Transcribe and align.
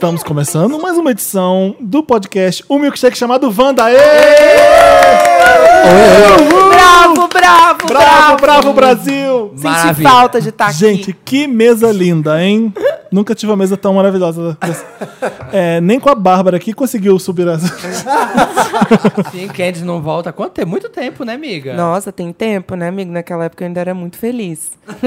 Estamos 0.00 0.22
começando 0.22 0.80
mais 0.80 0.96
uma 0.96 1.10
edição 1.10 1.76
do 1.78 2.02
podcast 2.02 2.64
O 2.70 2.78
Milkshake 2.78 3.18
chamado 3.18 3.54
Wanda. 3.54 3.84
Aê! 3.84 3.98
Bravo, 6.70 7.28
bravo, 7.28 7.86
Bravo, 7.86 8.36
bravo, 8.40 8.72
Brasil! 8.72 9.52
Senti 9.56 9.62
Maravilha. 9.62 10.08
falta 10.08 10.40
de 10.40 10.48
estar 10.48 10.72
Gente, 10.72 11.10
aqui. 11.10 11.18
que 11.22 11.46
mesa 11.46 11.92
linda, 11.92 12.42
hein? 12.42 12.72
Nunca 13.10 13.34
tive 13.34 13.50
uma 13.50 13.56
mesa 13.56 13.76
tão 13.76 13.94
maravilhosa. 13.94 14.56
É, 15.52 15.80
nem 15.80 15.98
com 15.98 16.08
a 16.08 16.14
Bárbara 16.14 16.56
aqui 16.56 16.72
conseguiu 16.72 17.18
subir 17.18 17.48
essa. 17.48 17.66
Sim, 19.32 19.48
Candice 19.48 19.84
não 19.84 20.00
volta 20.00 20.32
quanto 20.32 20.52
tempo? 20.52 20.68
Muito 20.70 20.88
tempo, 20.88 21.24
né, 21.24 21.34
amiga? 21.34 21.74
Nossa, 21.74 22.12
tem 22.12 22.32
tempo, 22.32 22.76
né, 22.76 22.86
amigo? 22.86 23.10
Naquela 23.10 23.46
época 23.46 23.64
eu 23.64 23.66
ainda 23.66 23.80
era 23.80 23.92
muito 23.92 24.16
feliz. 24.16 24.70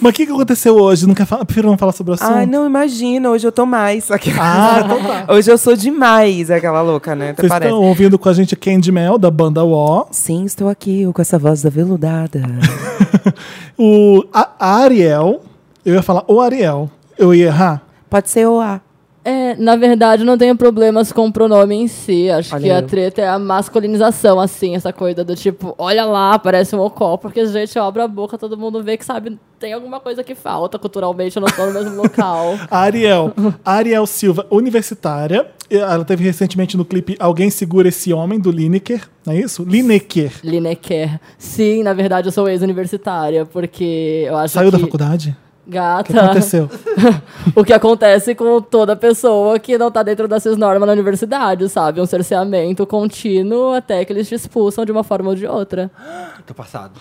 Mas 0.00 0.10
o 0.10 0.14
que, 0.14 0.26
que 0.26 0.32
aconteceu 0.32 0.74
hoje? 0.76 1.06
Não 1.06 1.14
quer 1.14 1.26
falar? 1.26 1.44
Prefiro 1.44 1.68
não 1.68 1.78
falar 1.78 1.92
sobre 1.92 2.12
o 2.12 2.14
assunto. 2.14 2.32
Ai, 2.32 2.46
não, 2.46 2.66
imagina, 2.66 3.30
hoje 3.30 3.46
eu 3.46 3.52
tô 3.52 3.64
mais. 3.64 4.08
Ah, 4.40 4.82
então 4.84 5.02
tá. 5.02 5.32
Hoje 5.32 5.50
eu 5.50 5.58
sou 5.58 5.76
demais, 5.76 6.50
aquela 6.50 6.80
louca, 6.82 7.14
né? 7.14 7.30
Até 7.30 7.42
Vocês 7.42 7.48
parece. 7.48 7.70
estão 7.72 7.84
ouvindo 7.86 8.18
com 8.18 8.28
a 8.28 8.32
gente 8.32 8.56
Candy 8.56 8.90
Mel, 8.90 9.18
da 9.18 9.30
banda 9.30 9.64
Wó. 9.64 10.06
Sim, 10.10 10.44
estou 10.44 10.68
aqui 10.68 11.06
com 11.12 11.22
essa 11.22 11.38
voz 11.38 11.64
aveludada. 11.64 12.42
O, 13.76 14.24
a, 14.32 14.48
a 14.58 14.76
Ariel. 14.82 15.27
Eu 15.84 15.94
ia 15.94 16.02
falar 16.02 16.24
o 16.28 16.40
Ariel. 16.40 16.90
Eu 17.16 17.34
ia 17.34 17.46
errar. 17.46 17.82
Pode 18.08 18.30
ser 18.30 18.46
o 18.46 18.60
A. 18.60 18.80
É, 19.24 19.54
na 19.56 19.76
verdade, 19.76 20.22
eu 20.22 20.26
não 20.26 20.38
tenho 20.38 20.56
problemas 20.56 21.12
com 21.12 21.26
o 21.26 21.32
pronome 21.32 21.74
em 21.74 21.86
si. 21.86 22.30
Acho 22.30 22.54
Olha 22.54 22.62
que 22.62 22.70
a 22.70 22.78
eu. 22.78 22.86
treta 22.86 23.20
é 23.20 23.28
a 23.28 23.38
masculinização, 23.38 24.40
assim, 24.40 24.74
essa 24.74 24.90
coisa 24.90 25.22
do 25.22 25.36
tipo, 25.36 25.74
olha 25.76 26.06
lá, 26.06 26.38
parece 26.38 26.74
um 26.74 26.80
ocó, 26.80 27.18
porque, 27.18 27.44
gente, 27.44 27.76
eu 27.76 27.84
abro 27.84 28.02
a 28.02 28.08
boca, 28.08 28.38
todo 28.38 28.56
mundo 28.56 28.82
vê 28.82 28.96
que 28.96 29.04
sabe, 29.04 29.38
tem 29.58 29.74
alguma 29.74 30.00
coisa 30.00 30.24
que 30.24 30.34
falta 30.34 30.78
culturalmente, 30.78 31.36
eu 31.36 31.40
não 31.42 31.48
estou 31.48 31.66
no 31.66 31.74
mesmo 31.74 31.96
local. 32.00 32.54
A 32.70 32.78
Ariel. 32.78 33.34
A 33.62 33.74
Ariel 33.74 34.06
Silva, 34.06 34.46
universitária. 34.50 35.46
Ela 35.68 36.06
teve 36.06 36.24
recentemente 36.24 36.78
no 36.78 36.84
clipe 36.84 37.14
Alguém 37.20 37.50
Segura 37.50 37.88
Esse 37.88 38.10
Homem, 38.14 38.40
do 38.40 38.50
Lineker. 38.50 39.06
Não 39.26 39.34
é 39.34 39.40
isso? 39.40 39.62
Lineker. 39.62 40.32
Lineker. 40.42 41.20
Sim, 41.36 41.82
na 41.82 41.92
verdade, 41.92 42.28
eu 42.28 42.32
sou 42.32 42.48
ex-universitária, 42.48 43.44
porque 43.44 44.24
eu 44.26 44.38
acho 44.38 44.54
Saiu 44.54 44.70
que... 44.70 44.78
da 44.78 44.82
faculdade? 44.82 45.36
O 45.68 45.70
Gata. 45.70 46.10
que 46.10 46.18
aconteceu? 46.18 46.70
o 47.54 47.62
que 47.62 47.74
acontece 47.74 48.34
com 48.34 48.58
toda 48.62 48.96
pessoa 48.96 49.58
que 49.58 49.76
não 49.76 49.90
tá 49.90 50.02
dentro 50.02 50.26
dessas 50.26 50.56
normas 50.56 50.86
na 50.86 50.94
universidade, 50.94 51.68
sabe? 51.68 52.00
Um 52.00 52.06
cerceamento 52.06 52.86
contínuo 52.86 53.74
até 53.74 54.02
que 54.02 54.12
eles 54.12 54.26
te 54.26 54.34
expulsam 54.34 54.86
de 54.86 54.90
uma 54.90 55.04
forma 55.04 55.28
ou 55.28 55.36
de 55.36 55.46
outra. 55.46 55.90
Tô 56.46 56.54
passado. 56.54 56.92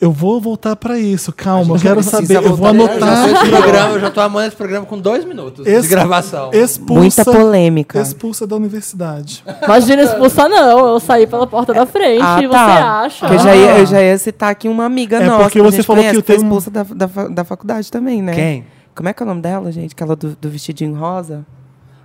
Eu 0.00 0.10
vou 0.10 0.40
voltar 0.40 0.74
pra 0.76 0.98
isso, 0.98 1.30
calma. 1.32 1.76
Eu 1.76 1.80
quero 1.80 2.02
saber. 2.02 2.36
Eu 2.36 2.56
vou 2.56 2.72
voltar. 2.72 2.94
Eu 2.94 2.98
já 3.00 3.12
anotar. 3.24 3.42
esse 3.42 3.50
programa, 3.50 3.92
eu 3.94 4.00
já 4.00 4.10
tô 4.10 4.20
amando 4.20 4.46
esse 4.48 4.56
programa 4.56 4.86
com 4.86 4.98
dois 4.98 5.24
minutos 5.26 5.66
Ex- 5.66 5.82
de 5.82 5.88
gravação. 5.88 6.50
Expulsa, 6.54 7.00
Muita 7.00 7.24
polêmica. 7.24 8.00
Expulsa 8.00 8.46
da 8.46 8.56
universidade. 8.56 9.44
Imagina 9.62 10.02
expulsar, 10.02 10.48
não. 10.48 10.88
Eu 10.88 11.00
saí 11.00 11.26
pela 11.26 11.46
porta 11.46 11.74
da 11.74 11.84
frente. 11.84 12.22
Ah, 12.22 12.38
e 12.42 12.46
você 12.46 12.52
tá. 12.54 13.00
acha? 13.02 13.26
Eu 13.26 13.38
já, 13.38 13.54
ia, 13.54 13.78
eu 13.78 13.86
já 13.86 14.02
ia 14.02 14.16
citar 14.18 14.50
aqui 14.50 14.68
uma 14.68 14.84
amiga 14.86 15.18
É 15.18 15.26
nossa. 15.26 15.42
porque 15.44 15.60
você 15.60 15.82
falou 15.82 16.02
conhece, 16.02 16.16
que 16.16 16.22
tem 16.22 16.36
um- 16.36 16.42
expulsa 16.42 16.70
da, 16.70 16.82
da, 16.82 17.06
da 17.28 17.44
faculdade 17.44 17.90
também, 17.90 18.22
né? 18.22 18.34
Quem? 18.34 18.64
Como 18.94 19.08
é 19.08 19.12
que 19.12 19.22
é 19.22 19.24
o 19.24 19.28
nome 19.28 19.42
dela, 19.42 19.70
gente? 19.70 19.92
Aquela 19.92 20.16
do, 20.16 20.36
do 20.40 20.48
vestidinho 20.48 20.94
rosa? 20.94 21.44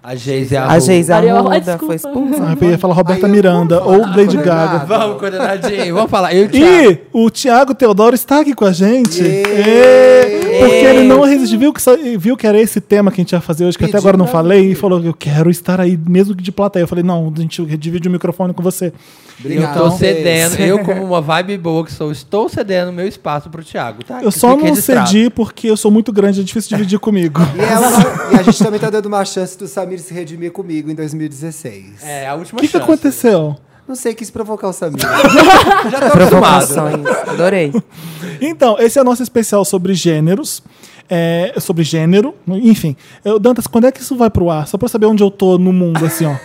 A 0.08 0.14
Geise 0.16 0.56
A 0.56 0.78
Geise 0.78 1.12
Ai, 1.12 1.30
Arruda 1.30 1.60
desculpa. 1.60 1.86
foi 1.88 1.96
expulsa. 1.96 2.44
Ah, 2.44 2.56
eu 2.62 2.70
ia 2.70 2.78
falar 2.78 2.94
Roberta 2.94 3.26
Aí 3.26 3.32
Miranda 3.32 3.82
ou 3.82 4.02
Lady. 4.02 4.38
Gaga. 4.38 4.86
Vamos, 4.86 5.18
coordenadinho. 5.18 5.96
Vamos 5.96 6.12
falar. 6.12 6.32
Eu 6.32 6.44
e 6.44 6.46
o 6.46 6.50
Thiago. 6.52 6.92
E 6.92 7.00
o 7.12 7.30
Thiago 7.32 7.74
Teodoro 7.74 8.14
está 8.14 8.42
aqui 8.42 8.54
com 8.54 8.66
a 8.66 8.72
gente. 8.72 9.24
Porque 10.60 10.86
ele 10.86 11.08
não 11.08 11.22
resistiu, 11.22 11.58
viu 11.58 11.74
que, 11.74 11.82
viu 12.20 12.38
que 12.38 12.46
era 12.46 12.62
esse 12.62 12.80
tema 12.80 13.10
que 13.10 13.20
a 13.20 13.24
gente 13.24 13.32
ia 13.32 13.42
fazer 13.42 13.66
hoje, 13.66 13.80
que 13.80 13.84
até 13.84 13.94
Pediu 13.94 14.08
agora 14.08 14.16
não 14.16 14.28
falei, 14.28 14.74
e 14.74 14.76
falou: 14.76 15.04
Eu 15.04 15.14
quero 15.14 15.50
estar 15.50 15.82
aí, 15.82 15.98
mesmo 16.08 16.36
que 16.36 16.44
de 16.44 16.52
plateia. 16.52 16.84
Eu 16.84 16.88
falei: 16.88 17.04
Não, 17.04 17.34
a 17.36 17.42
gente 17.42 17.66
divide 17.76 18.08
o 18.08 18.12
microfone 18.12 18.54
com 18.54 18.62
você. 18.62 18.94
Eu 19.44 19.74
tô 19.74 19.92
cedendo, 19.92 20.56
eu 20.62 20.80
como 20.80 21.04
uma 21.04 21.20
vibe 21.22 21.58
boa 21.58 21.84
que 21.86 21.92
sou, 21.92 22.12
estou 22.12 22.48
cedendo 22.48 22.92
meu 22.94 23.08
espaço 23.08 23.50
pro 23.50 23.64
Thiago, 23.64 24.04
tá? 24.04 24.24
Eu 24.24 24.32
Que 24.32 24.40
só 24.40 24.56
não 24.56 24.64
registrado. 24.64 25.08
cedi 25.10 25.30
porque 25.30 25.70
eu 25.70 25.76
sou 25.76 25.92
muito 25.92 26.14
grande, 26.14 26.40
é 26.42 26.44
difícil 26.44 26.70
dividir 26.78 27.00
comigo. 27.00 27.42
E, 27.56 27.60
ela- 27.60 28.32
e 28.32 28.36
a 28.40 28.44
gente 28.44 28.64
também 28.64 28.80
tá 28.80 28.90
dando 28.90 29.08
uma 29.08 29.24
chance 29.26 29.58
do 29.58 29.68
Samir 29.68 30.00
se 30.00 30.14
redimir 30.14 30.52
comigo 30.52 30.90
em 30.90 30.96
2016. 30.96 32.04
É, 32.04 32.28
a 32.28 32.36
última 32.36 32.58
O 32.60 32.62
que, 32.62 32.68
que 32.68 32.72
chance. 32.74 32.84
aconteceu? 32.84 33.56
Não 33.88 33.96
sei, 33.96 34.14
quis 34.16 34.32
provocar 34.32 34.68
o 34.70 34.74
Samir. 34.74 35.00
Já 35.92 36.00
tô 36.00 36.06
acostumado. 36.08 36.12
Provocações. 36.12 37.08
Adorei. 37.28 37.72
Então, 38.42 38.78
esse 38.80 38.98
é 38.98 39.02
o 39.02 39.06
nosso 39.06 39.22
especial 39.22 39.64
sobre 39.66 39.94
gêneros. 39.94 40.64
é, 41.08 41.54
sobre 41.60 41.84
gênero, 41.84 42.34
enfim. 42.48 42.96
Eu, 43.24 43.38
Dantas, 43.38 43.68
quando 43.68 43.86
é 43.86 43.92
que 43.92 44.02
isso 44.02 44.16
vai 44.16 44.28
pro 44.30 44.50
ar? 44.50 44.68
Só 44.68 44.76
pra 44.78 44.86
eu 44.86 44.90
saber 44.90 45.06
onde 45.06 45.22
eu 45.22 45.30
tô 45.30 45.58
no 45.60 45.72
mundo, 45.72 46.04
assim, 46.04 46.26
ó. 46.26 46.36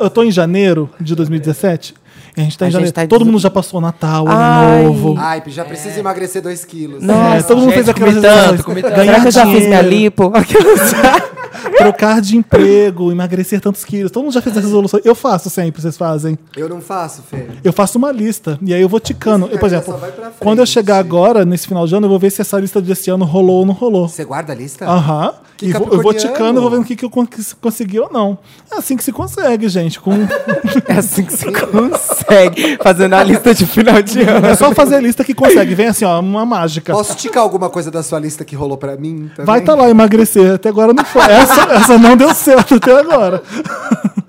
Eu 0.00 0.08
tô 0.08 0.22
em 0.22 0.30
janeiro 0.30 0.88
de 0.98 1.14
2017. 1.14 1.94
A 2.40 2.44
gente 2.44 2.58
tá 2.58 2.66
A 2.66 2.70
gente 2.70 2.92
tá 2.92 3.06
Todo 3.06 3.24
des- 3.24 3.32
mundo 3.32 3.40
já 3.40 3.50
passou 3.50 3.80
Natal, 3.80 4.26
Ano 4.28 4.36
Ai. 4.38 4.82
Novo. 4.84 5.14
Ai, 5.18 5.42
já 5.46 5.64
precisa 5.64 5.98
emagrecer 6.00 6.42
2 6.42 6.64
quilos. 6.64 7.02
Nossa. 7.02 7.36
É, 7.36 7.42
todo 7.42 7.58
mundo 7.58 7.72
Gente, 7.72 7.84
fez 7.84 7.94
comi 7.94 8.20
tanto, 8.20 8.64
comi 8.64 8.82
tanto. 8.82 8.94
Será 8.96 9.20
que 9.20 9.26
eu 9.26 9.30
já 9.32 9.46
fiz 9.46 9.66
minha 9.66 9.82
lipo? 9.82 10.32
Trocar 11.76 12.20
de 12.20 12.36
emprego, 12.36 13.10
emagrecer 13.10 13.60
tantos 13.60 13.84
quilos. 13.84 14.10
Todo 14.10 14.24
mundo 14.24 14.32
já 14.32 14.42
fez 14.42 14.56
essa 14.56 14.64
resolução. 14.66 15.00
Eu 15.04 15.14
faço 15.14 15.50
sempre, 15.50 15.80
vocês 15.82 15.96
fazem. 15.96 16.38
Eu 16.56 16.68
não 16.68 16.80
faço, 16.80 17.22
Fê. 17.22 17.46
Eu 17.64 17.72
faço 17.72 17.98
uma 17.98 18.12
lista 18.12 18.58
e 18.62 18.72
aí 18.74 18.80
eu 18.80 18.88
vou 18.88 19.00
ticando. 19.00 19.46
Esse 19.46 19.58
Por 19.58 19.66
exemplo, 19.66 20.00
quando 20.38 20.58
eu 20.60 20.66
chegar 20.66 20.98
agora, 20.98 21.44
nesse 21.44 21.66
final 21.66 21.86
de 21.86 21.94
ano, 21.94 22.06
eu 22.06 22.10
vou 22.10 22.18
ver 22.18 22.30
se 22.30 22.40
essa 22.40 22.58
lista 22.58 22.80
desse 22.80 23.10
ano 23.10 23.24
rolou 23.24 23.58
ou 23.60 23.66
não 23.66 23.74
rolou. 23.74 24.08
Você 24.08 24.24
guarda 24.24 24.52
a 24.52 24.56
lista? 24.56 24.84
Aham. 24.86 25.34
Que 25.56 25.66
E 25.66 25.72
vou, 25.72 25.88
eu 25.92 26.00
vou 26.02 26.14
ticando 26.14 26.58
e 26.58 26.62
vou 26.62 26.70
vendo 26.70 26.82
o 26.82 26.84
que, 26.86 26.96
que 26.96 27.04
eu 27.04 27.10
con- 27.10 27.26
consegui 27.60 28.00
ou 28.00 28.10
não. 28.10 28.38
É 28.72 28.78
assim 28.78 28.96
que 28.96 29.04
se 29.04 29.12
consegue, 29.12 29.68
gente. 29.68 30.00
Com... 30.00 30.12
É 30.88 30.94
assim 30.94 31.22
que 31.24 31.32
você 31.32 31.50
consegue. 31.52 32.78
Fazendo 32.82 33.14
a 33.14 33.22
lista 33.22 33.54
de 33.54 33.66
final 33.66 34.00
de 34.02 34.22
ano. 34.22 34.46
É 34.46 34.54
só 34.54 34.72
fazer 34.72 34.96
a 34.96 35.00
lista 35.00 35.22
que 35.24 35.34
consegue. 35.34 35.74
Vem 35.74 35.86
assim, 35.88 36.04
ó, 36.04 36.18
uma 36.20 36.46
mágica. 36.46 36.92
Posso 36.92 37.14
ticar 37.16 37.42
alguma 37.42 37.68
coisa 37.68 37.90
da 37.90 38.02
sua 38.02 38.18
lista 38.18 38.44
que 38.44 38.56
rolou 38.56 38.76
pra 38.78 38.96
mim? 38.96 39.30
Também? 39.36 39.46
Vai 39.46 39.58
estar 39.60 39.74
lá 39.74 39.88
emagrecer. 39.90 40.54
Até 40.54 40.68
agora 40.70 40.92
não 40.94 41.04
foi. 41.04 41.20
Essa, 41.42 41.72
essa 41.72 41.98
não 41.98 42.16
deu 42.16 42.34
certo 42.34 42.74
até 42.76 42.98
agora. 42.98 43.42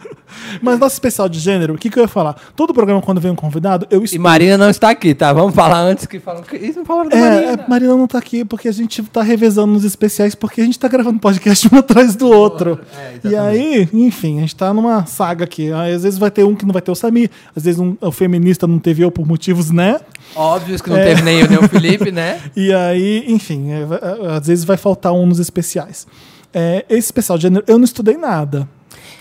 Mas 0.62 0.78
nosso 0.78 0.94
especial 0.94 1.30
de 1.30 1.40
gênero, 1.40 1.74
o 1.74 1.78
que, 1.78 1.90
que 1.90 1.98
eu 1.98 2.04
ia 2.04 2.08
falar? 2.10 2.36
Todo 2.56 2.74
programa, 2.74 3.02
quando 3.02 3.22
vem 3.22 3.32
um 3.32 3.36
convidado, 3.36 3.88
eu 3.90 4.02
E 4.02 4.06
estudo. 4.06 4.22
Marina 4.22 4.58
não 4.58 4.70
está 4.70 4.90
aqui, 4.90 5.16
tá? 5.16 5.32
Vamos 5.32 5.56
falar 5.56 5.80
antes 5.80 6.06
que 6.06 6.20
falam. 6.20 6.44
Isso 6.54 6.80
não 6.80 6.86
falaram 6.86 7.10
da 7.10 7.16
É, 7.18 7.22
Marina. 7.22 7.52
é, 7.64 7.70
Marina 7.70 7.96
não 7.96 8.06
tá 8.06 8.18
aqui 8.18 8.44
porque 8.44 8.68
a 8.68 8.72
gente 8.72 9.02
tá 9.04 9.24
revezando 9.24 9.72
nos 9.72 9.86
especiais, 9.86 10.36
porque 10.36 10.60
a 10.62 10.66
gente 10.66 10.78
tá 10.78 10.88
gravando 10.90 11.20
podcast 11.20 11.68
um 11.74 11.78
atrás 11.80 12.16
do 12.18 12.28
outro. 12.30 12.78
É, 13.24 13.30
e 13.30 13.36
aí, 13.36 13.90
enfim, 13.94 14.38
a 14.38 14.42
gente 14.42 14.56
tá 14.56 14.74
numa 14.74 15.06
saga 15.06 15.46
aqui. 15.46 15.72
Aí, 15.72 15.94
às 15.94 16.04
vezes 16.04 16.20
vai 16.20 16.30
ter 16.30 16.44
um 16.44 16.54
que 16.54 16.66
não 16.66 16.74
vai 16.74 16.82
ter 16.82 16.92
o 16.92 16.96
Samir, 16.96 17.32
às 17.56 17.64
vezes 17.64 17.80
um, 17.80 17.96
o 18.02 18.12
feminista 18.12 18.68
não 18.68 18.78
teve 18.78 19.02
eu 19.04 19.10
por 19.10 19.26
motivos, 19.26 19.72
né? 19.72 20.00
Óbvio 20.36 20.78
que 20.84 20.90
não 20.90 20.98
É. 20.98 21.06
teve 21.06 21.22
nem 21.22 21.40
eu 21.40 21.48
nem 21.50 21.60
o 21.60 21.68
Felipe, 21.68 22.12
né? 22.12 22.40
E 22.56 22.74
aí, 22.74 23.24
enfim, 23.28 23.72
é, 23.72 23.82
é, 24.30 24.36
às 24.38 24.48
vezes 24.48 24.66
vai 24.66 24.78
faltar 24.78 25.14
um 25.14 25.26
nos 25.26 25.40
especiais. 25.40 26.06
É, 26.54 26.86
esse 26.90 27.08
especial 27.08 27.38
de 27.38 27.44
gênero, 27.44 27.64
eu 27.68 27.78
não 27.78 27.86
estudei 27.86 28.18
nada. 28.18 28.68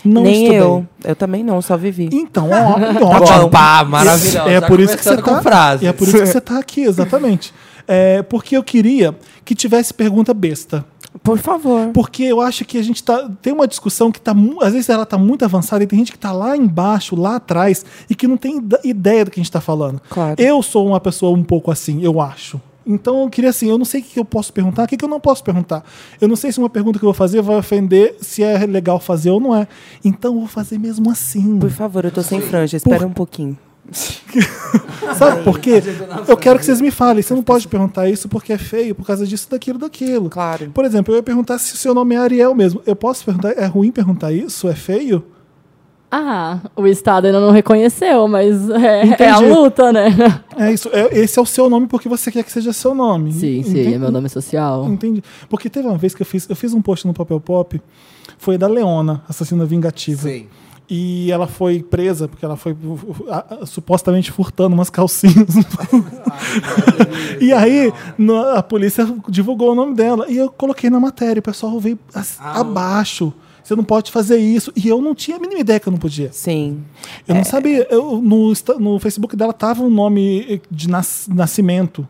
Não 0.05 0.23
Nem 0.23 0.44
estudei. 0.44 0.61
eu. 0.61 0.87
Eu 1.05 1.17
também 1.17 1.44
não, 1.44 1.61
só 1.61 1.77
vivi. 1.77 2.09
Então, 2.12 2.49
ó, 2.50 2.79
Bom, 2.99 3.15
ótimo. 3.15 3.50
pá, 3.50 3.85
maravilhoso. 3.85 4.49
É 4.49 4.61
por 4.61 4.81
isso 4.81 4.97
que 4.97 5.05
você 5.05 5.17
tá, 5.17 5.43
frases. 5.43 5.82
e 5.82 5.87
é 5.87 5.93
por 5.93 6.09
isso 6.09 6.17
que 6.17 6.27
você 6.27 6.41
tá 6.41 6.59
aqui, 6.59 6.82
exatamente. 6.82 7.53
É, 7.87 8.23
porque 8.23 8.56
eu 8.56 8.62
queria 8.62 9.15
que 9.44 9.55
tivesse 9.55 9.93
pergunta 9.93 10.32
besta. 10.32 10.85
Por 11.25 11.38
favor. 11.38 11.88
Porque 11.93 12.23
eu 12.23 12.41
acho 12.41 12.65
que 12.65 12.79
a 12.79 12.82
gente 12.82 13.03
tá, 13.03 13.29
tem 13.43 13.53
uma 13.53 13.67
discussão 13.67 14.12
que 14.12 14.21
tá, 14.21 14.32
às 14.62 14.73
vezes 14.73 14.88
ela 14.88 15.05
tá 15.05 15.19
muito 15.19 15.44
avançada 15.44 15.82
e 15.82 15.87
tem 15.87 15.99
gente 15.99 16.12
que 16.12 16.19
tá 16.19 16.31
lá 16.31 16.56
embaixo, 16.56 17.17
lá 17.17 17.37
atrás, 17.37 17.85
e 18.09 18.15
que 18.15 18.29
não 18.29 18.37
tem 18.37 18.62
ideia 18.85 19.25
do 19.25 19.31
que 19.31 19.41
a 19.41 19.43
gente 19.43 19.50
tá 19.50 19.61
falando. 19.61 20.00
Claro. 20.09 20.37
Eu 20.38 20.62
sou 20.62 20.87
uma 20.87 21.00
pessoa 21.00 21.37
um 21.37 21.43
pouco 21.43 21.71
assim, 21.71 22.03
eu 22.03 22.21
acho. 22.21 22.61
Então 22.87 23.23
eu 23.23 23.31
queria 23.31 23.50
assim, 23.50 23.69
eu 23.69 23.79
não 23.79 23.85
sei 23.85 24.00
o 24.00 24.05
que 24.05 24.19
eu 24.19 24.25
posso 24.25 24.53
perguntar, 24.53 24.85
o 24.85 24.87
que 24.87 25.03
eu 25.05 25.09
não 25.09 25.21
posso 25.21 25.44
perguntar. 25.44 25.85
Eu 26.21 26.29
não 26.29 26.37
sei 26.37 26.50
se 26.50 26.59
uma 26.59 26.71
pergunta 26.71 26.99
que 26.99 27.05
eu 27.05 27.09
vou 27.09 27.15
fazer 27.15 27.43
vai 27.43 27.56
ofender, 27.56 28.17
se 28.21 28.43
é 28.43 28.67
legal 28.67 28.99
fazer 28.99 29.31
ou 29.31 29.41
não 29.41 29.55
é. 29.55 29.69
Então 30.05 30.35
eu 30.35 30.41
vou 30.41 30.49
fazer 30.49 30.79
mesmo 30.79 31.11
assim. 31.11 31.59
Por 31.59 31.71
favor, 31.71 32.05
eu 32.05 32.11
tô 32.11 32.23
sem 32.23 32.41
franja. 32.41 32.77
Espera 32.77 33.06
um 33.06 33.12
pouquinho. 33.12 33.56
Sabe 35.17 35.43
por 35.43 35.59
quê? 35.59 35.82
Eu 36.29 36.37
quero 36.37 36.59
que 36.59 36.65
vocês 36.65 36.81
me 36.81 36.91
falem. 36.91 37.23
Você 37.23 37.35
não 37.35 37.43
pode 37.43 37.67
perguntar 37.67 38.09
isso 38.09 38.29
porque 38.29 38.53
é 38.53 38.59
feio, 38.59 38.94
por 38.94 39.06
causa 39.06 39.27
disso, 39.27 39.49
daquilo, 39.50 39.79
daquilo. 39.79 40.31
Claro. 40.31 40.71
Por 40.71 40.85
exemplo, 40.85 41.12
eu 41.12 41.17
ia 41.17 41.23
perguntar 41.23 41.59
se 41.59 41.75
o 41.75 41.77
seu 41.77 41.94
nome 41.94 42.15
é 42.15 42.19
Ariel 42.19 42.55
mesmo. 42.55 42.81
Eu 42.87 42.94
posso 42.94 43.25
perguntar? 43.25 43.50
É 43.50 43.67
ruim 43.67 43.91
perguntar 43.91 44.32
isso? 44.32 44.69
É 44.69 44.75
feio? 44.75 45.25
Ah, 46.12 46.58
o 46.74 46.86
Estado 46.88 47.26
ainda 47.26 47.38
não 47.38 47.52
reconheceu, 47.52 48.26
mas 48.26 48.68
é, 48.70 49.16
é 49.22 49.28
a 49.30 49.38
luta, 49.38 49.92
né? 49.92 50.08
É 50.56 50.72
isso. 50.72 50.88
É- 50.92 51.16
esse 51.20 51.38
é 51.38 51.42
o 51.42 51.46
seu 51.46 51.70
nome 51.70 51.86
porque 51.86 52.08
você 52.08 52.32
quer 52.32 52.42
que 52.42 52.50
seja 52.50 52.72
seu 52.72 52.94
nome. 52.94 53.32
Sim, 53.32 53.62
sim, 53.62 53.70
Entendi. 53.70 53.94
é 53.94 53.98
meu 53.98 54.10
nome 54.10 54.28
social. 54.28 54.86
Entendi. 54.88 55.22
Porque 55.48 55.70
teve 55.70 55.86
uma 55.86 55.96
vez 55.96 56.12
que 56.14 56.22
eu 56.22 56.26
fiz, 56.26 56.48
eu 56.50 56.56
fiz 56.56 56.74
um 56.74 56.82
post 56.82 57.06
no 57.06 57.14
Papel 57.14 57.38
Pop, 57.40 57.80
foi 58.38 58.58
da 58.58 58.66
Leona, 58.66 59.22
Assassina 59.28 59.64
Vingativa. 59.64 60.28
Sim. 60.28 60.46
E 60.92 61.30
ela 61.30 61.46
foi 61.46 61.80
presa 61.80 62.26
porque 62.26 62.44
ela 62.44 62.56
foi 62.56 62.72
uh, 62.72 62.98
uh, 63.62 63.64
supostamente 63.66 64.32
furtando 64.32 64.74
umas 64.74 64.90
calcinhas. 64.90 65.54
e 67.40 67.52
aí 67.52 67.92
no- 68.18 68.36
a 68.56 68.62
polícia 68.62 69.06
divulgou 69.28 69.72
o 69.72 69.74
nome 69.74 69.94
dela. 69.94 70.26
E 70.28 70.36
eu 70.36 70.50
coloquei 70.50 70.90
na 70.90 70.98
matéria. 71.00 71.38
O 71.40 71.42
pessoal 71.42 71.78
veio 71.78 71.98
as- 72.14 72.38
abaixo. 72.40 73.32
Você 73.70 73.76
não 73.76 73.84
pode 73.84 74.11
fazer 74.11 74.37
isso. 74.38 74.72
E 74.75 74.88
eu 74.88 75.00
não 75.00 75.14
tinha 75.14 75.37
a 75.37 75.40
mínima 75.40 75.61
ideia 75.61 75.78
que 75.78 75.87
eu 75.87 75.93
não 75.93 75.99
podia. 75.99 76.32
Sim. 76.32 76.82
Eu 77.28 77.37
É. 77.37 77.38
não 77.38 77.44
sabia. 77.44 77.87
Eu, 77.88 78.20
no, 78.20 78.52
no 78.81 78.99
Facebook 78.99 79.37
dela 79.37 79.52
tava 79.52 79.81
um 79.84 79.88
nome 79.88 80.61
de 80.69 80.88
nas- 80.88 81.28
nascimento. 81.32 82.06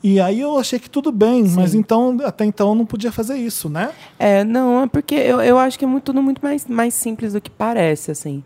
E 0.00 0.20
aí 0.20 0.38
eu 0.40 0.56
achei 0.58 0.78
que 0.78 0.88
tudo 0.88 1.10
bem, 1.10 1.42
mas 1.48 1.74
então, 1.74 2.16
até 2.24 2.44
então 2.44 2.68
eu 2.68 2.74
não 2.76 2.86
podia 2.86 3.10
fazer 3.10 3.36
isso, 3.36 3.68
né? 3.68 3.90
É, 4.16 4.44
não, 4.44 4.82
é 4.82 4.86
porque 4.86 5.14
eu, 5.16 5.40
eu 5.40 5.58
acho 5.58 5.76
que 5.76 5.84
é 5.84 5.88
muito, 5.88 6.04
tudo 6.04 6.22
muito 6.22 6.40
mais, 6.40 6.66
mais 6.68 6.94
simples 6.94 7.32
do 7.32 7.40
que 7.40 7.50
parece, 7.50 8.12
assim. 8.12 8.42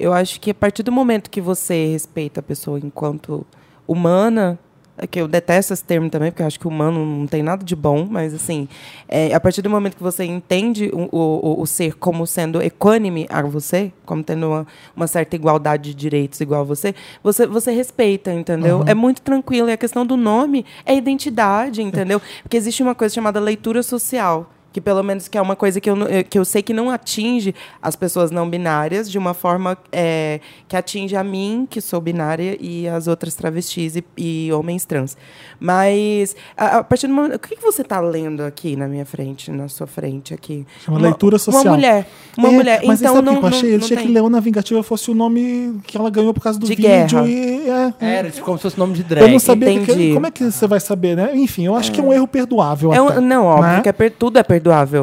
Eu 0.00 0.14
acho 0.14 0.40
que 0.40 0.50
a 0.50 0.54
partir 0.54 0.82
do 0.82 0.92
momento 0.92 1.28
que 1.30 1.40
você 1.42 1.88
respeita 1.92 2.40
a 2.40 2.42
pessoa 2.42 2.78
enquanto 2.78 3.46
humana, 3.86 4.58
é 4.98 5.06
que 5.06 5.20
eu 5.20 5.28
detesto 5.28 5.72
esse 5.72 5.84
termo 5.84 6.10
também, 6.10 6.30
porque 6.30 6.42
eu 6.42 6.46
acho 6.46 6.58
que 6.58 6.66
humano 6.66 7.04
não 7.04 7.26
tem 7.26 7.42
nada 7.42 7.64
de 7.64 7.76
bom, 7.76 8.06
mas 8.10 8.34
assim, 8.34 8.68
é, 9.08 9.32
a 9.34 9.40
partir 9.40 9.62
do 9.62 9.70
momento 9.70 9.96
que 9.96 10.02
você 10.02 10.24
entende 10.24 10.90
o, 10.92 11.08
o, 11.10 11.62
o 11.62 11.66
ser 11.66 11.94
como 11.94 12.26
sendo 12.26 12.60
equânime 12.60 13.26
a 13.30 13.42
você, 13.42 13.92
como 14.04 14.22
tendo 14.22 14.48
uma, 14.48 14.66
uma 14.96 15.06
certa 15.06 15.36
igualdade 15.36 15.90
de 15.90 15.94
direitos 15.94 16.40
igual 16.40 16.62
a 16.62 16.64
você, 16.64 16.94
você, 17.22 17.46
você 17.46 17.70
respeita, 17.70 18.32
entendeu? 18.32 18.82
É 18.86 18.94
muito 18.94 19.22
tranquilo. 19.22 19.68
E 19.68 19.72
a 19.72 19.76
questão 19.76 20.04
do 20.04 20.16
nome 20.16 20.64
é 20.84 20.94
identidade, 20.94 21.82
entendeu? 21.82 22.20
Porque 22.42 22.56
existe 22.56 22.82
uma 22.82 22.94
coisa 22.94 23.14
chamada 23.14 23.38
leitura 23.40 23.82
social 23.82 24.50
que 24.72 24.80
pelo 24.80 25.02
menos 25.02 25.28
que 25.28 25.36
é 25.38 25.42
uma 25.42 25.56
coisa 25.56 25.80
que 25.80 25.88
eu, 25.90 25.96
eh, 26.08 26.22
que 26.22 26.38
eu 26.38 26.44
sei 26.44 26.62
que 26.62 26.72
não 26.74 26.90
atinge 26.90 27.54
as 27.82 27.96
pessoas 27.96 28.30
não 28.30 28.48
binárias 28.48 29.10
de 29.10 29.16
uma 29.18 29.32
forma 29.34 29.76
eh, 29.90 30.40
que 30.68 30.76
atinge 30.76 31.16
a 31.16 31.24
mim, 31.24 31.66
que 31.68 31.80
sou 31.80 32.00
binária, 32.00 32.56
e 32.60 32.86
as 32.86 33.06
outras 33.06 33.34
travestis 33.34 33.96
e, 33.96 34.04
e 34.16 34.52
homens 34.52 34.84
trans. 34.84 35.16
Mas, 35.58 36.36
a, 36.56 36.78
a 36.78 36.84
partir 36.84 37.06
do 37.06 37.14
momento... 37.14 37.34
O 37.34 37.38
que, 37.38 37.56
que 37.56 37.62
você 37.62 37.82
está 37.82 38.00
lendo 38.00 38.42
aqui 38.42 38.76
na 38.76 38.86
minha 38.86 39.04
frente, 39.04 39.50
na 39.50 39.68
sua 39.68 39.86
frente 39.86 40.32
aqui? 40.34 40.66
Chama 40.84 40.98
leitura 40.98 41.38
social. 41.38 41.64
Uma 41.64 41.72
mulher. 41.74 42.06
Uma 42.36 42.48
É, 42.48 42.50
mulher. 42.52 42.82
Mas 42.86 43.00
então, 43.00 43.14
sabe 43.16 43.28
o 43.28 43.32
não, 43.32 43.40
que 43.40 43.44
eu 43.44 43.48
achei? 43.48 43.62
não, 43.62 43.68
Eu 43.74 43.78
não 43.78 43.84
achei 43.84 43.96
tem. 43.96 44.06
que 44.06 44.12
Leona 44.12 44.40
Vingativa 44.40 44.82
fosse 44.82 45.10
o 45.10 45.14
nome 45.14 45.80
que 45.86 45.96
ela 45.96 46.10
ganhou 46.10 46.32
por 46.32 46.42
causa 46.42 46.58
do 46.58 46.66
De 46.66 46.74
vídeo. 46.74 46.88
guerra. 46.88 47.26
E, 47.28 47.68
é, 47.68 47.94
Era 48.18 48.30
tipo, 48.30 48.44
como 48.44 48.58
se 48.58 48.62
fosse 48.62 48.78
nome 48.78 48.94
de 48.94 49.02
drag. 49.02 49.22
eu 49.24 49.28
não 49.32 49.38
sabia 49.38 49.80
que- 49.84 50.14
como 50.14 50.26
é 50.26 50.30
que 50.30 50.44
você 50.44 50.66
vai 50.66 50.78
saber, 50.80 51.16
né? 51.16 51.30
Enfim, 51.34 51.66
eu 51.66 51.74
acho 51.74 51.90
que 51.90 52.00
é 52.00 52.02
um 52.02 52.12
erro 52.12 52.28
perdoável. 52.28 52.92
É 52.92 52.98
até, 52.98 53.18
um- 53.18 53.20
não, 53.22 53.44
óbvio 53.46 53.72
né? 53.76 53.80
que 53.82 53.88
é 53.88 53.92
per- 53.92 54.12
tudo 54.18 54.38
é 54.38 54.42
perdoável. 54.42 54.57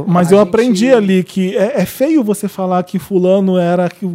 Mas 0.08 0.28
A 0.32 0.36
eu 0.36 0.40
gente- 0.40 0.48
aprendi 0.50 0.92
ali 0.92 1.24
que 1.24 1.56
é, 1.56 1.82
é 1.82 1.86
feio 1.86 2.24
você 2.24 2.48
falar 2.48 2.84
que 2.84 3.00
fulano 3.00 3.58
era 3.58 3.90
que 3.90 4.06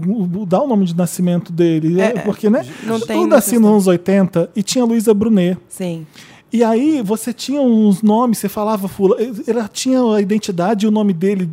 dá 0.47 0.63
o 0.63 0.67
nome 0.67 0.85
de 0.85 0.97
nascimento 0.97 1.53
dele, 1.53 2.01
é, 2.01 2.11
porque 2.21 2.49
né? 2.51 2.65
não 2.85 3.01
tem 3.01 3.21
eu 3.21 3.27
nasci 3.27 3.59
nos 3.59 3.71
anos 3.71 3.87
80 3.87 4.51
e 4.55 4.63
tinha 4.63 4.85
Luísa 4.85 5.13
Brunet. 5.15 5.59
Sim. 5.69 6.07
E 6.53 6.65
aí 6.65 7.01
você 7.01 7.33
tinha 7.33 7.61
uns 7.63 8.03
nomes, 8.03 8.39
você 8.39 8.49
falava 8.49 8.89
fulano, 8.89 9.23
ela 9.47 9.69
tinha 9.73 10.01
a 10.03 10.21
identidade 10.21 10.85
e 10.85 10.89
o 10.89 10.91
nome 10.91 11.13
dele 11.13 11.49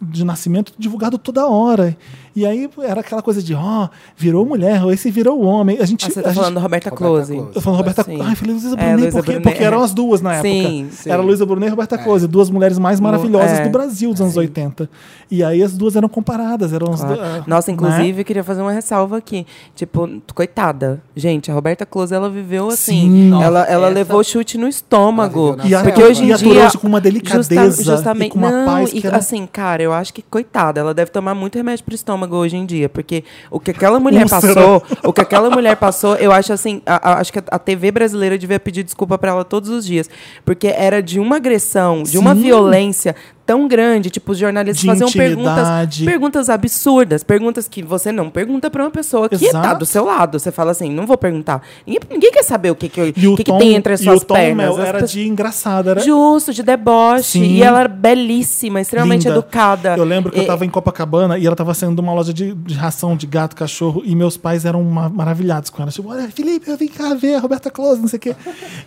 de 0.00 0.24
nascimento 0.24 0.72
divulgado 0.78 1.18
toda 1.18 1.48
hora. 1.48 1.96
E 2.34 2.46
aí 2.46 2.70
era 2.82 3.00
aquela 3.00 3.22
coisa 3.22 3.42
de, 3.42 3.54
ó, 3.54 3.88
virou 4.16 4.46
mulher, 4.46 4.82
ou 4.84 4.92
esse 4.92 5.10
virou 5.10 5.42
homem. 5.42 5.78
A 5.80 5.84
gente, 5.84 6.06
Ah, 6.06 6.10
você 6.10 6.22
tá 6.22 6.28
gente- 6.28 6.38
falando 6.38 6.54
da 6.54 6.60
Roberta 6.60 6.90
Roberta 6.90 6.90
Close. 6.90 7.34
Close. 7.34 7.50
eu 7.56 7.60
falando 7.60 7.78
Roberta 7.78 8.02
Sim. 8.04 8.18
Ai, 8.22 8.34
falei 8.36 8.52
Luísa 8.54 8.68
É, 8.68 8.92
Brunet, 8.92 9.10
Brunet, 9.12 9.42
porque 9.42 9.62
eram 9.64 9.80
é. 9.80 9.84
as 9.84 9.92
duas 9.94 10.20
na 10.20 10.34
época. 10.34 10.48
Sim. 10.48 10.88
Sim. 10.92 11.10
Era 11.10 11.22
Luísa 11.22 11.44
Brunet 11.44 11.66
e 11.66 11.70
Roberta 11.70 11.98
Close, 11.98 12.26
duas 12.28 12.48
mulheres 12.50 12.78
mais 12.78 13.00
maravilhosas 13.00 13.58
é. 13.58 13.64
do 13.64 13.70
Brasil 13.70 14.10
dos 14.12 14.20
anos 14.20 14.36
80. 14.36 14.88
E 15.30 15.42
aí 15.42 15.62
as 15.62 15.76
duas 15.76 15.96
eram 15.96 16.08
comparadas, 16.08 16.72
eram 16.72 16.92
as 16.92 17.00
Claro. 17.02 17.44
Nossa, 17.46 17.70
né? 17.70 17.74
inclusive, 17.74 18.20
eu 18.20 18.24
queria 18.24 18.44
fazer 18.44 18.60
uma 18.62 18.72
ressalva 18.72 19.16
aqui. 19.18 19.46
Tipo, 19.74 20.08
coitada. 20.34 21.02
Gente, 21.16 21.50
a 21.50 21.54
Roberta 21.54 21.84
Close, 21.84 22.14
ela 22.14 22.28
viveu 22.30 22.68
assim. 22.68 23.30
Sim. 23.30 23.42
ela 23.42 23.64
ela 23.64 23.86
Essa- 23.86 23.94
levou 23.94 24.22
chute 24.22 24.56
no 24.56 24.68
estômago. 24.68 25.56
E, 25.64 25.74
a, 25.74 25.82
Porque 25.82 26.02
hoje 26.02 26.22
em 26.24 26.30
e 26.32 26.34
dia. 26.36 26.66
isso 26.66 26.78
com 26.78 26.86
uma 26.86 27.00
delicadeza 27.00 27.76
justa- 27.76 27.96
justamente. 27.96 28.26
e 28.28 28.30
com 28.30 28.38
uma 28.38 28.50
não, 28.50 28.64
paz 28.66 28.92
e, 28.92 29.00
que 29.00 29.06
era... 29.06 29.16
assim, 29.16 29.46
cara, 29.46 29.82
eu 29.82 29.92
acho 29.92 30.12
que, 30.12 30.22
coitada, 30.22 30.80
ela 30.80 30.92
deve 30.94 31.10
tomar 31.10 31.34
muito 31.34 31.56
remédio 31.56 31.84
pro 31.84 31.94
estômago 31.94 32.19
hoje 32.28 32.56
em 32.56 32.66
dia. 32.66 32.88
Porque 32.88 33.24
o 33.50 33.60
que 33.60 33.70
aquela 33.70 33.98
mulher 34.00 34.22
Úlcera. 34.24 34.54
passou, 34.54 34.82
o 35.04 35.12
que 35.12 35.20
aquela 35.20 35.50
mulher 35.50 35.76
passou, 35.76 36.16
eu 36.16 36.32
acho 36.32 36.52
assim, 36.52 36.82
a- 36.86 37.10
a- 37.12 37.20
acho 37.20 37.32
que 37.32 37.38
a, 37.38 37.58
TV 37.58 37.90
brasileira 37.90 38.36
devia 38.38 38.58
pedir 38.60 38.82
desculpa 38.82 39.16
pra 39.18 39.30
ela 39.30 39.44
todos 39.44 39.68
os 39.70 39.84
dias. 39.86 40.08
Porque 40.44 40.68
era 40.68 41.02
de 41.02 41.18
uma 41.20 41.36
agressão, 41.36 42.02
de 42.02 42.18
uma 42.18 42.34
Sim. 42.34 42.42
violência 42.42 43.14
tão 43.50 43.66
grande, 43.66 44.10
tipo, 44.10 44.30
os 44.30 44.38
jornalistas 44.38 44.80
De 44.80 44.86
faziam 44.86 45.10
perguntas, 45.10 45.52
intimidade. 45.58 46.04
perguntas 46.04 46.48
absurdas, 46.48 47.24
perguntas 47.24 47.66
que 47.66 47.82
você 47.82 48.12
não 48.12 48.30
pergunta 48.30 48.70
pra 48.70 48.84
uma 48.84 48.90
pessoa 48.92 49.28
que 49.28 49.34
Exato. 49.34 49.66
tá 49.68 49.74
do 49.74 49.84
seu 49.84 50.04
lado. 50.04 50.38
Você 50.38 50.52
fala 50.52 50.70
assim, 50.70 50.88
não 50.90 51.04
vou 51.04 51.18
perguntar. 51.18 51.60
Ninguém, 51.84 52.00
ninguém 52.10 52.30
quer 52.30 52.44
saber 52.44 52.70
o 52.70 52.76
que, 52.76 52.88
que, 52.88 53.00
o 53.00 53.12
que, 53.12 53.36
que 53.38 53.44
tom, 53.44 53.58
tem 53.58 53.74
entre 53.74 53.94
as 53.94 54.00
e 54.00 54.04
suas 54.04 54.22
pernas. 54.22 54.68
Mel, 54.68 54.78
era 54.80 54.92
pessoas- 54.92 55.10
de 55.10 55.26
engraçado. 55.26 55.90
Era 55.90 56.00
Justo, 56.00 56.52
de 56.52 56.62
deboche. 56.62 57.24
Sim. 57.24 57.42
E 57.44 57.62
ela 57.62 57.80
era 57.80 57.88
belíssima, 57.88 58.80
extremamente 58.80 59.24
linda. 59.26 59.38
educada. 59.38 59.94
Eu 59.96 60.04
lembro 60.04 60.30
que 60.30 60.38
eu 60.38 60.44
E- 60.44 60.46
tava 60.46 60.64
em 60.64 60.70
Copacabana 60.70 61.36
e 61.36 61.44
ela 61.46 61.56
tava 61.56 61.74
saindo 61.74 61.96
de 61.96 62.00
uma 62.00 62.12
loja 62.14 62.32
de, 62.32 62.54
de 62.54 62.74
ração 62.74 63.16
de 63.16 63.26
gato, 63.26 63.56
cachorro, 63.56 64.02
e 64.04 64.14
meus 64.14 64.36
pais 64.36 64.64
eram 64.64 64.82
ma- 64.84 65.08
maravilhados 65.08 65.70
com 65.70 65.82
ela. 65.82 65.90
Tipo, 65.90 66.10
olha, 66.10 66.28
Felipe, 66.28 66.70
eu 66.70 66.76
vim 66.76 66.86
cá 66.86 67.14
ver 67.14 67.34
a 67.34 67.40
Roberta 67.40 67.68
Close, 67.70 68.00
não 68.00 68.06
sei 68.08 68.16
o 68.18 68.20
quê. 68.20 68.36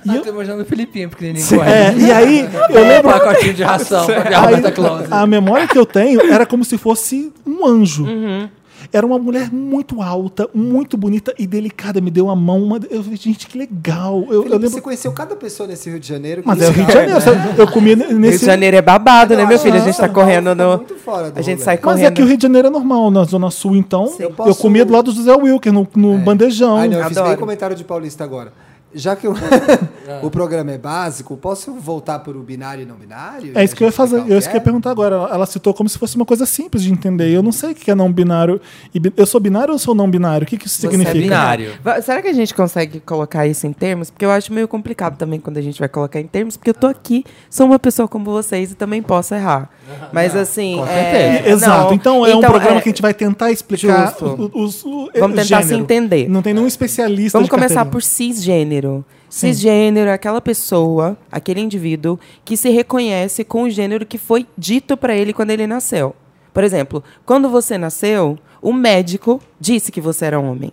E, 0.05 0.09
Ah, 0.09 0.15
eu- 0.15 0.21
tô 0.21 0.29
imaginando 0.29 0.63
o 0.63 0.65
Filipinho 0.65 1.09
pequenininho 1.09 1.45
com 1.47 1.63
é, 1.63 1.93
e 1.97 2.11
aí, 2.11 2.49
eu 2.69 2.81
Um 2.81 2.87
lembro. 2.87 3.11
pacotinho 3.11 3.53
de 3.53 3.63
ração 3.63 4.05
Aí, 4.13 4.52
Roberta 4.55 4.71
Close. 4.71 5.05
a 5.11 5.25
memória 5.27 5.67
que 5.67 5.77
eu 5.77 5.85
tenho 5.85 6.21
era 6.31 6.45
como 6.45 6.63
se 6.63 6.77
fosse 6.77 7.31
um 7.45 7.65
anjo. 7.65 8.05
Uhum. 8.05 8.49
Era 8.91 9.05
uma 9.07 9.17
mulher 9.17 9.49
muito 9.51 10.01
alta, 10.01 10.47
muito 10.53 10.97
bonita 10.97 11.33
e 11.39 11.47
delicada. 11.47 12.01
Me 12.01 12.11
deu 12.11 12.29
a 12.29 12.35
mão. 12.35 12.61
Uma... 12.61 12.79
Eu 12.91 13.01
falei, 13.01 13.17
gente, 13.17 13.47
que 13.47 13.57
legal. 13.57 14.17
Eu, 14.27 14.33
eu 14.33 14.43
Felipe, 14.43 14.49
lembro. 14.51 14.69
Você 14.71 14.81
conheceu 14.81 15.11
cada 15.13 15.37
pessoa 15.37 15.65
nesse 15.67 15.89
Rio 15.89 15.99
de 16.01 16.07
Janeiro. 16.07 16.41
que 16.41 16.47
Mas 16.47 16.61
é 16.61 16.67
o 16.67 16.71
Rio 16.71 16.85
de. 16.85 16.91
Janeiro. 16.91 17.19
Eu 17.57 17.67
comi 17.71 17.95
Rio 17.95 18.19
nesse. 18.19 18.39
de 18.39 18.45
Janeiro 18.45 18.75
é 18.75 18.81
babado, 18.81 19.35
né, 19.37 19.43
Eu 19.43 19.47
meu 19.47 19.57
filho? 19.57 19.77
A 19.77 19.79
gente 19.79 19.97
tá 19.97 20.09
correndo 20.09 20.53
no. 20.53 20.77
muito 20.77 20.95
fora 20.95 21.31
do 21.31 21.39
A 21.39 21.41
gente 21.41 21.61
sai 21.61 21.75
Mas 21.75 21.83
correndo. 21.83 22.07
é 22.07 22.11
que 22.11 22.21
o 22.21 22.25
Rio 22.25 22.35
de 22.35 22.43
Janeiro 22.43 22.67
é 22.67 22.71
normal, 22.71 23.09
na 23.09 23.23
Zona 23.23 23.49
Sul, 23.49 23.75
então. 23.77 24.13
Eu 24.19 24.27
Eu, 24.29 24.31
posso- 24.31 24.61
comia 24.61 24.83
do 24.83 24.91
lado 24.91 25.13
do 25.13 25.23
Zé 25.23 25.33
Wilker, 25.33 25.71
no, 25.71 25.87
no 25.95 26.17
bandejão. 26.17 26.75
Ai, 26.75 26.89
não, 26.89 26.97
eu 26.97 27.05
fiz 27.05 27.13
bem 27.15 27.23
Adoro. 27.23 27.39
comentário 27.39 27.75
de 27.77 27.85
Paulista 27.85 28.25
agora. 28.25 28.51
Já 28.93 29.15
que 29.15 29.27
o, 29.27 29.33
o 30.21 30.29
programa 30.29 30.71
é 30.71 30.77
básico, 30.77 31.35
posso 31.37 31.73
voltar 31.73 32.19
para 32.19 32.37
o 32.37 32.41
binário 32.43 32.83
e 32.83 32.85
não 32.85 32.95
binário? 32.95 33.51
É 33.55 33.63
isso 33.63 33.75
que 33.75 33.83
eu 33.83 33.87
ia 33.87 33.91
fazer, 33.91 34.23
eu 34.27 34.37
isso 34.37 34.47
que 34.47 34.55
eu 34.55 34.59
ia 34.59 34.61
é? 34.61 34.63
perguntar 34.63 34.91
agora. 34.91 35.15
Ela- 35.31 35.45
citou 35.45 35.73
como 35.73 35.87
se 35.89 35.97
fosse 35.99 36.15
uma 36.15 36.25
coisa 36.25 36.45
simples 36.45 36.83
de 36.83 36.91
entender. 36.91 37.29
Eu 37.29 37.43
não 37.43 37.51
sei 37.51 37.71
o 37.71 37.75
que 37.75 37.89
é 37.91 37.95
não 37.95 38.11
binário. 38.11 38.59
Bi- 38.93 39.13
Eu 39.17 39.25
sou 39.25 39.39
binário 39.39 39.71
ou 39.73 39.79
sou 39.79 39.93
não 39.93 40.09
binário? 40.09 40.45
O 40.45 40.47
que, 40.47 40.57
que 40.57 40.67
isso 40.67 40.79
Você 40.81 40.87
é 40.87 40.89
significa? 40.91 41.19
binário. 41.19 41.73
Va- 41.83 42.01
Será 42.01 42.21
que 42.21 42.27
a 42.27 42.33
gente 42.33 42.53
consegue 42.53 42.99
colocar 42.99 43.45
isso 43.47 43.67
em 43.67 43.73
termos? 43.73 44.09
Porque 44.09 44.25
eu 44.25 44.31
acho 44.31 44.51
meio 44.53 44.67
complicado 44.67 45.17
também 45.17 45.39
quando 45.39 45.57
a 45.57 45.61
gente 45.61 45.79
vai 45.79 45.89
colocar 45.89 46.19
em 46.19 46.27
termos, 46.27 46.57
porque 46.57 46.69
eu 46.69 46.73
tô 46.73 46.87
aqui, 46.87 47.23
sou 47.49 47.65
uma 47.67 47.77
pessoa 47.79 48.07
como 48.07 48.25
vocês 48.25 48.71
e 48.71 48.75
também 48.75 49.01
posso 49.01 49.33
errar. 49.35 49.69
Mas 50.11 50.35
assim. 50.35 50.77
com 50.77 50.85
é, 50.87 51.11
certeza. 51.33 51.49
Exato. 51.49 51.85
não, 51.89 51.93
então 51.93 52.25
é 52.25 52.35
um 52.35 52.41
programa 52.41 52.77
é, 52.77 52.81
que 52.81 52.89
a 52.89 52.91
gente 52.91 53.01
vai 53.01 53.13
tentar 53.13 53.51
explicar 53.51 54.07
Justo. 54.09 54.51
o- 54.53 54.63
os, 54.63 54.83
o, 54.83 55.09
Vamos 55.19 55.37
tentar 55.37 55.61
se 55.61 55.69
gênero. 55.69 55.83
entender. 55.83 56.29
Não 56.29 56.41
tem 56.41 56.53
nenhum 56.53 56.67
especialista 56.67 57.37
Vamos 57.37 57.47
de 57.47 57.51
começar 57.51 57.85
por 57.85 58.01
cisgênero. 58.01 58.82
Sim. 59.29 59.47
Cisgênero 59.53 60.09
é 60.09 60.13
aquela 60.13 60.41
pessoa, 60.41 61.17
aquele 61.31 61.61
indivíduo 61.61 62.19
que 62.45 62.57
se 62.57 62.69
reconhece 62.69 63.43
com 63.43 63.63
o 63.63 63.69
gênero 63.69 64.05
que 64.05 64.17
foi 64.17 64.45
dito 64.57 64.95
pra 64.95 65.15
ele 65.15 65.33
quando 65.33 65.51
ele 65.51 65.65
nasceu. 65.65 66.15
Por 66.53 66.63
exemplo, 66.63 67.03
quando 67.25 67.49
você 67.49 67.77
nasceu, 67.77 68.37
o 68.61 68.71
médico 68.71 69.41
disse 69.59 69.91
que 69.91 69.99
você 69.99 70.25
era 70.25 70.39
homem. 70.39 70.71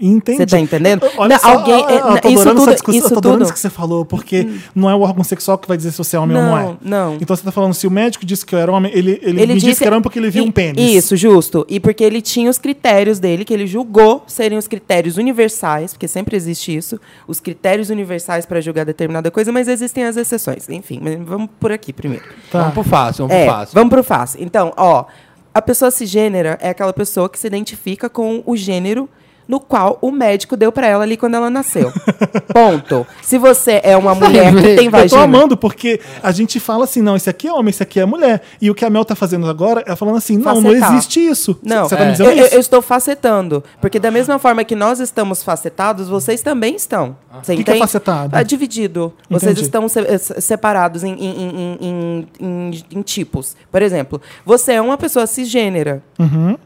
Entendi. 0.00 0.38
Você 0.38 0.46
tá 0.46 0.60
entendendo? 0.60 1.04
Olha 1.16 1.30
Não, 1.34 1.38
só, 1.40 1.48
alguém- 1.58 1.74
eu- 1.80 1.88
eu 1.88 2.16
é, 2.16 2.20
tô 2.20 2.28
isso 2.28 2.38
adorando 2.40 2.60
tudo- 2.60 2.62
essa 2.62 2.72
discussão, 2.74 2.98
isso 2.98 3.06
eu 3.06 3.10
tô 3.10 3.18
adorando 3.18 3.38
tudo- 3.38 3.44
isso 3.46 3.52
que 3.52 3.58
você 3.58 3.68
falou, 3.70 4.04
porque 4.04 4.48
não 4.74 4.88
é 4.88 4.94
o 4.94 5.00
órgão 5.00 5.24
sexual 5.24 5.58
que 5.58 5.66
vai 5.66 5.76
dizer 5.76 5.90
se 5.90 5.98
você 5.98 6.14
é 6.16 6.20
homem 6.20 6.36
ou 6.36 6.42
não 6.42 6.56
é. 6.58 6.62
Não, 6.62 6.78
não. 6.82 7.14
Então 7.20 7.36
você 7.36 7.42
tá 7.42 7.50
falando, 7.50 7.74
se 7.74 7.86
o 7.86 7.90
médico 7.90 8.24
disse 8.24 8.46
que 8.46 8.54
eu 8.54 8.58
era 8.60 8.70
homem, 8.70 8.92
ele, 8.94 9.18
ele, 9.22 9.40
Ele 9.42 9.54
me 9.54 9.60
disse 9.60 9.78
que 9.80 9.84
era 9.84 9.96
homem 9.96 10.02
porque 10.02 10.18
ele 10.18 10.30
viu 10.30 10.44
I- 10.44 10.48
um 10.48 10.52
pênis. 10.52 10.94
Isso, 10.94 11.16
justo. 11.16 11.66
E 11.68 11.80
porque 11.80 12.04
ele 12.04 12.22
tinha 12.22 12.48
os 12.48 12.58
critérios 12.58 13.18
dele, 13.18 13.44
que 13.44 13.52
ele 13.52 13.66
julgou 13.66 14.22
serem 14.28 14.56
os 14.56 14.68
critérios 14.68 15.16
universais, 15.16 15.92
porque 15.94 16.06
sempre 16.06 16.36
existe 16.36 16.76
isso, 16.76 17.00
os 17.26 17.40
critérios 17.40 17.90
universais 17.90 18.46
para 18.46 18.60
julgar 18.60 18.84
determinada 18.84 19.30
coisa, 19.32 19.50
mas 19.50 19.66
existem 19.68 20.04
as 20.04 20.16
exceções. 20.16 20.68
Enfim, 20.68 21.00
mas 21.02 21.18
vamos 21.20 21.48
por 21.58 21.72
aqui 21.72 21.92
primeiro. 21.92 22.24
Tá. 22.52 22.60
Vamos 22.60 22.74
pro 22.74 22.82
fácil, 22.84 23.26
vamos 23.26 23.42
É, 23.42 23.46
pro 23.46 23.54
fácil. 23.54 23.74
vamos 23.74 23.90
pro 23.90 24.04
fácil. 24.04 24.42
Então, 24.42 24.72
ó, 24.76 25.06
a 25.52 25.60
pessoa 25.60 25.90
cisgênera 25.90 26.56
é 26.62 26.68
aquela 26.68 26.92
pessoa 26.92 27.28
que 27.28 27.38
se 27.38 27.46
identifica 27.46 28.08
com 28.08 28.42
o 28.46 28.56
gênero 28.56 29.08
no 29.48 29.58
qual 29.58 29.96
o 30.02 30.10
médico 30.12 30.56
deu 30.58 30.70
pra 30.70 30.86
ela 30.86 31.02
ali 31.04 31.16
quando 31.16 31.34
ela 31.34 31.48
nasceu. 31.48 31.90
Ponto. 32.52 33.06
Se 33.22 33.38
você 33.38 33.80
é 33.82 33.96
uma 33.96 34.14
mulher 34.14 34.54
que 34.54 34.62
tem 34.62 34.84
Eu 34.86 34.90
tô 34.92 34.98
vagina, 34.98 35.22
amando, 35.22 35.56
porque 35.56 35.98
a 36.22 36.30
gente 36.32 36.60
fala 36.60 36.84
assim, 36.84 37.00
não, 37.00 37.16
esse 37.16 37.30
aqui 37.30 37.48
é 37.48 37.52
homem, 37.52 37.70
esse 37.70 37.82
aqui 37.82 37.98
é 37.98 38.04
mulher. 38.04 38.42
E 38.60 38.70
o 38.70 38.74
que 38.74 38.84
a 38.84 38.90
Mel 38.90 39.04
tá 39.06 39.14
fazendo 39.14 39.48
agora 39.48 39.82
é 39.86 39.96
falando 39.96 40.16
assim, 40.18 40.36
não, 40.36 40.60
não 40.60 40.62
Facetar. 40.70 40.92
existe 40.92 41.20
isso. 41.26 41.58
Não, 41.62 41.88
Você 41.88 41.96
tá 41.96 42.02
é. 42.02 42.06
me 42.06 42.12
dizendo 42.12 42.30
eu, 42.30 42.44
isso? 42.46 42.54
eu 42.54 42.60
estou 42.60 42.82
facetando. 42.82 43.64
Porque 43.80 43.98
da 43.98 44.10
mesma 44.10 44.38
forma 44.38 44.62
que 44.64 44.76
nós 44.76 45.00
estamos 45.00 45.42
facetados, 45.42 46.08
vocês 46.08 46.42
também 46.42 46.76
estão. 46.76 47.16
Você 47.42 47.54
O 47.54 47.56
que 47.56 47.64
que 47.64 47.70
é 47.70 47.78
facetado? 47.78 48.36
Ah, 48.36 48.42
dividido. 48.42 49.14
Vocês 49.30 49.52
Entendi. 49.52 49.62
estão 49.66 49.88
se- 49.88 50.00
eh, 50.00 50.18
se- 50.18 50.40
separados 50.42 51.04
em- 51.04 51.14
em- 51.14 52.26
em- 52.40 52.84
em 52.90 53.02
tipos. 53.02 53.56
Por 53.70 53.80
exemplo, 53.80 54.20
você 54.44 54.72
é 54.74 54.80
uma 54.80 54.98
pessoa 54.98 55.26
cisgênera, 55.26 56.02
Uhum. 56.18 56.56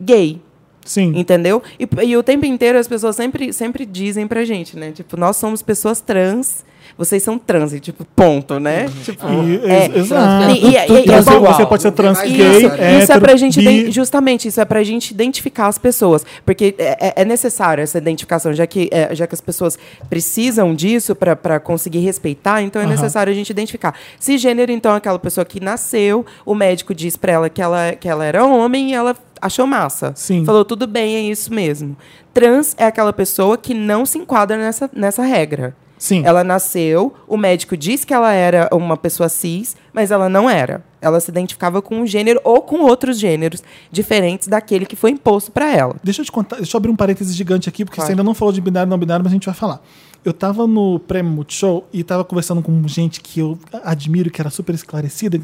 gay. 0.00 0.40
Sim. 0.84 1.12
Entendeu? 1.16 1.62
E, 1.78 1.88
e 2.06 2.16
o 2.16 2.22
tempo 2.22 2.44
inteiro 2.44 2.78
as 2.78 2.86
pessoas 2.86 3.16
sempre, 3.16 3.52
sempre 3.52 3.86
dizem 3.86 4.26
pra 4.26 4.44
gente, 4.44 4.76
né? 4.76 4.92
Tipo, 4.92 5.16
nós 5.16 5.36
somos 5.36 5.62
pessoas 5.62 6.00
trans, 6.00 6.64
vocês 6.96 7.22
são 7.22 7.38
trans, 7.38 7.72
e, 7.72 7.80
tipo, 7.80 8.04
ponto, 8.16 8.58
né? 8.60 8.86
Tipo, 9.04 9.26
E- 9.26 9.60
é. 9.64 9.84
ex- 9.86 9.96
Exato. 9.96 10.50
E- 10.50 10.58
e- 10.58 10.66
e- 10.66 10.76
e- 10.76 11.02
tudo- 11.18 11.32
igual. 11.36 11.54
você 11.54 11.66
pode 11.66 11.82
ser 11.82 11.92
trans 11.92 12.18
Isso, 12.22 12.26
gay, 12.28 12.34
isso 12.36 12.56
Isso, 12.58 12.66
hétero, 12.66 12.98
isso 13.02 13.12
é 13.12 13.20
pra 13.20 13.36
gente, 13.36 13.58
bi. 13.60 13.90
justamente, 13.90 14.48
isso 14.48 14.60
é 14.60 14.64
pra 14.64 14.82
gente 14.82 15.10
identificar 15.10 15.66
as 15.66 15.78
pessoas. 15.78 16.24
Porque 16.44 16.74
é, 16.78 17.08
é- 17.08 17.12
é 17.22 17.24
necessário 17.24 17.82
essa 17.82 17.98
identificação, 17.98 18.52
já 18.52 18.66
que, 18.66 18.88
é, 18.92 19.14
já 19.14 19.26
que 19.26 19.34
as 19.34 19.40
pessoas 19.40 19.78
precisam 20.08 20.74
disso 20.74 21.14
pra 21.14 21.34
pra 21.34 21.58
conseguir 21.60 21.98
respeitar, 22.00 22.62
então 22.62 22.80
é 22.80 22.86
necessário 22.86 23.30
a 23.32 23.34
gente 23.34 23.50
identificar. 23.50 23.94
Cisgênero, 24.18 24.70
então, 24.72 24.92
é 24.94 24.96
aquela 24.96 25.18
pessoa 25.18 25.44
que 25.44 25.60
nasceu, 25.60 26.24
o 26.46 26.54
médico 26.54 26.94
diz 26.94 27.16
pra 27.16 27.32
ela 27.32 27.48
que 27.50 27.60
ela, 27.60 27.92
que 27.98 28.08
ela 28.08 28.24
era 28.24 28.44
homem 28.44 28.90
e 28.90 28.94
ela 28.94 29.16
achou 29.40 29.66
massa. 29.66 30.12
Sim. 30.14 30.44
Falou, 30.44 30.64
tudo 30.64 30.86
bem, 30.86 31.16
é 31.16 31.20
isso 31.20 31.52
mesmo. 31.52 31.96
Trans 32.32 32.74
é 32.78 32.84
aquela 32.86 33.12
pessoa 33.12 33.58
que 33.58 33.74
não 33.74 34.06
se 34.06 34.18
enquadra 34.18 34.56
nessa, 34.56 34.88
nessa 34.94 35.22
regra. 35.22 35.74
Sim. 35.98 36.22
Ela 36.24 36.44
nasceu, 36.44 37.14
o 37.26 37.36
médico 37.36 37.76
disse 37.76 38.06
que 38.06 38.12
ela 38.12 38.32
era 38.32 38.68
uma 38.72 38.96
pessoa 38.96 39.28
cis, 39.28 39.76
mas 39.92 40.10
ela 40.10 40.28
não 40.28 40.50
era. 40.50 40.84
Ela 41.00 41.20
se 41.20 41.30
identificava 41.30 41.80
com 41.80 42.00
um 42.00 42.06
gênero 42.06 42.40
ou 42.44 42.62
com 42.62 42.80
outros 42.80 43.18
gêneros 43.18 43.62
diferentes 43.90 44.48
daquele 44.48 44.86
que 44.86 44.96
foi 44.96 45.10
imposto 45.10 45.52
para 45.52 45.72
ela. 45.72 45.96
Deixa 46.02 46.22
eu 46.22 46.24
te 46.24 46.32
contar, 46.32 46.56
deixa 46.56 46.76
eu 46.76 46.78
abrir 46.78 46.90
um 46.90 46.96
parêntese 46.96 47.32
gigante 47.32 47.68
aqui, 47.68 47.84
porque 47.84 47.96
Claro. 47.96 48.06
você 48.06 48.12
ainda 48.12 48.24
não 48.24 48.34
falou 48.34 48.52
de 48.52 48.60
binário 48.60 48.90
não 48.90 48.98
binário, 48.98 49.22
mas 49.22 49.32
a 49.32 49.34
gente 49.34 49.46
vai 49.46 49.54
falar. 49.54 49.80
Eu 50.24 50.32
tava 50.32 50.66
no 50.66 50.98
Prêmio 50.98 51.30
Multishow 51.30 51.86
e 51.92 52.02
tava 52.02 52.24
conversando 52.24 52.62
com 52.62 52.88
gente 52.88 53.20
que 53.20 53.40
eu 53.40 53.58
admiro, 53.84 54.30
que 54.30 54.40
era 54.40 54.48
super 54.48 54.74
esclarecida, 54.74 55.38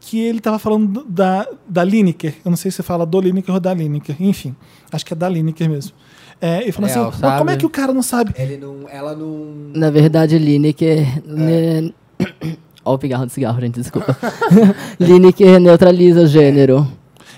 que, 0.00 0.18
ele 0.18 0.40
tava 0.40 0.58
falando 0.58 1.04
da, 1.06 1.46
da 1.68 1.84
Lineker. 1.84 2.36
Eu 2.42 2.50
não 2.50 2.56
sei 2.56 2.70
se 2.70 2.78
você 2.78 2.82
fala 2.82 3.04
do 3.04 3.20
Lineker 3.20 3.54
ou 3.54 3.60
da 3.60 3.74
Lineker. 3.74 4.16
Enfim, 4.18 4.56
acho 4.90 5.04
que 5.04 5.12
é 5.12 5.16
da 5.16 5.28
Lineker 5.28 5.68
mesmo. 5.68 5.92
É, 6.40 6.66
e 6.66 6.72
falou 6.72 6.88
Real, 6.90 7.08
assim, 7.08 7.18
"Mas 7.22 7.38
como 7.38 7.50
é 7.50 7.52
sabe? 7.52 7.60
que 7.60 7.66
o 7.66 7.70
cara 7.70 7.92
não 7.92 8.02
sabe? 8.02 8.34
Ele 8.38 8.56
não, 8.56 8.88
ela 8.90 9.14
não. 9.14 9.46
Na 9.74 9.90
verdade, 9.90 10.38
Lineker. 10.38 11.22
Ne... 11.26 11.92
Ó, 12.84 12.94
o 12.94 12.98
pigarro 12.98 13.26
de 13.26 13.32
cigarro, 13.32 13.60
gente, 13.60 13.74
desculpa. 13.78 14.16
Lineker 14.98 15.60
neutraliza 15.60 16.22
o 16.22 16.26
gênero. 16.26 16.86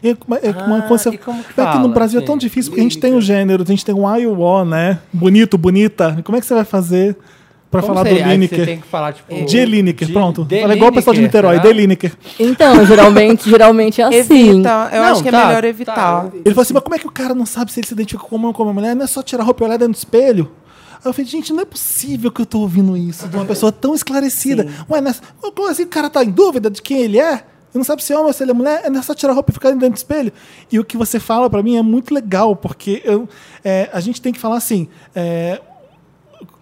É, 0.05 0.17
uma- 0.27 0.37
é 0.39 0.51
uma 0.51 0.79
Ah, 0.79 0.83
coisa- 0.83 1.11
que 1.11 1.17
é 1.17 1.19
que 1.19 1.31
no 1.31 1.55
fala, 1.55 1.89
Brasil 1.89 2.21
é 2.21 2.25
tão 2.25 2.35
assim? 2.35 2.41
difícil, 2.47 2.71
porque 2.73 2.81
a 2.81 2.85
gente 2.85 2.99
tem 2.99 3.15
o 3.15 3.21
gênero, 3.21 3.63
a 3.63 3.67
gente 3.67 3.85
tem 3.85 3.95
o 3.95 4.17
I 4.17 4.23
e 4.23 4.27
o 4.27 4.39
O, 4.41 4.65
né? 4.65 4.99
Bonito, 5.13 5.57
bonita. 5.57 6.19
Como 6.25 6.37
é 6.37 6.41
que 6.41 6.47
você 6.47 6.55
vai 6.55 6.65
fazer 6.65 7.17
pra 7.73 7.81
Como 7.83 7.95
falar 7.95 8.09
do 8.09 8.15
Lineker? 8.15 8.65
tem 8.67 8.81
que 8.81 8.87
falar, 8.87 9.13
tipo... 9.15 9.45
De 9.47 9.65
Lineker, 9.65 10.07
de- 10.07 10.13
pronto. 10.13 10.45
de 10.45 10.61
Fala 10.61 10.77
igual 10.77 10.91
o 10.91 10.95
pessoal 10.95 11.15
de 11.15 11.23
Niterói, 11.23 11.57
será? 11.57 11.69
de 11.69 11.73
Lineker. 11.73 12.13
Então, 12.39 12.85
geralmente, 12.87 13.51
geralmente 13.51 14.01
é 14.01 14.05
assim. 14.05 14.19
Evita, 14.51 14.91
eu 14.93 15.03
Não, 15.03 15.09
acho 15.11 15.23
que 15.23 15.29
é 15.29 15.33
tá, 15.33 15.47
melhor 15.47 15.63
tá. 15.63 15.69
evitar. 15.69 16.27
Ele 16.33 16.55
falou 16.55 16.63
assim, 16.63 16.75
mas 16.75 16.83
como 16.85 16.95
é 16.95 16.99
que 17.01 17.07
o 17.07 17.11
cara 17.11 17.35
não 17.35 17.45
sabe 17.47 17.73
se 17.73 17.81
ele 17.81 17.87
se 17.89 17.95
identifica 17.95 18.23
como 18.23 18.37
homem 18.37 18.49
ou 18.49 18.55
como 18.55 18.73
mulher? 18.73 18.95
Não 18.95 19.03
é 19.03 19.07
só 19.09 19.23
tirar 19.23 19.43
a 19.43 19.47
roupa 19.47 19.65
e 19.65 19.67
olhar 19.67 19.77
dentro 19.79 19.95
do 19.95 19.97
espelho? 19.97 20.53
Aí 21.05 21.09
eu 21.09 21.13
falei, 21.13 21.29
gente, 21.29 21.53
não 21.53 21.63
é 21.63 21.65
possível 21.65 22.31
que 22.31 22.41
eu 22.43 22.47
tô 22.47 22.61
ouvindo 22.61 22.97
isso 22.97 23.27
de 23.27 23.35
uma 23.37 23.45
pessoa 23.45 23.73
tão 23.73 23.93
esclarecida. 23.95 24.69
Ué, 24.89 25.01
não 25.01 25.11
é- 25.11 25.15
como 25.53 25.69
assim 25.69 25.83
o 25.83 25.89
cara 25.89 26.09
tá 26.09 26.23
em 26.23 26.31
dúvida 26.31 26.71
de 26.71 26.81
quem 26.81 27.03
ele 27.03 27.19
é? 27.19 27.33
Ele 27.75 27.79
não 27.79 27.85
sabe 27.85 28.05
se 28.05 28.13
é 28.13 28.17
homem 28.17 28.27
ou 28.29 28.33
se 28.35 28.43
ele 28.45 28.51
é 28.51 28.55
mulher, 28.55 28.83
é 28.85 29.03
só 29.03 29.15
tirar 29.15 29.33
a 29.33 29.35
roupa 29.35 29.51
e 29.51 29.55
ficar 29.55 29.71
dentro 29.71 29.89
do 29.89 29.97
espelho. 29.97 30.31
E 30.71 30.79
o 30.79 30.85
que 30.85 30.95
você 30.97 31.19
fala 31.19 31.49
pra 31.49 31.63
mim 31.63 31.79
é 31.79 31.83
muito 31.83 32.13
legal, 32.13 32.55
porque 32.55 33.01
eu- 33.03 33.27
é, 33.65 33.89
a 33.95 33.99
gente 33.99 34.21
tem 34.21 34.31
que 34.31 34.39
falar 34.39 34.59
assim, 34.59 34.87
é, 35.15 35.59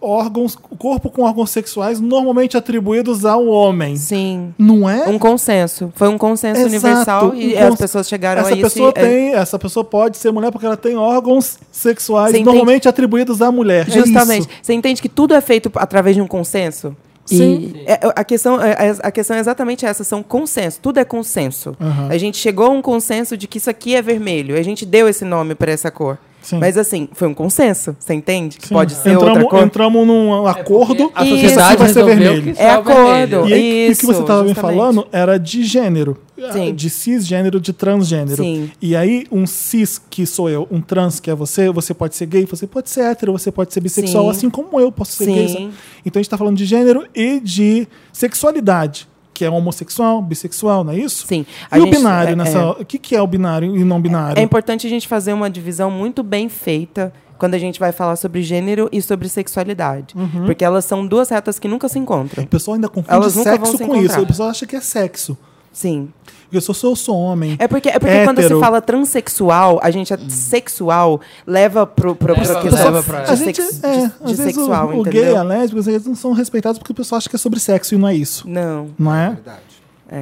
órgãos, 0.00 0.56
o 0.70 0.76
corpo 0.76 1.10
com 1.10 1.22
órgãos 1.22 1.50
sexuais 1.50 2.00
normalmente 2.00 2.56
atribuídos 2.56 3.24
ao 3.24 3.46
homem. 3.46 3.96
Sim. 3.96 4.54
Não 4.58 4.88
é? 4.88 5.08
Um 5.08 5.18
consenso. 5.18 5.92
Foi 5.94 6.08
um 6.08 6.16
consenso 6.18 6.60
Exato, 6.60 6.68
universal 6.70 7.34
e 7.34 7.54
um 7.54 7.58
as 7.58 7.68
cons- 7.70 7.78
pessoas 7.78 8.08
chegaram 8.08 8.40
essa 8.42 8.50
a 8.50 8.52
isso. 8.52 8.62
pessoa 8.62 8.92
e- 8.96 8.98
é, 8.98 9.02
tem, 9.02 9.34
essa 9.34 9.58
pessoa 9.58 9.84
pode 9.84 10.16
ser 10.16 10.30
mulher 10.32 10.50
porque 10.50 10.66
ela 10.66 10.76
tem 10.76 10.96
órgãos 10.96 11.58
sexuais 11.70 12.30
Você 12.32 12.38
entende? 12.38 12.46
normalmente 12.46 12.88
atribuídos 12.88 13.42
à 13.42 13.52
mulher. 13.52 13.86
É 13.88 13.90
Justamente. 13.90 14.40
isso. 14.40 14.48
Você 14.62 14.72
entende 14.72 15.02
que 15.02 15.08
tudo 15.08 15.34
é 15.34 15.40
feito 15.40 15.70
através 15.76 16.16
de 16.16 16.22
um 16.22 16.26
consenso? 16.26 16.96
Sim. 17.26 17.74
É, 17.86 18.00
a, 18.16 18.24
questão, 18.24 18.60
é- 18.60 18.96
a 19.02 19.10
questão 19.12 19.36
é 19.36 19.40
exatamente 19.40 19.86
essa, 19.86 20.02
são 20.02 20.20
consenso, 20.20 20.80
tudo 20.82 20.98
é 20.98 21.04
consenso. 21.04 21.76
Aham. 21.80 22.08
A 22.10 22.18
gente 22.18 22.36
chegou 22.38 22.66
a 22.66 22.70
um 22.70 22.82
consenso 22.82 23.36
de 23.36 23.46
que 23.46 23.58
isso 23.58 23.70
aqui 23.70 23.94
é 23.94 24.02
vermelho, 24.02 24.56
a 24.58 24.62
gente 24.62 24.84
deu 24.84 25.08
esse 25.08 25.24
nome 25.24 25.54
para 25.54 25.70
essa 25.70 25.90
cor. 25.92 26.18
Sim. 26.42 26.58
Mas 26.58 26.76
assim, 26.78 27.08
foi 27.12 27.28
um 27.28 27.34
consenso, 27.34 27.94
você 27.98 28.14
entende? 28.14 28.56
Que 28.58 28.68
Sim. 28.68 28.74
pode 28.74 28.94
ser 28.94 29.10
entramos, 29.10 29.42
outra 29.42 29.44
cor. 29.48 29.62
Entramos 29.62 30.06
num 30.06 30.46
acordo 30.46 31.10
a 31.14 31.22
que 31.22 31.28
isso 31.28 31.40
sociedade 31.42 31.72
aqui 31.72 31.82
vai 31.82 31.88
ser 31.92 32.04
vermelho. 32.04 32.54
É 32.56 32.70
acordo. 32.70 33.48
E 33.48 33.52
aí, 33.52 33.84
o 33.84 33.86
que 33.86 33.92
Isso, 33.92 34.06
você 34.06 34.20
estava 34.20 34.42
me 34.44 34.54
falando 34.54 35.06
era 35.12 35.38
de 35.38 35.62
gênero. 35.62 36.16
Sim. 36.52 36.74
De 36.74 36.88
cisgênero, 36.88 37.60
de 37.60 37.72
transgênero. 37.72 38.42
Sim. 38.42 38.70
E 38.80 38.96
aí, 38.96 39.26
um 39.30 39.46
cis, 39.46 40.00
que 40.08 40.24
sou 40.24 40.48
eu, 40.48 40.66
um 40.70 40.80
trans, 40.80 41.20
que 41.20 41.30
é 41.30 41.34
você, 41.34 41.70
você 41.70 41.92
pode 41.92 42.16
ser 42.16 42.24
gay, 42.24 42.46
você 42.46 42.66
pode 42.66 42.88
ser 42.88 43.02
hétero, 43.02 43.32
você 43.32 43.52
pode 43.52 43.74
ser 43.74 43.80
bissexual, 43.80 44.24
Sim. 44.24 44.30
assim 44.30 44.50
como 44.50 44.80
eu 44.80 44.90
posso 44.90 45.12
ser 45.12 45.24
Sim. 45.26 45.34
gay. 45.34 45.70
Então 46.04 46.18
a 46.18 46.22
gente 46.22 46.26
está 46.26 46.38
falando 46.38 46.56
de 46.56 46.64
gênero 46.64 47.06
e 47.14 47.40
de 47.40 47.86
sexualidade, 48.10 49.06
que 49.40 49.44
é 49.46 49.48
homossexual, 49.50 50.20
bissexual, 50.20 50.84
não 50.84 50.92
é 50.92 50.98
isso? 50.98 51.26
Sim. 51.26 51.46
E 51.72 51.74
A 51.74 51.78
o 51.78 51.80
gente- 51.80 51.96
binário 51.96 52.32
é- 52.32 52.36
nessa. 52.36 52.58
é. 52.58 52.62
O 52.72 52.84
que, 52.84 52.98
que 52.98 53.16
é 53.16 53.22
o 53.22 53.26
binário 53.26 53.74
e 53.74 53.82
não 53.84 53.98
binário? 53.98 54.38
É 54.38 54.42
importante 54.42 54.86
a 54.86 54.90
gente 54.90 55.08
fazer 55.08 55.32
uma 55.32 55.48
divisão 55.48 55.90
muito 55.90 56.22
bem 56.22 56.50
feita 56.50 57.10
quando 57.38 57.54
a 57.54 57.58
gente 57.58 57.80
vai 57.80 57.90
falar 57.90 58.16
sobre 58.16 58.42
gênero 58.42 58.86
e 58.92 59.00
sobre 59.00 59.26
sexualidade. 59.30 60.14
Uhum. 60.14 60.44
Porque 60.44 60.62
elas 60.62 60.84
são 60.84 61.06
duas 61.06 61.30
retas 61.30 61.58
que 61.58 61.66
nunca 61.66 61.88
se 61.88 61.98
encontram. 61.98 62.44
O 62.44 62.46
pessoal 62.46 62.74
ainda 62.74 62.86
confunde 62.86 63.14
Elas 63.14 63.32
sexo 63.32 63.78
se 63.78 63.84
com 63.86 63.94
isso. 63.96 64.04
encontrar. 64.04 64.20
O 64.20 64.26
pessoal 64.26 64.50
acha 64.50 64.66
que 64.66 64.76
é 64.76 64.80
sexo. 64.82 65.38
Sim. 65.72 66.08
Eu 66.52 66.60
sou, 66.60 66.74
sou, 66.74 66.96
sou 66.96 67.16
homem. 67.16 67.54
É 67.60 67.68
porque, 67.68 67.88
é 67.88 67.98
porque 67.98 68.24
quando 68.24 68.42
se 68.42 68.58
fala 68.60 68.80
transexual, 68.80 69.78
a 69.82 69.90
gente, 69.90 70.12
a 70.12 70.18
sexual, 70.28 71.20
leva 71.46 71.86
pro, 71.86 72.14
pro, 72.16 72.34
Leva- 72.34 72.54
pro 72.54 72.62
questão 72.62 72.84
leva 72.86 73.02
pra- 73.04 73.20
de, 73.22 73.30
a 73.30 73.34
gente, 73.36 73.62
sex- 73.62 73.84
é, 73.84 73.92
de- 73.98 74.04
às 74.04 74.30
de 74.30 74.34
vezes 74.36 74.54
sexual, 74.56 74.88
o, 74.88 74.90
o 74.90 75.00
entendeu? 75.02 75.22
gay, 75.26 75.36
a 75.36 75.42
lésbica, 75.44 75.88
eles 75.90 76.06
não 76.06 76.16
são 76.16 76.32
respeitados 76.32 76.78
porque 76.78 76.90
o 76.90 76.94
pessoal 76.94 77.18
acha 77.18 77.28
que 77.28 77.36
é 77.36 77.38
sobre 77.38 77.60
sexo 77.60 77.94
e 77.94 77.98
não 77.98 78.08
é 78.08 78.14
isso. 78.16 78.48
Não. 78.48 78.88
Não 78.98 79.14
é? 79.14 79.28
Verdade. 79.30 79.60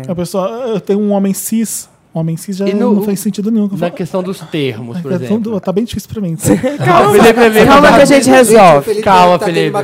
A 0.07 0.15
pessoa, 0.15 0.49
eu 0.67 0.81
tenho 0.81 1.01
um 1.01 1.13
homem 1.13 1.33
cis, 1.33 1.89
homem 2.13 2.37
cis 2.37 2.57
já 2.57 2.65
no- 2.67 2.95
não 2.95 3.03
faz 3.03 3.21
sentido 3.21 3.51
nenhum. 3.51 3.69
que 3.69 3.75
Na 3.75 3.81
falo. 3.81 3.93
questão 3.93 4.23
dos 4.23 4.41
termos, 4.41 4.99
por 5.01 5.13
É 5.13 5.15
exemplo. 5.17 5.41
tudo- 5.41 5.61
tá 5.61 5.71
bem 5.73 5.85
difícil 5.85 6.09
pra 6.11 6.21
mim. 6.21 6.37
Calma, 6.85 7.13
Felipe, 7.13 7.35
Felipe, 7.41 7.67
Calma 7.67 7.89
que 7.95 8.01
a 8.01 8.05
gente 8.05 8.31
resolve. 8.31 8.85
Felipe 8.85 9.03
Calma, 9.05 9.39
tá 9.39 9.45
Felipe. 9.47 9.77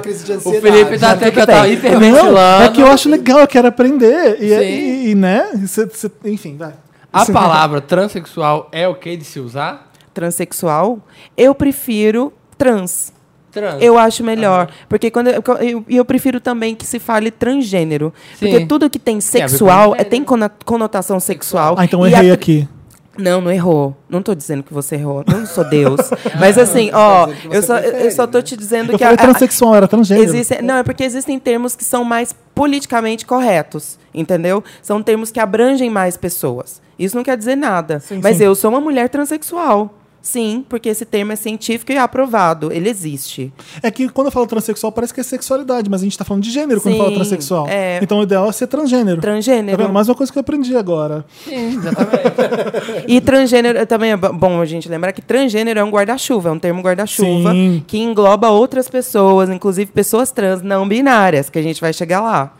O. 0.44 0.52
Felipe 0.60 0.98
tá 0.98 1.10
até 1.12 1.30
que 1.30 1.40
eu 1.40 1.46
tava 1.46 1.62
bem. 1.62 1.72
hiperventilando. 1.74 2.32
Não, 2.32 2.62
é 2.62 2.68
que 2.70 2.80
eu 2.80 2.86
acho 2.88 3.08
legal, 3.08 3.40
eu 3.40 3.46
quero 3.46 3.68
aprender. 3.68 4.38
E, 4.40 4.46
e- 4.52 5.10
e, 5.10 5.14
né? 5.14 5.46
Cê- 5.66 5.88
cê- 5.92 6.10
enfim, 6.24 6.56
vai. 6.56 6.72
A 7.12 7.24
palavra 7.26 7.80
transexual 7.80 8.68
é 8.72 8.88
ok 8.88 9.16
de 9.16 9.24
se 9.24 9.38
usar? 9.38 9.92
Transsexual, 10.12 10.98
eu 11.36 11.54
prefiro 11.54 12.32
trans. 12.58 13.12
Trans. 13.54 13.80
Eu 13.80 13.96
acho 13.96 14.22
melhor. 14.24 14.68
Porque 14.88 15.10
quando 15.10 15.28
eu, 15.28 15.42
eu, 15.60 15.84
eu 15.88 16.04
prefiro 16.04 16.40
também 16.40 16.74
que 16.74 16.84
se 16.84 16.98
fale 16.98 17.30
transgênero. 17.30 18.12
Sim. 18.38 18.50
Porque 18.50 18.66
tudo 18.66 18.90
que 18.90 18.98
tem 18.98 19.18
a 19.18 19.20
sexual 19.20 19.94
é, 19.94 19.98
gênero. 19.98 20.10
tem 20.10 20.24
conotação 20.64 21.18
sexual. 21.20 21.76
Ah, 21.78 21.84
então 21.84 22.04
eu 22.04 22.10
E 22.10 22.14
a 22.14 22.18
errei 22.18 22.28
tr- 22.30 22.34
aqui. 22.34 22.68
Não, 23.16 23.40
não 23.40 23.52
errou. 23.52 23.96
Não 24.08 24.20
tô 24.20 24.34
dizendo 24.34 24.64
que 24.64 24.74
você 24.74 24.96
errou. 24.96 25.22
Não 25.24 25.46
sou 25.46 25.62
Deus. 25.70 26.00
Mas 26.40 26.58
assim, 26.58 26.90
ó, 26.92 27.28
eu 27.48 27.62
só, 27.62 27.78
prefere, 27.80 28.06
eu 28.06 28.10
só 28.10 28.26
tô 28.26 28.42
te 28.42 28.56
dizendo 28.56 28.90
Eu 28.92 28.98
que 28.98 29.04
falei 29.04 29.16
a- 29.16 29.22
a- 29.22 29.24
transexual, 29.30 29.72
era 29.76 29.86
transgênero. 29.86 30.28
Existe, 30.28 30.60
não, 30.60 30.78
é 30.78 30.82
porque 30.82 31.04
existem 31.04 31.38
termos 31.38 31.76
que 31.76 31.84
são 31.84 32.02
mais 32.02 32.34
politicamente 32.52 33.24
corretos, 33.24 34.00
entendeu? 34.12 34.64
São 34.82 35.00
termos 35.00 35.30
que 35.30 35.38
abrangem 35.38 35.88
mais 35.88 36.16
pessoas. 36.16 36.82
Isso 36.98 37.14
não 37.16 37.22
quer 37.22 37.36
dizer 37.36 37.54
nada. 37.56 38.00
Sim, 38.00 38.18
mas 38.20 38.38
sim. 38.38 38.44
eu 38.44 38.54
sou 38.56 38.70
uma 38.70 38.80
mulher 38.80 39.08
transexual. 39.08 39.94
Sim, 40.26 40.64
porque 40.70 40.88
esse 40.88 41.04
termo 41.04 41.32
é 41.32 41.36
científico 41.36 41.92
e 41.92 41.98
aprovado. 41.98 42.72
Ele 42.72 42.88
existe. 42.88 43.52
É 43.82 43.90
que 43.90 44.08
quando 44.08 44.28
eu 44.28 44.30
falo 44.32 44.46
transexual 44.46 44.90
parece 44.90 45.12
que 45.12 45.20
é 45.20 45.22
sexualidade, 45.22 45.90
mas 45.90 46.00
a 46.00 46.04
gente 46.04 46.16
tá 46.16 46.24
falando 46.24 46.42
de 46.42 46.50
gênero 46.50 46.80
quando 46.80 46.94
Sim, 46.94 46.98
fala 46.98 47.12
transexual. 47.12 47.66
é. 47.68 47.98
Então 48.02 48.20
o 48.20 48.22
ideal 48.22 48.48
é 48.48 48.52
ser 48.52 48.66
transgênero. 48.66 49.16
Tá 49.16 49.22
Transgênero. 49.28 49.76
vendo? 49.76 49.92
Mais 49.92 50.08
uma 50.08 50.14
coisa 50.14 50.32
que 50.32 50.38
eu 50.38 50.40
aprendi 50.40 50.74
agora. 50.74 51.26
Sim, 51.44 51.76
exatamente. 51.76 53.04
E 53.06 53.20
transgênero 53.20 53.84
também 53.86 54.12
é 54.12 54.16
bo- 54.16 54.32
bom 54.32 54.60
a 54.62 54.64
gente 54.64 54.88
lembrar 54.88 55.12
que 55.12 55.20
transgênero 55.20 55.78
é 55.78 55.84
um 55.84 55.90
guarda-chuva, 55.90 56.48
é 56.48 56.52
um 56.52 56.58
termo 56.58 56.80
guarda-chuva 56.80 57.52
Sim. 57.52 57.84
que 57.86 57.98
engloba 57.98 58.48
outras 58.48 58.88
pessoas, 58.88 59.50
inclusive 59.50 59.92
pessoas 59.92 60.30
trans 60.30 60.62
não 60.62 60.88
binárias, 60.88 61.50
que 61.50 61.58
a 61.58 61.62
gente 61.62 61.82
vai 61.82 61.92
chegar 61.92 62.22
lá. 62.22 62.54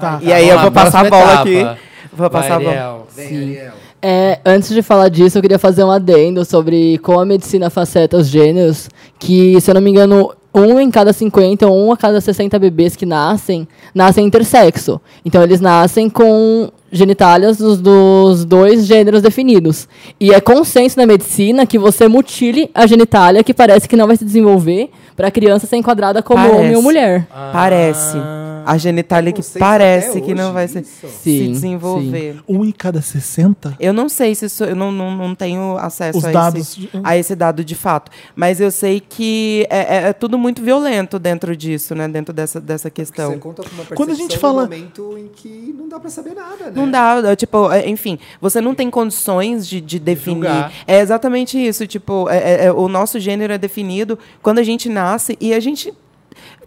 Tá. 0.00 0.18
E 0.20 0.32
aí 0.32 0.48
vamos 0.48 0.50
eu 0.50 0.56
lá, 0.56 0.62
vou 0.62 0.72
passar 0.72 1.06
a 1.06 1.10
bola 1.10 1.24
etapa. 1.32 1.40
aqui. 1.42 1.80
Vou 2.12 2.28
passar 2.30 2.54
a 2.54 2.58
bola. 2.58 2.70
Ariel. 2.70 3.06
Vem, 3.14 3.26
Ariel. 3.36 3.72
É, 4.00 4.38
antes 4.44 4.68
de 4.70 4.80
falar 4.80 5.08
disso, 5.08 5.38
eu 5.38 5.42
queria 5.42 5.58
fazer 5.58 5.82
um 5.82 5.90
adendo 5.90 6.44
sobre 6.44 6.98
como 6.98 7.18
a 7.18 7.26
medicina 7.26 7.68
faceta 7.68 8.16
os 8.16 8.28
gêneros, 8.28 8.88
que, 9.18 9.60
se 9.60 9.70
eu 9.70 9.74
não 9.74 9.80
me 9.80 9.90
engano, 9.90 10.32
um 10.54 10.78
em 10.80 10.90
cada 10.90 11.12
50 11.12 11.66
ou 11.66 11.86
um 11.86 11.92
a 11.92 11.96
cada 11.96 12.20
60 12.20 12.58
bebês 12.58 12.94
que 12.94 13.04
nascem, 13.04 13.66
nascem 13.94 14.24
intersexo. 14.24 15.00
Então, 15.24 15.42
eles 15.42 15.60
nascem 15.60 16.08
com 16.08 16.70
genitálias 16.90 17.58
dos, 17.58 17.80
dos 17.80 18.44
dois 18.44 18.86
gêneros 18.86 19.20
definidos. 19.20 19.88
E 20.18 20.32
é 20.32 20.40
consenso 20.40 20.98
na 20.98 21.06
medicina 21.06 21.66
que 21.66 21.78
você 21.78 22.08
mutile 22.08 22.70
a 22.74 22.86
genitália, 22.86 23.44
que 23.44 23.52
parece 23.52 23.88
que 23.88 23.96
não 23.96 24.06
vai 24.06 24.16
se 24.16 24.24
desenvolver, 24.24 24.90
para 25.18 25.26
a 25.28 25.30
criança 25.32 25.66
ser 25.66 25.76
enquadrada 25.76 26.22
como 26.22 26.40
Parece. 26.42 26.58
homem 26.60 26.76
ou 26.76 26.80
mulher. 26.82 27.26
Parece. 27.52 28.16
a 28.64 28.76
genitália 28.76 29.32
que 29.32 29.40
parece 29.58 30.20
que 30.20 30.34
não 30.34 30.52
vai 30.52 30.68
se, 30.68 30.80
isso? 30.80 31.08
se 31.08 31.08
Sim, 31.38 31.52
desenvolver. 31.52 32.36
Um 32.46 32.66
em 32.66 32.70
cada 32.70 33.00
60? 33.00 33.74
Eu 33.80 33.94
não 33.94 34.10
sei 34.10 34.34
se 34.34 34.44
isso, 34.44 34.62
eu 34.62 34.76
não, 34.76 34.92
não, 34.92 35.16
não 35.16 35.34
tenho 35.34 35.78
acesso 35.78 36.18
Os 36.18 36.24
a, 36.26 36.30
dados 36.30 36.60
esse, 36.60 36.80
de- 36.80 36.90
a 37.02 37.16
esse 37.16 37.34
dado 37.34 37.64
de 37.64 37.74
fato. 37.74 38.12
Mas 38.36 38.60
eu 38.60 38.70
sei 38.70 39.00
que 39.00 39.66
é, 39.70 39.78
é- 39.78 40.08
é 40.08 40.12
tudo 40.12 40.36
muito 40.38 40.60
violento 40.62 41.18
dentro 41.18 41.56
disso, 41.56 41.94
né? 41.94 42.06
Dentro 42.08 42.32
dessa, 42.34 42.60
dessa 42.60 42.90
questão. 42.90 43.30
Você 43.30 43.38
conta 43.38 43.62
com 43.62 43.74
uma 43.74 43.84
Quando 43.86 44.10
a 44.10 44.14
gente 44.14 44.36
fala- 44.36 44.64
momento 44.64 45.16
em 45.18 45.28
que 45.28 45.74
não 45.78 45.88
dá 45.88 45.98
pra 45.98 46.10
saber 46.10 46.34
nada, 46.34 46.66
né? 46.66 46.72
Não 46.74 46.90
dá, 46.90 47.22
é, 47.32 47.34
tipo, 47.36 47.72
é, 47.72 47.88
enfim, 47.88 48.18
você 48.38 48.60
não 48.60 48.74
tem 48.74 48.90
condições 48.90 49.66
de, 49.66 49.80
de 49.80 49.98
definir. 49.98 50.34
julgar. 50.46 50.72
É 50.86 51.00
exatamente 51.00 51.56
isso, 51.58 51.86
tipo, 51.86 52.28
é- 52.28 52.66
é- 52.66 52.72
o 52.72 52.86
nosso 52.86 53.18
gênero 53.18 53.50
é 53.50 53.56
definido 53.56 54.18
quando 54.42 54.58
a 54.58 54.62
gente 54.62 54.90
nasce 54.90 55.07
e 55.40 55.54
a 55.54 55.60
gente. 55.60 55.92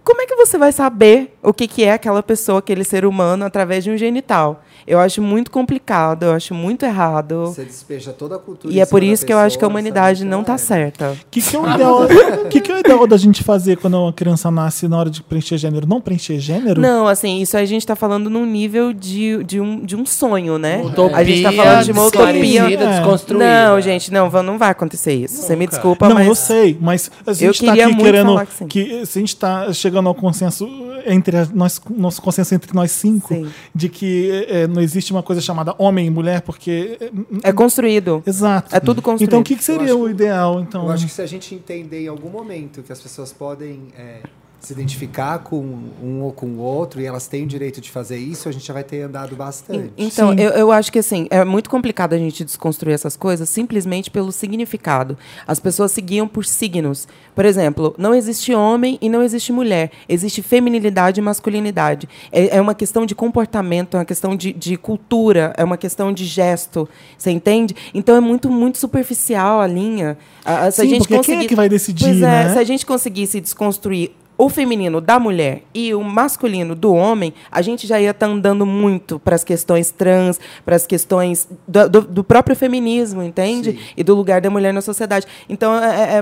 Como 0.04 0.22
é 0.22 0.26
que 0.26 0.36
você 0.36 0.58
vai 0.58 0.72
saber 0.72 1.38
o 1.44 1.54
que, 1.54 1.68
que 1.68 1.84
é 1.84 1.94
aquela 1.94 2.24
pessoa, 2.24 2.60
aquele 2.60 2.84
ser 2.84 3.06
humano, 3.06 3.46
através 3.46 3.84
de 3.84 3.92
um 3.92 3.98
genital? 3.98 4.64
Eu 4.86 5.00
acho 5.00 5.22
muito 5.22 5.52
complicado, 5.52 6.24
eu 6.24 6.34
acho 6.34 6.54
muito 6.54 6.84
errado. 6.86 7.46
Você 7.48 7.64
despeja 7.64 8.12
toda 8.12 8.36
a 8.36 8.40
cultura 8.40 8.74
E 8.74 8.80
é 8.80 8.86
por 8.86 9.04
isso 9.04 9.26
que 9.26 9.34
eu 9.34 9.38
acho 9.38 9.58
que 9.58 9.64
a 9.66 9.68
humanidade 9.68 10.20
sabe? 10.20 10.30
não 10.30 10.42
Então, 10.42 10.56
tá 10.56 10.62
é. 10.62 10.66
certa. 10.66 11.12
O 11.12 11.18
que, 11.30 11.42
que, 11.42 11.56
é 11.56 11.60
o 11.60 11.70
ideal, 11.74 12.08
que, 12.50 12.62
que 12.62 12.72
é 12.72 12.76
o 12.76 12.80
ideal 12.80 13.08
da 13.08 13.18
gente 13.18 13.44
fazer 13.44 13.78
quando 13.78 13.98
uma 14.00 14.14
criança 14.14 14.50
nasce 14.52 14.88
na 14.88 14.98
hora 14.98 15.10
de 15.10 15.22
preencher 15.24 15.58
gênero? 15.58 15.88
Não 15.88 16.02
preencher 16.02 16.40
gênero? 16.40 16.80
Não, 16.82 17.08
assim, 17.08 17.42
isso 17.42 17.56
a 17.58 17.66
gente 17.66 17.86
tá 17.86 17.96
falando 17.96 18.30
num 18.30 18.46
nível 18.46 18.92
de, 18.94 19.44
de, 19.44 19.60
um, 19.60 19.80
de 19.86 19.96
um 19.96 20.06
sonho, 20.06 20.58
né? 20.58 20.82
Utopia 20.84 21.18
a 21.18 21.24
gente 21.24 21.44
tá 21.44 21.52
falando 21.52 21.84
de 21.86 21.92
uma 21.92 22.06
utopia. 22.06 22.62
É. 22.74 22.78
desconstruída. 22.78 23.46
Não, 23.70 23.82
gente, 23.82 24.12
não, 24.12 24.30
não 24.44 24.58
vai 24.58 24.70
acontecer 24.72 25.14
isso. 25.14 25.42
Você 25.42 25.56
me 25.56 25.66
Nunca. 25.66 25.72
desculpa, 25.76 26.08
Não, 26.08 26.16
mas. 26.16 26.28
eu 26.28 26.36
sei, 26.36 26.78
mas 26.80 27.12
a 27.26 27.34
gente 27.34 27.46
Eu 27.46 27.52
está 27.52 27.74
aqui 27.74 27.96
querendo 27.98 28.46
que 28.46 28.54
sim. 28.54 28.68
que 28.68 29.06
se 29.06 29.20
a 29.20 29.22
gente 29.22 29.30
está 29.30 29.74
chegando 29.74 30.08
ao 30.08 30.16
consenso 30.16 30.68
entre 31.06 31.36
a- 31.38 31.48
nós, 31.54 31.82
nosso 31.90 32.22
consenso 32.22 32.54
entre 32.54 32.74
nós 32.76 32.92
cinco 32.92 33.34
Sim. 33.34 33.48
de 33.74 33.90
que 33.90 34.46
é, 34.48 34.68
não 34.72 34.82
existe 34.82 35.12
uma 35.12 35.22
coisa 35.22 35.42
chamada 35.42 35.76
homem 35.78 36.08
e 36.08 36.10
mulher, 36.10 36.42
porque 36.42 36.98
é, 37.44 37.50
É 37.50 37.54
construído. 37.54 38.24
exato. 38.26 38.76
É 38.76 38.80
tudo 38.80 39.02
construído. 39.02 39.30
Então 39.30 39.40
o 39.42 39.44
que, 39.44 39.56
que 39.56 39.64
seria 39.64 39.94
acho 39.94 40.00
o 40.00 40.10
ideal? 40.10 40.60
Então 40.62 40.86
Eu 40.86 40.92
acho 40.92 41.06
que 41.06 41.12
se 41.12 41.22
a 41.22 41.26
gente 41.28 41.54
entender 41.54 42.04
em 42.06 42.08
algum 42.08 42.30
momento 42.30 42.82
que 42.82 42.92
as 42.92 43.00
pessoas 43.02 43.32
podem 43.32 43.88
é, 43.98 44.22
se 44.62 44.72
identificar 44.74 45.40
com 45.40 45.58
um 46.04 46.22
ou 46.22 46.32
com 46.32 46.46
o 46.46 46.60
outro 46.60 47.02
e 47.02 47.06
elas 47.06 47.28
têm 47.28 47.44
o 47.44 47.48
direito 47.48 47.82
de 47.82 47.90
fazer 47.90 48.18
isso, 48.18 48.48
a 48.48 48.52
gente 48.52 48.64
já 48.68 48.74
vai 48.74 48.84
ter 48.84 49.02
andado 49.02 49.36
bastante. 49.36 49.92
Então, 49.98 50.34
eu, 50.36 50.52
eu 50.52 50.72
acho 50.72 50.92
que 50.92 51.00
assim, 51.00 51.26
é 51.32 51.44
muito 51.44 51.68
complicado 51.68 52.14
a 52.14 52.18
gente 52.18 52.46
desconstruir 52.46 52.94
essas 52.94 53.18
coisas 53.18 53.50
simplesmente 53.50 54.12
pelo 54.12 54.32
significado. 54.32 55.18
As 55.48 55.60
pessoas 55.60 55.92
seguiam 55.92 56.28
por 56.28 56.46
signos. 56.46 57.08
Por 57.34 57.44
exemplo, 57.44 57.96
não 57.98 58.14
existe 58.14 58.54
homem 58.54 59.00
e 59.02 59.10
não 59.10 59.24
existe 59.24 59.52
mulher. 59.52 59.90
Existe 60.08 60.44
feminilidade 60.44 61.20
e 61.20 61.24
masculinidade. 61.24 62.08
É, 62.32 62.58
é 62.58 62.62
uma 62.62 62.76
questão 62.76 63.04
de 63.06 63.16
comportamento, 63.16 63.96
é 63.98 64.00
uma 64.00 64.06
questão 64.06 64.36
de, 64.36 64.54
de 64.54 64.78
cultura, 64.78 65.54
é 65.58 65.64
uma 65.64 65.78
questão 65.78 66.14
de 66.14 66.24
gesto. 66.26 66.88
Você 67.18 67.32
entende? 67.32 67.76
Então 67.96 68.16
é 68.16 68.20
muito, 68.20 68.48
muito 68.48 68.78
superficial 68.78 69.60
a 69.60 69.66
linha. 69.66 70.18
A- 70.46 70.66
a- 70.66 70.72
se 70.72 70.82
a 70.82 70.84
Sim, 70.84 70.90
gente 70.92 71.00
porque 71.00 71.14
quem 71.14 71.18
é 71.18 71.24
conseguir- 71.24 71.48
que 71.48 71.56
vai 71.56 71.68
decidir, 71.68 72.04
Pois 72.06 72.18
é, 72.18 72.22
né? 72.46 72.54
se 72.54 72.60
a 72.60 72.64
gente 72.64 72.86
conseguisse 72.86 73.42
desconstruir 73.42 74.12
o 74.46 74.50
feminino 74.50 75.00
da 75.02 75.20
mulher 75.20 75.64
e 75.74 75.94
o 75.94 76.02
masculino 76.04 76.74
do 76.76 76.94
homem, 76.94 77.34
a 77.52 77.62
gente 77.62 77.86
já 77.86 78.00
ia 78.00 78.12
estar 78.12 78.26
andando 78.28 78.66
muito 78.66 79.20
para 79.20 79.36
as 79.36 79.44
questões 79.44 79.92
trans, 79.92 80.40
para 80.66 80.76
as 80.76 80.86
questões 80.88 81.48
do, 81.68 81.90
do- 81.90 82.02
do 82.02 82.24
próprio 82.24 82.56
feminismo, 82.56 83.22
entende? 83.22 83.74
Sim. 83.74 83.80
E 83.96 84.04
do 84.04 84.16
lugar 84.16 84.42
da 84.42 84.50
mulher 84.50 84.74
na 84.74 84.82
sociedade. 84.82 85.26
Então, 85.50 85.74
é- 85.76 86.20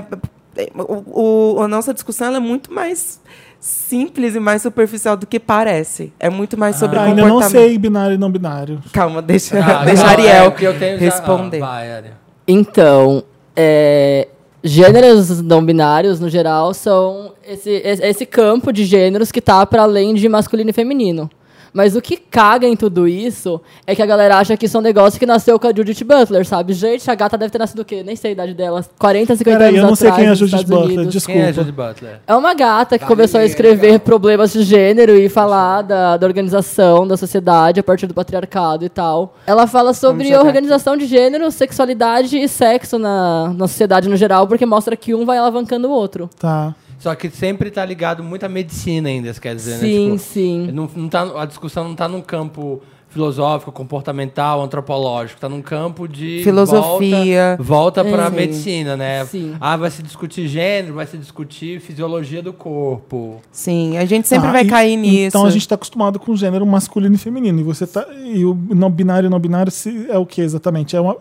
é- 0.56 0.62
é- 0.62 0.68
o- 0.76 1.56
o- 1.56 1.62
a 1.62 1.68
nossa 1.68 1.94
discussão 1.94 2.26
ela 2.26 2.36
é 2.36 2.40
muito 2.40 2.72
mais 2.72 3.20
simples 3.58 4.34
e 4.34 4.40
mais 4.40 4.62
superficial 4.62 5.16
do 5.16 5.26
que 5.26 5.38
parece. 5.38 6.12
É 6.18 6.28
muito 6.30 6.58
mais 6.58 6.76
sobre 6.76 6.98
Ah, 6.98 7.02
ainda 7.04 7.22
não 7.22 7.28
comportamento. 7.34 7.62
sei 7.68 7.78
binário 7.78 8.14
e 8.14 8.18
não 8.18 8.30
binário. 8.30 8.80
Calma, 8.92 9.20
deixa, 9.22 9.58
Ah, 9.62 9.84
deixa 9.84 10.02
a 10.02 10.06
não, 10.06 10.12
Ariel 10.12 10.44
é, 10.46 10.50
que 10.50 10.64
eu 10.64 10.78
tenho 10.78 10.98
já- 10.98 11.04
responder. 11.04 11.62
Ah, 11.62 11.66
vai, 11.66 11.92
Ariel. 11.92 12.14
Então, 12.48 13.22
é, 13.54 14.28
gêneros 14.62 15.40
não 15.42 15.64
binários, 15.64 16.20
no 16.20 16.28
geral, 16.28 16.74
são 16.74 17.32
esse, 17.46 17.70
esse 17.70 18.26
campo 18.26 18.72
de 18.72 18.84
gêneros 18.84 19.32
que 19.32 19.40
tá 19.40 19.64
para 19.64 19.82
além 19.82 20.14
de 20.14 20.28
masculino 20.28 20.70
e 20.70 20.72
feminino. 20.72 21.30
Mas 21.72 21.94
o 21.96 22.00
que 22.00 22.16
caga 22.16 22.66
em 22.66 22.76
tudo 22.76 23.06
isso 23.06 23.60
é 23.86 23.94
que 23.94 24.02
a 24.02 24.06
galera 24.06 24.38
acha 24.38 24.56
que 24.56 24.66
isso 24.66 24.76
é 24.76 24.80
um 24.80 24.82
negócio 24.82 25.18
que 25.18 25.26
nasceu 25.26 25.58
com 25.58 25.66
a 25.66 25.72
Judith 25.74 26.04
Butler, 26.04 26.46
sabe? 26.46 26.72
Gente, 26.72 27.10
a 27.10 27.14
gata 27.14 27.38
deve 27.38 27.50
ter 27.50 27.58
nascido 27.58 27.80
o 27.80 27.84
quê? 27.84 28.02
Nem 28.02 28.16
sei 28.16 28.30
a 28.30 28.32
idade 28.32 28.54
dela. 28.54 28.84
40, 28.98 29.36
50 29.36 29.58
Peraí, 29.58 29.68
anos 29.70 29.82
eu 29.82 29.88
não 29.88 29.96
sei 29.96 30.08
atrás, 30.08 30.22
quem 30.22 30.28
é 30.28 30.32
a 30.32 30.34
Judith 30.34 30.66
Butler, 30.66 30.96
Unidos. 30.98 31.12
desculpa. 31.12 31.40
Quem 31.40 31.48
é 31.48 31.52
Judy 31.52 31.72
Butler? 31.72 32.20
É 32.26 32.34
uma 32.34 32.54
gata 32.54 32.98
que 32.98 33.04
começou 33.04 33.40
a 33.40 33.44
escrever 33.44 33.82
legal. 33.82 34.00
problemas 34.00 34.52
de 34.52 34.62
gênero 34.62 35.16
e 35.16 35.28
falar 35.28 35.82
da, 35.82 36.16
da 36.16 36.26
organização 36.26 37.06
da 37.06 37.16
sociedade 37.16 37.80
a 37.80 37.82
partir 37.82 38.06
do 38.06 38.14
patriarcado 38.14 38.84
e 38.84 38.88
tal. 38.88 39.34
Ela 39.46 39.66
fala 39.66 39.94
sobre 39.94 40.32
a 40.32 40.42
organização 40.42 40.96
de 40.96 41.06
gênero, 41.06 41.50
sexualidade 41.50 42.38
e 42.38 42.48
sexo 42.48 42.98
na, 42.98 43.52
na 43.56 43.68
sociedade 43.68 44.08
no 44.08 44.16
geral, 44.16 44.46
porque 44.46 44.66
mostra 44.66 44.96
que 44.96 45.14
um 45.14 45.24
vai 45.24 45.38
alavancando 45.38 45.88
o 45.88 45.90
outro. 45.90 46.28
Tá. 46.38 46.74
Só 47.00 47.14
que 47.16 47.28
sempre 47.30 47.70
tá 47.70 47.84
ligado 47.84 48.22
muito 48.22 48.44
à 48.44 48.48
medicina 48.48 49.08
ainda, 49.08 49.32
quer 49.34 49.56
dizer, 49.56 49.78
sim, 49.78 50.04
né? 50.10 50.16
Tipo, 50.16 50.18
sim. 50.18 50.70
Não, 50.72 50.88
não 50.94 51.08
tá, 51.08 51.22
a 51.42 51.46
discussão 51.46 51.82
não 51.82 51.92
está 51.92 52.06
num 52.06 52.20
campo 52.20 52.80
filosófico, 53.08 53.72
comportamental, 53.72 54.62
antropológico, 54.62 55.38
está 55.38 55.48
num 55.48 55.60
campo 55.62 56.06
de 56.06 56.42
Filosofia. 56.44 57.56
volta, 57.58 58.02
volta 58.02 58.04
para 58.04 58.30
Sim. 58.30 58.36
medicina, 58.36 58.96
né? 58.96 59.24
Sim. 59.24 59.56
Ah, 59.60 59.76
vai 59.76 59.90
se 59.90 60.00
discutir 60.00 60.46
gênero, 60.46 60.94
vai 60.94 61.06
se 61.06 61.18
discutir 61.18 61.80
fisiologia 61.80 62.40
do 62.40 62.52
corpo. 62.52 63.40
Sim, 63.50 63.96
a 63.96 64.04
gente 64.04 64.28
sempre 64.28 64.46
Tá, 64.46 64.52
vai 64.52 64.62
e- 64.64 64.68
cair 64.68 64.96
nisso. 64.96 65.26
Então 65.36 65.44
a 65.44 65.50
gente 65.50 65.62
está 65.62 65.74
acostumado 65.74 66.20
com 66.20 66.36
gênero 66.36 66.64
masculino 66.64 67.14
e 67.16 67.18
feminino. 67.18 67.58
E 67.58 67.62
você 67.64 67.84
tá. 67.84 68.06
E 68.24 68.44
o 68.44 68.54
não 68.54 68.88
binário 68.90 69.26
e 69.26 69.30
não 69.30 69.40
binário 69.40 69.72
se- 69.72 70.06
é 70.08 70.16
o 70.16 70.24
que 70.26 70.40
exatamente? 70.40 70.94
É 70.94 71.00
uma. 71.00 71.16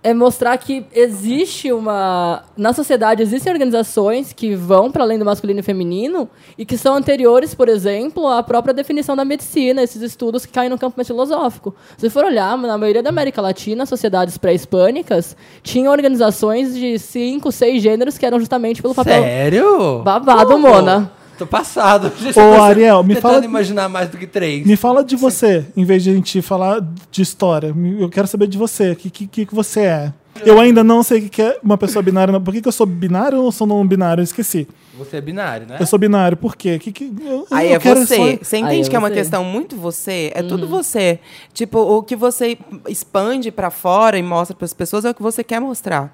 É 0.00 0.14
mostrar 0.14 0.56
que 0.58 0.86
existe 0.92 1.72
uma. 1.72 2.44
Na 2.56 2.72
sociedade 2.72 3.20
existem 3.20 3.52
organizações 3.52 4.32
que 4.32 4.54
vão 4.54 4.92
para 4.92 5.02
além 5.02 5.18
do 5.18 5.24
masculino 5.24 5.58
e 5.58 5.62
feminino 5.62 6.30
e 6.56 6.64
que 6.64 6.78
são 6.78 6.94
anteriores, 6.94 7.52
por 7.52 7.68
exemplo, 7.68 8.28
à 8.28 8.40
própria 8.40 8.72
definição 8.72 9.16
da 9.16 9.24
medicina, 9.24 9.82
esses 9.82 10.00
estudos 10.00 10.46
que 10.46 10.52
caem 10.52 10.70
no 10.70 10.78
campo 10.78 10.96
mais 10.96 11.08
filosófico. 11.08 11.74
Se 11.96 12.08
for 12.08 12.24
olhar, 12.24 12.56
na 12.56 12.78
maioria 12.78 13.02
da 13.02 13.10
América 13.10 13.42
Latina, 13.42 13.84
sociedades 13.86 14.38
pré-hispânicas 14.38 15.36
tinham 15.64 15.90
organizações 15.92 16.76
de 16.76 16.96
cinco, 16.98 17.50
seis 17.50 17.82
gêneros 17.82 18.16
que 18.16 18.24
eram 18.24 18.38
justamente 18.38 18.80
pelo 18.80 18.94
papel. 18.94 19.20
Sério? 19.20 19.98
Babado, 20.04 20.52
Como? 20.52 20.68
Mona. 20.68 21.17
Tô 21.38 21.46
passado. 21.46 22.10
Ô, 22.36 22.60
Ariel, 22.62 23.02
me 23.04 23.14
Tentando 23.14 23.32
fala- 23.34 23.44
imaginar 23.44 23.88
mais 23.88 24.08
do 24.08 24.18
que 24.18 24.26
três. 24.26 24.66
Me 24.66 24.76
fala 24.76 25.04
de 25.04 25.14
você, 25.16 25.64
em 25.76 25.84
vez 25.84 26.02
de 26.02 26.10
a 26.10 26.14
gente 26.14 26.42
falar 26.42 26.84
de 27.10 27.22
história. 27.22 27.74
Eu 27.98 28.08
quero 28.08 28.26
saber 28.26 28.48
de 28.48 28.58
você. 28.58 28.90
O 28.92 28.96
que, 28.96 29.08
que, 29.10 29.46
que 29.46 29.54
você 29.54 29.80
é? 29.82 30.12
Eu 30.44 30.60
ainda 30.60 30.84
não 30.84 31.02
sei 31.02 31.18
o 31.18 31.28
que 31.28 31.42
é 31.42 31.58
uma 31.62 31.76
pessoa 31.76 32.00
binária. 32.02 32.38
Por 32.38 32.54
que, 32.54 32.60
que 32.62 32.68
eu 32.68 32.72
sou 32.72 32.86
binário 32.86 33.40
ou 33.42 33.50
sou 33.50 33.66
não 33.66 33.84
binário? 33.86 34.20
Eu 34.20 34.24
esqueci. 34.24 34.68
Você 34.96 35.16
é 35.16 35.20
binário, 35.20 35.66
né? 35.66 35.76
Eu 35.80 35.86
sou 35.86 35.98
binário. 35.98 36.36
Por 36.36 36.54
quê? 36.56 36.78
Que, 36.78 36.90
que, 36.92 37.12
eu, 37.24 37.46
Aí 37.50 37.70
eu 37.70 37.76
é 37.76 37.78
quero 37.78 38.00
você. 38.06 38.16
só- 38.16 38.44
Você 38.44 38.56
entende 38.58 38.86
é 38.86 38.90
que 38.90 38.96
é 38.96 38.98
uma 38.98 39.08
você. 39.08 39.14
questão 39.14 39.44
muito 39.44 39.76
você? 39.76 40.30
É 40.34 40.42
tudo 40.42 40.66
você. 40.68 41.18
Tipo, 41.52 41.78
o 41.80 42.02
que 42.04 42.14
você 42.16 42.56
expande 42.88 43.50
pra 43.50 43.70
fora 43.70 44.16
e 44.18 44.22
mostra 44.22 44.56
pras 44.56 44.72
pessoas 44.72 45.04
é 45.04 45.10
o 45.10 45.14
que 45.14 45.22
você 45.22 45.42
quer 45.44 45.60
mostrar. 45.60 46.12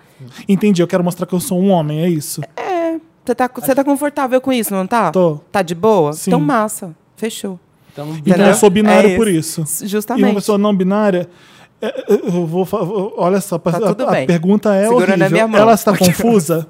Entendi, 0.49 0.83
eu 0.83 0.87
quero 0.87 1.05
mostrar 1.05 1.27
que 1.27 1.35
eu 1.35 1.41
sou 1.41 1.61
um 1.61 1.71
homem, 1.71 2.03
é 2.03 2.09
isso? 2.09 2.41
É. 2.57 2.74
Você 3.25 3.35
tá, 3.35 3.51
você 3.55 3.75
tá 3.75 3.83
confortável 3.85 4.41
com 4.41 4.53
isso, 4.53 4.75
não 4.75 4.87
tá? 4.87 5.11
Tô. 5.11 5.41
Tá 5.51 5.63
de 5.63 5.75
boa? 5.75 6.13
Sim. 6.13 6.31
Então 6.31 6.41
massa. 6.41 6.95
Fechou. 7.17 7.59
Então, 7.93 8.07
Então 8.09 8.19
Entendeu? 8.19 8.47
eu 8.49 8.55
sou 8.55 8.69
binário 8.69 9.11
É 9.11 9.17
por 9.17 9.29
isso. 9.29 9.63
isso. 9.63 9.87
Justamente. 9.87 10.23
E 10.25 10.29
uma 10.29 10.35
pessoa 10.35 10.59
não 10.59 10.75
binária. 10.75 11.29
é, 11.81 11.87
é, 11.87 12.15
Eu 12.27 12.47
vou, 12.47 12.67
olha 13.17 13.41
só, 13.41 13.59
Tá 13.59 13.71
a, 13.71 13.91
a 14.23 14.27
pergunta 14.27 14.75
é 14.75 14.83
Segura 14.89 15.07
na 15.07 15.13
horrível. 15.13 15.31
minha 15.31 15.49
mão. 15.49 15.61
Ela 15.61 15.75
está 15.75 15.97
confusa? 15.97 16.67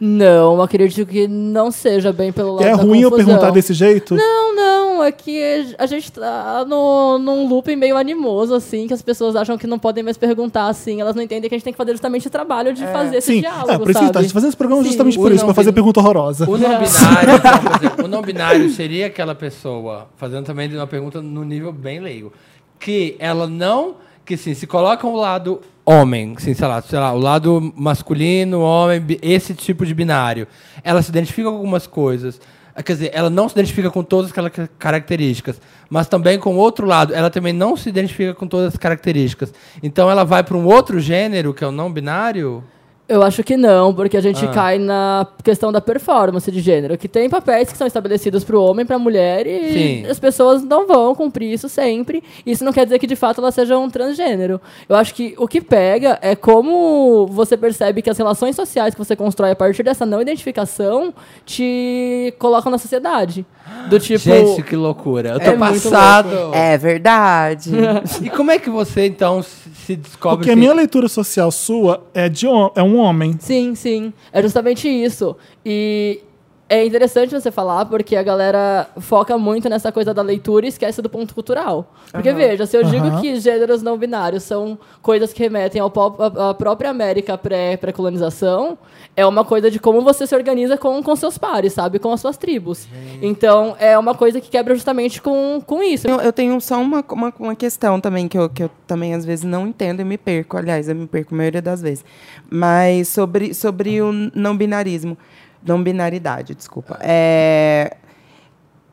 Não, 0.00 0.60
acredito 0.60 1.06
que 1.08 1.28
não 1.28 1.70
seja 1.70 2.12
bem 2.12 2.32
pelo 2.32 2.54
lado 2.54 2.66
é 2.66 2.70
da 2.70 2.82
ruim 2.82 3.00
eu 3.00 3.10
confusão. 3.10 3.26
perguntar 3.34 3.50
desse 3.52 3.72
jeito? 3.72 4.14
Não, 4.16 4.54
não, 4.54 4.83
é 5.02 5.10
que 5.10 5.74
a 5.78 5.86
gente 5.86 6.12
tá 6.12 6.64
no, 6.66 7.18
num 7.18 7.48
loop 7.48 7.74
meio 7.76 7.96
animoso, 7.96 8.54
assim, 8.54 8.86
que 8.86 8.94
as 8.94 9.02
pessoas 9.02 9.34
acham 9.36 9.56
que 9.56 9.66
não 9.66 9.78
podem 9.78 10.04
mais 10.04 10.16
perguntar, 10.16 10.68
assim, 10.68 11.00
elas 11.00 11.16
não 11.16 11.22
entendem 11.22 11.48
que 11.48 11.54
a 11.54 11.58
gente 11.58 11.64
tem 11.64 11.72
que 11.72 11.76
fazer 11.76 11.92
justamente 11.92 12.26
o 12.26 12.30
trabalho 12.30 12.72
de 12.72 12.84
fazer 12.86 13.16
esse 13.16 13.34
Sim, 13.34 13.40
diálogo, 13.40 13.72
é, 13.72 13.78
por 13.78 13.90
isso 13.90 13.98
que 13.98 14.06
sabe? 14.06 14.18
a 14.18 14.22
gente 14.22 14.30
tá 14.30 14.34
fazendo 14.34 14.48
esse 14.48 14.56
programa 14.56 14.82
Sim. 14.82 14.88
justamente 14.88 15.18
O 15.18 15.22
por 15.22 15.32
isso, 15.32 15.44
para 15.44 15.54
fazer 15.54 15.72
pergunta 15.72 16.00
horrorosa. 16.00 16.48
O 16.48 16.56
não 16.56 16.78
binário, 16.78 17.34
então, 17.34 17.58
por 17.58 17.76
exemplo, 17.76 18.04
o 18.04 18.08
não 18.08 18.22
binário 18.22 18.70
seria 18.70 19.06
aquela 19.06 19.34
pessoa, 19.34 20.08
fazendo 20.16 20.44
também 20.44 20.74
uma 20.74 20.86
pergunta 20.86 21.20
no 21.22 21.44
nível 21.44 21.72
bem 21.72 22.00
leigo, 22.00 22.32
que 22.78 23.16
ela 23.18 23.46
não, 23.46 23.96
que 24.24 24.34
assim, 24.34 24.54
se 24.54 24.66
coloca 24.66 25.06
o 25.06 25.16
lado 25.16 25.60
homem, 25.84 26.34
assim, 26.36 26.54
sei 26.54 26.66
lá, 26.66 26.80
sei 26.80 26.98
lá, 26.98 27.12
o 27.12 27.18
lado 27.18 27.72
masculino, 27.76 28.60
homem, 28.60 29.04
esse 29.20 29.54
tipo 29.54 29.84
de 29.84 29.92
binário, 29.92 30.46
ela 30.82 31.02
se 31.02 31.10
identifica 31.10 31.48
com 31.48 31.56
algumas 31.56 31.86
coisas, 31.86 32.40
quer 32.82 32.94
dizer, 32.94 33.10
ela 33.14 33.30
não 33.30 33.48
se 33.48 33.54
identifica 33.54 33.90
com 33.90 34.02
todas 34.02 34.30
aquelas 34.30 34.52
ca- 34.52 34.68
características, 34.78 35.60
mas 35.88 36.08
também 36.08 36.38
com 36.38 36.54
o 36.54 36.58
outro 36.58 36.86
lado, 36.86 37.14
ela 37.14 37.30
também 37.30 37.52
não 37.52 37.76
se 37.76 37.88
identifica 37.88 38.34
com 38.34 38.46
todas 38.46 38.68
as 38.74 38.76
características. 38.76 39.52
Então 39.82 40.10
ela 40.10 40.24
vai 40.24 40.42
para 40.42 40.56
um 40.56 40.64
outro 40.66 40.98
gênero, 40.98 41.54
que 41.54 41.62
é 41.62 41.66
o 41.66 41.70
não 41.72 41.92
binário, 41.92 42.64
Eu 43.06 43.22
acho 43.22 43.44
que 43.44 43.54
não, 43.54 43.92
porque 43.94 44.16
a 44.16 44.20
gente 44.22 44.42
Ah. 44.46 44.48
cai 44.48 44.78
na 44.78 45.26
questão 45.42 45.70
da 45.70 45.78
performance 45.78 46.50
de 46.50 46.58
gênero, 46.60 46.96
que 46.96 47.06
tem 47.06 47.28
papéis 47.28 47.70
que 47.70 47.76
são 47.76 47.86
estabelecidos 47.86 48.44
para 48.44 48.56
o 48.56 48.64
homem 48.64 48.82
e 48.82 48.86
para 48.86 48.96
a 48.96 48.98
mulher 48.98 49.46
e 49.46 49.72
Sim. 50.04 50.06
as 50.10 50.18
pessoas 50.18 50.64
não 50.64 50.86
vão 50.86 51.14
cumprir 51.14 51.52
isso 51.52 51.68
sempre. 51.68 52.22
Isso 52.46 52.64
não 52.64 52.72
quer 52.72 52.84
dizer 52.86 52.98
que 52.98 53.06
de 53.06 53.14
fato 53.14 53.42
elas 53.42 53.54
sejam 53.54 53.90
transgênero. 53.90 54.58
Eu 54.88 54.96
acho 54.96 55.14
que 55.14 55.34
o 55.36 55.46
que 55.46 55.60
pega 55.60 56.18
é 56.22 56.34
como 56.34 57.26
você 57.26 57.58
percebe 57.58 58.00
que 58.00 58.08
as 58.08 58.16
relações 58.16 58.56
sociais 58.56 58.94
que 58.94 58.98
você 59.04 59.14
constrói 59.14 59.50
a 59.50 59.56
partir 59.56 59.82
dessa 59.82 60.06
não 60.06 60.22
identificação 60.22 61.12
te 61.44 62.32
colocam 62.38 62.72
na 62.72 62.78
sociedade. 62.78 63.44
Do 63.90 64.00
tipo. 64.00 64.18
Gente, 64.18 64.62
que 64.62 64.76
loucura. 64.76 65.30
Eu 65.30 65.40
tô 65.40 65.50
É 65.50 65.56
passado. 65.58 66.54
É 66.54 66.78
verdade. 66.78 67.70
E 68.22 68.30
como 68.30 68.50
é 68.50 68.58
que 68.58 68.70
você, 68.70 69.06
então, 69.06 69.44
se 69.84 69.96
descobre 69.96 70.38
Porque 70.38 70.50
a 70.50 70.54
que- 70.54 70.58
minha 70.60 70.72
leitura 70.72 71.08
social 71.08 71.50
sua 71.50 72.02
é, 72.14 72.28
de, 72.28 72.46
é 72.46 72.82
um 72.82 72.96
homem. 72.96 73.36
Sim, 73.38 73.74
sim. 73.74 74.12
É 74.32 74.40
justamente 74.42 74.88
isso. 74.88 75.36
E 75.64 76.20
é 76.68 76.84
interessante 76.86 77.30
você 77.30 77.50
falar 77.50 77.84
porque 77.84 78.16
a 78.16 78.22
galera 78.22 78.88
foca 78.98 79.36
muito 79.36 79.68
nessa 79.68 79.92
coisa 79.92 80.14
da 80.14 80.22
leitura 80.22 80.64
e 80.64 80.68
esquece 80.70 81.02
do 81.02 81.10
ponto 81.10 81.34
cultural. 81.34 81.92
Porque, 82.10 82.32
veja, 82.32 82.64
se 82.64 82.76
eu 82.76 82.82
digo 82.84 83.06
Aham. 83.06 83.20
que 83.20 83.36
gêneros 83.38 83.82
não 83.82 83.98
binários 83.98 84.44
são 84.44 84.78
coisas 85.02 85.32
que 85.32 85.42
remetem 85.42 85.80
ao 85.80 85.92
à 86.38 86.54
própria 86.54 86.88
América 86.90 87.36
pré- 87.36 87.76
pré-colonização, 87.76 88.78
é 89.16 89.26
uma 89.26 89.44
coisa 89.44 89.70
de 89.70 89.78
como 89.78 90.00
você 90.00 90.26
se 90.26 90.34
organiza 90.34 90.76
com, 90.78 91.02
com 91.02 91.14
seus 91.14 91.36
pares, 91.36 91.72
sabe? 91.74 91.98
Com 91.98 92.12
as 92.12 92.20
suas 92.20 92.36
tribos. 92.36 92.88
Então, 93.20 93.76
é 93.78 93.96
uma 93.98 94.14
coisa 94.14 94.40
que 94.40 94.48
quebra 94.48 94.74
justamente 94.74 95.20
com, 95.20 95.60
com 95.64 95.82
isso. 95.82 96.08
Eu, 96.08 96.20
eu 96.20 96.32
tenho 96.32 96.58
só 96.60 96.80
uma, 96.80 97.04
uma, 97.10 97.32
uma 97.38 97.54
questão 97.54 98.00
também 98.00 98.26
que 98.26 98.38
eu, 98.38 98.48
que 98.48 98.62
eu 98.64 98.70
também 98.86 99.12
às 99.14 99.24
vezes 99.24 99.44
não 99.44 99.66
entendo 99.66 100.00
e 100.00 100.04
me 100.04 100.16
perco. 100.16 100.56
Aliás, 100.56 100.88
eu 100.88 100.94
me 100.94 101.06
perco 101.06 101.34
a 101.34 101.36
maioria 101.36 101.62
das 101.62 101.82
vezes. 101.82 102.04
Mas 102.50 103.08
sobre, 103.08 103.52
sobre 103.54 104.00
o 104.00 104.12
não 104.34 104.56
binarismo. 104.56 105.16
Não 105.64 105.82
binaridade, 105.82 106.54
desculpa. 106.54 106.98
É, 107.00 107.96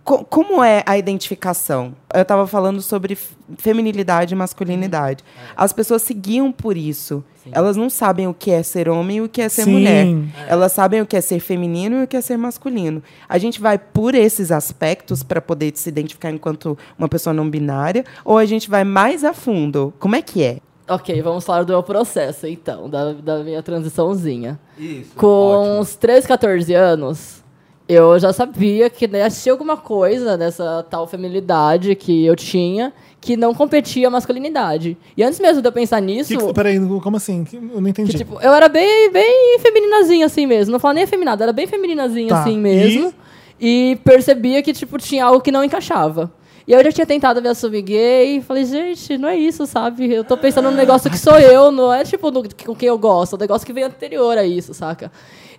co- 0.03 0.23
como 0.23 0.63
é 0.63 0.83
a 0.85 0.97
identificação? 0.97 1.93
Eu 2.13 2.21
estava 2.21 2.47
falando 2.47 2.81
sobre 2.81 3.17
feminilidade 3.57 4.33
e 4.33 4.37
masculinidade. 4.37 5.23
As 5.55 5.73
pessoas 5.73 6.01
seguiam 6.01 6.51
por 6.51 6.77
isso. 6.77 7.23
Elas 7.51 7.75
não 7.75 7.89
sabem 7.89 8.27
o 8.27 8.33
que 8.35 8.51
é 8.51 8.61
ser 8.61 8.87
homem 8.87 9.17
e 9.17 9.21
o 9.21 9.27
que 9.27 9.41
é 9.41 9.49
ser 9.49 9.63
Sim. 9.63 9.71
mulher. 9.71 10.07
Elas 10.47 10.71
sabem 10.73 11.01
o 11.01 11.05
que 11.07 11.17
é 11.17 11.21
ser 11.21 11.39
feminino 11.39 11.97
e 11.97 12.03
o 12.03 12.07
que 12.07 12.15
é 12.15 12.21
ser 12.21 12.37
masculino. 12.37 13.01
A 13.27 13.37
gente 13.39 13.59
vai 13.59 13.77
por 13.79 14.13
esses 14.13 14.51
aspectos 14.51 15.23
para 15.23 15.41
poder 15.41 15.71
se 15.75 15.89
identificar 15.89 16.29
enquanto 16.29 16.77
uma 16.97 17.09
pessoa 17.09 17.33
não 17.33 17.49
binária 17.49 18.05
ou 18.23 18.37
a 18.37 18.45
gente 18.45 18.69
vai 18.69 18.83
mais 18.83 19.23
a 19.23 19.33
fundo? 19.33 19.91
Como 19.99 20.15
é 20.15 20.21
que 20.21 20.43
é? 20.43 20.59
Ok, 20.95 21.21
vamos 21.21 21.43
falar 21.45 21.63
do 21.63 21.73
meu 21.73 21.83
processo, 21.83 22.47
então, 22.47 22.89
da, 22.89 23.13
da 23.13 23.43
minha 23.43 23.61
transiçãozinha. 23.63 24.59
Isso, 24.77 25.11
Com 25.15 25.27
ótimo. 25.27 25.79
uns 25.79 25.95
13, 25.95 26.27
14 26.27 26.73
anos, 26.73 27.43
eu 27.87 28.17
já 28.19 28.31
sabia 28.33 28.89
que 28.89 29.07
né, 29.07 29.29
tinha 29.29 29.53
alguma 29.53 29.77
coisa 29.77 30.35
nessa 30.37 30.85
tal 30.89 31.05
feminilidade 31.07 31.95
que 31.95 32.25
eu 32.25 32.35
tinha 32.35 32.91
que 33.19 33.37
não 33.37 33.53
competia 33.53 34.07
a 34.07 34.09
masculinidade. 34.09 34.97
E 35.15 35.21
antes 35.23 35.39
mesmo 35.39 35.61
de 35.61 35.67
eu 35.67 35.71
pensar 35.71 36.01
nisso, 36.01 36.35
Que 36.35 36.43
que- 36.47 36.53
peraí, 36.53 36.79
como 37.01 37.17
assim? 37.17 37.45
Eu 37.53 37.79
não 37.79 37.87
entendi. 37.87 38.11
que, 38.11 38.17
tipo, 38.17 38.41
eu 38.41 38.51
era 38.51 38.67
bem, 38.67 39.11
bem 39.11 39.59
femininazinha 39.59 40.25
assim 40.25 40.47
mesmo. 40.47 40.71
Não 40.71 40.79
falo 40.79 40.95
nem 40.95 41.03
afeminada, 41.03 41.43
era 41.43 41.53
bem 41.53 41.67
femininazinha 41.67 42.29
Tá, 42.29 42.41
assim 42.41 42.57
mesmo. 42.57 43.13
E? 43.59 43.99
percebia 44.03 44.63
que, 44.63 44.73
tipo, 44.73 44.97
tinha 44.97 45.23
algo 45.25 45.39
que 45.39 45.51
não 45.51 45.63
encaixava. 45.63 46.31
E 46.67 46.73
eu 46.73 46.83
já 46.83 46.91
tinha 46.91 47.05
tentado 47.05 47.41
me 47.41 47.49
assumir 47.49 47.81
gay 47.81 48.37
e 48.37 48.41
falei, 48.41 48.65
gente, 48.65 49.17
não 49.17 49.29
é 49.29 49.35
isso, 49.35 49.65
sabe? 49.65 50.11
Eu 50.11 50.23
tô 50.23 50.37
pensando 50.37 50.69
num 50.69 50.77
negócio 50.77 51.09
que 51.09 51.17
sou 51.17 51.39
eu, 51.39 51.71
não 51.71 51.93
é 51.93 52.03
tipo 52.03 52.29
no, 52.29 52.43
com 52.43 52.75
quem 52.75 52.87
eu 52.89 52.97
gosto, 52.97 53.33
é 53.33 53.35
um 53.37 53.39
negócio 53.39 53.65
que 53.65 53.73
vem 53.73 53.83
anterior 53.83 54.37
a 54.37 54.45
isso, 54.45 54.73
saca? 54.73 55.11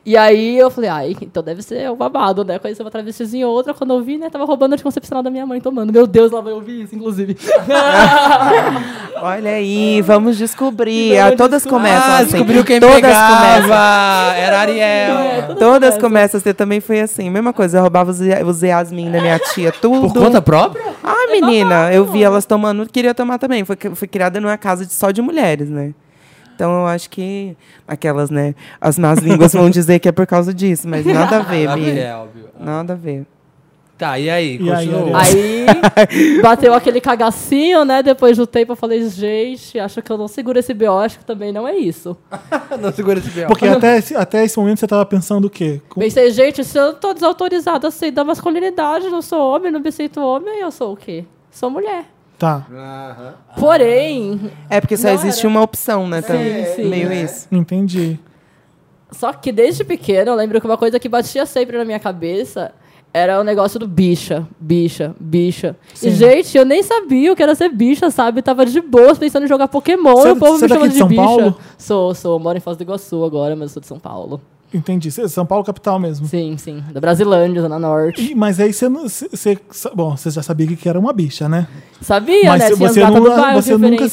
E 0.04 0.16
aí 0.16 0.58
eu 0.58 0.68
falei, 0.68 0.90
ai, 0.90 1.16
então 1.22 1.44
deve 1.44 1.62
ser 1.62 1.88
o 1.88 1.94
babado, 1.94 2.44
né? 2.44 2.58
Conheci 2.58 2.82
uma 2.82 2.90
travestizinha 2.90 3.46
ou 3.46 3.54
outra, 3.54 3.72
quando 3.72 3.92
eu 3.94 4.02
vi, 4.02 4.18
né? 4.18 4.28
Tava 4.28 4.44
roubando 4.44 4.72
a 4.72 4.74
anticoncepcional 4.74 5.22
da 5.22 5.30
minha 5.30 5.46
mãe 5.46 5.60
tomando. 5.60 5.92
Meu 5.92 6.08
Deus, 6.08 6.32
ela 6.32 6.42
vai 6.42 6.52
ouvir 6.52 6.82
isso, 6.82 6.94
inclusive. 6.96 7.36
Olha 9.22 9.50
aí, 9.52 10.00
vamos 10.02 10.36
descobrir. 10.36 11.16
Vamos 11.16 11.32
Ah, 11.32 11.36
todas 11.36 11.62
descobrir. 11.62 11.88
começam 11.88 12.10
Ah, 12.12 12.16
assim. 12.18 12.26
descobriu 12.32 12.64
quem 12.64 12.80
todas 12.80 12.96
pegava. 12.96 13.36
começam. 13.36 14.34
Era 14.36 14.58
Ariel. 14.60 15.18
É, 15.18 15.42
Todas 15.58 15.98
começam. 15.98 16.40
Você 16.40 16.52
também 16.52 16.80
foi 16.80 17.00
assim. 17.00 17.30
Mesma 17.30 17.52
coisa, 17.52 17.78
eu 17.78 17.82
roubava 17.82 18.10
os, 18.10 18.18
os 18.20 18.62
Yasmin 18.62 19.10
da 19.10 19.20
minha 19.20 19.38
tia, 19.38 19.70
tudo. 19.70 20.08
Por 20.12 20.14
conta 20.20 20.42
própria? 20.42 20.82
Ah, 21.04 21.28
menina, 21.30 21.92
eu 21.92 22.04
vi 22.04 22.22
elas 22.24 22.44
tomando, 22.44 22.86
queria 22.90 23.14
tomar 23.14 23.38
também. 23.38 23.64
Foi, 23.64 23.76
fui 23.94 24.08
criada 24.08 24.40
numa 24.40 24.58
casa 24.58 24.84
de, 24.84 24.92
só 24.92 25.10
de 25.10 25.22
mulheres, 25.22 25.68
né? 25.68 25.92
Então 26.54 26.80
eu 26.80 26.86
acho 26.86 27.08
que 27.10 27.56
aquelas, 27.86 28.30
né? 28.30 28.54
As 28.80 28.98
más 28.98 29.18
línguas 29.18 29.52
vão 29.52 29.68
dizer 29.70 29.98
que 29.98 30.08
é 30.08 30.12
por 30.12 30.26
causa 30.26 30.52
disso, 30.52 30.88
mas 30.88 31.04
nada 31.06 31.36
a 31.38 31.40
ver, 31.40 31.68
Bia. 31.74 31.90
Ariel, 31.90 32.28
viu? 32.34 32.44
Nada 32.60 32.92
a 32.92 32.96
ver. 32.96 33.26
Tá, 33.98 34.18
e 34.18 34.28
aí? 34.28 34.58
E 34.60 34.70
aí, 34.72 34.88
Continua. 34.88 35.20
Aí 35.22 35.66
bateu 36.42 36.74
aquele 36.74 37.00
cagacinho, 37.00 37.84
né? 37.84 38.02
Depois 38.02 38.36
do 38.36 38.46
tempo 38.48 38.72
eu 38.72 38.76
falei, 38.76 39.08
gente, 39.08 39.78
acho 39.78 40.02
que 40.02 40.10
eu 40.10 40.18
não 40.18 40.26
seguro 40.26 40.58
esse 40.58 40.74
BO, 40.74 40.98
acho 40.98 41.20
que 41.20 41.24
também 41.24 41.52
não 41.52 41.68
é 41.68 41.76
isso. 41.76 42.16
Não 42.80 42.90
segura 42.92 43.20
esse 43.20 43.30
B.O. 43.30 43.46
Porque 43.46 43.66
até 43.68 43.98
esse, 43.98 44.16
até 44.16 44.44
esse 44.44 44.58
momento 44.58 44.78
você 44.80 44.86
tava 44.88 45.04
pensando 45.06 45.44
o 45.44 45.50
quê? 45.50 45.80
Com- 45.88 46.00
Pensei, 46.00 46.30
gente, 46.32 46.64
se 46.64 46.76
eu 46.76 46.94
tô 46.94 47.12
desautorizada 47.14 47.86
assim 47.86 48.10
da 48.10 48.24
masculinidade, 48.24 49.08
não 49.08 49.22
sou 49.22 49.54
homem, 49.54 49.70
não 49.70 49.78
me 49.78 49.92
sinto 49.92 50.20
homem, 50.20 50.58
eu 50.58 50.70
sou 50.72 50.94
o 50.94 50.96
quê? 50.96 51.24
Sou 51.50 51.70
mulher. 51.70 52.06
Tá. 52.42 53.34
Porém, 53.58 54.50
É 54.68 54.80
porque 54.80 54.96
só 54.96 55.06
Não 55.08 55.14
existe 55.14 55.40
era. 55.40 55.48
uma 55.48 55.62
opção, 55.62 56.08
né? 56.08 56.20
também. 56.22 56.64
sim. 56.74 56.88
Meio 56.88 57.12
isso. 57.12 57.46
entendi. 57.52 58.18
só 59.12 59.32
que 59.32 59.52
desde 59.52 59.84
pequeno 59.84 60.30
eu 60.32 60.34
lembro 60.34 60.60
que 60.60 60.66
uma 60.66 60.76
coisa 60.76 60.98
que 60.98 61.08
batia 61.08 61.46
sempre 61.46 61.78
na 61.78 61.84
minha 61.84 62.00
cabeça 62.00 62.72
era 63.14 63.38
o 63.40 63.44
negócio 63.44 63.78
do 63.78 63.86
bicha, 63.86 64.44
bicha, 64.58 65.14
bicha. 65.20 65.76
Sim. 65.94 66.08
E, 66.08 66.10
gente, 66.12 66.56
eu 66.56 66.64
nem 66.64 66.82
sabia 66.82 67.30
o 67.32 67.36
que 67.36 67.42
era 67.42 67.54
ser 67.54 67.68
bicha, 67.68 68.10
sabe? 68.10 68.40
Tava 68.42 68.64
de 68.66 68.80
boas 68.80 69.18
pensando 69.18 69.44
em 69.44 69.48
jogar 69.48 69.68
Pokémon 69.68 70.16
Você- 70.16 70.28
e 70.30 70.32
o 70.32 70.36
povo 70.36 70.58
você 70.58 70.66
me 70.66 70.72
é 70.72 70.74
chamando 70.74 70.88
daqui 70.88 70.88
de 70.88 70.92
de 70.94 70.98
São 70.98 71.08
bicha. 71.08 71.22
Paulo? 71.22 71.58
Sou, 71.78 72.14
sou. 72.14 72.38
Moro 72.40 72.56
em 72.56 72.60
Foz 72.60 72.76
do 72.76 72.82
Iguaçu 72.82 73.22
agora, 73.22 73.54
mas 73.54 73.64
eu 73.64 73.74
sou 73.74 73.80
de 73.82 73.86
São 73.86 73.98
Paulo. 74.00 74.40
Entendi. 74.74 75.10
São 75.10 75.44
Paulo 75.44 75.64
capital 75.64 75.98
mesmo. 75.98 76.26
Sim, 76.26 76.56
sim. 76.56 76.82
Da 76.92 77.00
Brasilândia, 77.00 77.62
Zona 77.62 77.78
Norte. 77.78 78.32
E- 78.32 78.34
mas 78.34 78.58
aí 78.58 78.72
você. 78.72 78.88
Você, 78.88 79.58
bom, 79.94 80.16
você 80.16 80.30
já 80.30 80.42
sabia 80.42 80.66
que 80.66 80.88
era 80.88 80.98
uma 80.98 81.12
bicha, 81.12 81.48
né? 81.48 81.66
Sabia, 82.00 82.46
mas 82.46 82.60
né? 82.60 82.66
Tinha 82.72 82.88
você, 82.88 83.04
nunca, 83.04 83.36
bairro, 83.36 83.62
você 83.62 83.76
nunca, 83.76 84.06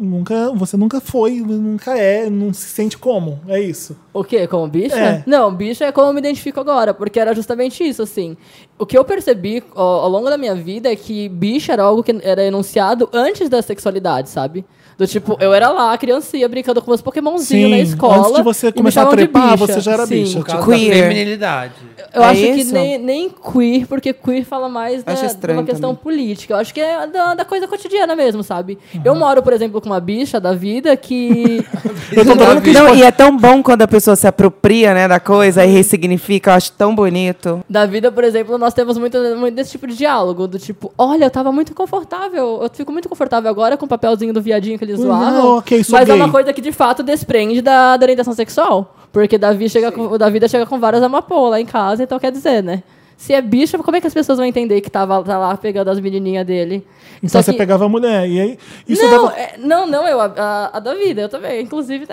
nunca. 0.00 0.52
Você 0.54 0.76
nunca 0.76 1.00
foi, 1.00 1.40
nunca 1.40 1.96
é, 1.96 2.28
não 2.28 2.52
se 2.52 2.66
sente 2.66 2.98
como. 2.98 3.40
É 3.48 3.60
isso. 3.60 3.96
O 4.12 4.22
quê? 4.22 4.46
Como 4.46 4.66
bicha? 4.68 4.96
É. 4.96 5.22
Não, 5.26 5.54
bicha 5.54 5.84
é 5.86 5.92
como 5.92 6.08
eu 6.08 6.12
me 6.12 6.20
identifico 6.20 6.60
agora, 6.60 6.92
porque 6.92 7.18
era 7.18 7.34
justamente 7.34 7.82
isso, 7.82 8.02
assim. 8.02 8.36
O 8.78 8.84
que 8.84 8.98
eu 8.98 9.04
percebi 9.04 9.62
ao, 9.74 9.86
ao 10.02 10.08
longo 10.08 10.28
da 10.28 10.36
minha 10.36 10.54
vida 10.54 10.92
é 10.92 10.96
que 10.96 11.28
bicha 11.28 11.72
era 11.72 11.84
algo 11.84 12.02
que 12.02 12.18
era 12.22 12.42
enunciado 12.44 13.08
antes 13.12 13.48
da 13.48 13.62
sexualidade, 13.62 14.28
sabe? 14.28 14.64
Do 15.02 15.08
tipo, 15.08 15.36
eu 15.40 15.52
era 15.52 15.68
lá, 15.68 15.98
criancinha, 15.98 16.48
brincando 16.48 16.80
com 16.80 16.88
meus 16.88 17.02
pokémonzinhos 17.02 17.70
na 17.72 17.78
escola. 17.78 18.18
antes 18.18 18.34
de 18.36 18.42
você 18.42 18.66
e 18.66 18.70
me 18.70 18.72
começar 18.74 19.02
a 19.02 19.06
trepar, 19.06 19.52
bicha. 19.54 19.66
você 19.66 19.80
já 19.80 19.92
era 19.94 20.06
Sim. 20.06 20.22
bicha. 20.22 20.38
Por 20.38 20.46
causa 20.46 20.64
Queer. 20.64 20.88
da 20.90 20.94
feminilidade. 21.08 21.72
Eu 22.14 22.22
É 22.22 22.26
acho 22.26 22.40
que 22.40 22.46
isso? 22.50 22.72
nem, 22.72 22.98
nem 22.98 23.28
queer, 23.30 23.86
porque 23.88 24.12
queer 24.12 24.44
fala 24.44 24.68
mais 24.68 25.02
da, 25.02 25.10
Acho 25.12 25.26
de 25.36 25.52
uma 25.52 25.64
questão 25.64 25.90
também. 25.90 26.02
política. 26.04 26.54
Eu 26.54 26.58
acho 26.58 26.72
que 26.72 26.80
é 26.80 27.04
da, 27.08 27.34
da 27.34 27.44
coisa 27.44 27.66
cotidiana 27.66 28.14
mesmo, 28.14 28.44
sabe? 28.44 28.78
Uhum. 28.94 29.00
Eu 29.04 29.16
moro, 29.16 29.42
por 29.42 29.52
exemplo, 29.52 29.80
com 29.80 29.88
uma 29.88 29.98
bicha 29.98 30.38
da 30.38 30.52
vida 30.54 30.96
que. 30.96 31.66
Eu 32.14 32.24
tô 32.24 32.36
falando 32.36 32.62
que 32.62 32.70
Não, 32.72 32.94
e 32.94 33.02
é 33.02 33.10
tão 33.10 33.36
bom 33.36 33.60
quando 33.60 33.82
a 33.82 33.88
pessoa 33.88 34.14
se 34.14 34.28
apropria, 34.28 34.94
né, 34.94 35.08
da 35.08 35.18
coisa 35.18 35.64
e 35.64 35.68
ressignifica. 35.68 36.50
Eu 36.50 36.54
acho 36.54 36.70
tão 36.72 36.94
bonito. 36.94 37.60
Da 37.68 37.86
vida, 37.86 38.12
por 38.12 38.22
exemplo, 38.22 38.56
nós 38.56 38.72
temos 38.72 38.96
muito, 38.98 39.18
muito 39.36 39.54
desse 39.56 39.72
tipo 39.72 39.88
de 39.88 39.96
diálogo, 39.96 40.46
do 40.46 40.60
tipo, 40.60 40.92
olha, 40.96 41.24
eu 41.24 41.30
tava 41.30 41.50
muito 41.50 41.74
confortável, 41.74 42.60
eu 42.62 42.70
fico 42.72 42.92
muito 42.92 43.08
confortável 43.08 43.50
agora 43.50 43.76
com 43.76 43.86
o 43.86 43.88
papelzinho 43.88 44.32
do 44.32 44.40
viadinho 44.40 44.78
que 44.78 44.84
eles 44.92 45.04
Uhum, 45.04 45.06
zoavam. 45.06 45.56
ok, 45.58 45.84
sou 45.84 45.98
mas 45.98 46.08
é 46.08 46.12
gay. 46.12 46.20
uma 46.22 46.30
coisa 46.30 46.52
que 46.52 46.60
de 46.60 46.72
fato 46.72 47.02
desprende 47.02 47.60
da, 47.60 47.96
da 47.96 48.04
orientação 48.04 48.32
sexual. 48.34 48.94
Porque 49.12 49.36
Davi 49.36 49.68
chega 49.68 49.92
com, 49.92 50.02
o 50.06 50.16
Davi 50.18 50.40
chega 50.48 50.64
com 50.66 50.78
várias 50.80 51.02
amapolas 51.02 51.50
lá 51.50 51.60
em 51.60 51.66
casa, 51.66 52.02
então 52.02 52.18
quer 52.18 52.32
dizer, 52.32 52.62
né? 52.62 52.82
Se 53.14 53.32
é 53.32 53.40
bicha, 53.40 53.78
como 53.78 53.96
é 53.96 54.00
que 54.00 54.06
as 54.06 54.14
pessoas 54.14 54.38
vão 54.38 54.46
entender 54.46 54.80
que 54.80 54.90
tava 54.90 55.22
tá 55.22 55.38
lá 55.38 55.56
pegando 55.56 55.88
as 55.90 56.00
menininhas 56.00 56.44
dele? 56.44 56.84
Então 57.22 57.28
Só 57.40 57.42
você 57.44 57.52
que- 57.52 57.58
pegava 57.58 57.84
a 57.84 57.88
mulher. 57.88 58.28
E 58.28 58.40
aí. 58.40 58.58
Isso 58.88 59.04
não, 59.04 59.10
dava- 59.26 59.38
é- 59.38 59.54
não, 59.58 59.86
não, 59.86 60.08
eu, 60.08 60.20
a, 60.20 60.24
a, 60.36 60.76
a 60.78 60.80
da 60.80 60.92
vida, 60.94 61.20
eu 61.20 61.28
também, 61.28 61.62
inclusive. 61.62 62.06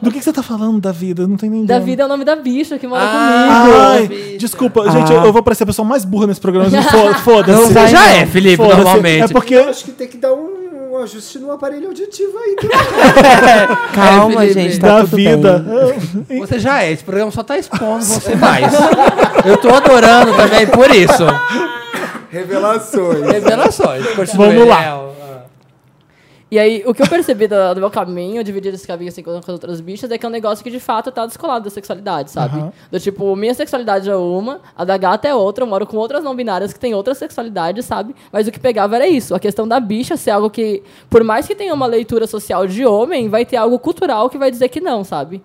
Do 0.00 0.10
que, 0.10 0.18
que 0.20 0.24
você 0.24 0.32
tá 0.32 0.42
falando 0.42 0.80
da 0.80 0.90
vida? 0.90 1.26
Não 1.26 1.36
tô 1.36 1.44
entendendo. 1.44 1.66
da 1.66 1.78
vida 1.78 2.02
é 2.04 2.06
o 2.06 2.08
nome 2.08 2.24
da 2.24 2.34
bicha 2.34 2.78
que 2.78 2.86
mora 2.86 3.02
Ah, 3.04 3.60
comigo. 3.62 3.78
Ai, 3.78 4.08
bicha. 4.08 4.38
desculpa, 4.38 4.90
gente, 4.90 5.12
Ah. 5.12 5.16
eu, 5.16 5.24
eu 5.26 5.32
vou 5.34 5.42
parecer 5.42 5.64
a 5.64 5.66
pessoa 5.66 5.86
mais 5.86 6.02
burra 6.04 6.28
nesse 6.28 6.40
programa. 6.40 6.70
Foda-se. 7.22 7.74
Não, 7.74 7.86
já 7.88 8.08
é, 8.12 8.24
Felipe, 8.24 8.62
normalmente. 8.62 9.24
É 9.24 9.28
porque. 9.28 9.54
Eu 9.54 9.68
acho 9.68 9.84
que 9.84 9.90
tem 9.90 10.08
que 10.08 10.16
dar 10.16 10.32
um, 10.32 10.61
um 11.02 11.04
ajuste 11.04 11.38
no 11.38 11.50
aparelho 11.50 11.88
auditivo 11.88 12.38
aí. 12.38 12.56
também. 12.56 12.78
Calma, 13.92 14.40
Felipe, 14.40 14.60
gente, 14.60 14.80
tá 14.80 14.86
da 14.86 15.00
tudo 15.00 15.16
vida. 15.16 15.58
bem. 16.28 16.40
Você 16.40 16.58
já 16.58 16.82
é, 16.82 16.92
esse 16.92 17.02
programa 17.02 17.30
só 17.30 17.42
tá 17.42 17.58
expondo 17.58 18.04
você 18.04 18.34
mais. 18.36 18.72
Eu 19.44 19.56
tô 19.56 19.68
adorando 19.68 20.34
também 20.34 20.66
por 20.66 20.90
isso. 20.90 21.24
Revelações. 22.30 23.26
Revelações. 23.26 24.04
Vamos 24.34 24.66
lá. 24.66 25.11
E 26.52 26.58
aí, 26.58 26.82
o 26.84 26.92
que 26.92 27.00
eu 27.00 27.08
percebi 27.08 27.48
do, 27.48 27.56
do 27.72 27.80
meu 27.80 27.90
caminho, 27.90 28.44
dividir 28.44 28.74
esse 28.74 28.86
caminho 28.86 29.08
assim 29.08 29.22
com, 29.22 29.30
com 29.30 29.38
as 29.38 29.48
outras 29.48 29.80
bichas, 29.80 30.10
é 30.10 30.18
que 30.18 30.26
é 30.26 30.28
um 30.28 30.32
negócio 30.32 30.62
que 30.62 30.70
de 30.70 30.78
fato 30.78 31.10
tá 31.10 31.24
descolado 31.24 31.64
da 31.64 31.70
sexualidade, 31.70 32.30
sabe? 32.30 32.58
Aham. 32.58 32.72
Do 32.90 33.00
tipo, 33.00 33.34
minha 33.34 33.54
sexualidade 33.54 34.10
é 34.10 34.14
uma, 34.14 34.60
a 34.76 34.84
da 34.84 34.98
gata 34.98 35.26
é 35.26 35.34
outra, 35.34 35.64
eu 35.64 35.66
moro 35.66 35.86
com 35.86 35.96
outras 35.96 36.22
não 36.22 36.36
binárias 36.36 36.70
que 36.70 36.78
têm 36.78 36.92
outra 36.92 37.14
sexualidade, 37.14 37.82
sabe? 37.82 38.14
Mas 38.30 38.46
o 38.46 38.52
que 38.52 38.60
pegava 38.60 38.96
era 38.96 39.08
isso, 39.08 39.34
a 39.34 39.40
questão 39.40 39.66
da 39.66 39.80
bicha 39.80 40.14
ser 40.14 40.32
algo 40.32 40.50
que, 40.50 40.82
por 41.08 41.24
mais 41.24 41.46
que 41.46 41.54
tenha 41.54 41.72
uma 41.72 41.86
leitura 41.86 42.26
social 42.26 42.66
de 42.66 42.84
homem, 42.84 43.30
vai 43.30 43.46
ter 43.46 43.56
algo 43.56 43.78
cultural 43.78 44.28
que 44.28 44.36
vai 44.36 44.50
dizer 44.50 44.68
que 44.68 44.78
não, 44.78 45.02
sabe? 45.04 45.42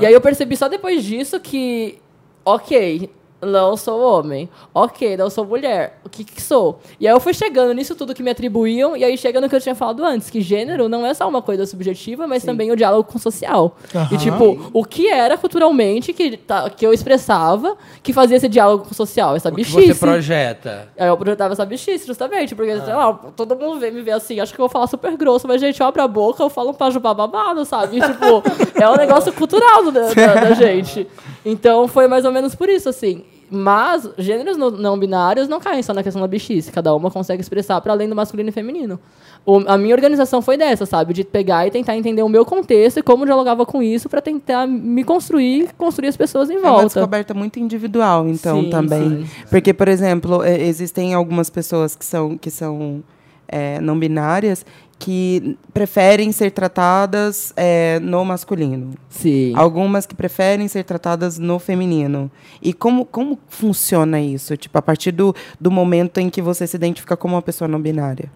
E 0.00 0.06
aí 0.06 0.12
eu 0.12 0.20
percebi 0.20 0.56
só 0.56 0.66
depois 0.66 1.04
disso 1.04 1.38
que, 1.38 2.00
ok, 2.44 3.08
não 3.42 3.76
sou 3.76 4.00
homem. 4.00 4.48
Ok, 4.74 5.16
não 5.16 5.30
sou 5.30 5.44
mulher. 5.44 5.98
O 6.04 6.08
que 6.08 6.24
que 6.24 6.40
sou? 6.42 6.80
E 6.98 7.06
aí 7.08 7.14
eu 7.14 7.20
fui 7.20 7.32
chegando 7.32 7.72
nisso 7.72 7.94
tudo 7.94 8.14
que 8.14 8.22
me 8.22 8.30
atribuíam, 8.30 8.96
e 8.96 9.04
aí 9.04 9.16
chega 9.16 9.40
no 9.40 9.48
que 9.48 9.54
eu 9.56 9.60
tinha 9.60 9.74
falado 9.74 10.04
antes, 10.04 10.28
que 10.30 10.40
gênero 10.40 10.88
não 10.88 11.04
é 11.06 11.14
só 11.14 11.28
uma 11.28 11.40
coisa 11.42 11.64
subjetiva, 11.66 12.26
mas 12.26 12.42
também 12.44 12.70
o 12.70 12.76
diálogo 12.76 13.04
com 13.04 13.16
o 13.18 13.20
social. 13.20 13.76
Aham. 13.94 14.08
E 14.12 14.18
tipo, 14.18 14.70
o 14.72 14.84
que 14.84 15.08
era 15.08 15.36
culturalmente 15.38 16.12
que, 16.12 16.36
tá- 16.36 16.68
que 16.70 16.86
eu 16.86 16.92
expressava 16.92 17.76
que 18.02 18.12
fazia 18.12 18.36
esse 18.36 18.48
diálogo 18.48 18.84
com 18.84 18.90
o 18.90 18.94
social, 18.94 19.34
essa 19.36 19.48
O 19.48 19.54
que 19.54 19.64
você 19.64 19.94
projeta. 19.94 20.88
Aí 20.98 21.08
eu 21.08 21.16
projetava 21.16 21.52
essa 21.52 21.64
bichice, 21.64 22.06
justamente, 22.06 22.54
porque, 22.54 22.78
sei 22.80 22.94
lá, 22.94 23.12
todo 23.36 23.56
mundo 23.56 23.78
vê, 23.80 23.90
me 23.90 24.02
vê 24.02 24.12
assim, 24.12 24.40
acho 24.40 24.52
que 24.54 24.60
eu 24.60 24.64
vou 24.64 24.68
falar 24.70 24.86
super 24.86 25.16
grosso, 25.16 25.46
mas, 25.48 25.60
gente, 25.60 25.80
eu 25.80 25.86
abro 25.86 26.02
a 26.02 26.08
boca, 26.08 26.42
eu 26.42 26.50
falo 26.50 26.70
um 26.70 26.74
pajubá 26.74 27.14
babado, 27.14 27.64
sabe? 27.64 27.98
E, 27.98 28.00
tipo, 28.00 28.42
é 28.80 28.88
um 28.88 28.96
negócio 28.96 29.32
cultural 29.32 29.90
da, 29.90 30.12
da- 30.12 30.34
da 30.34 30.52
gente. 30.54 31.06
Então, 31.44 31.88
foi 31.88 32.06
mais 32.06 32.24
ou 32.24 32.32
menos 32.32 32.54
por 32.54 32.68
isso, 32.68 32.88
assim. 32.88 33.22
Mas, 33.52 34.08
gêneros 34.16 34.56
não 34.56 34.96
binários 34.96 35.48
não 35.48 35.58
caem 35.58 35.82
só 35.82 35.92
na 35.92 36.04
questão 36.04 36.22
da 36.22 36.28
bichice, 36.28 36.70
cada 36.70 36.94
uma 36.94 37.10
consegue 37.10 37.40
expressar 37.42 37.80
para 37.80 37.92
além 37.92 38.08
do 38.08 38.14
masculino 38.14 38.48
e 38.48 38.52
feminino. 38.52 38.96
O- 39.44 39.64
a 39.66 39.76
minha 39.76 39.92
organização 39.92 40.40
foi 40.40 40.56
dessa, 40.56 40.86
sabe? 40.86 41.12
De 41.12 41.24
pegar 41.24 41.66
e 41.66 41.70
tentar 41.70 41.96
entender 41.96 42.22
o 42.22 42.28
meu 42.28 42.44
contexto 42.44 42.98
e 42.98 43.02
como 43.02 43.24
dialogava 43.24 43.66
com 43.66 43.82
isso 43.82 44.08
para 44.08 44.20
tentar 44.20 44.68
me 44.68 45.02
construir, 45.02 45.70
construir 45.76 46.08
as 46.08 46.16
pessoas 46.16 46.48
em 46.48 46.54
É 46.54 46.58
uma 46.60 46.70
volta. 46.70 46.84
descoberta 46.86 47.34
muito 47.34 47.58
individual, 47.58 48.28
então, 48.28 48.62
Sim, 48.62 48.70
também. 48.70 49.26
sim. 49.26 49.30
Porque, 49.50 49.74
por 49.74 49.88
exemplo, 49.88 50.44
existem 50.44 51.12
algumas 51.14 51.50
pessoas 51.50 51.96
que 51.96 52.04
são, 52.04 52.38
que 52.38 52.50
são 52.52 53.02
é, 53.48 53.80
não 53.80 53.98
binárias 53.98 54.64
que 55.00 55.56
preferem 55.72 56.30
ser 56.30 56.50
tratadas 56.50 57.54
é, 57.56 57.98
no 58.00 58.22
masculino. 58.22 58.92
Sim. 59.08 59.54
Algumas 59.56 60.04
que 60.04 60.14
preferem 60.14 60.68
ser 60.68 60.84
tratadas 60.84 61.38
no 61.38 61.58
feminino. 61.58 62.30
E 62.60 62.74
como, 62.74 63.06
como 63.06 63.38
funciona 63.48 64.20
isso? 64.20 64.58
Tipo, 64.58 64.76
a 64.76 64.82
partir 64.82 65.10
do, 65.10 65.34
do 65.58 65.70
momento 65.70 66.18
em 66.18 66.28
que 66.28 66.42
você 66.42 66.66
se 66.66 66.76
identifica 66.76 67.16
como 67.16 67.34
uma 67.34 67.40
pessoa 67.40 67.66
não 67.66 67.80
binária. 67.80 68.30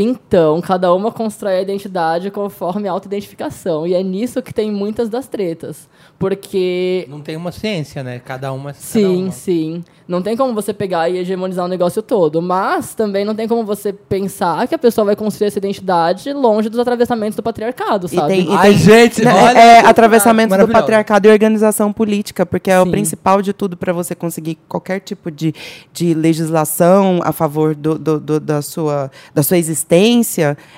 Então, 0.00 0.60
cada 0.60 0.94
uma 0.94 1.10
constrói 1.10 1.56
a 1.58 1.62
identidade 1.62 2.30
conforme 2.30 2.86
a 2.88 2.92
autoidentificação. 2.92 3.86
E 3.86 3.94
é 3.94 4.02
nisso 4.02 4.40
que 4.40 4.54
tem 4.54 4.70
muitas 4.70 5.08
das 5.08 5.26
tretas. 5.26 5.88
Porque. 6.18 7.06
Não 7.08 7.20
tem 7.20 7.36
uma 7.36 7.50
ciência, 7.50 8.02
né? 8.02 8.20
Cada 8.24 8.52
uma. 8.52 8.72
cada 8.72 8.78
Sim, 8.84 9.22
uma. 9.24 9.32
sim. 9.32 9.82
Não 10.06 10.22
tem 10.22 10.36
como 10.36 10.54
você 10.54 10.72
pegar 10.72 11.08
e 11.08 11.18
hegemonizar 11.18 11.64
o 11.64 11.68
negócio 11.68 12.00
todo. 12.02 12.40
Mas 12.40 12.94
também 12.94 13.24
não 13.24 13.34
tem 13.34 13.48
como 13.48 13.64
você 13.64 13.92
pensar 13.92 14.66
que 14.68 14.74
a 14.74 14.78
pessoa 14.78 15.04
vai 15.04 15.16
construir 15.16 15.48
essa 15.48 15.58
identidade 15.58 16.32
longe 16.32 16.68
dos 16.68 16.78
atravessamentos 16.78 17.36
do 17.36 17.42
patriarcado, 17.42 18.06
E 18.06 18.14
sabe? 18.14 18.28
tem, 18.28 18.46
e 18.50 18.54
Ai, 18.56 18.68
tem- 18.70 18.78
gente, 18.78 19.24
né, 19.24 19.32
olha 19.34 19.58
é, 19.58 19.82
que 19.82 19.88
atravessamento 19.88 20.56
do 20.56 20.68
patriarcado 20.68 21.28
e 21.28 21.30
organização 21.30 21.92
política, 21.92 22.46
porque 22.46 22.70
é 22.70 22.80
o 22.80 22.84
Sim. 22.84 22.90
principal 22.90 23.42
de 23.42 23.52
tudo 23.52 23.76
para 23.76 23.92
você 23.92 24.14
conseguir 24.14 24.56
qualquer 24.68 25.00
tipo 25.00 25.30
de, 25.30 25.54
de 25.92 26.14
legislação 26.14 27.20
a 27.22 27.32
favor 27.32 27.74
do, 27.74 27.98
do- 27.98 28.20
do- 28.20 28.40
da, 28.40 28.62
sua, 28.62 29.10
da 29.34 29.42
sua 29.42 29.58
existência. 29.58 29.87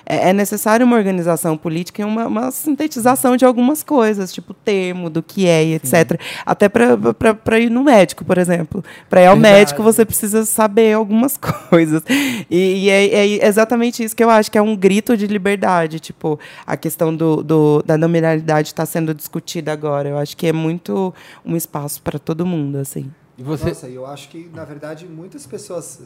É, 0.06 0.30
é 0.30 0.32
necessário 0.32 0.86
uma 0.86 0.96
organização 0.96 1.56
política 1.56 2.02
e 2.02 2.04
uma, 2.04 2.26
uma 2.26 2.50
sintetização 2.50 3.36
de 3.36 3.44
algumas 3.44 3.82
coisas, 3.82 4.32
tipo 4.32 4.54
termo, 4.54 5.10
do 5.10 5.22
que 5.22 5.46
é 5.46 5.64
e 5.64 5.74
etc. 5.74 6.20
Até 6.46 6.68
para 6.68 7.58
ir 7.58 7.70
no 7.70 7.82
médico, 7.82 8.24
por 8.24 8.38
exemplo. 8.38 8.84
Para 9.08 9.22
ir 9.22 9.26
ao 9.26 9.34
Verdade. 9.34 9.54
médico, 9.54 9.82
você 9.82 10.04
precisa 10.04 10.44
saber 10.44 10.94
algumas 10.94 11.36
coisas. 11.68 12.02
E, 12.50 12.84
e 12.84 12.90
é, 12.90 13.06
é 13.06 13.46
exatamente 13.46 14.02
isso 14.04 14.14
que 14.14 14.22
eu 14.22 14.30
acho 14.30 14.50
que 14.50 14.56
é 14.58 14.62
um 14.62 14.76
grito 14.76 15.16
de 15.16 15.26
liberdade. 15.26 15.98
Tipo, 16.00 16.38
a 16.66 16.76
questão 16.76 17.14
do, 17.14 17.42
do- 17.42 17.82
da 17.84 17.98
nominalidade 17.98 18.68
está 18.68 18.86
sendo 18.86 19.12
discutida 19.14 19.72
agora. 19.72 20.08
Eu 20.08 20.18
acho 20.18 20.36
que 20.36 20.46
é 20.46 20.52
muito 20.52 21.12
um 21.44 21.56
espaço 21.56 22.00
para 22.02 22.18
todo 22.18 22.46
mundo, 22.46 22.76
assim. 22.78 23.10
E 23.36 23.42
você. 23.42 23.66
Nossa, 23.68 23.88
eu 23.88 24.06
acho 24.06 24.28
que, 24.28 24.50
na 24.54 24.64
verdade, 24.64 25.06
muitas 25.06 25.46
pessoas 25.46 26.00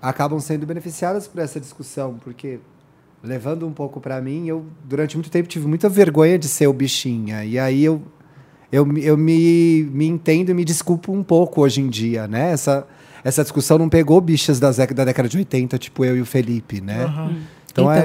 acabam 0.00 0.38
sendo 0.40 0.66
beneficiadas 0.66 1.26
por 1.26 1.40
essa 1.40 1.58
discussão, 1.60 2.14
porque, 2.22 2.58
levando 3.22 3.66
um 3.66 3.72
pouco 3.72 4.00
para 4.00 4.20
mim, 4.20 4.46
eu, 4.46 4.64
durante 4.84 5.16
muito 5.16 5.30
tempo, 5.30 5.48
tive 5.48 5.66
muita 5.66 5.88
vergonha 5.88 6.38
de 6.38 6.48
ser 6.48 6.66
o 6.66 6.72
bichinha. 6.72 7.44
E 7.44 7.58
aí 7.58 7.84
eu, 7.84 8.00
eu, 8.70 8.84
me- 8.86 9.04
eu 9.04 9.16
me, 9.16 9.88
me 9.92 10.06
entendo 10.06 10.50
e 10.50 10.54
me 10.54 10.64
desculpo 10.64 11.12
um 11.12 11.22
pouco 11.22 11.60
hoje 11.62 11.80
em 11.80 11.88
dia, 11.88 12.28
né? 12.28 12.52
Essa, 12.52 12.86
essa 13.24 13.42
discussão 13.42 13.78
não 13.78 13.88
pegou 13.88 14.20
bichas 14.20 14.60
da, 14.60 14.70
da 14.70 15.04
década 15.04 15.28
de 15.28 15.36
80, 15.38 15.78
tipo 15.78 16.04
eu 16.04 16.16
e 16.16 16.20
o 16.20 16.26
Felipe, 16.26 16.80
né? 16.80 17.04
Então, 17.70 17.90
é, 17.92 17.98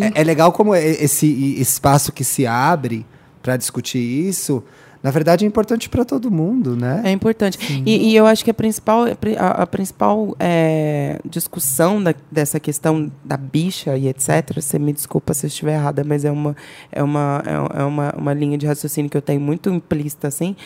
é, 0.00 0.20
é 0.20 0.24
legal 0.24 0.52
como 0.52 0.74
esse 0.74 1.26
espaço 1.60 2.12
que 2.12 2.24
se 2.24 2.46
abre 2.46 3.04
para 3.42 3.56
discutir 3.56 3.98
isso, 3.98 4.62
na 5.04 5.10
verdade, 5.10 5.44
é 5.44 5.46
importante 5.48 5.86
para 5.90 6.02
todo 6.02 6.30
mundo, 6.30 6.74
né? 6.74 7.02
É 7.04 7.10
importante. 7.10 7.58
E, 7.84 8.08
e 8.10 8.16
eu 8.16 8.24
acho 8.26 8.42
que 8.42 8.50
a 8.50 8.54
principal, 8.54 9.04
a, 9.38 9.48
a 9.62 9.66
principal 9.66 10.34
é, 10.40 11.20
discussão 11.28 12.02
da- 12.02 12.14
dessa 12.32 12.58
questão 12.58 13.12
da 13.22 13.36
bicha 13.36 13.98
e 13.98 14.08
etc. 14.08 14.54
Você 14.56 14.78
me 14.78 14.94
desculpa 14.94 15.34
se 15.34 15.44
eu 15.44 15.48
estiver 15.48 15.74
errada, 15.74 16.02
mas 16.04 16.24
é 16.24 16.30
uma, 16.30 16.56
é, 16.90 17.02
uma, 17.02 17.42
é 17.76 17.82
uma, 17.84 18.14
uma 18.16 18.32
linha 18.32 18.56
de 18.56 18.66
raciocínio 18.66 19.10
que 19.10 19.16
eu 19.18 19.20
tenho 19.20 19.42
muito 19.42 19.68
implícita, 19.68 20.28
assim. 20.28 20.56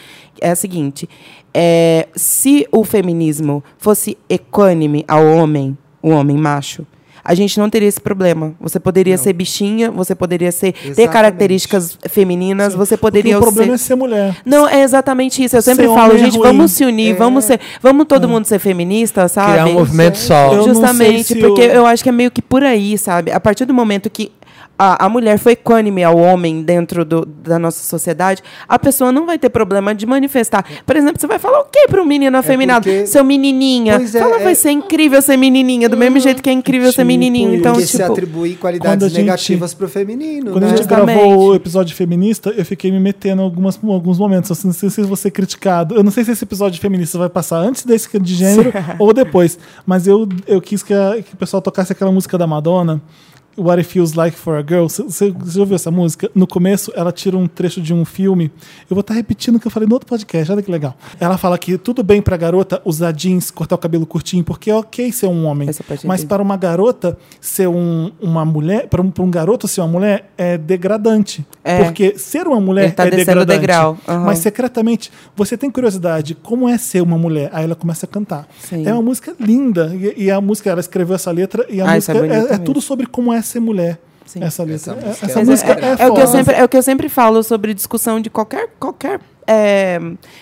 É 0.40 0.50
a 0.52 0.54
seguinte: 0.54 1.08
é, 1.52 2.06
se 2.14 2.64
o 2.70 2.84
feminismo 2.84 3.64
fosse 3.76 4.16
equânime 4.28 5.04
ao 5.08 5.26
homem, 5.26 5.76
o 6.00 6.10
homem 6.10 6.36
macho. 6.38 6.86
A 7.30 7.34
gente 7.34 7.58
não 7.58 7.68
teria 7.68 7.86
esse 7.88 8.00
problema. 8.00 8.54
Você 8.58 8.80
poderia 8.80 9.18
ser 9.18 9.34
bichinha, 9.34 9.90
você 9.90 10.14
poderia 10.14 10.50
ser 10.50 10.72
ter 10.72 10.78
Exatamente. 10.88 11.12
características 11.12 11.98
femininas, 12.08 12.74
você 12.74 12.96
poderia 12.96 13.34
Porque 13.36 13.48
o 13.48 13.52
problema 13.52 13.76
ser 13.76 13.84
é 13.84 13.86
ser 13.88 13.94
mulher. 13.96 14.36
não, 14.46 14.66
é 14.66 14.80
exatamente 14.82 15.44
isso. 15.44 15.54
Eu 15.54 15.60
Ser 15.60 15.72
sempre 15.72 15.86
homem 15.88 15.98
falo, 16.02 16.14
é 16.14 16.18
gente, 16.18 16.38
ruim. 16.38 16.42
vamos 16.48 16.72
se 16.72 16.84
unir, 16.86 17.10
É. 17.10 17.14
vamos 17.14 17.44
ser, 17.44 17.60
vamos 17.82 18.06
todo 18.06 18.26
mundo 18.28 18.46
ser 18.46 18.58
feminista, 18.58 19.28
sabe? 19.28 19.52
Criar 19.52 19.66
um 19.66 19.72
movimento 19.74 20.16
só. 20.16 20.52
Eu 20.54 20.56
não 20.58 20.64
Justamente, 20.68 21.24
se 21.24 21.34
porque 21.36 21.60
o- 21.60 21.64
eu 21.64 21.86
acho 21.86 22.02
que 22.02 22.08
é 22.08 22.12
meio 22.12 22.30
que 22.30 22.40
por 22.40 22.62
aí, 22.64 22.96
sabe? 22.96 23.30
A 23.30 23.38
partir 23.38 23.66
do 23.66 23.74
momento 23.74 24.08
que 24.08 24.32
a, 24.78 25.06
a 25.06 25.08
mulher 25.08 25.38
foi 25.38 25.52
equânime 25.52 26.04
ao 26.04 26.16
homem 26.16 26.62
dentro 26.62 27.04
do- 27.04 27.26
da 27.26 27.58
nossa 27.58 27.82
sociedade, 27.82 28.42
a 28.68 28.78
pessoa 28.78 29.10
não 29.10 29.26
vai 29.26 29.38
ter 29.38 29.48
problema 29.48 29.94
de 29.94 30.06
manifestar. 30.06 30.64
Por 30.86 30.94
exemplo, 30.96 31.20
você 31.20 31.26
vai 31.26 31.38
falar 31.38 31.60
o 31.60 31.64
quê 31.64 31.86
para 31.88 32.00
um 32.00 32.04
menino 32.06 32.36
afeminado? 32.38 32.84
porque- 32.84 33.06
Seu 33.06 33.24
menininha. 33.24 33.96
Pois 33.98 34.14
é, 34.14 34.20
Fala, 34.20 34.36
é- 34.40 34.44
vai 34.44 34.54
ser 34.54 34.70
incrível 34.70 35.20
ser 35.20 35.36
menininha, 35.36 35.88
do 35.88 35.96
mesmo 35.96 36.20
jeito 36.20 36.42
que 36.42 36.48
é 36.48 36.52
incrível 36.52 36.88
ser 36.92 36.98
tipo 37.02 37.06
menininho. 37.08 37.54
Então, 37.54 37.72
Porque 37.72 37.86
se 37.86 37.98
tipo, 37.98 38.12
atribui 38.12 38.50
Quando 38.50 38.60
qualidades 38.60 39.04
a 39.04 39.08
gente- 39.08 39.18
negativas 39.18 39.74
pro 39.74 39.88
feminino, 39.88 40.52
Quando 40.52 40.60
né? 40.62 40.66
a 40.66 40.70
gente 40.70 40.78
Justamente. 40.78 41.16
gravou 41.18 41.48
o 41.50 41.54
episódio 41.54 41.96
feminista, 41.96 42.50
eu 42.56 42.64
fiquei 42.64 42.90
me 42.92 43.00
metendo 43.00 43.42
em 43.42 43.44
algumas, 43.44 43.78
alguns 43.82 44.18
momentos. 44.18 44.50
Assim, 44.50 44.68
não 44.68 44.74
sei 44.74 44.90
se 44.90 45.02
vou 45.02 45.16
ser 45.16 45.30
criticado. 45.30 45.94
Eu 45.96 46.02
não 46.04 46.10
sei 46.10 46.24
se 46.24 46.30
esse 46.32 46.44
episódio 46.44 46.80
feminista 46.80 47.18
vai 47.18 47.28
passar 47.28 47.58
antes 47.58 47.84
desse 47.84 48.18
de 48.18 48.34
gênero 48.34 48.72
ou 48.98 49.12
depois. 49.12 49.58
Mas 49.86 50.06
eu, 50.06 50.28
eu 50.46 50.60
quis 50.60 50.82
que, 50.82 50.94
a- 50.94 51.16
que 51.22 51.34
o 51.34 51.36
pessoal 51.36 51.60
tocasse 51.60 51.92
aquela 51.92 52.12
música 52.12 52.38
da 52.38 52.46
Madonna. 52.46 53.00
What 53.58 53.78
It 53.80 53.88
Feels 53.88 54.12
Like 54.14 54.36
for 54.36 54.56
a 54.56 54.62
Girl. 54.62 54.84
Você 54.86 55.34
já 55.46 55.60
ouviu 55.60 55.74
essa 55.74 55.90
música? 55.90 56.30
No 56.34 56.46
começo, 56.46 56.92
ela 56.94 57.10
tira 57.12 57.36
um 57.36 57.46
trecho 57.46 57.80
de 57.80 57.92
um 57.92 58.04
filme. 58.04 58.50
Eu 58.88 58.94
vou 58.94 59.00
estar 59.00 59.14
repetindo 59.14 59.56
o 59.56 59.60
que 59.60 59.66
eu 59.66 59.70
falei 59.70 59.88
no 59.88 59.94
outro 59.94 60.08
podcast, 60.08 60.50
olha 60.52 60.62
que 60.62 60.70
legal. 60.70 60.96
Ela 61.18 61.36
fala 61.36 61.58
que 61.58 61.76
tudo 61.76 62.02
bem 62.02 62.22
pra 62.22 62.36
garota 62.36 62.80
usar 62.84 63.12
jeans, 63.12 63.50
cortar 63.50 63.74
o 63.74 63.78
cabelo 63.78 64.06
curtinho, 64.06 64.44
porque 64.44 64.70
é 64.70 64.74
ok 64.74 65.10
ser 65.12 65.26
um 65.26 65.44
homem. 65.46 65.68
Mas 66.04 66.24
para 66.24 66.42
uma 66.42 66.56
garota 66.56 67.18
ser 67.40 67.68
um- 67.68 68.10
uma 68.20 68.44
mulher, 68.44 68.86
para 68.88 69.02
um, 69.02 69.10
para 69.10 69.24
um 69.24 69.30
garoto 69.30 69.66
ser 69.66 69.80
uma 69.80 69.88
mulher, 69.88 70.30
é 70.38 70.56
degradante. 70.56 71.44
É. 71.64 71.82
Porque 71.84 72.16
ser 72.18 72.46
uma 72.46 72.60
mulher 72.60 72.94
tá 72.94 73.06
é 73.06 73.10
degradante. 73.10 73.58
degrau, 73.58 73.98
aham. 74.06 74.24
Mas 74.24 74.38
secretamente, 74.38 75.10
você 75.36 75.56
tem 75.56 75.70
curiosidade, 75.70 76.34
como 76.34 76.68
é 76.68 76.78
ser 76.78 77.02
uma 77.02 77.18
mulher? 77.18 77.50
Aí 77.52 77.64
ela 77.64 77.74
começa 77.74 78.06
a 78.06 78.08
cantar. 78.08 78.46
Sim. 78.60 78.86
É 78.86 78.92
uma 78.92 79.02
música 79.02 79.34
linda. 79.40 79.92
E, 79.94 80.24
e 80.24 80.30
a 80.30 80.40
música, 80.40 80.70
ela 80.70 80.80
escreveu 80.80 81.14
essa 81.14 81.30
letra 81.30 81.66
e 81.68 81.80
a 81.80 81.86
Ah, 81.88 81.92
é 81.92 81.94
música 81.96 82.26
é, 82.26 82.54
é 82.54 82.58
tudo 82.58 82.80
sobre 82.80 83.06
como 83.06 83.32
é 83.32 83.42
ser 83.48 83.60
mulher. 83.60 83.98
Sim. 84.26 84.44
Essa 84.44 84.62
letra. 84.62 84.94
Essa 85.06 85.40
É- 85.40 85.44
música 85.44 85.72
é- 85.72 85.84
é, 85.84 85.88
é, 85.88 86.02
é 86.02 86.08
o 86.10 86.14
que 86.14 86.20
eu 86.20 86.26
sempre, 86.26 86.54
é 86.54 86.64
o 86.64 86.68
que 86.68 86.76
eu 86.76 86.82
sempre 86.82 87.08
falo 87.08 87.42
sobre 87.42 87.72
discussão 87.72 88.20
de 88.20 88.28
qualquer, 88.28 88.68
qualquer, 88.78 89.20
é, 89.46 89.98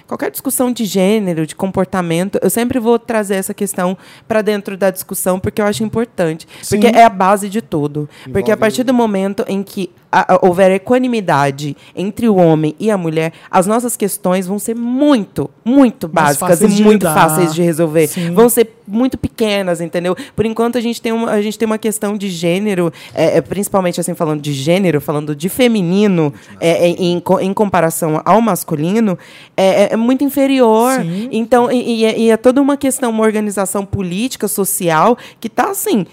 qualquer 0.08 0.28
discussão 0.32 0.72
de 0.72 0.84
gênero, 0.84 1.46
de 1.46 1.54
comportamento. 1.54 2.36
Eu 2.42 2.50
sempre 2.50 2.80
vou 2.80 2.98
trazer 2.98 3.36
essa 3.36 3.54
questão 3.54 3.96
para 4.26 4.42
dentro 4.42 4.76
da 4.76 4.90
discussão 4.90 5.38
porque 5.38 5.60
eu 5.62 5.66
acho 5.66 5.84
importante. 5.84 6.48
Porque 6.68 6.88
Sim. 6.88 6.96
é 6.96 7.04
a 7.04 7.08
base 7.08 7.48
de 7.48 7.62
tudo. 7.62 8.08
Porque 8.24 8.38
a 8.38 8.40
Envolve- 8.40 8.56
partir 8.56 8.82
do 8.82 8.92
momento 8.92 9.44
em 9.46 9.62
que 9.62 9.88
a- 10.20 10.38
houver 10.42 10.70
equanimidade 10.70 11.76
entre 11.94 12.28
o 12.28 12.36
homem 12.36 12.74
e 12.78 12.90
a 12.90 12.96
mulher, 12.98 13.32
as 13.50 13.66
nossas 13.66 13.96
questões 13.96 14.46
vão 14.46 14.58
ser 14.58 14.74
muito, 14.74 15.50
muito 15.64 16.08
Mais 16.12 16.36
básicas 16.36 16.60
e 16.78 16.82
muito 16.82 17.02
lidar. 17.04 17.14
fáceis 17.14 17.54
de 17.54 17.62
resolver. 17.62 18.06
Sim. 18.08 18.32
Vão 18.32 18.48
ser 18.48 18.70
muito 18.86 19.18
pequenas, 19.18 19.80
entendeu? 19.80 20.16
Por 20.34 20.46
enquanto 20.46 20.78
a 20.78 20.80
gente 20.80 21.00
tem 21.02 21.12
uma, 21.12 21.30
a 21.30 21.42
gente 21.42 21.58
tem 21.58 21.66
uma 21.66 21.78
questão 21.78 22.16
de 22.16 22.28
gênero, 22.28 22.92
é, 23.14 23.38
é, 23.38 23.40
principalmente 23.40 24.00
assim 24.00 24.14
falando 24.14 24.40
de 24.40 24.52
gênero, 24.52 25.00
falando 25.00 25.34
de 25.34 25.48
feminino, 25.48 26.32
é, 26.60 26.86
é, 26.86 26.88
em, 26.90 27.22
em 27.40 27.52
comparação 27.54 28.20
ao 28.24 28.40
masculino, 28.40 29.18
é, 29.56 29.84
é- 29.84 29.88
é 29.92 29.96
muito 29.96 30.22
inferior. 30.24 31.00
Sim. 31.02 31.28
Então, 31.32 31.70
e, 31.70 32.00
e 32.00 32.04
é, 32.04 32.18
e 32.18 32.30
é 32.30 32.36
toda 32.36 32.60
uma 32.62 32.76
questão, 32.76 33.10
uma 33.10 33.24
organização 33.24 33.84
política, 33.84 34.46
social, 34.48 35.16
que 35.40 35.48
está 35.48 35.70
assim 35.70 36.06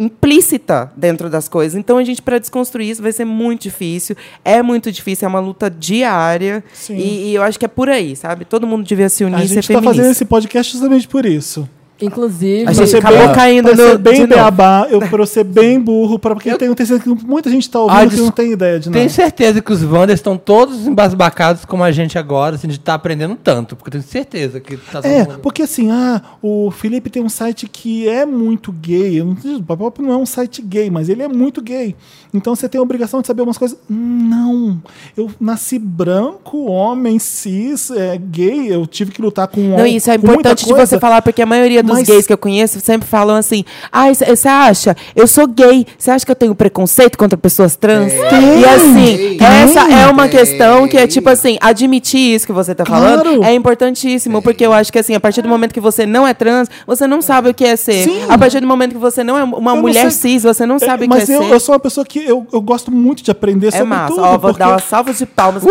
implícita 0.00 0.90
dentro 0.96 1.28
das 1.28 1.46
coisas. 1.48 1.78
Então 1.78 1.98
a 1.98 2.04
gente 2.04 2.22
para 2.22 2.38
desconstruir 2.38 2.90
isso 2.90 3.02
vai 3.02 3.12
ser 3.12 3.24
muito 3.24 3.62
difícil. 3.62 4.16
É 4.44 4.62
muito 4.62 4.90
difícil, 4.90 5.26
é 5.26 5.28
uma 5.28 5.40
luta 5.40 5.70
diária. 5.70 6.64
E, 6.88 7.30
e 7.30 7.34
eu 7.34 7.42
acho 7.42 7.58
que 7.58 7.64
é 7.64 7.68
por 7.68 7.88
aí, 7.88 8.16
sabe? 8.16 8.44
Todo 8.44 8.66
mundo 8.66 8.84
devia 8.84 9.08
se 9.08 9.22
unir 9.24 9.36
A 9.36 9.40
gente 9.44 9.56
tá 9.56 9.62
feminista. 9.62 9.94
fazendo 9.94 10.10
esse 10.10 10.24
podcast 10.24 10.72
justamente 10.72 11.06
por 11.06 11.26
isso. 11.26 11.68
Inclusive, 12.04 12.66
A 12.68 12.72
gente 12.72 12.88
ser 12.90 12.98
acabou 12.98 13.18
bem- 13.18 13.32
caindo 13.34 13.74
no 13.74 13.98
bem 13.98 14.26
beabá, 14.26 14.86
eu 14.90 14.98
pra 15.08 15.22
eu 15.22 15.26
ser 15.26 15.44
bem 15.44 15.80
burro, 15.80 16.18
pra, 16.18 16.34
porque 16.34 16.54
tem, 16.56 16.74
tem 16.74 16.86
certeza 16.86 17.00
que 17.16 17.24
muita 17.26 17.50
gente 17.50 17.68
tá 17.68 17.80
ouvindo 17.80 17.98
Ah, 17.98 18.06
que 18.06 18.16
não 18.16 18.30
tem 18.30 18.52
ideia 18.52 18.78
de 18.80 18.88
nada. 18.88 18.98
Tenho 18.98 19.10
certeza 19.10 19.60
que 19.60 19.72
os 19.72 19.82
Wanders 19.82 20.18
estão 20.20 20.36
todos 20.36 20.86
embasbacados 20.86 21.64
como 21.64 21.82
a 21.84 21.90
gente 21.92 22.18
agora, 22.18 22.56
assim, 22.56 22.68
de 22.68 22.74
estar 22.76 22.94
aprendendo 22.94 23.36
tanto. 23.36 23.76
Porque 23.76 23.88
eu 23.88 23.92
tenho 24.00 24.04
certeza 24.04 24.60
que 24.60 24.76
tá 24.76 25.00
É, 25.04 25.24
mundo- 25.24 25.38
porque 25.42 25.62
assim, 25.62 25.90
ah, 25.90 26.20
o 26.42 26.70
Felipe 26.70 27.10
tem 27.10 27.22
um 27.22 27.28
site 27.28 27.68
que 27.68 28.08
é 28.08 28.24
muito 28.26 28.72
gay. 28.72 29.20
Eu 29.20 29.24
não 29.26 29.36
sei, 29.36 29.56
O 29.56 29.62
Papel 29.62 29.92
não 30.00 30.12
é 30.12 30.16
um 30.16 30.26
site 30.26 30.62
gay, 30.62 30.90
mas 30.90 31.08
ele 31.08 31.22
é 31.22 31.28
muito 31.28 31.60
gay. 31.62 31.94
Então 32.32 32.54
você 32.54 32.68
tem 32.68 32.78
a 32.78 32.82
obrigação 32.82 33.20
de 33.20 33.26
saber 33.26 33.40
algumas 33.40 33.58
coisas. 33.58 33.76
Não. 33.88 34.80
Eu 35.16 35.30
nasci 35.40 35.78
branco, 35.78 36.64
homem, 36.70 37.18
cis, 37.18 37.90
é, 37.90 38.16
gay. 38.16 38.72
Eu 38.72 38.86
tive 38.86 39.10
que 39.12 39.20
lutar 39.20 39.48
com 39.48 39.60
Não, 39.60 39.86
isso 39.86 40.10
é 40.10 40.14
importante 40.14 40.64
de 40.64 40.72
você 40.72 40.98
falar, 40.98 41.22
porque 41.22 41.42
a 41.42 41.46
maioria 41.46 41.82
dos 41.82 41.89
Mas- 41.96 42.06
gays 42.08 42.26
que 42.26 42.32
eu 42.32 42.38
conheço 42.38 42.80
sempre 42.80 43.06
falam 43.08 43.36
assim: 43.36 43.64
ah, 43.92 44.06
você 44.12 44.48
acha? 44.48 44.96
Eu 45.14 45.26
sou 45.26 45.46
gay. 45.46 45.86
Você 45.98 46.10
acha 46.10 46.24
que 46.24 46.30
eu 46.30 46.36
tenho 46.36 46.54
preconceito 46.54 47.16
contra 47.18 47.36
pessoas 47.36 47.76
trans? 47.76 48.12
Tem. 48.12 48.60
E 48.60 48.64
assim, 48.64 49.36
Tem. 49.36 49.46
essa 49.46 49.80
é 49.90 50.06
uma 50.06 50.28
Tem. 50.28 50.38
questão 50.38 50.86
que 50.88 50.96
é 50.96 51.06
tipo 51.06 51.28
assim: 51.28 51.56
admitir 51.60 52.34
isso 52.34 52.46
que 52.46 52.52
você 52.52 52.74
tá 52.74 52.84
falando 52.84 53.22
Claro. 53.22 53.44
é 53.44 53.54
importantíssimo, 53.54 54.40
porque 54.42 54.64
eu 54.64 54.72
acho 54.72 54.92
que 54.92 54.98
assim, 54.98 55.14
a 55.14 55.20
partir 55.20 55.42
do 55.42 55.48
momento 55.48 55.72
que 55.72 55.80
você 55.80 56.04
não 56.06 56.26
é 56.26 56.34
trans, 56.34 56.68
você 56.86 57.06
não 57.06 57.20
sabe 57.22 57.50
o 57.50 57.54
que 57.54 57.64
é 57.64 57.76
ser. 57.76 58.04
Sim. 58.04 58.22
A 58.28 58.36
partir 58.38 58.60
do 58.60 58.66
momento 58.66 58.92
que 58.92 58.98
você 58.98 59.22
não 59.24 59.36
é 59.38 59.44
uma 59.44 59.72
Eu 59.72 59.76
mulher 59.82 60.10
sei- 60.10 60.32
cis, 60.32 60.42
você 60.42 60.64
não 60.66 60.78
sabe 60.78 61.04
É, 61.04 61.06
o 61.06 61.10
que 61.10 61.16
é 61.16 61.20
mas 61.20 61.28
eu, 61.28 61.42
ser. 61.42 61.52
eu 61.52 61.60
sou 61.60 61.74
uma 61.74 61.80
pessoa 61.80 62.04
que 62.04 62.18
eu, 62.24 62.46
eu 62.52 62.60
gosto 62.60 62.90
muito 62.90 63.22
de 63.22 63.30
aprender 63.30 63.68
É 63.68 63.70
sobre 63.72 63.86
massa. 63.86 64.08
tudo. 64.14 64.22
Ó, 64.22 64.30
vou 64.30 64.40
porque 64.40 64.58
dar 64.58 64.68
uma 64.68 64.78
salva 64.78 65.12
de 65.12 65.26
palmas. 65.26 65.62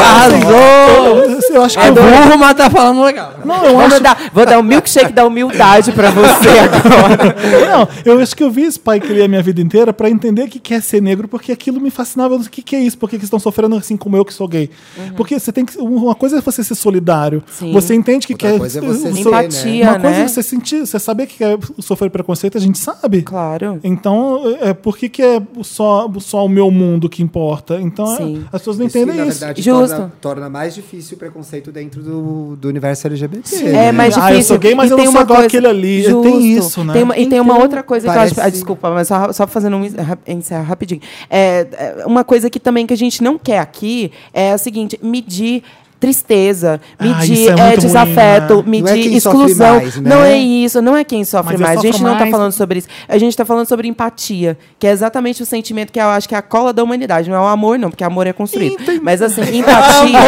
Arrasou! 0.00 1.16
eu, 1.24 1.40
eu 1.56 1.62
acho 1.62 1.78
que 1.78 1.84
É 1.84 1.88
eu 1.88 1.94
vou- 1.94 2.04
burro, 2.04 2.38
mas 2.38 2.54
tá 2.54 2.70
falando 2.70 3.02
legal. 3.02 3.32
Não, 3.44 3.64
eu 3.64 3.72
Vou 3.72 3.80
acho 3.80 4.00
dar, 4.00 4.16
vou 4.32 4.44
dar 4.46 4.58
um 4.58 4.62
milkshake 4.62 5.12
da 5.12 5.24
humildade 5.50 5.92
pra 5.92 6.10
você 6.10 6.48
agora. 6.58 7.36
Não, 7.70 7.88
eu 8.04 8.20
acho 8.20 8.36
que 8.36 8.42
eu 8.42 8.50
vi 8.50 8.70
Spike 8.70 9.06
Lee 9.08 9.22
a 9.22 9.28
minha 9.28 9.42
vida 9.42 9.60
inteira 9.60 9.92
pra 9.92 10.08
entender 10.08 10.42
o 10.42 10.48
que 10.48 10.58
que 10.58 10.74
é 10.74 10.80
ser 10.80 11.00
negro, 11.02 11.28
porque 11.28 11.52
aquilo 11.52 11.80
me 11.80 11.90
fascinava. 11.90 12.36
O 12.36 12.40
que, 12.48 12.62
que 12.62 12.76
é 12.76 12.80
isso? 12.80 12.96
Por 12.98 13.08
que 13.10 13.18
que 13.18 13.24
estão 13.24 13.38
sofrendo 13.38 13.76
assim 13.76 13.96
como 13.96 14.16
eu 14.16 14.24
que 14.24 14.32
sou 14.32 14.46
gay? 14.48 14.70
Porque 15.16 15.38
você 15.38 15.52
tem 15.52 15.64
que. 15.64 15.78
Uma 15.78 16.14
coisa 16.14 16.38
é 16.38 16.40
você 16.40 16.62
ser 16.62 16.74
solidário. 16.74 17.42
Sim. 17.50 17.72
Você 17.72 17.94
entende 17.94 18.26
que 18.26 18.32
Outra 18.34 18.52
quer. 18.52 18.58
coisa 18.58 18.78
é 18.78 18.82
você 18.82 19.10
Empatia, 19.20 19.84
Uma 19.84 20.00
coisa 20.00 20.16
né? 20.18 20.24
é 20.24 20.28
você 20.28 20.42
sentir, 20.42 20.86
você 20.86 20.98
saber 20.98 21.26
que 21.26 21.42
é 21.44 21.58
sofrer 21.78 22.10
preconceito, 22.10 22.56
a 22.56 22.60
gente 22.60 22.78
sabe. 22.78 23.22
Claro. 23.22 23.78
Então, 23.82 24.42
é, 24.60 24.72
por 24.72 24.96
que, 24.96 25.08
que 25.08 25.22
é 25.22 25.42
só, 25.62 26.10
só 26.20 26.44
o 26.44 26.48
meu 26.48 26.70
mundo 26.70 27.08
que 27.08 27.22
importa? 27.22 27.80
Então, 27.80 28.12
é, 28.14 28.16
Sim. 28.16 28.44
as 28.52 28.60
pessoas 28.60 28.78
não 28.78 28.86
Isso, 28.86 28.98
entendem 28.98 29.16
na 29.16 29.26
isso. 29.26 29.38
verdade, 29.40 29.62
Justo. 29.62 29.88
torna, 29.96 30.12
torna 30.20 30.50
mais 30.50 30.74
difícil 30.74 31.16
o 31.16 31.18
preconceito 31.18 31.70
dentro 31.72 32.02
do, 32.02 32.56
do 32.56 32.68
universo 32.68 33.06
LGBT. 33.06 33.48
Sim. 33.48 33.68
É 33.68 33.92
mais 33.92 34.16
Ah, 34.16 34.20
difícil. 34.30 34.36
eu 34.38 34.42
sou 34.44 34.58
gay, 34.58 34.74
mas 34.74 34.90
E 34.90 34.92
eu 34.92 34.96
não 34.98 35.04
sou 35.04 35.14
uma 35.14 35.22
igual 35.22 35.39
coisa- 35.40 35.58
aquele 35.58 35.66
ali. 35.66 36.02
Justo. 36.02 36.22
Tem 36.22 36.46
isso, 36.52 36.84
né? 36.84 36.92
Tem 36.92 37.02
uma- 37.02 37.16
e 37.18 37.26
tem 37.26 37.40
uma 37.40 37.58
outra 37.58 37.82
coisa 37.82 38.06
que 38.06 38.10
eu 38.10 38.14
parece- 38.14 38.40
acho. 38.40 38.46
Ah, 38.48 38.50
desculpa, 38.50 38.90
mas 38.90 39.08
só, 39.08 39.32
só 39.32 39.46
fazendo 39.46 39.76
um 39.76 39.82
encerrar 40.26 40.62
rapidinho. 40.62 41.00
É, 41.28 41.66
é, 42.00 42.06
uma 42.06 42.24
coisa 42.24 42.48
que 42.50 42.60
também 42.60 42.86
que 42.86 42.94
a 42.94 42.96
gente 42.96 43.22
não 43.22 43.38
quer 43.38 43.58
aqui 43.58 44.12
é 44.32 44.52
a 44.52 44.58
seguinte: 44.58 44.98
medir. 45.02 45.62
Tristeza, 46.00 46.80
Ah, 46.98 47.04
medir 47.04 47.32
isso 47.34 47.50
é 47.50 47.52
é, 47.52 47.56
muito 47.56 47.66
ruim, 47.68 47.76
desafeto, 47.78 48.56
né? 48.56 48.62
medir 48.66 48.82
Não 48.84 48.90
é 49.12 49.16
exclusão. 49.16 49.76
mais, 49.76 49.96
né? 49.96 50.10
Não 50.10 50.24
é 50.24 50.36
isso, 50.38 50.80
não 50.82 50.96
é 50.96 51.04
quem 51.04 51.22
sofre 51.24 51.52
Mas 51.58 51.60
mais. 51.60 51.78
A 51.78 51.82
gente 51.82 52.02
não 52.02 52.14
está 52.14 52.26
falando 52.26 52.52
sobre 52.52 52.78
isso. 52.78 52.88
A 53.06 53.18
gente 53.18 53.32
está 53.32 53.44
falando 53.44 53.66
sobre 53.68 53.86
empatia, 53.86 54.56
que 54.78 54.86
é 54.86 54.90
exatamente 54.90 55.42
o 55.42 55.46
sentimento 55.46 55.92
que 55.92 56.00
eu 56.00 56.06
acho 56.08 56.26
que 56.26 56.34
é 56.34 56.38
a 56.38 56.42
cola 56.42 56.72
da 56.72 56.82
humanidade. 56.82 57.28
Não 57.28 57.36
é 57.36 57.40
o 57.40 57.46
amor, 57.46 57.78
não, 57.78 57.90
porque 57.90 58.02
amor 58.02 58.26
é 58.26 58.32
construído. 58.32 58.76
Mas 59.02 59.20
assim, 59.20 59.42
empatia. 59.58 60.18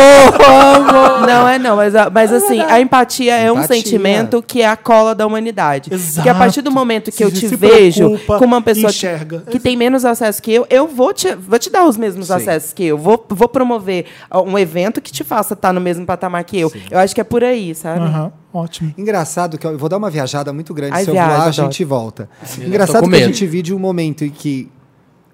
não 1.27 1.49
é, 1.49 1.59
não. 1.59 1.77
Mas, 1.77 1.95
mas 2.13 2.33
assim, 2.33 2.61
a 2.61 2.81
empatia 2.81 3.35
é 3.37 3.51
um 3.51 3.57
Empatia. 3.59 3.77
sentimento 3.77 4.43
que 4.47 4.61
é 4.63 4.67
a 4.69 4.77
cola 4.77 5.15
da 5.15 5.27
humanidade. 5.27 5.93
Exato. 5.93 6.15
Porque 6.17 6.29
a 6.29 6.35
partir 6.35 6.61
do 6.63 6.71
momento 6.71 7.11
que 7.11 7.17
Se- 7.17 7.23
eu 7.23 7.31
te 7.31 7.47
vejo 7.47 8.09
preocupa, 8.11 8.39
como 8.39 8.55
uma 8.55 8.63
pessoa 8.63 8.91
enxerga. 8.91 9.41
que, 9.47 9.53
que 9.53 9.59
tem 9.61 9.77
menos 9.77 10.05
acesso 10.05 10.43
que 10.43 10.53
eu, 10.53 10.67
eu 10.69 10.87
vou 10.87 11.13
te, 11.13 11.35
vou 11.35 11.59
te 11.59 11.71
dar 11.71 11.85
os 11.87 11.97
mesmos 11.97 12.27
Sim. 12.27 12.35
acessos 12.35 12.73
que 12.73 12.85
eu. 12.85 12.99
Vou, 12.99 13.25
vou 13.31 13.49
promover 13.49 14.07
um 14.47 14.59
evento 14.59 15.01
que 15.01 15.11
te 15.11 15.25
faça 15.25 15.57
estar 15.63 15.73
no 15.73 15.81
mesmo 15.81 16.05
patamar 16.05 16.43
que 16.43 16.59
eu. 16.59 16.73
Eu 16.91 16.99
acho 16.99 17.15
que 17.15 17.21
é 17.21 17.25
por 17.25 17.45
aí, 17.45 17.73
sabe? 17.75 18.01
Ótimo. 18.53 18.93
Engraçado 18.99 19.57
que 19.57 19.67
eu 19.67 19.79
vou 19.79 19.89
dar 19.89 19.97
uma 19.97 20.11
viajada 20.11 20.53
muito 20.53 20.75
grande. 20.75 20.95
Ai, 20.95 21.05
Se 21.05 21.11
eu 21.11 21.15
viaja, 21.15 21.37
voar, 21.37 21.47
a 21.47 21.51
gente 21.51 21.85
volta. 21.85 22.29
tô 22.55 22.63
Engraçado 22.63 23.09
que 23.09 23.17
a 23.17 23.27
gente 23.27 23.47
vive 23.47 23.73
um 23.73 23.79
momento 23.79 24.25
em 24.25 24.31
que 24.31 24.71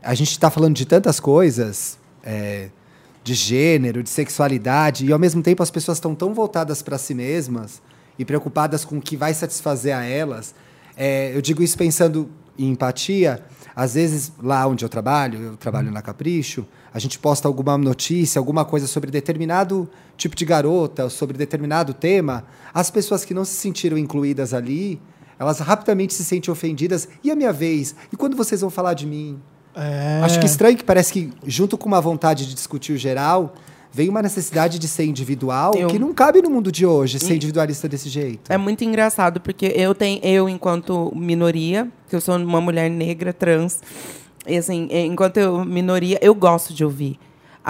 a 0.03 0.15
gente 0.15 0.31
está 0.31 0.51
falando 0.51 0.77
de 0.77 0.85
tantas 0.85 1.19
coisas, 1.19 1.99
é, 2.23 2.69
de 3.25 3.35
gênero, 3.35 4.03
de 4.03 4.11
sexualidade, 4.11 5.07
e 5.07 5.13
ao 5.13 5.19
mesmo 5.19 5.43
tempo 5.43 5.63
as 5.63 5.71
pessoas 5.71 5.97
estão 5.97 6.15
tão 6.15 6.35
voltadas 6.35 6.83
para 6.83 6.99
si 6.99 7.15
mesmas 7.15 7.83
e 8.19 8.25
preocupadas 8.25 8.85
com 8.85 8.99
o 8.99 9.01
que 9.01 9.17
vai 9.17 9.33
satisfazer 9.33 9.97
a 9.97 10.05
elas. 10.05 10.55
É, 10.97 11.35
eu 11.35 11.41
digo 11.41 11.63
isso 11.63 11.77
pensando 11.77 12.29
em 12.59 12.71
empatia. 12.71 13.43
Às 13.75 13.95
vezes, 13.95 14.33
lá 14.43 14.67
onde 14.67 14.85
eu 14.85 14.89
trabalho, 14.89 15.41
eu 15.41 15.57
trabalho 15.57 15.91
na 15.91 16.03
Capricho, 16.03 16.67
a 16.93 16.99
gente 16.99 17.19
posta 17.19 17.47
alguma 17.47 17.77
notícia, 17.77 18.39
alguma 18.39 18.65
coisa 18.65 18.87
sobre 18.87 19.11
determinado 19.11 19.89
tipo 20.17 20.35
de 20.35 20.45
garota, 20.45 21.09
sobre 21.09 21.37
determinado 21.37 21.93
tema. 21.95 22.45
As 22.73 22.91
pessoas 22.91 23.25
que 23.25 23.35
não 23.35 23.45
se 23.45 23.55
sentiram 23.55 23.97
incluídas 23.99 24.55
ali, 24.55 25.01
elas 25.39 25.59
rapidamente 25.61 26.15
se 26.15 26.25
sentem 26.25 26.51
ofendidas. 26.51 27.09
E 27.23 27.31
a 27.31 27.37
minha 27.37 27.53
vez? 27.53 27.95
E 28.13 28.17
quando 28.17 28.37
vocês 28.37 28.61
vão 28.61 28.71
falar 28.71 28.95
de 28.95 29.07
mim? 29.07 29.39
É. 29.77 30.21
Acho 30.25 30.41
que 30.41 30.47
estranho 30.47 30.77
que 30.77 30.83
parece 30.85 31.13
que, 31.13 31.33
junto 31.47 31.79
com 31.79 31.87
uma 31.87 32.01
vontade 32.01 32.47
de 32.47 32.55
discutir 32.55 32.93
o 32.93 32.97
geral, 32.97 33.55
vem 33.93 34.09
uma 34.09 34.21
necessidade 34.21 34.79
de 34.79 34.89
ser 34.89 35.05
individual 35.05 35.73
Eu- 35.77 35.89
que 35.89 35.99
não 35.99 36.13
cabe 36.13 36.43
no 36.43 36.51
mundo 36.51 36.73
de 36.73 36.85
hoje, 36.85 37.19
ser 37.21 37.35
individualista 37.37 37.89
desse 37.89 38.09
jeito. 38.09 38.51
É 38.53 38.59
muito 38.59 38.83
engraçado, 38.83 39.41
porque 39.41 39.67
eu 39.67 39.95
tenho, 39.95 40.21
eu, 40.25 40.49
enquanto 40.49 41.13
minoria, 41.15 41.89
que 42.09 42.17
eu 42.17 42.21
sou 42.21 42.37
uma 42.37 42.61
mulher 42.61 42.91
negra, 42.91 43.33
trans, 43.33 43.81
e 44.47 44.57
assim, 44.57 44.89
enquanto 44.91 45.37
eu 45.37 45.65
minoria, 45.65 46.19
eu 46.23 46.35
gosto 46.35 46.73
de 46.73 46.85
ouvir 46.85 47.19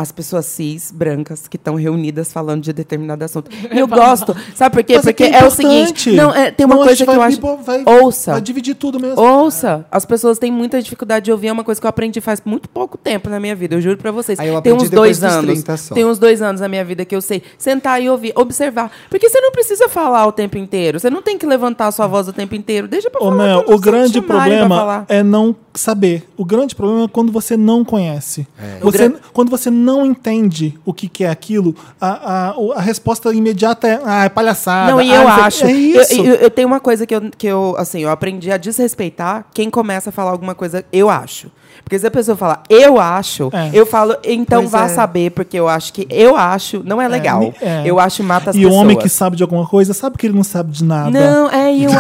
as 0.01 0.13
pessoas 0.13 0.47
cis, 0.47 0.93
brancas, 0.93 1.49
que 1.49 1.57
estão 1.57 1.75
reunidas 1.75 2.33
falando 2.33 2.63
de 2.63 2.73
determinado 2.73 3.25
assunto. 3.25 3.51
E 3.75 3.79
eu 3.79 3.89
gosto. 3.89 4.35
Sabe 4.55 4.73
por 4.77 4.85
quê? 4.85 4.95
Mas 4.95 5.05
Porque 5.05 5.29
que 5.29 5.35
é, 5.37 5.45
o 5.45 5.51
seguinte. 5.51 6.13
Não, 6.13 6.33
é, 6.35 6.51
tem 6.53 6.65
uma 6.65 6.77
coisa 6.77 7.05
que 7.05 7.11
eu 7.11 7.21
acho. 7.23 7.41
vai- 7.65 7.83
ouça. 7.85 8.33
Vai 8.33 8.41
dividir 8.41 8.75
tudo 8.77 9.01
mesmo. 9.01 9.21
Ouça. 9.21 9.85
As 9.91 10.05
pessoas 10.07 10.39
têm 10.39 10.53
muita 10.53 10.81
dificuldade 10.81 11.25
de 11.25 11.33
ouvir. 11.33 11.49
É 11.49 11.53
uma 11.53 11.65
coisa 11.65 11.81
que 11.81 11.87
eu 11.87 11.89
aprendi 11.89 12.21
faz 12.21 12.41
muito 12.45 12.69
pouco 12.69 12.97
tempo 12.97 13.29
na 13.29 13.41
minha 13.41 13.57
vida. 13.57 13.75
Eu 13.75 13.81
juro 13.81 13.97
pra 13.99 14.11
vocês. 14.13 14.39
Aí 14.39 14.49
eu 14.49 14.63
tem 14.63 14.73
uns 14.73 14.89
dois 14.89 15.23
anos. 15.25 15.45
30 15.53 15.77
só. 15.77 15.95
Tem 15.95 16.05
uns 16.05 16.19
dois 16.19 16.41
anos 16.41 16.61
na 16.61 16.69
minha 16.69 16.85
vida 16.85 17.05
que 17.05 17.15
eu 17.17 17.21
sei 17.21 17.43
sentar 17.59 18.01
e 18.01 18.09
ouvir, 18.09 18.33
observar. 18.37 18.91
Porque 19.11 19.29
você 19.29 19.41
não 19.41 19.51
precisa 19.51 19.89
falar 19.89 20.27
o 20.27 20.33
tempo 20.33 20.57
inteiro. 20.57 21.01
Você 21.01 21.11
não 21.11 21.23
tem 21.23 21.37
que 21.37 21.45
levantar 21.45 21.89
a 21.89 21.93
sua 21.93 22.07
voz 22.07 22.29
o 22.29 22.33
tempo 22.33 22.55
inteiro. 22.55 22.87
Deixa 22.87 23.11
pra 23.11 23.21
Ô, 23.21 23.31
falar. 23.31 23.63
Quando 23.65 23.75
o 23.75 23.79
grande 23.81 24.21
problema 24.23 24.77
falar. 24.77 25.05
é 25.09 25.23
não 25.25 25.55
saber. 25.75 26.29
O 26.37 26.45
grande 26.45 26.75
problema 26.75 27.05
é 27.05 27.09
quando 27.09 27.31
você 27.33 27.57
não 27.57 27.85
conhece. 27.85 28.47
O 28.83 28.91
Você, 28.91 28.99
gran- 29.09 29.19
Quando 29.33 29.49
você 29.51 29.71
não 29.71 29.88
entende 30.07 30.79
o 30.85 30.93
que, 30.93 31.09
que 31.09 31.25
é 31.25 31.31
aquilo, 31.31 31.75
a, 32.01 32.49
a, 32.51 32.59
o- 32.59 32.73
a 32.73 32.81
resposta 32.81 33.33
imediata 33.33 33.87
é, 33.89 34.01
ah, 34.05 34.25
é 34.25 34.29
palhaçada. 34.29 34.91
Não, 34.93 35.01
e 35.01 35.11
ah, 35.13 35.15
eu 35.17 35.21
não 35.23 35.27
o 35.27 35.31
acho. 35.45 35.61
quê." 35.67 35.67
É 35.67 35.73
isso. 35.73 36.15
Eu, 36.21 36.25
eu- 36.25 36.35
eu 36.37 36.51
tenho 36.51 36.69
uma 36.69 36.81
coisa 36.81 37.07
que 37.07 37.15
eu, 37.15 37.23
que 37.37 37.47
eu, 37.47 37.75
assim, 37.79 38.01
eu 38.01 38.11
aprendi 38.11 38.51
a 38.51 38.57
desrespeitar 38.57 39.47
quem 39.55 39.69
começa 39.71 40.11
a 40.11 40.13
falar 40.13 40.31
alguma 40.31 40.55
coisa, 40.55 40.85
eu 40.93 41.09
acho. 41.11 41.51
Porque 41.85 41.99
se 41.99 42.07
a 42.07 42.11
pessoa 42.11 42.37
falar, 42.37 42.63
eu 42.69 43.01
acho, 43.01 43.51
É. 43.53 43.71
eu 43.73 43.87
falo, 43.87 44.15
então 44.25 44.61
Pois 44.63 44.73
vá 44.73 44.85
é. 44.85 44.89
saber, 44.89 45.31
porque 45.31 45.59
eu 45.59 45.69
acho 45.69 45.93
que 45.93 46.07
eu 46.11 46.37
acho 46.37 46.83
não 46.85 47.01
é 47.01 47.09
legal. 47.09 47.41
me- 47.41 47.55
é. 47.63 47.83
Eu 47.87 47.99
acho 47.99 48.23
mata 48.23 48.51
as 48.51 48.57
e 48.57 48.61
o 48.61 48.63
pessoas. 48.65 48.83
homem 48.83 48.97
que 48.99 49.09
sabe 49.09 49.37
de 49.37 49.43
alguma 49.43 49.67
coisa 49.67 49.95
sabe 49.95 50.19
que 50.19 50.27
ele 50.27 50.35
não 50.35 50.45
sabe 50.45 50.71
de 50.73 50.85
nada. 50.85 51.11
Não, 51.11 51.49
é 51.51 51.75
eu. 51.75 51.89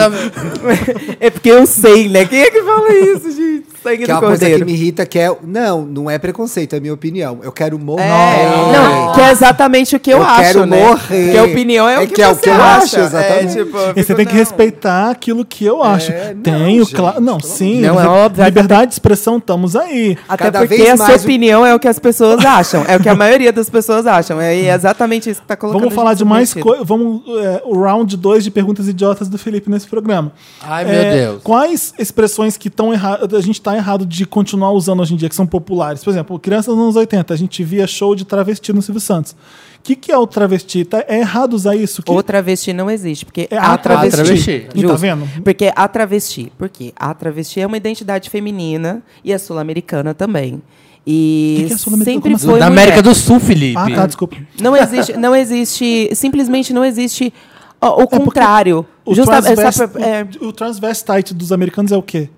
é 1.20 1.30
porque 1.30 1.50
eu 1.50 1.66
sei, 1.66 2.08
né? 2.08 2.24
Quem 2.24 2.40
é 2.40 2.50
que 2.50 2.62
fala 2.62 2.92
isso, 2.94 3.30
gente? 3.30 3.66
Sangue 3.82 4.04
Que 4.04 4.10
é 4.10 4.14
uma 4.14 4.20
coisa 4.20 4.46
que 4.50 4.64
me 4.64 4.72
irrita, 4.72 5.06
que 5.06 5.18
é. 5.18 5.34
Não, 5.42 5.82
não 5.82 6.10
é 6.10 6.18
preconceito, 6.18 6.74
é 6.74 6.80
minha 6.80 6.92
opinião. 6.94 7.38
Eu 7.42 7.52
quero 7.52 7.78
morrer. 7.78 8.02
É, 8.04 8.72
não, 8.72 9.12
que 9.12 9.20
é 9.20 9.30
exatamente 9.30 9.96
o 9.96 10.00
que 10.00 10.10
eu, 10.10 10.18
Eu 10.18 10.24
acho, 10.24 10.40
quero 10.42 10.66
né? 10.66 10.86
morrer. 10.88 11.24
Porque 11.24 11.38
a 11.38 11.44
opinião 11.44 11.88
é, 11.88 11.94
É 11.94 11.98
o 12.00 12.06
que, 12.08 12.14
que 12.14 12.22
é 12.22 12.28
o 12.28 12.34
você 12.34 12.40
que 12.42 12.48
eu 12.50 12.54
acha. 12.54 12.76
acho, 12.84 12.98
exatamente. 13.00 13.58
É, 13.58 13.64
tipo, 13.64 13.76
eu 13.76 13.92
E 13.96 14.02
você 14.04 14.14
tem 14.14 14.26
que 14.26 14.32
não. 14.32 14.38
respeitar 14.38 15.10
aquilo 15.10 15.44
que 15.44 15.64
eu 15.64 15.82
acho. 15.82 16.12
não, 16.12 16.42
Tenho, 16.42 16.86
claro. 16.86 17.20
Não, 17.20 17.40
sim. 17.40 17.80
Não, 17.80 18.00
é 18.00 18.06
óbvio, 18.06 18.44
Liberdade 18.44 18.88
de 18.88 18.92
expressão, 18.94 19.38
estamos 19.38 19.74
aí. 19.76 20.16
Até 20.28 20.44
Cada 20.44 20.60
porque 20.60 20.76
vez 20.76 20.90
a 21.00 21.06
sua 21.06 21.14
o- 21.14 21.18
opinião 21.18 21.64
é 21.66 21.74
o 21.74 21.78
que 21.78 21.88
as 21.88 21.98
pessoas 21.98 22.44
acham. 22.44 22.84
É 22.86 22.96
o 22.96 23.00
que 23.00 23.08
a 23.08 23.14
maioria 23.14 23.52
das 23.52 23.68
pessoas 23.70 24.06
acham. 24.06 24.40
É 24.40 24.54
exatamente 24.74 25.30
isso 25.30 25.40
que 25.40 25.46
tá 25.46 25.56
colocando. 25.56 25.80
Vamos 25.80 25.94
falar 25.94 26.14
de 26.14 26.24
mais 26.24 26.52
coisas. 26.54 26.86
Vamos. 26.86 27.22
é, 27.42 27.62
o 27.64 27.80
round 27.80 28.16
2 28.16 28.44
de 28.44 28.50
perguntas 28.50 28.88
idiotas 28.88 29.28
do 29.28 29.38
Felipe 29.38 29.70
nesse 29.70 29.86
programa. 29.86 30.32
Ai, 30.62 30.84
meu 30.84 30.94
É, 30.94 31.14
Deus. 31.16 31.42
Quais 31.42 31.94
expressões 31.98 32.56
que 32.56 32.68
estão 32.68 32.92
erradas, 32.92 33.32
a 33.32 33.40
gente 33.40 33.60
está 33.70 33.76
errado 33.76 34.04
de 34.06 34.24
continuar 34.26 34.72
usando 34.72 35.00
hoje 35.00 35.14
em 35.14 35.16
dia, 35.16 35.28
que 35.28 35.34
são 35.34 35.46
populares? 35.46 36.02
Por 36.04 36.10
exemplo, 36.10 36.38
crianças 36.38 36.74
nos 36.74 36.82
anos 36.84 36.96
80, 36.96 37.32
a 37.32 37.36
gente 37.36 37.62
via 37.64 37.86
show 37.86 38.14
de 38.14 38.24
travesti 38.24 38.72
no 38.72 38.82
Silvio 38.82 39.00
Santos. 39.00 39.32
O 39.32 39.82
que, 39.82 39.96
que 39.96 40.12
é 40.12 40.18
o 40.18 40.26
travesti? 40.26 40.84
Tá, 40.84 41.02
é 41.08 41.20
errado 41.20 41.54
usar 41.54 41.74
isso? 41.74 42.02
Que- 42.02 42.12
O 42.12 42.22
travesti 42.22 42.72
não 42.72 42.90
existe, 42.90 43.24
porque 43.24 43.48
É 43.50 43.56
a 43.56 43.72
a 43.72 43.78
travesti. 43.78 44.16
travesti. 44.22 44.68
E 44.74 44.82
tá 44.86 44.94
vendo? 44.94 45.26
Porque 45.42 45.72
a 45.74 45.88
travesti. 45.88 46.52
Porque 46.58 46.92
a 46.94 47.14
travesti 47.14 47.60
é 47.60 47.66
uma 47.66 47.76
identidade 47.78 48.28
feminina 48.28 49.02
e 49.24 49.32
é 49.32 49.38
sul-americana 49.38 50.12
também. 50.12 50.60
E 51.06 51.54
Que 51.62 51.64
que 51.68 51.72
é 51.72 51.76
sul-americana? 51.78 52.14
sempre 52.14 52.34
assim? 52.34 52.46
foi 52.46 52.58
Da 52.60 52.68
mulher. 52.68 52.82
América 52.82 53.02
do 53.02 53.14
Sul, 53.14 53.40
Felipe. 53.40 53.78
Ah, 53.78 53.90
tá, 53.90 54.06
desculpa. 54.06 54.36
Não 54.60 54.76
existe, 54.76 55.16
não 55.16 55.34
existe, 55.34 56.10
simplesmente 56.14 56.74
não 56.74 56.84
existe 56.84 57.32
ó, 57.80 58.00
o 58.00 58.02
É 58.02 58.06
contrário. 58.06 58.84
O, 59.02 59.14
Justa- 59.14 59.36
é, 59.38 59.40
transvest, 59.54 59.80
é, 59.96 60.28
o, 60.44 60.48
o 60.48 60.52
transvestite 60.52 61.32
dos 61.32 61.50
americanos 61.52 61.90
é 61.90 61.96
o 61.96 62.02
quê? 62.02 62.28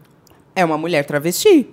É 0.55 0.65
uma 0.65 0.79
mulher 0.79 1.05
travesti. 1.05 1.69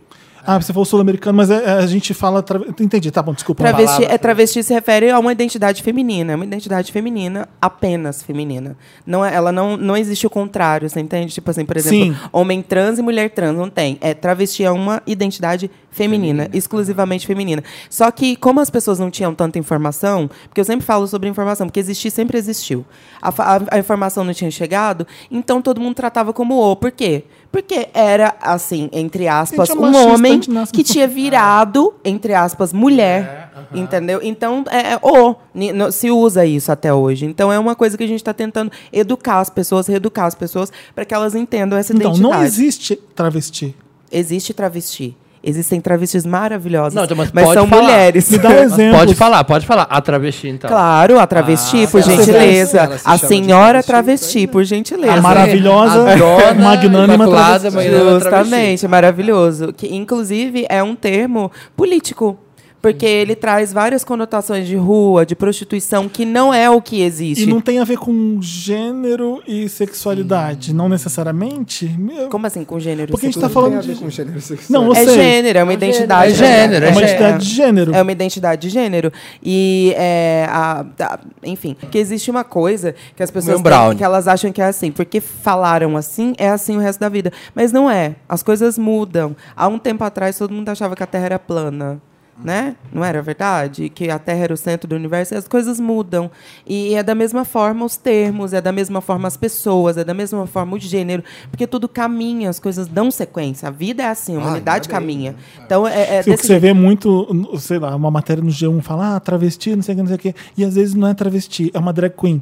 Ah, 0.48 0.60
você 0.60 0.72
falou 0.72 0.86
sul-americano, 0.86 1.36
mas 1.36 1.52
é- 1.52 1.64
é- 1.66 1.72
a 1.74 1.86
gente 1.86 2.14
fala. 2.14 2.42
Tra... 2.42 2.60
Entendi, 2.80 3.12
tá 3.12 3.22
bom, 3.22 3.34
desculpa. 3.34 3.62
Travesti, 3.62 4.06
é, 4.06 4.18
travesti 4.18 4.64
se 4.64 4.74
refere 4.74 5.10
a 5.12 5.20
uma 5.20 5.34
identidade 5.34 5.84
feminina, 5.84 6.32
é 6.32 6.36
uma 6.36 6.46
identidade 6.46 6.94
feminina 6.94 7.48
apenas 7.62 8.24
feminina. 8.24 8.78
Não 9.06 9.24
é, 9.24 9.36
ela 9.36 9.52
não, 9.52 9.76
não 9.76 9.98
existe 9.98 10.26
o 10.26 10.30
contrário, 10.30 10.90
você 10.90 11.02
entende? 11.02 11.34
Tipo 11.34 11.52
assim, 11.52 11.66
por 11.66 11.76
exemplo, 11.76 12.16
Sim. 12.16 12.16
homem 12.32 12.62
trans 12.62 12.98
e 12.98 13.02
mulher 13.02 13.30
trans, 13.32 13.54
não 13.56 13.70
tem. 13.70 13.98
É 14.00 14.14
travesti 14.14 14.64
é 14.64 14.72
uma 14.72 15.04
identidade 15.06 15.70
feminina, 15.92 16.50
exclusivamente 16.54 17.28
feminina. 17.28 17.62
Só 17.90 18.10
que 18.10 18.38
como 18.38 18.62
as 18.62 18.70
pessoas 18.70 18.98
não 18.98 19.12
tinham 19.12 19.36
tanta 19.36 19.60
informação, 19.60 20.30
porque 20.48 20.62
eu 20.62 20.66
sempre 20.66 20.86
falo 20.86 21.06
sobre 21.06 21.28
informação, 21.28 21.68
porque 21.68 21.82
existir 21.82 22.12
sempre 22.12 22.38
existiu. 22.38 22.86
A, 23.22 23.28
a- 23.30 23.62
a 23.72 23.78
informação 23.78 24.24
não 24.24 24.34
tinha 24.34 24.50
chegado, 24.50 25.06
então 25.30 25.62
todo 25.62 25.82
mundo 25.82 25.96
tratava 25.96 26.32
como 26.32 26.56
o. 26.56 26.76
Por 26.78 26.92
quê? 26.92 27.26
Porque 27.52 27.90
era 27.96 28.36
assim, 28.42 28.90
entre 28.92 29.28
aspas, 29.28 29.70
é 29.70 29.74
um 29.74 30.14
homem 30.14 30.34
antinasmo. 30.36 30.72
que 30.74 30.84
tinha 30.84 31.08
virado, 31.08 31.94
entre 32.06 32.34
aspas, 32.34 32.72
mulher. 32.72 33.50
Entendeu? 33.74 34.20
Então, 34.24 34.64
é, 34.70 34.94
é 34.94 35.00
o. 35.02 35.36
Ni- 35.54 35.72
no- 35.74 35.92
Se 35.92 36.10
usa 36.12 36.46
isso 36.46 36.72
até 36.72 36.94
hoje. 36.94 37.26
Então, 37.26 37.52
é 37.52 37.58
uma 37.60 37.76
coisa 37.76 37.98
que 37.98 38.04
a 38.04 38.08
gente 38.08 38.20
está 38.20 38.34
tentando 38.34 38.72
educar 38.94 39.40
as 39.40 39.50
pessoas, 39.50 39.88
reeducar 39.88 40.26
as 40.26 40.36
pessoas, 40.36 40.72
para 40.96 41.06
que 41.06 41.14
elas 41.14 41.36
entendam 41.36 41.78
essa 41.78 41.92
Então, 41.94 42.12
identidade. 42.12 42.36
não 42.40 42.44
existe 42.46 42.96
travesti. 42.96 43.76
Existe 44.12 44.54
travesti. 44.54 45.16
Existem 45.42 45.80
travestis 45.80 46.26
maravilhosas. 46.26 46.94
Não, 46.94 47.06
então, 47.06 47.16
mas 47.16 47.32
mas 47.32 47.46
pode 47.46 47.60
são 47.60 47.68
falar. 47.68 47.82
mulheres. 47.82 48.30
Me 48.30 48.38
dá 48.40 48.50
um 48.50 48.54
exemplo. 48.64 49.00
Pode 49.00 49.16
falar, 49.16 49.44
pode 49.46 49.66
falar. 49.66 49.88
A 49.90 50.02
travesti, 50.02 50.50
então. 50.50 50.70
Claro, 50.70 51.18
a 51.18 51.26
travesti, 51.26 51.86
Ah, 51.86 51.88
por 51.88 52.02
gentileza. 52.02 52.98
se 52.98 53.02
A 53.08 53.18
senhora 53.18 53.82
travesti, 53.82 53.88
travesti, 53.88 54.48
por 54.48 54.64
gentileza. 54.66 55.14
A 55.14 55.22
maravilhosa, 55.22 56.12
A 56.12 56.16
dona 56.16 56.54
magnânima 56.62 57.28
travesti. 57.28 57.80
Justamente, 58.20 58.86
é 58.86 58.90
maravilhoso. 58.90 59.72
Que, 59.72 59.88
inclusive, 59.96 60.66
é 60.68 60.84
um 60.84 60.96
termo 60.96 61.50
político. 61.76 62.38
Porque 62.82 63.06
ele 63.06 63.36
traz 63.36 63.74
várias 63.74 64.04
conotações 64.06 64.66
de 64.66 64.76
rua, 64.78 65.26
de 65.26 65.36
prostituição, 65.36 66.08
que 66.08 66.24
não 66.24 66.54
é 66.54 66.70
o 66.70 66.82
que 66.82 67.02
existe. 67.02 67.44
E 67.44 67.46
não 67.46 67.60
tem 67.60 67.80
a 67.80 67.84
ver 67.84 67.98
com 67.98 68.42
gênero 68.42 69.44
e 69.46 69.68
sexualidade, 69.68 70.74
não 70.74 70.88
necessariamente? 70.88 71.90
Como 72.30 72.48
assim, 72.48 72.64
com 72.64 72.80
gênero? 72.80 73.12
Porque 73.12 73.26
a 73.26 73.30
gente 73.30 73.40
tá 73.42 73.50
falando 73.50 73.72
Tem 73.72 73.80
a 73.80 73.82
ver 73.82 73.94
de- 73.96 74.00
com 74.00 74.10
gênero 74.10 74.40
sexual. 74.42 74.82
Não, 74.82 74.88
eu 74.90 74.96
É 74.96 75.04
sei. 75.06 75.14
gênero, 75.16 75.60
é 75.60 75.64
uma 75.64 75.74
É 75.74 75.76
identidade. 75.76 76.32
É 76.32 76.36
gênero, 76.36 76.86
É 76.86 76.90
uma 76.92 77.02
é 77.02 77.04
identidade 77.04 77.46
de 77.46 77.54
gênero. 77.56 77.96
É 77.96 78.02
uma 78.02 78.12
identidade 78.12 78.62
de 78.62 78.70
gênero. 78.70 79.12
E, 79.44 79.94
é, 79.98 80.46
a- 80.50 80.86
a- 81.02 81.20
enfim, 81.44 81.76
que 81.92 81.98
existe 81.98 82.32
uma 82.32 82.44
coisa 82.44 82.96
que 83.16 83.22
as 83.22 83.30
pessoas 83.30 83.62
têm, 83.62 83.98
que 83.98 84.04
elas 84.04 84.28
acham 84.28 84.52
que 84.52 84.62
é 84.62 84.66
assim. 84.66 84.92
Porque 84.92 85.20
falaram 85.20 85.98
assim, 85.98 86.34
é 86.38 86.48
assim 86.50 86.78
o 86.78 86.80
resto 86.80 87.00
da 87.00 87.10
vida. 87.10 87.32
Mas 87.54 87.72
não 87.72 87.90
é. 87.92 88.16
As 88.28 88.42
coisas 88.42 88.78
mudam. 88.78 89.36
Há 89.56 89.68
um 89.68 89.78
tempo 89.78 90.04
atrás, 90.04 90.38
todo 90.38 90.54
mundo 90.54 90.70
achava 90.70 90.96
que 90.96 91.04
a 91.04 91.08
Terra 91.08 91.26
era 91.26 91.40
plana. 91.40 92.02
Né? 92.42 92.78
Não 92.94 93.04
era 93.04 93.22
verdade? 93.22 93.90
Que 93.90 94.10
a 94.10 94.18
Terra 94.18 94.46
era 94.46 94.54
o 94.54 94.58
centro 94.58 94.88
do 94.88 94.96
universo 94.96 95.34
e 95.34 95.38
as 95.38 95.46
coisas 95.46 95.78
mudam. 95.78 96.32
E 96.66 96.94
é 96.96 97.04
da 97.04 97.14
mesma 97.14 97.44
forma 97.44 97.84
os 97.86 97.98
termos, 97.98 98.54
é 98.54 98.62
da 98.62 98.72
mesma 98.72 99.02
forma 99.02 99.28
as 99.28 99.36
pessoas, 99.36 99.98
é 99.98 100.06
da 100.06 100.14
mesma 100.14 100.48
forma 100.48 100.78
o 100.78 100.80
gênero, 100.80 101.22
porque 101.52 101.68
tudo 101.68 101.90
caminha, 101.90 102.50
as 102.50 102.58
coisas 102.58 102.88
dão 102.88 103.12
sequência. 103.12 103.68
A 103.68 103.72
vida 103.72 104.04
é 104.04 104.08
assim, 104.08 104.36
a 104.38 104.40
Ah, 104.40 104.44
humanidade 104.44 104.88
bem. 104.88 104.94
caminha. 104.98 105.36
Então 105.66 105.86
é, 105.86 106.02
é 106.02 106.06
Sim, 106.06 106.12
o 106.20 106.24
que 106.24 106.30
desse 106.32 106.44
você 106.44 106.48
jeito. 106.54 106.62
vê 106.62 106.74
muito, 106.74 107.58
sei 107.60 107.78
lá, 107.78 107.94
uma 107.94 108.10
matéria 108.10 108.42
no 108.42 108.50
G1 108.50 108.82
fala, 108.82 109.16
ah, 109.18 109.20
travesti, 109.20 109.76
não 109.76 109.84
sei 109.84 109.94
o 109.94 109.98
que, 109.98 110.02
não 110.04 110.08
sei 110.08 110.16
o 110.16 110.20
que. 110.20 110.36
E 110.58 110.64
às 110.64 110.76
vezes 110.76 110.94
não 110.96 111.08
é 111.10 111.14
travesti, 111.14 111.70
é 111.74 111.78
uma 111.80 111.92
drag 111.92 112.14
queen. 112.16 112.42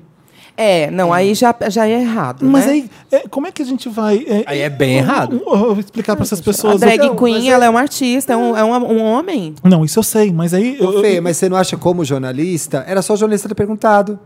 É, 0.60 0.90
não, 0.90 1.14
aí 1.14 1.36
já, 1.36 1.54
já 1.70 1.88
é 1.88 2.02
errado. 2.02 2.44
Mas 2.44 2.66
né? 2.66 2.72
aí, 2.72 2.90
é, 3.12 3.28
como 3.30 3.46
é 3.46 3.52
que 3.52 3.62
a 3.62 3.66
gente 3.66 3.88
vai. 3.88 4.26
Aí 4.48 4.60
é 4.60 4.70
bem 4.72 4.98
errado. 4.98 5.40
Eu 5.46 5.56
vou 5.76 5.80
explicar 5.80 6.16
para 6.16 6.24
essas 6.26 6.40
A 6.40 6.44
pessoas. 6.44 6.80
drag 6.80 6.98
Não, 6.98 7.16
queen, 7.16 7.36
mas 7.36 7.46
é- 7.46 7.50
ela 7.50 7.66
é 7.66 7.70
um 7.70 7.78
artista, 7.78 8.34
é 8.34 8.38
um, 8.38 8.58
é 8.58 8.64
um, 8.64 8.72
um 8.94 9.04
homem. 9.04 9.54
Não, 9.64 9.86
isso 9.86 10.00
eu 10.00 10.04
sei, 10.04 10.32
mas 10.34 10.56
aí. 10.56 10.76
eu- 10.80 10.90
Ô, 10.90 11.02
Fê, 11.02 11.20
eu- 11.20 11.22
mas 11.22 11.38
você 11.38 11.48
não 11.48 11.58
acha 11.58 11.78
como 11.78 12.04
jornalista? 12.04 12.84
Era 12.88 13.04
só 13.04 13.14
o 13.14 13.18
jornalista 13.18 13.48
ter 13.48 13.54
perguntado. 13.54 14.20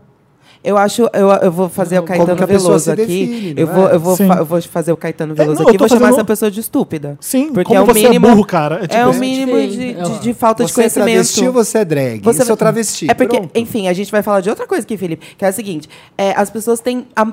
Eu 0.64 0.78
acho, 0.78 1.02
eu, 1.12 1.28
eu 1.42 1.50
vou 1.50 1.68
fazer 1.68 1.98
o 1.98 2.02
Como 2.04 2.18
Caetano 2.24 2.46
Veloso 2.46 2.92
aqui. 2.92 3.00
define, 3.02 3.54
eu, 3.56 3.66
não 3.66 3.74
vou, 3.74 3.88
é? 3.90 3.94
eu, 3.94 4.00
vou 4.00 4.16
fa- 4.16 4.36
eu 4.36 4.44
vou 4.44 4.62
fazer 4.62 4.92
o 4.92 4.96
Caetano 4.96 5.34
Veloso 5.34 5.58
não, 5.60 5.66
aqui 5.66 5.74
e 5.74 5.78
vou 5.78 5.88
chamar 5.88 6.00
fazendo- 6.02 6.14
essa 6.18 6.24
pessoa 6.24 6.50
de 6.52 6.60
estúpida. 6.60 7.18
Sim, 7.20 7.46
Porque 7.52 7.64
como 7.64 7.78
é 7.80 7.82
o 7.82 7.86
você 7.86 8.02
mínimo, 8.04 8.26
é 8.26 8.30
burro, 8.30 8.44
cara. 8.46 8.76
É, 8.76 8.80
tipo, 8.82 8.94
É 8.94 9.06
o 9.06 9.14
mínimo 9.14 9.52
de, 9.68 9.90
É. 9.90 10.02
de, 10.02 10.18
de 10.20 10.34
falta 10.34 10.64
de 10.64 10.70
Você 10.70 10.80
é 10.80 10.82
conhecimento. 10.84 11.06
travesti 11.06 11.46
ou 11.48 11.52
você 11.52 11.78
é 11.78 11.84
drag? 11.84 12.20
Você 12.22 12.42
Isso 12.42 12.50
é 12.50 12.54
o 12.54 12.56
travesti. 12.56 13.10
É 13.10 13.14
porque, 13.14 13.38
pronto. 13.38 13.50
enfim, 13.56 13.88
a 13.88 13.92
gente 13.92 14.12
vai 14.12 14.22
falar 14.22 14.40
de 14.40 14.50
outra 14.50 14.64
coisa 14.66 14.84
aqui, 14.84 14.96
Felipe, 14.96 15.26
que 15.36 15.44
é 15.44 15.48
a 15.48 15.52
seguinte: 15.52 15.88
é, 16.16 16.32
as 16.36 16.48
pessoas 16.48 16.78
têm 16.78 17.08
a 17.16 17.26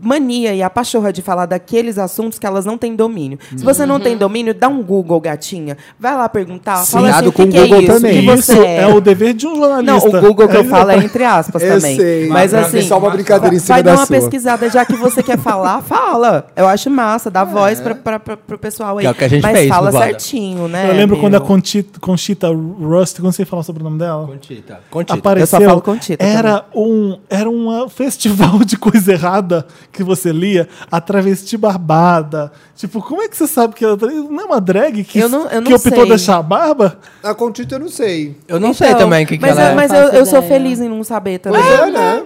mania 0.00 0.54
e 0.54 0.62
a 0.62 0.68
pachorra 0.70 1.12
de 1.12 1.22
falar 1.22 1.46
daqueles 1.46 1.98
assuntos 1.98 2.38
que 2.38 2.46
elas 2.46 2.64
não 2.64 2.76
têm 2.76 2.94
domínio. 2.94 3.38
Se 3.56 3.64
você 3.64 3.86
não 3.86 3.98
tem 3.98 4.16
domínio, 4.16 4.52
dá 4.54 4.68
um 4.68 4.82
Google, 4.82 5.20
gatinha. 5.20 5.76
Vai 5.98 6.14
lá 6.16 6.28
perguntar. 6.28 6.76
Sim, 6.78 6.92
fala 6.92 7.10
assim, 7.10 7.26
o 7.28 7.32
com 7.32 7.42
o 7.44 7.48
é 7.48 7.60
Google 7.60 7.80
isso? 7.82 7.92
também. 7.92 8.10
O 8.18 8.22
que 8.34 8.40
Isso 8.40 8.52
você 8.52 8.64
é 8.66 8.86
o 8.86 9.00
dever 9.00 9.34
de 9.34 9.46
um 9.46 9.54
Não, 9.54 9.60
jornalista. 9.60 10.08
o 10.08 10.20
Google 10.20 10.48
que 10.48 10.56
eu 10.56 10.60
É, 10.66 10.68
falo 10.68 10.90
é 10.90 10.96
entre 10.98 11.24
aspas 11.24 11.62
Eu 11.62 11.76
também. 11.76 11.96
sei. 11.96 12.28
Mas 12.28 12.52
assim, 12.52 12.82
só 12.82 12.98
uma 12.98 13.10
brincadeira 13.10 13.54
em 13.54 13.58
cima 13.58 13.74
vai 13.76 13.82
da 13.82 13.90
dar 13.92 13.98
uma 14.00 14.06
sua. 14.06 14.16
pesquisada, 14.16 14.68
já 14.70 14.84
que 14.84 14.94
você 14.94 15.22
quer 15.22 15.38
falar, 15.38 15.80
fala. 15.86 16.46
Eu 16.56 16.66
acho 16.66 16.90
massa, 16.90 17.30
dá 17.30 17.44
voz 17.44 17.80
pra, 17.80 17.94
pra, 17.94 18.18
pra, 18.20 18.36
pro 18.36 18.58
pessoal 18.58 18.98
aí. 18.98 19.02
Que 19.02 19.06
é 19.08 19.10
o 19.10 19.14
que 19.14 19.24
a 19.24 19.28
gente 19.28 19.42
Mas 19.42 19.56
fez 19.58 19.68
fala 19.68 19.92
certinho, 19.92 20.68
né? 20.68 20.90
Eu 20.90 20.94
lembro 20.94 21.18
quando 21.18 21.34
a 21.34 21.38
meu? 21.38 21.46
Conchita, 21.48 21.98
Conchita 22.00 22.48
Rust, 22.48 23.18
não 23.20 23.32
sei 23.32 23.44
falar 23.44 23.62
sobre 23.62 23.82
o 23.82 23.84
nome 23.84 23.98
dela. 23.98 24.26
Contita. 24.26 24.80
Contita. 24.90 25.14
Apareceu, 25.18 25.58
Eu 25.58 25.64
só 25.64 25.70
falo 25.70 25.80
Conchita 25.82 26.24
era 26.24 26.64
um 26.74 27.18
era 27.30 27.48
um 27.48 27.88
festival 27.88 28.58
de 28.64 28.76
coisa 28.76 29.12
errada 29.12 29.66
que 29.92 30.02
você 30.02 30.32
lia, 30.32 30.68
a 30.90 31.00
travesti 31.00 31.56
barbada. 31.56 32.52
Tipo, 32.76 33.00
como 33.02 33.22
é 33.22 33.28
que 33.28 33.36
você 33.36 33.46
sabe 33.46 33.74
que 33.74 33.84
ela 33.84 33.96
não 33.96 34.40
é 34.40 34.44
uma 34.44 34.60
drag 34.60 35.02
que, 35.04 35.18
Eu 35.18 35.28
não- 35.28 35.42
eu 35.48 35.62
que 35.62 35.70
não 35.70 35.76
optou 35.76 35.92
sei. 36.00 36.08
deixar 36.08 36.36
a 36.36 36.42
barba? 36.42 36.98
A 37.22 37.34
Contita 37.34 37.76
eu 37.76 37.78
não 37.78 37.88
sei. 37.88 38.36
Eu 38.46 38.60
não 38.60 38.74
sei 38.74 38.88
Então, 38.88 39.00
também 39.00 39.24
o 39.24 39.28
que, 39.28 39.36
que 39.38 39.42
mas 39.42 39.56
ela 39.58 39.70
é. 39.70 39.74
mas 39.74 39.90
eu, 39.92 40.08
eu 40.18 40.26
sou 40.26 40.42
feliz 40.42 40.80
em 40.80 40.88
não 40.88 41.02
saber 41.02 41.38
também. 41.38 41.60
É, 41.60 41.90
né? 41.90 42.24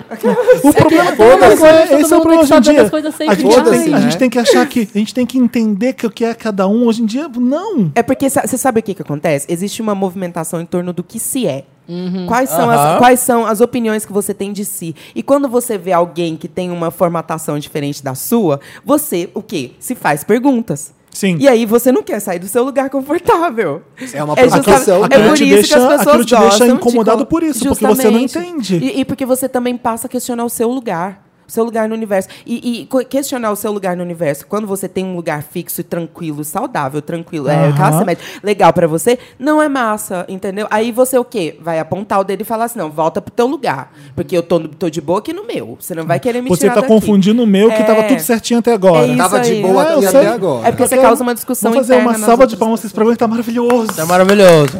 O 0.65 0.73
problema 0.73 1.05
mas 1.41 1.63
é, 1.63 1.83
que 1.83 1.89
todo 1.89 2.01
esse 2.01 2.13
é 2.13 2.17
o 2.17 2.19
mundo 2.19 2.23
problema 2.23 2.47
tem 2.47 2.49
que 2.49 2.53
hoje 2.53 2.55
em 2.55 2.61
dia. 2.61 2.83
A 3.31 3.35
gente, 3.35 3.63
tem, 3.71 3.95
a 3.95 3.97
né? 3.97 4.01
gente 4.03 4.17
tem 4.19 4.31
que 4.31 4.39
achar 4.39 4.67
que 4.67 4.89
a 4.95 4.99
gente 4.99 5.15
tem 5.15 5.27
que 5.27 5.39
entender 5.39 5.93
que 5.93 6.07
o 6.07 6.11
que 6.11 6.25
é 6.25 6.35
cada 6.35 6.67
um 6.67 6.87
hoje 6.87 7.03
em 7.03 7.07
dia 7.07 7.29
não. 7.37 7.93
É 7.95 8.03
porque 8.03 8.29
você 8.29 8.59
sabe 8.59 8.81
o 8.81 8.83
que, 8.83 8.95
que 8.95 9.03
acontece? 9.03 9.47
Existe 9.49 9.81
uma 9.81 9.95
movimentação 9.95 10.61
em 10.61 10.67
torno 10.67 10.93
do 10.93 11.03
que 11.03 11.19
se 11.21 11.47
é. 11.47 11.65
Quais, 12.27 12.49
são 12.51 12.71
Aham. 12.71 12.93
as, 12.93 12.99
quais 12.99 13.21
são 13.21 13.47
as 13.47 13.61
opiniões 13.61 14.05
que 14.07 14.13
você 14.13 14.33
tem 14.33 14.53
de 14.53 14.65
si? 14.65 14.95
E 15.15 15.23
quando 15.23 15.49
você 15.49 15.77
vê 15.77 15.93
alguém 15.93 16.37
que 16.37 16.47
tem 16.49 16.71
uma 16.71 16.91
formatação 16.91 17.59
diferente 17.59 18.03
da 18.03 18.15
sua, 18.15 18.61
você, 18.85 19.29
o 19.35 19.43
quê? 19.43 19.73
Se 19.81 19.95
faz 19.95 20.23
perguntas. 20.25 20.93
Sim. 21.13 21.37
E 21.41 21.49
aí 21.49 21.67
você 21.67 21.91
não 21.91 22.05
quer 22.05 22.21
sair 22.21 22.39
do 22.39 22.47
seu 22.47 22.63
lugar 22.63 22.89
confortável. 22.89 23.83
É 24.13 24.23
uma 24.23 24.37
justamente- 24.37 24.51
provocação, 24.65 25.05
É 25.07 25.09
né? 25.19 25.29
por 25.29 25.35
isso 25.35 25.45
deixa- 25.45 25.75
que 25.75 25.75
as 25.83 25.89
pessoas 25.89 26.07
aquilo 26.07 26.25
te 26.25 26.37
deixa 26.37 26.65
de 26.67 26.71
incomodado 26.73 27.19
co- 27.19 27.27
por 27.27 27.43
isso, 27.43 27.59
porque 27.67 27.69
você 27.69 27.85
não 28.11 28.21
Justamente. 28.21 28.39
entende. 28.39 28.77
E, 28.77 29.01
e 29.01 29.05
porque 29.05 29.27
você 29.27 29.49
também 29.49 29.77
passa 29.77 30.07
a 30.07 30.11
questionar 30.11 30.45
o 30.45 30.49
seu 30.49 30.69
lugar. 30.71 31.27
O 31.51 31.53
seu 31.53 31.65
lugar 31.65 31.89
no 31.89 31.95
universo. 31.95 32.29
E, 32.47 32.83
e 32.83 33.05
questionar 33.05 33.51
o 33.51 33.57
seu 33.57 33.73
lugar 33.73 33.97
no 33.97 34.03
universo. 34.03 34.47
Quando 34.47 34.67
você 34.67 34.89
tem 34.89 35.05
um 35.05 35.17
lugar 35.17 35.43
fixo, 35.43 35.83
tranquilo, 35.83 36.45
saudável, 36.45 37.03
tranquilo, 37.03 37.49
é 37.49 37.73
classe 37.73 38.05
média, 38.05 38.25
legal 38.43 38.73
pra 38.73 38.87
você, 38.87 39.19
não 39.39 39.61
é 39.61 39.69
massa, 39.69 40.25
entendeu? 40.29 40.67
Aí 40.71 40.93
você 40.93 41.19
o 41.19 41.25
quê? 41.25 41.59
Vai 41.61 41.79
apontar 41.79 42.21
o 42.21 42.25
dedo 42.25 42.41
e 42.43 42.45
falar 42.45 42.65
assim, 42.67 42.79
não, 42.79 42.91
volta 42.91 43.21
pro 43.21 43.33
teu 43.33 43.47
lugar. 43.47 43.93
Porque 44.15 44.37
eu 44.37 44.43
tô, 44.43 44.61
tô 44.61 44.89
de 44.89 45.01
boa 45.01 45.19
aqui 45.19 45.33
no 45.33 45.47
meu. 45.47 45.77
Você 45.81 45.95
não 45.95 46.07
vai 46.07 46.21
querer 46.21 46.41
me 46.43 46.49
Você 46.49 46.61
tirar 46.61 46.75
tá 46.75 46.81
daqui. 46.83 46.93
confundindo 46.93 47.43
o 47.43 47.47
meu, 47.47 47.69
que 47.69 47.75
É. 47.75 47.83
tava 47.85 48.05
tudo 48.05 48.21
certinho 48.21 48.61
até 48.61 48.73
agora. 48.73 49.07
É 49.07 49.17
Tava 49.17 49.41
de 49.41 49.51
aí. 49.53 49.63
boa 49.63 49.83
É, 49.85 49.95
aqui 49.97 50.07
até 50.07 50.27
agora. 50.29 50.69
É 50.69 50.71
porque 50.71 50.87
você 50.87 50.97
causa 50.99 51.23
uma 51.23 51.35
discussão 51.35 51.73
Vamos 51.73 51.87
fazer 51.89 52.01
uma 52.01 52.15
salva 52.19 52.47
de 52.47 52.57
palmas 52.57 52.81
pra 52.81 52.87
esse 52.87 52.95
programa 52.95 53.15
que 53.17 53.19
tá 53.19 53.29
maravilhoso. 53.29 53.93
Tá 53.95 54.07
maravilhoso. 54.07 54.79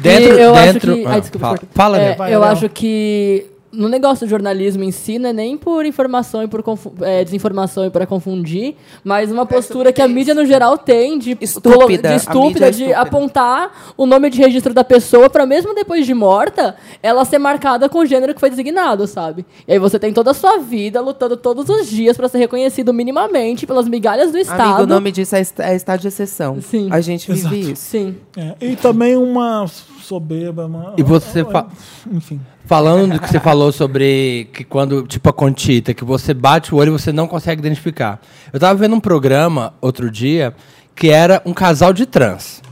Dentro, 0.00 0.38
E 0.38 0.40
eu 0.42 0.54
acho 0.54 0.72
dentro. 0.74 0.94
que. 0.94 1.06
Ah, 1.06 1.10
Ai, 1.10 1.20
desculpa, 1.20 1.46
fala, 1.46 1.60
fala 1.74 1.98
É, 2.30 2.34
eu 2.34 2.42
acho 2.44 2.68
que 2.68 3.46
no 3.70 3.88
negócio 3.88 4.26
do 4.26 4.30
jornalismo 4.30 4.82
em 4.82 4.90
si, 4.90 5.18
não 5.18 5.28
é 5.30 5.32
nem 5.32 5.56
por 5.56 5.84
informação 5.84 6.42
e 6.42 6.48
por 6.48 6.64
é, 7.02 7.22
desinformação 7.24 7.84
e 7.84 7.90
para 7.90 8.06
confundir, 8.06 8.74
mas 9.04 9.30
uma 9.30 9.44
postura 9.44 9.92
que 9.92 10.00
a 10.00 10.08
mídia 10.08 10.34
no 10.34 10.46
geral 10.46 10.78
tem 10.78 11.18
de 11.18 11.36
Estúpida. 11.40 11.76
colo- 11.76 11.84
A 11.84 12.08
de 12.08 12.14
estúpida, 12.16 12.66
é 12.66 12.70
de 12.70 12.82
estúpida. 12.84 13.00
apontar 13.00 13.92
o 13.96 14.06
nome 14.06 14.30
de 14.30 14.38
registro 14.38 14.72
da 14.72 14.82
pessoa 14.82 15.28
para 15.28 15.44
mesmo 15.44 15.74
depois 15.74 16.06
de 16.06 16.14
morta, 16.14 16.76
ela 17.02 17.24
ser 17.24 17.38
marcada 17.38 17.88
com 17.88 17.98
o 17.98 18.06
gênero 18.06 18.32
que 18.34 18.40
foi 18.40 18.50
designado, 18.50 19.06
sabe? 19.06 19.44
E 19.66 19.72
aí 19.72 19.78
você 19.78 19.98
tem 19.98 20.12
toda 20.12 20.30
a 20.30 20.34
sua 20.34 20.56
vida 20.58 21.00
lutando 21.00 21.36
todos 21.36 21.68
os 21.68 21.86
dias 21.88 22.16
para 22.16 22.28
ser 22.28 22.38
reconhecido 22.38 22.92
minimamente 22.94 23.66
pelas 23.66 23.86
migalhas 23.86 24.32
do 24.32 24.38
Estado. 24.38 24.62
Amigo, 24.62 24.82
o 24.84 24.86
nome 24.86 25.12
disso 25.12 25.36
é, 25.36 25.40
est- 25.40 25.60
é 25.60 25.74
estado 25.76 26.00
de 26.00 26.08
exceção. 26.08 26.60
Sim. 26.62 26.88
A 26.90 27.00
gente 27.00 27.26
vive 27.30 27.40
Exato. 27.40 27.54
isso. 27.72 27.82
Sim. 27.82 28.16
É, 28.36 28.54
E 28.60 28.76
também 28.76 29.16
uma 29.16 29.66
soberba. 30.08 30.66
Uma... 30.66 30.94
E 30.96 31.02
você 31.02 31.44
fa- 31.44 31.66
Enfim. 32.10 32.40
Falando 32.64 33.14
do 33.14 33.20
que 33.20 33.28
você 33.28 33.40
falou 33.40 33.70
sobre 33.72 34.48
que 34.52 34.64
quando, 34.64 35.06
tipo 35.06 35.28
a 35.28 35.32
Contita, 35.32 35.94
que 35.94 36.04
você 36.04 36.34
bate 36.34 36.74
o 36.74 36.78
olho 36.78 36.88
e 36.94 36.98
você 36.98 37.12
não 37.12 37.26
consegue 37.26 37.60
identificar. 37.60 38.20
Eu 38.52 38.58
tava 38.60 38.78
vendo 38.78 38.94
um 38.94 39.00
programa 39.00 39.72
outro 39.80 40.10
dia 40.10 40.54
que 40.94 41.08
era 41.08 41.40
um 41.46 41.54
casal 41.54 41.92
de 41.92 42.04
trans. 42.04 42.62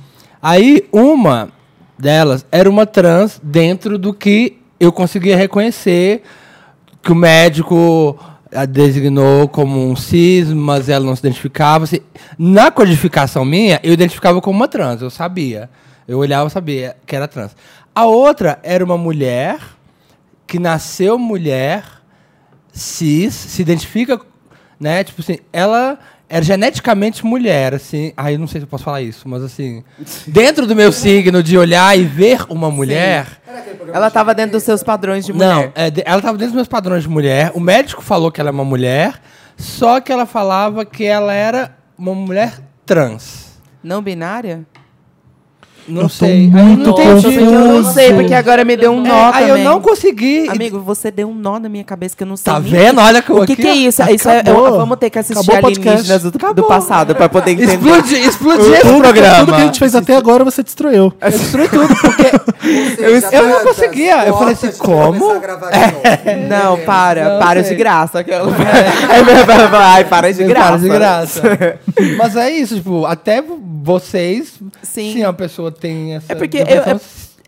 Aí 0.43 0.87
uma 0.93 1.49
delas 1.99 2.45
era 2.53 2.69
uma 2.69 2.85
trans 2.85 3.41
dentro 3.43 3.99
do 3.99 4.13
que 4.13 4.59
eu 4.79 4.93
conseguia 4.93 5.37
reconhecer 5.37 6.23
que 7.03 7.13
o 7.13 7.15
médico 7.15 8.19
a 8.55 8.65
designou 8.65 9.49
como 9.49 9.91
um 9.91 9.97
cis, 9.97 10.53
mas 10.53 10.89
ela 10.89 11.05
não 11.05 11.15
se 11.17 11.21
identificava. 11.21 11.85
assim. 11.85 12.01
Na 12.39 12.71
codificação 12.71 13.45
minha, 13.45 13.81
eu 13.83 13.93
identificava 13.93 14.41
como 14.41 14.59
uma 14.59 14.69
trans, 14.69 15.01
eu 15.03 15.11
sabia. 15.11 15.71
Eu 16.07 16.19
olhava 16.19 16.49
e 16.49 16.51
sabia 16.53 16.97
que 17.07 17.15
era 17.17 17.27
trans. 17.29 17.55
A 17.95 18.05
outra 18.05 18.59
era 18.63 18.85
uma 18.85 18.97
mulher 18.99 19.59
que 20.47 20.59
nasceu 20.59 21.19
mulher, 21.19 21.83
cis, 22.73 23.35
se 23.35 23.63
identifica, 23.63 24.21
né? 24.79 25.03
Tipo 25.03 25.21
assim, 25.21 25.39
ela 25.53 25.99
era 26.29 26.45
geneticamente 26.45 27.25
mulher, 27.25 27.75
assim. 27.75 28.13
Ai, 28.17 28.35
eu 28.35 28.39
não 28.39 28.47
sei 28.47 28.61
se 28.61 28.65
eu 28.65 28.69
posso 28.69 28.85
falar 28.85 29.01
isso, 29.03 29.29
mas 29.29 29.43
assim, 29.43 29.83
dentro 30.27 30.67
do 30.67 30.75
meu 30.77 30.93
signo 30.93 31.43
de 31.43 31.57
olhar 31.57 31.99
e 31.99 32.05
ver 32.05 32.45
uma 32.49 32.71
mulher. 32.71 33.27
Ela 33.93 34.09
estava 34.09 34.35
dentro 34.35 34.53
dos 34.53 34.63
seus 34.63 34.83
padrões 34.83 35.25
de 35.25 35.33
Não, 35.33 35.57
mulher. 35.57 35.73
é, 35.75 35.91
de- 35.91 36.03
ela 36.05 36.19
estava 36.19 36.37
dentro 36.37 36.51
dos 36.53 36.57
meus 36.57 36.69
padrões 36.69 37.03
de 37.05 37.09
mulher. 37.09 37.51
O 37.55 37.61
médico 37.61 38.03
falou 38.03 38.31
que 38.31 38.41
ela 38.41 38.51
é 38.51 38.53
uma 38.53 38.65
mulher, 38.65 39.21
só 39.57 40.01
que 40.01 40.13
ela 40.13 40.27
falava 40.27 40.85
que 40.85 41.05
ela 41.05 41.33
era 41.33 41.77
uma 41.97 42.15
mulher 42.15 42.59
trans. 42.85 43.57
Não 43.83 44.03
binária? 44.03 44.67
Não 45.89 46.03
Eu 46.03 46.09
tô 46.09 46.15
sei. 46.15 46.31
Aí 46.31 46.45
eu 46.47 46.51
muito 46.65 46.91
não 46.91 46.93
entendi. 46.93 47.37
Eu 47.37 47.51
não 47.83 47.93
sei, 47.93 48.13
porque 48.13 48.35
agora 48.35 48.65
me 48.65 48.77
deu 48.77 48.93
um 48.93 49.05
É, 49.05 49.09
nó 49.09 49.27
aí 49.33 49.47
também. 49.47 49.49
eu 49.65 49.71
não 49.71 49.81
consegui. 49.81 50.49
Amigo, 50.49 50.81
você 50.81 51.11
deu 51.11 51.29
um 51.29 51.35
nó 51.35 51.59
na 51.61 51.69
minha 51.69 51.85
cabeça 51.85 52.17
que 52.17 52.23
eu 52.25 52.27
não 52.27 52.37
sei 52.37 52.53
Tá 52.53 52.59
nem 52.59 52.71
vendo? 52.71 53.01
Olha 53.01 53.23
que 53.23 53.31
eu 53.31 53.37
O 53.37 53.47
que, 53.47 53.53
aqui, 53.53 53.63
que 53.63 53.69
é 53.69 53.75
isso? 53.75 54.03
isso 54.11 54.29
é, 54.29 54.41
Acabou. 54.41 54.67
é- 54.67 54.71
vamos 54.73 54.97
ter 54.99 55.11
que 55.11 55.19
assistir 55.19 55.51
Acabou 55.51 55.71
alienígenas 55.71 56.23
do, 56.25 56.31
do 56.33 56.37
Acabou. 56.39 56.65
passado 56.65 57.15
pra 57.15 57.29
poder 57.29 57.53
entender. 57.53 57.75
Explodiu, 57.75 58.19
explodiu 58.19 58.75
esse 58.75 58.83
Tudo, 58.83 58.99
programa. 59.01 59.39
tudo 59.41 59.55
que 59.55 59.61
a 59.63 59.65
gente 59.67 59.79
fez 59.79 59.95
até 59.95 60.17
agora 60.17 60.45
você 60.45 60.63
destruiu. 60.63 61.13
Eu 61.21 61.31
destruí 61.31 61.69
tudo, 61.69 61.95
porque 61.97 62.31
eu, 63.01 63.11
eu 63.41 63.49
não 63.49 63.61
conseguia. 63.65 64.27
Eu 64.27 64.37
falei 64.37 64.55
assim, 64.55 64.73
como? 64.79 65.35
Não, 66.49 66.79
para, 66.85 67.31
Não 67.35 67.39
para 67.39 67.63
sei. 67.63 67.73
de 67.73 67.79
graça. 67.79 68.21
aquela- 68.21 68.51
É 68.51 69.23
mesmo, 69.23 69.53
Ai, 69.77 70.05
para 70.05 70.33
de 70.33 70.43
Eu 70.43 70.49
graça. 70.49 70.67
falo 70.69 70.79
de 70.81 70.89
graça. 70.89 71.43
Mas 72.19 72.37
é 72.37 72.51
isso, 72.51 72.77
tipo, 72.77 73.05
até 73.07 73.43
vocês, 73.83 74.55
Sim. 74.83 75.13
se 75.13 75.21
uma 75.23 75.33
pessoa 75.33 75.71
tem 75.77 76.15
essa 76.15 76.33
É 76.33 76.35
porque 76.35 76.59
eu- 76.59 76.65
depressão, 76.65 77.01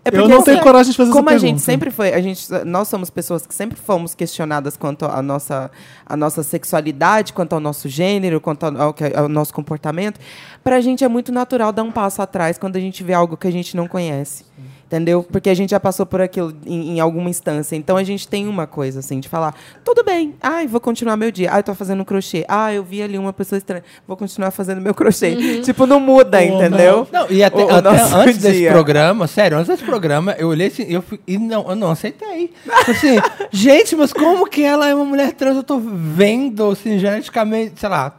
É 0.04 0.10
Eu 0.16 0.26
não 0.28 0.42
tenho 0.42 0.56
assim, 0.56 0.64
coragem 0.64 0.90
de 0.92 0.96
fazer 0.96 1.10
como 1.12 1.28
essa 1.28 1.36
a 1.36 1.38
gente 1.38 1.60
sempre 1.60 1.90
foi, 1.90 2.14
a 2.14 2.20
gente, 2.22 2.46
nós 2.64 2.88
somos 2.88 3.10
pessoas 3.10 3.46
que 3.46 3.54
sempre 3.54 3.76
fomos 3.78 4.14
questionadas 4.14 4.74
quanto 4.74 5.04
à 5.04 5.20
nossa, 5.20 5.70
à 6.06 6.16
nossa 6.16 6.42
sexualidade, 6.42 7.32
quanto 7.34 7.52
ao 7.52 7.60
nosso 7.60 7.88
gênero, 7.90 8.40
quanto 8.40 8.64
ao, 8.64 8.74
ao 8.80 8.94
ao 9.16 9.28
nosso 9.28 9.52
comportamento. 9.52 10.18
Para 10.64 10.76
a 10.76 10.80
gente 10.80 11.04
é 11.04 11.08
muito 11.08 11.30
natural 11.30 11.72
dar 11.72 11.82
um 11.82 11.90
passo 11.92 12.22
atrás 12.22 12.56
quando 12.56 12.76
a 12.76 12.80
gente 12.80 13.02
vê 13.04 13.12
algo 13.12 13.36
que 13.36 13.46
a 13.48 13.50
gente 13.50 13.76
não 13.76 13.86
conhece. 13.86 14.44
Entendeu? 14.89 15.22
Porque 15.22 15.51
a 15.51 15.55
gente 15.55 15.68
já 15.68 15.78
passou 15.78 16.07
por 16.07 16.18
aquilo 16.18 16.51
em, 16.64 16.93
em 16.97 17.01
alguma 17.01 17.28
instância. 17.28 17.76
Então 17.76 17.99
a 17.99 18.03
gente 18.03 18.26
tem 18.26 18.49
uma 18.49 18.66
coisa 18.66 19.01
assim 19.01 19.20
de 19.20 19.28
falar: 19.28 19.55
tudo 19.84 20.03
bem, 20.03 20.34
ai, 20.43 20.66
vou 20.66 20.80
continuar 20.80 21.14
meu 21.14 21.30
dia. 21.30 21.51
Ai, 21.53 21.62
tô 21.62 21.74
fazendo 21.74 22.03
crochê. 22.07 22.43
Ah, 22.49 22.72
eu 22.72 22.82
vi 22.82 23.03
ali 23.03 23.18
uma 23.18 23.30
pessoa 23.34 23.59
estranha. 23.59 23.84
Vou 24.07 24.16
continuar 24.16 24.51
fazendo 24.51 24.80
meu 24.80 24.95
crochê. 24.95 25.61
Tipo, 25.61 25.84
não 25.84 26.01
muda, 26.01 26.43
entendeu? 26.43 27.07
Não, 27.12 27.26
e 27.30 27.45
até, 27.45 27.62
O- 27.62 27.66
o 27.66 27.70
até 27.74 27.82
nosso 27.91 28.16
antes 28.16 28.39
desse 28.39 28.59
dia. 28.61 28.70
programa, 28.72 29.26
sério, 29.26 29.59
antes 29.59 29.68
desse 29.68 29.84
programa, 29.84 30.34
eu 30.39 30.49
olhei 30.49 30.68
assim, 30.68 30.84
eu 30.89 31.03
fui, 31.03 31.20
e 31.26 31.36
não, 31.36 31.68
eu 31.68 31.76
não 31.76 31.91
aceitei. 31.91 32.55
Assim, 32.89 33.18
gente, 33.53 33.95
mas 33.95 34.11
como 34.14 34.49
que 34.49 34.62
ela 34.64 34.89
é 34.89 34.95
uma 34.95 35.05
mulher 35.05 35.32
trans? 35.34 35.55
Eu 35.57 35.62
tô 35.62 35.78
vendo, 35.78 36.70
assim, 36.70 36.99
geneticamente, 36.99 37.78
sei 37.78 37.91
lá, 37.91 38.18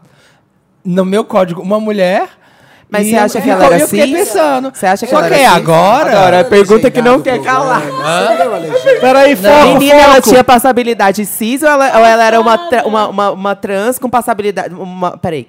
no 0.85 1.03
meu 1.03 1.25
código, 1.25 1.63
uma 1.63 1.79
mulher. 1.79 2.29
Mas 2.91 3.05
e 3.05 3.11
você 3.11 3.15
eu- 3.17 3.21
acha 3.23 3.41
que 3.41 3.49
ela 3.49 3.65
eu 3.65 3.73
era 3.73 3.87
fiquei 3.87 4.07
cis? 4.07 4.17
pensando. 4.17 4.71
Você 4.73 4.85
acha 4.87 5.05
que 5.05 5.11
Só 5.11 5.19
ela 5.19 5.27
que 5.27 5.33
era 5.35 5.43
cis? 5.49 5.57
agora. 5.57 6.11
Agora, 6.19 6.35
é 6.37 6.43
pergunta 6.43 6.89
que 6.89 7.01
não 7.01 7.21
quer 7.21 7.39
calar. 7.43 7.83
Peraí, 8.99 9.35
foco, 9.35 9.73
Menina, 9.79 9.99
ela 9.99 10.21
tinha 10.21 10.43
passabilidade 10.43 11.25
cis 11.25 11.61
ou 11.61 11.69
ela, 11.69 11.99
ou 11.99 12.05
ela 12.05 12.23
era 12.23 12.39
uma, 12.41 12.55
uma, 12.85 13.07
uma, 13.07 13.31
uma 13.31 13.55
trans 13.55 13.99
com 13.99 14.09
passabilidade. 14.09 14.73
Uma, 14.73 15.17
peraí. 15.17 15.47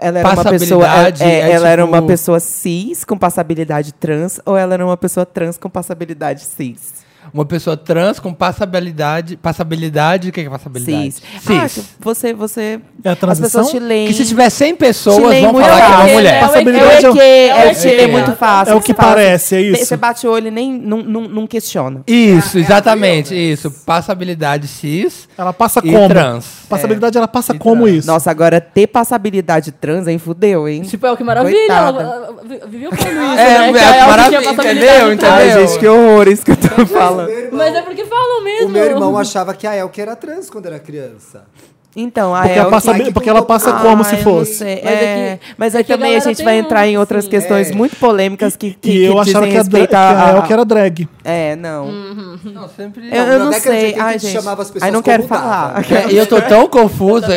Ela 0.00 0.18
era 0.18 0.28
uma 0.28 0.44
pessoa. 0.44 0.84
Passabilidade 0.84 1.24
é, 1.24 1.40
é 1.40 1.50
ela 1.52 1.68
era 1.68 1.82
tipo- 1.82 1.94
uma 1.96 2.06
pessoa 2.06 2.40
cis 2.40 3.04
com 3.04 3.16
passabilidade 3.16 3.92
trans 3.94 4.38
ou 4.44 4.56
ela 4.56 4.74
era 4.74 4.84
uma 4.84 4.96
pessoa 4.96 5.24
trans 5.24 5.56
com 5.56 5.68
passabilidade 5.70 6.42
cis? 6.44 7.06
Uma 7.32 7.44
pessoa 7.44 7.76
trans 7.76 8.18
com 8.18 8.32
passabilidade. 8.32 9.36
Passabilidade. 9.36 10.28
O 10.28 10.32
que 10.32 10.40
é 10.40 10.48
passabilidade? 10.50 11.12
Cis. 11.12 11.22
Cis. 11.40 11.50
Ah, 11.50 11.68
que 11.68 11.82
você, 12.00 12.32
você. 12.34 12.80
É 13.04 13.08
a 13.08 13.12
as 13.12 13.18
transição? 13.18 13.62
pessoas 13.62 13.70
te 13.70 13.78
leem. 13.78 14.06
que 14.08 14.14
se 14.14 14.26
tiver 14.26 14.50
100 14.50 14.74
te 14.74 14.78
pessoas, 14.78 15.16
vão 15.40 15.54
falar 15.54 15.76
que 15.76 15.82
é 15.82 15.96
uma 15.96 16.06
mulher. 16.14 16.34
É 16.34 16.38
o 16.38 16.48
Passabilidade 16.48 17.04
é 17.04 17.08
o- 17.08 17.12
EQ, 17.12 17.20
é 17.20 17.54
o 17.54 17.58
é 17.58 17.66
o 17.66 17.70
EQ, 17.70 17.88
é 18.00 18.06
muito 18.06 18.32
fácil. 18.32 18.72
É 18.72 18.76
o 18.76 18.80
que 18.80 18.94
fala 18.94 19.14
parece, 19.14 19.54
é 19.56 19.60
isso. 19.60 19.84
Você 19.86 19.96
bate 19.96 20.26
o 20.26 20.30
olho 20.30 20.48
e 20.48 20.50
nem 20.50 20.72
não, 20.72 20.98
não, 21.02 21.20
não 21.22 21.46
questiona. 21.46 22.02
Isso, 22.06 22.58
exatamente, 22.58 23.34
isso. 23.34 23.70
Passabilidade 23.84 24.66
cis 24.68 25.28
Ela 25.36 25.52
passa 25.52 25.80
e 25.84 25.90
como? 25.92 26.08
trans. 26.08 26.46
Passabilidade, 26.68 27.16
ela 27.16 27.28
passa 27.28 27.54
E 27.54 27.58
como 27.58 27.84
trans. 27.84 27.96
isso? 27.98 28.06
Nossa, 28.06 28.30
agora 28.30 28.60
ter 28.60 28.86
passabilidade 28.86 29.72
trans, 29.72 30.06
hein? 30.06 30.18
Fudeu, 30.18 30.68
hein? 30.68 30.82
Tipo, 30.82 31.06
é 31.06 31.12
o 31.12 31.16
que 31.16 31.24
maravilha. 31.24 31.56
Coitada. 31.58 32.02
Ela, 32.02 32.36
viveu 32.68 32.90
falando 32.92 33.32
isso, 33.32 33.40
É, 33.40 33.58
né? 33.58 33.68
é 33.68 33.72
Que 33.72 34.06
maravilha, 34.06 34.50
entendeu? 34.50 35.16
trans. 35.18 35.32
Ai, 35.32 35.46
Entendeu? 35.48 35.66
gente, 35.68 35.78
que 35.78 35.86
horror 35.88 36.28
isso 36.28 36.44
que 36.44 36.50
eu 36.52 36.56
tô 36.56 36.86
falando. 36.86 37.17
Mas 37.52 37.74
é 37.74 37.82
porque 37.82 38.04
falam 38.04 38.44
mesmo. 38.44 38.66
O 38.66 38.70
meu 38.70 38.84
irmão 38.84 39.18
achava 39.18 39.54
que 39.54 39.66
a 39.66 39.76
Elke 39.76 40.00
era 40.00 40.14
trans 40.14 40.50
quando 40.50 40.66
era 40.66 40.78
criança. 40.78 41.46
Então, 41.96 42.32
a 42.34 42.42
Porque, 42.42 42.52
ela 42.52 42.60
Elke- 42.60 42.70
passa, 42.70 42.94
que- 42.94 43.12
porque 43.12 43.30
ela 43.30 43.42
passa 43.42 43.70
Ah, 43.70 43.80
como 43.80 44.04
se 44.04 44.12
não 44.16 44.22
fosse. 44.22 44.62
Mas 44.64 44.70
é 44.70 45.32
É, 45.32 45.36
que- 45.40 45.46
mas 45.56 45.74
é 45.74 45.80
a 45.80 45.84
também 45.84 46.14
a 46.16 46.20
gente 46.20 46.44
vai 46.44 46.56
um, 46.56 46.60
entrar 46.60 46.86
em 46.86 46.96
outras 46.96 47.24
assim, 47.24 47.30
questões 47.30 47.70
é. 47.70 47.74
muito 47.74 47.96
polêmicas 47.96 48.56
que, 48.56 48.72
que, 48.74 48.90
E 48.90 49.04
eu 49.06 49.14
que 49.14 49.18
achava 49.30 49.46
dizem 49.46 49.50
que 49.52 49.58
a, 49.58 49.62
dra- 49.62 49.78
respeito 49.80 49.88
que 49.90 49.96
a 49.96 50.26
a- 50.26 50.36
Elke 50.36 50.52
era 50.52 50.64
drag. 50.64 51.08
É, 51.24 51.56
não. 51.56 51.86
Não, 52.44 52.68
sempre. 52.68 53.08
Eu, 53.10 53.24
eu 53.24 53.38
não 53.40 53.52
sei. 53.52 53.86
80 53.86 54.02
Ai, 54.02 54.08
a 54.08 54.12
gente 54.12 54.22
gente. 54.26 54.32
chamava 54.34 54.62
as 54.62 54.68
pessoas 54.70 54.82
Aí 54.84 54.90
não 54.92 55.02
quero 55.02 55.24
falar. 55.24 55.82
É, 55.90 56.12
e 56.12 56.16
eu 56.16 56.26
tô 56.26 56.40
tão 56.40 56.68
confusa. 56.68 57.28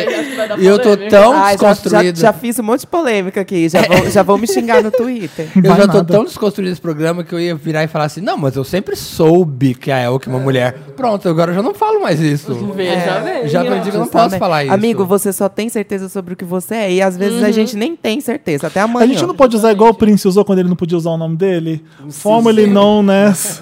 E 0.58 0.64
eu 0.66 0.78
tô 0.78 0.96
tão 0.96 1.32
Ai, 1.32 1.56
já, 1.58 1.72
desconstruída. 1.72 2.20
já 2.20 2.32
fiz 2.32 2.58
um 2.58 2.62
monte 2.62 2.80
de 2.82 2.86
polêmica 2.86 3.40
aqui. 3.40 3.68
Já 3.68 3.82
vão, 3.82 4.10
já 4.10 4.22
vão 4.22 4.38
me 4.38 4.46
xingar 4.46 4.80
no 4.82 4.90
Twitter. 4.92 5.48
Eu 5.62 5.74
já 5.76 5.88
tô 5.88 6.04
tão 6.04 6.24
desconstruído 6.24 6.70
esse 6.72 6.80
programa 6.80 7.24
que 7.24 7.34
eu 7.34 7.40
ia 7.40 7.54
virar 7.54 7.82
e 7.82 7.88
falar 7.88 8.04
assim: 8.04 8.20
não, 8.20 8.36
mas 8.36 8.54
eu 8.54 8.62
sempre 8.64 8.94
soube 8.94 9.74
que 9.74 9.90
a 9.90 10.00
Elke 10.04 10.28
é 10.28 10.32
uma 10.32 10.38
mulher. 10.40 10.74
Pronto, 10.96 11.28
agora 11.28 11.50
eu 11.50 11.54
já 11.56 11.62
não 11.62 11.74
falo 11.74 12.00
mais 12.00 12.20
isso. 12.20 12.52
Já 13.46 13.62
aprendi 13.62 13.90
que 13.90 13.96
eu 13.96 14.00
não 14.00 14.06
posso. 14.08 14.38
Falar 14.42 14.64
isso. 14.64 14.74
Amigo, 14.74 15.04
você 15.04 15.32
só 15.32 15.48
tem 15.48 15.68
certeza 15.68 16.08
sobre 16.08 16.34
o 16.34 16.36
que 16.36 16.44
você 16.44 16.74
é. 16.74 16.92
E 16.92 17.02
às 17.02 17.16
vezes 17.16 17.42
a 17.42 17.50
gente 17.50 17.76
nem 17.76 17.94
tem 17.94 18.20
certeza, 18.20 18.66
até 18.66 18.80
amanhã. 18.80 19.04
A 19.04 19.08
gente 19.08 19.24
não 19.26 19.34
pode 19.34 19.54
usar 19.56 19.70
igual 19.72 19.90
o 19.90 19.94
Prince 19.94 20.26
usou 20.26 20.44
quando 20.44 20.58
ele 20.58 20.68
não 20.68 20.76
podia 20.76 20.96
usar 20.98 21.10
o 21.10 21.16
nome 21.16 21.36
dele? 21.36 21.84
Formerly 22.10 22.66
known 22.66 23.06
as. 23.10 23.60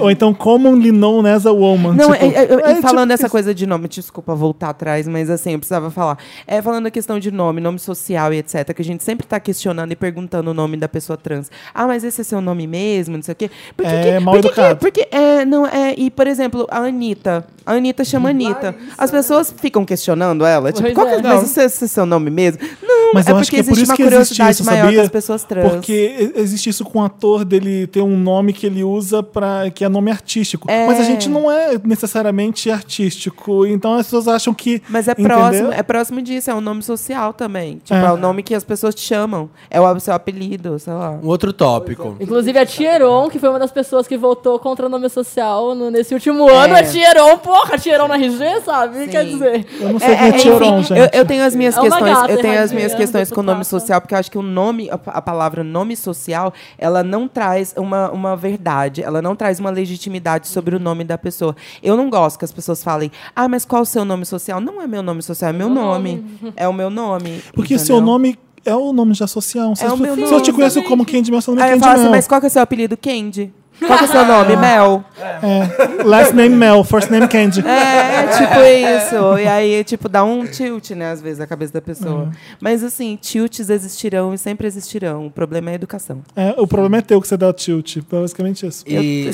Ou 0.00 0.10
então 0.10 0.34
commonly 0.34 0.90
known 0.92 1.24
as 1.26 1.46
a 1.46 1.52
woman. 1.52 1.94
Não, 1.94 2.12
tipo, 2.12 2.24
é- 2.24 2.28
é- 2.28 2.44
é- 2.44 2.72
é, 2.72 2.78
e 2.78 2.82
falando 2.82 3.08
tipo 3.10 3.14
essa 3.14 3.26
isso. 3.26 3.30
coisa 3.30 3.54
de 3.54 3.66
nome, 3.66 3.88
desculpa 3.88 4.34
voltar 4.34 4.70
atrás, 4.70 5.06
mas 5.08 5.30
assim, 5.30 5.52
eu 5.52 5.58
precisava 5.58 5.90
falar. 5.90 6.18
É, 6.46 6.60
falando 6.60 6.86
a 6.86 6.90
questão 6.90 7.18
de 7.18 7.30
nome, 7.30 7.60
nome 7.60 7.78
social 7.78 8.32
e 8.32 8.38
etc., 8.38 8.72
que 8.74 8.82
a 8.82 8.84
gente 8.84 9.02
sempre 9.04 9.26
tá 9.26 9.38
questionando 9.38 9.92
e 9.92 9.96
perguntando 9.96 10.50
o 10.50 10.54
nome 10.54 10.76
da 10.76 10.88
pessoa 10.88 11.16
trans. 11.16 11.50
Ah, 11.74 11.86
mas 11.86 12.02
esse 12.04 12.20
é 12.20 12.24
seu 12.24 12.40
nome 12.40 12.66
mesmo, 12.66 13.16
não 13.16 13.22
sei 13.22 13.32
o 13.32 13.36
quê. 13.36 13.50
Por 13.76 13.86
que 13.86 13.92
É 13.92 14.14
que- 14.18 14.24
mal 14.24 14.34
por 14.34 14.42
que 14.42 14.48
que- 14.48 14.60
educado. 14.60 14.80
porque, 14.80 15.08
é, 15.10 15.44
não, 15.44 15.66
é, 15.66 15.94
e, 15.96 16.10
por 16.10 16.26
exemplo, 16.26 16.66
a 16.70 16.78
Anitta. 16.78 17.44
A 17.68 17.74
Anitta 17.74 18.04
chama 18.04 18.30
Anitta. 18.30 18.74
As 18.96 19.10
pessoas 19.10 19.54
ficam 19.56 19.84
questionando 19.84 20.44
ela. 20.44 20.72
Tipo, 20.72 20.82
Pois 20.84 20.94
qual 20.94 21.06
que 21.06 21.12
é. 21.14 21.18
é, 21.18 21.22
mas 21.22 21.42
esse, 21.44 21.60
esse 21.62 21.84
é 21.84 21.88
seu 21.88 22.06
nome 22.06 22.30
mesmo? 22.30 22.60
Não, 22.82 23.12
Mas 23.14 23.26
é 23.26 23.30
eu 23.30 23.34
porque 23.36 23.40
acho 23.42 23.50
que 23.50 23.56
é 23.56 23.62
por 23.62 23.70
existe 23.72 23.82
isso 23.82 23.90
uma 23.92 23.96
que 23.96 24.02
existe 24.02 24.14
curiosidade 24.36 24.50
isso, 24.52 24.64
maior 24.64 24.84
sabia? 24.84 25.00
das 25.02 25.08
pessoas 25.10 25.44
trans. 25.44 25.70
Porque 25.72 26.32
existe 26.34 26.70
isso 26.70 26.84
com 26.84 26.98
o 27.00 27.04
ator 27.04 27.44
dele 27.44 27.86
ter 27.86 28.00
um 28.00 28.16
nome 28.18 28.52
que 28.52 28.66
ele 28.66 28.82
usa 28.84 29.22
para 29.22 29.70
que 29.70 29.84
é 29.84 29.88
nome 29.88 30.10
artístico. 30.10 30.70
É. 30.70 30.86
Mas 30.86 30.98
a 31.00 31.04
gente 31.04 31.28
não 31.28 31.50
é 31.50 31.78
necessariamente 31.84 32.70
artístico. 32.70 33.66
Então 33.66 33.94
as 33.94 34.06
pessoas 34.06 34.28
acham 34.28 34.52
que. 34.54 34.82
Mas 34.88 35.08
é 35.08 35.12
entendeu? 35.12 35.36
próximo, 35.36 35.72
é 35.72 35.82
próximo 35.82 36.22
disso, 36.22 36.50
é 36.50 36.54
um 36.54 36.60
nome 36.60 36.82
social 36.82 37.32
também. 37.32 37.80
Tipo, 37.84 37.94
É. 37.94 38.04
é, 38.06 38.12
o 38.12 38.16
nome 38.16 38.42
que 38.42 38.54
as 38.54 38.64
pessoas 38.64 38.94
te 38.94 39.02
chamam. 39.02 39.48
É 39.70 39.80
o 39.80 40.00
seu 40.00 40.14
apelido, 40.14 40.78
sei 40.78 40.92
lá. 40.92 41.18
Um 41.22 41.26
outro 41.28 41.52
tópico. 41.52 42.16
Inclusive 42.20 42.58
a 42.58 42.66
Tieron, 42.66 43.28
que 43.28 43.38
foi 43.38 43.48
uma 43.48 43.58
das 43.58 43.70
pessoas 43.72 44.06
que 44.06 44.16
votou 44.16 44.58
contra 44.58 44.86
o 44.86 44.88
nome 44.88 45.08
social 45.08 45.74
no- 45.74 45.90
nesse 45.90 46.14
último 46.14 46.48
ano. 46.48 46.74
É. 46.74 46.80
A 46.80 46.84
Tieron, 46.84 47.38
porra, 47.60 47.78
Tieron 47.78 48.08
na 48.08 48.16
RG, 48.16 48.60
sabe? 48.64 48.98
Sim. 49.04 49.08
Quer 49.08 49.24
dizer. 49.24 49.66
Eu 49.80 49.92
não 49.92 49.98
sei 49.98 50.16
quem 50.16 50.24
é, 50.24 50.28
enfim, 50.28 50.38
Tioron, 50.38 50.82
gente. 50.82 50.98
eu, 50.98 51.08
eu 51.12 51.24
tenho 51.26 51.44
as 51.44 51.54
minhas 51.54 51.76
É 51.76 51.80
questões, 51.80 52.14
gata 52.14 52.32
eu 52.32 52.36
tenho 52.40 52.52
as 52.52 52.58
erradinha, 52.58 52.76
minhas 52.76 52.94
questões 52.94 53.30
com 53.30 53.40
o 53.40 53.42
nome 53.44 53.64
social, 53.64 54.00
porque 54.00 54.14
eu 54.14 54.18
acho 54.18 54.30
que 54.30 54.38
o 54.38 54.42
nome, 54.42 54.88
a, 54.90 54.94
a 55.06 55.22
palavra 55.22 55.62
nome 55.64 55.96
social, 55.96 56.52
ela 56.78 57.02
não 57.02 57.26
traz 57.28 57.74
uma, 57.76 58.10
uma 58.10 58.36
verdade, 58.36 59.02
ela 59.02 59.20
não 59.22 59.34
traz 59.36 59.58
uma 59.60 59.70
legitimidade 59.70 60.48
sobre 60.48 60.76
o 60.76 60.78
nome 60.78 61.04
da 61.04 61.18
pessoa. 61.18 61.54
Eu 61.82 61.96
não 61.96 62.08
gosto 62.10 62.38
que 62.38 62.44
as 62.44 62.52
pessoas 62.52 62.82
falem, 62.82 63.10
ah, 63.34 63.48
mas 63.48 63.64
qual 63.64 63.82
o 63.82 63.86
seu 63.86 64.04
nome 64.04 64.24
social? 64.24 64.60
Não 64.60 64.80
é 64.80 64.86
meu 64.86 65.02
nome 65.02 65.22
social, 65.22 65.50
é 65.50 65.52
meu 65.52 65.68
nome. 65.68 66.24
É 66.56 66.68
o 66.68 66.72
meu 66.72 66.90
nome. 66.90 67.42
Porque 67.54 67.74
o 67.74 67.76
entendeu? 67.76 67.86
seu 67.96 68.00
nome 68.00 68.38
é 68.64 68.74
o 68.74 68.92
nome 68.92 69.12
de 69.14 69.22
associação. 69.24 69.74
Se, 69.74 69.82
É 69.84 69.86
as 69.86 69.92
pessoas- 69.92 70.10
nome. 70.16 70.26
se 70.28 70.34
eu 70.34 70.40
te 70.42 70.52
conheço 70.52 70.82
como 70.84 71.04
Candy 71.06 71.30
Mel, 71.30 71.40
seu 71.40 71.54
nome 71.54 71.62
é 71.62 71.64
Aí 71.66 71.70
eu 71.72 71.80
Candy 71.80 71.88
falo 71.88 72.00
assim, 72.02 72.10
mas 72.10 72.28
qual 72.28 72.40
que 72.40 72.46
é 72.46 72.48
o 72.48 72.52
seu 72.52 72.62
apelido? 72.62 72.96
Candy. 72.96 73.52
Qual 73.86 73.98
que 73.98 74.04
é 74.04 74.08
o 74.08 74.10
seu 74.10 74.24
nome? 74.26 74.56
Mel. 74.56 75.04
É. 75.18 76.02
Last 76.04 76.34
name 76.34 76.54
Mel, 76.56 76.82
first 76.84 77.10
name 77.10 77.28
Candy. 77.28 77.60
É, 77.66 78.26
tipo 78.26 78.60
isso. 78.60 79.38
E 79.38 79.46
aí, 79.46 79.84
tipo, 79.84 80.08
dá 80.08 80.24
um 80.24 80.46
tilt, 80.46 80.90
né, 80.90 81.10
às 81.12 81.20
vezes, 81.20 81.38
na 81.38 81.46
cabeça 81.46 81.72
da 81.72 81.80
pessoa. 81.80 82.24
Uhum. 82.24 82.30
Mas, 82.60 82.82
assim, 82.82 83.16
tilts 83.20 83.70
existirão 83.70 84.34
e 84.34 84.38
sempre 84.38 84.66
existirão. 84.66 85.26
O 85.26 85.30
problema 85.30 85.70
é 85.70 85.72
a 85.72 85.74
educação. 85.76 86.22
É, 86.34 86.54
o 86.58 86.66
problema 86.66 86.98
é 86.98 87.00
teu 87.02 87.20
que 87.20 87.28
você 87.28 87.36
dá 87.36 87.52
tilt. 87.52 87.98
Basicamente 88.10 88.66
isso. 88.66 88.84
E 88.86 89.30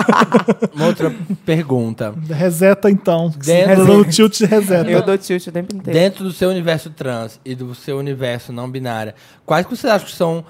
uma 0.74 0.86
outra 0.86 1.14
pergunta. 1.44 2.14
Reseta 2.30 2.90
então. 2.90 3.32
Dentro- 3.36 3.86
Dando 3.86 4.04
tilt, 4.06 4.40
reseta. 4.40 4.90
Eu 4.90 5.02
dou 5.02 5.18
tilt 5.18 5.46
o 5.46 5.52
tempo 5.52 5.74
inteiro. 5.74 5.98
Dentro 5.98 6.24
do 6.24 6.32
seu 6.32 6.48
universo 6.48 6.90
trans 6.90 7.38
e 7.44 7.54
do 7.54 7.74
seu 7.74 7.98
universo 7.98 8.52
não 8.52 8.70
binário, 8.70 9.12
quais 9.44 9.66
que 9.66 9.76
você 9.76 9.88
acha 9.88 10.04
que 10.06 10.12
são 10.12 10.44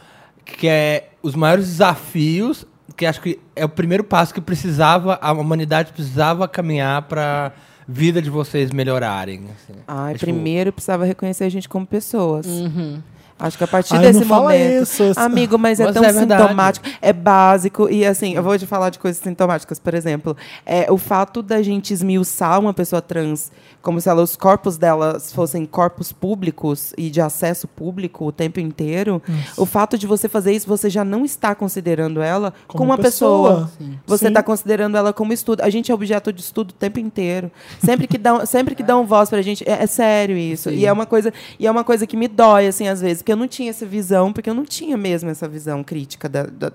que 0.45 0.69
é 0.69 1.09
os 1.23 1.35
maiores 1.35 1.67
desafios 1.67 2.67
que 2.97 3.07
acho 3.07 3.21
que 3.21 3.39
é 3.57 3.65
o 3.65 3.69
primeiro 3.69 4.05
passo 4.05 4.33
que 4.33 4.41
precisava 4.41 5.19
a 5.21 5.33
humanidade 5.33 5.93
precisava 5.93 6.47
caminhar 6.47 7.03
para 7.03 7.53
vida 7.87 8.23
de 8.23 8.31
vocês 8.31 8.71
melhorarem? 8.71 9.45
assim? 9.55 9.79
Ai, 9.87 10.13
É, 10.13 10.15
tipo, 10.15 10.27
primeiro 10.27 10.73
precisava 10.73 11.05
reconhecer 11.05 11.45
a 11.45 11.49
gente 11.49 11.69
como 11.69 11.87
pessoas. 11.87 12.47
Uhum. 12.47 13.03
Acho 13.39 13.59
que 13.59 13.65
a 13.65 13.67
partir 13.67 13.95
Ai, 13.97 14.01
desse 14.01 14.25
momento. 14.25 14.83
isso. 14.83 15.13
Amigo, 15.17 15.59
mas 15.59 15.81
é 15.81 15.85
Mas 15.87 15.95
tão 15.95 16.05
é 16.05 16.13
sintomático, 16.13 16.87
é 17.03 17.13
básico. 17.13 17.89
E 17.91 18.07
assim, 18.07 18.35
eu 18.35 18.43
vou 18.43 18.57
te 18.57 18.67
falar 18.67 18.91
de 18.91 18.99
coisas 18.99 19.21
sintomáticas, 19.21 19.79
por 19.79 19.93
exemplo. 19.93 20.37
É, 20.65 20.91
o 20.91 20.97
fato 20.97 21.43
da 21.43 21.61
gente 21.61 21.93
esmiuçar 21.93 22.61
uma 22.61 22.73
pessoa 22.73 23.03
trans 23.03 23.51
como 23.85 24.01
se 24.01 24.09
ela, 24.09 24.23
os 24.23 24.35
corpos 24.35 24.79
delas 24.79 25.31
fossem 25.31 25.67
corpos 25.67 26.11
públicos 26.11 26.95
e 26.97 27.11
de 27.11 27.21
acesso 27.21 27.69
público 27.69 28.25
o 28.25 28.33
tempo 28.33 28.59
inteiro. 28.59 29.23
O 29.59 29.67
fato 29.67 29.99
de 29.99 30.07
você 30.07 30.27
fazer 30.27 30.53
isso, 30.53 30.67
você 30.67 30.89
já 30.89 31.05
não 31.05 31.23
está 31.23 31.55
considerando 31.55 32.23
ela 32.23 32.55
como, 32.67 32.79
Como 32.79 32.91
uma 32.93 32.97
pessoa. 32.97 33.69
pessoa. 33.69 33.71
Você 34.07 34.25
Sim. 34.25 34.29
está 34.29 34.43
considerando 34.43 34.97
ela 34.97 35.13
como 35.13 35.35
estudo. 35.35 35.61
A 35.61 35.69
gente 35.69 35.93
é 35.93 35.95
objeto 35.95 36.33
de 36.33 36.41
estudo 36.41 36.71
o 36.71 36.73
tempo 36.73 36.99
inteiro. 36.99 37.53
Sempre 37.79 38.07
que 38.07 38.17
dão, 38.17 38.47
sempre 38.47 38.75
que 38.75 38.83
dão 38.83 39.07
voz 39.07 39.29
pra 39.29 39.43
gente, 39.43 39.63
é, 39.69 39.83
é 39.83 39.87
sério 39.87 40.35
isso. 40.35 40.71
E 40.71 40.87
é 40.87 40.93
uma 40.93 41.05
coisa, 41.05 41.31
e 41.61 41.67
é 41.67 41.71
uma 41.71 41.85
coisa 41.85 42.07
que 42.07 42.17
me 42.17 42.27
dói 42.27 42.67
assim 42.67 42.89
às 42.89 43.03
vezes, 43.03 43.21
porque 43.25 43.33
eu 43.33 43.37
não 43.37 43.49
tinha 43.49 43.71
essa 43.71 43.87
visão, 43.87 44.31
porque 44.35 44.51
eu 44.51 44.55
não 44.55 44.67
tinha 44.67 44.99
mesmo 44.99 45.31
essa 45.31 45.49
visão 45.49 45.83
crítica 45.83 46.29
da- 46.29 46.43
da- 46.43 46.71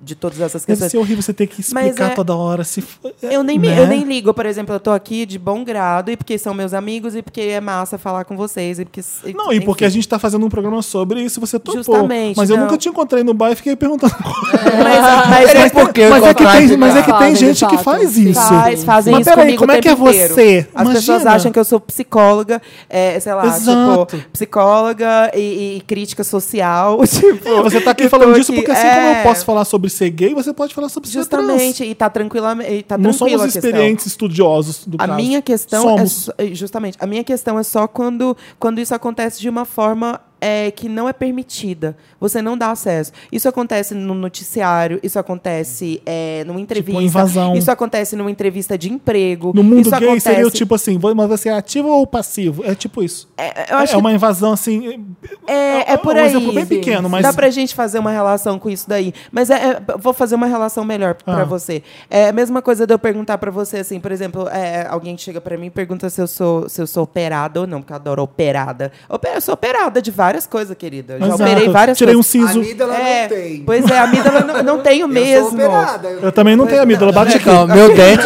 de, 0.00 0.14
todas 0.14 0.40
essas 0.40 0.62
Deve 0.62 0.72
questões. 0.78 0.90
ser 0.92 0.96
horrível 0.96 1.20
você 1.22 1.34
ter 1.34 1.46
que 1.46 1.56
Mas 1.74 1.88
explicar 1.88 2.12
é- 2.12 2.14
toda 2.14 2.34
hora. 2.34 2.64
Se, 2.64 2.80
f- 2.80 2.98
Eu 3.20 3.42
nem, 3.42 3.58
né? 3.58 3.78
eu 3.78 3.86
nem 3.86 4.02
ligo, 4.04 4.32
por 4.32 4.46
exemplo, 4.46 4.74
eu 4.74 4.80
tô 4.80 4.92
aqui 4.92 5.26
de 5.26 5.38
bom 5.38 5.62
grado, 5.62 6.10
e 6.10 6.16
porque 6.16 6.38
são 6.38 6.54
meus 6.54 6.72
amigos, 6.72 7.14
e 7.14 7.20
porque 7.20 7.42
é 7.42 7.60
massa 7.60 7.98
falar 7.98 8.24
com 8.24 8.34
vocês, 8.34 8.78
e 8.78 8.84
porque. 8.86 9.02
Não, 9.34 9.52
e 9.52 9.60
porque 9.60 9.84
a 9.84 9.90
gente 9.90 10.08
tá 10.08 10.18
fazendo 10.18 10.46
um 10.46 10.48
programa 10.48 10.80
sobre 10.80 11.20
isso, 11.22 11.38
você 11.38 11.58
topou. 11.58 11.82
Justamente, 11.82 12.36
Mas 12.38 12.48
eu 12.48 12.56
não. 12.56 12.64
nunca 12.64 12.78
te 12.78 12.88
encontrei 12.88 13.22
no 13.22 13.34
bar 13.34 13.50
e 13.52 13.56
fiquei 13.56 13.76
perguntando. 13.76 14.14
Mas, 14.54 15.28
mas, 15.28 15.54
Mas 15.60 15.72
por 15.72 15.92
que 15.92 16.08
mas, 16.08 16.22
é 16.24 16.34
que 16.34 16.44
tem, 16.46 16.76
mas 16.78 16.96
é 16.96 17.02
que 17.02 17.12
tem 17.18 17.34
gente 17.36 17.66
que 17.66 17.78
faz 17.78 18.16
isso. 18.16 18.40
Faz, 18.40 18.84
fazem 18.84 19.12
Mas 19.12 19.26
isso 19.26 19.36
peraí, 19.36 19.56
como 19.56 19.72
é 19.72 19.80
que 19.80 19.88
é 19.88 19.94
você? 19.94 20.66
As 20.74 20.88
pessoas 20.88 21.08
Imagina. 21.22 21.30
acham 21.32 21.52
que 21.52 21.58
eu 21.58 21.64
sou 21.64 21.78
psicóloga, 21.80 22.62
é, 22.88 23.18
sei 23.20 23.34
lá, 23.34 23.46
Exato. 23.46 24.06
tipo, 24.16 24.28
psicóloga 24.32 25.30
e, 25.34 25.76
e 25.76 25.80
crítica 25.90 26.22
social. 26.22 27.00
Tipo, 27.10 27.48
É, 27.48 27.62
você 27.62 27.80
tá 27.80 27.90
aqui 27.90 28.08
falando 28.08 28.34
disso 28.34 28.52
aqui, 28.52 28.60
porque 28.60 28.70
assim 28.70 28.86
é, 28.86 28.94
como 28.94 29.06
eu 29.18 29.22
posso 29.24 29.44
falar 29.44 29.64
sobre 29.64 29.90
ser 29.90 30.08
gay, 30.10 30.32
você 30.32 30.52
pode 30.52 30.72
falar 30.72 30.88
sobre 30.88 31.08
ser 31.10 31.26
trans. 31.26 31.46
Justamente, 31.46 31.84
e 31.84 31.94
tá 31.94 32.08
tranquila, 32.08 32.56
e 32.68 32.82
tá 32.84 32.96
Não 32.96 33.12
somos 33.12 33.40
a 33.40 33.46
experientes 33.46 34.06
estudiosos 34.06 34.86
do 34.86 34.94
A 35.00 35.06
caso. 35.06 35.16
minha 35.16 35.42
questão 35.42 35.82
somos. 35.82 36.00
é 36.02 36.06
só- 36.06 36.32
é 36.38 36.46
justamente 36.54 36.96
a 37.00 37.06
minha 37.06 37.24
questão 37.24 37.58
é 37.58 37.62
só 37.64 37.88
quando 37.88 38.36
quando 38.58 38.80
isso 38.80 38.94
acontece 38.94 39.40
de 39.40 39.48
uma 39.48 39.64
forma 39.64 40.20
é, 40.40 40.70
que 40.70 40.88
não 40.88 41.08
é 41.08 41.12
permitida. 41.12 41.96
Você 42.18 42.40
não 42.42 42.56
dá 42.56 42.70
acesso. 42.70 43.12
Isso 43.30 43.48
acontece 43.48 43.94
no 43.94 44.14
noticiário, 44.14 44.98
isso 45.02 45.18
acontece 45.18 46.02
é, 46.06 46.44
numa 46.46 46.60
entrevista. 46.60 46.92
Tipo, 47.00 47.02
invasão. 47.06 47.54
Isso 47.56 47.70
acontece 47.70 48.16
numa 48.16 48.30
entrevista 48.30 48.76
de 48.76 48.92
emprego. 48.92 49.52
No 49.54 49.62
mundo 49.62 49.80
isso 49.82 49.90
gay 49.90 50.08
acontece, 50.08 50.20
seria 50.30 50.46
o 50.46 50.50
tipo 50.50 50.74
assim, 50.74 50.98
mas 51.14 51.28
você 51.28 51.48
é 51.48 51.52
ativo 51.52 51.88
ou 51.88 52.06
passivo? 52.06 52.64
É 52.64 52.74
tipo 52.74 53.02
isso. 53.02 53.28
É, 53.36 53.72
acho 53.74 53.94
é 53.94 53.98
uma 53.98 54.12
invasão 54.12 54.52
assim. 54.52 54.80
que 55.22 55.50
é, 55.52 55.92
é 55.92 55.96
por 55.96 56.14
um 56.14 56.18
aí. 56.18 56.26
exemplo 56.26 56.52
bem 56.52 56.66
pequeno, 56.66 57.08
mas. 57.08 57.22
Dá 57.22 57.32
pra 57.32 57.50
gente 57.50 57.74
fazer 57.74 57.98
uma 57.98 58.10
relação 58.10 58.58
com 58.58 58.68
isso 58.70 58.88
daí. 58.88 59.12
Mas 59.32 59.50
é, 59.50 59.54
é, 59.54 59.82
vou 59.98 60.12
fazer 60.12 60.34
uma 60.34 60.46
relação 60.46 60.84
melhor 60.84 61.14
pra 61.14 61.42
Ah. 61.42 61.44
você. 61.44 61.82
É 62.08 62.28
a 62.28 62.32
mesma 62.32 62.60
coisa 62.62 62.86
de 62.86 62.92
eu 62.94 62.98
perguntar 62.98 63.38
pra 63.38 63.50
você, 63.50 63.78
assim, 63.78 63.98
por 64.00 64.12
exemplo, 64.12 64.48
é, 64.48 64.86
alguém 64.88 65.16
chega 65.18 65.40
pra 65.40 65.56
mim 65.56 65.66
e 65.66 65.70
pergunta 65.70 66.08
se 66.10 66.20
eu 66.20 66.26
sou, 66.26 66.68
se 66.68 66.80
eu 66.80 66.86
sou 66.86 67.04
operada 67.04 67.60
ou 67.60 67.66
não, 67.66 67.80
porque 67.80 67.92
eu 67.92 67.96
adoro 67.96 68.22
operada. 68.22 68.92
Opera- 69.08 69.34
Eu 69.36 69.40
sou 69.40 69.54
operada 69.54 70.00
de 70.02 70.10
várias 70.10 70.29
coisas, 70.46 70.76
querida. 70.76 71.14
Eu 71.14 71.20
já 71.20 71.26
Exato. 71.26 71.42
operei 71.42 71.68
várias 71.68 71.98
Tirei 71.98 72.14
um 72.14 72.18
coisas. 72.22 72.30
siso. 72.32 72.60
Amígdala 72.60 72.94
É, 72.96 73.22
não 73.22 73.28
tem. 73.28 73.62
Pois 73.64 73.90
é, 73.90 73.98
a 73.98 74.02
amígdala 74.04 74.40
não, 74.40 74.62
não 74.62 74.78
tenho 74.80 75.04
Eu 75.04 75.08
mesmo. 75.08 75.44
sou 75.50 75.54
operada. 75.58 76.08
Eu 76.08 76.32
também 76.32 76.56
não 76.56 76.66
tenho 76.66 76.82
amígdala, 76.82 77.12
bate 77.12 77.36
aqui. 77.36 77.48
Então, 77.48 77.66
meu 77.66 77.88
dente, 77.94 78.24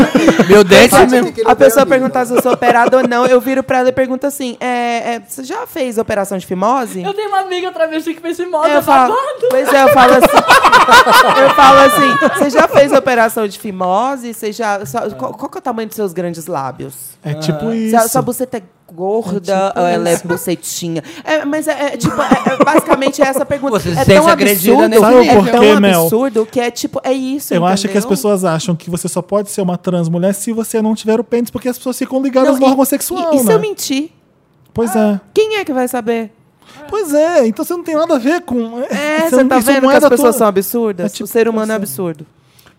meu 0.49 0.65
dente, 0.65 0.95
não 0.95 1.51
A 1.51 1.55
pessoa 1.57 1.87
perguntar 1.87 2.25
se 2.27 2.35
eu 2.35 2.43
sou 2.43 2.53
operada 2.53 2.97
ou 2.99 3.09
não, 3.09 3.27
eu 3.27 3.41
viro 3.41 3.63
pra 3.63 3.79
ela 3.79 3.89
e 3.89 3.93
pergunto 3.93 4.27
assim: 4.27 4.57
é, 4.61 5.15
é, 5.17 5.23
você 5.27 5.45
já 5.45 5.67
fez 5.67 5.99
operação 5.99 6.37
de 6.39 6.47
fimose? 6.47 7.03
Eu 7.03 7.15
tenho 7.15 7.29
uma 7.29 7.41
amiga 7.41 7.71
travesti 7.73 8.15
que 8.15 8.21
fez 8.21 8.39
moda, 8.49 8.69
É, 8.69 8.77
eu 8.77 8.83
falo, 8.83 9.17
pois 9.51 9.73
é, 9.73 9.83
eu 9.85 9.89
falo 9.89 10.13
assim. 10.15 10.37
eu 11.43 11.51
falo 11.55 11.79
assim, 11.81 12.39
você 12.39 12.51
já 12.51 12.69
fez 12.69 12.93
operação 12.93 13.47
de 13.49 13.59
fimose? 13.59 14.33
Você 14.35 14.53
já, 14.53 14.85
só- 14.85 15.09
qual, 15.11 15.33
qual 15.35 15.49
que 15.51 15.59
é 15.59 15.61
o 15.61 15.63
tamanho 15.63 15.89
dos 15.89 15.97
seus 15.97 16.13
grandes 16.13 16.47
lábios? 16.47 16.95
É 17.23 17.35
tipo 17.35 17.73
isso. 17.73 18.09
sua 18.09 18.23
buceta 18.23 18.59
é 18.59 18.63
gorda 18.95 19.73
ou 19.77 19.83
ela 19.87 20.09
é 20.09 20.19
bucetinha? 20.25 21.03
É, 21.25 21.45
mas 21.45 21.67
é, 21.69 21.95
é, 21.95 21.97
tipo, 21.97 22.15
é, 22.21 22.53
é 22.55 22.65
basicamente 22.65 23.21
essa 23.21 23.45
pergunta. 23.45 23.79
Você 23.81 23.93
se 23.95 24.01
é 24.01 24.05
sente 24.05 24.17
tão 24.21 24.29
agredida 24.29 24.73
absurdo, 24.85 24.89
nesse 24.89 25.01
Sabe 25.03 25.49
é 25.49 25.53
tão 25.53 25.81
Mel? 25.81 26.01
absurdo 26.03 26.47
que 26.47 26.61
é 26.61 26.71
tipo, 26.71 27.01
é 27.03 27.13
isso, 27.13 27.53
Eu 27.53 27.65
acho 27.67 27.83
que 27.83 27.89
as 27.89 28.05
entendeu? 28.05 28.09
pessoas 28.11 28.45
acham 28.45 28.75
que 28.77 28.89
você 28.89 29.09
só 29.09 29.21
pode 29.21 29.51
ser 29.51 29.61
uma 29.63 29.77
trans 29.77 30.09
mulher 30.09 30.33
se 30.35 30.53
você 30.53 30.81
não 30.81 30.95
tiver 30.95 31.19
o 31.19 31.25
pênis, 31.25 31.51
porque 31.51 31.69
as 31.69 31.77
pessoas 31.77 31.99
ficam 31.99 32.23
ligadas 32.23 32.53
Não, 32.55 32.61
no 32.61 32.67
e- 32.67 32.71
órgão 32.71 32.85
sexual, 32.85 33.33
E, 33.35 33.37
e 33.37 33.39
se 33.41 33.47
né? 33.47 33.55
eu 33.55 33.61
mentir? 33.61 34.11
Pois 34.73 34.95
é. 34.95 35.21
Quem 35.35 35.57
é 35.57 35.65
que 35.65 35.73
vai 35.73 35.89
saber? 35.89 36.31
Pois 36.89 37.15
é, 37.15 37.47
então 37.47 37.65
você 37.65 37.73
não 37.75 37.85
tem 37.85 37.95
nada 37.95 38.15
a 38.15 38.19
ver 38.19 38.41
com. 38.43 38.81
É, 38.91 39.21
você 39.29 39.31
você 39.31 39.43
não- 39.43 39.49
tá 39.49 39.59
isso 39.59 39.67
vendo 39.67 39.81
que 39.89 39.95
é 39.95 39.97
as 39.97 40.09
pessoas 40.09 40.21
tua- 40.21 40.33
são 40.33 40.47
absurdas? 40.47 41.07
É 41.07 41.09
tipo 41.09 41.25
o 41.25 41.27
ser 41.27 41.49
humano 41.49 41.65
é 41.73 41.75
você. 41.75 41.83
absurdo. 41.83 42.27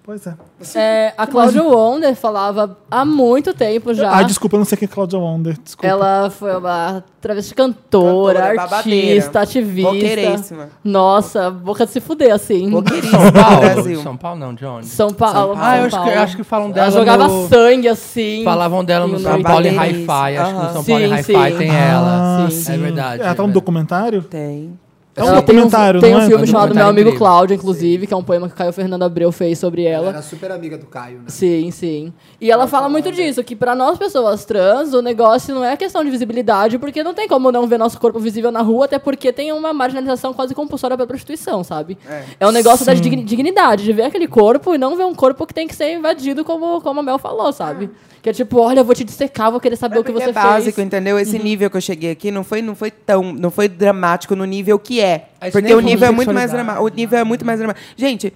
Pois 0.06 0.28
é. 0.28 0.36
É, 0.76 1.14
a 1.18 1.26
Claudia 1.26 1.64
Wonder 1.64 2.16
falava 2.16 2.78
há 2.92 3.04
muito 3.04 3.56
tempo 3.56 3.92
já. 3.92 4.16
Ah, 4.16 4.22
desculpa, 4.22 4.56
eu 4.56 4.60
não 4.60 4.66
sei 4.66 4.78
quem 4.78 4.86
é 4.86 4.90
Claudia 4.90 5.18
Wonder. 5.18 5.58
Desculpa. 5.58 5.88
Ela 5.88 6.30
foi 6.30 6.56
uma 6.56 7.04
travesti 7.20 7.56
cantora, 7.56 8.40
Cantora, 8.40 8.56
babadeira. 8.56 9.08
artista, 9.16 9.40
ativista. 9.42 9.92
Boqueiríssima. 9.92 10.70
Nossa, 10.84 11.50
boca 11.50 11.88
de 11.88 11.92
se 11.92 12.00
fuder, 12.00 12.32
assim. 12.32 12.70
Boqueiríssima 12.70 13.20
São 13.20 13.32
Paulo? 13.32 13.60
Brasil. 13.62 14.02
São 14.04 14.18
Paulo 14.18 14.40
não, 14.40 14.54
de 14.54 14.64
onde? 14.64 14.86
São 14.86 15.10
Paulo. 15.12 15.56
Ah, 15.58 15.78
eu 15.80 15.90
São 15.90 16.00
acho, 16.00 16.06
que, 16.06 16.12
Paulo. 16.14 16.24
acho 16.24 16.38
que 16.38 16.44
falam 16.44 16.70
dela 16.70 16.88
Ela 16.88 17.00
jogava 17.00 17.28
no... 17.28 17.48
sangue, 17.50 17.88
assim. 17.88 18.44
Falavam 18.44 18.86
dela 18.86 19.08
no 19.08 19.18
São 19.18 19.42
Paulo 19.42 19.66
e. 19.66 19.70
Hi-Fi. 19.76 20.38
Acho 20.38 20.54
que 20.54 20.60
no. 20.68 20.74
São 20.74 20.84
Paulo 20.84 21.04
e 21.04 21.08
Hi-Fi 21.08 21.58
tem 21.58 21.76
ela. 21.76 22.46
Ah, 22.46 22.52
sim. 22.52 22.74
É 22.74 22.78
verdade. 22.78 23.24
Ela 23.24 23.34
tá 23.34 23.42
no 23.42 23.50
é 23.50 23.54
documentário? 23.54 24.22
Tem. 24.22 24.78
É 25.18 25.24
um 25.24 25.28
Ela 25.28 25.42
tem 25.42 25.56
documentário, 25.56 26.02
tem 26.02 26.14
um 26.14 26.20
é? 26.20 26.28
filme 26.28 26.42
É 26.42 26.44
um 26.44 26.46
chamado 26.46 26.76
Meu 26.76 26.86
Amigo 26.88 27.00
incrível. 27.08 27.18
Cláudio, 27.20 27.56
inclusive, 27.56 28.06
que 28.06 28.14
é 28.14 28.18
um 28.18 28.24
poema 28.24 28.48
que 28.50 28.54
o 28.54 28.58
Caio 28.58 28.74
Fernando 28.74 29.04
Abreu 29.04 29.32
fez 29.32 29.58
sobre 29.58 29.84
Ela 29.86 29.96
ela. 29.96 30.10
era 30.10 30.22
super 30.22 30.52
amiga 30.52 30.78
do 30.78 30.86
Caio, 30.88 31.20
né? 31.20 31.24
Sim, 31.30 31.72
sim. 31.72 32.12
E 32.42 32.52
ela 32.52 32.68
fala 32.68 32.90
muito 32.90 33.10
disso, 33.14 33.42
que 33.42 33.56
pra 33.56 33.74
nós 33.74 33.98
pessoas 33.98 34.44
trans, 34.44 34.94
o 34.94 35.02
negócio 35.02 35.56
não 35.56 35.64
é 35.64 35.78
questão 35.78 36.04
de 36.04 36.12
visibilidade, 36.12 36.78
porque 36.78 37.02
não 37.02 37.14
tem 37.14 37.30
como 37.30 37.50
não 37.50 37.66
ver 37.66 37.78
nosso 37.78 37.98
corpo 37.98 38.20
visível 38.20 38.52
na 38.52 38.62
rua, 38.62 38.86
até 38.86 39.00
porque 39.00 39.32
tem 39.32 39.54
uma 39.54 39.72
marginalização 39.72 40.34
quase 40.34 40.54
compulsória 40.54 40.98
pra 40.98 41.08
prostituição, 41.08 41.64
sabe? 41.64 41.98
É, 42.38 42.46
um 42.46 42.52
negócio 42.52 42.86
da 42.86 42.94
digni- 42.94 43.24
dignidade, 43.24 43.86
de 43.86 43.94
ver 43.94 44.04
aquele 44.04 44.28
corpo 44.28 44.76
e 44.76 44.78
não 44.78 44.98
ver 44.98 45.06
um 45.06 45.16
corpo 45.16 45.48
que 45.48 45.54
tem 45.54 45.66
que 45.66 45.76
ser 45.76 45.94
invadido, 45.94 46.44
como, 46.44 46.82
como 46.82 47.00
a 47.00 47.04
Mel 47.04 47.18
falou, 47.18 47.54
sabe? 47.54 47.90
Que 48.26 48.32
é 48.32 48.34
tipo, 48.34 48.58
olha, 48.60 48.80
eu 48.80 48.84
vou 48.84 48.96
te 48.96 49.04
dissecar, 49.04 49.52
vou 49.52 49.60
querer 49.60 49.76
saber 49.76 50.00
o 50.00 50.04
que 50.04 50.12
Porque 50.12 50.24
você 50.26 50.32
é 50.32 50.34
básico, 50.34 50.78
fez. 50.78 50.88
entendeu? 50.88 51.20
Esse 51.20 51.38
nível 51.38 51.70
que 51.70 51.78
eu 51.78 51.82
cheguei 51.82 52.10
aqui 52.10 52.32
não 52.32 52.44
foi, 52.44 52.60
não 52.60 52.74
foi 52.74 52.90
tão, 52.90 53.32
não 53.32 53.52
foi 53.52 53.68
dramático 53.70 54.36
no 54.36 54.46
nível 54.46 54.80
que 54.80 55.00
é. 55.00 55.28
Porque 55.40 55.62
nem 55.62 55.76
o 55.76 55.80
nível 55.80 56.08
é 56.08 56.10
de 56.10 56.16
muito 56.16 56.34
mais 56.34 56.50
dramático. 56.50 56.84
O 56.86 56.88
nível 56.90 57.20
é 57.20 57.24
muito 57.24 57.46
mais 57.46 57.60
dramático. 57.60 57.86
Gente, 57.96 58.34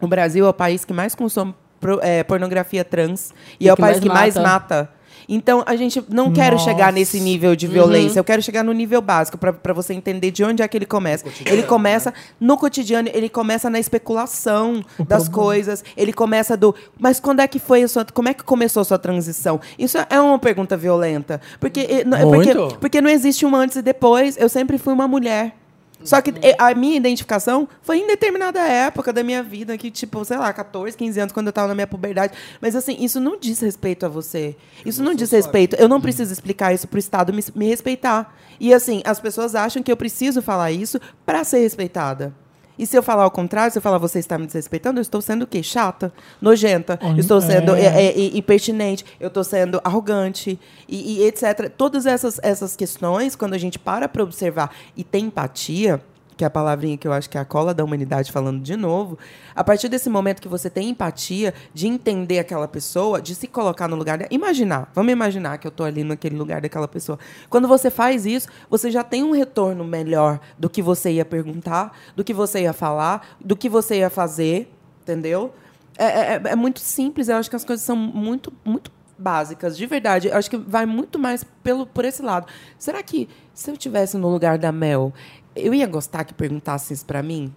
o 0.00 0.06
Brasil 0.08 0.46
é 0.46 0.48
o 0.48 0.54
país 0.54 0.86
que 0.86 0.94
mais 0.94 1.14
consome 1.14 1.54
pro- 1.78 2.00
é, 2.02 2.24
pornografia 2.24 2.82
trans 2.82 3.34
e, 3.60 3.66
E 3.66 3.68
é 3.68 3.74
o 3.74 3.76
país 3.76 3.96
mais 3.96 4.00
que 4.00 4.08
mais 4.08 4.34
mata. 4.36 4.88
Então, 5.32 5.62
a 5.64 5.76
gente 5.76 6.02
não 6.08 6.32
quer 6.32 6.50
Nossa. 6.50 6.64
chegar 6.64 6.92
nesse 6.92 7.20
nível 7.20 7.54
de 7.54 7.68
violência. 7.68 8.18
Eu 8.18 8.24
quero 8.24 8.42
chegar 8.42 8.64
no 8.64 8.72
nível 8.72 9.00
básico, 9.00 9.38
pra 9.38 9.52
pra 9.52 9.72
você 9.72 9.94
entender 9.94 10.32
de 10.32 10.42
onde 10.42 10.60
é 10.60 10.66
que 10.66 10.76
ele 10.76 10.86
começa. 10.86 11.24
Ele 11.46 11.62
começa 11.62 12.12
no 12.40 12.58
cotidiano, 12.58 13.08
ele 13.12 13.28
começa 13.28 13.70
na 13.70 13.78
especulação 13.78 14.84
das 15.06 15.28
coisas. 15.28 15.84
Ele 15.96 16.12
começa 16.12 16.56
do. 16.56 16.74
Mas 16.98 17.20
quando 17.20 17.38
é 17.40 17.46
que 17.46 17.60
foi 17.60 17.84
a 17.84 17.88
sua. 17.88 18.04
Como 18.12 18.28
é 18.28 18.34
que 18.34 18.42
começou 18.42 18.80
a 18.80 18.84
sua 18.84 18.98
transição? 18.98 19.60
Isso 19.78 19.96
é 20.10 20.20
uma 20.20 20.38
pergunta 20.38 20.76
violenta. 20.76 21.40
Porque, 21.60 21.80
é 21.80 22.04
porque, 22.04 22.54
Muito. 22.54 22.78
porque 22.80 23.00
não 23.00 23.08
existe 23.08 23.46
um 23.46 23.54
antes 23.54 23.76
e 23.76 23.82
depois. 23.82 24.36
Eu 24.36 24.48
sempre 24.48 24.78
fui 24.78 24.92
uma 24.92 25.06
mulher. 25.06 25.59
Só 26.02 26.20
que 26.20 26.30
eh, 26.42 26.54
a 26.58 26.74
minha 26.74 26.96
identificação 26.96 27.68
foi 27.82 27.98
em 27.98 28.06
determinada 28.06 28.60
época 28.60 29.12
da 29.12 29.22
minha 29.22 29.42
vida, 29.42 29.76
que, 29.76 29.90
tipo, 29.90 30.24
sei 30.24 30.38
lá, 30.38 30.52
14, 30.52 30.96
15 30.96 31.20
anos, 31.20 31.32
quando 31.32 31.48
eu 31.48 31.52
tava 31.52 31.68
na 31.68 31.74
minha 31.74 31.86
puberdade. 31.86 32.32
Mas, 32.60 32.74
assim, 32.74 32.96
isso 32.98 33.20
não 33.20 33.38
diz 33.38 33.60
respeito 33.60 34.06
a 34.06 34.08
você. 34.08 34.56
Isso 34.84 35.02
não 35.02 35.14
diz 35.14 35.30
respeito. 35.30 35.76
Eu 35.76 35.88
não 35.88 36.00
preciso 36.00 36.32
explicar 36.32 36.72
isso 36.72 36.88
pro 36.88 36.98
Estado 36.98 37.32
me, 37.32 37.44
me 37.54 37.66
respeitar. 37.66 38.34
E, 38.58 38.72
assim, 38.72 39.02
as 39.04 39.20
pessoas 39.20 39.54
acham 39.54 39.82
que 39.82 39.92
eu 39.92 39.96
preciso 39.96 40.40
falar 40.40 40.72
isso 40.72 41.00
para 41.24 41.44
ser 41.44 41.60
respeitada. 41.60 42.34
E 42.80 42.86
se 42.86 42.96
eu 42.96 43.02
falar 43.02 43.24
ao 43.24 43.30
contrário, 43.30 43.70
se 43.70 43.76
eu 43.76 43.82
falar 43.82 43.98
você 43.98 44.18
está 44.18 44.38
me 44.38 44.46
desrespeitando, 44.46 45.00
eu 45.00 45.02
estou 45.02 45.20
sendo 45.20 45.42
o 45.42 45.46
quê? 45.46 45.62
Chata, 45.62 46.10
nojenta, 46.40 46.98
eu 47.02 47.18
estou 47.18 47.38
sendo 47.38 47.74
é. 47.74 47.82
é, 47.82 48.06
é, 48.06 48.06
é, 48.06 48.38
impertinente, 48.38 49.04
eu 49.20 49.28
estou 49.28 49.44
sendo 49.44 49.78
arrogante 49.84 50.58
e, 50.88 51.18
e 51.18 51.24
etc. 51.24 51.70
Todas 51.76 52.06
essas, 52.06 52.40
essas 52.42 52.74
questões, 52.74 53.36
quando 53.36 53.52
a 53.52 53.58
gente 53.58 53.78
para 53.78 54.08
para 54.08 54.22
observar 54.22 54.74
e 54.96 55.04
tem 55.04 55.26
empatia, 55.26 56.00
que 56.40 56.44
é 56.44 56.46
a 56.46 56.50
palavrinha 56.50 56.96
que 56.96 57.06
eu 57.06 57.12
acho 57.12 57.28
que 57.28 57.36
é 57.36 57.40
a 57.42 57.44
cola 57.44 57.74
da 57.74 57.84
humanidade 57.84 58.32
falando 58.32 58.62
de 58.62 58.74
novo, 58.74 59.18
a 59.54 59.62
partir 59.62 59.90
desse 59.90 60.08
momento 60.08 60.40
que 60.40 60.48
você 60.48 60.70
tem 60.70 60.88
empatia, 60.88 61.52
de 61.74 61.86
entender 61.86 62.38
aquela 62.38 62.66
pessoa, 62.66 63.20
de 63.20 63.34
se 63.34 63.46
colocar 63.46 63.86
no 63.86 63.94
lugar 63.94 64.26
imaginar, 64.32 64.90
vamos 64.94 65.12
imaginar 65.12 65.58
que 65.58 65.66
eu 65.66 65.68
estou 65.68 65.84
ali 65.84 66.02
naquele 66.02 66.36
lugar 66.36 66.62
daquela 66.62 66.88
pessoa. 66.88 67.18
Quando 67.50 67.68
você 67.68 67.90
faz 67.90 68.24
isso, 68.24 68.48
você 68.70 68.90
já 68.90 69.04
tem 69.04 69.22
um 69.22 69.32
retorno 69.32 69.84
melhor 69.84 70.40
do 70.58 70.70
que 70.70 70.80
você 70.80 71.10
ia 71.12 71.26
perguntar, 71.26 71.94
do 72.16 72.24
que 72.24 72.32
você 72.32 72.62
ia 72.62 72.72
falar, 72.72 73.36
do 73.38 73.54
que 73.54 73.68
você 73.68 73.98
ia 73.98 74.08
fazer, 74.08 74.72
entendeu? 75.02 75.52
É, 75.98 76.04
é- 76.36 76.42
é 76.52 76.56
muito 76.56 76.80
simples, 76.80 77.28
eu 77.28 77.36
acho 77.36 77.50
que 77.50 77.56
as 77.56 77.66
coisas 77.66 77.84
são 77.84 77.94
muito, 77.94 78.50
muito 78.64 78.90
básicas, 79.18 79.76
de 79.76 79.84
verdade. 79.84 80.28
Eu 80.28 80.36
acho 80.38 80.48
que 80.48 80.56
vai 80.56 80.86
muito 80.86 81.18
mais 81.18 81.44
pelo, 81.62 81.84
por 81.86 82.06
esse 82.06 82.22
lado. 82.22 82.46
Será 82.78 83.02
que 83.02 83.28
se 83.52 83.70
eu 83.70 83.76
tivesse 83.76 84.16
no 84.16 84.30
lugar 84.30 84.56
da 84.56 84.72
Mel, 84.72 85.12
eu 85.56 85.74
ia 85.74 85.86
gostar 85.86 86.24
que 86.24 86.34
perguntassem 86.34 86.94
isso 86.94 87.04
pra 87.06 87.22
mim? 87.22 87.52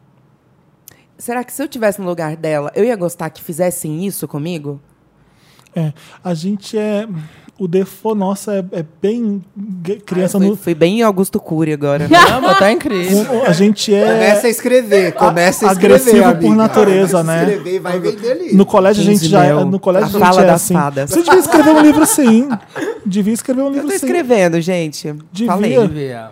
Será 1.18 1.44
que 1.44 1.54
se 1.54 1.62
eu 1.62 1.68
tivesse 1.68 2.02
no 2.02 2.08
lugar 2.08 2.36
dela, 2.36 2.72
eu 2.76 2.84
ia 2.84 2.96
gostar 2.96 3.30
que 3.30 3.42
fizessem 3.42 4.06
isso 4.06 4.28
comigo? 4.28 4.80
É. 5.76 5.94
A 6.24 6.34
gente 6.34 6.78
é. 6.78 7.08
O 7.60 7.68
default 7.68 8.18
nosso 8.18 8.50
é, 8.50 8.66
é 8.72 8.84
bem 9.00 9.42
criança 10.08 10.38
Ah, 10.38 10.42
foi, 10.42 10.50
no. 10.50 10.56
foi 10.56 10.74
bem 10.76 11.04
Augusto 11.04 11.40
Cury 11.40 11.72
agora. 11.72 12.08
né? 12.08 12.18
Não, 12.42 12.56
tá 12.56 12.72
incrível. 12.72 13.44
A 13.46 13.54
gente 13.54 13.94
é. 13.94 14.06
Começa 14.12 14.48
a 14.48 14.50
escrever, 14.50 15.12
começa 15.14 15.70
a 15.70 15.72
escrever. 15.72 15.96
agressivo 15.96 16.24
por 16.24 16.30
amiga. 16.38 16.56
natureza, 16.56 17.18
Começa 17.20 17.20
a 17.20 17.24
né? 17.24 17.44
escrever 17.44 17.76
e 17.76 17.80
vai 17.80 18.00
vender 18.00 18.32
ali. 18.32 18.56
No 18.56 18.66
colégio 18.66 19.02
a 19.02 19.06
gente 19.06 19.20
15 19.20 19.28
já. 19.28 19.42
mel. 19.42 19.66
No 19.66 19.80
colégio 19.80 20.08
A 20.08 20.10
a 20.10 20.12
gente 20.14 20.20
fala 20.20 20.42
é 20.42 20.46
das 20.48 20.56
assim. 20.64 20.74
fadas. 20.74 21.10
Você 21.12 21.22
devia 21.22 21.40
escrever 21.40 21.70
um 21.72 21.82
livro 21.82 22.04
assim. 22.04 22.50
Devia 23.06 23.34
escrever 23.34 23.62
um 23.62 23.66
Eu 23.68 23.72
livro 23.74 23.88
tô 23.88 23.96
assim. 23.96 24.06
escrevendo, 24.06 24.60
gente. 24.60 25.14
Devia. 25.32 25.52
Falei. 25.54 25.78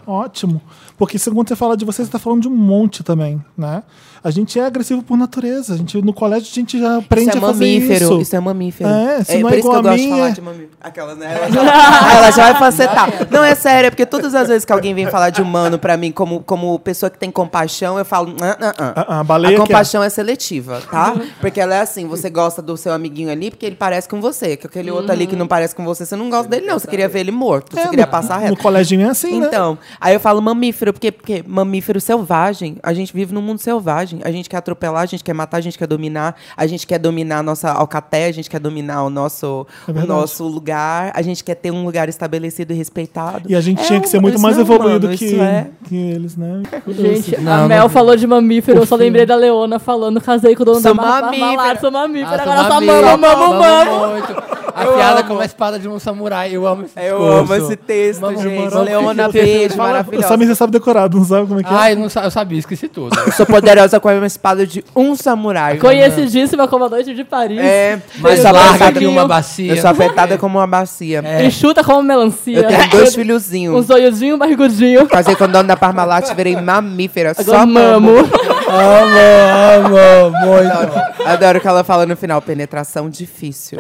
Ótimo. 0.08 0.60
Porque 1.02 1.18
segundo 1.18 1.48
você 1.48 1.56
fala 1.56 1.76
de 1.76 1.84
você, 1.84 2.04
você 2.04 2.10
está 2.10 2.20
falando 2.20 2.44
de 2.44 2.48
um 2.48 2.56
monte 2.56 3.04
também, 3.04 3.44
né? 3.58 3.82
A 4.24 4.30
gente 4.30 4.60
é 4.60 4.66
agressivo 4.66 5.02
por 5.02 5.18
natureza. 5.18 5.74
A 5.74 5.78
gente, 5.78 6.00
no 6.02 6.14
colégio 6.14 6.48
a 6.52 6.54
gente 6.54 6.80
já 6.80 6.98
aprende 6.98 7.30
isso 7.30 7.38
é 7.38 7.40
a 7.40 7.42
fazer 7.42 7.66
mamífero. 7.66 8.06
isso. 8.06 8.22
Isso 8.22 8.36
é 8.36 8.40
mamífero. 8.40 8.90
É, 8.90 9.24
se 9.24 9.38
não 9.40 9.50
é 9.50 9.52
por 9.52 9.58
isso 9.60 9.62
que 9.62 9.68
igual 9.68 9.74
eu 9.74 9.80
a 9.80 9.82
gosto 9.82 9.98
mim, 9.98 10.04
de 10.04 10.10
falar 10.16 10.28
é- 10.28 10.32
de 10.32 10.42
mamífero. 10.42 10.70
Aquela, 10.80 11.16
né? 11.16 11.36
Ela 11.36 11.50
já, 11.52 11.62
Ah, 11.74 12.14
ela 12.18 12.32
já 12.32 12.52
vai 12.52 12.60
facetar. 12.60 13.10
Não, 13.32 13.44
é 13.44 13.56
sério, 13.56 13.88
é 13.88 13.90
porque 13.90 14.06
todas 14.06 14.36
as 14.36 14.48
vezes 14.48 14.64
que 14.66 14.72
alguém 14.72 14.94
vem 14.94 15.08
falar 15.08 15.30
de 15.32 15.42
humano 15.42 15.80
pra 15.80 15.98
mim, 15.98 16.12
como, 16.12 16.42
como 16.44 16.78
pessoa 16.80 17.10
que 17.10 17.18
tem 17.18 17.32
compaixão, 17.32 17.98
eu 17.98 18.06
falo. 18.06 18.36
"Ah, 18.42 18.58
ah, 18.62 18.74
ah." 18.78 19.06
A- 19.08 19.20
a 19.20 19.24
baleia 19.24 19.56
que 19.56 19.62
é. 19.62 19.66
compaixão 19.66 20.04
é 20.04 20.10
seletiva, 20.10 20.82
tá? 20.92 21.16
Porque 21.40 21.60
ela 21.60 21.74
é 21.76 21.82
assim: 21.82 22.08
você 22.08 22.30
gosta 22.30 22.62
do 22.62 22.78
seu 22.78 22.94
amiguinho 22.94 23.32
ali 23.32 23.50
porque 23.50 23.66
ele 23.66 23.76
parece 23.76 24.08
com 24.08 24.22
você. 24.22 24.56
Que 24.56 24.68
aquele 24.68 24.92
outro 24.92 25.12
ali 25.12 25.26
que 25.26 25.36
não 25.36 25.48
parece 25.48 25.76
com 25.76 25.84
você, 25.84 26.06
você 26.06 26.16
não 26.16 26.30
gosta 26.30 26.48
dele, 26.48 26.68
não. 26.68 26.78
Você 26.78 26.88
queria 26.88 27.10
ver 27.10 27.22
ele 27.22 27.32
morto. 27.32 27.74
Você 27.76 27.82
É, 27.82 27.88
queria 27.88 28.06
no- 28.06 28.12
passar 28.12 28.36
No 28.42 28.46
reto. 28.50 28.58
colégio 28.62 29.00
é 29.02 29.06
assim, 29.06 29.40
né? 29.40 29.48
Então, 29.48 29.78
aí 30.00 30.14
eu 30.14 30.20
falo 30.20 30.40
mamífero, 30.42 30.94
porque, 30.94 31.12
porque 31.12 31.44
mamífero 31.48 32.00
selvagem, 32.00 32.78
a 32.84 32.94
gente 32.94 33.12
vive 33.14 33.34
num 33.34 33.42
mundo 33.42 33.60
selvagem. 33.60 34.11
A 34.24 34.32
gente 34.32 34.50
quer 34.50 34.58
atropelar, 34.58 35.04
a 35.04 35.06
gente 35.06 35.24
quer 35.24 35.34
matar, 35.34 35.58
a 35.58 35.62
gente 35.62 35.78
quer 35.78 35.88
dominar, 35.88 36.36
a 36.56 36.68
gente 36.68 36.86
quer 36.88 36.98
dominar 37.00 37.40
a 37.40 37.44
nossa 37.44 37.72
alcatéia, 37.72 38.28
a 38.28 38.32
gente 38.32 38.50
quer 38.50 38.60
dominar 38.60 39.04
o 39.04 39.10
nosso, 39.10 39.66
É 39.88 39.92
o 39.92 40.06
nosso 40.08 40.44
lugar, 40.48 41.12
a 41.16 41.22
gente 41.22 41.44
quer 41.44 41.56
ter 41.56 41.72
um 41.72 41.84
lugar 41.84 42.10
estabelecido 42.10 42.74
e 42.74 42.76
respeitado. 42.76 43.50
E 43.50 43.56
a 43.56 43.62
gente 43.62 43.82
É 43.82 43.86
tinha 43.86 44.00
que 44.02 44.10
ser 44.10 44.20
muito 44.22 44.40
mais 44.40 44.56
não 44.58 44.64
é 44.64 44.66
humano, 44.66 44.84
evoluído 44.96 45.18
que, 45.18 45.40
é- 45.40 45.68
que 45.88 45.96
eles, 45.96 46.36
né? 46.38 46.62
Gente, 46.88 47.40
Não, 47.42 47.66
a 47.66 47.68
Mel 47.68 47.82
não- 47.84 47.90
falou 47.90 48.16
de 48.16 48.26
mamífero, 48.28 48.80
eu 48.80 48.86
só 48.86 48.96
lembrei 48.96 49.26
da 49.26 49.36
Leona 49.36 49.80
falando, 49.80 50.20
casei 50.22 50.56
com 50.56 50.64
o 50.64 50.66
dono 50.66 50.82
Sou 50.82 50.94
da 50.94 51.02
ma- 51.02 51.22
mamífera. 51.22 51.46
Marmalade, 51.48 51.80
sou 51.82 51.92
mamífera, 51.92 52.38
Ah, 52.38 52.42
agora 52.42 52.64
só 52.64 52.70
mamífero. 52.76 53.02
mamo, 53.06 53.22
mamo, 53.38 53.54
mamo. 53.60 54.08
muito. 54.14 54.52
A 54.74 54.86
piada 54.86 55.24
com 55.26 55.38
a 55.38 55.44
espada 55.46 55.78
de 55.78 55.88
um 55.88 56.00
samurai. 56.00 56.50
Eu 56.56 56.66
amo 56.66 56.84
esse 56.86 56.98
Eu 56.98 57.18
discurso. 57.20 57.40
amo 57.40 57.56
esse 57.56 57.76
texto, 57.76 58.22
Mamo, 58.22 58.42
gente. 58.42 58.72
mamo. 58.74 58.84
Leona 58.84 59.24
Esse 59.24 59.32
texto 59.34 59.46
Verde, 59.60 59.76
fala- 59.76 59.90
O 59.90 59.92
maravilhosa. 59.92 60.28
Samir 60.30 60.48
você 60.48 60.56
sabe 60.56 60.72
decorado, 60.72 61.18
não 61.18 61.26
sabe 61.26 61.48
como 61.48 61.60
é 61.60 61.64
que 61.64 61.70
é? 61.70 61.76
Ai, 61.78 61.96
não, 61.96 62.04
eu 62.04 62.32
sabia, 62.32 62.58
esqueci 62.58 62.88
tudo. 62.88 63.20
Eu 63.20 63.32
sou 63.34 63.46
poderosa 63.46 64.00
com 64.02 64.10
a 64.10 64.14
mesma 64.14 64.28
espada 64.28 64.68
de 64.68 64.84
um 64.96 65.16
samurai. 65.16 65.78
Conhecidíssima 65.78 66.68
como 66.68 66.86
a 66.86 66.90
noite 66.90 67.14
de 67.14 67.24
Paris. 67.24 67.60
É, 67.60 68.00
sou 68.42 68.52
larga 68.52 68.92
que 68.92 69.06
uma 69.06 69.28
bacia. 69.28 69.74
Eu 69.74 69.78
sou 69.78 69.90
apertada 69.90 70.38
como 70.38 70.58
uma 70.60 70.68
bacia. 70.68 71.22
É. 71.24 71.46
E 71.46 71.52
chuta 71.52 71.84
como 71.84 72.02
melancia. 72.04 72.60
Eu 72.60 72.68
tenho 72.68 72.90
dois 72.90 73.16
filhozinhos. 73.16 73.76
Um 73.76 73.82
zoiudinho, 73.82 74.36
um 74.36 74.38
barrigudinho. 74.38 75.08
Casei 75.08 75.36
com 75.36 75.46
o 75.46 75.48
dono 75.48 75.68
da 75.68 75.78
Parmalat, 75.78 76.34
virei 76.36 76.56
mamífera. 76.56 77.32
Agora 77.38 77.60
só 77.60 77.66
mamo. 77.66 78.16
mamo. 78.16 78.30
Amo, 78.72 79.98
amo, 79.98 80.38
muito. 80.46 81.28
Adoro 81.28 81.58
o 81.58 81.62
que 81.62 81.68
ela 81.68 81.84
fala 81.84 82.06
no 82.06 82.16
final. 82.16 82.42
Penetração 82.42 83.10
difícil. 83.10 83.80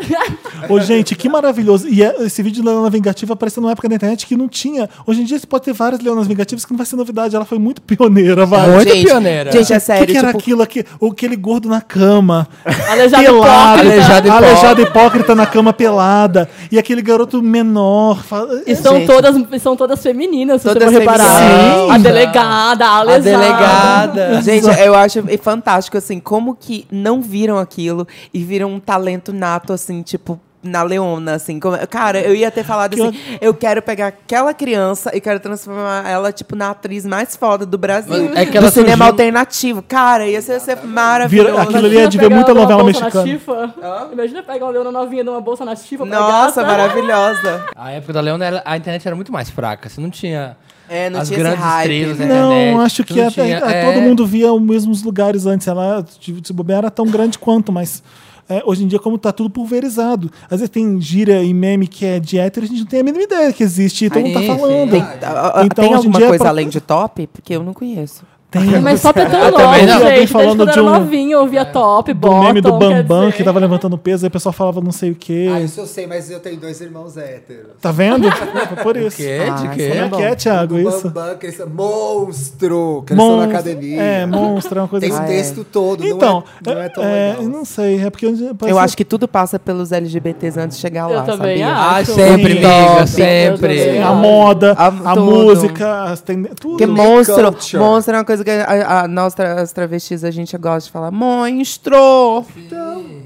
Ô, 0.69 0.79
gente, 0.79 1.15
que 1.15 1.29
maravilhoso. 1.29 1.87
E 1.87 2.03
é- 2.03 2.15
esse 2.23 2.43
vídeo 2.43 2.61
de 2.61 2.67
Leona 2.67 2.89
Vingativa 2.89 3.33
apareceu 3.33 3.61
numa 3.61 3.71
época 3.71 3.87
da 3.89 3.95
internet 3.95 4.25
que 4.27 4.35
não 4.35 4.47
tinha. 4.47 4.89
Hoje 5.07 5.21
em 5.21 5.23
dia 5.23 5.39
você 5.39 5.47
pode 5.47 5.63
ter 5.63 5.73
várias 5.73 6.01
Leonas 6.01 6.27
Vingativas 6.27 6.65
que 6.65 6.71
não 6.71 6.77
vai 6.77 6.85
ser 6.85 6.95
novidade. 6.95 7.35
Ela 7.35 7.45
foi 7.45 7.57
muito 7.57 7.81
pioneira, 7.81 8.45
vai. 8.45 8.69
Muito 8.69 8.93
gente, 8.93 9.05
pioneira. 9.07 9.51
Gente, 9.51 9.73
é 9.73 9.77
O 9.77 9.79
que, 9.79 9.85
sério. 9.85 10.07
que 10.07 10.17
era 10.17 10.27
tipo, 10.27 10.39
aquilo 10.39 10.61
aqui? 10.61 10.85
O- 10.99 11.11
Aquele 11.11 11.35
gordo 11.35 11.69
na 11.69 11.81
cama. 11.81 12.47
Aleijado 12.89 13.23
pelado. 13.23 13.47
hipócrita. 13.47 13.79
Aleijado 13.91 14.27
hipócrita. 14.27 14.33
Aleijado 14.51 14.81
hipócrita 14.81 15.35
na 15.35 15.45
cama 15.45 15.73
pelada. 15.73 16.49
E 16.71 16.77
aquele 16.79 17.01
garoto 17.01 17.41
menor. 17.41 18.23
fa- 18.23 18.45
E 18.65 18.75
são 18.75 18.95
Gente. 18.95 19.07
todas, 19.07 19.61
são 19.61 19.75
todas 19.75 20.01
femininas, 20.01 20.61
se 20.61 20.67
Todas 20.67 20.83
você 20.83 20.91
for 20.93 20.99
reparar. 20.99 21.39
femininas. 21.39 21.91
A 21.91 21.95
Sim. 21.95 22.01
delegada, 22.01 22.85
a 22.85 22.99
a 23.01 23.17
delegada. 23.17 24.41
Gente, 24.41 24.67
eu 24.85 24.95
acho 24.95 25.23
fantástico, 25.41 25.97
assim, 25.97 26.19
como 26.19 26.55
que 26.55 26.85
não 26.91 27.21
viram 27.21 27.57
aquilo 27.57 28.07
e 28.33 28.43
viram 28.43 28.71
um 28.73 28.79
talento 28.79 29.31
nato, 29.33 29.73
assim, 29.73 30.01
tipo, 30.01 30.39
na 30.63 30.83
Leona, 30.83 31.33
assim. 31.33 31.59
como- 31.59 31.75
cara, 31.87 32.19
eu 32.21 32.35
ia 32.35 32.51
ter 32.51 32.63
falado 32.63 32.93
assim, 32.93 33.17
eu 33.41 33.51
quero 33.51 33.81
pegar 33.81 34.07
aquela 34.07 34.53
criança 34.53 35.09
e 35.11 35.19
quero 35.19 35.39
transformar 35.39 36.07
ela, 36.07 36.31
tipo, 36.31 36.55
na 36.55 36.69
atriz 36.69 37.03
mais 37.03 37.35
foda 37.35 37.65
do 37.65 37.79
Brasil. 37.79 38.29
Mas 38.29 38.37
é 38.37 38.45
que 38.45 38.51
do 38.51 38.57
ela 38.57 38.69
cinema 38.69 38.89
surgiu- 38.97 39.05
alternativo. 39.07 39.81
Cara, 39.81 40.27
ia 40.27 40.39
ser, 40.39 40.59
ser 40.61 40.77
maravilhoso. 40.83 41.49
Vira- 41.49 41.63
aquilo 41.63 41.85
ali 41.87 41.97
é 41.97 42.07
de 42.07 42.17
ver 42.19 42.29
muita 42.29 42.53
novela 42.53 42.83
bolsa 42.83 42.99
mexicana. 43.05 43.25
nativa. 43.25 43.75
Imagina 44.13 44.43
pegar 44.43 44.65
uma 44.67 44.71
leona 44.71 44.91
novinha 44.91 45.23
de 45.23 45.29
uma 45.31 45.41
bolsa 45.41 45.65
nativa 45.65 46.05
pra 46.05 46.19
Nossa, 46.19 46.61
gata. 46.61 46.71
maravilhosa. 46.77 47.65
A 47.75 47.91
época 47.93 48.13
da 48.13 48.21
Leona, 48.21 48.61
a 48.63 48.77
internet 48.77 49.07
era 49.07 49.15
muito 49.15 49.31
mais 49.31 49.49
fraca. 49.49 49.89
Você 49.89 49.99
não 49.99 50.11
tinha 50.11 50.55
É, 50.93 51.09
não 51.09 51.21
as 51.21 51.27
tinha 51.29 51.37
esse 51.37 51.43
grandes 51.43 51.63
hype, 51.63 51.91
estrelas 51.91 52.17
né? 52.17 52.25
internet. 52.25 52.73
Não, 52.73 52.81
acho 52.81 53.03
que 53.05 53.13
não 53.13 53.27
até- 53.27 53.43
tinha- 53.43 53.57
é. 53.57 53.85
todo 53.93 54.01
mundo 54.01 54.25
via 54.27 54.51
os 54.51 54.61
mesmos 54.61 55.03
lugares 55.03 55.45
antes. 55.45 55.65
Ela, 55.67 56.05
de, 56.19 56.41
de 56.41 56.51
bobear, 56.53 56.79
era 56.79 56.91
tão 56.91 57.05
grande 57.05 57.39
quanto, 57.39 57.71
mas 57.71 58.03
é, 58.49 58.61
hoje 58.65 58.83
em 58.83 58.87
dia, 58.87 58.99
como 58.99 59.17
tá 59.17 59.31
tudo 59.31 59.49
pulverizado. 59.49 60.29
Às 60.49 60.59
vezes 60.59 60.69
tem 60.69 60.99
gíria 60.99 61.41
e 61.41 61.53
meme 61.53 61.87
que 61.87 62.05
é 62.05 62.19
de 62.19 62.37
hétero, 62.37 62.65
a 62.65 62.69
gente 62.69 62.79
não 62.81 62.85
tem 62.87 62.99
a 62.99 63.03
mínima 63.03 63.23
ideia 63.23 63.53
que 63.53 63.63
existe, 63.63 64.09
todo 64.09 64.21
mundo 64.21 64.33
tá 64.33 64.57
falando. 64.57 64.95
ah, 64.97 65.61
Então, 65.65 65.85
tem 65.85 65.85
hoje 65.85 65.93
em 65.93 65.95
alguma 65.95 66.17
dia 66.17 66.25
é 66.25 66.27
coisa 66.29 66.43
pra- 66.43 66.49
além 66.49 66.67
de 66.67 66.81
top? 66.81 67.27
Porque 67.27 67.55
eu 67.55 67.63
não 67.63 67.73
conheço. 67.73 68.23
Tem 68.51 68.81
Mas 68.81 69.01
top 69.01 69.17
é 69.17 69.25
tão 69.25 69.39
Ah, 69.41 69.45
novo, 69.45 69.57
também 69.63 69.87
gente. 69.87 69.91
Alguém 70.03 70.27
falando 70.27 70.63
eu 70.63 70.73
de 70.73 70.79
um- 70.81 70.83
novinho, 70.83 71.31
eu 71.39 71.47
via 71.47 71.63
top, 71.63 72.11
do 72.13 72.19
bottom, 72.19 72.43
meme 72.43 72.59
do 72.59 72.73
Bambam, 72.73 73.25
dizer. 73.27 73.37
que 73.37 73.43
tava 73.45 73.59
levantando 73.61 73.97
peso, 73.97 74.25
aí 74.25 74.27
o 74.27 74.31
pessoal 74.31 74.51
falava 74.51 74.81
não 74.81 74.91
sei 74.91 75.11
o 75.11 75.15
quê. 75.15 75.49
Ah, 75.53 75.61
isso 75.61 75.79
eu 75.79 75.87
sei, 75.87 76.05
mas 76.05 76.29
eu 76.29 76.37
tenho 76.41 76.57
dois 76.59 76.81
irmãos 76.81 77.15
héteros. 77.15 77.71
Tá 77.81 77.93
vendo? 77.93 78.29
Foi 78.29 78.77
por 78.83 78.97
isso. 78.97 79.15
Quê? 79.15 79.37
Ah, 79.49 79.55
De 79.55 79.69
quê? 79.69 79.83
é 79.83 79.89
Como 80.03 80.15
é 80.15 80.17
que 80.17 80.23
é, 80.23 80.35
Thiago, 80.35 80.75
Do 80.75 80.89
isso? 80.89 81.09
Bambam, 81.09 81.37
que 81.37 81.45
eles 81.45 81.55
são 81.55 81.67
monstro, 81.69 83.03
que 83.07 83.13
eles 83.13 83.23
na 83.25 83.43
academia. 83.45 84.01
É, 84.01 84.25
monstro, 84.25 84.79
é 84.79 84.81
uma 84.81 84.87
coisa 84.87 85.05
Tem 85.05 85.15
o 85.15 85.17
assim. 85.17 85.23
Ah, 85.31 85.33
é. 85.33 85.37
texto 85.37 85.63
todo, 85.63 86.05
Então, 86.05 86.43
não 86.65 86.71
é, 86.73 86.75
não 86.75 86.81
é 86.81 86.89
tão 86.89 87.03
é, 87.03 87.29
legal. 87.29 87.43
não 87.43 87.65
sei, 87.65 88.01
é 88.03 88.09
porque 88.09 88.25
Eu 88.67 88.79
acho 88.79 88.97
que 88.97 89.05
tudo 89.05 89.27
passa 89.27 89.57
pelos 89.57 89.91
LGBTs 89.91 90.59
antes 90.59 90.77
de 90.77 90.81
chegar 90.81 91.09
Eu 91.09 91.15
lá, 91.15 91.23
também 91.23 91.59
sabia? 91.59 91.67
Ah, 91.67 91.95
acho. 91.97 92.13
sempre, 92.13 92.51
Sim. 92.59 92.65
amiga, 92.65 93.07
sempre. 93.07 93.79
Eu 93.97 94.05
a 94.07 94.13
moda, 94.13 94.73
A- 94.77 95.15
música, 95.15 96.03
as 96.03 96.21
tudo. 96.21 96.71
Porque 96.71 96.85
monstro, 96.85 97.55
monstro 97.79 98.15
é 98.15 98.17
uma 98.19 98.25
coisa 98.25 98.40
que 98.43 98.51
a, 98.51 99.01
a, 99.01 99.07
nós, 99.07 99.33
tra- 99.33 99.61
as 99.61 99.71
travestis, 99.71 100.23
a 100.23 100.31
gente 100.31 100.57
gosta 100.57 100.87
de 100.87 100.91
falar. 100.91 101.11
Monstro! 101.11 102.45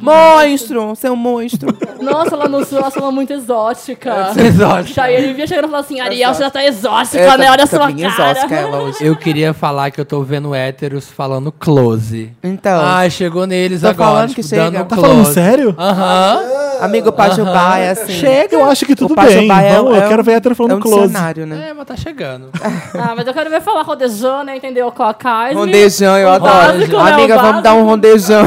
Monstro! 0.02 0.90
Você 0.90 1.08
é 1.08 1.12
um 1.12 1.16
monstro. 1.16 1.76
Nossa, 2.02 2.36
ela 2.36 2.48
no 2.48 2.64
sul, 2.66 2.78
ela 2.78 2.92
fala 2.92 3.12
muito 3.12 3.32
exótica. 3.34 4.32
Exótica. 4.38 5.02
Daí 5.02 5.16
ele 5.16 5.34
vinha 5.34 5.48
chegando 5.48 5.66
e 5.66 5.68
falava 5.70 5.86
assim, 5.86 6.00
Ariel, 6.00 6.34
você 6.34 6.44
já 6.44 6.50
tá 6.50 6.64
exótica, 6.64 7.18
É, 7.20 7.38
né? 7.38 7.46
tá- 7.46 7.52
Olha 7.52 7.64
a 7.64 7.68
sua 7.68 7.88
bem 7.88 7.98
cara. 8.10 8.32
exótica 8.32 8.56
ela 8.56 8.78
hoje. 8.82 8.98
Eu 9.02 9.16
queria 9.16 9.54
falar 9.54 9.92
que 9.92 10.00
eu 10.00 10.06
tô 10.06 10.22
vendo 10.22 10.54
héteros 10.54 11.08
falando 11.08 11.52
close. 11.52 12.32
Então, 12.44 12.82
Ai, 12.84 13.10
chegou 13.10 13.48
neles 13.48 13.82
Tô 13.82 13.88
agora. 13.88 14.10
falando 14.10 14.30
tipo, 14.30 14.42
que 14.42 14.48
chega. 14.48 14.84
Tá 14.86 14.96
close. 14.96 15.02
falando 15.10 15.26
sério? 15.34 15.76
Aham. 15.78 16.40
amigo 16.82 17.12
Pajubá 17.12 17.78
é 17.80 17.92
assim. 17.92 18.14
Chega. 18.14 18.56
Eu 18.56 18.66
acho 18.66 18.86
que 18.86 18.96
tudo 18.96 19.16
bem. 19.16 19.50
é, 19.50 19.76
Vamos, 19.76 19.96
é 19.96 20.04
eu 20.04 20.08
quero 20.10 20.22
um- 20.22 20.26
ver 20.26 20.32
hétero 20.34 20.56
falando 20.56 20.74
é 20.74 20.76
um 20.76 20.80
close. 20.80 21.08
dicionário, 21.08 21.46
né? 21.46 21.68
É, 21.70 21.74
mas 21.74 21.86
tá 21.88 21.96
chegando. 21.96 22.50
Ah, 22.94 23.14
mas 23.16 23.26
eu 23.26 23.34
quero 23.34 23.50
ver 23.50 23.62
falar 23.62 23.82
rodejão, 23.84 24.44
né? 24.44 24.58
Entendeu? 24.58 24.92
Com 25.06 25.10
a 25.10 25.14
Carne. 25.14 25.54
Rondejão, 25.56 26.18
eu 26.18 26.30
adoro. 26.30 26.80
básico? 26.80 26.98
Amiga, 26.98 27.38
vamos 27.38 27.62
dar 27.62 27.76
um 27.76 27.86
rondejão. 27.86 28.44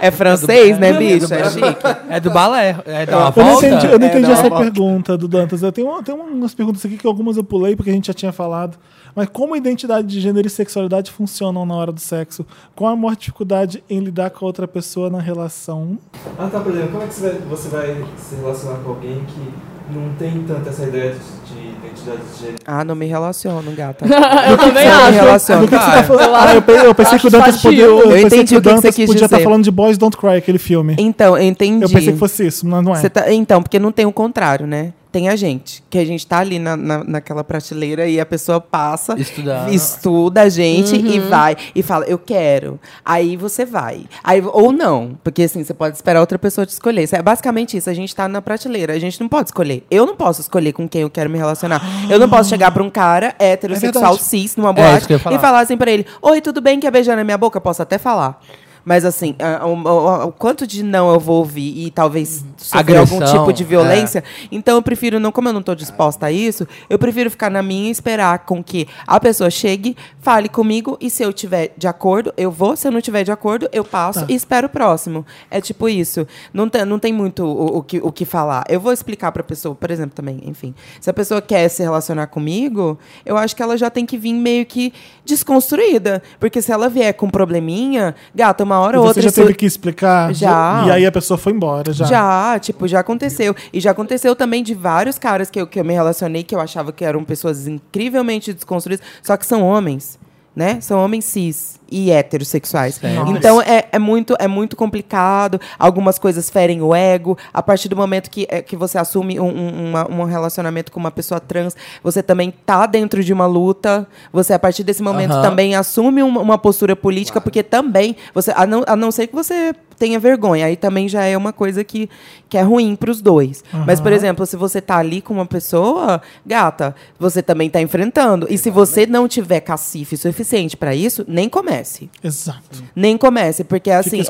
É 0.00 0.10
francês, 0.10 0.78
né, 0.78 0.92
bicho? 0.92 1.32
É 1.32 1.50
chique. 1.50 1.86
É 2.08 2.20
do 2.20 2.30
balé. 2.30 2.76
É 2.86 3.06
da 3.06 3.18
uma 3.18 3.32
Eu 3.36 3.44
não 3.44 3.52
entendi, 3.54 3.86
eu 3.86 3.98
não 3.98 4.06
É, 4.06 4.10
entendi 4.10 4.26
dá 4.26 4.32
essa 4.32 4.50
pergunta 4.50 5.16
do 5.16 5.26
Dantas. 5.26 5.62
Eu 5.62 5.72
tenho, 5.72 6.02
tenho 6.02 6.18
umas 6.18 6.54
perguntas 6.54 6.84
aqui 6.84 6.96
que 6.98 7.06
algumas 7.06 7.36
eu 7.36 7.44
pulei 7.44 7.74
porque 7.74 7.90
a 7.90 7.92
gente 7.92 8.06
já 8.06 8.14
tinha 8.14 8.32
falado. 8.32 8.78
Mas 9.14 9.28
como 9.30 9.56
identidade 9.56 10.06
de 10.06 10.20
gênero 10.20 10.46
e 10.46 10.50
sexualidade 10.50 11.10
funcionam 11.10 11.64
na 11.64 11.74
hora 11.74 11.92
do 11.92 12.00
sexo? 12.00 12.46
Qual 12.74 12.92
a 12.92 12.96
maior 12.96 13.16
dificuldade 13.16 13.82
em 13.88 14.00
lidar 14.00 14.30
com 14.30 14.44
a 14.44 14.48
outra 14.48 14.66
pessoa 14.68 15.08
na 15.08 15.20
relação? 15.20 15.98
Ah, 16.38 16.48
tá, 16.50 16.60
por 16.60 16.72
exemplo, 16.72 16.92
como 16.92 17.04
é 17.04 17.06
que 17.06 17.14
você 17.14 17.28
vai, 17.28 17.38
você 17.48 17.68
vai 17.68 18.04
se 18.18 18.34
relacionar 18.36 18.78
com 18.78 18.90
alguém 18.90 19.24
que 19.26 19.73
não 19.92 20.14
tem 20.18 20.44
tanto 20.46 20.68
essa 20.68 20.84
ideia 20.84 21.12
de, 21.12 21.18
de 21.54 21.68
identidade 21.68 22.18
de 22.34 22.40
gênero? 22.40 22.58
Ah, 22.66 22.84
não 22.84 22.94
me 22.94 23.06
relaciono, 23.06 23.70
gata. 23.72 24.04
Eu 24.48 24.56
também 24.58 24.88
Não 24.88 24.96
me 24.96 25.02
acho. 25.02 25.12
relaciono. 25.12 25.68
Que, 25.68 25.78
que 25.78 25.84
tá 25.84 26.02
falando? 26.04 26.34
Ah, 26.34 26.54
eu, 26.54 26.62
pe- 26.62 26.72
eu 26.72 26.94
pensei 26.94 27.14
acho 27.14 27.22
que 27.22 27.28
o 27.28 27.30
Dantas 27.30 27.60
podia, 27.62 27.84
eu 27.84 27.98
Eu 28.10 28.16
entendi 28.18 28.56
o 28.56 28.62
que 28.62 28.68
que 28.70 28.74
você 28.80 28.92
quis 28.92 29.06
podia 29.06 29.24
estar 29.24 29.36
dizer. 29.36 29.44
falando 29.44 29.64
de 29.64 29.70
Boys 29.70 29.98
Don't 29.98 30.16
Cry, 30.16 30.36
aquele 30.36 30.58
filme. 30.58 30.96
Então, 30.98 31.36
eu 31.36 31.42
entendi. 31.44 31.84
Eu 31.84 31.90
pensei 31.90 32.12
que 32.12 32.18
fosse 32.18 32.46
isso, 32.46 32.66
mas 32.66 32.82
não 32.84 32.94
é. 32.94 33.08
Tá- 33.08 33.30
então, 33.32 33.62
porque 33.62 33.78
não 33.78 33.92
tem 33.92 34.06
o 34.06 34.12
contrário, 34.12 34.66
né? 34.66 34.92
Tem 35.14 35.28
a 35.28 35.36
gente, 35.36 35.80
que 35.88 35.96
a 35.96 36.04
gente 36.04 36.26
tá 36.26 36.38
ali 36.38 36.58
na, 36.58 36.76
na- 36.76 37.04
naquela 37.04 37.44
prateleira 37.44 38.04
e 38.08 38.18
a 38.18 38.26
pessoa 38.26 38.60
passa, 38.60 39.14
Estudando. 39.16 39.72
estuda 39.72 40.42
a 40.42 40.48
gente 40.48 40.96
e 40.96 41.20
Uhum. 41.20 41.28
vai 41.28 41.56
e 41.72 41.84
fala, 41.84 42.04
eu 42.06 42.18
quero. 42.18 42.80
Aí 43.04 43.36
você 43.36 43.64
vai. 43.64 44.06
Aí, 44.24 44.42
ou 44.44 44.72
não, 44.72 45.16
porque 45.22 45.44
assim, 45.44 45.62
você 45.62 45.72
pode 45.72 45.94
esperar 45.94 46.18
outra 46.18 46.36
pessoa 46.36 46.66
te 46.66 46.70
escolher. 46.70 47.04
Isso 47.04 47.14
É 47.14 47.22
basicamente 47.22 47.76
isso, 47.76 47.88
a 47.88 47.94
gente 47.94 48.12
tá 48.12 48.26
na 48.26 48.42
prateleira, 48.42 48.92
a 48.92 48.98
gente 48.98 49.20
não 49.20 49.28
pode 49.28 49.50
escolher. 49.50 49.84
Eu 49.88 50.04
não 50.04 50.16
posso 50.16 50.40
escolher 50.40 50.72
com 50.72 50.88
quem 50.88 51.02
eu 51.02 51.10
quero 51.10 51.30
me 51.30 51.38
relacionar. 51.38 51.80
Eu 52.10 52.18
não 52.18 52.28
posso 52.28 52.50
chegar 52.50 52.72
pra 52.72 52.82
um 52.82 52.90
cara 52.90 53.36
heterossexual 53.38 54.14
É 54.16 54.18
cis 54.18 54.56
numa 54.56 54.70
É, 54.70 54.72
boate 54.72 55.12
ia 55.12 55.18
falar. 55.20 55.36
e 55.36 55.38
falar 55.38 55.60
assim 55.60 55.76
pra 55.76 55.92
ele, 55.92 56.04
oi, 56.20 56.40
tudo 56.40 56.60
bem, 56.60 56.80
quer 56.80 56.90
beijar 56.90 57.14
na 57.14 57.22
minha 57.22 57.38
boca? 57.38 57.56
Eu 57.58 57.62
posso 57.62 57.80
até 57.80 57.98
falar. 57.98 58.40
Mas 58.84 59.04
assim, 59.04 59.34
a- 59.38 59.64
o, 59.66 60.32
quanto 60.32 60.66
de 60.66 60.82
não 60.82 61.12
eu 61.12 61.18
vou 61.18 61.38
ouvir 61.38 61.86
e 61.86 61.90
talvez 61.90 62.44
sofrer 62.56 62.96
algum 62.98 63.16
Agressão, 63.16 63.38
tipo 63.38 63.52
de 63.52 63.64
violência, 63.64 64.22
então 64.52 64.76
eu 64.76 64.82
prefiro 64.82 65.18
não, 65.18 65.32
como 65.32 65.48
eu 65.48 65.52
não 65.52 65.60
estou 65.60 65.74
disposta 65.74 66.26
a 66.26 66.32
isso, 66.32 66.66
eu 66.90 66.98
prefiro 66.98 67.30
ficar 67.30 67.50
na 67.50 67.62
minha 67.62 67.88
e 67.88 67.90
esperar 67.90 68.40
com 68.40 68.62
que 68.62 68.86
a 69.06 69.18
pessoa 69.18 69.50
chegue, 69.50 69.96
fale 70.20 70.48
comigo 70.48 70.96
e 71.00 71.08
se 71.08 71.22
eu 71.22 71.32
tiver 71.32 71.72
de 71.76 71.86
acordo, 71.88 72.32
eu 72.36 72.50
vou, 72.50 72.76
se 72.76 72.86
eu 72.86 72.92
não 72.92 73.00
tiver 73.00 73.24
de 73.24 73.32
acordo, 73.32 73.68
eu 73.72 73.84
passo 73.84 74.24
e 74.28 74.34
espero 74.34 74.66
o 74.66 74.70
próximo. 74.70 75.24
É 75.50 75.60
tipo 75.60 75.88
isso. 75.88 76.26
Não 76.52 76.68
tem, 76.68 76.84
não 76.84 76.98
tem 76.98 77.12
muito 77.12 77.44
o, 77.44 77.78
o 77.78 77.82
que, 77.82 77.98
o 78.02 78.12
que 78.12 78.24
falar. 78.24 78.64
Eu 78.68 78.80
vou 78.80 78.92
explicar 78.92 79.32
para 79.32 79.40
a 79.42 79.44
pessoa, 79.44 79.74
por 79.74 79.90
exemplo, 79.90 80.14
também, 80.14 80.40
enfim, 80.44 80.74
se 81.00 81.08
a 81.08 81.12
pessoa 81.14 81.40
quer 81.42 81.68
se 81.68 81.82
relacionar 81.82 82.26
comigo, 82.26 82.98
eu 83.24 83.36
acho 83.36 83.54
que 83.56 83.62
ela 83.62 83.76
já 83.76 83.88
tem 83.90 84.04
que 84.06 84.16
vir 84.18 84.32
meio 84.34 84.64
que 84.66 84.92
desconstruída, 85.24 86.22
porque 86.40 86.62
se 86.62 86.72
ela 86.72 86.88
vier 86.88 87.12
com 87.14 87.26
um 87.26 87.30
probleminha, 87.30 88.14
gata, 88.34 88.64
uma 88.64 88.73
hora 88.78 88.96
E 88.96 88.98
ou 88.98 89.04
você 89.04 89.08
outra 89.08 89.22
já 89.22 89.28
isso- 89.28 89.40
teve 89.42 89.54
que 89.54 89.66
explicar? 89.66 90.32
Já. 90.34 90.84
E 90.86 90.90
aí 90.90 91.06
a 91.06 91.12
pessoa 91.12 91.36
foi 91.38 91.52
embora, 91.52 91.92
já. 91.92 92.04
já, 92.04 92.58
tipo, 92.58 92.86
já 92.88 93.00
aconteceu. 93.00 93.54
E 93.72 93.80
já 93.80 93.90
aconteceu 93.90 94.34
também 94.36 94.62
de 94.62 94.74
vários 94.74 95.18
caras 95.18 95.50
que 95.50 95.60
eu, 95.60 95.66
que 95.66 95.78
eu 95.80 95.84
me 95.84 95.92
relacionei 95.94 96.42
que 96.42 96.54
eu 96.54 96.60
achava 96.60 96.92
que 96.92 97.04
eram 97.04 97.24
pessoas 97.24 97.66
incrivelmente 97.66 98.52
desconstruídas, 98.52 99.04
só 99.22 99.36
que 99.36 99.46
são 99.46 99.62
homens, 99.62 100.18
né? 100.54 100.80
São 100.80 100.98
homens 101.04 101.24
cis 101.24 101.80
e 101.94 102.10
heterossexuais. 102.10 102.96
Certo. 102.96 103.30
Então 103.30 103.62
é, 103.62 103.84
é, 103.92 103.98
muito, 103.98 104.34
é 104.38 104.48
muito 104.48 104.74
complicado. 104.74 105.60
Algumas 105.78 106.18
coisas 106.18 106.50
ferem 106.50 106.82
o 106.82 106.94
ego. 106.94 107.38
A 107.52 107.62
partir 107.62 107.88
do 107.88 107.96
momento 107.96 108.28
que, 108.30 108.46
é, 108.50 108.60
que 108.60 108.76
você 108.76 108.98
assume 108.98 109.38
um, 109.38 109.46
um, 109.46 109.88
uma- 109.90 110.10
um 110.10 110.24
relacionamento 110.24 110.90
com 110.90 110.98
uma 110.98 111.10
pessoa 111.12 111.38
trans, 111.40 111.76
você 112.02 112.22
também 112.22 112.52
tá 112.66 112.86
dentro 112.86 113.22
de 113.22 113.32
uma 113.32 113.46
luta. 113.46 114.06
Você, 114.32 114.52
a 114.52 114.58
partir 114.58 114.82
desse 114.82 115.02
momento, 115.02 115.30
também 115.42 115.74
assume 115.76 116.22
uma, 116.22 116.40
uma 116.40 116.58
postura 116.58 116.96
política, 116.96 117.40
porque 117.40 117.62
também, 117.62 118.16
você, 118.34 118.52
a, 118.56 118.66
não, 118.66 118.82
a 118.86 118.96
não 118.96 119.10
ser 119.12 119.28
que 119.28 119.34
você 119.34 119.72
tenha 119.96 120.18
vergonha, 120.18 120.66
aí 120.66 120.74
também 120.76 121.08
já 121.08 121.22
é 121.24 121.36
uma 121.36 121.52
coisa 121.52 121.84
que, 121.84 122.10
que 122.48 122.58
é 122.58 122.62
ruim 122.62 122.96
para 122.96 123.10
os 123.12 123.22
dois. 123.22 123.62
Mas, 123.86 124.00
por 124.00 124.12
exemplo, 124.12 124.44
se 124.44 124.56
você 124.56 124.80
tá 124.80 124.96
ali 124.96 125.20
com 125.22 125.32
uma 125.34 125.46
pessoa, 125.46 126.20
gata, 126.44 126.96
você 127.18 127.40
também 127.40 127.70
tá 127.70 127.80
enfrentando. 127.80 128.48
E 128.50 128.58
se 128.58 128.70
você 128.70 129.06
não 129.06 129.28
tiver 129.28 129.60
cacife 129.60 130.16
suficiente 130.16 130.76
para 130.76 130.94
isso, 130.96 131.24
nem 131.28 131.48
comece. 131.48 131.83
Exato. 132.22 132.82
Nem 132.94 133.16
comece, 133.16 133.64
porque 133.64 133.90
assim, 133.90 134.22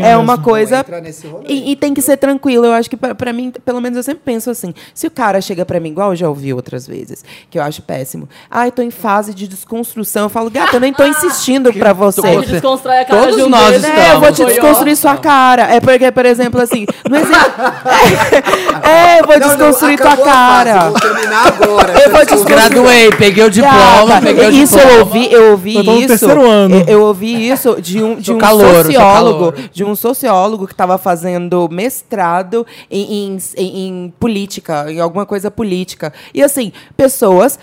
é, 0.00 0.10
é 0.12 0.16
uma 0.16 0.32
mesmo. 0.34 0.44
coisa. 0.44 0.74
Não 0.76 0.80
entra 0.80 1.00
nesse 1.00 1.26
rolê. 1.26 1.44
E, 1.48 1.72
e 1.72 1.76
tem 1.76 1.92
que 1.94 2.02
ser 2.02 2.16
tranquilo. 2.16 2.66
Eu 2.66 2.72
acho 2.72 2.88
que 2.90 2.96
pra, 2.96 3.14
pra 3.14 3.32
mim, 3.32 3.52
pelo 3.64 3.80
menos 3.80 3.96
eu 3.96 4.02
sempre 4.02 4.22
penso 4.24 4.50
assim: 4.50 4.72
se 4.94 5.06
o 5.06 5.10
cara 5.10 5.40
chega 5.40 5.64
pra 5.64 5.78
mim, 5.80 5.90
igual 5.90 6.10
eu 6.10 6.16
já 6.16 6.28
ouvi 6.28 6.52
outras 6.52 6.86
vezes, 6.86 7.24
que 7.50 7.58
eu 7.58 7.62
acho 7.62 7.82
péssimo. 7.82 8.28
Ai, 8.50 8.70
tô 8.70 8.82
em 8.82 8.90
fase 8.90 9.34
de 9.34 9.46
desconstrução. 9.48 10.24
Eu 10.24 10.28
falo, 10.28 10.50
gata, 10.50 10.76
eu 10.76 10.80
nem 10.80 10.92
tô 10.92 11.04
insistindo 11.06 11.72
pra 11.72 11.92
você. 11.92 12.26
Ele 12.26 12.46
desconstrói 12.46 12.98
a 12.98 13.04
cara 13.04 13.20
Todos 13.22 13.36
de 13.36 13.42
um 13.42 13.48
nós 13.48 13.76
estamos. 13.76 13.98
É, 13.98 14.12
eu 14.14 14.20
vou 14.20 14.32
te 14.32 14.44
desconstruir 14.44 14.96
sua 14.96 15.16
cara. 15.16 15.62
É 15.74 15.80
porque, 15.80 16.10
por 16.10 16.26
exemplo, 16.26 16.60
assim, 16.60 16.86
não 17.08 17.18
existe. 17.18 17.32
É, 18.82 19.20
eu 19.20 19.26
vou 19.26 19.38
Não, 19.38 19.46
não, 19.48 19.56
desconstruir 19.56 19.98
tua 19.98 20.12
acabou 20.12 20.28
a 20.28 20.34
fase, 20.34 20.64
cara. 20.70 20.90
Vou 20.90 21.00
terminar 21.00 21.46
agora. 21.46 21.92
Eu 21.92 22.10
vou 22.10 22.18
Você 22.20 22.26
desconstruir. 22.26 22.56
Graduei, 22.56 23.10
peguei 23.12 23.44
o 23.44 23.50
diploma, 23.50 24.06
Gata, 24.06 24.26
peguei 24.26 24.46
o 24.46 24.50
isso 24.50 24.76
diploma. 24.76 24.92
eu 24.96 25.00
ouvi, 25.06 25.32
eu 25.32 25.50
ouvi 25.52 25.76
Eu 25.76 25.84
tô 25.84 25.92
no 25.92 25.98
isso. 25.98 26.08
terceiro 26.08 26.50
ano. 26.50 26.84
Eu, 26.86 26.91
eu 26.92 27.02
ouvi 27.02 27.48
isso 27.48 27.80
de 27.80 28.02
um, 28.02 28.16
de 28.16 28.32
um 28.32 28.38
calouro, 28.38 28.84
sociólogo, 28.84 29.54
de 29.72 29.84
um 29.84 29.94
sociólogo 29.96 30.66
que 30.66 30.72
estava 30.74 30.96
fazendo 30.98 31.68
mestrado 31.70 32.66
em, 32.90 33.26
em, 33.34 33.38
em- 33.56 33.86
em 33.88 34.14
política, 34.18 34.86
em 34.90 35.00
alguma 35.00 35.26
coisa 35.26 35.50
política. 35.50 36.12
E 36.34 36.42
assim, 36.42 36.72
pessoas 36.96 37.58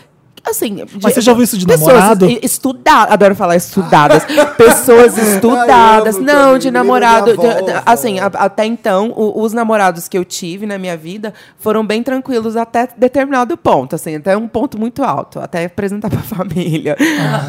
Assim, 0.46 0.84
Mas 1.02 1.14
você 1.14 1.22
já 1.22 1.32
ouviu 1.32 1.44
isso 1.44 1.58
de 1.58 1.66
pessoas 1.66 1.88
namorado? 1.96 2.26
Estudadas, 2.42 3.14
adoro 3.14 3.36
falar 3.36 3.56
estudadas. 3.56 4.24
pessoas 4.58 5.18
estudadas. 5.18 6.16
Ai, 6.16 6.22
não, 6.22 6.58
de 6.58 6.72
namorado. 6.72 7.36
de- 7.38 7.48
assim, 7.86 8.20
a- 8.20 8.26
até 8.28 8.66
então, 8.66 9.12
o- 9.16 9.42
os 9.42 9.54
namorados 9.54 10.08
que 10.08 10.18
eu 10.18 10.24
tive 10.26 10.66
na 10.66 10.78
minha 10.78 10.96
vida 10.98 11.34
foram 11.60 11.86
bem 11.86 12.02
tranquilos 12.02 12.56
até 12.56 12.88
determinado 12.98 13.56
ponto, 13.58 13.96
assim, 13.96 14.16
até 14.16 14.36
um 14.38 14.48
ponto 14.48 14.80
muito 14.80 15.04
alto, 15.04 15.40
até 15.40 15.66
apresentar 15.66 16.10
pra 16.10 16.20
família. 16.22 16.96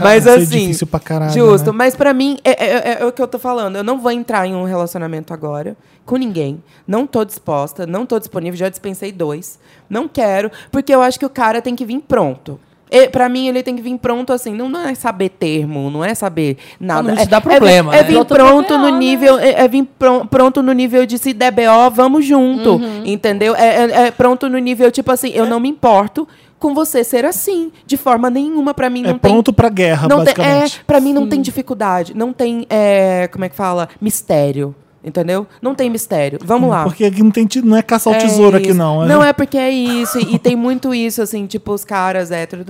Mas 0.03 0.25
deve 0.25 0.39
ser 0.47 0.47
assim. 0.57 0.59
difícil 0.67 0.87
pra 0.87 1.01
caralho, 1.01 1.33
Justo, 1.33 1.73
né? 1.73 1.79
mas 1.79 1.95
pra 1.97 2.13
mim 2.13 2.39
é, 2.45 2.51
é- 2.51 3.03
é 3.03 3.05
o 3.07 3.13
que 3.13 3.23
eu 3.23 3.29
tô 3.29 3.39
falando. 3.39 3.77
Eu 3.77 3.85
não 3.85 3.99
vou 4.01 4.11
entrar 4.11 4.47
em 4.47 4.55
um 4.55 4.65
relacionamento 4.65 5.33
agora 5.33 5.77
com 6.05 6.17
ninguém. 6.17 6.63
Não 6.87 7.07
tô 7.07 7.25
disposta, 7.25 7.87
não 7.87 8.05
tô 8.05 8.19
disponível, 8.19 8.59
já 8.59 8.69
dispensei 8.69 9.13
dois. 9.13 9.59
Não 9.89 10.09
quero, 10.09 10.51
porque 10.73 10.95
eu 10.95 11.01
acho 11.03 11.19
que 11.19 11.27
o 11.27 11.31
cara 11.31 11.63
tem 11.63 11.77
que 11.77 11.85
vir 11.85 12.01
pronto. 12.01 12.59
E, 12.91 13.09
pra 13.09 13.29
mim, 13.29 13.47
ele 13.49 13.63
tem 13.63 13.77
que 13.77 13.83
vir 13.83 13.97
pronto 13.99 14.33
assim. 14.33 14.53
Não, 14.55 14.69
não 14.69 14.81
é 14.89 14.95
saber 14.95 15.29
termo, 15.29 15.91
não 15.91 16.05
é 16.05 16.15
saber 16.15 16.57
nada. 16.81 17.09
não 17.09 17.15
te 17.17 17.23
é, 17.23 17.27
dá 17.27 17.37
é 17.37 17.41
problema, 17.41 17.93
vir- 17.93 17.99
é, 17.99 18.03
né? 18.03 18.09
vir 18.09 18.25
pronto 18.25 18.67
pro 18.67 18.79
no 18.79 18.91
né? 18.91 18.99
nível. 18.99 19.39
É, 19.39 19.63
é 19.63 19.69
vir 19.69 19.85
pro- 19.99 20.27
pronto 20.27 20.63
no 20.63 20.73
nível 20.73 21.07
de 21.07 21.17
se 21.19 21.33
der 21.33 21.53
BO, 21.53 21.91
vamos 21.93 22.25
junto. 22.27 22.73
Uhum. 22.75 23.03
Entendeu? 23.05 23.55
É, 23.55 23.85
é- 23.85 24.07
é 24.07 24.11
pronto 24.11 24.49
no 24.49 24.59
nível, 24.59 24.91
tipo 24.91 25.11
assim, 25.13 25.31
eu 25.31 25.47
não 25.47 25.61
me 25.61 25.69
importo 25.69 26.27
com 26.59 26.75
você 26.75 27.03
ser 27.05 27.25
assim. 27.25 27.71
De 27.87 27.97
forma 27.97 28.29
nenhuma, 28.29 28.75
pra 28.75 28.91
mim, 28.91 29.01
É 29.05 29.13
não 29.13 29.19
tem 29.19 29.31
pronto 29.33 29.53
pra 29.53 29.69
guerra, 29.69 30.09
não 30.09 30.25
tem, 30.25 30.33
é, 30.33 30.37
basicamente. 30.37 30.85
pra 30.87 31.01
mim 31.01 31.13
não 31.13 31.27
tem 31.29 31.41
dificuldade, 31.41 32.15
não 32.15 32.33
tem, 32.33 32.67
é, 32.69 33.29
como 33.33 33.45
é 33.45 33.49
que 33.49 33.57
fala? 33.57 33.89
Mistério. 34.01 34.75
Entendeu? 35.03 35.47
Não 35.63 35.75
tem 35.75 35.89
mistério. 35.89 36.39
Vamos 36.45 36.69
lá. 36.69 36.85
Porque 36.85 37.05
aqui 37.07 37.23
não, 37.23 37.31
tem, 37.31 37.49
não 37.65 37.77
é 37.77 37.83
caçar 37.83 38.13
o 38.13 38.17
É 38.17 38.19
tesouro 38.19 38.57
aqui, 38.57 38.75
não. 38.75 39.07
Não, 39.07 39.25
é 39.25 39.33
porque 39.33 39.57
é 39.57 39.71
isso. 39.71 40.19
E, 40.19 40.35
e 40.35 40.39
tem 40.39 40.55
muito 40.55 40.95
isso, 40.95 41.23
assim, 41.23 41.47
tipo, 41.47 41.73
os 41.73 41.85
caras 41.85 42.31
héteros. 42.31 42.67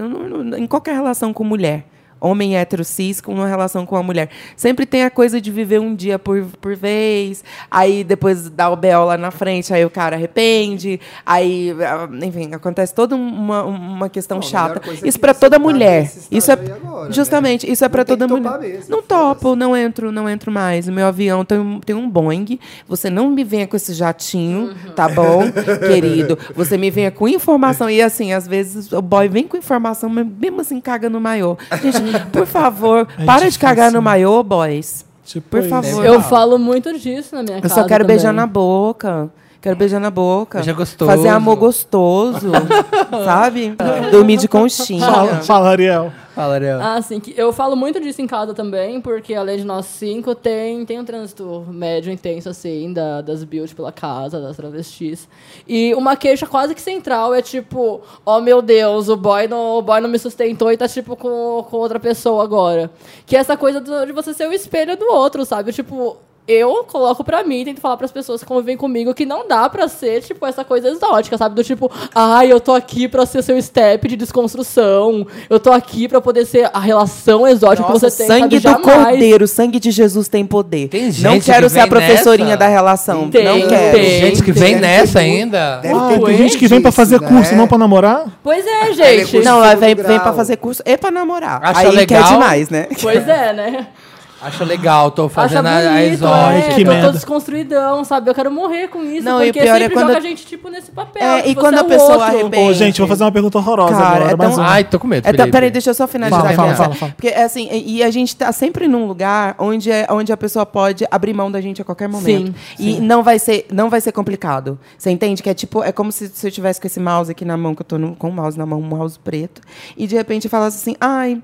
Em 0.56 0.66
qualquer 0.66 0.94
relação 0.94 1.32
com 1.32 1.42
mulher. 1.42 1.84
Homem 2.20 2.56
hétero 2.56 2.84
cis 2.84 3.20
com 3.20 3.32
uma 3.32 3.46
relação 3.46 3.86
com 3.86 3.96
a 3.96 4.02
mulher. 4.02 4.28
Sempre 4.56 4.84
tem 4.84 5.04
a 5.04 5.10
coisa 5.10 5.40
de 5.40 5.50
viver 5.50 5.80
um 5.80 5.94
dia 5.94 6.18
por, 6.18 6.44
por 6.60 6.76
vez. 6.76 7.42
Aí 7.70 8.04
depois 8.04 8.48
dá 8.50 8.68
o 8.68 8.76
B.O. 8.76 9.04
lá 9.04 9.16
na 9.16 9.30
frente, 9.30 9.72
aí 9.72 9.84
o 9.84 9.90
cara 9.90 10.16
arrepende. 10.16 11.00
Aí, 11.24 11.74
ah, 11.80 12.08
enfim, 12.24 12.54
acontece 12.54 12.94
toda 12.94 13.16
uma, 13.16 13.62
uma 13.64 14.08
questão 14.08 14.38
Bom, 14.38 14.46
chata. 14.46 14.80
é 14.88 15.08
Isso 15.08 15.18
para 15.18 15.32
toda 15.32 15.56
tá 15.56 15.62
mulher. 15.62 16.10
Isso 16.30 16.50
é 16.50 16.54
agora, 16.54 17.08
né? 17.08 17.12
justamente, 17.12 17.70
isso 17.70 17.84
é 17.84 17.88
para 17.88 18.04
toda 18.04 18.28
mulher. 18.28 18.58
mesmo, 18.58 18.90
não 18.90 19.02
topo, 19.02 19.56
não 19.56 19.76
entro, 19.76 20.12
não 20.12 20.28
entro 20.28 20.52
mais. 20.52 20.88
O 20.88 20.92
meu 20.92 21.06
avião 21.06 21.44
tem 21.44 21.58
um, 21.58 21.80
tem 21.80 21.96
um 21.96 22.08
Boeing. 22.08 22.58
Você 22.86 23.08
não 23.08 23.30
me 23.30 23.44
venha 23.44 23.66
com 23.66 23.76
esse 23.76 23.94
jatinho, 23.94 24.74
tá 24.94 25.08
bom, 25.08 25.42
querido? 25.86 26.38
Você 26.54 26.76
me 26.76 26.90
venha 26.90 27.10
com 27.10 27.28
informação. 27.28 27.88
E 27.88 28.02
assim, 28.02 28.32
às 28.32 28.46
vezes 28.46 28.92
o 28.92 29.02
boy 29.02 29.28
vem 29.28 29.46
com 29.46 29.56
informação, 29.56 30.08
mas 30.08 30.26
mesmo 30.26 30.60
assim 30.60 30.80
caga 30.80 31.08
no 31.08 31.20
maiô. 31.20 31.56
Gente, 31.82 32.09
por 32.32 32.46
favor, 32.46 33.06
É 33.18 33.24
para 33.24 33.50
de 33.50 33.58
cagar 33.58 33.92
no 33.92 34.00
maiô, 34.02 34.42
boys. 34.42 35.04
Tipo 35.24 35.48
Por 35.48 35.62
favor. 35.62 36.04
Eu 36.04 36.20
falo 36.22 36.58
muito 36.58 36.92
disso 36.98 37.36
na 37.36 37.42
minha 37.42 37.58
Eu 37.58 37.62
casa. 37.62 37.74
só 37.76 37.84
quero 37.84 38.04
beijar 38.04 38.30
também. 38.30 38.40
na 38.40 38.46
boca. 38.46 39.30
Quero 39.62 39.76
beijar 39.76 40.00
na 40.00 40.10
boca. 40.10 40.58
Beijar 40.58 40.74
gostoso. 40.74 41.10
Fazer 41.10 41.28
amor 41.28 41.56
gostoso. 41.56 42.50
sabe? 43.24 43.76
Dormir 44.10 44.38
de 44.38 44.48
conchinha. 44.48 45.04
Fala, 45.06 45.36
fala, 45.42 45.70
Ariel. 45.70 46.10
Fala, 46.34 46.54
Ariel. 46.54 46.80
Ah, 46.80 47.02
sim. 47.02 47.18
que 47.18 47.34
Eu 47.36 47.52
falo 47.52 47.74
muito 47.74 48.00
disso 48.00 48.22
em 48.22 48.26
casa 48.26 48.54
também, 48.54 49.00
porque 49.00 49.34
além 49.34 49.56
de 49.58 49.64
nós 49.64 49.86
cinco, 49.86 50.34
tem, 50.34 50.84
tem 50.86 50.98
um 50.98 51.04
trânsito 51.04 51.66
médio 51.68 52.12
intenso, 52.12 52.48
assim, 52.48 52.92
da, 52.92 53.20
das 53.20 53.42
builds 53.42 53.72
pela 53.74 53.90
casa, 53.90 54.40
das 54.40 54.56
travestis. 54.56 55.28
E 55.66 55.92
uma 55.94 56.14
queixa 56.16 56.46
quase 56.46 56.74
que 56.74 56.80
central 56.80 57.34
é 57.34 57.42
tipo, 57.42 58.00
oh 58.24 58.40
meu 58.40 58.62
Deus, 58.62 59.08
o 59.08 59.16
boy 59.16 59.48
não, 59.48 59.78
o 59.78 59.82
boy 59.82 60.00
não 60.00 60.08
me 60.08 60.18
sustentou 60.18 60.70
e 60.70 60.76
tá, 60.76 60.86
tipo, 60.86 61.16
com, 61.16 61.64
com 61.68 61.76
outra 61.76 61.98
pessoa 61.98 62.44
agora. 62.44 62.90
Que 63.26 63.36
é 63.36 63.40
essa 63.40 63.56
coisa 63.56 63.80
do- 63.80 64.06
de 64.06 64.12
você 64.12 64.32
ser 64.32 64.48
o 64.48 64.52
espelho 64.52 64.96
do 64.96 65.06
outro, 65.12 65.44
sabe? 65.44 65.72
Tipo, 65.72 66.16
eu 66.48 66.84
coloco 66.84 67.22
pra 67.22 67.44
mim, 67.44 67.64
tento 67.64 67.80
falar 67.80 67.96
pras 67.96 68.10
pessoas 68.10 68.40
que 68.42 68.46
convivem 68.46 68.76
comigo 68.76 69.14
que 69.14 69.24
não 69.24 69.46
dá 69.46 69.68
pra 69.68 69.86
ser, 69.88 70.20
tipo, 70.22 70.44
essa 70.46 70.64
coisa 70.64 70.88
exótica, 70.88 71.38
sabe? 71.38 71.54
Do 71.54 71.62
tipo, 71.62 71.90
ai, 72.14 72.50
eu 72.50 72.58
tô 72.60 72.72
aqui 72.72 73.06
pra 73.06 73.24
ser 73.24 73.42
seu 73.42 73.60
step 73.62 74.08
de 74.08 74.16
desconstrução, 74.16 75.26
eu 75.48 75.60
tô 75.60 75.70
aqui 75.72 76.08
pra 76.08 76.20
poder 76.20 76.44
ser 76.46 76.68
a 76.72 76.80
relação 76.80 77.46
exótica 77.46 77.86
Nossa, 77.88 78.06
que 78.06 78.10
você 78.12 78.16
tem, 78.18 78.26
sangue 78.26 78.60
sabe? 78.60 78.76
do 78.80 78.82
Jamais. 78.84 79.06
cordeiro, 79.08 79.46
sangue 79.46 79.78
de 79.78 79.90
Jesus 79.90 80.28
tem 80.28 80.44
poder. 80.44 80.88
Tem 80.88 81.04
não 81.04 81.10
gente 81.12 81.44
quero 81.44 81.66
que 81.66 81.72
ser 81.72 81.80
a 81.80 81.86
professorinha 81.86 82.46
nessa? 82.48 82.58
da 82.58 82.68
relação. 82.68 83.30
Tem, 83.30 83.44
não 83.44 83.68
quero. 83.68 83.96
tem. 83.98 84.20
Gente 84.20 84.42
que 84.42 84.52
vem 84.52 84.74
ter 84.74 84.80
nessa 84.80 85.20
muito- 85.20 85.34
ainda. 85.34 85.76
Deve 85.78 85.94
Ah, 85.94 86.08
ter 86.08 86.20
tem 86.24 86.36
gente 86.36 86.58
que 86.58 86.66
vem 86.66 86.80
pra 86.80 86.90
fazer 86.92 87.20
né? 87.20 87.28
curso, 87.28 87.54
não 87.54 87.68
pra 87.68 87.78
namorar? 87.78 88.26
Pois 88.42 88.66
é, 88.66 88.90
é 88.90 88.92
gente. 88.92 89.30
curso- 89.32 89.48
Não, 89.48 89.64
ela 89.64 89.74
vem, 89.76 89.94
vem 89.94 90.18
pra 90.18 90.32
fazer 90.32 90.56
curso 90.56 90.82
e 90.84 90.96
pra 90.96 91.10
namorar. 91.10 91.60
Acha 91.62 91.80
Aí 91.80 91.90
legal? 91.94 92.22
quer 92.24 92.32
demais, 92.32 92.68
né? 92.70 92.88
Pois 93.00 93.26
é, 93.28 93.52
né? 93.52 93.86
Acha 94.42 94.64
legal, 94.64 95.10
tô 95.10 95.26
Acha 95.26 95.34
fazendo 95.34 95.66
a, 95.66 95.76
a 95.78 95.82
bonito, 95.82 96.12
exótica. 96.14 96.54
é, 96.72 96.74
que 96.74 96.84
merda. 96.84 97.06
tô 97.08 97.12
desconstruidão, 97.12 98.04
sabe? 98.04 98.30
Eu 98.30 98.34
quero 98.34 98.50
morrer 98.50 98.88
com 98.88 99.02
isso, 99.02 99.22
Não, 99.24 99.42
e 99.42 99.46
porque 99.46 99.60
pior 99.60 99.76
é 99.76 99.78
sempre 99.80 99.94
quando- 99.94 100.06
joga 100.08 100.18
a 100.18 100.20
gente, 100.22 100.46
tipo, 100.46 100.68
nesse 100.70 100.90
papel. 100.90 101.22
É, 101.22 101.42
que 101.42 101.50
e 101.50 101.54
quando 101.54 101.74
é 101.76 101.80
a 101.80 101.84
pessoa 101.84 102.12
outro. 102.14 102.22
arrepende. 102.22 102.70
Ô, 102.70 102.72
gente, 102.72 102.98
vou 102.98 103.06
fazer 103.08 103.24
uma 103.24 103.32
pergunta 103.32 103.58
horrosa 103.58 103.92
Cara, 103.96 104.16
agora. 104.16 104.30
é 104.32 104.36
mais 104.36 104.54
tão- 104.54 104.64
uma. 104.64 104.70
Ai, 104.72 104.84
tô 104.84 104.98
com 104.98 105.06
medo, 105.06 105.26
É, 105.26 105.32
tá- 105.32 105.36
Felipe. 105.38 105.52
peraí, 105.52 105.70
deixa 105.70 105.90
eu 105.90 105.94
só 105.94 106.08
finalizar. 106.08 106.40
Fala, 106.40 106.54
fala, 106.54 106.72
ó. 106.72 106.74
fala, 106.74 106.94
fala. 106.94 107.12
Porque, 107.16 107.28
assim, 107.28 107.68
e, 107.70 107.96
e 107.98 108.02
a 108.02 108.10
gente 108.10 108.34
tá 108.34 108.50
sempre 108.52 108.88
num 108.88 109.06
lugar 109.06 109.54
onde, 109.58 109.90
é, 109.90 110.06
onde 110.10 110.32
a 110.32 110.36
pessoa 110.36 110.64
pode 110.64 111.06
abrir 111.10 111.34
mão 111.34 111.50
da 111.50 111.60
gente 111.60 111.82
a 111.82 111.84
qualquer 111.84 112.08
momento. 112.08 112.54
Sim, 112.78 112.96
e 112.96 113.00
não 113.00 113.22
vai, 113.22 113.38
ser, 113.38 113.66
não 113.70 113.90
vai 113.90 114.00
ser 114.00 114.12
complicado. 114.12 114.78
Você 114.96 115.10
entende? 115.10 115.42
Que 115.42 115.50
é 115.50 115.54
tipo, 115.54 115.82
é 115.84 115.92
como 115.92 116.10
se, 116.10 116.28
se 116.28 116.46
eu 116.46 116.50
tivesse 116.50 116.80
com 116.80 116.86
esse 116.86 116.98
mouse 116.98 117.30
aqui 117.30 117.44
na 117.44 117.56
mão, 117.58 117.74
que 117.74 117.82
eu 117.82 117.86
tô 117.86 117.98
no- 117.98 118.16
com 118.16 118.28
o 118.28 118.32
mouse 118.32 118.56
na 118.58 118.64
mão, 118.64 118.78
um 118.80 118.82
mouse 118.82 119.18
preto, 119.18 119.60
e 119.96 120.06
de 120.06 120.16
repente 120.16 120.46
eu 120.46 120.50
falasse 120.50 120.78
assim, 120.78 120.96
ai, 121.00 121.42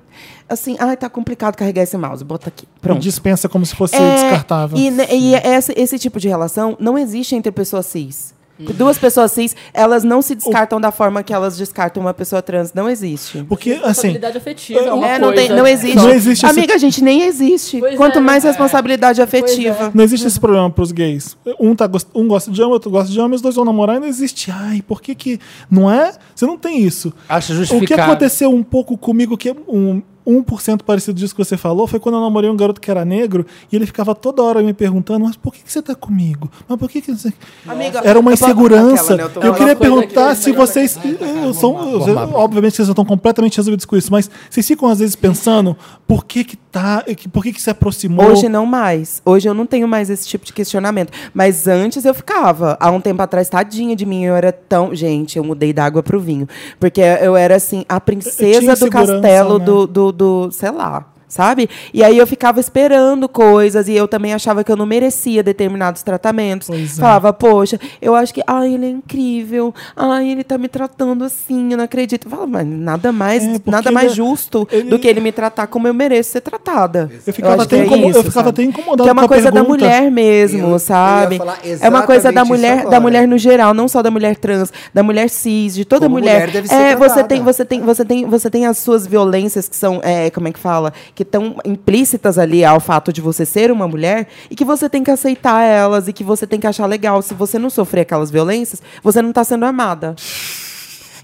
assim, 0.49 0.77
ai, 0.79 0.97
tá 0.97 1.09
complicado 1.09 1.57
carregar 1.57 1.83
esse 1.83 1.97
mouse, 1.97 2.25
bota 2.25 2.49
aqui. 2.49 2.67
Pronto. 2.81 3.01
Dispensa 3.01 3.49
como 3.49 3.65
se 3.67 3.75
fosse 3.75 3.97
É, 3.97 4.15
descartável. 4.15 4.79
E, 4.79 4.89
e 5.15 5.35
esse, 5.35 5.73
esse 5.77 5.99
tipo 5.99 6.19
de 6.21 6.29
relação 6.29 6.77
não 6.81 6.97
existe 6.99 7.35
entre 7.35 7.51
pessoas 7.53 7.87
cis. 7.87 8.35
Duas 8.59 8.97
pessoas 8.97 9.33
cis, 9.33 9.55
elas 9.75 10.03
não 10.03 10.23
se 10.23 10.35
descartam 10.35 10.81
da 10.81 10.91
forma 10.91 11.23
que 11.23 11.31
elas 11.35 11.59
descartam 11.59 12.03
uma 12.03 12.15
pessoa 12.15 12.41
trans. 12.41 12.73
Não 12.73 12.89
existe. 12.89 13.43
Porque, 13.47 13.73
assim, 13.73 13.85
Responsabilidade 13.85 14.39
afetiva 14.39 14.81
é 14.81 14.93
uma 14.95 15.07
É, 15.07 15.19
não, 15.19 15.35
tem, 15.35 15.51
não 15.51 15.67
existe. 15.67 15.95
Não 15.97 16.09
existe 16.09 16.47
esse- 16.47 16.59
Amiga, 16.59 16.75
a 16.75 16.79
gente 16.79 17.05
nem 17.05 17.25
existe. 17.25 17.79
Pois 17.79 17.97
Quanto 17.97 18.17
é. 18.19 18.23
mais 18.23 18.45
responsabilidade 18.45 19.21
afetiva. 19.21 19.91
não 19.93 20.03
existe 20.03 20.27
esse 20.27 20.41
problema 20.41 20.71
pros 20.71 20.91
gays. 20.91 21.37
Um, 21.61 21.75
tá, 21.77 21.87
um 22.15 22.27
gosta 22.27 22.51
de 22.51 22.63
homem, 22.63 22.73
outro 22.73 22.91
gosta 22.91 23.13
de 23.13 23.21
homem, 23.21 23.35
os 23.35 23.43
dois 23.43 23.55
vão 23.57 23.65
namorar 23.67 23.97
e 23.97 24.01
não 24.01 24.09
existe. 24.09 24.51
Ai, 24.51 24.81
por 24.81 25.03
que 25.03 25.15
que... 25.15 25.39
Não 25.71 25.91
é? 25.91 26.15
Você 26.35 26.47
não 26.47 26.57
tem 26.57 26.81
isso. 26.81 27.13
Acho 27.29 27.53
O 27.53 27.57
que 27.57 27.61
justificado. 27.67 28.11
aconteceu 28.11 28.49
um 28.51 28.63
pouco 28.63 28.97
comigo, 28.97 29.37
que 29.37 29.51
é 29.51 29.57
um 29.69 30.01
1% 30.27 30.83
parecido 30.83 31.19
disso 31.19 31.35
que 31.35 31.45
você 31.45 31.57
falou, 31.57 31.87
foi 31.87 32.01
quando 32.01 32.17
eu 32.17 32.21
namorei 32.21 32.51
um 32.51 32.57
garoto 32.57 32.81
que 32.81 32.91
era 32.91 33.05
negro 33.05 33.47
e 33.71 33.77
ele 33.77 33.87
ficava 33.87 34.15
toda 34.15 34.43
hora 34.43 34.63
me 34.63 34.73
perguntando, 34.73 35.25
mas 35.25 35.37
por 35.37 35.53
que, 35.55 35.63
que 35.63 35.73
você 35.73 35.81
tá 35.81 35.95
comigo? 35.95 36.51
Mas 36.69 36.79
por 36.79 36.89
que 36.91 37.01
que 37.01 37.13
você... 37.15 37.33
Amiga, 37.67 38.01
Era 38.05 38.19
uma 38.19 38.33
insegurança. 38.33 39.15
aquela, 39.15 39.29
né, 39.29 39.35
eu 39.37 39.43
eu 39.43 39.55
queria 39.55 39.77
perguntar 39.77 40.35
que- 40.35 40.43
se 40.43 40.53
vocês. 40.53 40.99
eu 41.45 41.55
são, 41.55 41.91
eu- 41.91 42.01
Vamos 42.01 42.15
lá. 42.15 42.29
obviamente 42.35 42.75
vocês 42.77 42.87
já 42.89 42.93
estão 42.93 43.05
completamente 43.05 43.57
resolvidos 43.57 43.85
com 43.87 43.97
isso, 43.97 44.11
mas 44.11 44.31
vocês 44.51 44.67
ficam 44.67 44.89
às 44.89 44.99
vezes 44.99 45.15
pensando 45.17 45.77
por 46.07 46.25
que 46.25 46.43
que 46.45 46.57
tá. 46.57 47.03
que- 47.03 47.29
Por 47.29 47.43
que 47.43 47.53
que 47.53 47.61
se 47.63 47.71
aproximou? 47.71 48.27
Hoje 48.31 48.49
não 48.49 48.67
mais. 48.67 49.21
Hoje 49.25 49.49
eu 49.49 49.55
não 49.55 49.67
tenho 49.67 49.87
mais 49.89 50.11
esse 50.11 50.27
tipo 50.27 50.45
de 50.45 50.53
questionamento. 50.53 51.13
Mas 51.33 51.67
antes 51.69 52.05
eu 52.05 52.15
ficava. 52.15 52.77
Há 52.81 52.91
um 52.91 53.01
tempo 53.01 53.21
atrás, 53.23 53.49
tadinha 53.49 53.95
de 53.97 54.05
mim, 54.07 54.25
eu 54.25 54.35
era 54.35 54.53
tão. 54.53 54.95
Gente, 54.95 55.37
eu 55.39 55.45
mudei 55.45 55.73
da 55.73 55.85
água 55.85 56.03
pro 56.03 56.19
vinho. 56.21 56.49
Porque 56.81 57.01
eu 57.01 57.37
era 57.37 57.57
assim, 57.57 57.85
a 57.89 58.01
princesa 58.01 58.75
do 58.77 58.91
castelo 58.91 59.59
né? 59.59 59.65
do, 59.65 59.87
do, 59.87 60.13
do. 60.17 60.51
sei 60.51 60.71
lá. 60.71 61.07
Sabe? 61.37 61.69
E 61.93 62.03
aí 62.03 62.17
eu 62.17 62.27
ficava 62.27 62.59
esperando 62.59 63.29
coisas 63.29 63.89
e 63.89 63.93
eu 63.95 64.09
também 64.09 64.33
achava 64.33 64.65
que 64.65 64.73
eu 64.73 64.77
não 64.77 64.87
merecia 64.87 65.43
determinados 65.43 66.03
tratamentos. 66.03 66.69
Pois 66.69 66.97
é. 66.99 67.01
Falava, 67.01 67.31
poxa, 67.31 67.79
eu 68.01 68.15
acho 68.15 68.33
que, 68.33 68.43
ai, 68.47 68.73
ele 68.73 68.87
é 68.87 68.89
incrível. 68.89 69.75
Ai, 69.95 70.31
ele 70.31 70.43
tá 70.43 70.57
me 70.57 70.67
tratando 70.67 71.25
assim, 71.25 71.73
eu 71.73 71.77
não 71.77 71.85
acredito. 71.85 72.25
Eu 72.27 72.31
falava, 72.31 72.49
mas 72.49 72.67
nada 72.67 73.13
mais, 73.13 73.45
É, 73.45 73.61
nada 73.67 73.91
mais 73.91 74.07
ele- 74.07 74.15
justo 74.17 74.67
ele- 74.73 74.89
do 74.89 74.99
que 74.99 75.07
ele 75.07 75.21
me 75.21 75.31
tratar 75.31 75.67
como 75.67 75.87
eu 75.87 75.93
mereço 75.93 76.31
ser 76.31 76.41
tratada. 76.41 77.11
Eu 77.27 77.33
ficava, 77.35 77.55
acho 77.57 77.63
até, 77.65 77.85
que 77.85 77.95
é 77.95 78.09
isso, 78.09 78.19
eu 78.19 78.25
ficava 78.25 78.49
até 78.49 78.63
incomodado 78.63 79.03
Que 79.05 79.09
é 79.11 79.13
com 79.13 79.19
uma 79.21 79.25
a 79.25 79.29
coisa 79.29 79.51
da 79.51 79.61
pergunta. 79.61 79.85
mulher 79.85 80.11
mesmo, 80.11 80.59
Eu- 80.69 80.71
eu 80.71 80.79
sabe? 80.79 81.39
É 81.83 81.89
uma 81.91 82.03
coisa 82.05 82.33
da 82.33 82.45
mulher, 82.47 82.87
da 82.89 82.99
mulher 82.99 83.29
no 83.29 83.37
geral, 83.37 83.75
não 83.75 83.89
só 83.89 84.03
da 84.03 84.11
mulher 84.11 84.37
trans, 84.37 84.73
da 84.95 85.03
mulher 85.03 85.29
cis, 85.29 85.75
de 85.75 85.85
toda 85.85 86.07
Como 86.07 86.19
mulher. 86.19 86.41
mulher 86.41 86.51
deve 86.51 86.69
ser 86.69 86.75
é, 86.75 86.97
você 86.97 87.07
tratada. 87.09 87.29
tem, 87.29 87.43
você 87.43 87.65
tem, 87.65 87.81
você 87.83 88.05
tem, 88.07 88.25
você 88.25 88.51
tem 88.51 88.65
as 88.67 88.79
suas 88.79 89.07
violências 89.07 89.69
que 89.69 89.77
são, 89.77 90.01
é, 90.03 90.31
como 90.31 90.49
é 90.49 90.53
que 90.53 90.59
fala, 90.59 90.93
que 91.15 91.25
estão 91.27 91.57
implícitas 91.65 92.39
ali 92.39 92.65
ao 92.65 92.81
fato 92.81 93.13
de 93.13 93.21
você 93.21 93.45
ser 93.45 93.71
uma 93.71 93.87
mulher 93.87 94.29
e 94.51 94.57
que 94.57 94.65
você 94.65 94.89
tem 94.89 95.05
que 95.05 95.11
aceitar 95.11 95.63
elas 95.63 96.09
e 96.09 96.13
que 96.13 96.25
você 96.25 96.47
tem 96.47 96.59
que 96.59 96.67
achar 96.67 96.87
legal. 96.87 97.21
Se 97.23 97.35
você 97.35 97.59
não 97.59 97.69
sofrer 97.69 98.03
aquelas 98.03 98.31
violências, 98.31 98.83
você 99.03 99.21
não 99.21 99.31
está 99.31 99.45
sendo 99.45 99.65
amada. 99.65 100.15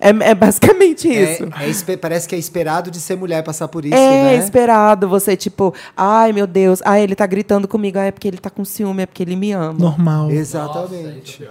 É, 0.00 0.08
é 0.30 0.34
basicamente 0.34 1.08
isso. 1.08 1.44
É, 1.88 1.92
é 1.92 1.96
parece 1.96 2.28
que 2.28 2.34
é 2.34 2.38
esperado 2.38 2.90
de 2.90 2.98
ser 2.98 3.16
mulher 3.16 3.44
passar 3.44 3.68
por 3.68 3.84
isso, 3.84 3.94
É 3.94 4.24
né? 4.24 4.36
esperado 4.36 5.08
você, 5.08 5.36
tipo, 5.36 5.72
ai 5.96 6.32
meu 6.32 6.46
Deus, 6.46 6.82
ai 6.84 7.02
ele 7.02 7.14
tá 7.14 7.24
gritando 7.24 7.68
comigo, 7.68 7.98
ai 7.98 8.08
é 8.08 8.10
porque 8.10 8.26
ele 8.26 8.38
tá 8.38 8.50
com 8.50 8.64
ciúme, 8.64 9.04
é 9.04 9.06
porque 9.06 9.22
ele 9.22 9.36
me 9.36 9.52
ama. 9.52 9.74
Normal. 9.78 10.30
Exatamente. 10.32 11.48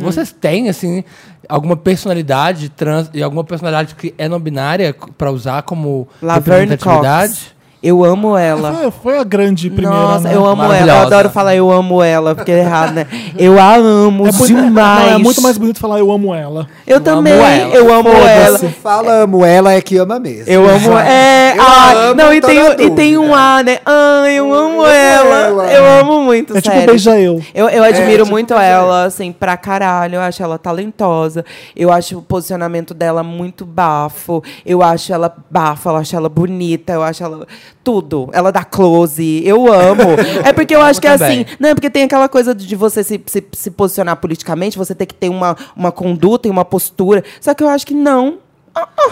Vocês 0.00 0.32
têm, 0.32 0.68
assim, 0.68 1.04
alguma 1.48 1.76
personalidade 1.76 2.68
trans 2.68 3.08
e 3.14 3.22
alguma 3.22 3.44
personalidade 3.44 3.94
que 3.94 4.12
é 4.18 4.28
não 4.28 4.40
binária 4.40 4.94
pra 5.16 5.30
usar 5.30 5.62
como 5.62 6.08
Laverne 6.20 6.70
representatividade? 6.70 7.32
Cox. 7.32 7.55
Eu 7.82 8.04
amo 8.04 8.36
ela. 8.36 8.72
Foi, 8.72 8.90
foi 8.90 9.18
a 9.18 9.24
grande 9.24 9.68
primeira, 9.70 9.96
Nossa, 9.96 10.28
né? 10.28 10.34
eu 10.34 10.44
amo 10.46 10.64
ela. 10.64 10.92
Eu 10.92 11.02
adoro 11.02 11.30
falar 11.30 11.54
eu 11.54 11.70
amo 11.70 12.02
ela, 12.02 12.34
porque 12.34 12.50
é 12.50 12.60
errado, 12.60 12.94
né? 12.94 13.06
Eu 13.38 13.60
a 13.60 13.76
amo 13.76 14.26
É 14.26 14.32
muito, 14.32 14.46
demais. 14.46 14.74
não, 15.10 15.14
é 15.14 15.18
muito 15.18 15.42
mais 15.42 15.58
bonito 15.58 15.78
falar 15.78 15.98
eu 15.98 16.10
amo 16.10 16.34
ela. 16.34 16.66
Eu 16.86 16.96
amo 16.96 17.04
também, 17.04 17.32
ela. 17.34 17.74
eu 17.74 17.92
amo 17.92 18.08
ela. 18.08 18.58
Não 18.58 18.70
fala 18.70 19.12
amo 19.22 19.44
ela, 19.44 19.72
é 19.74 19.80
que 19.82 19.98
ama 19.98 20.18
mesmo. 20.18 20.50
Eu 20.50 20.68
amo. 20.68 20.98
É, 20.98 21.54
Eu 21.56 21.62
ah, 21.62 21.92
amo, 21.92 22.14
não, 22.14 22.32
e 22.32 22.40
tem, 22.40 22.58
e 22.78 22.90
tem 22.90 23.18
um. 23.18 23.34
A, 23.34 23.62
né? 23.62 23.78
Ah, 23.84 24.24
eu 24.30 24.52
amo 24.54 24.86
ela. 24.86 25.36
ela. 25.46 25.72
Eu 25.72 25.84
amo 26.00 26.22
muito, 26.22 26.56
É 26.56 26.60
tipo 26.60 26.74
sério. 26.74 26.90
beija 26.92 27.20
eu. 27.20 27.42
Eu, 27.54 27.68
eu 27.68 27.84
admiro 27.84 28.24
tipo 28.24 28.30
muito 28.30 28.54
ela, 28.54 29.04
assim, 29.04 29.32
pra 29.32 29.56
caralho. 29.56 30.16
Eu 30.16 30.20
acho 30.22 30.42
ela 30.42 30.58
talentosa. 30.58 31.44
Eu 31.76 31.92
acho 31.92 32.18
o 32.18 32.22
posicionamento 32.22 32.94
dela 32.94 33.22
muito 33.22 33.66
bafo. 33.66 34.42
Eu 34.64 34.82
acho 34.82 35.12
ela 35.12 35.34
bafo, 35.50 35.90
eu 35.90 35.96
acho 35.96 36.16
ela 36.16 36.28
bonita, 36.28 36.94
eu 36.94 37.02
acho 37.02 37.22
ela 37.22 37.46
tudo. 37.82 38.28
Ela 38.32 38.50
dá 38.50 38.64
close. 38.64 39.42
Eu 39.44 39.72
amo. 39.72 40.02
é 40.44 40.52
porque 40.52 40.74
eu 40.76 40.82
acho 40.82 41.00
que 41.00 41.06
é 41.06 41.16
também. 41.16 41.42
assim. 41.42 41.56
Não, 41.58 41.70
é 41.70 41.74
porque 41.74 41.90
tem 41.90 42.04
aquela 42.04 42.28
coisa 42.28 42.54
de 42.54 42.76
você 42.76 43.02
se, 43.02 43.20
se, 43.26 43.44
se 43.52 43.70
posicionar 43.70 44.16
politicamente, 44.16 44.78
você 44.78 44.94
tem 44.94 45.06
que 45.06 45.14
ter 45.14 45.28
uma, 45.28 45.56
uma 45.76 45.92
conduta 45.92 46.48
e 46.48 46.50
uma 46.50 46.64
postura. 46.64 47.24
Só 47.40 47.54
que 47.54 47.62
eu 47.62 47.68
acho 47.68 47.86
que 47.86 47.94
não. 47.94 48.38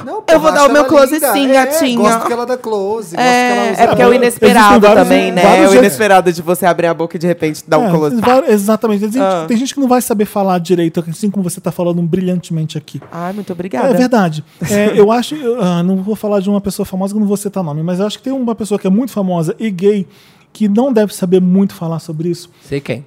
Não, 0.05 0.23
Eu 0.29 0.41
vou 0.41 0.53
dar 0.53 0.69
o 0.69 0.73
meu 0.73 0.85
close 0.85 1.15
linda. 1.15 1.33
sim, 1.33 1.49
é, 1.51 1.53
gatinha. 1.65 1.97
Gosto 1.97 2.27
que 2.27 2.33
ela 2.33 2.45
dá 2.45 2.57
close. 2.59 3.17
gosto 3.17 3.17
que 3.17 3.17
ela 3.17 3.27
É, 3.27 3.75
é 3.79 3.87
porque 3.87 4.03
é 4.03 4.07
o 4.07 4.13
inesperado 4.13 4.81
vários- 4.87 5.03
também, 5.05 5.33
né? 5.33 5.43
vários 5.43 5.73
É 5.73 5.77
o 5.77 5.79
inesperado 5.79 6.33
de 6.33 6.43
você 6.43 6.67
abrir 6.67 6.87
a 6.89 6.95
boca 6.95 7.17
e 7.17 7.19
de 7.19 7.27
repente 7.27 7.63
dar 7.67 7.79
um 7.79 7.87
É, 7.87 7.91
close. 7.91 8.17
var- 8.21 8.45
exatamente. 8.49 9.01
Tem 9.01 9.13
gente, 9.13 9.23
Ah. 9.23 9.45
tem 9.49 9.57
gente 9.57 9.73
que 9.75 9.81
não 9.81 9.89
vai 9.89 10.03
saber 10.03 10.25
falar 10.27 10.59
direito, 10.59 11.03
assim 11.09 11.31
como 11.31 11.49
você 11.49 11.59
está 11.61 11.73
falando 11.73 12.03
brilhantemente 12.03 12.77
aqui. 12.77 13.01
Ai, 13.11 13.33
muito 13.33 13.53
obrigada. 13.53 13.89
É 13.89 13.95
verdade. 13.95 14.45
É, 14.71 14.99
eu 14.99 15.11
acho. 15.11 15.35
eu, 15.35 15.61
ah, 15.63 15.83
não 15.83 15.97
vou 16.03 16.17
falar 16.17 16.41
de 16.41 16.51
uma 16.51 16.61
pessoa 16.61 16.85
famosa 16.85 17.13
que 17.15 17.17
eu 17.17 17.21
não 17.21 17.29
vou 17.29 17.37
citar 17.37 17.63
nome, 17.63 17.83
mas 17.83 18.01
eu 18.01 18.07
acho 18.07 18.19
que 18.19 18.25
tem 18.25 18.33
uma 18.33 18.55
pessoa 18.55 18.79
que 18.79 18.87
é 18.87 18.91
muito 18.91 19.13
famosa 19.13 19.55
e 19.59 19.71
gay 19.71 20.07
que 20.53 20.69
não 20.69 20.93
deve 20.93 21.15
saber 21.15 21.41
muito 21.41 21.75
falar 21.75 21.99
sobre 21.99 22.29
isso, 22.29 22.49
Sei 22.69 22.81
quem. 22.81 23.05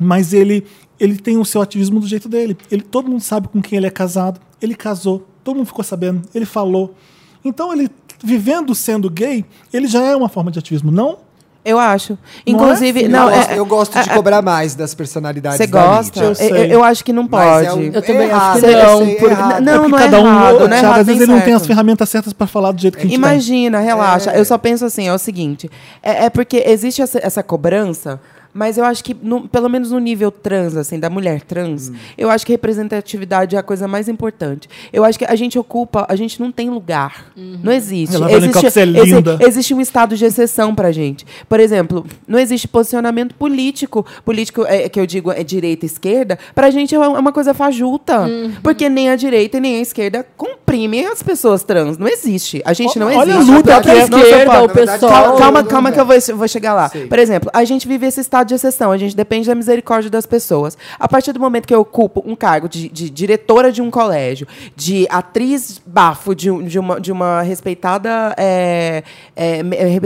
mas 0.00 0.32
ele, 0.32 0.64
ele 1.00 1.16
tem 1.18 1.36
o 1.38 1.44
seu 1.44 1.60
ativismo 1.60 1.98
do 2.00 2.06
jeito 2.06 2.28
dele. 2.28 2.56
Ele, 2.70 2.82
todo 2.82 3.10
mundo 3.10 3.20
sabe 3.22 3.48
com 3.48 3.60
quem 3.60 3.76
ele 3.76 3.86
é 3.86 3.90
casado. 3.90 4.40
Ele 4.62 4.74
casou, 4.74 5.26
todo 5.46 5.56
mundo 5.56 5.66
ficou 5.66 5.84
sabendo, 5.84 6.22
ele 6.34 6.44
falou. 6.44 6.92
Então 7.44 7.72
ele, 7.72 7.88
vivendo 8.22 8.74
sendo 8.74 9.08
gay, 9.08 9.44
ele 9.72 9.86
já 9.86 10.02
é 10.02 10.16
uma 10.16 10.28
forma 10.28 10.50
de 10.50 10.58
ativismo, 10.58 10.90
não? 10.90 11.18
Eu 11.64 11.78
acho. 11.80 12.12
Não 12.12 12.18
Inclusive, 12.54 13.04
é? 13.04 13.08
não, 13.08 13.28
eu, 13.28 13.36
gosto, 13.36 13.50
é- 13.50 13.58
eu 13.58 13.66
gosto 13.66 13.92
de 14.02 14.10
é- 14.10 14.14
cobrar 14.14 14.40
mais 14.42 14.74
das 14.76 14.94
personalidades 14.94 15.58
Você 15.58 15.66
gosta? 15.66 16.22
Eu 16.22 16.34
sei. 16.34 16.50
Eu, 16.50 16.56
eu 16.66 16.84
acho 16.84 17.04
que 17.04 17.12
não 17.12 17.26
Mas 17.28 17.64
é 17.66 17.68
pode. 17.70 17.80
um- 17.80 17.92
Eu 17.92 18.02
também 18.02 18.30
acho 18.30 18.34
errado, 18.34 18.60
que 18.60 18.66
eu 18.66 18.82
não, 18.86 18.98
sei, 19.04 19.14
porque- 19.16 19.24
errado. 19.34 19.60
Não, 19.64 19.72
é 19.72 19.78
porque 19.78 19.90
não 19.90 19.98
é 19.98 20.02
cada 20.02 20.20
um, 20.20 20.26
errado, 20.26 20.68
não 20.68 20.76
é 20.76 20.78
errado 20.80 21.00
às 21.00 21.06
vezes 21.06 21.22
ele 21.22 21.32
não 21.32 21.38
tem 21.40 21.46
certo. 21.48 21.60
as 21.62 21.66
ferramentas 21.66 22.08
certas 22.08 22.32
para 22.32 22.46
falar 22.46 22.70
do 22.72 22.80
jeito 22.80 22.94
que 22.94 23.00
a 23.00 23.02
gente 23.08 23.10
tem. 23.10 23.18
Imagina, 23.18 23.78
relaxa. 23.80 24.30
É. 24.30 24.38
Eu 24.40 24.44
só 24.44 24.56
penso 24.58 24.84
assim, 24.84 25.08
é 25.08 25.12
o 25.12 25.18
seguinte. 25.18 25.68
É, 26.02 26.26
é 26.26 26.30
porque 26.30 26.62
existe 26.66 27.02
essa, 27.02 27.18
essa 27.20 27.42
cobrança, 27.42 28.20
mas 28.56 28.78
eu 28.78 28.84
acho 28.84 29.04
que, 29.04 29.14
no- 29.22 29.46
pelo 29.48 29.68
menos 29.68 29.90
no 29.90 29.98
nível 29.98 30.30
trans, 30.30 30.76
assim, 30.76 30.98
da 30.98 31.10
mulher 31.10 31.42
trans, 31.42 31.92
eu 32.16 32.30
acho 32.30 32.44
que 32.46 32.52
representatividade 32.52 33.54
é 33.56 33.58
a 33.58 33.62
coisa 33.62 33.86
mais 33.86 34.08
importante. 34.08 34.68
Eu 34.92 35.04
acho 35.04 35.18
que 35.18 35.24
a 35.24 35.34
gente 35.36 35.58
ocupa, 35.58 36.06
a 36.08 36.16
gente 36.16 36.40
não 36.40 36.50
tem 36.50 36.70
lugar. 36.70 37.32
Não 37.36 37.72
existe. 37.72 38.16
Ela, 38.16 38.28
Cox, 38.28 38.76
é 38.76 38.82
existe, 38.82 39.04
linda. 39.14 39.38
existe 39.40 39.74
um 39.74 39.80
estado 39.80 40.16
de 40.16 40.24
exceção 40.24 40.74
pra 40.74 40.90
gente. 40.92 41.26
Por 41.48 41.60
exemplo, 41.60 42.06
não 42.26 42.38
existe 42.38 42.66
posicionamento 42.68 43.34
político. 43.34 44.04
Político, 44.24 44.64
é, 44.66 44.88
que 44.88 44.98
eu 44.98 45.06
digo, 45.06 45.30
é 45.30 45.42
direita 45.44 45.84
e 45.84 45.88
esquerda. 45.88 46.38
Pra 46.54 46.70
gente 46.70 46.94
é 46.94 46.98
uma 46.98 47.32
coisa 47.32 47.52
fajuta. 47.54 48.26
Porque 48.62 48.88
nem 48.88 49.10
a 49.10 49.16
direita 49.16 49.58
e 49.58 49.60
nem 49.60 49.76
a 49.76 49.80
esquerda 49.80 50.26
comprimem 50.36 51.06
as 51.06 51.22
pessoas 51.22 51.62
trans. 51.62 51.98
Não 51.98 52.08
existe. 52.08 52.62
A 52.64 52.72
gente 52.72 52.98
não 52.98 53.06
Olha 53.08 53.34
a 53.34 53.36
existe. 53.38 53.50
luta 53.52 53.74
Não, 53.74 53.82
que 53.82 53.90
é 53.90 53.98
esquerda, 53.98 54.62
o 54.62 54.68
pessoal. 54.68 55.36
Calma, 55.36 55.64
calma, 55.64 55.92
que 55.92 56.00
eu 56.00 56.06
vou, 56.06 56.14
eu 56.28 56.36
vou 56.36 56.48
chegar 56.48 56.74
lá. 56.74 56.88
Sei. 56.88 57.06
Por 57.06 57.18
exemplo, 57.18 57.50
a 57.52 57.64
gente 57.64 57.86
vive 57.86 58.06
esse 58.06 58.20
estado 58.20 58.45
de 58.46 58.54
exceção, 58.54 58.90
a 58.90 58.96
gente 58.96 59.14
depende 59.14 59.46
da 59.46 59.54
misericórdia 59.54 60.10
das 60.10 60.26
pessoas. 60.26 60.78
A 60.98 61.08
partir 61.08 61.32
do 61.32 61.40
momento 61.40 61.66
que 61.66 61.74
eu 61.74 61.80
ocupo 61.80 62.22
um 62.24 62.34
cargo 62.34 62.68
de, 62.68 62.88
de 62.88 63.10
diretora 63.10 63.70
de 63.70 63.82
um 63.82 63.90
colégio, 63.90 64.46
de 64.74 65.06
atriz 65.10 65.80
bafo 65.84 66.34
de, 66.34 66.50
de 66.64 66.78
uma, 66.78 67.00
de 67.00 67.12
uma 67.12 67.42
respeitada. 67.42 68.34
é, 68.38 69.02
é, 69.34 69.60
é, 69.60 70.00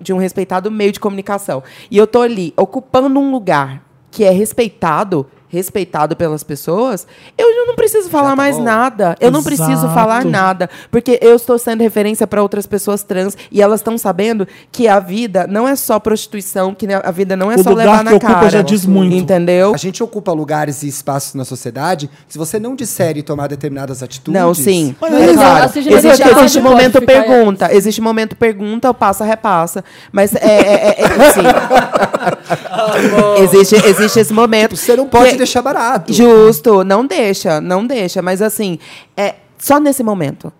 de 0.00 0.12
um 0.12 0.18
respeitado 0.18 0.70
meio 0.70 0.92
de 0.92 1.00
comunicação, 1.00 1.62
e 1.90 1.96
eu 1.96 2.06
tô 2.06 2.20
ali 2.20 2.52
ocupando 2.56 3.18
um 3.18 3.30
lugar 3.30 3.82
que 4.10 4.24
é 4.24 4.30
respeitado. 4.30 5.26
Respeitado 5.48 6.16
pelas 6.16 6.42
pessoas, 6.42 7.06
eu 7.38 7.66
não 7.66 7.74
preciso 7.76 8.10
falar 8.10 8.30
tá 8.30 8.36
mais 8.36 8.56
bom. 8.56 8.62
nada. 8.64 9.16
Eu 9.20 9.30
não 9.30 9.42
preciso 9.42 9.72
Exato. 9.72 9.94
falar 9.94 10.24
nada. 10.24 10.68
Porque 10.90 11.18
eu 11.22 11.36
estou 11.36 11.58
sendo 11.58 11.82
referência 11.82 12.26
para 12.26 12.42
outras 12.42 12.66
pessoas 12.66 13.02
trans 13.02 13.36
e 13.50 13.62
elas 13.62 13.80
estão 13.80 13.96
sabendo 13.96 14.46
que 14.72 14.88
a 14.88 14.98
vida 15.00 15.46
não 15.48 15.66
é 15.68 15.76
só 15.76 15.98
prostituição, 16.00 16.74
que 16.74 16.86
a 16.92 17.10
vida 17.10 17.36
não 17.36 17.50
é 17.52 17.56
O 17.56 17.62
só 17.62 17.70
lugar 17.70 17.84
levar 17.84 17.98
que 17.98 18.04
na 18.04 18.10
ocupa 18.16 18.32
cara. 18.34 18.50
já 18.50 18.62
diz 18.62 18.84
muito. 18.84 19.14
Entendeu? 19.14 19.72
A 19.74 19.78
gente 19.78 20.02
ocupa 20.02 20.32
lugares 20.32 20.82
e 20.82 20.88
espaços 20.88 21.34
na 21.34 21.44
sociedade. 21.44 22.10
Se 22.28 22.36
você 22.38 22.58
não 22.58 22.74
disser 22.74 23.16
e 23.16 23.22
tomar 23.22 23.46
determinadas 23.48 24.02
atitudes. 24.02 24.40
Não, 24.40 24.52
sim. 24.54 24.94
Mas 25.00 25.12
é 25.12 25.16
existe- 25.16 25.34
claro. 25.36 25.64
Existe, 25.76 26.22
existe 26.28 26.60
momento 26.60 27.00
pergunta. 27.02 27.72
Existe 27.72 28.00
momento 28.00 28.36
pergunta, 28.36 28.90
o 28.90 28.94
passa, 28.94 29.24
repassa. 29.24 29.84
Mas 30.10 30.34
é, 30.34 30.38
é, 30.40 30.96
é, 30.98 31.04
é 31.04 31.32
sim. 31.32 31.40
existe, 33.42 33.74
existe 33.86 34.20
esse 34.20 34.32
momento. 34.32 34.76
Você 34.76 34.96
não 34.96 35.06
pode 35.06 35.35
deixar 35.36 35.62
barato. 35.62 36.12
Justo, 36.12 36.82
não 36.84 37.06
deixa, 37.06 37.60
não 37.60 37.86
deixa. 37.86 38.20
Mas 38.22 38.40
assim, 38.42 38.78
é 39.16 39.34
só 39.58 39.78
nesse 39.80 40.02
momento. 40.02 40.52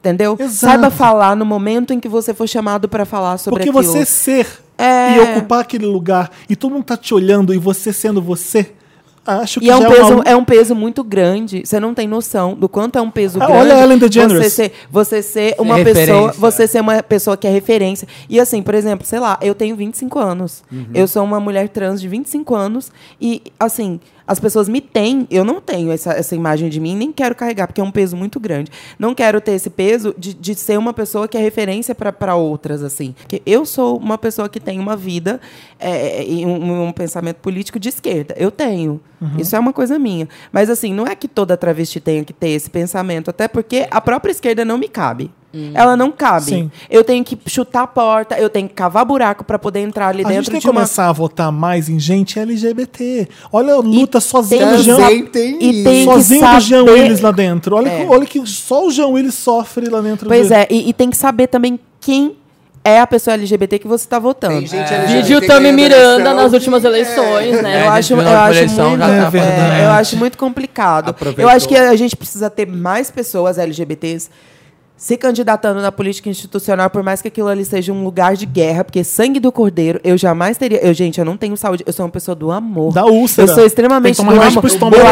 Entendeu? 0.00 0.34
Exato. 0.38 0.54
Saiba 0.54 0.90
falar 0.90 1.36
no 1.36 1.44
momento 1.44 1.92
em 1.92 2.00
que 2.00 2.08
você 2.08 2.32
for 2.32 2.48
chamado 2.48 2.88
para 2.88 3.04
falar 3.04 3.36
sobre 3.36 3.64
Porque 3.64 3.68
aquilo. 3.78 3.92
você 3.92 4.04
ser 4.06 4.46
É. 4.78 5.14
e 5.16 5.20
ocupar 5.20 5.60
aquele 5.60 5.84
lugar 5.84 6.30
e 6.48 6.56
todo 6.56 6.72
mundo 6.72 6.84
tá 6.84 6.96
te 6.96 7.12
olhando 7.12 7.52
e 7.52 7.58
você 7.58 7.92
sendo 7.92 8.22
você, 8.22 8.70
acho 9.26 9.60
que 9.60 9.66
E 9.66 9.70
é 9.70 9.76
um, 9.76 9.84
peso, 9.84 10.14
uma- 10.14 10.24
é 10.24 10.34
um 10.34 10.42
peso 10.42 10.74
muito 10.74 11.04
grande. 11.04 11.60
Você 11.66 11.78
não 11.78 11.92
tem 11.92 12.08
noção 12.08 12.54
do 12.54 12.66
quanto 12.66 12.98
é 12.98 13.02
um 13.02 13.10
peso 13.10 13.36
Ah, 13.42 13.46
grande. 13.46 13.60
olha 13.60 13.74
a 13.76 13.82
Ellen 13.82 13.98
DeGeneres. 13.98 14.42
Você 14.44 14.50
ser, 14.50 14.72
você 14.90 15.22
ser 15.22 15.54
uma 15.58 15.76
referência. 15.76 16.06
pessoa, 16.14 16.32
você 16.32 16.66
ser 16.66 16.80
uma 16.80 17.02
pessoa 17.02 17.36
que 17.36 17.46
é 17.46 17.50
referência. 17.50 18.08
E 18.26 18.40
assim, 18.40 18.62
por 18.62 18.74
exemplo, 18.74 19.06
sei 19.06 19.20
lá, 19.20 19.38
eu 19.42 19.54
tenho 19.54 19.76
25 19.76 20.18
anos. 20.18 20.64
Uhum. 20.72 20.86
Eu 20.94 21.06
sou 21.06 21.22
uma 21.22 21.38
mulher 21.38 21.68
trans 21.68 22.00
de 22.00 22.08
25 22.08 22.54
anos 22.54 22.90
e 23.20 23.42
assim, 23.60 24.00
as 24.30 24.38
pessoas 24.38 24.68
me 24.68 24.80
têm, 24.80 25.26
eu 25.28 25.44
não 25.44 25.60
tenho 25.60 25.90
essa, 25.90 26.12
essa 26.12 26.36
imagem 26.36 26.68
de 26.68 26.78
mim, 26.78 26.94
nem 26.94 27.10
quero 27.10 27.34
carregar, 27.34 27.66
porque 27.66 27.80
é 27.80 27.84
um 27.84 27.90
peso 27.90 28.16
muito 28.16 28.38
grande. 28.38 28.70
Não 28.96 29.12
quero 29.12 29.40
ter 29.40 29.50
esse 29.54 29.68
peso 29.68 30.14
de, 30.16 30.32
de 30.32 30.54
ser 30.54 30.78
uma 30.78 30.94
pessoa 30.94 31.26
que 31.26 31.36
é 31.36 31.40
referência 31.40 31.96
para 31.96 32.36
outras, 32.36 32.80
assim. 32.84 33.12
Porque 33.18 33.42
eu 33.44 33.66
sou 33.66 33.98
uma 33.98 34.16
pessoa 34.16 34.48
que 34.48 34.60
tem 34.60 34.78
uma 34.78 34.96
vida 34.96 35.40
é, 35.80 36.24
e 36.24 36.46
um, 36.46 36.84
um 36.84 36.92
pensamento 36.92 37.38
político 37.38 37.80
de 37.80 37.88
esquerda. 37.88 38.32
Eu 38.38 38.52
tenho. 38.52 39.00
Uhum. 39.20 39.36
Isso 39.36 39.56
é 39.56 39.58
uma 39.58 39.72
coisa 39.72 39.98
minha. 39.98 40.28
Mas, 40.52 40.70
assim, 40.70 40.94
não 40.94 41.08
é 41.08 41.16
que 41.16 41.26
toda 41.26 41.56
travesti 41.56 41.98
tenha 41.98 42.24
que 42.24 42.32
ter 42.32 42.50
esse 42.50 42.70
pensamento, 42.70 43.30
até 43.30 43.48
porque 43.48 43.88
a 43.90 44.00
própria 44.00 44.30
esquerda 44.30 44.64
não 44.64 44.78
me 44.78 44.86
cabe. 44.86 45.28
Ela 45.74 45.96
não 45.96 46.12
cabe. 46.12 46.44
Sim. 46.46 46.70
Eu 46.88 47.02
tenho 47.02 47.24
que 47.24 47.36
chutar 47.46 47.82
a 47.82 47.86
porta, 47.86 48.38
eu 48.38 48.48
tenho 48.48 48.68
que 48.68 48.74
cavar 48.74 49.04
buraco 49.04 49.42
para 49.44 49.58
poder 49.58 49.80
entrar 49.80 50.08
ali 50.08 50.20
A 50.24 50.28
gente 50.28 50.36
dentro 50.36 50.50
tem 50.52 50.60
que 50.60 50.64
de 50.66 50.70
uma. 50.70 50.74
começar 50.82 51.08
a 51.08 51.12
votar 51.12 51.50
mais 51.50 51.88
em 51.88 51.98
gente 51.98 52.38
LGBT. 52.38 53.28
Olha, 53.52 53.74
luta 53.76 54.20
sozinho 54.20 54.60
tem 54.60 54.72
o 54.74 54.76
que 54.76 54.82
Jean, 54.84 54.96
tem 55.26 55.56
e 55.60 55.82
tem 55.84 55.98
que 55.98 56.04
sozinho 56.04 56.40
o 56.46 56.60
Jean 56.60 56.84
saber- 56.84 56.90
Willis 56.92 57.20
lá 57.20 57.30
dentro. 57.32 57.74
Olha, 57.76 57.88
É. 57.88 58.04
que, 58.04 58.12
olha 58.12 58.26
que 58.26 58.46
só 58.46 58.86
o 58.86 58.90
Jean 58.90 59.08
Willis 59.08 59.34
sofre 59.34 59.88
lá 59.88 60.00
dentro 60.00 60.28
Pois 60.28 60.48
dele. 60.50 60.60
é, 60.62 60.66
e, 60.70 60.88
e 60.90 60.92
tem 60.92 61.10
que 61.10 61.16
saber 61.16 61.48
também 61.48 61.80
quem 62.00 62.36
é 62.84 63.00
a 63.00 63.06
pessoa 63.06 63.34
LGBT 63.34 63.78
que 63.78 63.88
você 63.88 64.04
está 64.04 64.18
votando. 64.18 64.54
Tem 64.56 64.66
gente 64.66 64.92
É. 64.94 65.04
Vídeo 65.06 65.46
Tami 65.46 65.70
Miranda 65.72 66.32
nas 66.32 66.48
que- 66.50 66.54
últimas 66.56 66.84
eleições, 66.84 67.56
Eu, 67.56 67.62
né? 67.62 67.80
É, 67.84 67.88
acho, 67.88 68.14
gente, 68.16 68.24
eu, 68.24 68.38
acho 68.38 68.58
eleição 68.58 68.88
muito, 68.90 69.00
tá 69.00 69.08
é, 69.08 69.30
verdade. 69.30 69.82
eu 69.82 69.90
acho 69.90 70.16
muito 70.16 70.38
complicado. 70.38 71.08
Aproveitou. 71.10 71.44
Eu 71.44 71.48
acho 71.56 71.68
que 71.68 71.76
a 71.76 71.94
gente 71.96 72.16
precisa 72.16 72.48
ter 72.48 72.66
mais 72.66 73.10
pessoas 73.10 73.58
LGBTs 73.58 74.30
se 75.00 75.16
candidatando 75.16 75.80
na 75.80 75.90
política 75.90 76.28
institucional, 76.28 76.90
por 76.90 77.02
mais 77.02 77.22
que 77.22 77.28
aquilo 77.28 77.48
ali 77.48 77.64
seja 77.64 77.90
um 77.90 78.04
lugar 78.04 78.36
de 78.36 78.44
guerra, 78.44 78.84
porque 78.84 79.02
sangue 79.02 79.40
do 79.40 79.50
cordeiro, 79.50 79.98
eu 80.04 80.18
jamais 80.18 80.58
teria. 80.58 80.78
Eu, 80.86 80.92
gente, 80.92 81.18
eu 81.18 81.24
não 81.24 81.38
tenho 81.38 81.56
saúde, 81.56 81.82
eu 81.86 81.92
sou 81.94 82.04
uma 82.04 82.12
pessoa 82.12 82.34
do 82.34 82.50
amor. 82.50 82.92
Da 82.92 83.06
úlcera. 83.06 83.50
Eu 83.50 83.54
sou 83.54 83.64
extremamente 83.64 84.16
Tem 84.18 84.26
que 84.26 84.30
tomar 84.30 84.42
do 84.44 84.48
amor. 84.48 84.60
pro 84.60 84.68
estômago. 84.70 85.02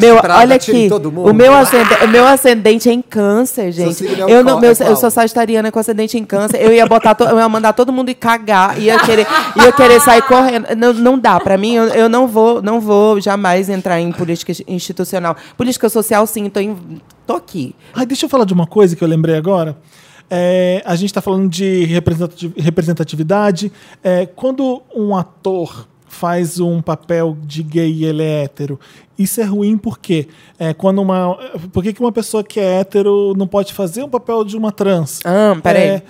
Meu, 0.00 0.16
olha 0.38 0.54
aqui, 0.54 0.88
todo 0.88 1.10
mundo. 1.10 1.28
o 1.28 1.34
meu, 1.34 1.52
ascendente, 1.54 2.04
o 2.04 2.08
meu 2.08 2.24
ascendente 2.24 2.88
é 2.88 2.92
em 2.92 3.02
câncer, 3.02 3.72
gente. 3.72 4.06
é 4.06 4.32
Eu, 4.32 4.44
não, 4.44 4.60
meu, 4.60 4.70
eu 4.70 4.94
sou 4.94 5.10
sagitariana 5.10 5.72
com 5.72 5.78
ascendente 5.80 6.16
em 6.16 6.24
câncer. 6.24 6.62
Eu 6.62 6.72
ia 6.72 6.86
botar, 6.86 7.16
to- 7.16 7.24
eu 7.24 7.36
ia 7.40 7.48
mandar 7.48 7.72
todo 7.72 7.92
mundo 7.92 8.10
ir 8.10 8.14
cagar, 8.14 8.80
ia 8.80 8.96
querer, 9.00 9.26
ia 9.56 9.72
querer 9.72 10.00
sair 10.02 10.22
correndo. 10.22 10.68
Não, 10.76 10.92
não 10.92 11.18
dá 11.18 11.40
para 11.40 11.58
mim. 11.58 11.74
Eu, 11.74 11.86
eu 11.88 12.08
não 12.08 12.28
vou, 12.28 12.62
não 12.62 12.80
vou 12.80 13.20
jamais 13.20 13.68
entrar 13.68 14.00
em 14.00 14.12
política 14.12 14.52
institucional. 14.68 15.36
Política 15.56 15.88
social, 15.88 16.24
sim. 16.28 16.48
Tô, 16.48 16.60
em, 16.60 16.76
tô 17.26 17.34
aqui. 17.34 17.74
Ai, 17.94 18.06
deixa 18.06 18.26
eu 18.26 18.28
falar 18.30 18.44
de 18.44 18.52
uma 18.52 18.66
coisa 18.66 18.94
que 18.96 19.02
eu 19.02 19.08
lembrei 19.08 19.36
agora. 19.36 19.76
É, 20.30 20.82
a 20.86 20.94
gente 20.96 21.10
está 21.10 21.20
falando 21.20 21.48
de 21.48 21.84
representati- 21.84 22.52
representatividade. 22.56 23.70
É, 24.02 24.26
quando 24.26 24.82
um 24.94 25.14
ator 25.16 25.86
faz 26.06 26.60
um 26.60 26.82
papel 26.82 27.36
de 27.42 27.62
gay 27.62 27.90
e 27.90 28.04
ele 28.04 28.22
é 28.22 28.44
hétero. 28.44 28.78
Isso 29.18 29.40
é 29.42 29.44
ruim 29.44 29.76
porque 29.76 30.26
é, 30.58 30.72
quando 30.72 31.00
uma. 31.00 31.36
Por 31.70 31.82
que, 31.82 31.92
que 31.92 32.00
uma 32.00 32.10
pessoa 32.10 32.42
que 32.42 32.58
é 32.58 32.80
hétero 32.80 33.34
não 33.36 33.46
pode 33.46 33.74
fazer 33.74 34.02
um 34.02 34.08
papel 34.08 34.42
de 34.42 34.56
uma 34.56 34.72
trans? 34.72 35.20
Ah, 35.24 35.54
peraí. 35.62 35.82
É, 35.86 36.02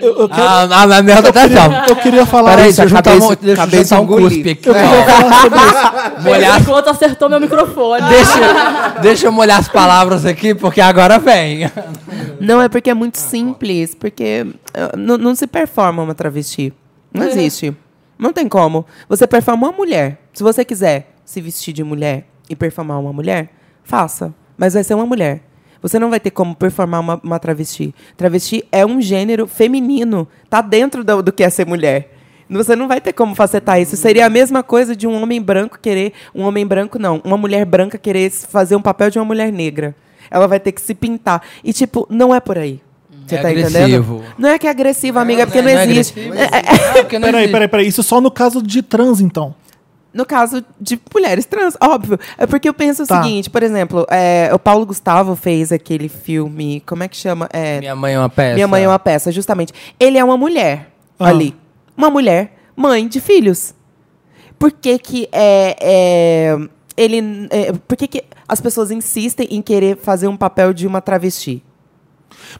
eu, 0.00 0.18
eu 0.22 0.28
quero- 0.28 0.42
Ah, 0.42 0.86
na 0.86 1.02
merda 1.02 1.28
eu 1.28 1.32
tá 1.32 1.42
queria, 1.42 1.64
então. 1.66 1.86
eu 1.88 1.96
queria 1.96 2.26
falar 2.26 2.50
Peraí, 2.50 2.70
isso. 2.70 2.76
deixa 2.80 2.82
eu 2.82 2.88
juntar 2.88 3.02
cabeça- 3.12 3.26
um, 3.26 3.36
deixa 3.36 3.50
eu 3.52 3.56
cabeça 3.56 3.96
juntar 3.96 4.00
um 4.00 4.06
cuspe 4.22 4.50
aqui. 4.50 4.68
Eu 4.68 4.74
queria 4.74 5.04
falar 5.04 5.40
sobre 5.42 5.58
isso. 5.60 6.22
Molhar, 6.28 6.60
Enquanto 6.60 6.88
acertou 6.88 7.28
meu 7.30 7.40
microfone. 7.40 8.08
deixa, 8.08 8.98
deixa 9.00 9.26
eu 9.28 9.32
molhar 9.32 9.60
as 9.60 9.68
palavras 9.68 10.26
aqui, 10.26 10.52
porque 10.54 10.80
agora 10.80 11.18
vem. 11.20 11.70
Não, 12.40 12.60
é 12.60 12.68
porque 12.68 12.90
é 12.90 12.94
muito 12.94 13.18
simples. 13.18 13.94
Porque 13.94 14.44
uh, 14.44 14.96
não, 14.98 15.16
não 15.16 15.34
se 15.34 15.46
performa 15.46 16.02
uma 16.02 16.14
travesti. 16.14 16.72
Não 17.14 17.24
existe. 17.26 17.74
Não 18.18 18.32
tem 18.32 18.48
como. 18.48 18.84
Você 19.08 19.26
performa 19.28 19.68
uma 19.68 19.76
mulher. 19.76 20.18
Se 20.32 20.42
você 20.42 20.64
quiser 20.64 21.14
se 21.24 21.40
vestir 21.40 21.72
de 21.72 21.84
mulher 21.84 22.26
e 22.52 22.56
performar 22.56 23.00
uma 23.00 23.12
mulher, 23.12 23.48
faça. 23.82 24.32
Mas 24.56 24.74
vai 24.74 24.84
ser 24.84 24.94
uma 24.94 25.06
mulher. 25.06 25.40
Você 25.80 25.98
não 25.98 26.10
vai 26.10 26.20
ter 26.20 26.30
como 26.30 26.54
performar 26.54 27.00
uma, 27.00 27.20
uma 27.24 27.38
travesti. 27.40 27.92
Travesti 28.16 28.64
é 28.70 28.86
um 28.86 29.00
gênero 29.00 29.46
feminino. 29.48 30.28
Tá 30.48 30.60
dentro 30.60 31.02
do, 31.02 31.22
do 31.22 31.32
que 31.32 31.42
é 31.42 31.50
ser 31.50 31.66
mulher. 31.66 32.14
Você 32.48 32.76
não 32.76 32.86
vai 32.86 33.00
ter 33.00 33.12
como 33.14 33.34
facetar 33.34 33.80
isso. 33.80 33.96
Seria 33.96 34.26
a 34.26 34.28
mesma 34.28 34.62
coisa 34.62 34.94
de 34.94 35.06
um 35.06 35.20
homem 35.20 35.40
branco 35.40 35.78
querer. 35.80 36.12
Um 36.34 36.42
homem 36.42 36.66
branco, 36.66 36.98
não. 36.98 37.20
Uma 37.24 37.36
mulher 37.36 37.64
branca 37.64 37.96
querer 37.98 38.30
fazer 38.30 38.76
um 38.76 38.82
papel 38.82 39.10
de 39.10 39.18
uma 39.18 39.24
mulher 39.24 39.50
negra. 39.50 39.96
Ela 40.30 40.46
vai 40.46 40.60
ter 40.60 40.70
que 40.70 40.80
se 40.80 40.94
pintar. 40.94 41.42
E, 41.64 41.72
tipo, 41.72 42.06
não 42.10 42.32
é 42.34 42.38
por 42.40 42.58
aí. 42.58 42.80
Você 43.26 43.36
É 43.36 43.38
tá 43.42 43.48
agressivo. 43.48 43.78
entendendo? 44.16 44.24
Não 44.38 44.48
é 44.50 44.58
que 44.58 44.66
é 44.66 44.70
agressivo, 44.70 45.18
amiga, 45.18 45.42
é 45.42 45.46
porque 45.46 45.62
não, 45.62 45.68
é 45.70 45.84
existe. 45.84 46.18
agressivo. 46.20 46.34
É- 46.34 46.58
é- 46.58 46.98
É, 46.98 47.02
porque 47.02 47.18
não 47.18 47.26
Peraí, 47.26 47.40
existe. 47.44 47.52
peraí, 47.52 47.68
peraí. 47.68 47.86
Isso 47.88 48.02
só 48.02 48.20
no 48.20 48.30
caso 48.30 48.62
de 48.62 48.82
trans, 48.82 49.20
então. 49.20 49.54
No 50.12 50.26
caso 50.26 50.64
de 50.80 51.00
mulheres 51.12 51.44
trans, 51.46 51.76
óbvio. 51.80 52.18
É 52.36 52.46
porque 52.46 52.68
eu 52.68 52.74
penso 52.74 53.06
Tá. 53.06 53.20
o 53.20 53.22
seguinte, 53.22 53.48
por 53.48 53.62
exemplo, 53.62 54.06
é, 54.10 54.50
o 54.52 54.58
Paulo 54.58 54.84
Gustavo 54.86 55.34
fez 55.34 55.72
aquele 55.72 56.08
filme, 56.08 56.82
como 56.86 57.02
é 57.02 57.08
que 57.08 57.16
chama? 57.16 57.48
É, 57.52 57.80
Minha 57.80 57.96
mãe 57.96 58.14
é 58.14 58.18
uma 58.18 58.28
peça. 58.28 58.54
Minha 58.54 58.68
Mãe 58.68 58.84
é 58.84 58.88
uma 58.88 58.98
Peça, 58.98 59.32
justamente. 59.32 59.72
Ele 59.98 60.18
é 60.18 60.24
uma 60.24 60.36
mulher 60.36 60.90
Ah. 61.18 61.28
ali. 61.28 61.54
Uma 61.96 62.10
mulher, 62.10 62.54
mãe 62.76 63.06
de 63.08 63.20
filhos. 63.20 63.74
Por 64.58 64.70
que 64.70 64.98
que 64.98 65.28
é, 65.32 65.76
é, 65.80 66.56
ele, 66.96 67.48
é, 67.50 67.72
por 67.72 67.96
que 67.96 68.06
que 68.06 68.24
as 68.46 68.60
pessoas 68.60 68.90
insistem 68.90 69.48
em 69.50 69.60
querer 69.60 69.96
fazer 69.96 70.28
um 70.28 70.36
papel 70.36 70.72
de 70.72 70.86
uma 70.86 71.00
travesti? 71.00 71.62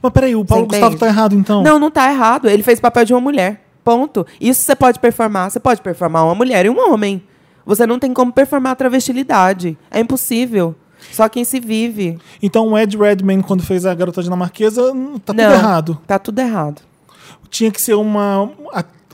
Mas 0.01 0.13
peraí, 0.13 0.35
o 0.35 0.45
Paulo 0.45 0.67
Gustavo 0.67 0.97
tá 0.97 1.07
errado, 1.07 1.35
então. 1.37 1.63
Não, 1.63 1.79
não 1.79 1.91
tá 1.91 2.11
errado. 2.11 2.49
Ele 2.49 2.63
fez 2.63 2.79
o 2.79 2.83
papel 2.83 3.05
de 3.05 3.13
uma 3.15 3.21
mulher. 3.21 3.61
Ponto. 3.85 4.27
Isso 4.41 4.63
você 4.63 4.75
pode 4.77 4.99
performar. 5.01 5.51
Você 5.51 5.61
pode 5.61 5.81
performar 5.83 6.25
uma 6.25 6.35
mulher 6.35 6.65
e 6.67 6.71
um 6.71 6.93
homem. 6.93 7.23
Você 7.65 7.87
não 7.87 7.99
tem 7.99 8.13
como 8.13 8.33
performar 8.33 8.73
a 8.73 8.77
travestilidade. 8.77 9.77
É 9.91 10.01
impossível. 10.01 10.75
Só 11.13 11.29
quem 11.29 11.45
se 11.45 11.59
vive. 11.61 12.19
Então 12.43 12.69
o 12.69 12.79
Ed 12.79 12.97
Redman, 12.97 13.41
quando 13.43 13.63
fez 13.63 13.85
a 13.85 13.95
garota 13.95 14.23
dinamarquesa, 14.23 14.93
hum, 14.93 15.19
tá 15.19 15.33
não, 15.33 15.45
tudo 15.45 15.55
errado. 15.55 15.99
Tá 16.07 16.19
tudo 16.19 16.39
errado. 16.39 16.83
Tinha 17.51 17.71
que 17.71 17.81
ser 17.81 17.95
uma, 17.95 18.51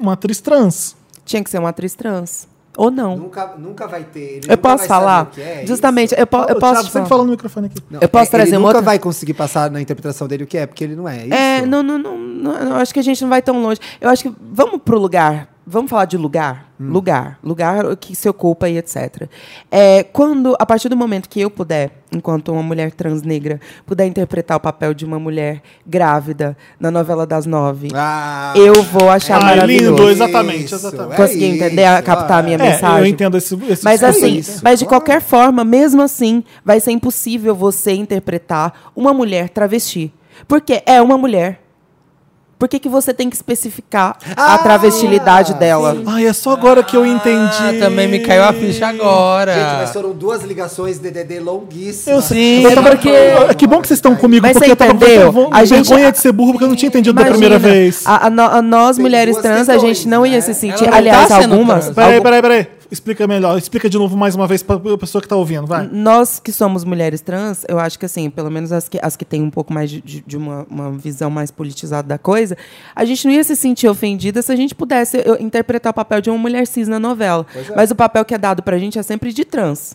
uma 0.01 0.13
atriz 0.13 0.41
trans. 0.41 0.97
Tinha 1.25 1.43
que 1.43 1.51
ser 1.51 1.59
uma 1.59 1.71
atriz 1.71 1.95
trans. 1.95 2.47
Ou 2.77 2.91
não. 2.93 3.17
Nunca, 3.17 3.55
nunca 3.59 3.89
vai 3.89 4.05
ter. 4.05 4.21
ele 4.21 4.37
Eu 4.47 4.51
nunca 4.51 4.57
posso 4.59 4.79
vai 4.79 4.87
saber 4.87 5.01
falar? 5.01 5.23
o 5.25 5.27
que 5.27 5.41
é 5.41 5.65
Justamente, 5.67 6.13
isso. 6.13 6.21
eu, 6.21 6.27
po- 6.29 6.45
eu 6.49 6.59
posso. 6.61 6.91
falar. 6.91 7.07
falando 7.07 7.27
no 7.27 7.33
microfone 7.33 7.67
aqui. 7.67 7.83
Não, 7.91 7.99
eu 8.01 8.09
posso 8.09 8.27
é, 8.27 8.31
trazer 8.31 8.49
ele 8.51 8.57
uma 8.59 8.61
nunca 8.69 8.79
outra- 8.79 8.83
vai 8.83 8.99
conseguir 9.01 9.35
passar 9.35 9.69
na 9.69 9.81
interpretação 9.81 10.29
dele 10.29 10.45
o 10.45 10.47
que 10.47 10.57
é, 10.57 10.65
porque 10.67 10.85
ele 10.85 10.95
não 10.95 11.09
é. 11.09 11.25
Isso. 11.25 11.35
É, 11.35 11.67
não, 11.67 11.83
não, 11.83 11.99
não, 11.99 12.17
não, 12.17 12.53
eu 12.53 12.75
acho 12.77 12.95
que 12.95 13.01
a 13.01 13.03
gente 13.03 13.21
não 13.23 13.29
vai 13.31 13.43
tão 13.43 13.61
longe. 13.61 13.81
Eu 14.01 14.09
acho 14.09 14.23
que 14.23 14.33
vamos 14.53 14.81
pro 14.85 14.97
lugar. 14.99 15.49
Vamos 15.71 15.91
falar 15.91 16.07
de 16.07 16.17
lugar? 16.17 16.73
Hum. 16.81 16.91
Lugar. 16.91 17.39
Lugar 17.43 17.95
que 17.97 18.15
se 18.15 18.27
ocupa 18.29 18.69
e 18.71 18.79
etc. 18.79 19.29
É, 19.71 20.03
quando, 20.03 20.57
a 20.59 20.65
partir 20.65 20.89
do 20.89 20.97
momento 20.97 21.29
que 21.29 21.39
eu 21.41 21.51
puder, 21.51 21.91
enquanto 22.11 22.51
uma 22.53 22.63
mulher 22.63 22.91
trans 22.93 23.21
negra, 23.23 23.61
puder 23.85 24.07
interpretar 24.07 24.57
o 24.57 24.61
papel 24.61 24.95
de 24.95 25.05
uma 25.05 25.19
mulher 25.19 25.61
grávida 25.87 26.57
na 26.81 26.91
novela 26.91 27.27
das 27.27 27.45
nove, 27.45 27.89
Ah, 27.95 28.55
eu 28.57 28.83
vou 28.83 29.11
achar 29.11 29.37
Ah, 29.43 29.45
maravilhoso. 29.45 29.91
lindo, 29.91 30.09
exatamente, 30.09 30.65
Isso, 30.65 30.75
exatamente. 30.77 31.13
é 31.13 31.17
Consegui 31.17 31.45
entender, 31.45 31.95
isso, 31.95 32.03
captar 32.03 32.39
a 32.39 32.43
minha 32.43 32.57
ah, 32.59 32.65
É, 32.65 32.71
mensagem? 32.73 32.99
eu 33.01 33.07
entendo 33.07 33.37
esse, 33.37 33.55
esse 33.69 33.85
Mas 33.85 34.01
discurso. 34.01 34.25
assim, 34.25 34.37
isso, 34.37 34.61
mas 34.65 34.79
de 34.79 34.87
claro. 34.87 35.03
qualquer 35.05 35.21
forma, 35.21 35.65
mesmo 35.65 36.01
assim, 36.01 36.43
vai 36.65 36.81
ser 36.81 36.93
impossível 36.93 37.55
você 37.55 37.93
interpretar 37.93 38.91
uma 38.97 39.13
mulher 39.13 39.51
travesti. 39.51 40.15
Porque 40.47 40.83
é 40.87 41.03
uma 41.03 41.19
mulher. 41.19 41.61
Por 42.59 42.67
que, 42.69 42.79
que 42.81 42.89
você 42.89 43.15
tem 43.15 43.31
que 43.31 43.37
especificar 43.37 44.17
a 44.37 44.55
Ah, 44.55 44.59
travestilidade 44.59 45.55
dela? 45.55 45.97
Ai, 46.07 46.27
é 46.27 46.33
só 46.33 46.51
agora 46.51 46.83
que 46.83 46.97
eu 46.97 47.07
entendi. 47.07 47.57
Ah, 47.61 47.73
também 47.79 48.09
me 48.09 48.19
caiu 48.19 48.43
a 48.43 48.53
ficha 48.53 48.89
agora. 48.89 49.55
Gente, 49.55 49.75
mas 49.79 49.93
foram 49.93 50.11
duas 50.11 50.43
ligações 50.43 50.99
DDD 50.99 51.37
Eu 51.37 51.45
longuíssimas. 51.45 52.25
sei. 52.25 52.59
Sim, 52.59 52.65
Eu 52.65 52.75
tava- 52.75 52.91
porque- 52.91 53.55
Que 53.57 53.67
bom 53.67 53.81
que 53.81 53.87
vocês 53.87 53.99
estão 53.99 54.17
comigo, 54.17 54.43
Mas 54.43 54.55
porque 54.55 54.67
você 54.67 54.73
eu 54.73 54.77
tava 54.77 54.91
com 54.91 54.97
entendeu? 54.97 55.21
vergonha 55.33 55.49
A 55.53 55.65
gente- 55.65 55.89
vergonha 55.89 56.11
de 56.13 56.19
ser 56.19 56.33
burro, 56.33 56.53
porque 56.53 56.65
eu 56.65 56.69
não 56.69 56.75
tinha 56.77 56.89
entendido 56.89 57.15
da 57.15 57.23
Imagina, 57.29 57.39
primeira 57.39 57.59
vez. 57.61 58.03
A, 58.05 58.27
a 58.27 58.57
a 58.59 58.63
nós, 58.63 58.97
Tem 58.97 59.05
mulheres 59.05 59.37
trans, 59.37 59.69
a 59.69 59.73
questões, 59.75 59.97
gente 59.97 60.09
não 60.09 60.27
ia 60.27 60.33
né? 60.33 60.41
se 60.41 60.55
sentir. 60.55 60.83
Ela 60.83 60.91
não 60.91 60.99
aliás, 60.99 61.29
tá 61.29 61.37
algumas. 61.37 61.85
trans. 61.85 61.95
Peraí, 61.95 62.21
peraí, 62.21 62.43
peraí. 62.43 62.67
Explica 62.91 63.27
melhor. 63.27 63.59
Explica 63.59 63.89
de 63.91 63.99
novo 63.99 64.17
mais 64.17 64.35
uma 64.35 64.47
vez 64.47 64.63
pra 64.63 64.79
pra 64.81 64.97
pessoa 64.97 65.21
que 65.21 65.29
tá 65.29 65.37
ouvindo, 65.37 65.67
vai. 65.67 65.87
Nós 65.93 66.41
que 66.41 66.51
somos 66.51 66.85
mulheres 66.85 67.21
trans, 67.21 67.65
eu 67.69 67.79
acho 67.79 67.99
que 67.99 68.07
assim, 68.07 68.31
pelo 68.31 68.51
menos 68.51 68.73
as 68.73 68.89
que, 68.89 68.99
as 69.03 69.15
que 69.15 69.25
têm 69.27 69.43
um 69.43 69.51
pouco 69.51 69.73
mais 69.73 69.91
de, 69.91 70.01
de- 70.01 70.37
uma, 70.37 70.67
uma 70.71 70.91
visão 70.93 71.29
mais 71.31 71.51
politizada 71.51 72.09
da 72.09 72.17
coisa, 72.19 72.57
a 72.97 73.05
gente 73.05 73.27
não 73.27 73.35
ia 73.35 73.45
se 73.45 73.55
sentir 73.57 73.87
ofendida 73.89 74.41
se 74.41 74.51
a 74.51 74.57
gente 74.57 74.75
pudesse 74.75 75.19
interpretar 75.39 75.91
o 75.91 75.95
papel 75.95 76.21
de 76.23 76.31
uma 76.31 76.39
mulher 76.39 76.67
cis 76.67 76.89
na 76.89 76.99
novela. 76.99 77.47
Mas 77.77 77.91
o 77.91 77.95
papel 77.95 78.25
que 78.25 78.35
é 78.35 78.39
dado 78.39 78.63
pra 78.63 78.79
gente 78.79 78.99
é 78.99 79.03
sempre 79.03 79.33
de 79.35 79.45
trans. 79.45 79.95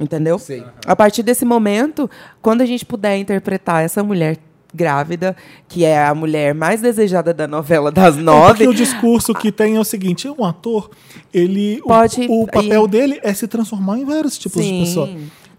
Entendeu? 0.00 0.38
Sim. 0.38 0.64
A 0.86 0.94
partir 0.96 1.22
desse 1.22 1.44
momento, 1.44 2.08
quando 2.40 2.60
a 2.62 2.66
gente 2.66 2.84
puder 2.86 3.16
interpretar 3.18 3.82
essa 3.84 4.02
mulher 4.02 4.38
grávida, 4.74 5.36
que 5.68 5.84
é 5.84 6.04
a 6.06 6.14
mulher 6.14 6.54
mais 6.54 6.80
desejada 6.80 7.32
da 7.34 7.46
novela 7.46 7.90
das 7.90 8.16
É, 8.16 8.20
nove, 8.20 8.64
Porque 8.64 8.68
o 8.68 8.74
discurso 8.74 9.34
que 9.34 9.50
tem 9.52 9.76
é 9.76 9.80
o 9.80 9.84
seguinte: 9.84 10.28
um 10.28 10.44
ator, 10.44 10.90
ele. 11.32 11.80
o- 11.84 11.88
Pode 11.88 12.26
o, 12.28 12.46
papel 12.46 12.84
ir- 12.84 12.88
dele 12.88 13.20
é 13.22 13.32
se 13.34 13.46
transformar 13.48 13.98
em 13.98 14.04
vários 14.04 14.38
tipos 14.38 14.64
de 14.64 14.72
pessoa. 14.80 15.08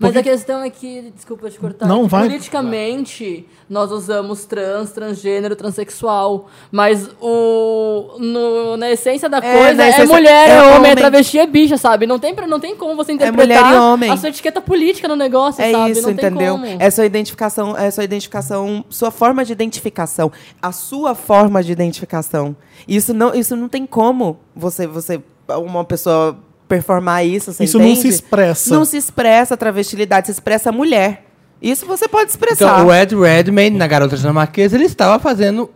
Mas 0.02 0.18
a 0.18 0.24
questão 0.24 0.64
é 0.64 0.70
que, 0.70 1.12
desculpa 1.16 1.50
te 1.50 1.60
cortar, 1.60 1.86
Não, 1.88 2.06
é 2.06 2.08
vai. 2.08 2.24
politicamente 2.24 3.48
nós 3.70 3.92
usamos 3.92 4.46
trans, 4.46 4.92
transgênero, 4.92 5.56
transexual, 5.56 6.48
mas 6.72 7.10
o 7.22 8.16
no- 8.20 8.78
na 8.78 8.90
essência 8.92 9.30
da 9.30 9.38
É, 9.38 9.42
coisa 9.58 9.74
na 9.76 9.86
é, 9.86 9.90
essência- 9.90 10.08
mulher, 10.16 10.50
é, 10.50 10.52
é 10.52 10.62
homem, 10.62 10.74
é 10.74 10.78
homem. 10.80 10.96
travesti, 10.96 11.40
é 11.40 11.46
bicha, 11.48 11.78
sabe? 11.78 12.06
Não 12.08 12.20
tem, 12.20 12.34
pra- 12.34 12.48
não 12.48 12.60
tem 12.60 12.76
como 12.76 12.96
você 12.96 13.12
interpretar 13.14 13.64
mulher 13.64 13.76
e 13.76 13.80
homem. 13.80 14.12
a 14.12 14.18
sua 14.18 14.30
etiqueta 14.30 14.60
política 14.62 15.08
no 15.08 15.16
negócio, 15.16 15.62
É 15.62 15.72
sabe? 15.72 15.92
isso, 15.92 16.02
não 16.08 16.16
tem 16.16 16.26
entendeu? 16.30 16.54
como. 16.54 16.66
É 16.66 16.90
sua 16.90 17.06
identificação, 17.06 17.78
é 17.78 17.92
sua 17.92 18.04
identificação, 18.04 18.84
sua 18.90 19.12
forma 19.12 19.46
de 19.46 19.54
identificação, 19.54 20.32
a 20.62 20.72
sua 20.72 21.14
forma 21.16 21.64
de 21.64 21.72
identificação. 21.72 22.56
Isso 22.88 23.14
não, 23.14 23.34
isso 23.34 23.56
não 23.56 23.70
tem 23.70 23.86
como 23.86 24.40
você, 24.56 24.88
você, 24.88 25.22
uma 25.48 25.84
pessoa 25.86 26.38
performar 26.76 27.26
isso. 27.26 27.52
Você 27.52 27.66
Isso 27.66 27.78
não 27.78 27.86
entende? 27.86 28.02
se 28.02 28.08
expressa. 28.08 28.74
Não 28.74 28.86
se 28.86 28.96
expressa 28.96 29.56
a 29.56 29.58
travestilidade, 29.58 30.28
se 30.28 30.32
expressa 30.32 30.70
a 30.70 30.72
mulher. 30.72 31.26
Isso 31.62 31.86
você 31.86 32.08
pode 32.08 32.30
expressar. 32.32 32.76
Então, 32.80 32.88
o 32.88 32.94
Ed 32.94 33.14
Redmayne, 33.16 33.78
na 33.78 33.86
Garota 33.88 34.16
Dinamarquesa, 34.16 34.76
ele 34.78 34.86
estava 34.86 35.20
fazendo... 35.20 35.70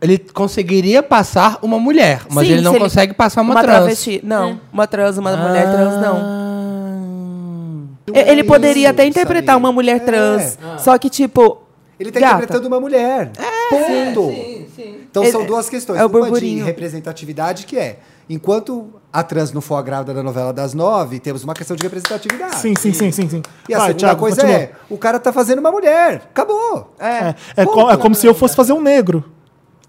Ele 0.00 0.18
conseguiria 0.18 1.02
passar 1.02 1.58
uma 1.62 1.78
mulher, 1.78 2.20
mas 2.30 2.46
Sim, 2.46 2.52
ele 2.52 2.60
não 2.62 2.72
ele- 2.72 2.80
consegue 2.80 3.14
passar 3.14 3.40
uma, 3.40 3.54
uma 3.54 3.62
trans. 3.62 3.76
travesti. 3.76 4.20
Não, 4.22 4.60
uma 4.70 4.86
trans, 4.86 5.16
uma 5.16 5.34
mulher 5.34 5.64
trans, 5.72 5.94
não. 6.02 6.18
não. 6.18 7.88
E- 8.14 8.18
Ele 8.30 8.44
poderia 8.44 8.82
isso, 8.82 8.90
até 8.90 9.06
interpretar 9.06 9.54
Samir. 9.54 9.64
uma 9.66 9.72
mulher 9.72 9.96
É. 9.96 9.98
trans. 10.00 10.58
Só 10.78 10.96
que, 10.98 11.08
tipo. 11.08 11.62
Ele 11.98 12.12
tá 12.12 12.20
gata, 12.20 12.34
interpretando 12.36 12.66
uma 12.66 12.78
mulher. 12.78 13.30
Ponto. 13.70 14.30
Então 15.10 15.22
Ele- 15.22 15.32
são 15.32 15.46
duas 15.46 15.68
questões. 15.70 15.98
é 15.98 16.04
o 16.04 16.08
uma 16.08 16.18
de 16.20 16.20
burburinho. 16.26 16.64
representatividade, 16.66 17.64
que 17.64 17.78
é, 17.78 17.98
enquanto 18.28 18.90
a 19.18 19.22
trans 19.22 19.52
não 19.52 19.60
for 19.60 19.76
a 19.76 19.82
grávida 19.82 20.12
da 20.12 20.22
novela 20.22 20.52
das 20.52 20.74
nove, 20.74 21.18
temos 21.20 21.42
uma 21.44 21.54
questão 21.54 21.76
de 21.76 21.82
representatividade. 21.82 22.56
Sim, 22.56 22.74
sim, 22.76 22.92
sim, 22.92 23.10
sim, 23.12 23.28
sim. 23.28 23.42
E 23.68 23.74
a 23.74 23.78
Vai, 23.78 23.86
segunda 23.88 24.06
Thiago, 24.06 24.20
coisa 24.20 24.40
continua. 24.42 24.60
é, 24.60 24.70
o 24.90 24.98
cara 24.98 25.18
tá 25.18 25.32
fazendo 25.32 25.58
uma 25.60 25.70
mulher. 25.70 26.22
Acabou. 26.30 26.94
É, 26.98 27.06
É, 27.06 27.34
é, 27.56 27.64
co- 27.66 27.90
é 27.90 27.96
como 27.96 28.14
se 28.14 28.26
eu 28.26 28.34
fosse 28.34 28.54
fazer 28.54 28.72
um 28.72 28.80
negro. 28.82 29.24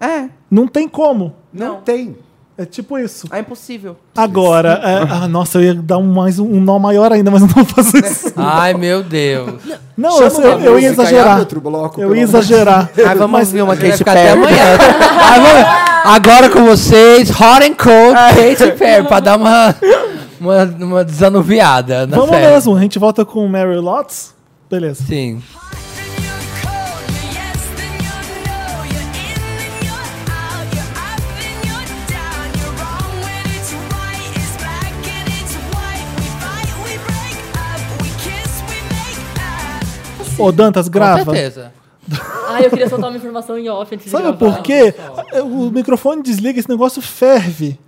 é. 0.00 0.28
Não 0.50 0.66
tem 0.66 0.88
como. 0.88 1.34
Não, 1.52 1.66
Não. 1.74 1.80
tem. 1.82 2.16
É 2.56 2.64
tipo 2.64 2.98
isso. 2.98 3.28
É 3.30 3.38
impossível. 3.38 3.96
Agora, 4.16 4.80
é, 4.82 4.96
ah, 5.12 5.28
nossa, 5.28 5.58
eu 5.58 5.62
ia 5.62 5.74
dar 5.74 5.98
um, 5.98 6.12
mais, 6.12 6.38
um 6.40 6.60
nó 6.60 6.76
maior 6.78 7.12
ainda, 7.12 7.30
mas 7.30 7.40
eu 7.42 7.46
não 7.48 7.54
vou 7.54 7.64
fazer 7.66 7.98
isso. 8.04 8.32
Ai, 8.36 8.74
meu 8.74 9.02
Deus. 9.04 9.62
Não, 9.96 10.10
Chama 10.18 10.30
eu, 10.38 10.50
eu, 10.50 10.56
uma 10.56 10.64
eu 10.66 10.78
ia 10.80 10.88
música 10.88 11.02
e 11.02 11.06
exagerar. 11.06 11.38
outro 11.38 11.60
bloco, 11.60 12.00
eu 12.00 12.08
pelo 12.08 12.16
ia 12.16 12.24
amor 12.24 12.40
de 12.40 12.46
exagerar. 12.52 12.90
Ai, 13.06 13.14
vamos 13.14 13.30
mas, 13.30 13.48
ouvir 13.48 13.62
uma 13.62 13.74
Vai 13.76 13.84
Katy 13.90 13.98
ficar 13.98 14.10
até 14.10 14.30
amanhã. 14.32 14.56
Ai, 15.20 15.40
vamos- 15.40 15.97
Agora 16.04 16.50
com 16.50 16.64
vocês, 16.64 17.30
Hot 17.30 17.62
and 17.64 17.74
Cold, 17.74 18.16
é. 18.16 18.54
Katy 18.54 18.72
Perry, 18.78 19.06
pra 19.06 19.20
dar 19.20 19.36
uma, 19.36 19.74
uma, 20.40 20.64
uma 20.64 21.04
desanuviada. 21.04 22.06
Na 22.06 22.16
Vamos 22.16 22.30
série. 22.30 22.46
mesmo, 22.52 22.76
a 22.76 22.80
gente 22.80 22.98
volta 22.98 23.24
com 23.24 23.46
Mary 23.46 23.76
Lots. 23.76 24.34
Beleza. 24.70 25.04
Sim. 25.04 25.42
Ô, 40.38 40.52
Dantas, 40.52 40.86
grava. 40.88 41.24
Com 41.24 41.32
certeza. 41.32 41.72
Ai, 42.48 42.64
eu 42.64 42.70
queria 42.70 42.88
soltar 42.88 43.10
uma 43.10 43.16
informação 43.16 43.58
em 43.58 43.68
off 43.68 43.94
antes 43.94 44.06
de 44.06 44.10
Sabe 44.10 44.24
gravar. 44.24 44.38
por 44.38 44.62
quê? 44.62 44.94
O 45.44 45.70
microfone 45.70 46.22
desliga, 46.22 46.58
esse 46.58 46.68
negócio 46.68 47.02
ferve. 47.02 47.78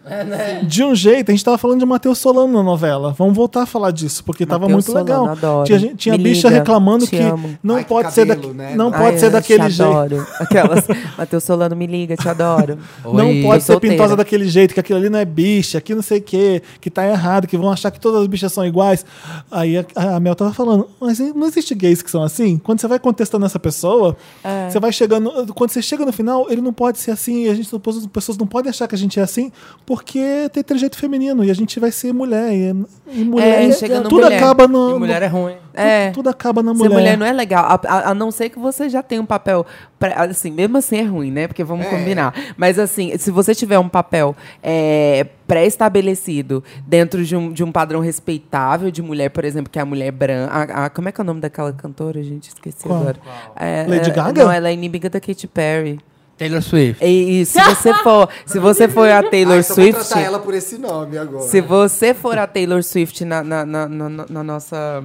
De 0.66 0.82
um 0.82 0.94
jeito, 0.94 1.30
a 1.30 1.32
gente 1.32 1.44
tava 1.44 1.56
falando 1.56 1.78
de 1.78 1.86
Matheus 1.86 2.18
Solano 2.18 2.52
na 2.52 2.62
novela. 2.62 3.14
Vamos 3.16 3.34
voltar 3.34 3.62
a 3.62 3.66
falar 3.66 3.90
disso, 3.92 4.22
porque 4.24 4.44
tava 4.44 4.68
Matheus 4.68 4.86
muito 4.86 4.98
legal. 4.98 5.18
Solano, 5.20 5.32
adoro. 5.32 5.64
Tinha, 5.66 5.94
tinha 5.94 6.16
Me 6.18 6.24
bicha 6.24 6.48
liga, 6.48 6.60
reclamando 6.60 7.05
te 7.06 7.10
que 7.16 7.22
amo. 7.22 7.56
não 7.62 7.76
Ai, 7.76 7.82
que 7.84 7.88
pode 7.88 8.12
ser 8.12 8.26
cabelo, 8.26 8.48
daqui, 8.48 8.56
né? 8.59 8.74
não 8.76 8.92
Ai, 8.92 9.01
pode 9.05 9.20
ser 9.20 9.26
eu 9.26 9.30
daquele 9.30 9.64
te 9.64 9.70
jeito. 9.70 9.90
adoro. 9.92 10.26
Aquelas. 10.40 10.84
Matheus 11.16 11.44
Solano, 11.44 11.76
me 11.76 11.86
liga, 11.86 12.16
te 12.16 12.28
adoro. 12.28 12.78
Não 13.05 13.28
Oi. 13.28 13.42
pode 13.42 13.62
ser 13.62 13.72
solteira. 13.72 13.97
pintosa 13.97 14.16
daquele 14.16 14.48
jeito, 14.48 14.74
que 14.74 14.80
aquilo 14.80 14.98
ali 14.98 15.09
não 15.09 15.18
é 15.18 15.24
bicha, 15.24 15.80
que 15.80 15.94
não 15.94 16.02
sei 16.02 16.18
o 16.18 16.22
que, 16.22 16.62
que 16.80 16.90
tá 16.90 17.06
errado, 17.06 17.47
que 17.47 17.56
vão 17.56 17.70
achar 17.70 17.90
que 17.90 17.98
todas 18.01 18.20
as 18.22 18.26
bichas 18.26 18.52
são 18.52 18.64
iguais. 18.66 19.05
Aí 19.51 19.78
a, 19.78 19.84
a 20.16 20.20
Mel 20.20 20.34
tava 20.34 20.52
falando, 20.52 20.88
mas 21.01 21.18
não 21.18 21.47
existe 21.47 21.74
gays 21.74 22.02
que 22.02 22.10
são 22.10 22.22
assim? 22.22 22.59
Quando 22.59 22.80
você 22.80 22.86
vai 22.88 22.98
contestando 22.98 23.47
essa 23.47 23.59
pessoa, 23.59 24.09
É. 24.44 24.68
você 24.70 24.78
vai 24.80 24.92
chegando. 24.92 25.30
Quando 25.54 25.70
você 25.70 25.80
chega 25.82 26.04
no 26.04 26.12
final, 26.12 26.46
ele 26.50 26.60
não 26.60 26.72
pode 26.72 26.98
ser 26.98 27.10
assim, 27.10 27.44
e 27.44 27.48
a 27.48 27.54
gente, 27.54 27.68
as 27.74 28.06
pessoas 28.06 28.36
não 28.38 28.46
podem 28.46 28.70
achar 28.70 28.86
que 28.88 28.94
a 28.94 28.98
gente 28.98 29.18
é 29.18 29.22
assim, 29.22 29.50
porque 29.86 30.48
tem 30.52 30.62
trejeito 30.62 30.96
feminino, 30.96 31.44
e 31.44 31.50
a 31.50 31.54
gente 31.54 31.78
vai 31.80 31.90
ser 31.90 32.12
mulher. 32.12 32.52
E, 32.52 32.74
e 33.20 33.24
mulher. 33.24 33.68
É, 33.68 33.72
chega 33.72 34.00
no 34.00 34.08
tudo 34.08 34.22
mulher. 34.24 34.36
acaba 34.36 34.66
no. 34.68 34.96
E 34.96 34.98
mulher 34.98 35.22
é 35.22 35.26
ruim. 35.26 35.54
É. 35.74 36.10
Tudo 36.10 36.28
acaba 36.28 36.62
na 36.62 36.72
Ser 36.72 36.78
mulher. 36.78 36.92
mulher 36.94 37.18
não 37.18 37.26
é 37.26 37.32
legal, 37.32 37.64
a, 37.64 37.80
a- 37.86 38.10
a 38.10 38.14
não 38.14 38.30
ser 38.30 38.48
que 38.50 38.58
você 38.58 38.88
já 38.88 39.02
tenha 39.02 39.20
um 39.22 39.26
papel, 39.26 39.64
pré- 39.98 40.14
assim, 40.16 40.50
mesmo 40.50 40.76
assim 40.76 40.96
é 40.98 41.02
ruim, 41.02 41.30
né? 41.30 41.46
Porque 41.46 41.62
vamos 41.62 41.86
É. 41.86 41.90
combinar. 41.90 42.34
Mas 42.56 42.78
assim, 42.78 43.16
se 43.18 43.30
você 43.30 43.54
tiver 43.54 43.78
um 43.78 43.88
papel 43.88 44.34
é, 44.62 45.26
pré-estabelecido 45.51 46.62
dentro 46.86 47.24
de 47.24 47.35
um, 47.36 47.52
de 47.52 47.64
um 47.64 47.72
padrão 47.72 48.01
respeitável 48.01 48.90
de 48.90 49.02
mulher, 49.02 49.31
por 49.31 49.44
exemplo, 49.44 49.70
que 49.70 49.78
é 49.78 49.82
a 49.82 49.85
mulher 49.86 50.10
branca. 50.12 50.52
a- 50.52 50.85
a- 50.86 50.90
como 50.90 51.09
é 51.09 51.12
que 51.12 51.20
é 51.20 51.24
o 51.24 51.27
nome 51.27 51.40
daquela 51.40 51.72
cantora, 51.72 52.22
gente? 52.22 52.48
Esqueci 52.48 52.85
Qual? 52.85 53.01
agora. 53.01 53.16
É, 53.56 53.86
Lady 53.89 54.10
é, 54.10 54.12
Gaga? 54.12 54.44
Não, 54.44 54.51
ela 54.52 54.68
é 54.68 54.72
inimiga 54.72 55.10
da 55.10 55.20
Katy 55.20 55.47
Perry. 55.48 55.98
Taylor 56.39 56.62
Swift. 56.62 57.05
E, 57.05 57.40
e 57.40 57.44
se 57.47 57.60
você 57.62 57.93
for, 58.02 58.28
se 58.47 58.59
você 58.59 58.89
for 58.89 59.09
a 59.10 59.22
Taylor 59.22 59.56
Ah, 59.56 59.60
então 59.60 59.74
vou 59.77 59.85
Swift, 59.85 60.05
tratar 60.06 60.20
ela 60.22 60.39
por 60.39 60.55
esse 60.55 60.78
nome 60.78 61.18
agora. 61.18 61.43
se 61.44 61.60
você 61.60 62.14
for 62.14 62.39
a 62.39 62.47
Taylor 62.47 62.82
Swift 62.82 63.24
na, 63.27 63.43
na, 63.44 63.66
na, 63.66 63.86
na- 63.89 64.27
na 64.28 64.43
nossa 64.43 65.05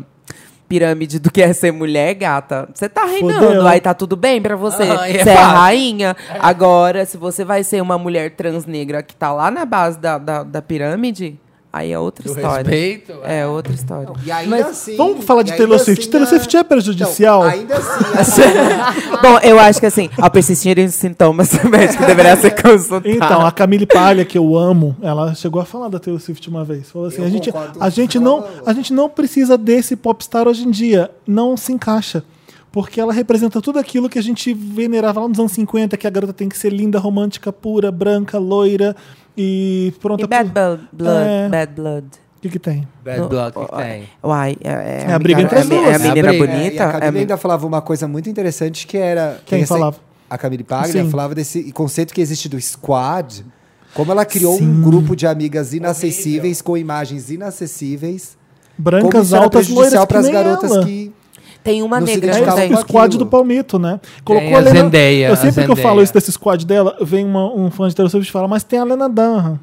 pirâmide 0.75 1.19
do 1.19 1.31
que 1.31 1.41
é 1.41 1.53
ser 1.53 1.71
mulher, 1.71 2.13
gata, 2.15 2.67
você 2.73 2.89
tá 2.89 3.05
reinando. 3.05 3.45
Fodeu. 3.45 3.67
Aí 3.67 3.79
tá 3.79 3.93
tudo 3.93 4.17
bem 4.17 4.41
pra 4.41 4.57
você. 4.57 4.83
Ah, 4.83 5.09
é 5.09 5.23
Você 5.23 5.29
é, 5.29 5.33
rainha. 5.33 6.15
Agora, 6.39 7.05
se 7.05 7.15
você 7.15 7.45
vai 7.45 7.63
ser 7.63 7.81
uma 7.81 7.97
mulher 7.97 8.31
trans 8.31 8.65
negra 8.65 9.01
que 9.01 9.15
tá 9.15 9.31
lá 9.31 9.49
na 9.49 9.63
base 9.63 9.97
da, 9.97 10.17
da, 10.17 10.43
da 10.43 10.61
pirâmide, 10.61 11.39
aí 11.77 11.91
é 11.91 11.99
outra 11.99 12.23
Do 12.23 12.29
história. 12.35 12.57
respeito. 12.57 13.11
É 13.23 13.45
outra 13.45 13.73
história. 13.73 14.09
E 14.25 14.31
ainda 14.31 14.49
Mas 14.49 14.65
assim. 14.67 14.95
vamos 14.95 15.25
falar 15.25 15.43
de 15.43 15.51
Taylor 15.51 15.73
ainda 15.73 15.83
Swift. 15.83 16.01
assim, 16.01 16.09
Taylor 16.11 16.27
a- 16.27 16.29
Swift 16.29 16.57
é 16.57 16.63
prejudicial? 16.63 17.47
Então, 17.47 17.59
ainda 17.59 17.75
assim. 18.19 18.41
a- 19.17 19.19
Bom, 19.21 19.39
eu 19.43 19.59
acho 19.59 19.79
que 19.79 19.85
assim, 19.85 20.09
ao 20.19 20.31
persistirem 20.31 20.85
os 20.85 20.95
sintomas, 20.95 21.51
o 21.53 21.67
médico 21.69 22.05
deveria 22.05 22.35
ser 22.37 22.51
consultado. 22.61 23.07
Então, 23.09 23.45
a 23.45 23.51
Camille 23.51 23.85
Palha, 23.85 24.23
que 24.25 24.37
eu 24.37 24.57
amo, 24.57 24.95
ela 25.01 25.33
chegou 25.35 25.61
a 25.61 25.65
falar 25.65 25.89
da 25.89 25.99
Taylor 25.99 26.21
Swift 26.21 26.49
uma 26.49 26.63
vez. 26.63 26.89
Falou 26.89 27.07
assim: 27.07 27.19
Eu 27.21 27.25
a 27.25 27.29
gente, 27.29 27.51
a, 27.79 27.89
gente 27.89 28.19
não, 28.19 28.45
a 28.65 28.73
gente 28.73 28.93
não 28.93 29.09
precisa 29.09 29.57
desse 29.57 29.95
popstar 29.95 30.47
hoje 30.47 30.65
em 30.67 30.71
dia. 30.71 31.11
Não 31.27 31.57
se 31.57 31.71
encaixa. 31.73 32.23
Porque 32.71 32.99
ela 32.99 33.13
representa 33.13 33.61
tudo 33.61 33.79
aquilo 33.79 34.09
que 34.09 34.19
a 34.19 34.21
gente 34.21 34.53
venerava 34.53 35.21
lá 35.21 35.27
nos 35.29 35.39
anos 35.39 35.53
50, 35.53 35.95
que 35.95 36.05
a 36.05 36.09
garota 36.09 36.33
tem 36.33 36.49
que 36.49 36.57
ser 36.57 36.73
linda, 36.73 36.99
romântica, 36.99 37.53
pura, 37.53 37.89
branca, 37.89 38.37
loira 38.37 38.93
e 39.37 39.93
pronta. 40.01 40.23
E 40.23 40.27
bad 40.27 40.49
pro- 40.51 40.79
blood, 40.93 41.27
É. 41.29 41.49
bad 41.49 41.73
blood. 41.73 42.07
O 42.37 42.41
que, 42.41 42.49
que 42.49 42.59
tem? 42.59 42.87
Bad 43.03 43.19
No- 43.21 43.29
blood 43.29 43.53
que 43.57 43.75
tem. 43.75 44.03
Uai, 44.23 44.55
é, 44.63 45.05
É 45.09 45.13
a 45.13 45.17
briga 45.19 45.41
entre 45.41 45.55
é, 45.57 45.61
as 45.61 45.65
a 45.65 45.69
me- 45.69 45.75
duas. 45.75 45.87
É 45.87 45.89
a 45.89 45.91
É 45.91 45.95
a 45.95 45.99
menina 45.99 46.27
briga. 46.29 46.45
É, 46.45 46.47
bonita. 46.57 46.83
a 46.83 46.85
é 46.85 46.89
a 46.89 46.91
Camille 46.93 47.11
men- 47.11 47.19
ainda 47.21 47.37
falava 47.37 47.65
uma 47.67 47.81
coisa 47.81 48.07
muito 48.07 48.29
interessante 48.29 48.85
que 48.85 48.97
era. 48.97 49.39
Quem 49.45 49.61
que 49.61 49.65
falava? 49.65 49.97
A 50.29 50.37
Camille 50.37 50.63
Paglia 50.63 51.03
Sim. 51.03 51.09
falava 51.09 51.33
desse 51.35 51.71
conceito 51.71 52.13
que 52.13 52.21
existe 52.21 52.47
do 52.49 52.59
squad. 52.61 53.43
Como 53.93 54.11
ela 54.11 54.25
criou 54.25 54.57
Sim. 54.57 54.67
um 54.67 54.81
grupo 54.81 55.15
de 55.15 55.25
amigas 55.25 55.73
inacessíveis 55.73 56.61
com 56.61 56.75
imagens 56.77 57.31
inacessíveis. 57.31 58.37
Brancas, 58.77 59.33
altas, 59.33 59.69
loiras 59.69 60.05
para 60.05 60.19
as 60.19 60.27
garotas 60.27 60.69
ela. 60.71 60.85
que. 60.85 61.13
Tem 61.65 61.81
uma 61.81 61.99
Não 61.99 62.05
negra 62.05 62.31
É 62.31 62.41
também. 62.45 62.73
o 62.73 62.77
squad 62.77 63.17
do 63.17 63.25
Palmito, 63.25 63.79
né? 63.79 63.99
Tem 64.23 64.55
a 64.55 64.59
Lena- 64.59 64.81
Zendaya, 64.83 65.29
Eu 65.29 65.35
sempre 65.35 65.63
a 65.63 65.65
que 65.65 65.71
eu 65.71 65.75
falo 65.75 66.03
isso 66.03 66.13
desse 66.13 66.31
squad 66.31 66.63
dela, 66.63 66.95
vem 67.01 67.25
uma- 67.25 67.51
um 67.51 67.71
fã 67.71 67.89
de 67.89 67.95
Taylor 67.95 68.09
Swift 68.11 68.29
e 68.29 68.31
fala, 68.31 68.47
mas 68.47 68.63
tem 68.63 68.77
a 68.77 68.83
Lena 68.83 69.09
Dunham. 69.09 69.59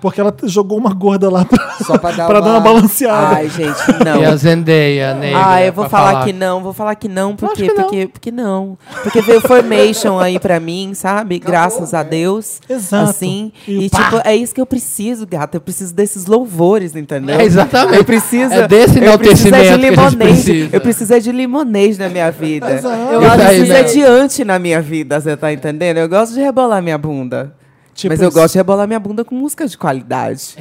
Porque 0.00 0.20
ela 0.20 0.34
jogou 0.44 0.78
uma 0.78 0.92
gorda 0.94 1.30
lá 1.30 1.44
pra, 1.44 1.76
Só 1.84 1.98
pra 1.98 2.10
dar 2.12 2.26
pra 2.28 2.40
dar 2.40 2.46
uma 2.46 2.54
uma- 2.54 2.60
balanceada. 2.60 3.36
Ai, 3.36 3.48
gente, 3.50 4.04
não. 4.04 4.22
E 4.22 4.24
a 4.24 4.34
Zendaya, 4.36 5.14
negra. 5.14 5.42
Ah, 5.44 5.62
eu 5.62 5.72
vou 5.72 5.84
pra 5.84 5.90
falar, 5.98 6.24
que 6.24 6.32
não, 6.32 6.62
vou 6.62 6.72
falar 6.72 6.94
que 6.94 7.08
não, 7.08 7.36
porque, 7.36 7.66
que 7.68 7.74
não. 7.74 7.82
porque, 7.84 8.06
porque 8.06 8.30
não. 8.30 8.78
Porque 9.02 9.20
veio 9.20 9.40
Formation 9.42 10.18
aí 10.18 10.38
pra 10.38 10.58
mim, 10.58 10.92
sabe? 10.94 11.38
Graças 11.38 11.92
a 11.92 12.02
Deus. 12.02 12.60
Exato. 12.68 13.10
Assim. 13.10 13.52
E 13.68 13.84
E, 13.86 13.90
tipo, 13.90 14.20
é 14.24 14.34
isso 14.34 14.54
que 14.54 14.60
eu 14.60 14.66
preciso, 14.66 15.26
gata. 15.26 15.56
Eu 15.58 15.60
preciso 15.60 15.94
desses 15.94 16.26
louvores, 16.26 16.96
entendeu? 16.96 17.38
É, 17.38 17.44
exatamente. 17.44 17.98
Eu 17.98 18.04
preciso. 18.04 18.54
É 18.54 18.66
desse 18.66 18.98
eu 19.02 19.18
preciso 19.18 19.54
é 19.54 19.76
de 19.76 19.76
limonês. 19.76 20.46
Eu 20.72 20.80
preciso 20.80 21.14
é 21.14 21.20
de 21.20 21.32
limonês 21.32 21.98
na 21.98 22.08
minha 22.08 22.30
vida. 22.30 22.70
Exato. 22.72 22.96
Eu 23.12 23.20
aí, 23.30 23.38
preciso 23.38 23.72
né? 23.72 23.80
é 23.80 23.82
de 23.82 24.02
ante 24.02 24.44
na 24.44 24.58
minha 24.58 24.80
vida, 24.80 25.20
você 25.20 25.36
tá 25.36 25.52
entendendo? 25.52 25.98
Eu 25.98 26.08
gosto 26.08 26.32
de 26.34 26.40
rebolar 26.40 26.82
minha 26.82 26.96
bunda. 26.96 27.52
Tipo 27.96 28.12
mas 28.12 28.20
eu 28.20 28.28
isso. 28.28 28.38
gosto 28.38 28.52
de 28.52 28.58
rebolar 28.58 28.86
minha 28.86 29.00
bunda 29.00 29.24
com 29.24 29.34
música 29.34 29.66
de 29.66 29.76
qualidade. 29.78 30.54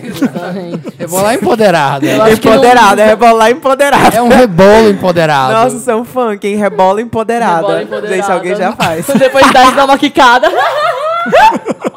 Eu 0.98 1.08
vou 1.10 1.22
lá 1.22 1.34
empoderada. 1.34 2.06
Empoderada, 2.32 3.02
é 3.02 3.08
rebolar 3.08 3.52
empoderada. 3.52 4.16
É 4.16 4.22
um 4.22 4.30
rebolo 4.30 4.90
empoderado. 4.90 5.52
Nossa, 5.52 5.76
isso 5.76 5.92
é 5.92 5.96
um 5.96 6.06
funk, 6.06 6.48
hein? 6.48 6.56
Rebola 6.56 7.02
empoderada. 7.02 7.58
Rebola 7.58 7.82
empoderada. 7.84 8.16
Gente, 8.16 8.32
alguém 8.32 8.56
já 8.56 8.72
faz. 8.72 9.06
Depois 9.06 9.52
dá 9.52 9.70
dá 9.72 9.84
uma 9.84 9.98
quicada. 9.98 10.50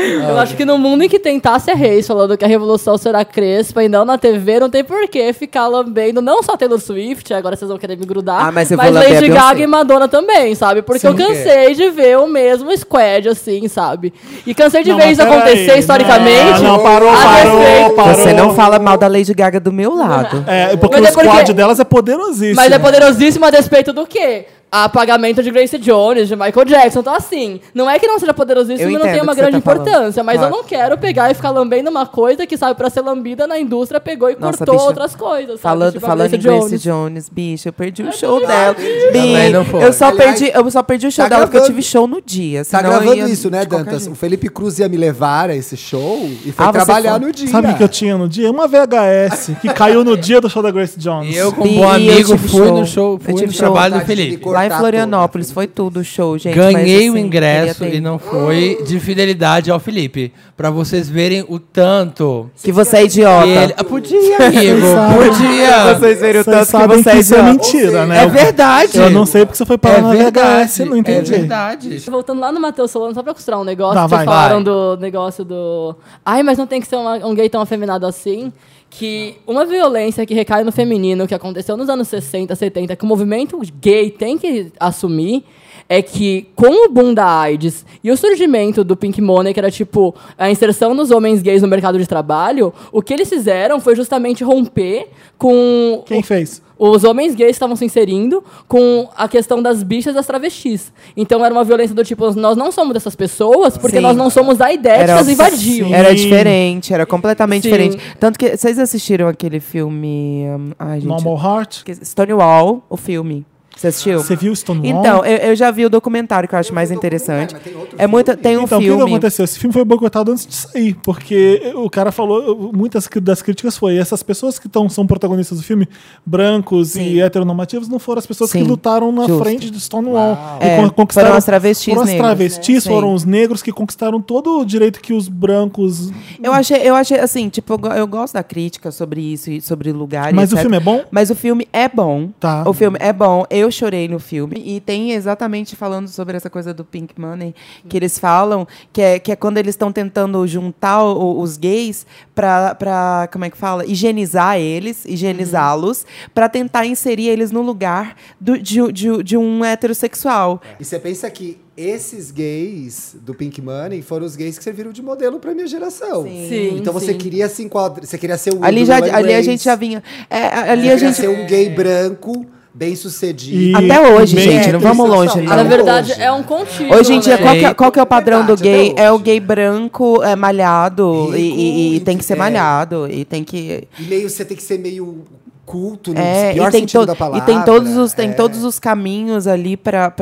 Eu 0.30 0.38
acho 0.38 0.56
que 0.56 0.64
no 0.64 0.78
mundo 0.78 1.02
em 1.04 1.08
que 1.08 1.18
tentasse 1.18 1.70
a 1.70 1.74
Reis 1.74 2.06
falando 2.06 2.36
que 2.36 2.44
a 2.44 2.48
revolução 2.48 2.96
será 2.96 3.24
crespa 3.24 3.82
e 3.84 3.88
não 3.88 4.04
na 4.04 4.16
TV, 4.18 4.60
não 4.60 4.70
tem 4.70 4.82
porquê 4.84 5.32
ficar 5.32 5.66
lambendo 5.66 6.20
não 6.22 6.42
só 6.42 6.56
Taylor 6.56 6.78
Swift, 6.80 7.32
agora 7.34 7.56
vocês 7.56 7.68
vão 7.68 7.78
querer 7.78 7.96
me 7.96 8.06
grudar, 8.06 8.46
Ah, 8.48 8.52
mas 8.52 8.70
eu 8.70 8.80
a 8.80 8.88
Lady. 8.88 9.28
Gaga 9.28 9.62
e 9.62 9.66
Madonna 9.66 10.08
também, 10.08 10.54
sabe? 10.54 10.82
Porque 10.82 11.06
eu 11.06 11.12
Sim. 11.12 11.18
cansei 11.18 11.74
de 11.74 11.90
ver 11.90 12.18
o 12.18 12.26
mesmo 12.26 12.76
squad, 12.76 13.28
assim, 13.28 13.68
sabe? 13.68 14.12
E 14.46 14.54
cansei 14.54 14.82
de 14.82 14.90
Não, 14.90 14.96
ver 14.96 15.06
mas 15.06 15.18
isso 15.18 15.22
acontecer 15.26 15.78
historicamente. 15.78 16.62
Não, 16.62 16.76
não, 16.76 16.82
parou, 16.82 17.10
parou, 17.12 17.90
parou. 17.94 18.14
Você 18.14 18.32
não 18.32 18.54
fala 18.54 18.78
mal 18.78 18.96
da 18.96 19.06
Lady 19.08 19.34
Gaga 19.34 19.60
do 19.60 19.72
meu 19.72 19.94
lado. 19.94 20.44
É, 20.46 20.76
porque 20.76 20.96
Mas 21.00 21.04
o 21.06 21.08
é 21.08 21.12
porque- 21.14 21.28
squad 21.28 21.52
delas 21.52 21.80
é 21.80 21.84
poderosíssimo. 21.84 22.56
Mas 22.56 22.72
é 22.72 22.78
poderosíssimo 22.78 23.44
a 23.44 23.50
despeito 23.50 23.92
do 23.92 24.06
quê? 24.06 24.46
Apagamento 24.70 25.42
de 25.42 25.50
Grace 25.50 25.76
Jones, 25.78 26.28
de 26.28 26.36
Michael 26.36 26.64
Jackson. 26.64 27.00
Então, 27.00 27.14
assim, 27.14 27.60
não 27.74 27.90
é 27.90 27.98
que 27.98 28.06
não 28.06 28.18
seja 28.18 28.32
poderosíssimo 28.32 28.88
e 28.88 28.94
não 28.94 29.00
tenha 29.02 29.22
uma 29.22 29.34
grande 29.34 29.56
tá 29.56 29.60
falando. 29.60 29.80
importância, 29.88 30.22
mas 30.22 30.36
Claro. 30.38 30.54
eu 30.54 30.56
não 30.58 30.64
quero 30.64 30.96
pegar 30.96 31.30
e 31.30 31.34
ficar 31.34 31.50
lambendo 31.50 31.90
uma 31.90 32.06
coisa 32.06 32.46
que, 32.46 32.56
sabe, 32.56 32.76
pra 32.76 32.88
ser 32.88 33.00
lambida 33.00 33.46
na 33.46 33.58
indústria, 33.58 34.00
pegou 34.00 34.30
e 34.30 34.36
Nossa, 34.38 34.58
cortou 34.58 34.76
bicha. 34.76 34.86
outras 34.86 35.14
coisas. 35.16 35.60
Sabe? 35.60 35.62
Falando, 35.62 35.92
Tipo 35.94 36.06
falando 36.06 36.26
em 36.34 36.38
Grace 36.38 36.46
Grace 36.60 36.68
Jones. 36.78 36.82
Jones. 36.82 37.28
bicho, 37.28 37.68
eu 37.68 37.72
perdi 37.72 38.02
o 38.04 38.12
show 38.12 38.38
dela. 38.46 38.74
Também 38.74 39.46
Bi, 39.46 39.52
não 39.52 39.64
foi. 39.64 39.84
eu 39.84 39.92
só 39.92 40.06
Aliás, 40.08 40.38
perdi, 40.38 40.52
eu 40.56 40.70
só 40.70 40.82
perdi 40.82 41.06
o 41.08 41.10
show 41.10 41.24
tá 41.24 41.28
dela 41.30 41.42
porque 41.46 41.58
eu 41.58 41.64
tive 41.64 41.82
show 41.82 42.06
no 42.06 42.20
dia. 42.24 42.64
Tá 42.64 42.80
gravando 42.80 43.14
ia 43.16 43.24
isso, 43.28 43.50
né, 43.50 43.64
Dantas? 43.64 44.02
jeito. 44.02 44.12
O 44.12 44.14
Felipe 44.16 44.48
Cruz 44.48 44.78
ia 44.78 44.88
me 44.88 44.96
levar 44.96 45.50
a 45.50 45.56
esse 45.56 45.76
show 45.76 46.16
e 46.44 46.52
foi 46.52 46.66
Ah, 46.66 46.72
trabalhar 46.72 47.18
foi. 47.18 47.26
no 47.26 47.32
dia. 47.32 47.48
Sabe 47.48 47.72
o 47.72 47.76
que 47.76 47.82
eu 47.82 47.88
tinha 47.88 48.16
no 48.16 48.28
dia? 48.28 48.48
Uma 48.50 48.68
VHS 48.68 49.52
que 49.60 49.68
caiu 49.72 50.04
no 50.04 50.16
dia 50.16 50.40
do 50.40 50.48
show 50.48 50.62
da 50.62 50.70
Grace 50.70 50.98
Jones. 50.98 51.34
E 51.34 51.36
eu, 51.36 51.52
como 51.52 51.66
E- 51.70 51.76
bom 51.76 51.88
amigo, 51.90 52.38
fui 52.38 52.48
show. 52.48 52.78
no 52.78 52.86
show, 52.86 53.12
Eu 53.14 53.18
fui 53.18 53.34
tive 53.34 53.46
no 53.46 53.52
show. 53.52 53.60
trabalho 53.72 53.98
do 53.98 54.06
Felipe. 54.06 54.36
Lá 54.60 54.66
em 54.66 54.68
cortar 54.68 54.80
Florianópolis 54.80 55.50
foi 55.52 55.66
tudo 55.66 56.00
o 56.00 56.04
show, 56.04 56.36
gente. 56.38 56.54
Ganhei 56.54 57.06
mas, 57.06 57.08
o 57.08 57.12
assim, 57.16 57.26
ingresso 57.26 57.74
queria 57.78 57.90
ter 57.92 57.96
e 57.96 58.00
não 58.00 58.18
foi 58.18 58.82
de 58.86 59.00
fidelidade 59.00 59.70
ao 59.70 59.80
Felipe. 59.80 60.32
Pra 60.56 60.70
vocês 60.70 61.08
verem 61.08 61.44
o 61.48 61.58
tanto. 61.58 62.50
Que 62.62 62.70
você 62.72 62.98
é 62.98 63.04
idiota. 63.04 63.46
que 63.46 63.50
ele... 63.50 63.74
Ah, 63.76 63.84
podia, 63.84 64.36
amigo. 64.46 64.86
Podia. 65.16 65.94
Vocês 65.94 66.20
verem 66.20 66.40
o 66.40 66.44
Vocês 66.44 66.68
tanto 66.70 66.80
que 66.82 66.86
você 66.96 67.08
é 67.08 67.12
que 67.12 67.18
isso 67.18 67.34
é 67.34 67.38
idiota. 67.38 67.52
mentira, 67.52 68.06
né? 68.06 68.22
É 68.24 68.26
verdade. 68.26 68.98
Eu 68.98 69.10
não 69.10 69.26
sei 69.26 69.44
porque 69.46 69.56
você 69.58 69.64
foi 69.66 69.78
parar 69.78 69.98
É 69.98 70.00
na 70.02 70.10
verdade. 70.12 70.68
VHS, 70.70 70.78
não 70.88 70.96
entendi. 70.96 71.34
É 71.34 71.38
verdade. 71.38 71.98
Voltando 72.10 72.40
lá 72.40 72.52
no 72.52 72.60
Matheus 72.60 72.90
Solano, 72.90 73.14
só 73.14 73.22
pra 73.22 73.32
costurar 73.34 73.60
um 73.60 73.64
negócio, 73.64 73.94
Tá, 73.94 74.04
que 74.04 74.10
vai, 74.10 74.24
falaram 74.24 74.56
vai. 74.56 74.64
do 74.64 74.96
negócio 75.00 75.44
do. 75.44 75.94
Ai, 76.24 76.42
mas 76.42 76.58
não 76.58 76.66
tem 76.66 76.80
que 76.80 76.86
ser 76.86 76.96
uma- 76.96 77.16
um 77.26 77.34
gay 77.34 77.48
tão 77.48 77.60
afeminado 77.60 78.06
assim. 78.06 78.52
Que 78.90 79.36
uma 79.46 79.64
violência 79.64 80.26
que 80.26 80.34
recai 80.34 80.64
no 80.64 80.72
feminino, 80.72 81.26
que 81.26 81.34
aconteceu 81.34 81.76
nos 81.76 81.88
anos 81.88 82.08
60, 82.08 82.54
70, 82.54 82.96
que 82.96 83.04
o 83.04 83.06
movimento 83.06 83.58
gay 83.80 84.10
tem 84.10 84.36
que 84.36 84.72
assumir, 84.80 85.44
é 85.88 86.00
que 86.02 86.48
com 86.54 86.86
o 86.86 86.88
boom 86.88 87.12
da 87.14 87.26
AIDS 87.26 87.84
e 88.02 88.10
o 88.10 88.16
surgimento 88.16 88.82
do 88.84 88.96
Pink 88.96 89.20
Money, 89.20 89.52
que 89.52 89.60
era 89.60 89.70
tipo 89.70 90.14
a 90.38 90.50
inserção 90.50 90.94
dos 90.94 91.10
homens 91.10 91.42
gays 91.42 91.62
no 91.62 91.68
mercado 91.68 91.98
de 91.98 92.06
trabalho, 92.06 92.72
o 92.92 93.02
que 93.02 93.12
eles 93.14 93.28
fizeram 93.28 93.80
foi 93.80 93.94
justamente 93.96 94.42
romper 94.44 95.08
com 95.36 96.02
Quem 96.06 96.22
fez? 96.22 96.62
os 96.78 97.04
homens 97.04 97.34
gays 97.34 97.52
estavam 97.56 97.76
se 97.76 97.84
inserindo 97.84 98.42
com 98.68 99.08
a 99.16 99.28
questão 99.28 99.62
das 99.62 99.82
bichas 99.82 100.12
e 100.12 100.16
das 100.16 100.26
travestis. 100.26 100.92
Então 101.16 101.44
era 101.44 101.52
uma 101.52 101.64
violência 101.64 101.94
do 101.94 102.02
tipo, 102.04 102.30
nós 102.32 102.56
não 102.56 102.72
somos 102.72 102.94
dessas 102.94 103.14
pessoas 103.14 103.76
porque 103.76 103.96
Sim. 103.96 104.02
nós 104.02 104.16
não 104.16 104.30
somos 104.30 104.60
a 104.60 104.72
ideia 104.72 105.04
que 105.04 105.10
as 105.10 105.28
invadiam. 105.28 105.88
Sim. 105.88 105.94
Era 105.94 106.14
diferente, 106.14 106.94
era 106.94 107.04
completamente 107.04 107.64
Sim. 107.64 107.68
diferente. 107.70 107.98
Tanto 108.18 108.38
que 108.38 108.56
vocês 108.56 108.78
assistiram 108.78 109.28
aquele 109.28 109.60
filme. 109.60 110.44
hum, 110.48 110.70
ai, 110.78 111.00
gente. 111.00 111.08
Normal 111.08 111.36
Heart? 111.58 111.84
que- 111.84 111.94
Stonewall, 112.04 112.82
o 112.88 112.96
filme. 112.96 113.44
Você 113.80 113.86
assistiu? 113.86 114.18
Você 114.22 114.36
viu 114.36 114.54
Stonewall? 114.54 115.00
Então, 115.00 115.24
eu, 115.24 115.36
eu 115.38 115.56
já 115.56 115.70
vi 115.70 115.86
o 115.86 115.90
documentário 115.90 116.46
que 116.46 116.54
eu 116.54 116.58
acho 116.58 116.74
mais 116.74 116.90
interessante. 116.90 117.56
É 117.96 118.06
muito, 118.06 118.36
tem 118.36 118.58
um 118.58 118.64
Então, 118.64 118.76
o 118.78 118.80
que 118.82 118.88
que 118.88 118.94
filme. 118.94 119.10
aconteceu? 119.10 119.44
Esse 119.44 119.58
filme 119.58 119.72
foi 119.72 119.84
boicotado 119.86 120.30
antes 120.32 120.46
de 120.46 120.54
sair, 120.54 120.94
porque 121.02 121.72
o 121.74 121.88
cara 121.88 122.12
falou, 122.12 122.70
muitas 122.74 123.08
das 123.22 123.40
críticas 123.40 123.78
foi, 123.78 123.96
essas 123.96 124.22
pessoas 124.22 124.58
que 124.58 124.68
tão, 124.68 124.86
são 124.90 125.06
protagonistas 125.06 125.56
do 125.58 125.64
filme, 125.64 125.88
brancos 126.26 126.90
Sim. 126.90 127.02
e 127.04 127.20
heteronormativos, 127.22 127.88
não 127.88 127.98
foram 127.98 128.18
as 128.18 128.26
pessoas 128.26 128.52
que 128.52 128.58
Sim, 128.58 128.64
lutaram 128.64 129.10
na 129.12 129.26
justo. 129.26 129.42
frente 129.42 129.70
de 129.70 129.80
Stonewall. 129.80 130.36
E 130.60 130.64
É, 130.66 130.76
con- 130.76 130.90
conquistaram, 130.90 131.28
foram 131.28 131.38
as 131.38 131.44
travestis 131.46 131.94
foram 131.94 132.06
as 132.06 132.14
travestis, 132.14 132.84
né? 132.84 132.92
foram 132.92 133.08
Sim. 133.08 133.14
os 133.14 133.24
negros 133.24 133.62
que 133.62 133.72
conquistaram 133.72 134.20
todo 134.20 134.60
o 134.60 134.64
direito 134.66 135.00
que 135.00 135.14
os 135.14 135.26
brancos... 135.26 136.10
Eu 136.42 136.52
achei, 136.52 136.76
eu 136.82 136.94
achei 136.94 137.18
assim, 137.18 137.48
tipo, 137.48 137.72
eu, 137.72 137.78
go- 137.78 137.88
eu 137.88 138.06
gosto 138.06 138.34
da 138.34 138.42
crítica 138.42 138.90
sobre 138.90 139.20
isso 139.22 139.50
e 139.50 139.60
sobre 139.62 139.90
lugares. 139.90 140.34
Mas 140.34 140.52
o 140.52 140.56
filme 140.58 140.76
é 140.76 140.80
bom? 140.80 141.02
Mas 141.10 141.30
o 141.30 141.34
filme 141.34 141.66
é 141.72 141.88
bom. 141.88 142.28
Tá. 142.38 142.64
O 142.66 142.72
filme 142.74 142.98
é 143.00 143.12
bom. 143.12 143.44
Eu 143.50 143.69
chorei 143.70 144.08
no 144.08 144.18
filme. 144.18 144.62
E 144.64 144.80
tem 144.80 145.12
exatamente 145.12 145.76
falando 145.76 146.08
sobre 146.08 146.36
essa 146.36 146.48
coisa 146.50 146.72
do 146.74 146.84
Pink 146.84 147.18
Money, 147.20 147.54
que 147.88 147.96
eles 147.96 148.18
falam, 148.18 148.66
que 148.92 149.00
é, 149.00 149.18
que 149.18 149.32
é 149.32 149.36
quando 149.36 149.58
eles 149.58 149.74
estão 149.74 149.92
tentando 149.92 150.46
juntar 150.46 151.02
o- 151.04 151.40
os 151.40 151.56
gays 151.56 152.06
pra, 152.34 152.74
pra, 152.74 153.28
como 153.32 153.44
é 153.44 153.50
que 153.50 153.56
fala? 153.56 153.84
Higienizar 153.86 154.58
eles, 154.58 155.04
higienizá-los, 155.04 156.04
pra 156.34 156.48
tentar 156.48 156.86
inserir 156.86 157.28
eles 157.28 157.50
no 157.50 157.62
lugar 157.62 158.16
do- 158.40 158.58
de, 158.58 158.92
de, 158.92 159.22
de 159.22 159.36
um 159.36 159.64
heterossexual. 159.64 160.60
E 160.78 160.84
você 160.84 160.98
pensa 160.98 161.30
que 161.30 161.58
esses 161.76 162.30
gays 162.30 163.16
do 163.22 163.34
Pink 163.34 163.62
Money 163.62 164.02
foram 164.02 164.26
os 164.26 164.36
gays 164.36 164.58
que 164.58 164.64
serviram 164.64 164.92
de 164.92 165.02
modelo 165.02 165.38
pra 165.38 165.54
minha 165.54 165.66
geração. 165.66 166.24
Sim. 166.24 166.46
Sim, 166.48 166.76
Então 166.78 166.92
você 166.92 167.12
sim. 167.12 167.18
queria 167.18 167.48
se 167.48 167.62
enquadrar, 167.62 168.04
você 168.06 168.18
queria 168.18 168.36
ser 168.36 168.52
o 168.54 168.62
Ali, 168.62 168.84
já, 168.84 168.96
ali 168.96 169.10
a 169.10 169.20
Grace, 169.22 169.42
gente 169.44 169.64
já 169.64 169.74
vinha. 169.74 170.02
é, 170.28 170.46
ali 170.46 170.82
você 170.82 170.88
a 170.88 170.94
queria 170.94 170.98
gente. 170.98 171.14
ser 171.16 171.28
um 171.28 171.46
gay 171.46 171.70
branco, 171.70 172.44
bem 172.72 172.94
sucedido. 172.96 173.56
E- 173.56 173.74
Até 173.74 174.00
hoje, 174.12 174.34
bem 174.36 174.44
gente, 174.44 174.72
não 174.72 174.80
vamos 174.80 175.08
longe, 175.08 175.40
não. 175.40 175.56
Na 175.56 175.62
verdade, 175.62 176.12
hoje. 176.12 176.22
é 176.22 176.30
um 176.32 176.42
contínuo. 176.42 176.94
Hoje 176.96 177.12
em 177.14 177.20
dia, 177.20 177.36
né? 177.36 177.42
qual 177.42 177.54
que, 177.54 177.64
é, 177.64 177.74
qual 177.74 177.92
que 177.92 177.98
é 177.98 178.02
o 178.02 178.06
padrão 178.06 178.40
do 178.46 178.56
Verdade, 178.56 178.62
gay? 178.62 178.90
até 178.92 179.02
É 179.04 179.10
o 179.12 179.18
gay 179.18 179.40
branco, 179.40 180.22
é, 180.22 180.36
malhado, 180.36 181.26
Rico, 181.26 181.36
e, 181.36 181.40
e- 181.40 181.96
e 181.96 182.00
tem 182.00 182.16
que 182.16 182.24
ser 182.24 182.34
é. 182.34 182.36
malhado, 182.36 183.08
e 183.10 183.24
tem 183.24 183.42
que... 183.44 183.88
E 183.98 184.02
meio 184.04 184.28
você 184.30 184.44
tem 184.44 184.56
que 184.56 184.62
ser 184.62 184.78
meio 184.78 185.24
culto, 185.66 186.12
no 186.12 186.18
É, 186.18 186.52
pior 186.52 186.68
e 186.68 186.72
tem, 186.72 186.80
sentido 186.80 187.06
da 187.06 187.12
e 187.12 187.16
palavra. 187.16 187.46
tem 187.46 187.62
todos 187.62 187.96
os 187.96 188.12
tem 188.12 188.30
é. 188.30 188.32
todos 188.32 188.64
os 188.64 188.80
caminhos 188.80 189.46
ali 189.46 189.76
para 189.76 190.12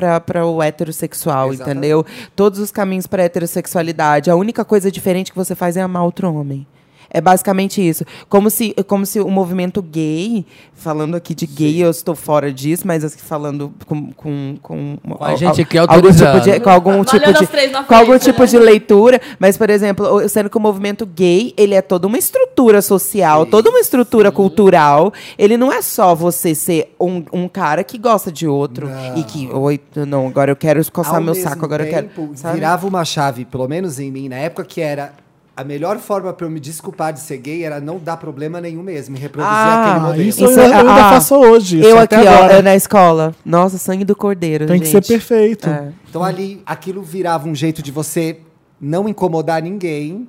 o 0.46 0.62
heterossexual, 0.62 1.52
Exatamente. 1.54 1.78
entendeu? 1.78 2.04
Todos 2.36 2.58
os 2.58 2.70
caminhos 2.70 3.06
para 3.06 3.22
heterossexualidade. 3.22 4.30
A 4.30 4.36
única 4.36 4.62
coisa 4.62 4.90
diferente 4.90 5.30
que 5.32 5.36
você 5.38 5.54
faz 5.54 5.76
é 5.76 5.80
amar 5.80 6.04
outro 6.04 6.30
homem. 6.34 6.66
É 7.10 7.20
basicamente 7.20 7.86
isso. 7.86 8.04
Como 8.28 8.50
se, 8.50 8.74
como 8.86 9.06
se 9.06 9.18
o 9.20 9.30
movimento 9.30 9.80
gay, 9.80 10.44
falando 10.74 11.16
aqui 11.16 11.34
de 11.34 11.46
gay, 11.46 11.82
eu 11.82 11.90
estou 11.90 12.14
fora 12.14 12.52
disso, 12.52 12.86
mas 12.86 13.02
assim, 13.02 13.18
falando 13.18 13.72
com, 13.86 14.12
com, 14.12 14.58
com, 14.62 14.98
Com 15.02 15.24
a 15.24 15.34
gente 15.34 15.62
aqui 15.62 15.78
algum 15.78 16.12
tipo 16.12 16.40
de, 16.40 16.60
com 16.60 16.70
algum 16.70 17.04
tipo 17.04 17.32
de 17.32 17.44
as 17.44 17.48
três 17.48 17.72
na 17.72 17.84
com 17.84 17.94
algum 17.94 18.12
frente, 18.12 18.24
tipo 18.24 18.40
né? 18.40 18.46
de 18.46 18.58
leitura, 18.58 19.20
mas 19.38 19.56
por 19.56 19.70
exemplo, 19.70 20.28
sendo 20.28 20.50
que 20.50 20.56
o 20.56 20.60
movimento 20.60 21.06
gay, 21.06 21.54
ele 21.56 21.74
é 21.74 21.82
toda 21.82 22.06
uma 22.06 22.18
estrutura 22.18 22.82
social, 22.82 23.46
toda 23.46 23.70
uma 23.70 23.80
estrutura 23.80 24.30
cultural. 24.30 25.12
Ele 25.38 25.56
não 25.56 25.72
é 25.72 25.80
só 25.80 26.14
você 26.14 26.54
ser 26.54 26.94
um, 27.00 27.24
um 27.32 27.48
cara 27.48 27.82
que 27.82 27.96
gosta 27.96 28.30
de 28.30 28.46
outro 28.46 28.88
e 29.16 29.22
que, 29.24 29.48
oi, 29.52 29.80
não, 30.06 30.28
agora 30.28 30.50
eu 30.50 30.56
quero 30.56 30.78
coçar 30.92 31.16
Ao 31.16 31.20
meu 31.20 31.34
mesmo 31.34 31.48
saco, 31.48 31.64
agora 31.64 31.84
eu 31.86 31.90
tempo, 31.90 32.22
quero. 32.28 32.36
sabe? 32.36 32.54
virava 32.54 32.86
uma 32.86 33.04
chave, 33.04 33.44
pelo 33.44 33.66
menos 33.66 33.98
em 33.98 34.10
mim, 34.10 34.28
na 34.28 34.36
época 34.36 34.64
que 34.64 34.80
era 34.80 35.12
a 35.58 35.64
melhor 35.64 35.98
forma 35.98 36.32
pra 36.32 36.46
eu 36.46 36.50
me 36.50 36.60
desculpar 36.60 37.12
de 37.12 37.18
ser 37.18 37.36
gay 37.38 37.64
era 37.64 37.80
não 37.80 37.98
dar 37.98 38.16
problema 38.16 38.60
nenhum 38.60 38.80
mesmo, 38.80 39.16
e 39.16 39.18
reproduzir 39.18 39.52
Ah, 39.52 39.82
aquele 39.90 40.06
modelo. 40.06 40.22
isso, 40.28 40.44
eu 40.44 40.50
Isso 40.50 40.60
ainda, 40.60 40.72
é- 40.72 40.76
eu 40.76 40.88
ainda 40.88 41.06
ah, 41.06 41.10
faço 41.10 41.34
hoje. 41.34 41.80
Eu 41.80 41.88
isso 41.88 41.98
aqui, 41.98 42.14
até 42.14 42.30
ó, 42.30 42.34
agora. 42.36 42.54
eu 42.58 42.62
na 42.62 42.76
escola. 42.76 43.34
Nossa, 43.44 43.76
sangue 43.76 44.04
do 44.04 44.14
cordeiro. 44.14 44.66
Tem 44.68 44.78
que 44.78 44.86
gente. 44.86 45.04
ser 45.04 45.12
perfeito. 45.14 45.68
É. 45.68 45.88
Então 46.08 46.22
ali, 46.22 46.62
aquilo 46.64 47.02
virava 47.02 47.48
um 47.48 47.56
jeito 47.56 47.82
de 47.82 47.90
você 47.90 48.38
não 48.80 49.08
incomodar 49.08 49.60
ninguém. 49.60 50.28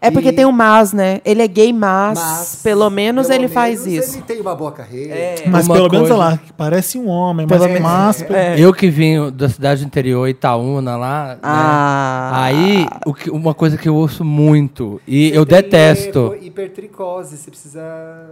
É 0.00 0.10
porque 0.10 0.28
E- 0.28 0.32
tem 0.32 0.44
um 0.44 0.52
mas, 0.52 0.92
né? 0.92 1.20
Ele 1.24 1.42
é 1.42 1.48
gay, 1.48 1.72
mas, 1.72 2.18
Mas, 2.18 2.60
pelo 2.62 2.88
menos 2.90 3.26
pelo 3.28 3.38
ele 3.40 3.48
faz 3.48 3.84
menos 3.86 4.04
isso. 4.06 4.16
Ele 4.16 4.22
tem 4.24 4.40
uma 4.40 4.54
boa 4.54 4.72
carreira. 4.72 5.14
Mas 5.48 5.66
Uma 5.66 5.74
pelo 5.74 5.90
menos, 5.90 6.08
coisa- 6.08 6.22
olha 6.22 6.32
lá, 6.34 6.40
parece 6.56 6.98
um 6.98 7.08
homem, 7.08 7.46
Pelo 7.46 7.60
mas, 7.60 7.72
menos- 7.72 7.88
mas 7.88 8.22
É. 8.30 8.58
Eu 8.58 8.72
que 8.72 8.88
vim 8.88 9.30
da 9.30 9.48
cidade 9.48 9.82
do 9.82 9.86
interior, 9.86 10.28
Itaúna, 10.28 10.96
lá. 10.96 11.28
né? 11.34 11.38
Ah. 11.42 12.30
Aí, 12.44 12.86
o 13.06 13.12
que- 13.14 13.30
uma 13.30 13.54
coisa 13.54 13.76
que 13.76 13.88
eu 13.88 13.94
ouço 13.94 14.24
muito, 14.24 15.00
e 15.06 15.30
eu 15.30 15.42
Você 15.42 15.46
tem 15.46 15.62
detesto. 15.62 16.34
hiper- 16.36 16.46
Hipertricose, 16.68 17.36
você 17.36 17.50
precisa 17.50 17.82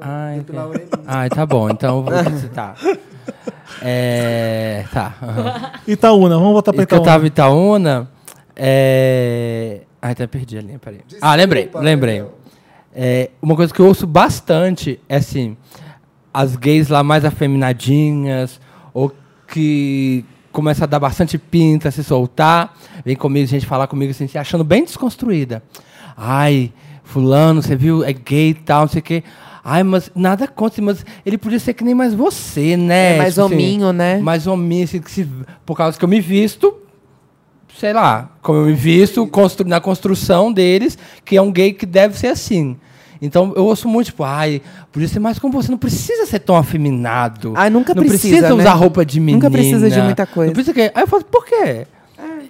Ai, 0.01 0.39
depilar 0.39 0.65
a 0.65 0.69
ok. 0.69 0.81
orelhinha. 0.81 1.05
Ai, 1.07 1.28
tá 1.28 1.47
bom, 1.47 1.70
então 1.70 1.98
eu 1.98 2.03
vou 2.03 2.39
citar. 2.39 2.74
É. 3.82 4.85
Tá. 4.93 5.15
aham. 5.23 5.70
Itaúna, 5.86 6.36
vamos 6.36 6.53
voltar 6.53 6.73
pra 6.73 6.86
que 6.86 6.94
eu 6.94 6.98
Itaúna. 6.98 7.12
tava 7.12 7.24
em 7.24 7.27
Itaúna. 7.28 8.09
É... 8.55 9.81
Ai, 10.07 10.12
até 10.12 10.24
perdi 10.28 10.57
a 10.57 10.61
linha, 10.61 10.78
peraí. 10.78 11.01
ah, 11.20 11.35
lembrei, 11.35 11.65
Desculpa, 11.65 11.85
lembrei. 11.85 12.24
É, 12.95 13.31
uma 13.43 13.57
coisa 13.57 13.74
que 13.74 13.81
eu 13.81 13.87
ouço 13.87 14.07
bastante 14.07 15.01
é 15.09 15.16
assim, 15.16 15.57
as 16.33 16.55
gays 16.55 16.89
lá 16.89 17.03
mais 17.03 17.24
afeminadinhas, 17.24 18.61
ou 18.95 19.12
que 19.49 20.24
começa 20.53 20.85
a 20.85 20.87
dar 20.87 21.01
bastante 21.01 21.37
pinta, 21.39 21.91
se 21.91 22.05
soltar, 22.05 22.73
vem 23.05 23.16
comigo, 23.16 23.49
gente 23.49 23.66
falar 23.66 23.89
comigo 23.89 24.12
assim, 24.12 24.28
se 24.28 24.39
achando 24.39 24.62
bem 24.62 24.85
desconstruída. 24.85 25.61
Ai, 26.16 26.73
fulano, 27.03 27.61
você 27.61 27.74
viu, 27.74 28.05
é 28.05 28.12
gay 28.12 28.51
e 28.51 28.55
tal, 28.55 28.83
não 28.83 28.89
sei 28.89 29.01
o 29.01 29.03
quê. 29.03 29.24
Ai, 29.65 29.83
mas 29.83 30.09
nada 30.15 30.47
contra, 30.47 30.81
mas 30.85 31.05
ele 31.27 31.37
podia 31.37 31.59
ser 31.59 31.74
que 31.74 31.83
nem 31.83 31.97
mais 31.97 32.15
você, 32.15 32.77
né? 32.77 33.16
É 33.16 33.19
mais 33.19 33.35
Tipo 33.35 33.47
assim, 33.47 33.55
hominho, 33.55 33.93
né? 33.93 34.19
Mais 34.19 34.47
hominho, 34.47 34.85
assim, 34.85 35.01
que 35.01 35.11
se, 35.11 35.28
por 35.66 35.77
causa 35.77 35.99
que 35.99 36.05
eu 36.05 36.09
me 36.09 36.20
visto, 36.20 36.86
sei 37.78 37.93
lá, 37.93 38.31
como 38.43 38.61
eu 38.61 38.66
me 38.66 38.73
visto 38.73 39.27
constru- 39.27 39.66
na 39.69 39.81
construção 39.81 40.53
deles, 40.53 40.97
que 41.24 41.36
é 41.36 41.43
um 41.43 41.51
gay 41.53 41.73
que 41.73 41.86
deve 41.86 42.16
ser 42.19 42.28
assim. 42.28 42.77
Então 43.20 43.53
eu 43.57 43.65
ouço 43.65 43.89
muito, 43.89 44.07
tipo, 44.07 44.24
ai, 44.24 44.61
podia 44.93 45.09
ser 45.09 45.19
mais 45.20 45.39
como 45.39 45.53
você, 45.53 45.70
não 45.70 45.78
precisa 45.78 46.27
ser 46.27 46.39
tão 46.40 46.55
afeminado. 46.57 47.55
Ai, 47.57 47.70
nunca 47.70 47.94
não 47.94 48.03
precisa, 48.05 48.48
né? 48.48 48.55
usar 48.55 48.74
roupa 48.74 49.05
de 49.07 49.19
menina. 49.19 49.39
Nunca 49.39 49.51
precisa 49.51 49.89
de 49.90 50.01
muita 50.03 50.27
coisa. 50.27 50.48
Não 50.48 50.55
precisa 50.55 50.74
que... 50.74 50.81
Aí 50.94 51.03
eu 51.03 51.07
falo, 51.07 51.24
por 51.24 51.44
quê? 51.47 51.86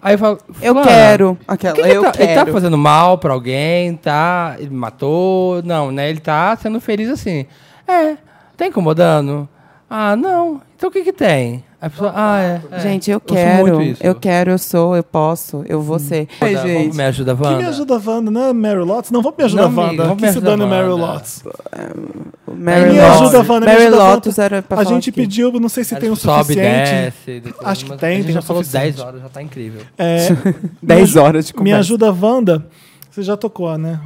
Aí 0.03 0.15
eu 0.15 0.19
falo, 0.19 0.39
Eu 0.61 0.75
"Fulana, 0.75 0.87
quero. 0.91 1.39
Aquela, 1.49 1.75
que 1.75 1.83
que 1.83 1.89
ele, 1.89 1.97
eu 1.97 2.03
tá, 2.03 2.13
ele 2.19 2.29
tá 2.35 2.45
quero. 2.45 2.53
fazendo 2.53 2.77
mal 2.79 3.19
pra 3.19 3.33
alguém, 3.33 3.97
tá? 3.97 4.55
Ele 4.59 4.71
matou? 4.75 5.63
Não, 5.65 5.91
né? 5.91 6.09
Ele 6.11 6.21
tá 6.21 6.57
sendo 6.57 6.81
feliz 6.81 7.09
assim. 7.09 7.47
É, 7.89 8.17
tá 8.57 8.67
incomodando? 8.67 9.49
Ah, 9.89 10.15
não. 10.15 10.61
Então 10.77 10.89
o 10.91 10.93
que 10.93 11.03
que 11.03 11.13
tem? 11.13 11.65
A 11.81 11.91
pessoa, 11.91 12.13
ah, 12.17 12.41
é. 12.41 12.61
é. 12.73 12.81
Gente, 12.81 13.11
eu 13.11 13.17
ouço 13.23 13.35
quero. 13.35 13.97
Eu 14.01 14.15
quero, 14.15 14.51
eu 14.53 14.59
sou, 14.59 14.97
eu 14.97 15.03
posso, 15.05 15.63
eu 15.69 15.81
vou 15.83 15.99
ser. 15.99 16.27
Ai, 16.41 16.55
Wanda, 16.57 16.69
gente. 16.69 16.97
Me 16.97 17.05
ajuda, 17.05 17.37
Que 17.37 17.43
Wanda. 17.43 17.57
me 17.59 17.65
ajuda, 17.67 18.03
Wanda, 18.07 18.31
não 18.31 18.45
é 18.45 18.53
Mary 18.55 18.81
Lotus? 18.81 19.11
Não, 19.11 19.21
vamos 19.23 19.37
me 19.39 19.45
ajudar, 19.45 19.63
Não 19.65 19.71
me- 19.71 19.79
Wanda. 19.81 20.03
vamos 20.05 20.17
Que 20.17 20.23
me 20.23 20.33
se 20.33 20.39
ajudar, 20.39 20.51
dane 20.57 20.67
Mary 20.71 20.89
Wanda. 20.89 21.07
Lotus. 21.07 21.45
Mary 22.49 22.93
Me 22.93 23.01
ajuda, 23.01 23.39
Wanda, 23.41 23.61
me 23.61 23.67
Mary 23.67 23.89
Lotus 23.91 24.39
Wanda. 24.39 24.45
era 24.45 24.63
pra 24.63 24.81
A 24.81 24.85
falar 24.85 24.95
gente 24.97 25.11
aqui. 25.11 25.21
pediu, 25.21 25.53
não 25.53 25.69
sei 25.69 25.85
se 25.85 25.95
Aí 25.95 26.01
tem 26.01 26.11
o 26.11 26.17
sobe, 26.17 26.55
suficiente. 26.55 26.91
desce. 26.91 27.41
depois- 27.41 27.67
Acho 27.69 27.85
que 27.85 27.97
tem, 27.99 28.09
a 28.09 28.13
gente 28.17 28.25
tem 28.25 28.35
já 28.35 28.43
falou 28.43 28.63
suficiente. 28.65 28.93
10 28.97 29.01
horas, 29.07 29.21
já 29.23 29.29
tá 29.29 29.43
incrível. 29.43 29.83
É, 29.99 30.29
10 30.83 31.13
me- 31.15 31.21
horas 31.21 31.47
de 31.47 31.53
Me 31.53 31.59
conversa. 31.59 31.79
ajuda, 31.81 32.11
Wanda. 32.13 32.67
Você 33.11 33.23
já 33.23 33.37
tocou, 33.37 33.77
né? 33.79 34.01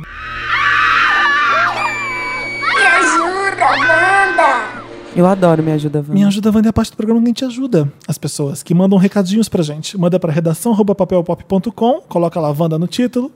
Eu 5.20 5.26
adoro 5.26 5.62
Me 5.62 5.70
Ajuda, 5.72 5.98
Wanda. 5.98 6.14
Me 6.14 6.24
ajuda, 6.24 6.50
Wanda, 6.50 6.68
é 6.68 6.70
a 6.70 6.72
parte 6.72 6.92
do 6.92 6.96
programa 6.96 7.20
que 7.20 7.26
a 7.26 7.28
gente 7.28 7.44
ajuda 7.44 7.92
as 8.08 8.16
pessoas 8.16 8.62
que 8.62 8.72
mandam 8.72 8.98
recadinhos 8.98 9.50
pra 9.50 9.62
gente. 9.62 9.98
Manda 9.98 10.18
pra 10.18 10.32
redação 10.32 10.74
papelpop.com, 10.74 12.00
coloca 12.08 12.40
lá 12.40 12.48
Wanda 12.58 12.78
no 12.78 12.86
título. 12.86 13.30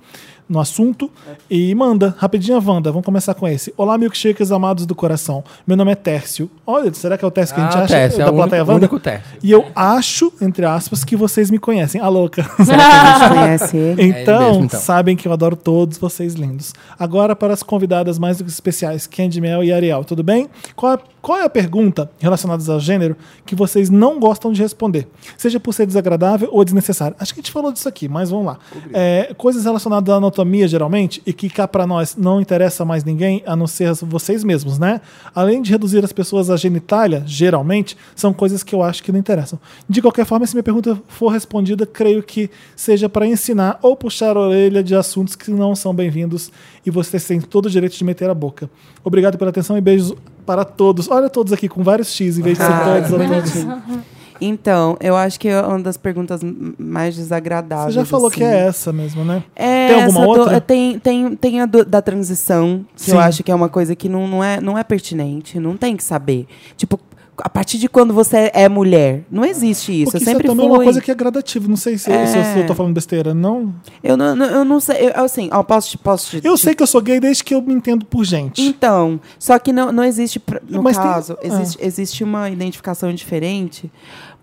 no 0.49 0.61
assunto 0.61 1.11
e 1.51 1.75
manda, 1.75 2.15
rapidinho, 2.19 2.57
Wanda. 2.67 2.91
Vamos 2.91 3.05
começar 3.05 3.35
com 3.35 3.47
esse. 3.49 3.73
Olá, 3.77 3.97
milkshakers 3.99 4.51
amados 4.51 4.85
do 4.87 4.95
coração. 4.95 5.43
Meu 5.67 5.77
nome 5.77 5.93
é 5.93 5.95
Tércio. 5.95 6.51
Olha, 6.67 6.93
será 6.95 7.17
que 7.19 7.25
é 7.25 7.29
o 7.29 7.31
Tércio 7.31 7.55
que 7.55 7.61
a 7.61 7.65
gente 7.65 7.77
Ah, 7.77 7.83
acha? 7.85 7.95
Tércio, 7.95 8.21
é 8.23 8.25
da 8.25 8.31
o 8.31 8.35
plateia 8.35 8.61
único- 8.63 8.73
Wanda? 8.73 8.85
único 8.87 9.01
Tércio. 9.01 9.39
E 9.43 9.51
eu 9.51 9.67
acho, 9.75 10.33
entre 10.41 10.65
aspas, 10.67 11.03
que 11.05 11.17
vocês 11.17 11.51
me 11.51 11.59
conhecem. 11.59 12.01
A 12.01 12.09
louca. 12.09 12.45
Conhece 13.29 13.77
ele? 13.77 14.03
Então, 14.03 14.51
mesmo, 14.53 14.65
então. 14.65 14.81
sabem 14.81 15.17
que 15.17 15.27
eu 15.29 15.33
adoro 15.33 15.55
todos 15.57 15.97
vocês 15.99 16.33
lindos. 16.35 16.73
Agora 16.99 17.35
para 17.37 17.53
as 17.55 17.63
convidadas 17.63 18.19
mais 18.19 18.39
do 18.39 18.45
que 18.45 18.51
especiais, 18.51 19.07
Candy 19.07 19.41
Mel 19.41 19.63
e 19.65 19.73
Ariel, 19.73 20.03
tudo 20.05 20.23
bem? 20.23 20.49
Qual 20.77 20.93
é, 20.95 20.99
qual 21.25 21.39
é 21.39 21.45
a 21.45 21.49
pergunta 21.49 22.11
relacionada 22.19 22.71
ao 22.71 22.79
gênero 22.79 23.17
que 23.47 23.55
vocês 23.55 23.89
não 23.89 24.21
gostam 24.21 24.53
de 24.53 24.61
responder? 24.61 25.09
Seja 25.39 25.59
por 25.59 25.73
ser 25.73 25.87
desagradável 25.87 26.51
ou 26.53 26.63
desnecessário. 26.63 27.17
Acho 27.19 27.33
que 27.33 27.41
a 27.41 27.43
gente 27.43 27.51
falou 27.51 27.73
disso 27.73 27.89
aqui, 27.89 28.07
mas 28.07 28.29
vamos 28.29 28.45
lá. 28.45 28.59
É, 28.93 29.33
coisas 29.35 29.65
relacionadas 29.65 30.13
à 30.13 30.19
anatomia, 30.19 30.69
geralmente, 30.69 31.23
e 31.25 31.33
que 31.33 31.49
cá 31.49 31.67
para 31.67 31.87
nós 31.87 32.15
não 32.15 32.43
interessa 32.43 32.85
mais 32.85 33.05
ninguém, 33.05 33.43
a 33.47 33.57
não 33.57 33.67
ser 33.67 33.95
vocês 34.03 34.45
mesmos, 34.45 34.79
né? 34.79 35.01
Além 35.35 35.63
de 35.63 35.71
reduzir 35.71 36.05
as 36.05 36.13
pessoas 36.13 36.51
à 36.51 36.59
genitália, 36.59 37.23
geralmente, 37.25 37.97
são 38.15 38.35
coisas 38.35 38.63
que 38.63 38.75
eu 38.75 38.83
acho 38.83 39.03
que 39.03 39.11
não 39.11 39.19
interessam. 39.19 39.59
De 39.89 40.03
qualquer 40.03 40.27
forma, 40.27 40.47
se 40.47 40.55
minha 40.55 40.63
pergunta 40.63 41.01
for 41.09 41.29
respondida, 41.29 41.87
creio 41.87 42.23
que 42.23 42.51
seja 42.77 43.09
para 43.09 43.27
ensinar 43.27 43.79
ou 43.81 43.97
puxar 43.97 44.37
a 44.37 44.41
orelha 44.41 44.85
de 44.85 44.95
assuntos 44.95 45.35
que 45.35 45.51
não 45.51 45.75
são 45.75 45.95
bem-vindos 45.95 46.53
e 46.85 46.91
vocês 46.91 47.27
têm 47.27 47.41
todo 47.41 47.65
o 47.65 47.71
direito 47.71 47.97
de 47.97 48.05
meter 48.05 48.29
a 48.29 48.35
boca. 48.35 48.69
Obrigado 49.03 49.39
pela 49.39 49.49
atenção 49.49 49.79
e 49.79 49.81
beijos 49.81 50.15
para 50.45 50.65
todos. 50.65 51.11
Olha 51.11 51.29
todos 51.31 51.53
aqui 51.53 51.69
com 51.69 51.83
vários 51.83 52.13
X 52.13 52.39
em 52.39 52.43
vez 52.43 52.59
de 52.59 52.65
ser 52.65 52.71
Ah, 52.73 53.03
todos. 53.09 54.05
Então, 54.41 54.97
eu 55.01 55.17
acho 55.17 55.39
que 55.39 55.49
é 55.49 55.61
uma 55.63 55.79
das 55.81 55.97
perguntas 55.97 56.41
mais 56.77 57.15
Você 57.15 57.23
desagradáveis. 57.23 57.95
já 57.95 58.05
falou 58.05 58.27
assim. 58.27 58.39
que 58.39 58.45
é 58.45 58.67
essa 58.67 58.93
mesmo, 58.93 59.25
né? 59.25 59.45
É 59.55 59.87
Tem 59.89 60.03
alguma 60.05 60.21
do- 60.25 60.29
outra? 60.41 60.61
tem, 60.61 60.99
tem, 60.99 61.37
tem 61.37 61.61
a 61.61 61.67
do- 61.67 61.85
da 61.85 62.03
transição, 62.03 62.85
que 62.97 63.03
Sim. 63.05 63.13
eu 63.13 63.21
acho 63.21 63.45
que 63.45 63.51
é 63.51 63.55
uma 63.55 63.69
coisa 63.69 63.95
que 63.95 64.09
não, 64.09 64.27
não, 64.27 64.43
é, 64.45 64.61
não 64.61 64.77
é 64.77 64.83
pertinente, 64.83 65.59
não 65.61 65.77
tem 65.77 65.97
que 65.97 66.03
saber. 66.03 66.47
Tipo, 66.77 66.99
a 67.39 67.49
partir 67.49 67.79
de 67.79 67.89
quando 67.89 68.15
você 68.15 68.51
é 68.55 68.69
mulher, 68.69 69.25
não 69.31 69.45
existe 69.45 69.93
isso. 70.03 70.13
Porque 70.13 70.25
eu 70.25 70.27
sempre 70.27 70.45
isso 70.47 70.53
é 70.53 70.55
também 70.57 70.69
fui. 70.69 70.77
uma 70.79 70.85
coisa 70.85 71.01
que 71.01 71.11
é 71.11 71.15
gradativa. 71.15 71.67
Não 71.69 71.77
sei 71.77 71.99
se, 71.99 72.11
É. 72.11 72.27
se 72.27 72.39
eu- 72.39 72.45
se 72.45 72.59
eu 72.61 72.67
tô 72.67 72.75
falando 72.75 72.95
besteira. 72.95 73.35
Não. 73.35 73.75
eu, 74.03 74.17
não, 74.17 74.37
não- 74.37 74.47
eu 74.47 74.65
não 74.65 74.79
sei, 74.81 75.09
eu, 75.09 75.25
assim, 75.25 75.49
ó, 75.53 75.63
posso 75.63 75.91
te... 75.91 75.99
Posso 75.99 76.41
te 76.41 76.47
Eu 76.47 76.57
sei 76.57 76.75
que 76.75 76.83
eu 76.83 76.87
sou 76.87 77.01
gay 77.03 77.19
desde 77.21 77.43
que 77.43 77.55
eu 77.55 77.61
me 77.63 77.75
entendo 77.75 78.05
por 78.05 78.25
gente. 78.25 78.63
Então, 78.63 79.21
só 79.39 79.59
que 79.59 79.73
não, 79.73 79.91
não 79.91 80.05
existe, 80.05 80.41
no 80.69 80.83
Mas 80.83 80.97
tem- 80.97 81.07
caso, 81.07 81.33
ah. 81.43 81.47
existe, 81.47 81.79
existe 81.85 82.25
uma 82.25 82.49
identificação 82.51 83.13
diferente, 83.13 83.91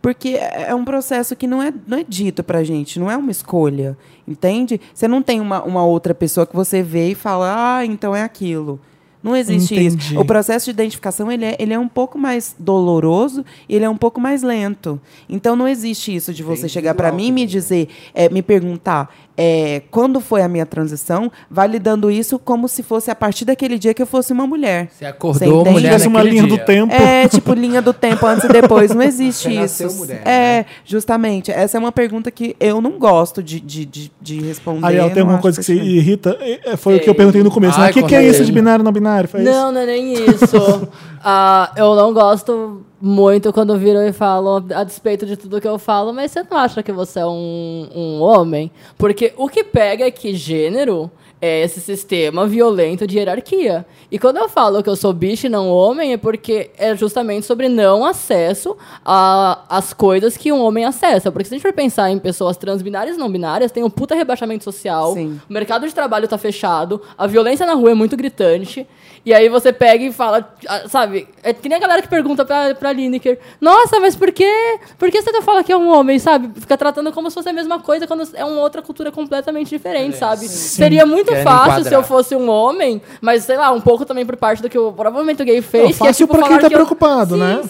porque 0.01 0.29
é 0.29 0.65
é 0.69 0.75
um 0.75 0.83
processo 0.83 1.35
que 1.35 1.45
não 1.47 1.61
é, 1.61 1.73
não 1.87 1.97
é 1.99 2.03
dito 2.07 2.43
pra 2.43 2.63
gente, 2.63 2.99
não 2.99 3.09
é 3.09 3.15
uma 3.17 3.31
escolha, 3.31 3.97
entende? 4.27 4.79
Você 4.93 5.07
não 5.07 5.21
tem 5.21 5.39
uma, 5.39 5.63
uma 5.63 5.85
outra 5.85 6.13
pessoa 6.13 6.45
que 6.47 6.55
você 6.55 6.81
vê 6.83 7.11
e 7.11 7.15
fala, 7.15 7.77
ah, 7.77 7.85
então 7.85 8.15
é 8.15 8.21
aquilo. 8.23 8.79
Não 9.23 9.35
existe 9.35 9.75
Entendi. 9.75 10.13
isso. 10.13 10.19
O 10.19 10.25
processo 10.25 10.65
de 10.65 10.71
identificação 10.71 11.31
ele 11.31 11.45
é, 11.45 11.55
ele 11.59 11.73
é 11.73 11.79
um 11.79 11.87
pouco 11.87 12.17
mais 12.17 12.55
doloroso 12.57 13.45
e 13.69 13.75
ele 13.75 13.85
é 13.85 13.89
um 13.89 13.97
pouco 13.97 14.19
mais 14.19 14.41
lento. 14.41 14.99
Então 15.29 15.55
não 15.55 15.67
existe 15.67 16.15
isso 16.15 16.33
de 16.33 16.41
você 16.41 16.67
chegar 16.67 16.95
para 16.95 17.11
mim 17.11 17.27
e 17.27 17.31
me 17.31 17.45
dizer, 17.45 17.87
é, 18.13 18.29
me 18.29 18.41
perguntar 18.41 19.13
é, 19.43 19.81
quando 19.89 20.19
foi 20.21 20.43
a 20.43 20.47
minha 20.47 20.67
transição, 20.67 21.31
validando 21.49 22.11
isso 22.11 22.37
como 22.37 22.67
se 22.67 22.83
fosse 22.83 23.09
a 23.09 23.15
partir 23.15 23.43
daquele 23.43 23.79
dia 23.79 23.91
que 23.91 23.99
eu 23.99 24.05
fosse 24.05 24.31
uma 24.31 24.45
mulher. 24.45 24.89
Você 24.91 25.03
acordou 25.03 25.61
entende? 25.61 25.69
mulher 25.71 25.89
Tivesse 25.89 26.07
uma 26.07 26.21
linha 26.21 26.43
dia. 26.43 26.57
do 26.57 26.63
tempo. 26.63 26.93
É, 26.93 27.27
tipo, 27.27 27.51
linha 27.55 27.81
do 27.81 27.91
tempo 27.91 28.23
antes 28.27 28.43
e 28.43 28.47
depois. 28.49 28.93
Não 28.93 29.01
existe 29.01 29.51
Você 29.55 29.87
isso. 29.87 29.97
mulher, 29.97 30.21
é, 30.25 30.57
né? 30.59 30.65
justamente. 30.85 31.49
Essa 31.49 31.75
é 31.75 31.79
uma 31.79 31.91
pergunta 31.91 32.29
que 32.29 32.55
eu 32.59 32.79
não 32.81 32.99
gosto 32.99 33.41
de, 33.41 33.59
de, 33.59 33.83
de, 33.83 34.11
de 34.21 34.41
responder. 34.41 34.85
Ariel, 34.85 35.05
tem 35.07 35.15
não 35.15 35.21
alguma 35.23 35.41
coisa 35.41 35.57
que 35.57 35.65
se 35.65 35.73
pertinente. 35.73 35.97
irrita? 35.97 36.37
É, 36.39 36.77
Foi 36.77 36.97
o 36.97 36.99
que 36.99 37.09
eu 37.09 37.15
perguntei 37.15 37.41
no 37.41 37.49
começo. 37.49 37.79
Né? 37.79 37.89
O 37.89 37.93
que, 37.93 38.03
que 38.03 38.13
é 38.13 38.23
isso 38.23 38.45
de 38.45 38.51
binário 38.51 38.85
não 38.85 38.91
binário? 38.91 39.27
Foi 39.27 39.41
isso? 39.41 39.49
Não, 39.49 39.71
não 39.71 39.81
é 39.81 39.85
nem 39.87 40.13
isso. 40.13 40.87
Ah, 41.23 41.71
eu 41.77 41.93
não 41.95 42.11
gosto 42.13 42.83
muito 43.01 43.51
quando 43.51 43.77
viram 43.77 44.05
e 44.05 44.13
falam 44.13 44.63
a 44.75 44.83
despeito 44.83 45.25
de 45.25 45.35
tudo 45.35 45.59
que 45.59 45.67
eu 45.67 45.79
falo, 45.79 46.13
mas 46.13 46.31
você 46.31 46.43
não 46.43 46.57
acha 46.57 46.83
que 46.83 46.91
você 46.91 47.19
é 47.19 47.25
um, 47.25 47.89
um 47.93 48.21
homem? 48.21 48.71
Porque 48.97 49.33
o 49.35 49.49
que 49.49 49.63
pega 49.63 50.05
é 50.05 50.11
que 50.11 50.35
gênero 50.35 51.11
é 51.41 51.63
esse 51.63 51.81
sistema 51.81 52.45
violento 52.45 53.07
de 53.07 53.17
hierarquia. 53.17 53.83
E 54.11 54.19
quando 54.19 54.37
eu 54.37 54.47
falo 54.47 54.83
que 54.83 54.89
eu 54.89 54.95
sou 54.95 55.11
bicho 55.11 55.47
e 55.47 55.49
não 55.49 55.69
homem, 55.69 56.13
é 56.13 56.17
porque 56.17 56.69
é 56.77 56.95
justamente 56.95 57.47
sobre 57.47 57.67
não 57.67 58.05
acesso 58.05 58.77
às 59.03 59.91
coisas 59.91 60.37
que 60.37 60.51
um 60.51 60.61
homem 60.61 60.85
acessa. 60.85 61.31
Porque 61.31 61.45
se 61.45 61.55
a 61.55 61.57
gente 61.57 61.63
for 61.63 61.73
pensar 61.73 62.11
em 62.11 62.19
pessoas 62.19 62.57
transbinárias 62.57 63.15
e 63.15 63.19
não 63.19 63.31
binárias, 63.31 63.71
tem 63.71 63.83
um 63.83 63.89
puta 63.89 64.13
rebaixamento 64.13 64.63
social, 64.63 65.15
Sim. 65.15 65.41
o 65.49 65.53
mercado 65.53 65.87
de 65.87 65.95
trabalho 65.95 66.27
tá 66.27 66.37
fechado, 66.37 67.01
a 67.17 67.25
violência 67.25 67.65
na 67.65 67.73
rua 67.73 67.91
é 67.91 67.95
muito 67.95 68.15
gritante. 68.15 68.87
E 69.25 69.33
aí 69.33 69.49
você 69.49 69.71
pega 69.71 70.03
e 70.03 70.11
fala, 70.11 70.51
ah, 70.67 70.83
sabe? 70.87 71.27
É 71.43 71.53
que 71.53 71.69
nem 71.69 71.77
a 71.77 71.81
galera 71.81 72.01
que 72.01 72.07
pergunta 72.07 72.43
pra, 72.43 72.73
pra 72.73 72.91
Lineker: 72.91 73.39
Nossa, 73.59 73.99
mas 73.99 74.15
por 74.15 74.31
que, 74.31 74.49
por 74.97 75.11
que 75.11 75.21
você 75.21 75.41
fala 75.41 75.63
que 75.63 75.71
é 75.71 75.77
um 75.77 75.89
homem, 75.89 76.17
sabe? 76.17 76.49
Fica 76.59 76.75
tratando 76.77 77.11
como 77.11 77.29
se 77.29 77.35
fosse 77.35 77.49
a 77.49 77.53
mesma 77.53 77.79
coisa 77.79 78.07
quando 78.07 78.27
é 78.33 78.43
uma 78.43 78.61
outra 78.61 78.81
cultura 78.81 79.11
completamente 79.11 79.69
diferente, 79.69 80.17
sabe? 80.17 80.47
Seria 80.47 81.05
muito 81.05 81.35
fácil 81.37 81.83
se 81.83 81.93
eu 81.93 82.03
fosse 82.03 82.35
um 82.35 82.49
homem, 82.49 83.01
mas 83.21 83.43
sei 83.43 83.57
lá, 83.57 83.71
um 83.71 83.81
pouco 83.81 84.05
também 84.05 84.25
por 84.25 84.35
parte 84.35 84.61
do 84.61 84.69
que 84.69 84.77
o, 84.77 84.91
provavelmente 84.91 85.41
o 85.41 85.45
gay 85.45 85.61
fez. 85.61 85.83
Não, 85.83 85.89
que 85.91 86.03
é, 86.03 86.07
fácil 86.07 86.27
tipo, 86.27 86.37
pra 86.37 86.47
quem 86.47 86.57
tá 86.59 86.67
que 86.67 86.73
eu- 86.73 86.79
preocupado, 86.79 87.35
sim, 87.35 87.39
né? 87.39 87.61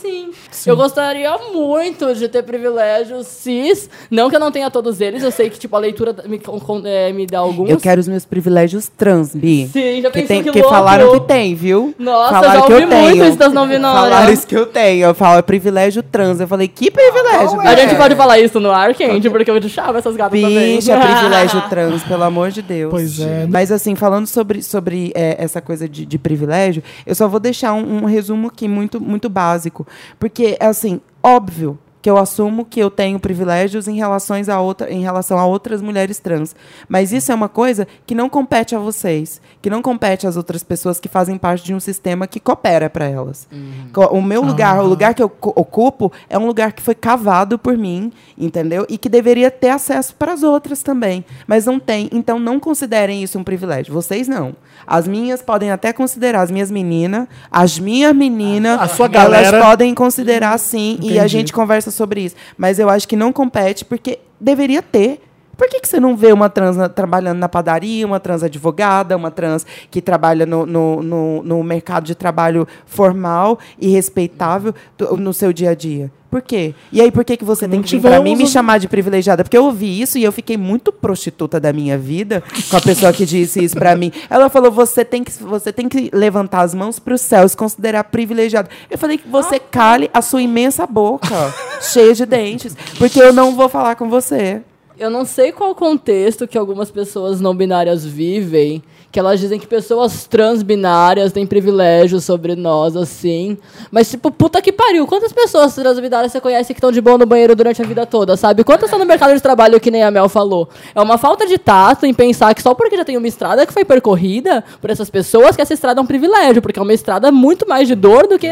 Sim, 0.51 0.69
Eu 0.69 0.75
gostaria 0.77 1.37
muito 1.53 2.13
de 2.15 2.27
ter 2.27 2.43
privilégios 2.43 3.27
cis. 3.27 3.89
Não 4.09 4.29
que 4.29 4.35
eu 4.35 4.39
não 4.39 4.51
tenha 4.51 4.69
todos 4.69 5.01
eles, 5.01 5.23
eu 5.23 5.31
sei 5.31 5.49
que 5.49 5.59
tipo, 5.59 5.75
a 5.75 5.79
leitura 5.79 6.15
me, 6.25 6.39
é, 6.85 7.11
me 7.11 7.25
dá 7.25 7.39
alguns. 7.39 7.69
Eu 7.69 7.77
quero 7.79 7.99
os 7.99 8.07
meus 8.07 8.25
privilégios 8.25 8.87
trans, 8.87 9.35
Bi. 9.35 9.67
Sim, 9.71 10.01
já 10.01 10.11
que, 10.11 10.21
tem, 10.23 10.43
que 10.43 10.51
que 10.51 10.59
louco? 10.61 10.73
falaram 10.73 11.11
que 11.11 11.19
tem, 11.27 11.40
viu? 11.55 11.93
Nossa, 11.97 12.29
falaram 12.35 12.59
já 12.59 12.65
que 12.65 12.73
ouvi 12.73 12.83
eu 12.83 12.89
muito 12.89 13.11
tenho. 13.11 13.27
isso 13.27 13.37
das 13.37 13.53
não 13.53 13.67
binárias. 13.67 14.03
Falaram 14.03 14.33
isso 14.33 14.47
que 14.47 14.55
eu 14.55 14.65
tenho. 14.65 15.05
Eu 15.07 15.15
falo, 15.15 15.39
é 15.39 15.41
privilégio 15.41 16.03
trans. 16.03 16.39
Eu 16.39 16.47
falei, 16.47 16.67
que 16.67 16.91
privilégio, 16.91 17.59
A 17.61 17.75
gente 17.75 17.95
pode 17.95 18.15
falar 18.15 18.39
isso 18.39 18.59
no 18.59 18.71
ar, 18.71 18.93
Candy, 18.93 19.29
porque 19.29 19.49
eu 19.49 19.59
deixava 19.59 19.97
essas 19.97 20.15
gatas 20.15 20.39
também. 20.39 20.75
Bicha, 20.75 20.97
privilégio 20.99 21.61
trans, 21.69 22.03
pelo 22.03 22.23
amor 22.23 22.51
de 22.51 22.61
Deus. 22.61 22.91
Pois 22.91 23.19
é. 23.19 23.47
Mas 23.49 23.71
assim, 23.71 23.95
falando 23.95 24.27
sobre, 24.27 24.61
sobre 24.61 25.11
é, 25.15 25.35
essa 25.43 25.61
coisa 25.61 25.87
de, 25.89 26.05
de 26.05 26.17
privilégio, 26.17 26.83
eu 27.05 27.15
só 27.15 27.27
vou 27.27 27.39
deixar 27.39 27.73
um, 27.73 28.03
um 28.03 28.05
resumo 28.05 28.47
aqui 28.47 28.67
muito, 28.67 29.01
muito 29.01 29.29
básico. 29.29 29.87
Porque, 30.19 30.57
assim, 30.59 31.01
óbvio 31.23 31.77
que 32.01 32.09
eu 32.09 32.17
assumo 32.17 32.65
que 32.65 32.79
eu 32.79 32.89
tenho 32.89 33.19
privilégios 33.19 33.87
em, 33.87 33.95
relações 33.95 34.49
a 34.49 34.59
outra, 34.59 34.91
em 34.91 35.01
relação 35.01 35.37
a 35.37 35.45
outras 35.45 35.81
mulheres 35.81 36.17
trans. 36.19 36.55
Mas 36.89 37.11
isso 37.11 37.31
é 37.31 37.35
uma 37.35 37.47
coisa 37.49 37.87
que 38.05 38.15
não 38.15 38.27
compete 38.29 38.75
a 38.75 38.79
vocês, 38.79 39.39
que 39.61 39.69
não 39.69 39.81
compete 39.81 40.25
às 40.25 40.35
outras 40.35 40.63
pessoas 40.63 40.99
que 40.99 41.07
fazem 41.07 41.37
parte 41.37 41.63
de 41.63 41.73
um 41.73 41.79
sistema 41.79 42.25
que 42.25 42.39
coopera 42.39 42.89
para 42.89 43.05
elas. 43.07 43.47
Co- 43.93 44.07
O 44.07 44.21
meu 44.21 44.41
lugar, 44.41 44.79
o 44.81 44.87
lugar 44.87 45.13
que 45.13 45.21
eu 45.21 45.31
ocupo, 45.55 46.11
é 46.29 46.37
um 46.37 46.47
lugar 46.47 46.71
que 46.73 46.81
foi 46.81 46.95
cavado 46.95 47.59
por 47.59 47.77
mim, 47.77 48.11
entendeu? 48.37 48.85
E 48.89 48.97
que 48.97 49.07
deveria 49.07 49.51
ter 49.51 49.69
acesso 49.69 50.15
para 50.15 50.33
as 50.33 50.41
outras 50.41 50.81
também. 50.81 51.23
Mas 51.45 51.65
não 51.65 51.79
tem. 51.79 52.09
Então 52.11 52.39
não 52.39 52.59
considerem 52.59 53.21
isso 53.21 53.37
um 53.37 53.43
privilégio. 53.43 53.93
Vocês 53.93 54.27
não. 54.27 54.55
As 54.87 55.07
minhas 55.07 55.41
podem 55.43 55.69
até 55.71 55.93
considerar, 55.93 56.41
as 56.41 56.49
minhas 56.49 56.71
meninas, 56.71 57.27
as 57.51 57.77
minhas 57.77 58.15
meninas, 58.15 58.79
A 58.81 58.87
sua 58.87 59.05
elas 59.05 59.13
galera. 59.13 59.61
podem 59.61 59.93
considerar 59.93 60.57
sim. 60.57 60.97
E 61.01 61.11
a 61.11 61.15
Entendi. 61.17 61.27
gente 61.27 61.53
conversa 61.53 61.90
sobre 61.91 62.21
isso. 62.21 62.35
Mas 62.57 62.79
eu 62.79 62.89
acho 62.89 63.07
que 63.07 63.15
não 63.15 63.31
compete 63.31 63.85
porque 63.85 64.19
deveria 64.39 64.81
ter. 64.81 65.21
Por 65.57 65.69
que, 65.69 65.79
que 65.79 65.87
você 65.87 65.99
não 65.99 66.17
vê 66.17 66.33
uma 66.33 66.49
trans 66.49 66.75
trabalhando 66.95 67.37
na 67.37 67.47
padaria, 67.47 68.05
uma 68.05 68.19
trans 68.19 68.41
advogada, 68.41 69.15
uma 69.15 69.29
trans 69.29 69.65
que 69.91 70.01
trabalha 70.01 70.45
no, 70.45 70.65
no, 70.65 71.03
no, 71.03 71.43
no 71.43 71.63
mercado 71.63 72.05
de 72.05 72.15
trabalho 72.15 72.67
formal 72.85 73.59
e 73.79 73.89
respeitável 73.89 74.73
no 75.17 75.33
seu 75.33 75.53
dia 75.53 75.71
a 75.71 75.75
dia? 75.75 76.11
Por 76.31 76.41
quê? 76.41 76.73
E 76.93 77.01
aí, 77.01 77.11
por 77.11 77.25
que, 77.25 77.35
que 77.35 77.43
você 77.43 77.67
Porque 77.67 77.75
tem 77.75 77.81
que 77.81 77.97
vir 77.97 78.01
pra 78.01 78.21
mim 78.21 78.37
me 78.37 78.47
chamar 78.47 78.77
de 78.77 78.87
privilegiada? 78.87 79.43
Porque 79.43 79.57
eu 79.57 79.65
ouvi 79.65 80.01
isso 80.01 80.17
e 80.17 80.23
eu 80.23 80.31
fiquei 80.31 80.55
muito 80.55 80.89
prostituta 80.89 81.59
da 81.59 81.73
minha 81.73 81.97
vida 81.97 82.41
com 82.69 82.77
a 82.77 82.79
pessoa 82.79 83.11
que 83.11 83.25
disse 83.25 83.61
isso 83.61 83.75
pra 83.75 83.97
mim. 83.97 84.13
Ela 84.29 84.49
falou: 84.49 84.71
você 84.71 85.03
tem 85.03 85.25
que, 85.25 85.31
você 85.43 85.73
tem 85.73 85.89
que 85.89 86.09
levantar 86.13 86.61
as 86.61 86.73
mãos 86.73 86.99
pro 86.99 87.17
céu 87.17 87.45
e 87.45 87.49
se 87.49 87.57
considerar 87.57 88.05
privilegiado. 88.05 88.69
Eu 88.89 88.97
falei 88.97 89.17
que 89.17 89.27
você 89.27 89.59
cale 89.59 90.09
a 90.13 90.21
sua 90.21 90.41
imensa 90.41 90.87
boca, 90.87 91.53
cheia 91.81 92.13
de 92.13 92.25
dentes, 92.25 92.77
porque 92.97 93.21
eu 93.21 93.33
não 93.33 93.53
vou 93.53 93.67
falar 93.67 93.95
com 93.95 94.09
você. 94.09 94.61
Eu 94.97 95.09
não 95.09 95.25
sei 95.25 95.51
qual 95.51 95.75
contexto 95.75 96.47
que 96.47 96.57
algumas 96.57 96.89
pessoas 96.89 97.41
não 97.41 97.53
binárias 97.53 98.05
vivem, 98.05 98.81
que 99.11 99.19
elas 99.19 99.39
dizem 99.39 99.59
que 99.59 99.67
pessoas 99.67 100.25
transbinárias 100.25 101.31
têm 101.31 101.45
privilégios 101.45 102.23
sobre 102.23 102.55
nós, 102.55 102.95
assim. 102.95 103.57
Mas, 103.91 104.09
tipo, 104.09 104.31
puta 104.31 104.61
que 104.61 104.71
pariu. 104.71 105.05
Quantas 105.07 105.33
pessoas 105.33 105.73
transbinárias 105.75 106.31
você 106.31 106.39
conhece 106.39 106.73
que 106.73 106.77
estão 106.79 106.91
de 106.91 107.01
boa 107.01 107.17
no 107.17 107.25
banheiro 107.25 107.55
durante 107.55 107.81
a 107.81 107.85
vida 107.85 108.05
toda, 108.05 108.37
sabe? 108.37 108.63
Quantas 108.63 108.85
estão 108.85 108.99
no 108.99 109.05
mercado 109.05 109.33
de 109.33 109.41
trabalho, 109.41 109.79
que 109.79 109.91
nem 109.91 110.03
a 110.03 110.11
Mel 110.11 110.29
falou? 110.29 110.69
É 110.95 111.01
uma 111.01 111.17
falta 111.17 111.45
de 111.45 111.57
tato 111.57 112.05
em 112.05 112.13
pensar 112.13 112.53
que 112.55 112.61
só 112.61 112.73
porque 112.73 112.95
já 112.95 113.03
tem 113.03 113.17
uma 113.17 113.27
estrada 113.27 113.65
que 113.65 113.73
foi 113.73 113.83
percorrida 113.83 114.63
por 114.79 114.89
essas 114.89 115.09
pessoas, 115.09 115.55
que 115.55 115.61
essa 115.61 115.73
estrada 115.73 115.99
é 115.99 116.03
um 116.03 116.05
privilégio, 116.07 116.61
porque 116.61 116.79
é 116.79 116.81
uma 116.81 116.93
estrada 116.93 117.31
muito 117.31 117.67
mais 117.67 117.87
de 117.87 117.95
dor 117.95 118.27
do 118.27 118.39
que 118.39 118.47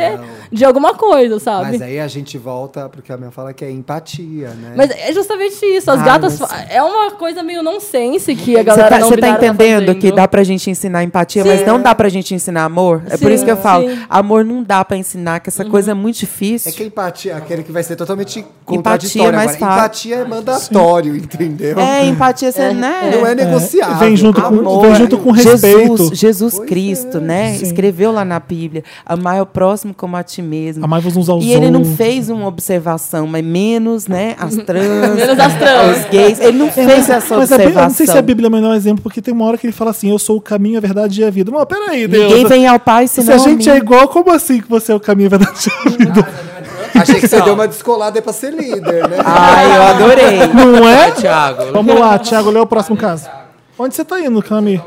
de 0.52 0.66
alguma 0.66 0.94
coisa, 0.94 1.40
sabe? 1.40 1.72
Mas 1.72 1.82
aí 1.82 2.00
a 2.00 2.08
gente 2.08 2.38
volta 2.38 2.90
porque 2.90 3.12
a 3.14 3.18
minha 3.18 3.32
fala 3.32 3.54
que 3.54 3.64
é 3.64 3.72
empatia, 3.72 4.50
né? 4.50 4.74
Mas 4.76 4.92
é 4.92 5.14
justamente 5.14 5.54
isso. 5.66 5.90
As 5.90 6.02
Ah, 6.02 6.04
gatas 6.04 6.40
mas 6.40 6.66
É 6.70 6.82
uma 6.84 7.12
coisa 7.12 7.44
meio 7.44 7.64
nonsense 7.64 8.36
que 8.36 8.56
a 8.58 8.60
Você 8.60 8.64
galera 8.64 8.90
tá, 8.90 9.00
não 9.00 9.08
você 9.10 9.16
tá 9.18 9.28
binária 9.28 9.48
entendendo 9.48 9.86
fazendo. 9.88 10.00
que 10.02 10.12
dá 10.12 10.28
pra 10.28 10.44
gente 10.50 10.70
ensinar 10.70 11.04
empatia, 11.04 11.44
mas 11.46 11.66
não 11.66 11.82
dá 11.82 11.96
pra 11.96 12.10
gente 12.10 12.34
ensinar 12.36 12.66
amor? 12.66 13.02
É 13.08 13.12
por 13.18 13.28
Sim, 13.30 13.34
isso 13.34 13.46
que 13.46 13.52
eu 13.52 13.58
falo, 13.58 13.90
sim. 13.90 14.00
amor 14.10 14.44
não 14.44 14.62
dá 14.64 14.84
pra 14.84 14.98
ensinar, 14.98 15.40
que 15.40 15.50
essa 15.50 15.64
coisa 15.66 15.92
é 15.92 15.94
muito 15.94 16.18
difícil. 16.20 16.72
É 16.72 16.74
que 16.74 16.84
a 16.84 16.86
empatia, 16.86 17.36
aquele 17.38 17.64
que 17.64 17.72
vai 17.72 17.84
ser 17.84 17.96
totalmente 17.96 18.40
Empatia 18.40 18.50
contraditório 18.66 19.34
é 19.34 19.36
mais 19.36 19.56
agora. 19.56 19.72
fácil. 19.72 19.80
Empatia 19.80 20.16
é 20.16 20.26
mandatório, 20.28 21.16
entendeu? 21.16 21.80
É, 21.80 22.06
empatia, 22.06 22.52
você, 22.52 22.74
né? 22.74 23.12
Não 23.16 23.26
é 23.26 23.36
negociável. 23.36 23.98
Vem 23.98 24.16
junto, 24.16 24.42
com, 24.42 24.48
Amor, 24.48 24.82
vem 24.82 24.96
junto 24.96 25.18
com 25.18 25.32
respeito. 25.32 25.98
Jesus, 25.98 26.20
Jesus 26.20 26.54
Pois 26.56 26.70
Cristo, 26.70 27.18
é. 27.18 27.22
né? 27.22 27.54
Sim. 27.54 27.66
Escreveu 27.66 28.12
lá 28.12 28.26
na 28.26 28.40
Bíblia: 28.40 28.84
amar 29.06 29.42
o 29.42 29.46
próximo 29.46 29.94
como 29.94 30.16
a 30.18 30.24
ti 30.24 30.42
mesmo. 30.42 30.84
Amai-vos 30.84 31.16
uns 31.16 31.30
aos 31.30 31.44
E 31.44 31.52
ele 31.52 31.70
não 31.72 31.84
fez 31.86 32.30
uma 32.30 32.48
observação, 32.48 33.28
mas 33.28 33.44
menos, 33.44 34.08
né? 34.08 34.36
As 34.40 34.56
trans, 34.56 35.16
Menos 35.16 35.40
as 35.40 35.56
trans. 35.58 35.98
os 35.98 36.06
gays. 36.10 36.40
Ele 36.40 36.58
não 36.58 36.68
É, 36.68 36.72
fez 36.72 37.10
essa 37.10 37.38
mas 37.38 37.50
eu 37.52 37.56
observação. 37.58 37.84
não 37.84 37.90
sei 37.96 38.08
se 38.08 38.18
a 38.18 38.22
Bíblia 38.22 38.48
é 38.48 38.50
o 38.50 38.52
melhor 38.52 38.76
exemplo, 38.76 39.02
porque 39.04 39.22
tem 39.22 39.34
uma 39.34 39.46
hora 39.46 39.58
que 39.58 39.66
ele 39.66 39.74
fala 39.74 39.92
assim: 39.92 40.10
Eu 40.10 40.20
sou 40.20 40.39
o 40.40 40.42
caminho, 40.42 40.78
a 40.78 40.82
verdade 40.82 41.22
e 41.22 41.24
a 41.24 41.30
vida. 41.30 41.52
Mas 41.52 41.66
peraí, 41.66 42.08
Deus. 42.08 42.32
Ninguém 42.32 42.46
vem 42.48 42.68
ao 42.68 42.80
Pai 42.80 43.08
Se 43.08 43.22
senão 43.22 43.36
a 43.36 43.38
gente 43.38 43.70
a 43.70 43.76
é 43.76 43.78
igual, 43.78 44.08
como 44.08 44.32
assim 44.32 44.62
que 44.62 44.70
você 44.70 44.92
é 44.92 44.96
o 44.96 45.00
caminho, 45.00 45.28
a 45.28 45.38
verdade 45.38 45.70
e 45.70 45.88
a 45.88 45.90
vida? 45.98 46.28
Achei 47.00 47.16
que 47.20 47.28
você 47.28 47.42
deu 47.42 47.54
uma 47.54 47.68
descolada 47.68 48.18
aí 48.18 48.22
pra 48.22 48.34
ser 48.34 48.52
líder, 48.52 49.08
né? 49.08 49.18
Ai, 49.24 49.78
eu 49.78 49.82
adorei. 49.84 50.48
Não 50.48 50.88
é? 50.90 51.12
Thiago. 51.12 51.72
Vamos 51.72 51.98
lá, 52.00 52.18
Thiago, 52.20 52.50
lê 52.50 52.60
o 52.60 52.66
próximo 52.66 52.98
caso. 52.98 53.30
Onde 53.78 53.96
você 53.96 54.04
tá 54.04 54.20
indo, 54.20 54.42
Cami? 54.42 54.82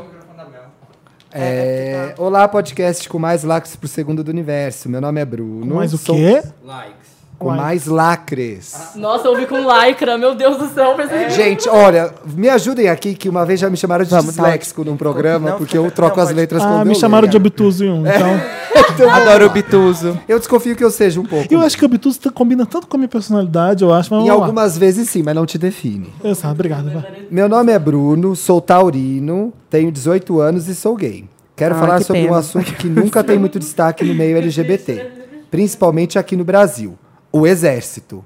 É, 1.35 2.13
olá, 2.17 2.47
podcast 2.47 3.09
com 3.09 3.17
mais 3.17 3.43
lacres 3.43 3.75
pro 3.75 3.87
segundo 3.87 4.23
do 4.23 4.29
universo. 4.29 4.87
Meu 4.87 5.01
nome 5.01 5.19
é 5.19 5.25
Bruno. 5.25 5.77
Mas 5.77 5.91
o 5.93 5.97
Sou- 5.97 6.15
quê? 6.15 6.43
Likes. 6.63 7.02
Com 7.39 7.49
mais 7.51 7.87
lacres. 7.87 8.73
Nossa, 8.95 9.27
eu 9.27 9.31
ouvi 9.31 9.45
com 9.45 9.57
lycra, 9.57 10.17
meu 10.17 10.33
Deus 10.33 10.57
do 10.57 10.67
céu. 10.69 10.91
eu 10.91 10.95
pensei- 10.95 11.29
Gente, 11.31 11.67
olha, 11.67 12.13
me 12.25 12.47
ajudem 12.47 12.87
aqui, 12.87 13.13
que 13.15 13.27
uma 13.27 13.45
vez 13.45 13.59
já 13.59 13.69
me 13.69 13.75
chamaram 13.75 14.05
de 14.05 14.09
Vamos, 14.11 14.33
tá 14.35 14.43
disléxico 14.43 14.83
num 14.85 14.95
programa, 14.95 15.51
Não, 15.51 15.57
porque 15.57 15.77
eu 15.77 15.89
troco 15.91 16.17
não, 16.17 16.23
as 16.23 16.31
letras 16.31 16.61
Ah, 16.63 16.67
quando 16.67 16.85
me 16.87 16.93
eu 16.93 16.99
chamaram 16.99 17.23
leio. 17.23 17.31
de 17.31 17.37
obtuso 17.37 17.83
em 17.83 17.89
um. 17.89 18.03
Então, 18.95 19.09
Adoro 19.09 19.47
o 19.47 19.49
bituso. 19.49 20.19
Eu 20.27 20.37
desconfio 20.39 20.75
que 20.75 20.83
eu 20.83 20.89
seja 20.91 21.19
um 21.19 21.25
pouco. 21.25 21.51
eu 21.51 21.61
acho 21.61 21.77
que 21.77 21.83
o 21.83 21.85
obtuso 21.87 22.19
tá- 22.19 22.31
combina 22.31 22.65
tanto 22.65 22.85
com 22.87 22.95
a 22.95 22.99
minha 22.99 23.07
personalidade, 23.07 23.83
eu 23.83 23.93
acho. 23.93 24.13
Mas 24.13 24.23
Em 24.23 24.27
vamos 24.27 24.39
lá. 24.39 24.45
algumas 24.45 24.77
vezes 24.77 25.09
sim, 25.09 25.23
mas 25.23 25.33
não 25.35 25.45
te 25.45 25.57
define. 25.57 26.11
Exato, 26.23 26.53
obrigado. 26.53 26.91
vai. 26.91 27.03
Meu 27.31 27.47
nome 27.49 27.71
é 27.71 27.79
Bruno, 27.79 28.35
sou 28.35 28.59
taurino, 28.61 29.53
tenho 29.69 29.91
18 29.91 30.39
anos 30.39 30.67
e 30.67 30.75
sou 30.75 30.95
gay. 30.95 31.25
Quero 31.55 31.75
Ai, 31.75 31.81
falar 31.81 31.97
que 31.99 32.03
sobre 32.05 32.21
um 32.23 32.25
pena. 32.25 32.37
assunto 32.37 32.73
que 32.73 32.87
nunca 32.87 33.23
tem 33.23 33.37
muito 33.39 33.57
destaque 33.59 34.03
no 34.03 34.13
meio 34.13 34.37
LGBT, 34.37 35.11
principalmente 35.49 36.17
aqui 36.19 36.35
no 36.35 36.43
Brasil: 36.43 36.95
o 37.33 37.47
exército. 37.47 38.23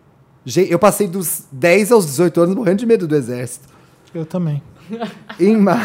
Eu 0.69 0.77
passei 0.77 1.07
dos 1.07 1.45
10 1.51 1.91
aos 1.91 2.05
18 2.05 2.41
anos 2.41 2.55
morrendo 2.55 2.77
de 2.79 2.85
medo 2.85 3.07
do 3.07 3.15
exército. 3.15 3.67
Eu 4.13 4.25
também. 4.25 4.61
Em 5.39 5.57
maio, 5.57 5.81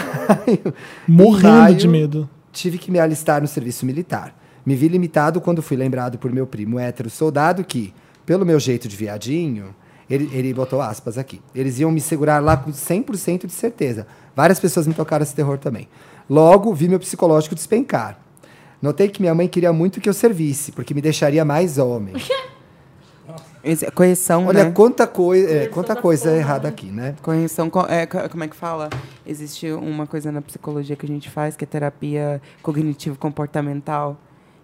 Morrendo 1.09 1.49
em 1.49 1.61
maio, 1.61 1.75
de 1.77 1.89
medo. 1.89 2.31
tive 2.53 2.79
que 2.79 2.91
me 2.91 3.01
alistar 3.01 3.41
no 3.41 3.49
serviço 3.49 3.85
militar. 3.85 4.33
Me 4.65 4.77
vi 4.77 4.87
limitado 4.87 5.41
quando 5.41 5.61
fui 5.61 5.77
lembrado 5.77 6.19
por 6.19 6.31
meu 6.33 6.47
primo 6.47 6.79
hétero 6.79 7.11
soldado 7.11 7.65
que, 7.65 7.93
pelo 8.25 8.47
meu 8.47 8.61
jeito 8.61 8.87
de 8.87 8.97
viadinho, 8.97 9.75
ele, 10.09 10.31
ele 10.33 10.55
botou 10.55 10.81
aspas 10.81 11.19
aqui. 11.19 11.41
Eles 11.53 11.81
iam 11.81 11.91
me 11.91 12.01
segurar 12.01 12.41
lá 12.41 12.57
com 12.57 12.71
100% 12.71 13.47
de 13.47 13.53
certeza. 13.53 14.07
Várias 14.37 14.61
pessoas 14.61 14.87
me 14.87 14.95
tocaram 14.95 15.25
esse 15.25 15.35
terror 15.35 15.59
também. 15.59 15.89
Logo, 16.31 16.73
vi 16.73 16.89
meu 16.89 17.01
psicológico 17.01 17.57
despencar. 17.57 18.21
Notei 18.81 19.09
que 19.09 19.21
minha 19.21 19.35
mãe 19.35 19.49
queria 19.49 19.73
muito 19.73 20.01
que 20.01 20.09
eu 20.09 20.15
servisse, 20.15 20.71
porque 20.71 20.95
me 20.95 21.01
deixaria 21.03 21.45
mais 21.45 21.77
homem. 21.79 22.15
Correção, 23.95 24.47
Olha 24.47 24.65
né? 24.65 24.71
quanta, 24.73 25.07
coi 25.07 25.45
é, 25.45 25.67
quanta 25.69 25.95
coisa 25.95 26.35
errada 26.37 26.67
aqui, 26.69 26.87
né? 26.87 27.15
Correção, 27.23 27.71
co- 27.71 27.87
é, 27.89 28.07
co- 28.07 28.29
como 28.29 28.43
é 28.43 28.49
que 28.49 28.57
fala? 28.57 28.91
Existe 29.25 29.71
uma 29.71 30.07
coisa 30.07 30.33
na 30.33 30.43
psicologia 30.43 30.97
que 30.97 31.07
a 31.07 31.09
gente 31.09 31.31
faz, 31.31 31.55
que 31.57 31.63
é 31.63 31.67
terapia 31.67 32.43
cognitivo-comportamental, 32.61 34.17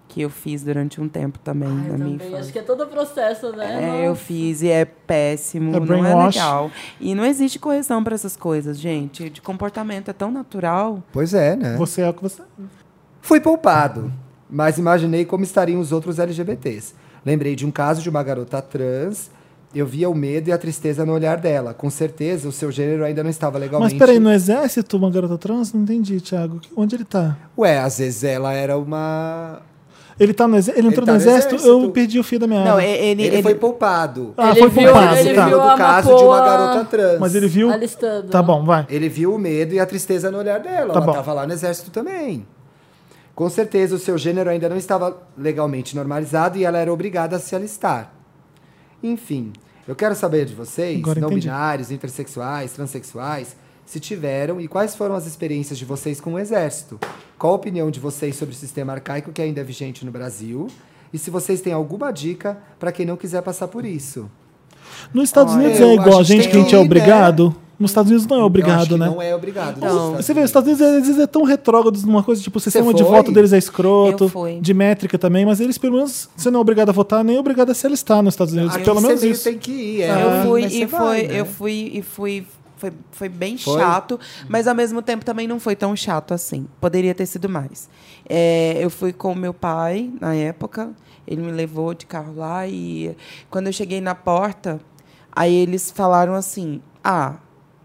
que 0.09 0.23
eu 0.23 0.31
fiz 0.31 0.63
durante 0.65 1.01
um 1.01 1.09
tempo 1.09 1.39
também 1.39 1.69
Ai, 1.69 1.75
na 1.75 1.81
eu 1.81 1.85
minha 1.85 1.99
também. 1.99 2.15
infância. 2.17 2.39
Acho 2.41 2.53
que 2.53 2.59
é 2.59 2.63
todo 2.63 2.83
o 2.85 2.87
processo, 2.87 3.53
né? 3.55 4.01
É, 4.03 4.09
eu 4.09 4.17
fiz 4.17 4.63
e 4.63 4.69
é 4.69 4.85
péssimo, 4.85 5.77
É 5.77 5.81
não 5.81 6.05
é 6.05 6.27
legal. 6.27 6.71
E 7.01 7.15
não 7.15 7.25
existe 7.25 7.59
correção 7.59 8.03
para 8.03 8.15
essas 8.15 8.37
coisas, 8.37 8.79
gente. 8.81 9.29
De 9.29 9.41
comportamento 9.43 10.09
é 10.09 10.13
tão 10.15 10.31
natural. 10.33 11.03
Pois 11.13 11.35
é, 11.35 11.55
né? 11.57 11.77
Você 11.77 12.01
é 12.01 12.09
o 12.09 12.15
que 12.15 12.23
você. 12.23 12.43
Fui 13.21 13.39
poupado, 13.41 14.11
mas 14.49 14.79
imaginei 14.79 15.25
como 15.27 15.45
estariam 15.45 15.79
os 15.81 15.93
outros 15.93 16.19
LGBTs. 16.19 16.95
Lembrei 17.29 17.55
de 17.55 17.67
um 17.67 17.71
caso 17.71 18.01
de 18.01 18.09
uma 18.09 18.23
garota 18.23 18.63
trans. 18.63 19.31
Eu 19.75 19.85
via 19.87 20.09
o 20.09 20.15
medo 20.15 20.49
e 20.49 20.53
a 20.53 20.57
tristeza 20.57 21.05
no 21.05 21.13
olhar 21.13 21.37
dela. 21.37 21.75
Com 21.75 21.91
certeza, 21.91 22.49
o 22.49 22.53
seu 22.53 22.73
gênero 22.73 23.05
ainda 23.05 23.23
não 23.23 23.29
estava 23.29 23.59
legalmente. 23.59 23.93
Mas 23.93 23.99
peraí, 23.99 24.19
no 24.19 24.33
exército, 24.33 24.97
uma 24.97 25.11
garota 25.11 25.37
trans? 25.37 25.75
Não 25.75 25.83
entendi, 25.83 26.23
Thiago. 26.23 26.59
Onde 26.75 26.97
ele 26.97 27.05
tá? 27.05 27.37
Ué, 27.59 27.79
às 27.79 27.99
vezes 27.99 28.25
ela 28.25 28.55
era 28.55 28.79
uma. 28.79 29.61
Ele 30.19 30.33
tá 30.33 30.49
no 30.49 30.57
exército? 30.57 30.81
Ele 30.81 30.89
entrou 30.89 31.05
tá 31.05 31.13
no 31.13 31.19
no 31.19 31.23
exército? 31.23 31.55
exército. 31.57 31.83
Eu 31.85 31.91
perdi 31.91 32.19
o 32.19 32.25
fio 32.25 32.39
da 32.41 32.47
minha 32.47 32.65
Não, 32.65 32.77
área. 32.77 32.87
ele, 32.87 33.23
Ele, 33.23 33.35
ele- 33.35 33.43
foi 33.43 33.55
poupado. 33.57 34.33
Ah, 34.39 34.51
Ele 34.53 34.61
foi 34.61 34.69
viu- 34.71 34.83
poupado, 34.91 35.17
ele 35.19 35.35
tá. 35.35 35.47
viu 35.49 35.61
do 35.61 35.77
caso 35.77 36.17
de 36.17 36.25
uma 36.25 36.41
garota 36.41 36.85
trans. 36.87 37.19
Mas 37.21 37.35
ele 37.35 37.47
viu. 37.47 37.71
Alistando. 37.71 38.29
Tá 38.29 38.43
bom, 38.43 38.65
vai. 38.65 38.87
Ele 38.89 39.09
viu 39.11 39.35
o 39.35 39.39
medo 39.39 39.75
e 39.75 39.79
a 39.79 39.85
tristeza 39.85 40.31
no 40.31 40.39
olhar 40.39 40.61
dela. 40.61 40.95
Tá 40.95 40.99
ela 40.99 41.01
bom. 41.03 41.11
estava 41.11 41.33
lá 41.35 41.47
no 41.47 41.53
exército 41.53 41.91
também. 41.91 42.47
Com 43.39 43.49
certeza, 43.49 43.95
o 43.95 44.01
seu 44.01 44.19
gênero 44.19 44.51
ainda 44.51 44.69
não 44.69 44.77
estava 44.77 45.17
legalmente 45.37 45.95
normalizado 45.95 46.59
e 46.59 46.65
ela 46.65 46.77
era 46.77 46.93
obrigada 46.93 47.37
a 47.37 47.39
se 47.39 47.55
alistar. 47.55 48.13
Enfim, 49.01 49.53
eu 49.87 49.95
quero 49.95 50.17
saber 50.17 50.45
de 50.45 50.55
vocês, 50.55 50.99
Agora 50.99 51.21
não 51.21 51.29
entendi. 51.29 51.47
binários, 51.47 51.93
intersexuais, 51.93 52.73
transexuais, 52.73 53.55
se 53.87 54.01
tiveram 54.01 54.61
e 54.61 54.67
quais 54.67 54.97
foram 54.97 55.15
as 55.15 55.25
experiências 55.25 55.79
de 55.79 55.85
vocês 55.85 56.21
com 56.21 56.35
o 56.35 56.39
exército. 56.41 56.99
Qual 57.39 57.53
a 57.53 57.55
opinião 57.55 57.93
de 57.93 58.01
vocês 58.01 58.35
sobre 58.35 58.57
o 58.57 58.59
sistema 58.59 58.95
arcaico 58.95 59.31
que 59.31 59.41
ainda 59.41 59.61
é 59.61 59.65
vigente 59.65 60.05
no 60.05 60.11
Brasil? 60.11 60.67
E 61.13 61.17
se 61.17 61.31
vocês 61.31 61.61
têm 61.61 61.73
alguma 61.73 62.11
dica 62.11 62.59
para 62.77 62.91
quem 62.91 63.07
não 63.07 63.17
quiser 63.17 63.43
passar 63.43 63.69
por 63.69 63.85
isso. 63.85 64.29
Nos 65.15 65.29
Estados 65.29 65.55
Olha, 65.55 65.63
Unidos 65.63 65.81
é 65.81 65.95
igual 65.95 66.19
a 66.19 66.25
gente 66.25 66.49
que 66.49 66.57
a 66.57 66.61
gente 66.61 66.75
é 66.75 66.79
obrigado. 66.79 67.55
Nos 67.79 67.93
Estados 67.93 68.11
Unidos 68.11 68.27
não 68.27 68.37
é 68.37 68.41
Eu 68.41 68.43
acho 68.43 68.47
obrigado, 68.47 68.89
que 68.89 68.97
né? 68.97 69.07
Não 69.07 69.23
é 69.23 69.35
obrigado. 69.35 69.81
Não. 69.81 70.13
nos 70.13 70.27
Você 70.27 70.35
vê, 70.35 70.41
os 70.41 70.47
Estados 70.47 70.67
Unidos 70.67 70.85
às 70.85 71.07
vezes 71.07 71.19
é 71.19 71.27
tão 71.27 71.45
retrógrados 71.45 72.03
numa 72.03 72.23
coisa, 72.25 72.43
tipo, 72.43 72.59
o 72.59 72.61
sistema 72.61 72.93
de 72.93 73.05
voto 73.05 73.31
deles 73.31 73.53
é 73.53 73.59
escroto, 73.59 74.25
Eu 74.25 74.29
fui. 74.29 74.59
de 74.61 74.75
métrica 74.75 75.17
também, 75.17 75.47
mas 75.47 75.61
eles, 75.61 75.79
pelo 75.79 75.97
menos, 75.97 76.29
você 76.37 76.51
não 76.51 76.59
é 76.59 76.61
obrigado 76.61 76.89
a 76.89 76.93
votar, 76.93 77.23
nem 77.23 77.37
é 77.37 77.41
obrigado 77.41 77.71
a 77.71 77.75
se 77.75 77.87
alistar 77.87 78.21
nos 78.21 78.35
Estados 78.35 78.53
Unidos. 78.53 78.75
Aqui 78.75 78.85
pelo 78.85 79.01
menos 79.01 79.23
isso. 79.23 79.45
tem 79.45 79.59
que 79.59 79.71
ir. 79.71 80.03
É, 80.03 80.11
eu 80.23 80.47
fui 80.49 80.63
mas 80.63 80.75
e 80.75 80.87
foi, 80.87 80.99
vai, 80.99 81.23
né? 81.23 81.41
eu 81.41 81.47
fui 81.47 81.91
e 81.95 82.03
fui. 82.03 82.47
Foi, 82.77 82.93
foi 83.11 83.29
bem 83.29 83.59
Foi? 83.59 83.77
chato, 83.77 84.21
mas 84.49 84.69
ao 84.69 84.75
mesmo 84.75 85.03
tempo 85.03 85.25
também 85.25 85.49
não 85.49 85.59
foi 85.59 85.75
tão 85.75 85.97
chato 85.97 86.33
assim. 86.33 86.65
Poderia 86.81 87.13
ter 87.13 87.27
sido 87.27 87.49
mais. 87.49 87.89
É, 88.29 88.77
eu 88.81 88.89
fui 88.89 89.13
com 89.13 89.35
meu 89.35 89.53
pai 89.53 90.13
na 90.21 90.33
época, 90.33 90.93
ele 91.27 91.43
me 91.43 91.51
levou 91.51 91.93
de 91.93 92.07
carro 92.07 92.35
lá 92.37 92.69
e 92.69 93.17
quando 93.51 93.67
eu 93.67 93.73
cheguei 93.73 94.01
na 94.01 94.15
porta, 94.15 94.79
aí 95.33 95.53
eles 95.53 95.91
falaram 95.91 96.35
assim: 96.35 96.81
ah, 97.03 97.39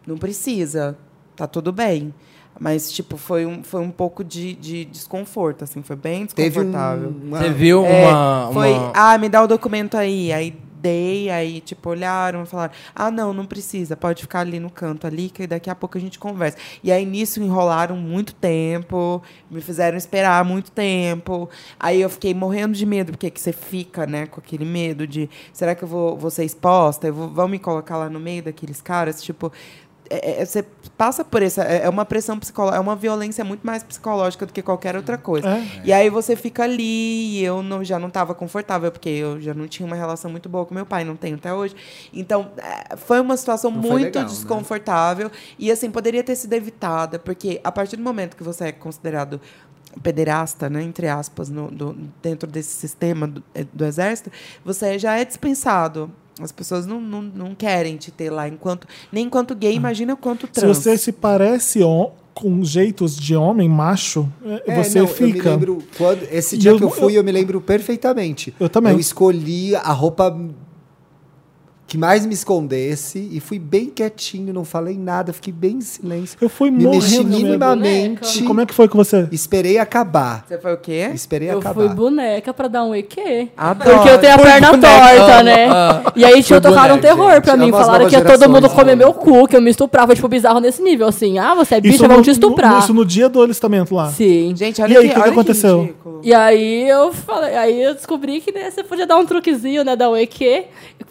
não 0.05 0.17
precisa, 0.17 0.97
tá 1.35 1.47
tudo 1.47 1.71
bem. 1.71 2.13
Mas, 2.59 2.91
tipo, 2.91 3.17
foi 3.17 3.45
um, 3.47 3.63
foi 3.63 3.81
um 3.81 3.89
pouco 3.89 4.23
de, 4.23 4.53
de 4.53 4.85
desconforto, 4.85 5.63
assim, 5.63 5.81
foi 5.81 5.95
bem 5.95 6.27
Teve 6.27 6.59
um, 6.59 6.63
desconfortável. 6.63 7.09
uma... 7.23 7.39
Você 7.39 7.49
viu 7.49 7.83
É, 7.83 8.07
uma, 8.07 8.49
foi, 8.53 8.73
uma- 8.73 8.91
ah, 8.95 9.17
me 9.17 9.27
dá 9.27 9.41
o 9.41 9.47
documento 9.47 9.97
aí. 9.97 10.31
Aí 10.31 10.55
dei, 10.83 11.29
aí, 11.29 11.61
tipo, 11.61 11.89
olharam 11.89 12.43
e 12.43 12.45
falaram, 12.45 12.73
ah, 12.93 13.09
não, 13.09 13.33
não 13.33 13.45
precisa, 13.45 13.95
pode 13.95 14.21
ficar 14.21 14.41
ali 14.41 14.59
no 14.59 14.69
canto 14.69 15.07
ali, 15.07 15.29
que 15.29 15.47
daqui 15.47 15.69
a 15.69 15.73
pouco 15.75 15.97
a 15.97 16.01
gente 16.01 16.19
conversa. 16.19 16.57
E 16.83 16.91
aí, 16.91 17.05
nisso, 17.05 17.41
enrolaram 17.41 17.95
muito 17.95 18.35
tempo, 18.35 19.23
me 19.49 19.61
fizeram 19.61 19.97
esperar 19.97 20.43
muito 20.43 20.69
tempo. 20.71 21.49
Aí 21.79 22.01
eu 22.01 22.09
fiquei 22.09 22.33
morrendo 22.33 22.73
de 22.75 22.85
medo, 22.85 23.13
porque 23.13 23.29
que 23.31 23.39
você 23.39 23.53
fica, 23.53 24.05
né, 24.05 24.25
com 24.27 24.41
aquele 24.41 24.65
medo 24.65 25.07
de, 25.07 25.29
será 25.53 25.73
que 25.73 25.85
eu 25.85 25.87
vou, 25.87 26.17
vou 26.17 26.29
ser 26.29 26.43
exposta? 26.43 27.07
Eu 27.07 27.13
vou, 27.13 27.29
vão 27.29 27.47
me 27.47 27.59
colocar 27.59 27.95
lá 27.95 28.09
no 28.09 28.19
meio 28.19 28.43
daqueles 28.43 28.81
caras? 28.81 29.23
Tipo, 29.23 29.53
é- 30.09 30.41
é- 30.41 30.45
você 30.45 30.63
passa 30.97 31.23
por 31.23 31.41
essa. 31.41 31.63
É 31.63 31.83
é 31.83 31.89
uma 31.89 32.05
pressão 32.05 32.39
psicológica, 32.39 32.77
é 32.77 32.79
uma 32.79 32.95
violência 32.95 33.43
muito 33.43 33.65
mais 33.65 33.83
psicológica 33.83 34.45
do 34.45 34.53
que 34.53 34.61
qualquer 34.61 34.95
outra 34.95 35.17
coisa. 35.17 35.47
É. 35.49 35.81
E 35.85 35.91
aí 35.93 36.09
você 36.09 36.35
fica 36.35 36.63
ali, 36.63 37.39
e 37.39 37.43
eu 37.43 37.61
não, 37.61 37.83
já 37.83 37.99
não 37.99 38.07
estava 38.07 38.33
confortável, 38.33 38.91
porque 38.91 39.09
eu 39.09 39.41
já 39.41 39.53
não 39.53 39.67
tinha 39.67 39.85
uma 39.85 39.95
relação 39.95 40.31
muito 40.31 40.47
boa 40.47 40.65
com 40.65 40.73
meu 40.73 40.85
pai, 40.85 41.03
não 41.03 41.15
tenho 41.15 41.35
até 41.35 41.53
hoje. 41.53 41.75
Então, 42.13 42.51
é, 42.57 42.95
foi 42.95 43.19
uma 43.19 43.35
situação 43.35 43.69
Não 43.71 43.81
muito 43.81 44.05
legal, 44.05 44.23
né? 44.23 44.29
desconfortável. 44.29 45.31
E 45.59 45.71
assim, 45.71 45.91
poderia 45.91 46.23
ter 46.23 46.35
sido 46.35 46.53
evitada, 46.53 47.19
porque 47.19 47.59
a 47.63 47.71
partir 47.71 47.97
do 47.97 48.03
momento 48.03 48.35
que 48.37 48.43
você 48.43 48.65
é 48.65 48.71
considerado 48.71 49.41
pederasta, 50.01 50.69
né, 50.69 50.81
entre 50.83 51.07
aspas, 51.07 51.49
no, 51.49 51.69
do- 51.69 51.95
dentro 52.21 52.49
desse 52.49 52.73
sistema 52.75 53.27
do, 53.27 53.43
eh, 53.53 53.65
do 53.71 53.85
exército, 53.85 54.31
você 54.65 54.97
já 54.97 55.17
é 55.17 55.25
dispensado. 55.25 56.09
As 56.41 56.51
pessoas 56.51 56.87
não, 56.87 56.99
não, 56.99 57.21
não 57.21 57.53
querem 57.55 57.95
te 57.95 58.09
ter 58.11 58.31
lá 58.31 58.47
enquanto 58.47 58.87
nem 59.11 59.25
enquanto 59.25 59.53
gay, 59.53 59.75
imagina 59.75 60.15
quanto 60.15 60.47
Se 60.47 60.53
trans. 60.53 60.77
você 60.77 60.97
se 60.97 61.11
parece 61.11 61.81
com 62.33 62.63
jeitos 62.63 63.15
de 63.15 63.35
homem, 63.35 63.69
macho, 63.69 64.27
é, 64.43 64.63
É, 64.65 64.83
você 64.83 64.97
não, 64.99 65.05
Eu 65.07 65.11
me 65.13 65.33
fica. 65.33 65.51
lembro, 65.51 65.83
quando, 65.95 66.23
esse 66.31 66.57
dia 66.57 66.71
eu- 66.71 66.77
que 66.79 66.83
eu 66.83 66.89
fui, 66.89 67.15
eu, 67.15 67.23
me 67.23 67.31
lembro 67.31 67.61
perfeitamente. 67.61 68.51
Eu 68.59 68.67
também. 68.67 68.93
Eu 68.93 68.99
escolhi 68.99 69.75
a 69.75 69.91
roupa 69.91 70.35
que 71.85 71.97
mais 71.97 72.25
me 72.25 72.33
escondesse 72.33 73.29
e 73.31 73.39
fui 73.39 73.59
bem 73.59 73.85
quietinho, 73.87 74.51
não 74.53 74.63
falei 74.65 74.97
nada, 74.97 75.31
fiquei 75.33 75.53
bem 75.53 75.73
em 75.77 75.81
silêncio. 75.81 76.37
Eu 76.41 76.49
fui 76.49 76.71
Me 76.71 76.87
mexi 76.87 77.23
minimamente. 77.23 78.43
Como 78.43 78.61
é 78.61 78.65
que 78.65 78.73
foi 78.73 78.87
com 78.87 78.97
você? 78.97 79.27
Esperei 79.31 79.77
acabar. 79.77 80.43
Você 80.47 80.57
foi 80.57 80.73
o 80.73 80.77
quê? 80.77 81.11
Esperei 81.13 81.49
Eu 81.51 81.59
acabar. 81.59 81.73
fui 81.85 81.89
boneca 81.93 82.53
pra 82.53 82.67
dar 82.67 82.83
um 82.83 82.95
EQ. 82.95 83.49
Adoro. 83.55 83.89
Porque 83.97 84.09
eu 84.09 84.17
tenho 84.19 84.33
a 84.33 84.37
Foi 84.37 84.45
perna 84.51 84.71
boneca, 84.71 85.17
torta, 85.17 85.43
né? 85.43 85.65
amo. 85.67 86.03
E 86.15 86.25
aí, 86.25 86.33
tipo, 86.43 86.47
Foi 86.47 86.61
tocaram 86.61 86.95
um 86.95 86.99
terror 86.99 87.41
pra 87.41 87.55
gente. 87.55 87.65
mim. 87.65 87.71
Falaram 87.71 88.07
que 88.07 88.15
ia 88.15 88.23
todo 88.25 88.49
mundo 88.49 88.69
comer 88.69 88.85
né? 88.85 88.95
meu 88.95 89.13
cu, 89.13 89.47
que 89.47 89.55
eu 89.55 89.61
me 89.61 89.69
estuprava. 89.69 90.07
Foi, 90.07 90.15
tipo, 90.15 90.27
bizarro 90.27 90.59
nesse 90.59 90.81
nível, 90.81 91.07
assim. 91.07 91.37
Ah, 91.37 91.53
você 91.55 91.75
é 91.75 91.81
bicha, 91.81 92.07
vão 92.07 92.21
te 92.21 92.31
estuprar. 92.31 92.73
no- 92.73 92.79
isso 92.79 92.93
no 92.93 93.05
dia 93.05 93.29
do 93.29 93.41
alistamento 93.41 93.93
lá. 93.93 94.09
Sim. 94.09 94.53
Gente, 94.55 94.79
E 94.79 94.83
olha 94.83 94.99
aí, 94.99 95.09
que, 95.09 95.19
o 95.19 95.23
que 95.23 95.29
aconteceu? 95.29 95.81
ridículo. 95.81 96.21
E 96.23 96.33
aí 96.33 96.87
eu 96.87 97.11
falei, 97.13 97.55
aí 97.55 97.83
eu 97.83 97.93
descobri 97.93 98.39
que 98.39 98.51
né, 98.51 98.71
você 98.71 98.83
podia 98.83 99.05
dar 99.05 99.17
um 99.17 99.25
truquezinho, 99.25 99.83
né? 99.83 99.95
Dar 99.95 100.09
um 100.09 100.15
EQ, 100.15 100.63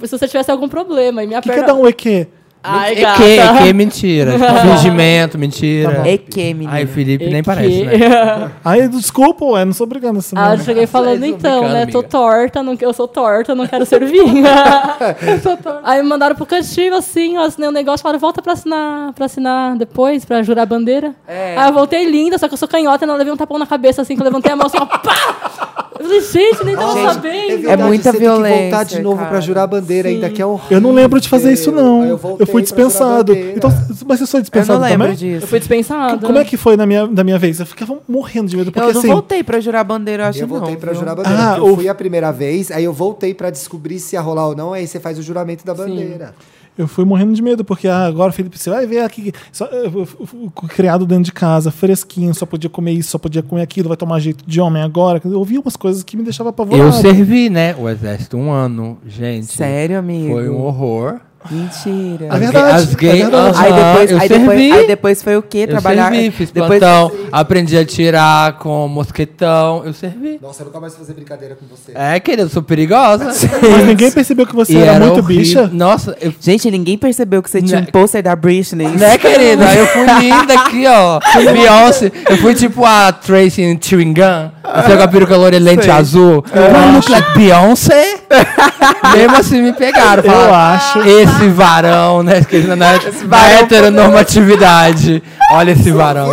se 0.05 0.11
você 0.11 0.27
tivesse 0.27 0.51
algum 0.51 0.61
problema. 0.68 1.22
E 1.22 1.26
minha 1.26 1.40
que, 1.40 1.48
que 1.48 1.55
perna. 1.55 1.70
é 1.70 1.74
dar 1.74 1.80
um 1.80 1.86
EQ? 1.86 2.28
Ai, 2.64 2.93
EQ, 2.93 3.02
gata. 3.02 3.24
EQ, 3.24 3.74
mentira. 3.74 4.32
Fingimento, 4.62 5.36
mentira. 5.36 6.09
É 6.09 6.16
que, 6.16 6.55
menina. 6.55 6.72
Aí 6.72 6.84
o 6.84 6.89
Felipe 6.89 7.24
nem 7.24 7.39
EQ. 7.39 7.44
parece, 7.44 7.84
né? 7.84 8.52
Aí, 8.64 8.89
desculpa, 8.89 9.44
ué, 9.44 9.64
não 9.64 9.72
sou 9.72 9.84
obrigado 9.84 10.16
assim. 10.18 10.36
Ah, 10.39 10.55
eu 10.55 10.60
cheguei 10.60 10.86
falando, 10.86 11.18
Vocês 11.18 11.34
então, 11.34 11.68
né? 11.68 11.86
Tô 11.86 12.02
torta, 12.05 12.62
não, 12.62 12.76
eu 12.80 12.93
sou 12.93 13.09
torta, 13.09 13.55
não 13.55 13.66
quero 13.66 13.84
servir. 13.84 14.22
Aí 15.82 16.02
me 16.02 16.09
mandaram 16.09 16.36
pro 16.36 16.47
cantinho, 16.47 16.94
assim, 16.94 17.34
eu 17.34 17.43
assinei 17.43 17.68
um 17.68 17.72
negócio, 17.72 18.02
falaram, 18.02 18.20
volta 18.20 18.40
pra 18.40 18.52
assinar, 18.52 19.12
pra 19.12 19.26
assinar 19.26 19.76
depois, 19.76 20.24
pra 20.24 20.43
jurar 20.43 20.62
a 20.62 20.66
bandeira. 20.66 21.14
É. 21.26 21.56
Aí 21.59 21.68
eu 21.68 21.74
voltei 21.74 22.09
linda, 22.09 22.39
só 22.39 22.47
que 22.47 22.55
eu 22.55 22.59
sou 22.59 22.68
canhota, 22.68 23.05
não 23.06 23.16
levei 23.16 23.32
um 23.32 23.36
tapão 23.36 23.59
na 23.59 23.66
cabeça, 23.66 24.02
assim, 24.02 24.14
que 24.14 24.22
eu 24.22 24.24
levantei 24.24 24.52
a 24.52 24.56
mão 24.56 24.66
assim, 24.66 24.78
ó, 24.80 24.86
pá! 24.86 25.81
Eu 25.98 26.05
falei, 26.05 26.20
gente, 26.20 26.64
nem 26.64 26.74
tava 26.74 26.93
Gente, 26.94 27.12
sabendo. 27.12 27.59
verdade, 27.59 27.82
muita 27.85 28.02
você 28.12 28.19
tem 28.19 28.20
que 28.20 28.27
voltar 28.27 28.48
violência, 28.48 28.85
de 28.85 29.02
novo 29.02 29.27
pra 29.27 29.40
jurar 29.40 29.62
a 29.62 29.66
bandeira 29.66 30.09
ainda, 30.09 30.31
que 30.31 30.40
é 30.40 30.47
horrível. 30.47 30.77
Eu 30.78 30.81
não 30.81 30.93
lembro 30.93 31.20
de 31.20 31.28
fazer 31.28 31.52
isso, 31.52 31.70
não. 31.70 32.05
Eu, 32.05 32.16
voltei 32.16 32.47
fui 32.47 32.60
a 32.60 32.64
dispensado. 32.64 33.35
Então, 33.35 33.70
mas 34.06 34.19
você 34.20 34.27
foi 34.27 34.39
Eu 34.39 34.40
não 34.40 34.43
dispensado 34.43 34.81
lembro 34.81 35.09
também? 35.09 35.10
Eu 35.12 35.16
disso. 35.39 35.47
fui 35.47 35.59
dispensada. 35.59 36.27
Como 36.27 36.39
é 36.39 36.44
que 36.44 36.56
foi 36.56 36.77
na 36.77 36.86
minha, 36.86 37.06
da 37.06 37.23
minha 37.23 37.39
vez? 37.39 37.60
Eu 37.60 37.66
ficava 37.66 37.98
morrendo 38.09 38.48
de 38.48 38.56
medo, 38.56 38.73
porque 38.73 38.89
Eu 38.89 38.93
não 38.93 39.01
assim... 39.01 39.09
voltei 39.09 39.43
pra 39.43 39.60
jurar 39.60 39.85
bandeira, 39.85 40.24
eu 40.24 40.28
acho 40.28 40.39
Eu 40.40 40.47
voltei 40.48 40.74
não. 40.74 40.81
pra 40.81 40.93
viu? 40.93 41.01
jurar 41.01 41.12
a 41.12 41.14
bandeira. 41.16 41.52
Ah, 41.52 41.59
eu 41.59 41.74
fui 41.77 41.89
a 41.89 41.94
primeira 41.94 42.32
vez, 42.32 42.70
aí 42.70 42.85
eu 42.85 42.93
voltei 42.93 43.35
pra 43.35 43.51
descobrir 43.51 43.98
se 44.01 44.16
ia 44.16 44.20
rolar 44.20 44.48
ou 44.48 44.56
não, 44.56 44.73
aí 44.73 44.86
você 44.86 44.98
faz 44.98 45.19
o 45.19 45.23
juramento 45.23 45.64
da 45.64 45.74
bandeira. 45.74 46.35
Eu 46.77 46.89
fui 46.89 47.05
morrendo 47.05 47.35
de 47.35 47.43
medo, 47.43 47.65
porque 47.65 47.86
ah, 47.86 48.07
agora, 48.07 48.32
Felipe, 48.32 48.59
você 48.59 48.70
vai 48.70 48.86
ver 48.86 49.01
aqui. 49.01 49.31
Só, 49.53 49.66
eu- 49.66 49.85
eu- 49.93 50.09
eu- 50.44 50.51
criado 50.69 51.05
dentro 51.05 51.24
de 51.24 51.32
casa, 51.32 51.70
fresquinho, 51.70 52.35
só 52.35 52.47
podia 52.47 52.70
comer 52.70 52.93
isso, 52.93 53.11
só 53.11 53.19
podia 53.19 53.43
comer 53.43 53.62
aquilo, 53.62 53.89
vai 53.89 53.97
tomar 53.97 54.19
jeito 54.20 54.43
de 54.47 54.61
homem 54.61 54.82
agora. 54.82 55.20
Eu 55.24 55.39
ouvi 55.39 55.59
umas 55.59 55.77
coisas 55.77 56.03
que 56.03 56.16
me 56.16 56.23
deixavam 56.23 56.51
apavorado. 56.51 56.82
Eu 56.89 56.93
servi, 56.93 57.51
né? 57.51 57.74
O 57.78 57.89
exército 57.89 58.36
um 58.39 58.51
ano, 58.51 58.97
gente. 59.07 59.47
Sério, 59.53 59.99
amigo? 59.99 60.32
Foi 60.32 60.49
um 60.49 60.62
horror. 60.62 61.20
Mentira. 61.51 62.27
É 62.31 62.39
verdade, 62.39 62.74
As 62.77 62.94
gays, 62.94 63.14
é 63.14 63.16
verdade. 63.23 63.59
Aí 63.59 63.73
depois, 63.73 64.10
eu 64.10 64.19
aí, 64.19 64.28
servi. 64.28 64.44
depois, 64.47 64.73
aí 64.81 64.86
depois 64.86 65.23
foi 65.23 65.36
o 65.36 65.43
quê? 65.43 65.59
Eu 65.59 65.69
Trabalhar. 65.69 66.10
servi, 66.12 66.31
fiz 66.31 66.51
depois, 66.51 66.78
plantão, 66.81 67.12
aprendi 67.31 67.77
a 67.77 67.85
tirar 67.85 68.52
com 68.59 68.89
mosquetão, 68.89 69.82
eu 69.85 69.93
servi. 69.93 70.39
Nossa, 70.40 70.62
eu 70.62 70.66
nunca 70.66 70.81
mais 70.81 70.93
vou 70.94 71.01
fazer 71.01 71.14
brincadeira 71.14 71.55
com 71.56 71.66
você. 71.66 71.93
É, 71.94 72.19
querido, 72.20 72.43
eu 72.43 72.48
sou 72.48 72.62
perigosa. 72.62 73.27
Mas 73.70 73.86
ninguém 73.86 74.10
percebeu 74.10 74.47
que 74.47 74.55
você 74.55 74.73
E 74.73 74.78
era, 74.78 75.05
muito 75.05 75.19
horrível. 75.20 75.36
bicha. 75.64 75.70
Nossa, 75.73 76.16
eu 76.20 76.32
Gente, 76.40 76.70
ninguém 76.70 76.97
percebeu 76.98 77.43
que 77.43 77.51
você 77.51 77.60
tinha 77.62 77.78
um 77.78 77.82
Né? 77.82 77.89
pôster 77.93 78.23
da 78.23 78.35
Britney. 78.35 78.89
Né, 78.89 79.19
querida? 79.19 79.64
Eu 79.74 79.86
fui 79.86 80.02
linda 80.20 80.55
aqui, 80.55 80.85
ó. 80.86 81.20
Beyoncé. 81.52 82.10
Eu 82.28 82.36
fui 82.39 82.55
tipo 82.55 82.85
a 82.85 83.12
Tracy 83.12 83.62
em 83.62 83.78
Chewing 83.81 84.14
Gum. 84.14 84.51
Você 84.62 84.97
com 84.97 85.02
a 85.02 85.09
peruca 85.09 85.35
e 85.55 85.59
lente 85.59 85.90
azul. 85.90 86.44
Eu 86.55 86.93
look 86.94 87.10
like 87.10 87.39
Beyoncé. 87.39 88.16
Mesmo 89.16 89.36
assim 89.36 89.62
me 89.62 89.73
pegaram. 89.73 90.23
Eu 90.24 90.31
Falaram, 90.31 90.55
acho. 90.55 90.98
Esse 91.01 91.31
varão, 91.48 92.22
né? 92.22 92.42
Que 92.44 92.59
na, 92.60 92.76
na, 92.76 92.92
na 93.28 93.50
heteronormatividade. 93.50 95.22
Olha 95.52 95.72
esse 95.72 95.90
varão. 95.90 96.28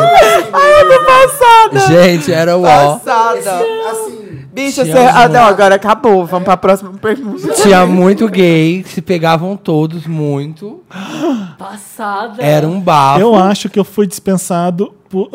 Gente, 1.88 2.32
era 2.32 2.58
o 2.58 2.64
ó. 2.64 2.96
Assim, 2.96 4.20
Bicha, 4.52 4.84
Te 4.84 4.92
você. 4.92 4.98
Ah, 4.98 5.30
não, 5.30 5.44
agora 5.44 5.76
acabou. 5.76 6.26
Vamos 6.26 6.46
pra 6.46 6.58
próxima 6.58 6.92
pergunta. 6.94 7.54
Tinha 7.54 7.86
muito 7.86 8.28
gay, 8.28 8.84
se 8.84 9.02
pegavam 9.02 9.56
todos 9.56 10.06
muito. 10.06 10.82
Passada. 11.58 12.44
Era 12.44 12.68
um 12.68 12.80
bafo. 12.80 13.22
Eu 13.22 13.36
acho 13.36 13.70
que 13.70 13.80
eu 13.80 13.86
fui 13.86 14.08
dispensado. 14.08 14.94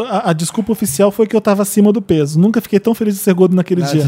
A, 0.09 0.31
a 0.31 0.33
desculpa 0.33 0.73
oficial 0.73 1.11
foi 1.11 1.27
que 1.27 1.35
eu 1.35 1.41
tava 1.41 1.63
acima 1.63 1.93
do 1.93 2.01
peso. 2.03 2.39
Nunca 2.39 2.61
fiquei 2.61 2.79
tão 2.81 2.95
feliz 2.95 3.15
de 3.15 3.21
ser 3.21 3.35
gordo 3.35 3.55
naquele 3.57 3.83
dia. 3.83 4.05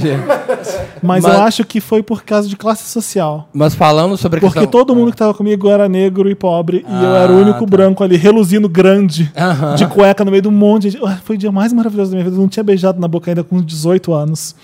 Mas, 1.02 1.24
eu 1.24 1.30
Mas- 1.30 1.40
acho 1.40 1.64
que 1.64 1.80
foi 1.80 2.02
por 2.02 2.22
causa 2.24 2.48
de 2.48 2.56
classe 2.56 2.88
social. 2.90 3.48
Mas 3.52 3.74
falando 3.74 4.16
sobre 4.16 4.38
a 4.38 4.40
Porque 4.40 4.60
questão... 4.60 4.70
todo 4.70 4.94
mundo 4.94 5.10
que 5.10 5.16
tava 5.16 5.34
comigo 5.34 5.68
era 5.68 5.88
negro 5.88 6.28
e 6.30 6.34
pobre. 6.34 6.84
e 6.88 7.04
eu 7.04 7.10
Ah, 7.14 7.18
era 7.18 7.32
o 7.32 7.36
único 7.40 7.60
tá. 7.60 7.66
branco 7.66 8.02
ali, 8.04 8.16
reluzindo 8.16 8.68
grande, 8.68 9.30
Aham. 9.36 9.74
de 9.74 9.86
cueca 9.86 10.24
no 10.24 10.30
meio 10.30 10.42
de 10.42 10.48
um 10.48 10.52
monte 10.52 10.82
de 10.84 10.90
gente. 10.90 11.04
Ah, 11.06 11.18
Foi 11.24 11.36
o 11.36 11.38
dia 11.38 11.52
mais 11.52 11.72
maravilhoso 11.72 12.10
da 12.10 12.16
minha 12.16 12.24
vida. 12.24 12.36
Eu 12.36 12.40
não 12.40 12.48
tinha 12.48 12.62
beijado 12.64 13.00
na 13.00 13.08
boca 13.08 13.30
ainda 13.30 13.42
com 13.44 13.60
18 13.60 14.12
anos. 14.12 14.54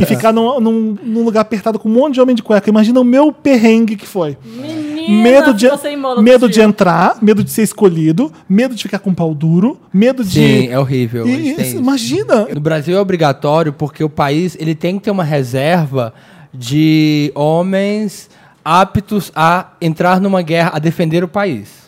E 0.00 0.06
ficar 0.06 0.32
num, 0.32 0.60
num- 0.60 0.96
num 1.02 1.24
lugar 1.24 1.40
apertado 1.42 1.78
com 1.78 1.88
um 1.88 1.92
monte 1.92 2.14
de 2.14 2.20
homem 2.20 2.34
de 2.34 2.42
cueca. 2.42 2.68
Imagina 2.70 3.00
o 3.00 3.04
meu 3.04 3.32
perrengue 3.32 3.96
que 3.96 4.06
foi. 4.06 4.36
Menina, 4.44 5.22
medo 5.22 5.54
de, 5.54 5.68
mono 5.96 6.22
medo 6.22 6.48
de 6.48 6.54
dia. 6.54 6.64
entrar, 6.64 7.16
medo 7.22 7.44
de 7.44 7.50
ser 7.50 7.62
escolhido, 7.62 8.32
medo 8.48 8.74
de 8.74 8.82
ficar 8.82 8.98
com 8.98 9.12
pau 9.14 9.34
duro, 9.34 9.78
medo 9.92 10.24
de. 10.24 10.35
Sim, 10.36 10.68
é 10.68 10.78
horrível. 10.78 11.26
E- 11.26 11.50
eles 11.50 11.68
isso. 11.68 11.76
imagina! 11.76 12.46
No 12.52 12.60
Brasil 12.60 12.96
é 12.96 13.00
obrigatório 13.00 13.72
porque 13.72 14.02
o 14.04 14.08
país 14.08 14.56
ele 14.60 14.74
tem 14.74 14.98
que 14.98 15.04
ter 15.04 15.10
uma 15.10 15.24
reserva 15.24 16.12
de 16.52 17.30
homens 17.34 18.28
aptos 18.64 19.30
a 19.34 19.68
entrar 19.80 20.20
numa 20.20 20.42
guerra, 20.42 20.72
a 20.74 20.78
defender 20.78 21.22
o 21.22 21.28
país. 21.28 21.86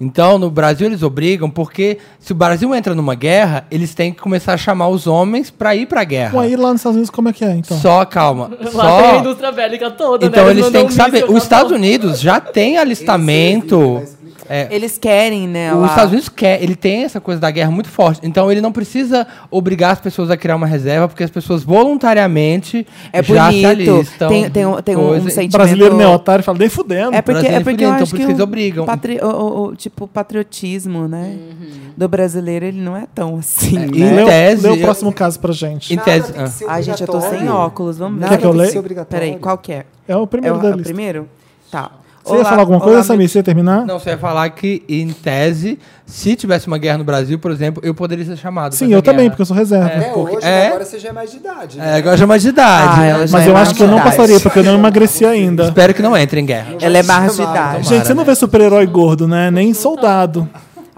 Então, 0.00 0.38
no 0.38 0.48
Brasil 0.48 0.86
eles 0.86 1.02
obrigam 1.02 1.50
porque 1.50 1.98
se 2.20 2.30
o 2.30 2.34
Brasil 2.34 2.72
entra 2.72 2.94
numa 2.94 3.16
guerra, 3.16 3.66
eles 3.68 3.94
têm 3.96 4.12
que 4.12 4.20
começar 4.20 4.52
a 4.52 4.56
chamar 4.56 4.86
os 4.88 5.08
homens 5.08 5.50
para 5.50 5.74
ir 5.74 5.86
para 5.86 6.02
a 6.02 6.04
guerra. 6.04 6.30
Bom, 6.30 6.38
aí 6.40 6.54
lá 6.54 6.68
nos 6.70 6.76
Estados 6.80 6.94
Unidos, 6.96 7.10
como 7.10 7.28
é 7.30 7.32
que 7.32 7.44
é, 7.44 7.56
então? 7.56 7.76
Só 7.80 8.04
calma. 8.04 8.48
Lá 8.74 9.00
tem 9.00 9.08
a 9.08 9.12
Só 9.14 9.18
indústria 9.18 9.50
bélica 9.50 9.90
toda, 9.90 10.26
Então 10.26 10.44
né? 10.44 10.50
eles 10.52 10.64
mandam 10.66 10.80
têm 10.82 10.88
que 10.88 10.94
saber. 10.94 11.24
Os 11.28 11.42
Estados. 11.42 11.72
Unidos 11.72 12.20
já 12.20 12.38
tem 12.40 12.78
alistamento. 12.78 14.00
É, 14.48 14.68
Eles 14.70 14.96
querem, 14.98 15.48
né? 15.48 15.72
Os 15.74 15.80
lá. 15.80 15.86
Estados 15.88 16.10
Unidos 16.12 16.28
quer, 16.28 16.62
ele 16.62 16.74
tem 16.76 17.04
essa 17.04 17.20
coisa 17.20 17.40
da 17.40 17.50
guerra 17.50 17.70
muito 17.70 17.88
forte. 17.88 18.20
Então 18.22 18.50
ele 18.52 18.60
não 18.60 18.72
precisa 18.72 19.26
obrigar 19.50 19.92
as 19.92 20.00
pessoas 20.00 20.30
a 20.30 20.36
criar 20.36 20.56
uma 20.56 20.66
reserva, 20.66 21.08
porque 21.08 21.22
as 21.24 21.30
pessoas 21.30 21.64
voluntariamente 21.64 22.86
É 23.12 23.22
já 23.22 23.50
se 23.50 23.62
bonito. 23.62 23.66
alistam. 23.90 24.28
Tem, 24.28 24.50
tem, 24.50 24.66
um- 24.66 24.80
tem 24.82 24.96
um, 24.96 25.12
um 25.14 25.20
sentimento. 25.28 25.52
Brasileiro 25.52 25.96
nem 25.96 26.06
otário 26.06 26.44
fala, 26.44 26.58
nem 26.58 26.68
fudendo. 26.68 27.14
É 27.14 27.22
porque, 27.22 27.46
é 27.46 27.60
porque 27.60 27.84
eu 27.84 27.88
então 27.90 28.02
acho 28.02 28.10
por 28.10 28.16
que 28.16 28.22
isso 28.22 28.26
que 28.26 28.32
eles 28.32 28.40
o 28.40 28.44
obrigam. 28.44 28.86
patri- 28.86 29.18
o, 29.22 29.26
o- 29.28 29.62
o, 29.68 29.76
tipo, 29.76 30.06
patriotismo, 30.06 31.06
né? 31.08 31.36
Do 31.96 32.08
brasileiro, 32.08 32.64
ele 32.64 32.80
não 32.80 32.96
é 32.96 33.06
tão 33.14 33.36
assim, 33.38 33.76
É, 33.76 33.86
né? 33.86 34.14
Lê, 34.16 34.22
o- 34.22 34.26
tese, 34.26 34.62
lê 34.62 34.68
o 34.70 34.76
eu- 34.76 34.80
próximo 34.80 35.12
caso 35.12 35.38
pra 35.40 35.52
gente. 35.52 35.92
Em 35.92 35.98
tese- 35.98 36.32
ser 36.50 36.64
Ai, 36.68 36.82
gente, 36.82 37.00
eu 37.00 37.06
tô 37.06 37.20
sem 37.20 37.48
óculos, 37.48 37.98
vamos 37.98 38.20
ver. 38.20 38.28
Quer 38.28 38.38
que 38.38 38.46
eu 38.46 38.52
leia? 38.52 38.82
Peraí, 39.08 39.36
qual 39.36 39.58
que 39.58 39.72
é? 39.72 39.84
É 40.06 40.16
o 40.16 40.22
É 40.22 40.26
primeiro 40.26 40.56
o, 40.56 40.60
da 40.62 40.68
é 40.70 40.74
o 40.74 40.78
primeiro? 40.78 41.28
Tá. 41.70 41.90
Você 42.28 42.36
ia 42.36 42.44
falar 42.44 42.60
alguma 42.60 42.80
coisa, 42.80 42.96
olá, 42.98 43.02
Samir? 43.04 43.28
Você 43.28 43.38
ia 43.38 43.42
terminar? 43.42 43.84
Não, 43.86 43.98
você 43.98 44.10
ia 44.10 44.18
falar 44.18 44.48
que, 44.50 44.82
em 44.88 45.08
tese, 45.10 45.78
se 46.06 46.36
tivesse 46.36 46.66
uma 46.66 46.78
guerra 46.78 46.98
no 46.98 47.04
Brasil, 47.04 47.38
por 47.38 47.50
exemplo, 47.50 47.82
eu 47.84 47.94
poderia 47.94 48.24
ser 48.24 48.36
chamado. 48.36 48.74
Sim, 48.74 48.86
eu 48.86 48.92
essa 48.98 49.02
também, 49.02 49.20
guerra. 49.20 49.30
porque 49.30 49.42
eu 49.42 49.46
sou 49.46 49.56
reserva. 49.56 49.86
Até 49.86 50.00
porque- 50.10 50.36
hoje, 50.36 50.46
é. 50.46 50.66
agora 50.68 50.84
você 50.84 50.98
já 50.98 51.08
é 51.08 51.12
mais 51.12 51.30
de 51.30 51.36
idade. 51.38 51.78
É, 51.78 51.82
né? 51.82 51.96
agora 51.96 52.16
já 52.16 52.24
é 52.24 52.26
mais 52.26 52.42
de 52.42 52.48
idade. 52.48 52.92
Ah, 52.92 52.96
né? 53.00 53.26
Mas 53.30 53.46
é 53.46 53.48
eu 53.48 53.54
mais 53.54 53.68
acho 53.68 53.76
que 53.76 53.82
eu 53.82 53.88
não 53.88 54.00
passaria, 54.00 54.40
porque 54.40 54.58
eu 54.58 54.64
não 54.64 54.74
emagreci 54.74 55.24
ainda. 55.24 55.64
Espero 55.64 55.94
que 55.94 56.02
não 56.02 56.16
entre 56.16 56.40
em 56.40 56.46
guerra. 56.46 56.74
Ela 56.80 56.98
é 56.98 57.02
mais 57.02 57.36
de 57.36 57.42
idade. 57.42 57.88
Gente, 57.88 58.06
você 58.06 58.14
não 58.14 58.24
vê 58.24 58.34
super-herói 58.34 58.86
gordo, 58.86 59.26
né? 59.26 59.50
Nem 59.50 59.74
soldado. 59.74 60.48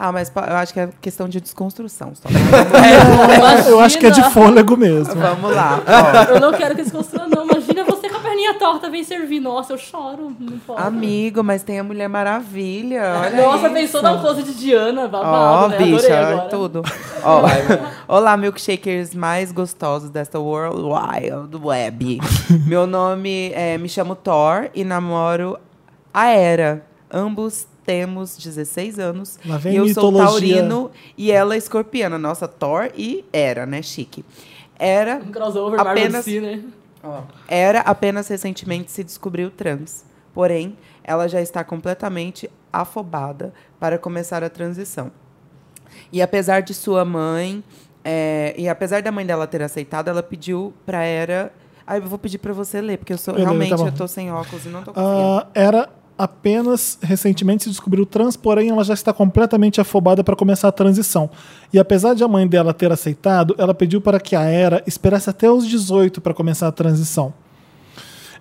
Ah, 0.02 0.10
mas 0.10 0.32
eu 0.34 0.56
acho 0.56 0.72
que 0.72 0.80
é 0.80 0.88
questão 0.98 1.28
de 1.28 1.42
desconstrução. 1.42 2.14
só. 2.14 2.26
Eu 3.68 3.78
acho 3.80 3.98
que 3.98 4.06
é 4.06 4.10
de 4.10 4.22
fôlego 4.30 4.74
mesmo. 4.74 5.14
Vamos 5.14 5.54
lá. 5.54 5.78
ó. 6.30 6.32
Eu 6.32 6.40
não 6.40 6.52
quero 6.54 6.74
que 6.74 6.80
eles 6.80 6.90
construam, 6.90 7.28
não. 7.28 7.44
Imagina 7.44 7.84
você 7.84 8.08
com 8.08 8.16
a 8.16 8.20
perninha 8.20 8.54
torta 8.54 8.88
vem 8.88 9.04
servir. 9.04 9.40
Nossa, 9.40 9.74
eu 9.74 9.76
choro. 9.78 10.34
Não 10.40 10.58
pode. 10.60 10.80
Amigo, 10.82 11.44
mas 11.44 11.62
tem 11.62 11.78
a 11.78 11.84
Mulher 11.84 12.08
Maravilha. 12.08 13.02
Olha 13.20 13.42
Nossa, 13.42 13.66
isso. 13.66 13.74
pensou 13.74 14.02
na 14.02 14.16
close 14.16 14.42
de 14.42 14.54
Diana, 14.54 15.02
Ó, 15.04 15.08
babado, 15.08 15.68
né? 15.68 15.76
Adorei 15.76 15.92
bicha, 15.92 16.18
agora. 16.18 16.48
tudo. 16.48 16.82
Ó, 17.22 17.42
olá, 18.08 18.38
milkshakers 18.38 19.14
mais 19.14 19.52
gostosos 19.52 20.08
desta 20.08 20.38
World 20.40 20.80
Wild 20.80 21.56
Web. 21.62 22.20
Meu 22.66 22.86
nome 22.86 23.52
é. 23.54 23.76
Me 23.76 23.86
chamo 23.88 24.14
Thor 24.14 24.70
e 24.74 24.82
namoro 24.82 25.58
a 26.14 26.28
Era. 26.28 26.86
Ambos 27.12 27.66
temos 27.90 28.36
16 28.36 28.98
anos. 29.00 29.38
Lá 29.44 29.56
vem 29.56 29.72
e 29.72 29.76
eu 29.76 29.88
sou 29.92 30.12
mitologia. 30.12 30.56
taurino 30.58 30.90
e 31.18 31.32
ela 31.32 31.54
é 31.54 31.58
escorpiana. 31.58 32.16
Nossa, 32.18 32.46
Thor 32.46 32.90
e 32.96 33.24
Era, 33.32 33.66
né? 33.66 33.82
Chique. 33.82 34.24
Era 34.78 35.16
Um 35.16 35.32
crossover 35.32 35.80
Apenas- 35.80 36.24
DC, 36.24 36.40
né? 36.40 36.62
era 37.48 37.80
apenas 37.80 38.28
recentemente 38.28 38.92
se 38.92 39.02
descobriu 39.02 39.50
trans. 39.50 40.04
Porém, 40.32 40.76
ela 41.02 41.26
já 41.28 41.40
está 41.40 41.64
completamente 41.64 42.48
afobada 42.72 43.52
para 43.80 43.98
começar 43.98 44.44
a 44.44 44.48
transição. 44.50 45.10
E 46.12 46.22
apesar 46.22 46.60
de 46.62 46.72
sua 46.72 47.04
mãe, 47.04 47.64
é, 48.04 48.54
e 48.56 48.68
apesar 48.68 49.02
da 49.02 49.10
mãe 49.10 49.26
dela 49.26 49.46
ter 49.48 49.62
aceitado, 49.62 50.08
ela 50.08 50.22
pediu 50.22 50.72
para 50.86 51.02
Era. 51.02 51.52
Ah, 51.86 51.96
eu 51.96 52.02
vou 52.02 52.18
pedir 52.20 52.38
para 52.38 52.52
você 52.52 52.80
ler, 52.80 52.98
porque 52.98 53.12
eu 53.12 53.18
sou 53.18 53.34
Eu 53.34 53.38
leio, 53.38 53.48
realmente 53.48 53.70
tá 53.70 53.76
bom. 53.76 53.86
eu 53.88 53.92
tô 53.92 54.06
sem 54.06 54.30
óculos 54.30 54.64
e 54.64 54.68
não 54.68 54.84
tô 54.84 54.92
conseguindo. 54.92 55.18
Ah, 55.40 55.46
era 55.54 55.88
apenas 56.20 56.98
recentemente 57.00 57.64
se 57.64 57.70
descobriu 57.70 58.04
trans, 58.04 58.36
porém 58.36 58.68
ela 58.68 58.84
já 58.84 58.92
está 58.92 59.10
completamente 59.10 59.80
afobada 59.80 60.22
para 60.22 60.36
começar 60.36 60.68
a 60.68 60.72
transição. 60.72 61.30
E 61.72 61.78
apesar 61.78 62.14
de 62.14 62.22
a 62.22 62.28
mãe 62.28 62.46
dela 62.46 62.74
ter 62.74 62.92
aceitado, 62.92 63.54
ela 63.56 63.72
pediu 63.72 64.02
para 64.02 64.20
que 64.20 64.36
a 64.36 64.42
Era 64.42 64.82
esperasse 64.86 65.30
até 65.30 65.50
os 65.50 65.66
18 65.66 66.20
para 66.20 66.34
começar 66.34 66.68
a 66.68 66.72
transição. 66.72 67.32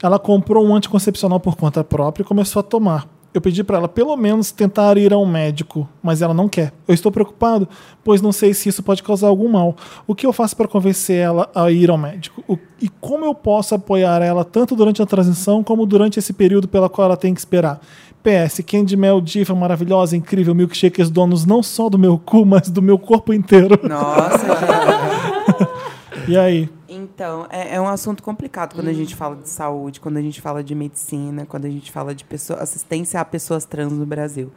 Ela 0.03 0.19
comprou 0.19 0.65
um 0.65 0.75
anticoncepcional 0.75 1.39
por 1.39 1.55
conta 1.55 1.81
própria 1.81 2.23
e 2.23 2.25
começou 2.25 2.59
a 2.59 2.63
tomar. 2.63 3.07
Eu 3.31 3.39
pedi 3.41 3.63
para 3.63 3.77
ela 3.77 3.87
pelo 3.87 4.15
menos 4.17 4.51
tentar 4.51 4.97
ir 4.97 5.13
a 5.13 5.17
um 5.17 5.25
médico, 5.25 5.87
mas 6.01 6.21
ela 6.21 6.33
não 6.33 6.49
quer. 6.49 6.73
Eu 6.87 6.93
estou 6.95 7.11
preocupado, 7.11 7.67
pois 8.03 8.21
não 8.23 8.31
sei 8.31 8.53
se 8.55 8.69
isso 8.69 8.81
pode 8.81 9.03
causar 9.03 9.27
algum 9.27 9.47
mal. 9.47 9.75
O 10.07 10.15
que 10.15 10.25
eu 10.25 10.33
faço 10.33 10.57
para 10.57 10.67
convencer 10.67 11.17
ela 11.17 11.47
a 11.53 11.69
ir 11.69 11.91
ao 11.91 11.97
médico? 11.97 12.43
O- 12.47 12.57
e 12.81 12.89
como 12.99 13.25
eu 13.25 13.35
posso 13.35 13.75
apoiar 13.75 14.21
ela 14.23 14.43
tanto 14.43 14.75
durante 14.75 15.01
a 15.01 15.05
transição 15.05 15.63
como 15.63 15.85
durante 15.85 16.17
esse 16.17 16.33
período 16.33 16.67
pela 16.67 16.89
qual 16.89 17.05
ela 17.05 17.17
tem 17.17 17.33
que 17.33 17.39
esperar? 17.39 17.79
PS, 18.23 18.61
Candy 18.65 18.97
Mel 18.97 19.21
Diva 19.21 19.53
maravilhosa, 19.55 20.17
incrível, 20.17 20.53
milkshakers 20.55 21.09
donos 21.09 21.45
não 21.45 21.61
só 21.63 21.87
do 21.87 21.97
meu 21.99 22.17
cu, 22.17 22.45
mas 22.45 22.67
do 22.69 22.81
meu 22.81 22.97
corpo 22.99 23.31
inteiro. 23.33 23.79
Nossa. 23.87 24.45
E 26.29 26.37
aí? 26.37 26.69
Então, 26.87 27.47
é, 27.49 27.75
é 27.75 27.81
um 27.81 27.87
assunto 27.87 28.21
complicado 28.23 28.75
quando 28.75 28.87
a 28.87 28.93
gente 28.93 29.15
fala 29.15 29.35
de 29.35 29.49
saúde, 29.49 29.99
quando 29.99 30.17
a 30.17 30.21
gente 30.21 30.39
fala 30.41 30.63
de 30.63 30.75
medicina, 30.75 31.45
quando 31.45 31.65
a 31.65 31.69
gente 31.69 31.91
fala 31.91 32.13
de 32.13 32.23
pessoa, 32.23 32.59
assistência 32.59 33.19
a 33.19 33.25
pessoas 33.25 33.65
trans 33.65 33.91
no 33.91 34.05
Brasil. 34.05 34.51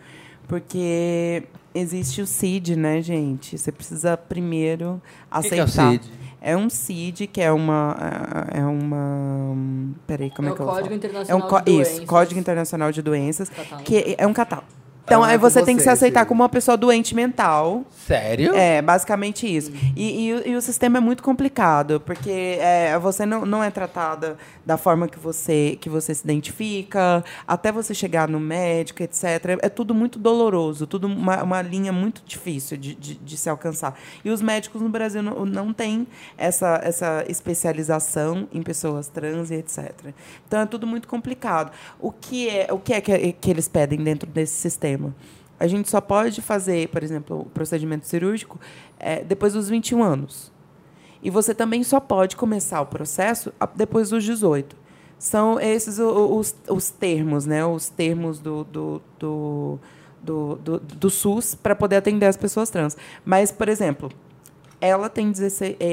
Porque 0.47 1.45
existe 1.75 2.21
o 2.21 2.27
CID, 2.27 2.77
né, 2.77 3.01
gente? 3.01 3.57
Você 3.57 3.73
precisa 3.73 4.17
primeiro 4.17 5.01
que 5.41 5.49
que 5.49 5.55
é 5.55 5.61
o 5.63 5.65
aceitar. 5.65 5.91
CID? 5.93 6.13
É 6.45 6.57
um 6.57 6.69
CID, 6.69 7.27
que 7.29 7.41
é 7.41 7.53
uma. 7.53 7.97
É 8.53 8.65
uma. 8.65 9.57
Peraí, 10.07 10.31
como 10.31 10.49
é, 10.49 10.51
É 10.51 10.55
que 10.55 10.61
eu 10.61 10.67
vou 10.67 10.75
Código 10.75 10.89
falar? 10.89 10.97
Internacional 10.97 11.41
é 11.41 11.45
um 11.45 11.49
co- 11.49 11.61
de 11.61 11.71
Isso, 11.71 11.91
Doenças. 11.91 12.05
Código 12.07 12.41
Internacional 12.41 12.93
de 12.93 13.01
Doenças, 13.03 13.49
Catálogo. 13.49 13.85
que 13.85 14.15
é 14.19 14.27
um 14.27 14.33
catálogo. 14.33 14.69
Então, 15.05 15.23
aí 15.25 15.37
você 15.37 15.63
tem 15.65 15.77
que 15.77 15.83
se 15.83 15.89
aceitar 15.89 16.21
sim. 16.21 16.27
como 16.27 16.43
uma 16.43 16.49
pessoa 16.49 16.77
doente 16.77 17.15
mental. 17.15 17.85
Sério? 18.07 18.55
É, 18.55 18.81
basicamente 18.81 19.47
isso. 19.47 19.73
E, 19.97 20.27
e 20.29 20.33
o- 20.33 20.49
e 20.49 20.57
o 20.57 20.63
sistema 20.63 20.99
é 20.99 21.01
muito 21.01 21.23
complicado, 21.23 22.01
porque 22.01 22.57
é, 22.61 22.97
você 22.99 23.27
não, 23.27 23.45
não 23.45 23.63
é 23.65 23.71
tratada 23.71 24.37
da 24.65 24.77
forma 24.77 25.09
que 25.09 25.19
você, 25.19 25.77
que 25.81 25.89
você 25.89 26.15
se 26.15 26.23
identifica, 26.23 27.25
até 27.47 27.73
você 27.73 27.93
chegar 27.95 28.29
no 28.29 28.39
médico, 28.39 29.03
etc. 29.03 29.25
É 29.61 29.69
tudo 29.69 29.93
muito 29.95 30.19
doloroso, 30.19 30.87
tudo 30.87 31.07
uma, 31.09 31.43
uma 31.43 31.63
linha 31.63 31.93
muito 31.93 32.23
difícil 32.25 32.77
de, 32.77 32.95
de, 32.95 33.15
de 33.17 33.37
se 33.37 33.49
alcançar. 33.51 33.99
E 34.25 34.31
os 34.31 34.41
médicos 34.41 34.81
no 34.81 34.89
Brasil 34.89 35.23
não, 35.23 35.45
não 35.45 35.73
têm 35.73 36.07
essa, 36.39 36.81
essa 36.83 37.25
especialização 37.29 38.47
em 38.53 38.63
pessoas 38.63 39.09
trans 39.09 39.51
e 39.51 39.55
etc. 39.55 39.91
Então 40.47 40.61
é 40.61 40.67
tudo 40.67 40.87
muito 40.87 41.09
complicado. 41.09 41.73
O 41.99 42.13
que 42.13 42.49
é, 42.49 42.69
o 42.71 42.79
que, 42.79 42.93
é 42.95 43.01
que, 43.01 43.33
que 43.33 43.51
eles 43.51 43.69
pedem 43.69 43.99
dentro 44.03 44.29
desse 44.29 44.55
sistema? 44.55 44.92
A 45.61 45.67
gente 45.67 45.89
só 45.89 46.01
pode 46.01 46.43
fazer, 46.43 46.89
por 46.89 47.03
exemplo, 47.03 47.41
o 47.41 47.45
procedimento 47.47 48.07
cirúrgico 48.07 48.59
é, 48.99 49.23
depois 49.23 49.53
dos 49.53 49.69
21 49.69 50.03
anos. 50.03 50.51
E 51.23 51.31
você 51.31 51.55
também 51.55 51.85
só 51.85 52.01
pode 52.01 52.35
começar 52.35 52.81
o 52.81 52.87
processo 52.87 53.53
depois 53.77 54.11
dos 54.11 54.25
18. 54.25 54.75
São 55.19 55.61
esses 55.61 56.01
os, 56.01 56.53
os 56.69 56.91
termos, 56.91 57.47
né? 57.47 57.65
Os 57.65 57.89
termos 57.89 58.41
do, 58.41 58.65
do, 58.65 59.01
do, 59.21 59.79
do, 60.21 60.57
do- 60.57 60.81
do 60.81 61.11
SUS 61.11 61.55
para 61.55 61.77
poder 61.77 61.97
atender 61.97 62.27
as 62.27 62.37
pessoas 62.37 62.71
trans. 62.71 62.97
Mas, 63.25 63.53
por 63.53 63.69
exemplo, 63.69 64.11
ela 64.81 65.09
tem 65.09 65.31
16, 65.31 65.77
é, 65.79 65.87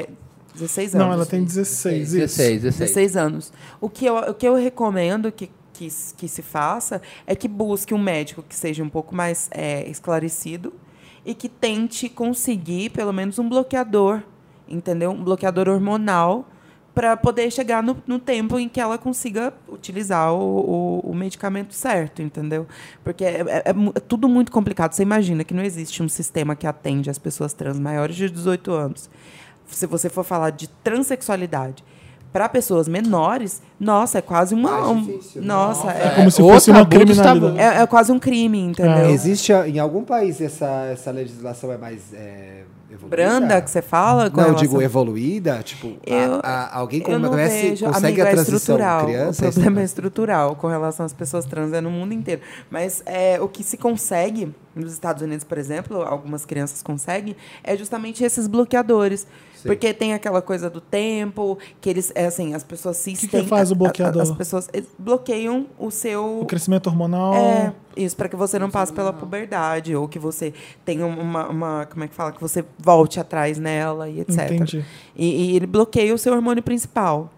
é, 0.00 0.08
16 0.52 0.96
anos. 0.96 1.06
Não, 1.06 1.12
ela 1.12 1.24
tem 1.24 1.44
16. 1.44 2.08
isso. 2.08 2.16
16, 2.16 2.62
16. 2.62 2.78
16 2.90 3.16
anos. 3.16 3.52
O 3.80 3.88
que 3.88 4.04
eu, 4.04 4.16
o 4.16 4.34
que 4.34 4.48
eu 4.48 4.56
recomendo 4.56 5.30
que, 5.30 5.48
que, 5.88 6.14
que 6.16 6.28
se 6.28 6.42
faça 6.42 7.00
é 7.26 7.34
que 7.34 7.48
busque 7.48 7.92
um 7.94 7.98
médico 7.98 8.42
que 8.42 8.54
seja 8.54 8.82
um 8.82 8.88
pouco 8.88 9.14
mais 9.14 9.48
é, 9.52 9.88
esclarecido 9.88 10.72
e 11.24 11.34
que 11.34 11.48
tente 11.48 12.08
conseguir 12.08 12.90
pelo 12.90 13.12
menos 13.12 13.38
um 13.38 13.48
bloqueador, 13.48 14.22
entendeu? 14.68 15.10
Um 15.10 15.22
bloqueador 15.22 15.68
hormonal 15.68 16.48
para 16.94 17.16
poder 17.16 17.50
chegar 17.50 17.82
no, 17.82 17.96
no 18.06 18.18
tempo 18.18 18.58
em 18.58 18.68
que 18.68 18.78
ela 18.78 18.98
consiga 18.98 19.54
utilizar 19.66 20.32
o, 20.34 21.00
o, 21.04 21.10
o 21.10 21.14
medicamento 21.14 21.72
certo, 21.74 22.20
entendeu? 22.20 22.66
Porque 23.02 23.24
é, 23.24 23.40
é- 23.40 23.62
é 23.66 23.70
é 23.94 24.00
tudo 24.00 24.28
muito 24.28 24.52
complicado. 24.52 24.92
Você 24.92 25.02
imagina 25.02 25.42
que 25.42 25.54
não 25.54 25.62
existe 25.62 26.02
um 26.02 26.08
sistema 26.08 26.54
que 26.54 26.66
atende 26.66 27.08
as 27.08 27.18
pessoas 27.18 27.52
trans 27.54 27.78
maiores 27.78 28.14
de 28.14 28.28
18 28.28 28.70
anos. 28.72 29.08
Se 29.66 29.86
você 29.86 30.10
for 30.10 30.22
falar 30.22 30.50
de 30.50 30.68
transexualidade 30.68 31.82
para 32.32 32.48
pessoas 32.48 32.88
menores, 32.88 33.60
nossa, 33.78 34.18
é 34.18 34.22
quase 34.22 34.54
uma. 34.54 34.88
Um- 34.90 35.02
difícil, 35.04 35.42
né? 35.42 35.46
nossa, 35.48 35.90
é, 35.90 36.10
Como 36.14 36.30
se 36.30 36.40
fosse 36.40 36.70
uma 36.70 36.86
criminalidade. 36.86 37.58
é, 37.58 37.82
é 37.82 37.86
quase 37.86 38.10
um 38.10 38.18
crime, 38.18 38.58
entendeu? 38.58 39.10
Existe 39.10 39.52
a- 39.52 39.68
em 39.68 39.78
algum 39.78 40.02
país 40.02 40.40
essa, 40.40 40.86
essa 40.92 41.10
legislação 41.10 41.70
é 41.72 41.76
mais 41.76 42.00
é, 42.14 42.62
evoluída? 42.90 43.08
Branda, 43.16 43.60
que 43.60 43.70
você 43.70 43.82
fala? 43.82 44.24
Não, 44.24 44.28
eu 44.30 44.34
relação- 44.34 44.54
digo 44.56 44.80
evoluída, 44.80 45.60
tipo, 45.62 45.88
a- 46.06 46.10
Eu- 46.10 46.40
a- 46.42 46.76
alguém 46.78 47.02
Eu 47.06 47.18
não 47.18 47.30
conhece, 47.30 47.70
vejo, 47.70 47.84
consegue 47.86 48.06
amigo, 48.06 48.22
a 48.22 48.24
é 48.24 48.30
transição 48.32 48.56
estrutural. 48.56 49.04
criança? 49.04 49.48
o 49.48 49.52
problema 49.52 49.80
é 49.80 49.84
estrutural 49.84 50.56
com 50.56 50.66
relação 50.68 51.04
às 51.04 51.12
pessoas 51.12 51.44
trans 51.44 51.72
é 51.74 51.80
no 51.82 51.90
mundo 51.90 52.14
inteiro. 52.14 52.40
Mas 52.70 53.02
é, 53.04 53.38
o 53.40 53.48
que 53.48 53.62
se 53.62 53.76
consegue 53.76 54.54
nos 54.74 54.90
Estados 54.94 55.22
Unidos, 55.22 55.44
por 55.44 55.58
exemplo, 55.58 56.00
algumas 56.00 56.46
crianças 56.46 56.82
conseguem, 56.82 57.36
é 57.62 57.76
justamente 57.76 58.24
esses 58.24 58.46
bloqueadores. 58.46 59.26
Sim. 59.62 59.68
Porque 59.68 59.94
tem 59.94 60.12
aquela 60.12 60.42
coisa 60.42 60.68
do 60.68 60.80
tempo, 60.80 61.56
que 61.80 61.88
eles, 61.88 62.10
é 62.14 62.26
assim, 62.26 62.52
as 62.54 62.64
pessoas 62.64 62.96
se 62.96 63.12
que 63.12 63.26
estendem- 63.26 63.46
faz 63.46 63.70
o 63.70 63.74
a- 63.74 63.76
a- 63.76 63.78
bloqueador? 63.78 64.22
As 64.22 64.30
pessoas 64.32 64.68
bloqueiam 64.98 65.66
o 65.78 65.90
seu 65.90 66.40
O 66.40 66.46
crescimento 66.46 66.88
hormonal. 66.88 67.34
é, 67.34 67.72
isso, 67.96 68.16
para 68.16 68.28
que 68.28 68.34
você 68.36 68.58
não 68.58 68.70
passe 68.70 68.92
pela 68.92 69.12
puberdade, 69.12 69.94
ou 69.94 70.08
que 70.08 70.18
você 70.18 70.52
tenha 70.84 71.06
uma, 71.06 71.48
uma- 71.48 71.86
Como 71.86 72.02
é 72.04 72.08
que 72.08 72.14
fala? 72.14 72.32
Que 72.32 72.40
você 72.40 72.64
volte 72.78 73.20
atrás 73.20 73.56
nela 73.58 74.08
e 74.08 74.20
etc. 74.20 74.50
Entendi. 74.50 74.84
E, 75.14 75.52
e 75.52 75.56
ele 75.56 75.66
bloqueia 75.66 76.12
o 76.14 76.18
seu 76.18 76.32
hormônio 76.34 76.62
principal. 76.62 77.30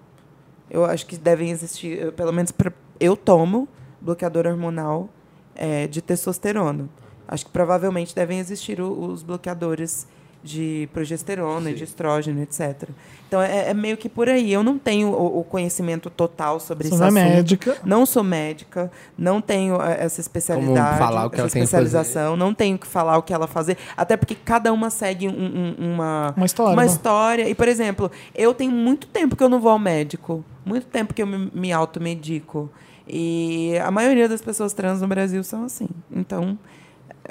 Eu 0.70 0.84
acho 0.84 1.04
que 1.06 1.16
devem 1.16 1.50
existir, 1.50 2.10
pelo 2.12 2.32
menos 2.32 2.50
pra- 2.50 2.72
eu 2.98 3.16
tomo 3.16 3.68
bloqueador 4.00 4.46
hormonal 4.46 5.08
é, 5.54 5.86
de 5.86 6.00
testosterona. 6.02 6.88
Acho 7.28 7.46
que 7.46 7.50
provavelmente 7.52 8.14
devem 8.14 8.38
existir 8.38 8.80
o- 8.80 9.06
os 9.12 9.22
bloqueadores 9.22 10.06
de 10.44 10.86
progesterona 10.92 11.70
e 11.70 11.74
de 11.74 11.84
estrógeno, 11.84 12.42
etc. 12.42 12.90
Então 13.26 13.40
é, 13.40 13.70
é 13.70 13.74
meio 13.74 13.96
que 13.96 14.10
por 14.10 14.28
aí. 14.28 14.52
Eu 14.52 14.62
não 14.62 14.78
tenho 14.78 15.08
o, 15.08 15.40
o 15.40 15.42
conhecimento 15.44 16.10
total 16.10 16.60
sobre 16.60 16.86
esse 16.88 16.96
não 16.98 17.04
é 17.06 17.08
assunto. 17.08 17.22
médica. 17.22 17.76
Não 17.82 18.04
sou 18.04 18.22
médica, 18.22 18.92
não 19.16 19.40
tenho 19.40 19.80
eh, 19.80 19.96
essa 20.04 20.20
especialidade, 20.20 20.98
falar 20.98 21.24
o 21.24 21.30
que 21.30 21.36
essa 21.36 21.42
ela 21.44 21.50
tem 21.50 21.62
que 21.62 21.66
fazer. 21.68 21.86
especialização, 21.86 22.36
não 22.36 22.52
tenho 22.52 22.76
que 22.78 22.86
falar 22.86 23.16
o 23.16 23.22
que 23.22 23.32
ela 23.32 23.46
fazer, 23.46 23.78
até 23.96 24.16
porque 24.18 24.34
cada 24.34 24.70
uma 24.70 24.90
segue 24.90 25.26
um- 25.26 25.32
um- 25.80 25.94
uma, 25.94 26.34
Uma 26.36 26.46
história, 26.46 26.72
uma 26.74 26.82
né? 26.82 26.86
história. 26.88 27.48
E, 27.48 27.54
por 27.54 27.66
exemplo, 27.66 28.10
eu 28.34 28.52
tenho 28.52 28.70
muito 28.70 29.06
tempo 29.06 29.34
que 29.34 29.42
eu 29.42 29.48
não 29.48 29.58
vou 29.58 29.70
ao 29.72 29.78
médico, 29.78 30.44
muito 30.64 30.86
tempo 30.88 31.14
que 31.14 31.22
eu 31.22 31.26
me, 31.26 31.50
me 31.54 31.72
automedico. 31.72 32.70
E 33.08 33.72
a 33.82 33.90
maioria 33.90 34.28
das 34.28 34.42
pessoas 34.42 34.72
trans 34.74 35.00
no 35.00 35.08
Brasil 35.08 35.42
são 35.42 35.64
assim. 35.64 35.88
Então, 36.14 36.58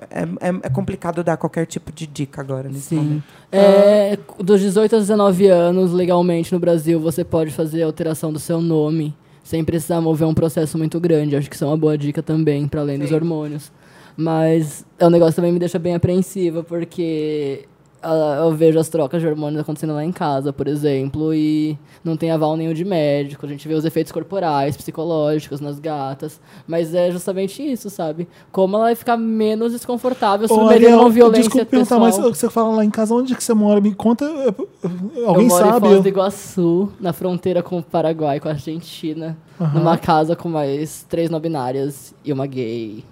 é, 0.09 0.23
é- 0.49 0.59
é 0.63 0.69
complicado 0.69 1.23
dar 1.23 1.37
qualquer 1.37 1.65
tipo 1.65 1.91
de 1.91 2.07
dica 2.07 2.41
agora 2.41 2.67
nesse 2.69 2.95
momento. 2.95 3.23
É, 3.51 4.17
dos 4.39 4.59
18 4.61 4.95
aos 4.95 5.03
19 5.07 5.47
anos, 5.47 5.91
legalmente 5.91 6.51
no 6.53 6.59
Brasil, 6.59 6.99
você 6.99 7.23
pode 7.23 7.51
fazer 7.51 7.83
a 7.83 7.85
alteração 7.85 8.33
do 8.33 8.39
seu 8.39 8.59
nome 8.59 9.15
sem 9.43 9.63
precisar 9.63 9.99
mover 10.01 10.27
um 10.27 10.33
processo 10.33 10.77
muito 10.77 10.99
grande. 10.99 11.35
Acho 11.35 11.49
que 11.49 11.55
isso 11.55 11.63
é 11.63 11.67
uma 11.67 11.77
boa 11.77 11.97
dica 11.97 12.23
também, 12.23 12.67
para 12.67 12.81
além 12.81 12.97
dos 12.97 13.09
Sim. 13.09 13.15
hormônios. 13.15 13.71
Mas 14.15 14.85
é 14.97 15.05
um 15.05 15.09
negócio 15.09 15.33
que 15.33 15.35
também 15.37 15.51
me 15.51 15.59
deixa 15.59 15.77
bem 15.79 15.95
apreensiva, 15.95 16.63
porque 16.63 17.65
eu 18.03 18.51
vejo 18.51 18.77
as 18.80 18.89
trocas 18.89 19.21
de 19.21 19.27
hormônios 19.27 19.61
acontecendo 19.61 19.93
lá 19.93 20.03
em 20.03 20.11
casa, 20.11 20.51
por 20.51 20.67
exemplo, 20.67 21.34
e 21.34 21.77
não 22.03 22.17
tem 22.17 22.31
aval 22.31 22.55
nenhum 22.57 22.73
de 22.73 22.84
médico. 22.84 23.45
A 23.45 23.49
gente 23.49 23.67
vê 23.67 23.73
os 23.73 23.85
efeitos 23.85 24.11
corporais, 24.11 24.75
psicológicos 24.75 25.59
nas 25.61 25.80
gatas. 25.80 26.39
Mas 26.67 26.93
é 26.93 27.11
justamente 27.11 27.61
isso, 27.63 27.89
sabe? 27.89 28.27
Como 28.51 28.75
ela 28.75 28.85
vai 28.85 28.95
ficar 28.95 29.17
menos 29.17 29.71
desconfortável 29.71 30.47
a 30.49 30.71
Ariel, 30.71 30.99
uma 30.99 31.09
violência 31.09 31.43
desculpa 31.43 31.65
perguntar, 31.65 31.99
mas 31.99 32.15
pessoal. 32.15 32.34
você 32.34 32.49
fala 32.49 32.75
lá 32.75 32.85
em 32.85 32.89
casa, 32.89 33.13
onde 33.13 33.35
que 33.35 33.43
você 33.43 33.53
mora? 33.53 33.80
Me 33.81 33.93
conta. 33.93 34.25
eh, 34.25 34.53
eh, 34.84 35.25
Alguém 35.25 35.43
eu 35.43 35.49
moro 35.49 35.65
sabe? 35.65 35.88
em 35.88 35.89
Foz 35.91 36.01
do 36.03 36.07
Iguaçu, 36.09 36.89
na 36.99 37.13
fronteira 37.13 37.63
com 37.63 37.80
o 37.80 37.84
Paraguai, 37.84 38.39
com 38.39 38.47
a 38.47 38.51
Argentina, 38.51 39.38
Aham. 39.59 39.80
numa 39.80 39.97
casa 39.97 40.35
com 40.35 40.49
mais 40.49 41.05
três 41.09 41.30
não 41.30 41.39
binárias 41.39 42.13
e 42.25 42.34
uma 42.34 42.45
gay. 42.47 43.03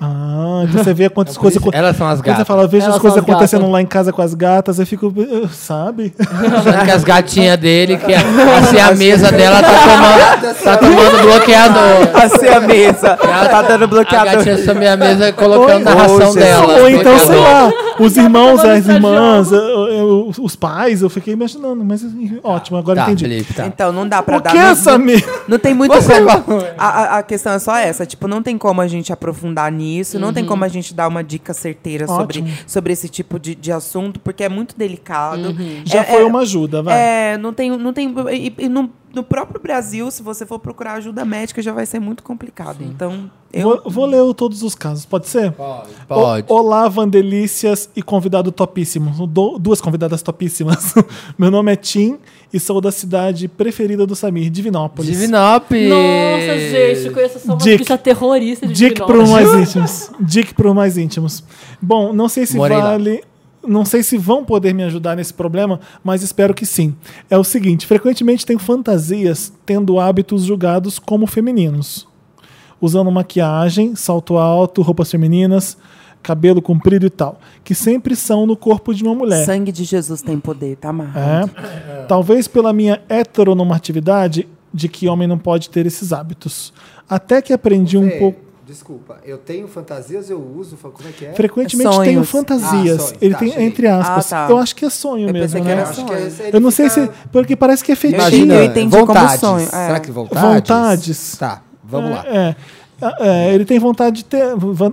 Ah, 0.00 0.62
então 0.68 0.84
você 0.84 0.94
vê 0.94 1.08
quantas 1.08 1.36
coisas. 1.36 1.60
isso, 1.60 1.70
elas 1.72 1.96
são 1.96 2.06
as 2.06 2.20
Quando 2.20 2.24
você 2.26 2.30
gatas. 2.30 2.46
fala, 2.46 2.68
veja 2.68 2.88
as 2.88 2.98
coisas 2.98 3.18
as 3.18 3.24
acontecendo 3.24 3.60
gatas. 3.62 3.72
lá 3.72 3.82
em 3.82 3.86
casa 3.86 4.12
com 4.12 4.22
as 4.22 4.32
gatas, 4.34 4.78
eu 4.78 4.86
fico, 4.86 5.12
sabe? 5.50 6.14
Achando 6.20 6.84
que 6.84 6.90
as 6.90 7.02
gatinhas 7.04 7.58
dele, 7.58 7.96
que 7.96 8.14
a, 8.14 8.20
assim, 8.58 8.78
a 8.78 8.94
mesa 8.94 9.32
dela 9.32 9.60
tá 9.60 9.68
tomando, 9.68 10.54
tá 10.62 10.76
tomando 10.76 11.22
bloqueador. 11.22 12.06
Passei 12.12 12.48
a 12.48 12.60
mesa. 12.60 13.16
tá 13.16 13.62
dando 13.62 13.84
A 13.84 13.86
bloqueador. 13.88 14.34
gatinha 14.36 14.58
sobre 14.64 14.86
a 14.86 14.96
mesa 14.96 15.32
colocando 15.32 15.84
na 15.84 15.94
ração 15.94 16.32
dela. 16.34 16.78
Ou 16.80 16.88
então, 16.88 17.18
sei 17.18 17.36
lá, 17.36 17.72
os 17.98 18.16
irmãos, 18.16 18.62
Tá 18.62 18.72
as 18.74 18.84
tomando 18.86 18.96
irmãs, 19.08 19.50
eu- 19.52 19.58
eu- 19.58 20.32
os 20.40 20.54
pais, 20.54 21.02
eu 21.02 21.10
fiquei 21.10 21.32
imaginando, 21.34 21.84
mas 21.84 22.04
ótimo, 22.44 22.78
agora 22.78 23.00
Tá, 23.00 23.04
entendi. 23.06 23.24
Felipe, 23.24 23.54
tá. 23.54 23.66
Então, 23.66 23.90
não 23.92 24.06
dá 24.08 24.22
pra 24.22 24.36
O 24.36 24.40
dar. 24.40 24.50
que 24.50 24.58
é 24.58 24.62
não- 24.62 24.68
essa 24.70 24.92
não- 24.96 25.04
me... 25.04 25.24
Não 25.48 25.58
tem 25.58 25.74
muito 25.74 25.92
Você. 25.94 26.12
A, 26.78 26.86
a- 26.86 27.18
a 27.18 27.22
questão 27.22 27.52
é 27.52 27.58
só 27.58 27.76
essa. 27.76 28.06
Tipo, 28.06 28.28
não 28.28 28.42
tem 28.42 28.56
como 28.56 28.80
a 28.80 28.86
gente 28.86 29.12
aprofundar 29.12 29.70
nisso. 29.72 29.87
Não 30.18 30.32
tem 30.32 30.44
como 30.44 30.64
a 30.64 30.68
gente 30.68 30.92
dar 30.94 31.08
uma 31.08 31.22
dica 31.24 31.52
certeira 31.54 32.06
sobre, 32.06 32.40
Ótimo. 32.40 32.56
sobre 32.66 32.92
esse 32.92 33.08
tipo 33.08 33.38
de, 33.38 33.54
de 33.54 33.72
assunto, 33.72 34.20
porque 34.20 34.44
é 34.44 34.48
muito 34.48 34.76
delicado. 34.76 35.54
Já 35.84 36.00
É- 36.00 36.04
foi 36.04 36.22
é- 36.22 36.24
uma 36.24 36.40
ajuda, 36.40 36.82
vai. 36.82 36.98
É, 36.98 37.36
não 37.38 37.52
tem. 37.52 37.70
Não 37.76 37.92
tem 37.92 38.12
e, 38.32 38.52
e 38.58 38.68
no, 38.68 38.90
no 39.14 39.22
próprio 39.22 39.60
Brasil, 39.60 40.10
se 40.10 40.22
você 40.22 40.44
for 40.46 40.58
procurar 40.58 40.94
ajuda 40.94 41.24
médica, 41.24 41.60
já 41.62 41.72
vai 41.72 41.86
ser 41.86 41.98
muito 42.00 42.22
complicado. 42.22 42.78
Então, 42.82 43.30
eu. 43.52 43.80
Vou, 43.84 43.90
vou 43.90 44.06
ler 44.06 44.34
todos 44.34 44.62
os 44.62 44.74
casos, 44.74 45.04
pode 45.06 45.28
ser? 45.28 45.52
Pode. 45.52 45.88
Pode. 46.06 46.46
O- 46.52 46.54
Olá, 46.54 46.88
Vandelícias 46.88 47.88
e 47.96 48.02
convidado 48.02 48.52
topíssimo. 48.52 49.26
Do- 49.26 49.58
duas 49.58 49.80
convidadas 49.80 50.22
topíssimas. 50.22 50.94
Meu 51.38 51.50
nome 51.50 51.72
é 51.72 51.76
Tim 51.76 52.18
e 52.52 52.58
sou 52.58 52.80
da 52.80 52.90
cidade 52.90 53.46
preferida 53.48 54.06
do 54.06 54.16
Samir, 54.16 54.50
Divinópolis. 54.50 55.10
Divinópolis. 55.10 55.88
Nossa, 55.88 56.58
gente, 56.58 57.06
eu 57.06 57.12
conheço 57.12 57.38
só 57.38 57.52
uma 57.52 57.58
Dick. 57.58 57.78
bicha 57.78 57.98
terrorista 57.98 58.66
de 58.66 58.72
Dick 58.72 59.04
para 59.04 59.26
mais 59.26 59.52
íntimos. 59.68 60.10
Dick 60.20 60.54
para 60.54 60.68
os 60.68 60.74
mais 60.74 60.96
íntimos. 60.98 61.44
Bom, 61.80 62.12
não 62.12 62.28
sei 62.28 62.46
se 62.46 62.56
Morei 62.56 62.76
lá. 62.76 62.84
vale. 62.90 63.22
Não 63.66 63.84
sei 63.84 64.02
se 64.02 64.16
vão 64.16 64.44
poder 64.44 64.72
me 64.72 64.82
ajudar 64.84 65.16
nesse 65.16 65.34
problema, 65.34 65.80
mas 66.02 66.22
espero 66.22 66.54
que 66.54 66.64
sim. 66.64 66.94
É 67.28 67.36
o 67.36 67.44
seguinte: 67.44 67.86
frequentemente 67.86 68.46
tenho 68.46 68.58
fantasias 68.58 69.52
tendo 69.66 69.98
hábitos 70.00 70.44
julgados 70.44 70.98
como 70.98 71.26
femininos. 71.26 72.06
Usando 72.80 73.10
maquiagem, 73.10 73.94
salto 73.96 74.38
alto, 74.38 74.80
roupas 74.80 75.10
femininas, 75.10 75.76
cabelo 76.28 76.60
comprido 76.60 77.06
e 77.06 77.10
tal. 77.10 77.40
Que 77.64 77.74
sempre 77.74 78.14
são 78.14 78.46
no 78.46 78.56
corpo 78.56 78.92
de 78.94 79.02
uma 79.02 79.14
mulher. 79.14 79.44
Sangue 79.46 79.72
de 79.72 79.84
Jesus 79.84 80.20
tem 80.20 80.38
poder, 80.38 80.76
tá 80.76 80.90
amarrado. 80.90 81.50
É. 81.56 82.04
Talvez 82.06 82.46
pela 82.46 82.72
minha 82.72 83.00
heteronormatividade 83.08 84.46
de 84.72 84.88
que 84.88 85.08
homem 85.08 85.26
não 85.26 85.38
pode 85.38 85.70
ter 85.70 85.86
esses 85.86 86.12
hábitos. 86.12 86.72
Até 87.08 87.40
que 87.40 87.52
aprendi 87.52 87.96
um 87.96 88.10
pouco. 88.18 88.40
Desculpa, 88.66 89.16
eu 89.24 89.38
tenho 89.38 89.66
fantasias, 89.66 90.28
eu 90.28 90.38
uso. 90.38 90.76
Como 90.76 91.08
é 91.08 91.12
que 91.12 91.24
é? 91.24 91.32
Frequentemente 91.32 91.88
Sonhos. 91.90 92.04
tenho 92.06 92.22
fantasias. 92.22 92.96
Ah, 93.00 93.06
sonhos. 93.06 93.14
Ele 93.22 93.32
Tá, 93.32 93.38
tem 93.38 93.48
cheguei. 93.48 93.66
entre 93.66 93.86
aspas. 93.86 94.30
Ah, 94.30 94.46
tá. 94.46 94.52
Eu 94.52 94.58
acho 94.58 94.76
que 94.76 94.84
é 94.84 94.90
sonho 94.90 95.26
Eu 95.26 95.32
mesmo, 95.32 95.46
pensei 95.56 95.60
que 95.62 95.66
né? 95.68 95.82
Eu 95.82 95.86
que 95.86 95.94
sonho. 95.94 96.50
Eu 96.52 96.60
não 96.60 96.70
sei 96.70 96.90
fica- 96.90 97.06
se. 97.06 97.12
Porque 97.32 97.56
parece 97.56 97.82
que 97.82 97.92
é 97.92 97.96
fetiche. 97.96 98.20
Imagina, 98.20 98.54
eu 98.56 98.64
entendi 98.64 98.90
como 98.94 99.06
vontades. 99.06 99.40
sonho, 99.40 99.64
é. 99.64 99.86
Será 99.86 100.00
que 100.00 100.10
vontades? 100.10 100.42
Vontades. 100.42 101.36
Tá, 101.38 101.62
vamos 101.82 102.10
lá. 102.10 102.24
É. 102.26 102.54
É, 103.00 103.54
ele 103.54 103.64
tem 103.64 103.78
vontade 103.78 104.16
de 104.16 104.24
ter 104.24 104.44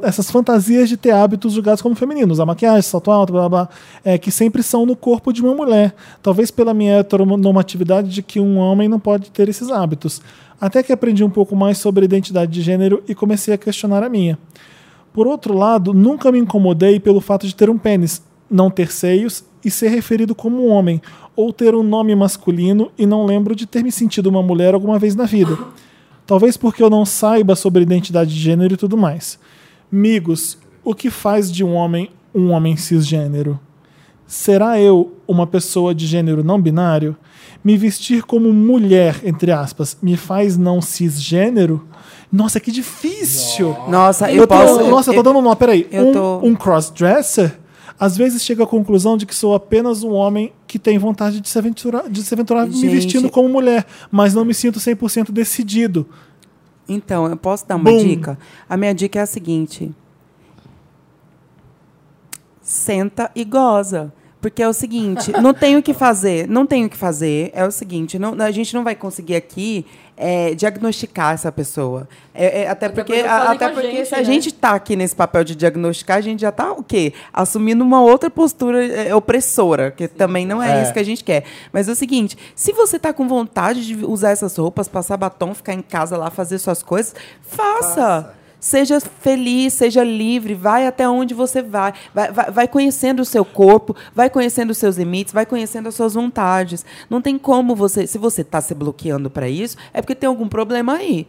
essas 0.03 0.29
fantasias 0.29 0.87
de 0.87 0.95
ter 0.95 1.09
hábitos 1.09 1.53
julgados 1.53 1.81
como 1.81 1.95
femininos, 1.95 2.39
a 2.39 2.45
maquiagem, 2.45 2.83
salto 2.83 3.09
alto, 3.09 3.33
blá 3.33 3.49
blá, 3.49 3.65
blá 3.65 3.69
é, 4.03 4.15
que 4.17 4.29
sempre 4.29 4.61
são 4.61 4.85
no 4.85 4.95
corpo 4.95 5.33
de 5.33 5.41
uma 5.41 5.55
mulher. 5.55 5.95
Talvez 6.21 6.51
pela 6.51 6.73
minha 6.73 6.99
heteronormatividade 6.99 8.09
de 8.09 8.21
que 8.21 8.39
um 8.39 8.57
homem 8.57 8.87
não 8.87 8.99
pode 8.99 9.31
ter 9.31 9.49
esses 9.49 9.71
hábitos. 9.71 10.21
Até 10.61 10.83
que 10.83 10.93
aprendi 10.93 11.23
um 11.23 11.29
pouco 11.29 11.55
mais 11.55 11.79
sobre 11.79 12.05
identidade 12.05 12.51
de 12.51 12.61
gênero 12.61 13.03
e 13.07 13.15
comecei 13.15 13.53
a 13.53 13.57
questionar 13.57 14.03
a 14.03 14.09
minha. 14.09 14.37
Por 15.11 15.25
outro 15.25 15.57
lado, 15.57 15.93
nunca 15.93 16.31
me 16.31 16.37
incomodei 16.37 16.99
pelo 16.99 17.21
fato 17.21 17.47
de 17.47 17.55
ter 17.55 17.69
um 17.69 17.77
pênis, 17.77 18.21
não 18.49 18.69
ter 18.69 18.91
seios 18.91 19.43
e 19.63 19.71
ser 19.71 19.87
referido 19.87 20.35
como 20.35 20.63
um 20.63 20.69
homem, 20.69 21.01
ou 21.35 21.51
ter 21.51 21.73
um 21.73 21.81
nome 21.81 22.15
masculino 22.15 22.91
e 22.97 23.05
não 23.05 23.25
lembro 23.25 23.55
de 23.55 23.65
ter 23.65 23.83
me 23.83 23.91
sentido 23.91 24.27
uma 24.27 24.43
mulher 24.43 24.75
alguma 24.75 24.99
vez 24.99 25.15
na 25.15 25.25
vida. 25.25 25.57
Talvez 26.25 26.57
porque 26.57 26.81
eu 26.81 26.89
não 26.89 27.05
saiba 27.05 27.55
sobre 27.55 27.83
identidade 27.83 28.33
de 28.33 28.39
gênero 28.39 28.73
e 28.73 28.77
tudo 28.77 28.97
mais. 28.97 29.37
Migos, 29.91 30.57
o 30.83 30.93
que 30.95 31.09
faz 31.09 31.51
de 31.51 31.63
um 31.63 31.73
homem 31.73 32.09
um 32.33 32.51
homem 32.51 32.75
cisgênero? 32.75 33.59
Será 34.27 34.79
eu 34.81 35.13
uma 35.27 35.45
pessoa 35.45 35.93
de 35.93 36.05
gênero 36.07 36.43
não 36.43 36.59
binário? 36.59 37.15
Me 37.63 37.77
vestir 37.77 38.23
como 38.23 38.51
mulher, 38.51 39.21
entre 39.23 39.51
aspas, 39.51 39.97
me 40.01 40.17
faz 40.17 40.57
não 40.57 40.81
cisgênero? 40.81 41.87
Nossa, 42.31 42.59
que 42.59 42.71
difícil! 42.71 43.75
Nossa, 43.87 44.29
eu, 44.31 44.37
Eu 44.41 44.47
tô, 44.47 44.55
posso. 44.55 44.83
nossa, 44.89 45.11
eu 45.11 45.15
tô 45.15 45.23
dando 45.23 45.39
um 45.39 45.41
nó, 45.43 45.55
peraí. 45.55 45.87
eu 45.91 46.07
um, 46.07 46.11
tô- 46.11 46.39
um 46.43 46.55
crossdresser, 46.55 47.57
às 47.99 48.17
vezes 48.17 48.43
chega 48.43 48.63
à 48.63 48.67
conclusão 48.67 49.17
de 49.17 49.25
que 49.25 49.33
sou 49.33 49.55
apenas 49.55 50.03
um 50.03 50.11
homem 50.11 50.51
que 50.67 50.77
tem 50.77 50.97
vontade 50.97 51.39
de 51.39 51.47
se 51.47 51.57
aventurar, 51.57 52.09
de 52.09 52.23
se 52.23 52.33
aventurar 52.33 52.67
me 52.67 52.87
vestindo 52.89 53.29
como 53.29 53.47
mulher, 53.47 53.85
mas 54.11 54.33
não 54.33 54.43
me 54.43 54.53
sinto 54.53 54.79
100% 54.79 55.31
decidido. 55.31 56.07
Então, 56.87 57.27
eu 57.27 57.37
posso 57.37 57.67
dar 57.67 57.77
uma 57.77 57.91
dica? 57.97 58.37
A 58.69 58.77
minha 58.77 58.93
dica 58.93 59.19
é 59.19 59.21
a 59.21 59.25
seguinte: 59.25 59.91
senta 62.61 63.31
e 63.33 63.43
goza. 63.43 64.13
Porque 64.45 64.61
é 64.61 64.69
o 64.69 64.73
seguinte, 64.73 65.31
não 65.41 65.55
tem 65.55 65.75
o 65.75 65.81
que 65.81 65.91
fazer, 65.91 66.47
não 66.47 66.67
tem 66.67 66.85
o 66.85 66.89
que 66.89 66.95
fazer. 66.95 67.49
É 67.51 67.65
o 67.65 67.71
seguinte, 67.71 68.19
não, 68.19 68.39
a 68.39 68.51
gente 68.51 68.75
não 68.75 68.83
vai 68.83 68.93
conseguir 68.93 69.35
aqui 69.35 69.83
é, 70.15 70.53
diagnosticar 70.53 71.33
essa 71.33 71.51
pessoa. 71.51 72.07
É, 72.31 72.61
é, 72.61 72.69
até, 72.69 72.85
Até 72.85 72.89
porque, 72.95 73.13
a- 73.21 73.51
até 73.53 73.69
porque 73.69 73.89
gente, 73.91 74.05
se 74.07 74.13
a 74.13 74.17
né? 74.19 74.23
gente 74.23 74.47
está 74.49 74.75
aqui 74.75 74.95
nesse 74.95 75.15
papel 75.15 75.43
de 75.43 75.55
diagnosticar, 75.55 76.17
a 76.17 76.21
gente 76.21 76.41
já 76.41 76.49
está 76.49 76.71
o 76.73 76.83
quê? 76.83 77.11
Assumindo 77.33 77.83
uma 77.83 77.99
outra 78.03 78.29
postura 78.29 78.85
é, 78.85 79.15
opressora, 79.15 79.89
que 79.89 80.07
também 80.07 80.45
não 80.45 80.61
é, 80.61 80.79
É. 80.79 80.83
isso 80.83 80.93
que 80.93 80.99
a 80.99 81.03
gente 81.03 81.23
quer. 81.23 81.43
Mas 81.73 81.89
é 81.89 81.93
o 81.93 81.95
seguinte, 81.95 82.37
se 82.55 82.71
você 82.71 82.97
está 82.97 83.11
com 83.11 83.27
vontade 83.27 83.83
de 83.83 84.05
usar 84.05 84.29
essas 84.29 84.55
roupas, 84.55 84.87
passar 84.87 85.17
batom, 85.17 85.55
ficar 85.55 85.73
em 85.73 85.81
casa 85.81 86.15
lá, 86.17 86.29
fazer 86.29 86.59
suas 86.59 86.83
coisas, 86.83 87.15
faça. 87.41 88.31
Seja 88.65 88.99
feliz, 88.99 89.73
seja 89.73 90.03
livre, 90.03 90.55
vai 90.55 90.87
até 90.87 91.07
onde 91.07 91.35
você 91.35 91.61
vai. 91.61 91.93
Vai, 92.11 92.31
vai. 92.31 92.49
vai 92.49 92.67
conhecendo 92.67 93.19
o 93.19 93.25
seu 93.25 93.45
corpo, 93.45 93.95
vai 94.11 94.27
conhecendo 94.27 94.71
os 94.71 94.79
seus 94.79 94.97
limites, 94.97 95.31
vai 95.31 95.45
conhecendo 95.45 95.87
as 95.87 95.93
suas 95.93 96.15
vontades. 96.15 96.83
Não 97.07 97.21
tem 97.21 97.37
como 97.37 97.75
você. 97.75 98.07
Se 98.07 98.17
você 98.17 98.41
está 98.41 98.59
se 98.61 98.73
bloqueando 98.73 99.29
para 99.29 99.47
isso, 99.47 99.77
é 99.93 100.01
porque 100.01 100.15
tem 100.15 100.27
algum 100.27 100.49
problema 100.49 100.95
aí. 100.95 101.27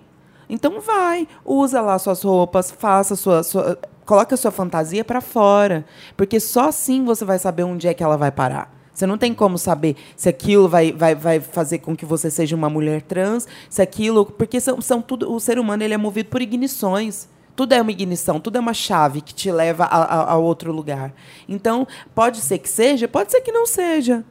Então 0.49 0.81
vai, 0.81 1.29
usa 1.45 1.83
lá 1.83 1.99
suas 1.99 2.23
roupas, 2.23 2.71
faça 2.71 3.15
sua. 3.15 3.43
sua 3.43 3.79
coloca 4.07 4.35
a 4.35 4.39
sua 4.39 4.51
fantasia 4.51 5.05
para 5.05 5.21
fora. 5.21 5.85
Porque 6.17 6.41
só 6.41 6.69
assim 6.69 7.05
você 7.05 7.23
vai 7.23 7.39
saber 7.39 7.65
onde 7.65 7.87
é 7.87 7.93
que 7.93 8.03
ela 8.03 8.17
vai 8.17 8.33
parar. 8.33 8.76
Você 8.97 9.07
não 9.07 9.19
tem 9.19 9.35
como 9.35 9.59
saber 9.59 9.95
se 10.17 10.27
aquilo 10.27 10.67
vai, 10.71 10.91
vai, 10.91 11.15
vai 11.15 11.39
fazer 11.39 11.81
com 11.81 11.95
que 11.95 12.07
você 12.07 12.31
seja 12.31 12.57
uma 12.57 12.71
mulher 12.71 13.03
trans, 13.03 13.47
se 13.69 13.83
aquilo. 13.83 14.25
Porque 14.25 14.59
são, 14.59 14.81
são 14.81 15.03
tudo. 15.03 15.31
O 15.31 15.39
ser 15.39 15.59
humano 15.59 15.83
ele 15.83 15.93
é 15.93 15.99
movido 15.99 16.31
por 16.31 16.41
ignições. 16.41 17.29
Tudo 17.55 17.75
é 17.75 17.83
uma 17.83 17.91
ignição, 17.91 18.41
tudo 18.41 18.57
é 18.57 18.61
uma 18.61 18.73
chave 18.73 19.21
que 19.21 19.35
te 19.35 19.53
leva 19.53 19.85
a, 19.85 20.03
a, 20.03 20.33
a 20.33 20.37
outro 20.37 20.73
lugar. 20.73 21.13
Então, 21.47 21.87
pode 22.15 22.39
ser 22.39 22.59
que 22.59 22.69
seja, 22.71 23.07
pode 23.07 23.31
ser 23.31 23.43
que 23.43 23.53
não 23.53 23.67
seja. 23.67 24.25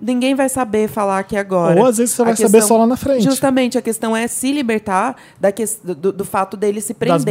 Ninguém 0.00 0.34
vai 0.34 0.48
saber 0.48 0.88
falar 0.88 1.18
aqui 1.20 1.36
agora. 1.36 1.80
Ou 1.80 1.86
às 1.86 1.96
vezes 1.98 2.14
você 2.14 2.22
A 2.22 2.24
vai 2.26 2.36
saber 2.36 2.62
só 2.62 2.76
lá 2.76 2.86
na 2.86 2.96
frente. 2.96 3.22
Justamente, 3.24 3.78
a 3.78 3.82
questão 3.82 4.14
é 4.14 4.26
se 4.26 4.52
libertar 4.52 5.16
da 5.40 5.50
ques- 5.52 5.78
do, 5.82 6.12
do 6.12 6.24
fato 6.24 6.56
dele 6.56 6.80
se 6.80 6.92
prender. 6.94 7.22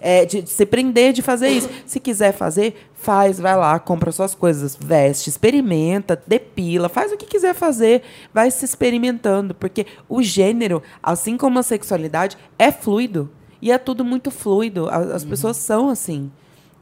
É, 0.00 0.24
de, 0.24 0.42
de 0.42 0.50
se 0.50 0.66
prender 0.66 1.12
de 1.12 1.22
fazer 1.22 1.48
isso. 1.50 1.68
Se 1.86 2.00
quiser 2.00 2.32
fazer, 2.32 2.74
faz, 2.94 3.38
vai 3.38 3.54
lá, 3.56 3.78
compra 3.78 4.10
suas 4.10 4.34
coisas, 4.34 4.76
veste, 4.80 5.28
experimenta, 5.28 6.20
depila, 6.26 6.88
faz 6.88 7.12
o 7.12 7.16
que 7.16 7.26
quiser 7.26 7.54
fazer, 7.54 8.02
vai 8.32 8.50
se 8.50 8.64
experimentando. 8.64 9.54
Porque 9.54 9.86
o 10.08 10.22
gênero, 10.22 10.82
assim 11.02 11.36
como 11.36 11.58
a 11.58 11.62
sexualidade, 11.62 12.36
é 12.58 12.72
fluido. 12.72 13.30
E 13.62 13.70
é 13.70 13.76
tudo 13.78 14.04
muito 14.04 14.30
fluido. 14.30 14.88
A- 14.88 14.96
As, 15.14 15.22
pessoas 15.24 15.58
são 15.58 15.90
assim. 15.90 16.30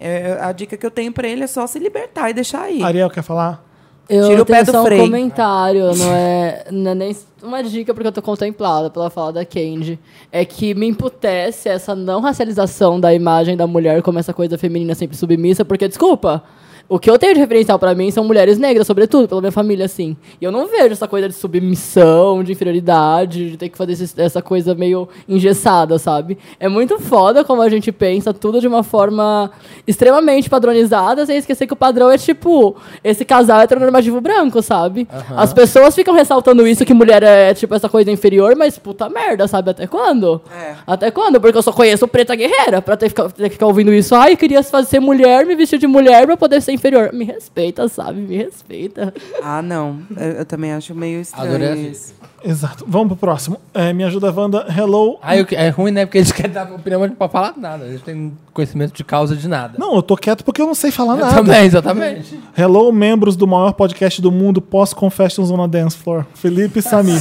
É, 0.01 0.39
a 0.41 0.53
dica 0.53 0.77
que 0.77 0.87
eu 0.87 0.93
tenho 0.93 1.13
pra 1.13 1.27
ele 1.27 1.43
é 1.43 1.47
só 1.49 1.67
se 1.67 1.79
libertar 1.79 2.31
e 2.31 2.33
deixar 2.35 2.63
aí. 2.63 2.83
Ariel 2.85 3.11
quer 3.11 3.23
falar? 3.23 3.67
Eu 4.09 4.27
Tira 4.29 4.43
o 4.43 4.45
tenho 4.45 4.59
pé 4.59 4.65
do 4.65 4.73
só 4.73 4.81
um 4.81 4.85
freio. 4.87 5.03
comentário, 5.03 5.95
não 5.95 6.13
é, 6.15 6.65
não 6.71 6.91
é 6.93 6.95
nem 6.95 7.17
uma 7.43 7.63
dica 7.63 7.93
porque 7.93 8.09
eu 8.09 8.13
tô 8.13 8.23
contemplada 8.23 8.89
pela 8.89 9.11
fala 9.11 9.33
da 9.33 9.45
Candy. 9.45 9.99
É 10.33 10.45
que 10.47 10.75
me 10.75 10.87
emputece 10.89 11.69
essa 11.69 11.95
não 11.95 12.21
racialização 12.21 12.99
da 12.99 13.13
imagem 13.13 13.55
da 13.57 13.67
mulher 13.67 14.01
como 14.03 14.19
essa 14.19 14.33
coisa 14.33 14.57
feminina 14.57 14.95
sempre 14.95 15.17
submissa, 15.17 15.63
porque, 15.65 15.87
desculpa, 15.87 16.43
O 16.89 16.99
que 16.99 17.11
eu 17.11 17.19
tenho 17.19 17.35
de 17.35 17.41
referencial 17.41 17.79
pra 17.79 17.95
mim 17.95 18.11
são 18.11 18.25
mulheres 18.25 18.57
negras, 18.59 18.87
sobretudo, 18.87 19.29
pela 19.29 19.43
minha 19.43 19.53
família, 19.53 19.85
assim. 19.85 20.17
E 20.41 20.45
eu 20.45 20.51
não 20.51 20.67
vejo 20.67 20.93
essa 20.93 21.07
coisa 21.07 21.29
de 21.29 21.35
submissão, 21.35 22.43
de 22.43 22.53
inferioridade, 22.53 23.51
de 23.51 23.57
ter 23.59 23.69
que 23.69 23.77
fazer 23.77 23.93
esse- 23.93 24.19
essa 24.21 24.41
coisa 24.41 24.75
meio 24.75 25.07
engessada, 25.29 25.99
sabe? 25.99 26.39
É 26.59 26.67
muito 26.67 26.99
foda 26.99 27.45
como 27.45 27.61
a 27.61 27.69
gente 27.69 27.93
pensa 27.93 28.33
tudo 28.33 28.59
de 28.59 28.67
uma 28.67 28.83
forma 28.83 29.51
extremamente 29.87 30.49
padronizada, 30.49 31.27
sem 31.27 31.37
esquecer 31.37 31.67
que 31.67 31.73
o 31.75 31.77
padrão 31.77 32.11
é 32.11 32.17
tipo 32.17 32.77
esse 33.05 33.25
casal 33.25 33.61
heteronormativo 33.61 34.21
branco, 34.21 34.63
sabe? 34.63 35.07
As 35.37 35.53
pessoas 35.53 35.95
ficam 35.95 36.15
ressaltando 36.15 36.67
isso, 36.67 36.85
que 36.87 36.95
mulher 36.95 37.23
é 37.23 37.53
tipo 37.53 37.75
essa 37.75 37.89
coisa 37.89 38.11
inferior, 38.11 38.55
mas 38.57 38.79
puta 38.79 39.09
merda, 39.11 39.47
sabe? 39.47 39.71
Até 39.71 39.87
quando? 39.87 40.41
É. 40.55 40.75
Até 40.87 41.11
quando? 41.11 41.41
Porque 41.41 41.59
eu 41.59 41.63
só 41.63 41.73
conheço 41.73 42.09
preta 42.09 42.35
guerreira 42.35 42.81
pra 42.81 42.97
ter, 42.97 43.07
que 43.07 43.11
ficar- 43.11 43.31
ter 43.31 43.45
que 43.45 43.51
ficar 43.51 43.67
ouvindo 43.67 43.93
isso. 43.93 44.15
Ai, 44.15 44.33
eu 44.33 44.37
queria 44.39 44.63
fazer 44.63 44.89
ser 44.89 45.01
mulher, 45.01 45.45
me 45.45 45.55
vestir 45.55 45.79
de 45.79 45.87
mulher 45.87 46.25
pra 46.27 46.37
poder 46.37 46.63
ser 46.63 46.73
inferior. 46.79 47.11
Me 47.13 47.25
respeita, 47.25 47.87
sabe? 47.89 48.21
Me 48.21 48.37
respeita. 48.37 49.13
Ah, 49.43 49.61
não. 49.63 49.99
Eu, 50.17 50.31
eu 50.33 50.45
também 50.45 50.73
acho 50.73 50.95
meio 50.95 51.21
estranho 51.21 51.49
Adorei 51.49 51.69
assim. 51.73 51.91
isso. 51.91 52.15
Exato. 52.45 52.85
Vamos 52.87 53.09
pro 53.09 53.17
próximo. 53.17 53.59
É, 53.75 53.93
me 53.93 54.05
ajuda, 54.05 54.31
Wanda. 54.33 54.65
Hello. 54.69 55.19
Aí 55.21 55.41
o 55.41 55.47
que- 55.47 55.57
é 55.57 55.69
ruim, 55.71 55.91
né? 55.91 56.07
Porque 56.07 56.19
eles 56.19 56.31
querem 56.31 56.53
dar 56.53 56.71
opinião, 56.73 57.01
mas 57.01 57.11
não 57.11 57.17
pode 57.17 57.33
falar 57.33 57.53
nada. 57.57 57.85
Eles 57.85 58.01
têm 58.03 58.33
conhecimento 58.55 58.93
de 58.95 59.03
causa 59.03 59.35
de 59.35 59.49
nada. 59.49 59.75
Não, 59.77 59.97
eu 59.97 60.03
tô 60.03 60.17
quieto 60.17 60.45
porque 60.45 60.63
eu 60.63 60.67
não 60.67 60.75
sei 60.75 60.93
falar 60.93 61.15
Eu 61.15 61.25
nada. 61.27 61.35
também, 61.35 61.65
exatamente. 61.65 62.39
Hello, 62.57 62.93
membros 62.93 63.35
do 63.35 63.45
maior 63.47 63.73
podcast 63.73 64.23
do 64.23 64.31
mundo 64.31 64.61
pós-Confessions 64.63 65.51
on 65.51 65.61
a 65.63 65.67
Dance 65.67 65.97
Floor. 65.97 66.25
Felipe 66.35 66.79
e 66.79 66.83
Samir. 66.83 67.21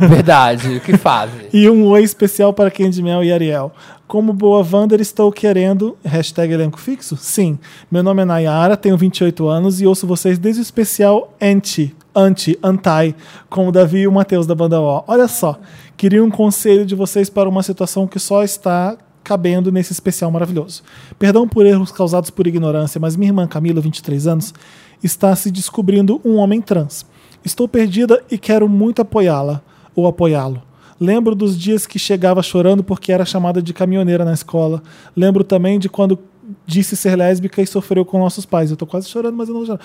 Verdade. 0.00 0.76
O 0.76 0.80
que 0.80 0.96
fazem? 0.96 1.46
E 1.52 1.68
um 1.70 1.86
oi 1.86 2.02
especial 2.02 2.52
para 2.52 2.70
Candy 2.70 3.00
Mel 3.02 3.22
e 3.22 3.32
Ariel. 3.32 3.72
Como 4.12 4.34
boa 4.34 4.62
Wander, 4.62 5.00
estou 5.00 5.32
querendo. 5.32 5.96
Hashtag 6.04 6.52
elenco 6.52 6.78
fixo? 6.78 7.16
Sim. 7.16 7.58
Meu 7.90 8.02
nome 8.02 8.20
é 8.20 8.24
Nayara, 8.26 8.76
tenho 8.76 8.94
28 8.94 9.48
anos 9.48 9.80
e 9.80 9.86
ouço 9.86 10.06
vocês 10.06 10.38
desde 10.38 10.60
o 10.60 10.62
especial 10.62 11.32
Anti, 11.40 11.96
Anti, 12.14 12.58
Antai, 12.62 13.14
com 13.48 13.66
o 13.66 13.72
Davi 13.72 14.00
e 14.00 14.06
o 14.06 14.12
Matheus 14.12 14.46
da 14.46 14.54
banda 14.54 14.78
O. 14.78 15.02
Olha 15.06 15.26
só, 15.26 15.58
queria 15.96 16.22
um 16.22 16.30
conselho 16.30 16.84
de 16.84 16.94
vocês 16.94 17.30
para 17.30 17.48
uma 17.48 17.62
situação 17.62 18.06
que 18.06 18.18
só 18.18 18.44
está 18.44 18.98
cabendo 19.24 19.72
nesse 19.72 19.94
especial 19.94 20.30
maravilhoso. 20.30 20.82
Perdão 21.18 21.48
por 21.48 21.64
erros 21.64 21.90
causados 21.90 22.28
por 22.28 22.46
ignorância, 22.46 23.00
mas 23.00 23.16
minha 23.16 23.30
irmã 23.30 23.46
Camila, 23.46 23.80
23 23.80 24.26
anos, 24.26 24.52
está 25.02 25.34
se 25.34 25.50
descobrindo 25.50 26.20
um 26.22 26.36
homem 26.36 26.60
trans. 26.60 27.06
Estou 27.42 27.66
perdida 27.66 28.22
e 28.30 28.36
quero 28.36 28.68
muito 28.68 29.00
apoiá-la 29.00 29.62
ou 29.96 30.06
apoiá-lo. 30.06 30.62
Lembro 31.02 31.34
dos 31.34 31.58
dias 31.58 31.84
que 31.84 31.98
chegava 31.98 32.40
chorando 32.44 32.84
porque 32.84 33.10
era 33.10 33.24
chamada 33.24 33.60
de 33.60 33.74
caminhoneira 33.74 34.24
na 34.24 34.32
escola. 34.32 34.80
Lembro 35.16 35.42
também 35.42 35.76
de 35.76 35.88
quando 35.88 36.16
disse 36.64 36.96
ser 36.96 37.16
lésbica 37.16 37.60
e 37.60 37.66
sofreu 37.66 38.04
com 38.04 38.20
nossos 38.20 38.46
pais. 38.46 38.70
Eu 38.70 38.76
tô 38.76 38.86
quase 38.86 39.08
chorando, 39.08 39.36
mas 39.36 39.48
eu 39.48 39.54
não 39.56 39.66
chorar. 39.66 39.80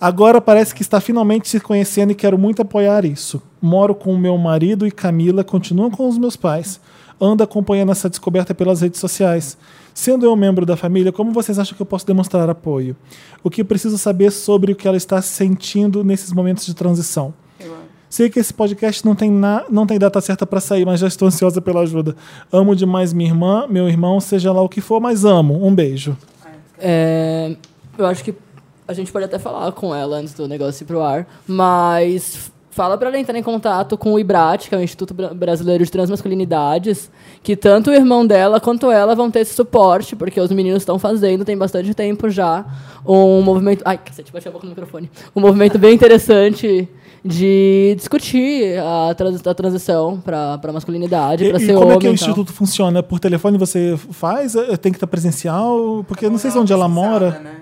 Agora 0.00 0.40
parece 0.40 0.72
que 0.72 0.82
está 0.82 1.00
finalmente 1.00 1.48
se 1.48 1.58
conhecendo 1.58 2.12
e 2.12 2.14
quero 2.14 2.38
muito 2.38 2.62
apoiar 2.62 3.04
isso. 3.04 3.42
Moro 3.60 3.96
com 3.96 4.14
o 4.14 4.18
meu 4.18 4.38
marido 4.38 4.86
e 4.86 4.92
Camila, 4.92 5.42
continuam 5.42 5.90
com 5.90 6.08
os 6.08 6.16
meus 6.16 6.36
pais. 6.36 6.80
Ando 7.20 7.42
acompanhando 7.42 7.90
essa 7.90 8.08
descoberta 8.08 8.54
pelas 8.54 8.80
redes 8.80 9.00
sociais. 9.00 9.58
Sendo 9.92 10.24
eu 10.24 10.36
membro 10.36 10.64
da 10.64 10.76
família, 10.76 11.10
como 11.10 11.32
vocês 11.32 11.58
acham 11.58 11.74
que 11.74 11.82
eu 11.82 11.86
posso 11.86 12.06
demonstrar 12.06 12.48
apoio? 12.48 12.94
O 13.42 13.50
que 13.50 13.64
preciso 13.64 13.98
saber 13.98 14.30
sobre 14.30 14.70
o 14.70 14.76
que 14.76 14.86
ela 14.86 14.96
está 14.96 15.20
sentindo 15.20 16.04
nesses 16.04 16.32
momentos 16.32 16.64
de 16.64 16.74
transição? 16.74 17.34
Sei 18.10 18.28
que 18.28 18.40
esse 18.40 18.52
podcast 18.52 19.06
não 19.06 19.14
tem, 19.14 19.30
na, 19.30 19.64
não 19.70 19.86
tem 19.86 19.96
data 19.96 20.20
certa 20.20 20.44
para 20.44 20.58
sair, 20.58 20.84
mas 20.84 20.98
já 20.98 21.06
estou 21.06 21.28
ansiosa 21.28 21.60
pela 21.60 21.82
ajuda. 21.82 22.16
Amo 22.52 22.74
demais 22.74 23.12
minha 23.12 23.30
irmã, 23.30 23.66
meu 23.68 23.88
irmão, 23.88 24.18
seja 24.20 24.52
lá 24.52 24.60
o 24.60 24.68
que 24.68 24.80
for, 24.80 25.00
mas 25.00 25.24
amo. 25.24 25.64
Um 25.64 25.72
beijo. 25.72 26.16
É, 26.76 27.54
eu 27.96 28.06
acho 28.06 28.24
que 28.24 28.34
a 28.88 28.92
gente 28.92 29.12
pode 29.12 29.26
até 29.26 29.38
falar 29.38 29.70
com 29.70 29.94
ela 29.94 30.16
antes 30.16 30.34
do 30.34 30.48
negócio 30.48 30.82
ir 30.82 30.86
pro 30.86 31.00
ar, 31.00 31.24
mas 31.46 32.50
fala 32.72 32.98
pra 32.98 33.08
ela 33.08 33.18
entrar 33.18 33.38
em 33.38 33.42
contato 33.42 33.96
com 33.96 34.14
o 34.14 34.18
IBRAT, 34.18 34.68
que 34.68 34.74
é 34.74 34.78
o 34.78 34.82
Instituto 34.82 35.14
Bra- 35.14 35.32
Brasileiro 35.32 35.84
de 35.84 35.90
Transmasculinidades, 35.90 37.10
que 37.44 37.54
tanto 37.54 37.90
o 37.90 37.94
irmão 37.94 38.26
dela 38.26 38.58
quanto 38.58 38.90
ela 38.90 39.14
vão 39.14 39.30
ter 39.30 39.40
esse 39.40 39.54
suporte, 39.54 40.16
porque 40.16 40.40
os 40.40 40.50
meninos 40.50 40.82
estão 40.82 40.98
fazendo, 40.98 41.44
tem 41.44 41.56
bastante 41.56 41.94
tempo 41.94 42.28
já, 42.28 42.64
um 43.06 43.40
movimento... 43.42 43.82
Ai, 43.84 43.98
cacete, 43.98 44.32
bati 44.32 44.48
a 44.48 44.50
boca 44.50 44.64
no 44.64 44.70
microfone. 44.70 45.10
Um 45.36 45.40
movimento 45.40 45.78
bem 45.78 45.94
interessante 45.94 46.88
de 47.24 47.94
discutir 47.96 48.78
a, 48.78 49.14
trans- 49.14 49.46
a 49.46 49.54
transição 49.54 50.20
pra, 50.20 50.56
pra 50.58 50.72
masculinidade, 50.72 51.44
E, 51.44 51.50
pra 51.50 51.58
e 51.60 51.66
ser 51.66 51.74
como 51.74 51.86
homem 51.86 51.96
é 51.96 52.00
que 52.00 52.08
o 52.08 52.12
instituto 52.14 52.52
funciona? 52.52 53.02
Por 53.02 53.18
telefone 53.20 53.58
você 53.58 53.96
faz? 54.10 54.54
É, 54.56 54.76
Tem 54.76 54.90
que 54.92 54.96
estar 54.96 55.06
presencial? 55.06 56.04
Porque 56.08 56.24
eu 56.26 56.30
não 56.30 56.38
sei 56.38 56.50
se 56.50 56.56
é 56.56 56.60
onde 56.60 56.72
ela 56.72 56.88
mora. 56.88 57.30
Né? 57.42 57.56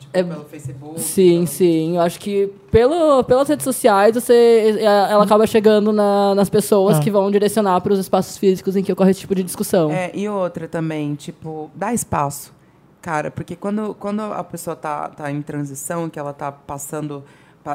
Tipo, 0.00 0.18
É- 0.18 0.22
pelo 0.22 0.44
Facebook. 0.44 1.00
Sim, 1.00 1.46
sim. 1.46 1.96
Eu 1.96 2.02
acho 2.02 2.18
que 2.20 2.50
pelo, 2.70 3.22
pelas 3.24 3.48
redes 3.48 3.64
sociais 3.64 4.14
você, 4.14 4.76
ela 4.80 5.22
acaba 5.24 5.46
chegando 5.46 5.92
na- 5.92 6.34
nas 6.34 6.48
pessoas 6.48 6.96
Ah. 6.98 7.00
que 7.00 7.10
vão 7.10 7.30
direcionar 7.30 7.80
para 7.80 7.92
os 7.92 7.98
espaços 7.98 8.36
físicos 8.36 8.74
em 8.76 8.82
que 8.82 8.92
ocorre 8.92 9.10
esse 9.12 9.20
tipo 9.20 9.34
de 9.34 9.42
discussão. 9.42 9.90
É, 9.90 10.10
e 10.14 10.28
outra 10.28 10.66
também, 10.68 11.14
tipo, 11.14 11.70
dá 11.74 11.92
espaço. 11.94 12.52
Cara, 13.00 13.30
porque 13.30 13.54
quando, 13.54 13.94
quando 14.00 14.20
a 14.22 14.42
pessoa 14.42 14.74
tá, 14.74 15.08
tá 15.08 15.30
em 15.30 15.42
transição, 15.42 16.08
que 16.08 16.18
ela 16.18 16.32
tá 16.32 16.50
passando, 16.50 17.22
pa- 17.22 17.24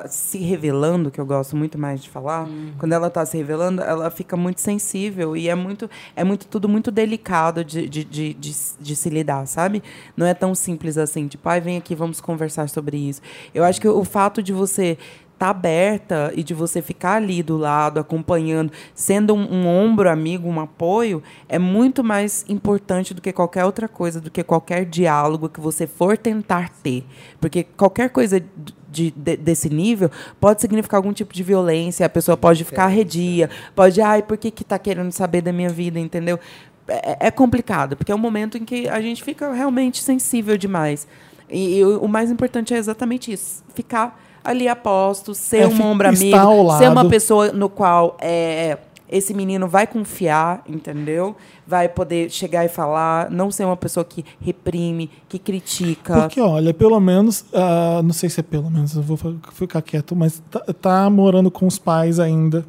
se 0.08 0.38
revelando, 0.40 1.10
que 1.10 1.20
eu 1.20 1.26
gosto 1.26 1.56
muito 1.56 1.78
mais 1.78 2.02
de 2.02 2.10
falar, 2.10 2.48
quando 2.78 2.94
ela 2.94 3.10
tá 3.10 3.26
se 3.26 3.38
revelando, 3.38 3.82
ela 3.82 4.10
fica 4.12 4.38
muito 4.38 4.62
sensível 4.62 5.36
e 5.36 5.50
é 5.50 5.56
muito, 5.56 5.90
é 6.16 6.24
muito 6.24 6.48
tudo 6.48 6.70
muito 6.70 6.92
delicado 6.92 7.64
de, 7.64 7.90
de, 7.90 8.04
de, 8.04 8.34
de, 8.34 8.52
de 8.80 8.96
se 8.96 9.10
lidar, 9.10 9.48
sabe? 9.48 9.82
Não 10.16 10.26
é 10.26 10.34
tão 10.34 10.54
simples 10.54 10.98
assim, 10.98 11.28
tipo, 11.28 11.48
ai, 11.50 11.60
vem 11.60 11.78
aqui, 11.78 11.96
vamos 11.96 12.22
conversar 12.22 12.70
sobre 12.70 12.98
isso. 12.98 13.22
Eu 13.54 13.64
acho 13.64 13.82
que 13.82 13.88
o 13.88 14.04
fato 14.04 14.44
de 14.44 14.54
você 14.54 14.98
tá 15.40 15.50
aberta 15.50 16.34
e 16.36 16.44
de 16.44 16.54
você 16.54 16.82
ficar 16.82 17.14
ali 17.14 17.42
do 17.42 17.56
lado, 17.56 17.98
acompanhando, 18.00 18.74
sendo 18.94 19.34
um, 19.34 19.54
um 19.54 19.68
ombro 19.68 20.10
amigo, 20.10 20.50
um 20.50 20.60
apoio, 20.60 21.24
é 21.48 21.58
muito 21.58 22.04
mais 22.04 22.44
importante 22.50 23.14
do 23.14 23.22
que 23.22 23.32
qualquer 23.32 23.64
outra 23.64 23.88
coisa, 23.88 24.20
do 24.20 24.30
que 24.30 24.44
qualquer 24.44 24.84
diálogo 24.84 25.48
que 25.48 25.62
você 25.62 25.88
for 25.88 26.18
tentar 26.18 26.70
ter. 26.84 27.06
Porque 27.40 27.64
qualquer 27.64 28.10
coisa 28.10 28.44
de, 28.92 29.12
de- 29.12 29.38
desse 29.38 29.70
nível 29.70 30.10
pode 30.40 30.62
significar 30.62 30.98
algum 30.98 31.14
tipo 31.14 31.34
de 31.34 31.44
violência, 31.44 32.06
a 32.06 32.10
pessoa 32.10 32.36
pode 32.36 32.64
ficar 32.64 32.86
arredia, 32.86 33.50
pode, 33.76 34.02
ai, 34.02 34.22
por 34.22 34.38
que, 34.38 34.52
que 34.52 34.64
tá 34.64 34.78
querendo 34.80 35.12
saber 35.12 35.42
da 35.42 35.52
minha 35.54 35.70
vida, 35.70 36.00
entendeu? 36.00 36.40
É, 36.88 37.28
é 37.28 37.32
complicado, 37.32 37.96
porque 37.96 38.12
é 38.12 38.16
um 38.16 38.20
momento 38.20 38.58
em 38.58 38.66
que 38.66 38.88
a 38.90 39.00
gente 39.00 39.24
fica 39.24 39.52
realmente 39.54 40.02
sensível 40.02 40.58
demais. 40.58 41.08
E, 41.50 41.78
e 41.80 41.86
o, 41.86 42.08
mais 42.08 42.30
importante 42.32 42.74
é 42.74 42.78
exatamente 42.78 43.32
isso, 43.32 43.64
ficar 43.76 44.20
ali 44.44 44.68
a 44.68 44.76
posto, 44.76 45.34
ser 45.36 45.62
É, 45.62 45.68
um 45.68 45.82
ombro 45.82 46.08
amigo, 46.08 46.38
ser 46.78 46.90
uma 46.90 47.02
pessoa 47.10 47.52
no 47.52 47.70
qual 47.70 48.16
é, 48.22 48.78
esse 49.10 49.34
menino 49.34 49.68
vai 49.68 49.88
confiar, 49.88 50.64
entendeu? 50.68 51.36
Vai 51.66 51.90
poder 51.90 52.30
chegar 52.30 52.64
e 52.64 52.70
falar, 52.70 53.30
não 53.32 53.52
ser 53.52 53.66
uma 53.66 53.78
pessoa 53.78 54.06
que 54.06 54.24
reprime, 54.40 55.10
que 55.28 55.40
critica. 55.40 56.22
Porque, 56.22 56.40
olha, 56.40 56.74
pelo 56.74 57.00
menos, 57.00 57.46
ah, 57.54 58.02
não 58.04 58.14
sei 58.14 58.30
se 58.30 58.40
é 58.40 58.44
pelo 58.44 58.70
menos, 58.70 58.96
eu 58.96 59.02
vou 59.02 59.18
ficar 59.52 59.82
quieto, 59.82 60.16
mas 60.16 60.42
tá, 60.52 60.60
tá 60.80 61.10
morando 61.10 61.50
com 61.50 61.66
os 61.66 61.80
pais 61.80 62.20
ainda. 62.20 62.66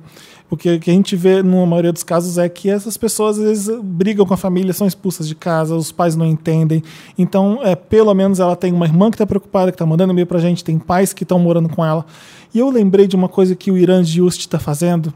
Porque 0.51 0.69
o 0.69 0.81
que 0.81 0.91
a 0.91 0.95
gente 0.95 1.15
vê, 1.15 1.45
na 1.45 1.65
maioria 1.65 1.93
dos 1.93 2.03
casos, 2.03 2.37
é 2.37 2.49
que 2.49 2.69
essas 2.69 2.97
pessoas 2.97 3.39
às 3.39 3.45
vezes 3.45 3.81
brigam 3.85 4.27
com 4.27 4.35
a 4.35 4.37
família, 4.37 4.73
são 4.73 4.85
expulsas 4.85 5.29
de 5.29 5.35
casa, 5.37 5.77
os 5.77 5.93
pais 5.93 6.17
não 6.17 6.27
entendem. 6.27 6.83
Então, 7.17 7.61
é, 7.63 7.77
pelo 7.77 8.13
menos 8.15 8.41
ela 8.41 8.57
tem 8.57 8.73
uma 8.73 8.85
irmã 8.85 9.11
que 9.11 9.15
está 9.15 9.25
preocupada, 9.25 9.71
que 9.71 9.77
está 9.77 9.87
mandando 9.87 10.13
e-mail 10.13 10.27
pra 10.27 10.41
gente, 10.41 10.65
tem 10.65 10.77
pais 10.77 11.13
que 11.13 11.23
estão 11.23 11.39
morando 11.39 11.69
com 11.69 11.85
ela. 11.85 12.05
E 12.53 12.59
eu 12.59 12.69
lembrei 12.69 13.07
de 13.07 13.15
uma 13.15 13.29
coisa 13.29 13.55
que 13.55 13.71
o 13.71 13.79
Irã 13.79 14.03
Just 14.03 14.41
está 14.41 14.59
fazendo, 14.59 15.15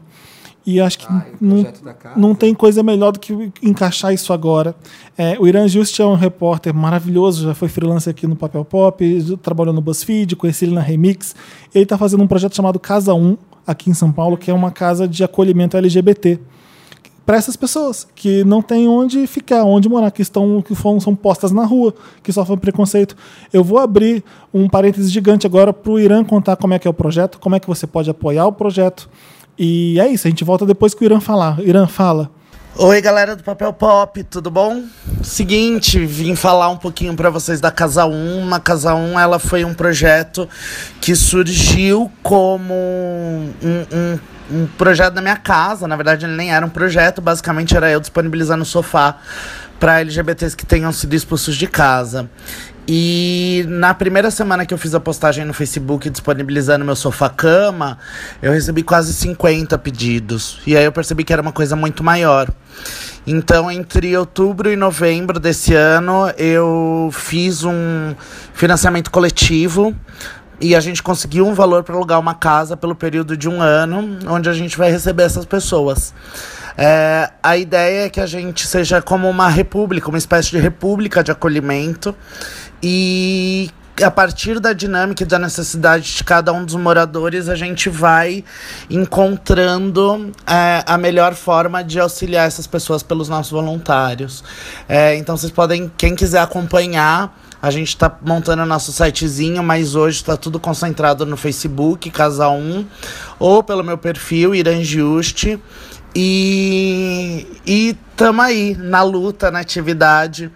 e 0.65 0.81
acho 0.81 0.99
que 0.99 1.05
o 1.05 1.21
não, 1.39 1.65
não 2.15 2.35
tem 2.35 2.53
coisa 2.53 2.81
melhor 2.81 3.11
do 3.11 3.19
que 3.19 3.51
encaixar 3.61 4.13
isso 4.13 4.33
agora. 4.33 4.75
É, 5.17 5.37
o 5.39 5.47
Irã 5.47 5.67
Just 5.67 5.99
é 5.99 6.05
um 6.05 6.15
repórter 6.15 6.73
maravilhoso, 6.73 7.45
já 7.45 7.53
foi 7.53 7.67
freelancer 7.67 8.11
aqui 8.11 8.25
no 8.25 8.35
Papel 8.35 8.65
Pop, 8.65 9.37
trabalhou 9.41 9.73
no 9.73 9.81
BuzzFeed, 9.81 10.35
conheci 10.35 10.65
ele 10.65 10.73
na 10.73 10.81
Remix. 10.81 11.35
Ele 11.73 11.83
está 11.83 11.97
fazendo 11.97 12.23
um 12.23 12.27
projeto 12.27 12.55
chamado 12.55 12.79
Casa 12.79 13.13
1, 13.13 13.37
aqui 13.67 13.89
em 13.89 13.93
São 13.93 14.11
Paulo, 14.11 14.37
que 14.37 14.49
é 14.49 14.53
uma 14.53 14.71
casa 14.71 15.07
de 15.07 15.23
acolhimento 15.23 15.77
LGBT 15.77 16.39
para 17.25 17.37
essas 17.37 17.55
pessoas 17.55 18.07
que 18.13 18.43
não 18.43 18.61
têm 18.61 18.87
onde 18.87 19.25
ficar, 19.25 19.63
onde 19.63 19.89
morar, 19.89 20.11
que 20.11 20.21
estão 20.21 20.61
que 20.61 20.75
foram, 20.75 20.99
são 20.99 21.15
postas 21.15 21.51
na 21.51 21.65
rua, 21.65 21.93
que 22.21 22.31
sofrem 22.31 22.57
preconceito. 22.57 23.15
Eu 23.51 23.63
vou 23.63 23.79
abrir 23.79 24.23
um 24.53 24.69
parênteses 24.69 25.11
gigante 25.11 25.47
agora 25.47 25.73
para 25.73 25.91
o 25.91 25.99
Irã 25.99 26.23
contar 26.23 26.55
como 26.55 26.75
é 26.75 26.79
que 26.79 26.87
é 26.87 26.91
o 26.91 26.93
projeto, 26.93 27.39
como 27.39 27.55
é 27.55 27.59
que 27.59 27.67
você 27.67 27.87
pode 27.87 28.09
apoiar 28.09 28.45
o 28.45 28.51
projeto. 28.51 29.09
E 29.57 29.99
é 29.99 30.07
isso, 30.07 30.27
a 30.27 30.29
gente 30.29 30.43
volta 30.43 30.65
depois 30.65 30.93
que 30.93 31.03
o 31.03 31.05
Irã 31.05 31.19
falar. 31.19 31.59
Irã, 31.61 31.87
fala. 31.87 32.29
Oi, 32.77 32.99
galera 33.01 33.37
do 33.37 33.43
Papel 33.43 33.71
Pop, 33.71 34.21
tudo 34.25 34.51
bom? 34.51 34.83
Seguinte, 35.23 36.05
vim 36.05 36.35
falar 36.35 36.67
um 36.69 36.75
pouquinho 36.75 37.15
pra 37.15 37.29
vocês 37.29 37.61
da 37.61 37.71
Casa 37.71 38.05
1. 38.05 38.53
A 38.53 38.59
Casa 38.59 38.93
1 38.93 39.17
ela 39.17 39.39
foi 39.39 39.63
um 39.63 39.73
projeto 39.73 40.47
que 40.99 41.15
surgiu 41.15 42.11
como 42.21 42.73
um, 42.73 43.49
um- 43.63 44.19
um 44.51 44.67
projeto 44.77 45.13
da 45.13 45.21
minha 45.21 45.37
casa. 45.37 45.87
Na 45.87 45.95
verdade, 45.95 46.25
ele 46.25 46.35
nem 46.35 46.53
era 46.53 46.65
um 46.65 46.69
projeto, 46.69 47.21
basicamente 47.21 47.75
era 47.77 47.89
eu 47.89 47.99
disponibilizando 48.01 48.63
o 48.63 48.65
sofá 48.65 49.19
para 49.79 50.01
LGBTs 50.01 50.55
que 50.55 50.65
tenham 50.65 50.91
sido 50.91 51.13
expulsos 51.13 51.55
de 51.55 51.67
casa. 51.67 52.29
E 52.87 53.65
na 53.67 53.93
primeira 53.95 54.29
semana 54.29 54.65
que 54.65 54.73
eu 54.73 54.77
fiz 54.77 54.93
a 54.93 54.99
postagem 54.99 55.43
no 55.43 55.53
Facebook 55.53 56.07
disponibilizando 56.09 56.85
meu 56.85 56.95
sofá-cama, 56.95 57.97
eu 58.41 58.51
recebi 58.51 58.83
quase 58.83 59.11
50 59.13 59.75
pedidos. 59.79 60.59
E 60.67 60.77
aí 60.77 60.85
eu 60.85 60.91
percebi 60.91 61.23
que 61.23 61.33
era 61.33 61.41
uma 61.41 61.51
coisa 61.51 61.75
muito 61.75 62.03
maior. 62.03 62.47
Então, 63.25 63.71
entre 63.71 64.15
outubro 64.15 64.71
e 64.71 64.75
novembro 64.75 65.39
desse 65.39 65.73
ano, 65.73 66.29
eu 66.37 67.09
fiz 67.11 67.63
um 67.63 68.13
financiamento 68.53 69.09
coletivo 69.09 69.95
e 70.61 70.75
a 70.75 70.79
gente 70.79 71.01
conseguiu 71.01 71.47
um 71.47 71.53
valor 71.55 71.83
para 71.83 71.95
alugar 71.95 72.19
uma 72.19 72.35
casa 72.35 72.77
pelo 72.77 72.95
período 72.95 73.35
de 73.35 73.49
um 73.49 73.61
ano, 73.61 74.19
onde 74.27 74.47
a 74.47 74.53
gente 74.53 74.77
vai 74.77 74.91
receber 74.91 75.23
essas 75.23 75.43
pessoas. 75.43 76.13
É, 76.77 77.31
a 77.41 77.57
ideia 77.57 78.05
é 78.05 78.09
que 78.09 78.19
a 78.19 78.25
gente 78.25 78.67
seja 78.67 79.01
como 79.01 79.29
uma 79.29 79.47
república, 79.47 80.09
uma 80.09 80.17
espécie 80.17 80.51
de 80.51 80.57
república 80.57 81.23
de 81.23 81.31
acolhimento 81.31 82.13
e 82.81 83.69
a 84.03 84.11
partir 84.11 84.59
da 84.59 84.73
dinâmica 84.73 85.23
e 85.23 85.25
da 85.25 85.39
necessidade 85.39 86.17
de 86.17 86.23
cada 86.23 86.51
um 86.51 86.65
dos 86.65 86.75
moradores, 86.75 87.47
a 87.47 87.55
gente 87.55 87.89
vai 87.89 88.43
encontrando 88.89 90.31
é, 90.45 90.83
a 90.85 90.97
melhor 90.97 91.33
forma 91.33 91.83
de 91.83 91.99
auxiliar 91.99 92.45
essas 92.45 92.67
pessoas 92.67 93.01
pelos 93.01 93.29
nossos 93.29 93.51
voluntários. 93.51 94.43
É, 94.89 95.15
então 95.15 95.37
vocês 95.37 95.51
podem, 95.51 95.89
quem 95.97 96.13
quiser 96.13 96.41
acompanhar, 96.41 97.37
a 97.61 97.71
gente 97.71 97.87
está 97.87 98.15
montando 98.21 98.65
nosso 98.65 98.91
sitezinho, 98.91 99.63
mas 99.63 99.95
hoje 99.95 100.17
está 100.17 100.35
tudo 100.35 100.59
concentrado 100.59 101.25
no 101.25 101.37
Facebook, 101.37 102.11
Casa 102.11 102.49
1, 102.49 102.85
ou 103.39 103.63
pelo 103.63 103.83
meu 103.83 103.97
perfil, 103.97 104.53
Irã 104.53 104.83
Juste. 104.83 105.59
E, 106.13 107.45
e 107.65 107.97
tamo 108.15 108.41
aí, 108.41 108.75
na 108.77 109.01
luta, 109.01 109.49
na 109.51 109.59
atividade. 109.59 110.51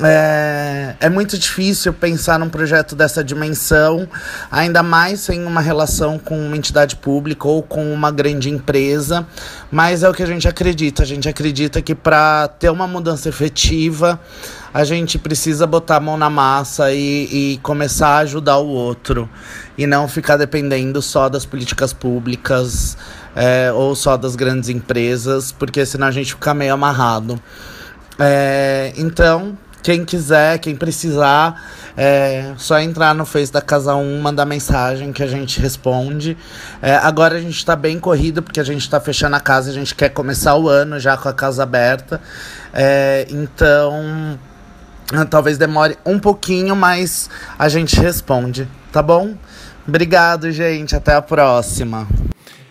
É, 0.00 0.94
é 1.00 1.08
muito 1.08 1.36
difícil 1.36 1.92
pensar 1.92 2.38
num 2.38 2.48
projeto 2.48 2.94
dessa 2.94 3.24
dimensão, 3.24 4.08
ainda 4.50 4.80
mais 4.80 5.20
sem 5.20 5.44
uma 5.44 5.60
relação 5.60 6.18
com 6.18 6.38
uma 6.38 6.56
entidade 6.56 6.94
pública 6.94 7.48
ou 7.48 7.64
com 7.64 7.92
uma 7.92 8.12
grande 8.12 8.48
empresa, 8.48 9.26
mas 9.72 10.04
é 10.04 10.08
o 10.08 10.14
que 10.14 10.22
a 10.22 10.26
gente 10.26 10.46
acredita. 10.46 11.02
A 11.02 11.06
gente 11.06 11.28
acredita 11.28 11.82
que 11.82 11.96
para 11.96 12.46
ter 12.46 12.70
uma 12.70 12.86
mudança 12.86 13.28
efetiva, 13.28 14.20
a 14.72 14.84
gente 14.84 15.18
precisa 15.18 15.66
botar 15.66 15.96
a 15.96 16.00
mão 16.00 16.16
na 16.16 16.30
massa 16.30 16.92
e, 16.92 17.54
e 17.54 17.58
começar 17.58 18.10
a 18.10 18.18
ajudar 18.18 18.58
o 18.58 18.68
outro, 18.68 19.28
e 19.76 19.84
não 19.84 20.06
ficar 20.06 20.36
dependendo 20.36 21.02
só 21.02 21.28
das 21.28 21.44
políticas 21.44 21.92
públicas 21.92 22.96
é, 23.34 23.72
ou 23.72 23.96
só 23.96 24.16
das 24.16 24.36
grandes 24.36 24.68
empresas, 24.68 25.50
porque 25.50 25.84
senão 25.84 26.06
a 26.06 26.12
gente 26.12 26.34
fica 26.34 26.54
meio 26.54 26.74
amarrado. 26.74 27.40
É, 28.18 28.92
então, 28.96 29.56
quem 29.88 30.04
quiser, 30.04 30.58
quem 30.58 30.76
precisar, 30.76 31.64
é 31.96 32.52
só 32.58 32.78
entrar 32.78 33.14
no 33.14 33.24
Face 33.24 33.50
da 33.50 33.62
Casa 33.62 33.94
1, 33.94 34.20
mandar 34.20 34.44
mensagem 34.44 35.14
que 35.14 35.22
a 35.22 35.26
gente 35.26 35.58
responde. 35.60 36.36
É, 36.82 36.96
agora 36.96 37.38
a 37.38 37.40
gente 37.40 37.56
está 37.56 37.74
bem 37.74 37.98
corrido, 37.98 38.42
porque 38.42 38.60
a 38.60 38.64
gente 38.64 38.82
está 38.82 39.00
fechando 39.00 39.36
a 39.36 39.40
casa, 39.40 39.70
a 39.70 39.72
gente 39.72 39.94
quer 39.94 40.10
começar 40.10 40.56
o 40.56 40.68
ano 40.68 41.00
já 41.00 41.16
com 41.16 41.30
a 41.30 41.32
casa 41.32 41.62
aberta. 41.62 42.20
É, 42.70 43.26
então, 43.30 44.38
ah, 45.10 45.24
talvez 45.24 45.56
demore 45.56 45.96
um 46.04 46.18
pouquinho, 46.18 46.76
mas 46.76 47.30
a 47.58 47.70
gente 47.70 47.98
responde, 47.98 48.68
tá 48.92 49.02
bom? 49.02 49.36
Obrigado, 49.88 50.52
gente. 50.52 50.94
Até 50.94 51.14
a 51.14 51.22
próxima. 51.22 52.06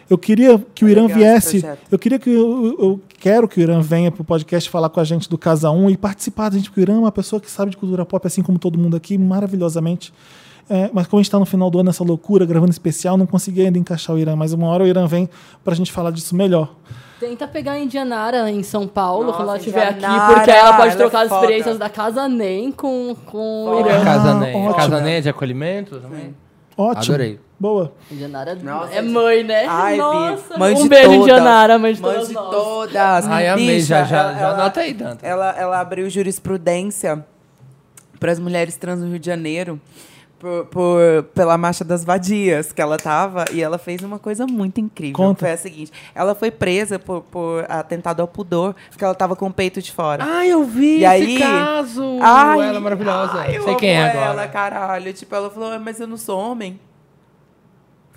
Eu 0.09 0.17
queria 0.17 0.57
que 0.73 0.85
o 0.85 0.89
Irã 0.89 1.03
Legal 1.07 1.17
esse 1.19 1.27
viesse. 1.51 1.59
projeto. 1.59 1.79
Eu 1.91 1.99
queria 1.99 2.19
que 2.19 2.29
eu, 2.29 2.75
eu 2.79 3.01
quero 3.19 3.47
que 3.47 3.59
o 3.59 3.61
Irã 3.61 3.81
venha 3.81 4.11
pro 4.11 4.23
podcast 4.23 4.69
falar 4.69 4.89
com 4.89 4.99
a 4.99 5.03
gente 5.03 5.29
do 5.29 5.37
Casa 5.37 5.69
1 5.69 5.89
e 5.89 5.97
participar 5.97 6.49
da 6.49 6.57
gente, 6.57 6.69
porque 6.69 6.79
o 6.79 6.83
Irã 6.83 6.95
é 6.95 6.99
uma 6.99 7.11
pessoa 7.11 7.39
que 7.41 7.49
sabe 7.51 7.71
de 7.71 7.77
cultura 7.77 8.05
pop, 8.05 8.25
assim 8.25 8.41
como 8.41 8.57
todo 8.57 8.77
mundo 8.77 8.95
aqui, 8.95 9.17
maravilhosamente. 9.17 10.13
É, 10.69 10.89
mas 10.93 11.07
como 11.07 11.19
a 11.19 11.21
gente 11.21 11.27
está 11.29 11.39
no 11.39 11.45
final 11.45 11.69
do 11.69 11.79
ano, 11.79 11.89
essa 11.89 12.03
loucura, 12.03 12.45
gravando 12.45 12.71
especial, 12.71 13.15
não 13.17 13.25
consegui 13.25 13.65
ainda 13.65 13.77
encaixar 13.79 14.15
o 14.15 14.19
Irã, 14.19 14.35
mas 14.35 14.51
uma 14.53 14.67
hora 14.67 14.83
o 14.83 14.87
Irã 14.87 15.05
vem 15.07 15.29
pra 15.63 15.73
gente 15.73 15.91
falar 15.91 16.11
disso 16.11 16.35
melhor. 16.35 16.73
Tenta 17.19 17.47
pegar 17.47 17.71
a 17.73 17.79
Indianara 17.79 18.51
em 18.51 18.61
São 18.63 18.87
Paulo 18.87 19.25
Nossa, 19.25 19.37
quando 19.37 19.49
ela 19.49 19.57
estiver 19.57 19.87
aqui, 19.87 20.05
porque 20.35 20.51
ela 20.51 20.73
pode 20.73 20.89
ela 20.89 20.93
é 20.93 20.95
trocar 20.95 21.21
as 21.23 21.29
foda. 21.29 21.41
experiências 21.41 21.77
da 21.79 21.89
Casa 21.89 22.27
NEM 22.29 22.71
com, 22.71 23.15
com 23.25 23.65
o. 23.65 23.79
Irã. 23.79 24.03
Casa 24.03 24.29
Ah, 24.31 24.33
Nem. 24.35 24.55
ótimo. 24.55 24.75
Casa 24.75 25.01
Nem 25.01 25.13
é 25.15 25.21
de 25.21 25.29
acolhimento 25.29 25.99
também? 25.99 26.35
Ótimo. 26.77 27.15
Adorei. 27.15 27.39
Boa. 27.59 27.91
Indianara 28.11 28.53
Nossa, 28.55 28.93
é 28.93 29.01
mãe, 29.01 29.43
né? 29.43 29.65
Ai, 29.67 29.97
Nossa, 29.97 30.57
mãe 30.59 30.75
um 30.75 30.83
de 30.83 30.89
beijo, 30.89 31.05
todas. 31.09 31.21
Indianara, 31.21 31.79
mãe 31.79 31.93
de 31.93 32.01
Mãe 32.01 32.11
todas 32.13 32.27
de 32.27 32.33
nós. 32.35 32.49
todas. 32.51 32.95
Ai, 33.27 33.47
amei. 33.47 33.67
Bicha, 33.77 33.87
já, 33.87 34.03
já, 34.05 34.17
ela- 34.19 34.33
já 34.33 34.39
ela- 34.41 34.53
anota 34.53 34.79
aí, 34.81 34.93
Danta. 34.93 35.25
Ela, 35.25 35.55
ela 35.57 35.79
abriu 35.79 36.07
jurisprudência 36.09 37.25
para 38.19 38.31
as 38.31 38.39
mulheres 38.39 38.75
trans 38.77 38.99
no 38.99 39.07
Rio 39.09 39.17
de 39.19 39.25
Janeiro 39.25 39.81
por, 40.39 40.65
por- 40.65 41.23
pela 41.33 41.57
marcha 41.57 41.83
das 41.83 42.05
vadias 42.05 42.71
que 42.71 42.79
ela 42.79 42.95
tava 42.97 43.45
e 43.51 43.59
ela 43.59 43.79
fez 43.79 44.01
uma 44.03 44.19
coisa 44.19 44.45
muito 44.45 44.79
incrível. 44.79 45.15
Conta. 45.15 45.39
Foi 45.39 45.51
a 45.51 45.57
seguinte: 45.57 45.91
ela 46.13 46.35
foi 46.35 46.51
presa 46.51 46.99
por, 46.99 47.21
por 47.23 47.65
atentado 47.67 48.21
ao 48.21 48.27
pudor 48.27 48.75
porque 48.91 49.03
ela 49.03 49.15
tava 49.15 49.35
com 49.35 49.47
o 49.47 49.51
peito 49.53 49.81
de 49.81 49.91
fora. 49.91 50.23
Ah, 50.23 50.45
eu 50.45 50.63
vi 50.63 50.97
E 50.99 51.05
esse 51.05 51.05
aí- 51.07 51.39
caso. 51.39 52.19
Ai, 52.21 52.67
ela 52.69 52.77
é 52.77 52.79
maravilhosa. 52.79 53.33
ai, 53.39 53.57
eu 53.57 53.63
Sei 53.63 53.75
quem 53.77 53.89
é 53.89 53.93
ela, 54.15 54.29
agora. 54.33 54.47
caralho. 54.47 55.11
Tipo, 55.11 55.33
ela 55.33 55.49
falou, 55.49 55.71
"Ah, 55.71 55.79
mas 55.79 55.99
eu 55.99 56.05
não 56.05 56.17
sou 56.17 56.39
homem. 56.39 56.79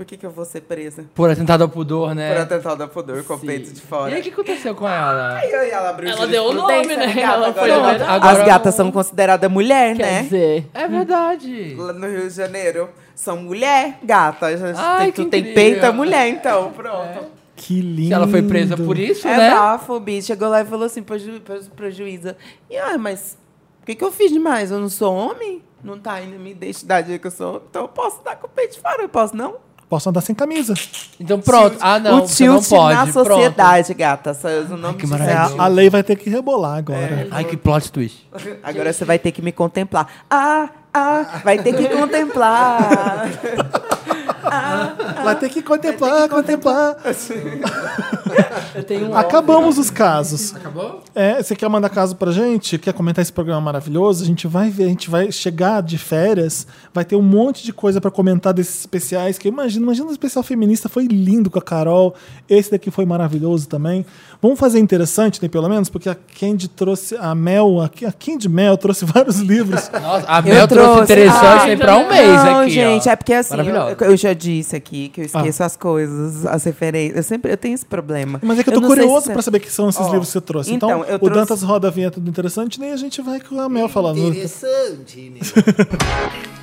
Por 0.01 0.07
que, 0.07 0.17
que 0.17 0.25
eu 0.25 0.31
vou 0.31 0.47
ser 0.47 0.63
presa? 0.63 1.05
Por 1.15 1.29
atentado 1.29 1.63
ao 1.63 1.69
pudor, 1.69 2.15
né? 2.15 2.33
Por 2.33 2.41
atentado 2.41 2.83
ao 2.83 2.89
pudor 2.89 3.23
com 3.23 3.35
o 3.35 3.39
peito 3.39 3.71
de 3.71 3.81
E 3.81 3.83
fora. 3.83 4.15
aí, 4.15 4.21
o 4.23 4.25
que 4.25 4.31
aconteceu 4.31 4.75
com 4.75 4.89
ela? 4.89 5.37
Aí 5.37 5.53
ela 5.53 5.91
abriu 5.91 6.09
Ela 6.09 6.27
deu 6.27 6.45
o 6.45 6.55
nome, 6.55 6.87
né? 6.97 7.07
gata, 7.09 7.21
Ela 7.21 7.49
agora 7.49 7.53
foi 7.53 7.71
liberada. 7.71 8.09
Agora 8.11 8.41
As 8.41 8.47
gatas 8.47 8.75
são 8.75 8.91
consideradas 8.91 9.51
mulher, 9.51 9.95
Quer 9.95 10.03
né? 10.07 10.23
dizer, 10.23 10.67
É 10.73 10.89
verdade. 10.89 11.75
Lá 11.75 11.93
no 11.93 12.09
Rio 12.09 12.23
de 12.23 12.31
Janeiro. 12.35 12.89
São 13.15 13.37
mulher, 13.37 13.99
gata. 14.03 14.47
A 14.47 14.57
gente 14.57 14.79
Ai, 14.79 15.13
tu 15.13 15.27
tem 15.27 15.53
peito, 15.53 15.85
é 15.85 15.93
mulher, 15.93 16.29
então. 16.29 16.73
Pronto. 16.73 17.27
Que 17.55 17.83
lindo. 17.83 18.09
Se 18.09 18.15
ela 18.15 18.27
foi 18.27 18.41
presa 18.41 18.79
por 18.79 18.99
isso, 18.99 19.29
É, 19.29 19.37
né? 19.37 19.51
bafo, 19.51 20.01
bicho. 20.01 20.29
Chegou 20.29 20.49
lá 20.49 20.63
e 20.63 20.65
falou 20.65 20.87
assim 20.87 21.03
pro, 21.03 21.19
ju, 21.19 21.43
pro, 21.43 21.63
pro 21.77 21.91
juíza. 21.91 22.39
E, 22.71 22.79
ah, 22.79 22.97
mas 22.97 23.37
o 23.83 23.85
que, 23.85 23.95
que 23.95 24.03
eu 24.03 24.11
fiz 24.11 24.33
demais? 24.33 24.71
Eu 24.71 24.81
não 24.81 24.89
sou 24.89 25.15
homem? 25.15 25.61
Não 25.83 25.99
tá 25.99 26.21
na 26.21 26.27
minha 26.39 26.51
identidade 26.51 27.19
que 27.19 27.27
eu 27.27 27.31
sou 27.31 27.49
homem? 27.51 27.63
Então 27.71 27.83
eu 27.83 27.89
posso 27.89 28.23
dar 28.23 28.37
com 28.37 28.47
o 28.47 28.51
peito 28.51 28.75
de 28.75 28.81
fora, 28.81 29.03
eu 29.03 29.09
posso 29.09 29.35
não? 29.35 29.57
Posso 29.91 30.09
andar 30.09 30.21
sem 30.21 30.37
camisa. 30.37 30.73
Então 31.19 31.41
pronto. 31.41 31.77
Ah, 31.81 31.99
não. 31.99 32.23
o 32.23 32.29
você 32.29 32.47
não 32.47 32.61
tilt 32.61 32.69
pode. 32.71 32.95
na 32.95 33.07
Pronto. 33.09 33.29
sociedade, 33.29 33.93
gata. 33.95 34.33
Só 34.33 34.49
o 34.49 34.77
nome 34.77 34.97
que. 34.97 35.05
É, 35.05 35.59
a 35.59 35.67
lei 35.67 35.91
vai 35.91 36.05
ter 36.05 36.15
que 36.15 36.31
rebolar 36.31 36.79
agora. 36.79 37.01
É. 37.01 37.29
Ai, 37.29 37.43
que 37.45 37.57
plot 37.57 37.91
twist. 37.91 38.25
Agora 38.63 38.93
você 38.93 39.05
vai 39.05 39.19
ter 39.19 39.33
que 39.33 39.43
me 39.43 39.51
contemplar. 39.51 40.07
Ah, 40.31 40.69
ah, 40.95 41.41
vai 41.43 41.59
ter 41.59 41.75
que 41.75 41.89
contemplar. 41.89 43.29
Vai 45.25 45.37
ter 45.37 45.49
que 45.49 45.63
contemplar, 45.63 46.29
contemplar. 46.29 46.97
eu 48.75 48.83
tenho 48.85 49.11
um 49.11 49.17
Acabamos 49.17 49.79
os 49.79 49.91
casos. 49.91 50.55
Acabou? 50.55 51.03
É, 51.15 51.43
você 51.43 51.55
quer 51.55 51.69
mandar 51.69 51.89
caso 51.91 52.17
pra 52.17 52.33
gente? 52.33 52.79
Quer 52.79 52.93
comentar 52.93 53.23
esse 53.23 53.33
programa 53.33 53.61
maravilhoso? 53.61 54.23
A 54.23 54.27
gente 54.27 54.47
vai 54.47 54.71
ver, 54.71 54.85
a 54.85 54.89
gente 54.89 55.11
vai 55.11 55.31
chegar 55.31 55.83
de 55.83 55.99
férias, 55.99 56.67
vai 56.93 57.05
ter 57.05 57.17
um 57.17 57.23
monte 57.23 57.63
de 57.65 57.73
coisa 57.73 58.01
pra 58.01 58.11
comentar 58.11 58.53
desses 58.53 58.81
especiais. 58.81 59.39
Que 59.39 59.49
imagina, 59.49 59.85
imagina 59.85 60.09
o 60.09 60.13
especial 60.13 60.43
feminista 60.43 60.89
foi 60.89 61.07
lindo 61.07 61.51
com 61.51 61.59
a 61.59 61.63
Carol. 61.63 62.15
Esse 62.49 62.71
daqui 62.71 62.91
foi 62.91 63.05
maravilhoso 63.05 63.69
também. 63.69 64.05
Vamos 64.43 64.59
fazer 64.59 64.79
interessante, 64.79 65.43
né, 65.43 65.49
pelo 65.49 65.69
menos, 65.69 65.91
porque 65.91 66.09
a 66.09 66.17
Candy 66.39 66.67
trouxe 66.69 67.15
a 67.17 67.35
Mel, 67.35 67.81
a 67.83 67.91
a 68.07 68.13
Candy 68.13 68.49
Mel 68.49 68.77
trouxe 68.79 69.05
vários 69.07 69.39
livros. 69.41 69.91
Nossa, 69.93 70.25
a 70.27 70.39
Eu 70.39 70.45
Mel 70.45 70.69
trouxe 70.69 70.93
trouxe. 70.95 71.13
interessante 71.13 71.71
aí 71.71 71.77
pra 71.77 71.97
um 71.97 72.09
mês 72.09 72.45
não, 72.45 72.61
aqui. 72.61 72.71
gente, 72.71 73.09
ó. 73.09 73.13
é 73.13 73.17
porque 73.17 73.35
assim, 73.35 73.57
eu, 73.59 74.11
eu 74.11 74.17
já 74.17 74.30
disse 74.35 74.75
aqui 74.77 75.09
que 75.09 75.21
eu 75.21 75.25
Ah. 75.25 75.39
esqueço 75.39 75.63
as 75.65 75.77
coisas, 75.77 76.45
as 76.47 76.65
referências. 76.65 77.17
Eu 77.17 77.23
sempre 77.23 77.53
eu 77.53 77.57
tenho 77.57 77.75
esse 77.75 77.85
problema. 77.87 78.39
Mas 78.43 78.59
é 78.59 78.63
que 78.65 78.71
eu 78.71 78.75
tô 78.75 78.81
sei 78.81 78.89
curioso 78.89 79.27
se- 79.27 79.33
pra 79.33 79.43
saber 79.43 79.61
que 79.61 79.71
são 79.71 79.89
esses 79.89 80.01
Ó, 80.01 80.05
livros 80.11 80.27
que 80.29 80.33
você 80.33 80.41
trouxe. 80.41 80.73
Então, 80.73 80.89
então, 80.91 81.05
eu 81.05 81.17
o 81.17 81.19
trouxe- 81.19 81.35
Dantas 81.41 81.63
roda 81.63 81.89
a 81.89 81.91
vinheta 81.91 82.21
do 82.21 82.29
interessante, 82.31 82.79
nem 82.81 82.93
a 82.93 82.97
gente 82.97 83.21
vai 83.23 83.41
com 83.41 83.61
a 83.61 83.69
Mel 83.69 83.89
falando. 83.89 84.19
Interessante, 84.19 85.31
né? 85.31 85.41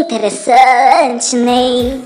Interessante, 0.00 1.36
Ney. 1.36 2.02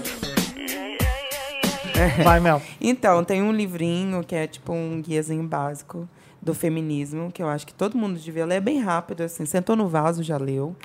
Vai, 2.24 2.40
Mel. 2.40 2.60
Então, 2.80 3.22
tem 3.24 3.42
um 3.42 3.52
livrinho 3.52 4.22
que 4.24 4.34
é 4.34 4.46
tipo 4.46 4.72
um 4.72 5.00
guiazinho 5.00 5.44
básico 5.44 6.08
do 6.44 6.52
feminismo, 6.54 7.30
que 7.32 7.42
eu 7.42 7.48
acho 7.48 7.66
que 7.66 7.72
todo 7.72 7.96
mundo 7.96 8.18
devia 8.18 8.44
ler. 8.44 8.56
É 8.56 8.60
bem 8.60 8.80
rápido, 8.80 9.22
assim. 9.22 9.46
Sentou 9.46 9.74
no 9.74 9.88
vaso, 9.88 10.22
já 10.22 10.36
leu. 10.36 10.76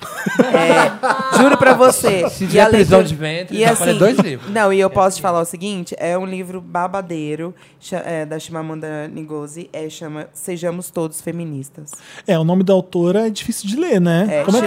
É, 0.52 1.38
juro 1.38 1.56
pra 1.56 1.74
você. 1.74 2.28
Se 2.30 2.44
E 2.44 2.58
a 2.60 2.66
prisão 2.68 2.98
leitura- 3.00 3.04
de 3.04 3.14
ventre, 3.14 3.56
e 3.56 3.64
assim, 3.64 3.96
dois 3.96 4.18
livros. 4.18 4.50
Não, 4.50 4.72
e 4.72 4.80
eu 4.80 4.90
posso 4.90 5.16
te 5.16 5.22
falar 5.22 5.40
o 5.40 5.44
seguinte: 5.44 5.94
é 5.98 6.16
um 6.18 6.26
livro 6.26 6.60
babadeiro 6.60 7.54
é, 8.04 8.24
da 8.26 8.38
Chimamanda 8.38 9.08
Ngozi, 9.14 9.68
é, 9.72 9.88
chama 9.88 10.28
Sejamos 10.32 10.90
Todos 10.90 11.20
Feministas. 11.20 11.92
É, 12.26 12.38
o 12.38 12.44
nome 12.44 12.62
da 12.64 12.72
autora 12.72 13.26
é 13.26 13.30
difícil 13.30 13.68
de 13.68 13.76
ler, 13.76 14.00
né? 14.00 14.26
É, 14.40 14.44
Como 14.44 14.56
é 14.56 14.60
que. 14.60 14.66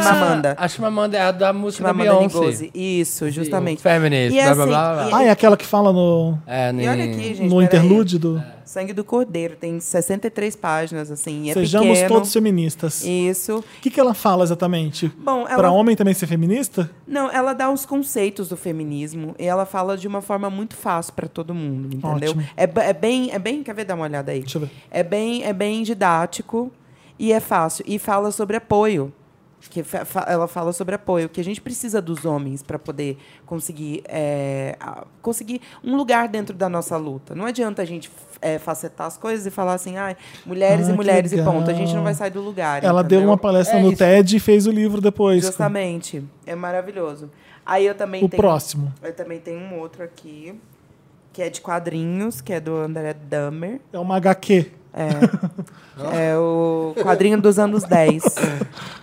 A 0.57 0.67
Chimamanda 0.67 1.17
é 1.17 1.21
a 1.21 1.31
da 1.31 1.53
música 1.53 1.83
da 1.83 1.89
Chimamanda 1.91 2.17
Beyoncé. 2.19 2.37
Ngozi. 2.37 2.71
Isso, 2.73 3.29
justamente. 3.29 3.81
Feminist, 3.81 4.35
E 4.37 4.41
blá, 4.43 4.53
blá, 4.55 4.63
assim, 4.63 4.67
blá, 4.69 4.93
blá. 4.93 5.09
e- 5.09 5.13
Ah, 5.13 5.27
é 5.27 5.29
aquela 5.31 5.57
que 5.57 5.65
fala 5.65 5.91
no, 5.93 6.37
É, 6.47 6.71
E 6.71 6.87
olha 6.87 7.03
aqui, 7.05 7.35
gente. 7.35 7.49
no 7.49 7.61
interlúdio 7.61 8.19
do... 8.19 8.43
Sangue 8.65 8.93
do 8.93 9.03
Cordeiro. 9.03 9.55
Tem 9.55 9.79
63 9.79 10.55
páginas, 10.55 11.11
assim. 11.11 11.49
É 11.49 11.53
Sejamos 11.53 11.89
pequeno. 11.89 12.15
todos 12.15 12.33
feministas. 12.33 13.03
Isso. 13.03 13.57
O 13.57 13.81
que, 13.81 13.89
que 13.89 13.99
ela 13.99 14.13
fala 14.13 14.43
exatamente? 14.43 15.11
Bom, 15.17 15.47
ela... 15.47 15.71
homem 15.71 15.95
também 15.95 16.13
ser 16.13 16.27
feminista? 16.27 16.89
Não, 17.07 17.29
ela 17.31 17.53
dá 17.53 17.69
os 17.71 17.85
conceitos 17.85 18.49
do 18.49 18.57
feminismo 18.57 19.35
e 19.37 19.45
ela 19.45 19.65
fala 19.65 19.97
de 19.97 20.07
uma 20.07 20.21
forma 20.21 20.49
muito 20.49 20.75
fácil 20.75 21.13
para 21.13 21.27
todo 21.27 21.53
mundo, 21.53 21.95
entendeu? 21.95 22.35
É, 22.55 22.63
é 22.63 22.93
bem, 22.93 23.31
é 23.31 23.39
bem, 23.39 23.63
quer 23.63 23.73
ver 23.73 23.85
dar 23.85 23.95
uma 23.95 24.05
olhada 24.05 24.31
aí? 24.31 24.41
Deixa 24.41 24.57
eu 24.57 24.61
ver. 24.61 24.71
É 24.89 25.03
bem, 25.03 25.43
é 25.43 25.53
bem 25.53 25.83
didático 25.83 26.71
e 27.17 27.31
é 27.31 27.39
fácil 27.39 27.83
e 27.87 27.99
fala 27.99 28.31
sobre 28.31 28.57
apoio. 28.57 29.13
Que 29.69 29.81
fa- 29.81 30.25
ela 30.27 30.47
fala 30.47 30.71
sobre 30.73 30.93
apoio, 30.95 31.27
que 31.29 31.39
a 31.41 31.43
gente 31.43 31.59
precisa 31.61 32.01
dos 32.01 32.25
homens 32.25 32.61
para 32.61 32.77
poder 32.77 33.17
conseguir, 33.45 34.03
é, 34.05 34.77
conseguir 35.21 35.61
um 35.83 35.95
lugar 35.95 36.27
dentro 36.27 36.55
da 36.55 36.67
nossa 36.69 36.95
luta. 36.97 37.33
Não 37.33 37.45
adianta 37.45 37.81
a 37.81 37.85
gente 37.85 38.11
é, 38.41 38.59
facetar 38.59 39.07
as 39.07 39.17
coisas 39.17 39.45
e 39.47 39.49
falar 39.49 39.73
assim, 39.73 39.97
ai, 39.97 40.15
mulheres 40.45 40.87
Ah, 40.89 40.91
e 40.91 40.95
mulheres 40.95 41.31
e 41.31 41.41
ponto. 41.41 41.69
A 41.71 41.73
gente 41.73 41.79
legal. 41.87 41.95
não 41.95 42.03
vai 42.03 42.13
sair 42.13 42.29
do 42.29 42.41
lugar. 42.41 42.83
Ela 42.83 43.01
deu 43.03 43.17
entendeu? 43.19 43.29
uma 43.31 43.37
palestra 43.37 43.79
É 43.79 43.81
no 43.81 43.87
isso. 43.89 43.97
TED 43.97 44.35
e 44.35 44.39
fez 44.39 44.67
o 44.67 44.71
livro 44.71 44.99
depois. 45.01 45.43
Justamente. 45.43 46.23
É 46.45 46.53
maravilhoso. 46.55 47.31
Aí 47.65 47.85
eu 47.85 47.95
também 47.95 48.23
O 48.23 48.29
tenho. 48.29 48.41
próximo. 48.41 48.93
Eu 49.01 49.13
também 49.15 49.39
tenho 49.39 49.59
um 49.59 49.79
outro 49.79 50.03
aqui, 50.03 50.53
que 51.31 51.41
é 51.41 51.49
de 51.49 51.61
quadrinhos, 51.61 52.41
que 52.41 52.51
é 52.53 52.59
do 52.59 52.75
André 52.75 53.13
Dahmer. 53.13 53.79
É 53.93 53.97
uma 53.97 54.17
HQ. 54.17 54.69
É. 54.93 55.07
é 56.13 56.37
o 56.37 56.93
quadrinho 57.01 57.39
dos 57.41 57.59
anos 57.59 57.83
10. 57.83 58.23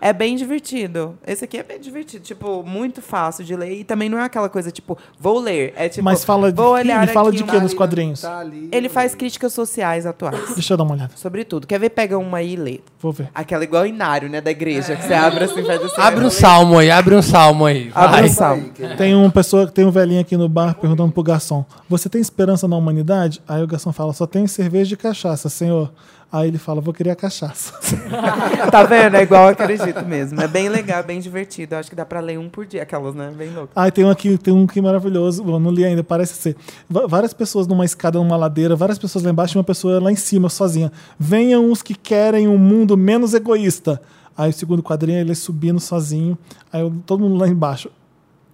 É 0.01 0.13
bem 0.13 0.35
divertido. 0.37 1.15
Esse 1.27 1.45
aqui 1.45 1.59
é 1.59 1.63
bem 1.63 1.79
divertido. 1.79 2.25
Tipo, 2.25 2.63
muito 2.63 3.03
fácil 3.03 3.45
de 3.45 3.55
ler. 3.55 3.73
E 3.81 3.85
também 3.85 4.09
não 4.09 4.19
é 4.19 4.25
aquela 4.25 4.49
coisa, 4.49 4.71
tipo, 4.71 4.97
vou 5.19 5.39
ler. 5.39 5.73
É 5.77 5.89
tipo, 5.89 6.05
Mas 6.05 6.25
fala 6.25 6.51
de, 6.51 6.57
vou 6.57 6.73
olhar 6.73 7.03
ele 7.03 7.13
fala 7.13 7.29
aqui 7.29 7.37
de 7.39 7.43
uma- 7.45 7.53
quê 7.53 7.61
nos 7.61 7.75
quadrinhos? 7.75 8.23
Tá 8.23 8.39
ali. 8.39 8.69
Ele 8.73 8.89
faz 8.89 9.15
críticas 9.15 9.53
sociais 9.53 10.07
atuais. 10.07 10.55
Deixa 10.55 10.73
eu 10.73 10.77
dar 10.79 10.85
uma 10.85 10.95
olhada. 10.95 11.13
Sobre 11.17 11.45
tudo. 11.45 11.67
Quer 11.67 11.79
ver? 11.79 11.91
Pega 11.91 12.19
uma 12.19 12.39
aí 12.39 12.55
e 12.55 12.57
lê. 12.57 12.81
Vou 12.99 13.13
ver. 13.13 13.29
Aquela 13.35 13.63
igual 13.65 13.87
inário, 13.87 14.29
né, 14.29 14.41
da 14.41 14.51
igreja. 14.51 14.97
Que 14.97 15.05
você 15.05 15.15
abre 15.15 15.45
assim, 15.45 15.65
faz 15.65 15.83
assim. 15.83 16.01
Abre 16.01 16.25
um 16.25 16.31
salmo 16.31 16.79
aí, 16.79 16.91
abre 16.91 17.15
um 17.15 17.23
salmo 17.23 17.67
aí. 17.67 17.91
Abre 17.95 18.21
vai. 18.23 18.25
um 18.31 18.33
salmo. 18.33 18.71
Tem 18.97 19.15
uma 19.15 19.31
pessoa, 19.31 19.67
tem 19.67 19.85
um 19.85 19.91
velhinho 19.91 20.21
aqui 20.21 20.37
no 20.37 20.49
bar 20.49 20.75
perguntando 20.75 21.13
pro 21.13 21.23
garçom: 21.23 21.65
Você 21.89 22.09
tem 22.09 22.21
esperança 22.21 22.67
na 22.67 22.77
humanidade? 22.77 23.41
Aí 23.47 23.63
o 23.63 23.67
garçom 23.67 23.93
fala: 23.93 24.13
Só 24.13 24.27
tenho 24.27 24.49
cerveja 24.49 24.95
e 24.95 24.97
cachaça, 24.97 25.49
senhor. 25.49 25.93
Aí 26.33 26.47
ele 26.49 26.59
fala: 26.59 26.81
Vou 26.81 26.95
querer 26.95 27.11
a 27.11 27.17
cachaça. 27.17 27.73
Tá 28.71 28.85
vendo? 28.85 29.17
É 29.17 29.23
igual 29.23 29.45
eu 29.45 29.49
acredito 29.49 30.05
mesmo. 30.07 30.41
É 30.41 30.47
bem 30.47 30.69
legal, 30.69 31.03
bem 31.03 31.19
divertido. 31.21 31.75
Eu 31.75 31.79
acho 31.81 31.91
que 31.91 31.97
dá 31.97 32.05
pra 32.05 32.21
ler 32.21 32.39
um 32.39 32.49
por 32.49 32.65
dia. 32.67 32.83
Aquelas, 32.83 33.15
né? 33.15 33.33
Bem 33.37 33.51
louco. 33.51 33.73
Aí 33.75 33.91
tem 33.91 34.05
um 34.05 34.11
aqui, 34.11 34.39
tem 34.39 34.55
um 34.55 34.67
que 34.67 34.81
maravilhoso. 34.81 35.43
Bom, 35.43 35.59
não 35.59 35.71
li 35.73 35.85
ainda, 35.85 36.05
parece 36.05 36.35
ser. 36.35 36.57
Va- 36.89 37.07
Várias 37.07 37.33
pessoas 37.33 37.67
numa 37.67 37.85
escada, 37.85 38.19
numa 38.19 38.37
ladeira, 38.37 38.77
várias 38.77 38.99
pessoas 38.99 39.25
lá 39.25 39.31
embaixo 39.31 39.57
e 39.57 39.59
uma 39.59 39.65
pessoa 39.65 40.01
lá 40.01 40.13
em 40.13 40.17
cima, 40.17 40.49
sozinha. 40.49 40.93
Venham 41.19 41.71
os 41.71 41.83
que 41.83 41.95
querem 41.95 42.47
um 42.47 42.59
mundo 42.59 42.97
menos 42.97 43.35
egoísta. 43.35 44.01
Aí 44.37 44.51
o 44.51 44.53
segundo 44.53 44.83
quadrinho 44.83 45.19
ele 45.19 45.35
subindo 45.35 45.81
sozinho. 45.81 46.39
Aí 46.73 46.89
todo 47.07 47.21
mundo 47.21 47.37
lá 47.41 47.49
embaixo. 47.49 47.91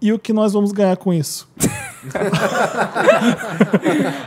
E 0.00 0.12
o 0.12 0.18
que 0.18 0.32
nós 0.32 0.52
vamos 0.52 0.72
ganhar 0.72 0.96
com 0.96 1.12
isso? 1.12 1.48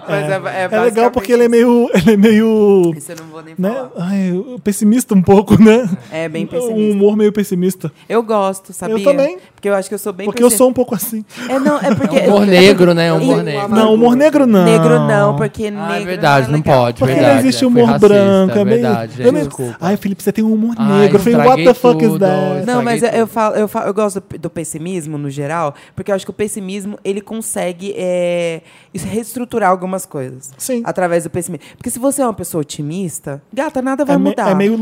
Mas 0.07 0.29
é, 0.29 0.67
É 0.71 0.79
legal 0.79 1.11
porque 1.11 1.33
ele 1.33 1.45
é 1.45 1.49
meio. 1.49 1.89
Ele 1.93 2.13
é 2.13 2.17
meio. 2.17 2.93
Isso 2.95 3.11
eu 3.11 3.15
não 3.17 3.25
vou 3.25 3.41
nem 3.41 3.55
Né? 3.57 3.69
falar. 3.73 3.89
Ai, 3.97 4.33
pessimista 4.63 5.13
um 5.15 5.21
pouco, 5.21 5.61
né? 5.61 5.87
É 6.11 6.27
bem 6.29 6.45
Um 6.45 6.47
pessimista. 6.47 6.93
humor 6.93 7.15
meio 7.17 7.31
pessimista. 7.31 7.91
Eu 8.07 8.23
gosto, 8.23 8.71
sabia? 8.73 9.03
também. 9.03 9.37
Porque 9.53 9.67
eu 9.69 9.75
acho 9.75 9.89
que 9.89 9.95
eu 9.95 9.99
sou 9.99 10.13
bem 10.13 10.25
Porque 10.25 10.43
eu 10.43 10.49
sou 10.49 10.69
um 10.69 10.73
pouco 10.73 10.95
assim. 10.95 11.23
É, 11.49 11.59
não, 11.59 11.77
é 11.77 11.93
porque... 11.93 12.17
Humor 12.19 12.45
negro, 12.47 12.93
né? 12.93 13.11
Humor 13.13 13.43
negro. 13.43 13.67
Não, 13.69 13.93
humor 13.93 14.15
negro 14.15 14.45
não. 14.47 14.63
Negro 14.65 14.99
não, 15.07 15.35
porque 15.35 15.67
Ah, 15.67 15.71
negro 15.71 15.95
é 15.95 16.05
verdade, 16.05 16.47
é 16.47 16.51
não 16.51 16.61
pode, 16.61 16.99
Porque 16.99 17.13
verdade. 17.13 17.33
não 17.33 17.39
existe 17.41 17.63
é, 17.63 17.67
humor 17.67 17.85
racista, 17.85 18.07
branco. 18.07 18.57
É 18.57 18.61
é 18.61 18.65
meio... 18.65 18.81
verdade, 18.81 19.21
eu 19.23 19.31
desculpa. 19.31 19.77
Ai, 19.81 19.97
Felipe, 19.97 20.23
você 20.23 20.31
tem 20.31 20.43
um 20.43 20.53
humor 20.53 20.75
Ai, 20.77 21.01
negro. 21.01 21.17
Eu 21.17 21.21
falei, 21.21 21.37
what 21.47 21.63
the 21.63 21.71
estraguei 21.71 22.07
fuck 22.09 22.13
is 22.13 22.19
that? 22.19 22.65
Não, 22.65 22.83
mas 22.83 23.03
eu, 23.03 23.09
eu, 23.09 23.27
falo, 23.27 23.55
eu, 23.55 23.67
falo, 23.67 23.87
eu 23.87 23.93
gosto 23.93 24.23
do 24.39 24.49
pessimismo 24.49 25.17
no 25.17 25.29
geral, 25.29 25.73
porque 25.95 26.11
eu 26.11 26.15
acho 26.15 26.25
que 26.25 26.31
o 26.31 26.33
pessimismo 26.33 26.97
ele 27.03 27.21
consegue 27.21 27.68
é, 27.95 28.61
reestruturar 28.93 29.69
algumas 29.69 30.05
coisas. 30.05 30.51
Sim. 30.57 30.81
Através 30.85 31.23
do 31.23 31.29
pessimismo. 31.29 31.65
Porque 31.77 31.89
se 31.89 31.99
você 31.99 32.21
é 32.21 32.25
uma 32.25 32.33
pessoa 32.33 32.61
otimista, 32.61 33.41
gata, 33.51 33.81
nada 33.81 34.03
vai 34.05 34.15
É, 34.15 34.19
me- 34.19 34.29
mudar. 34.29 34.49
é 34.51 34.55
meio, 34.55 34.75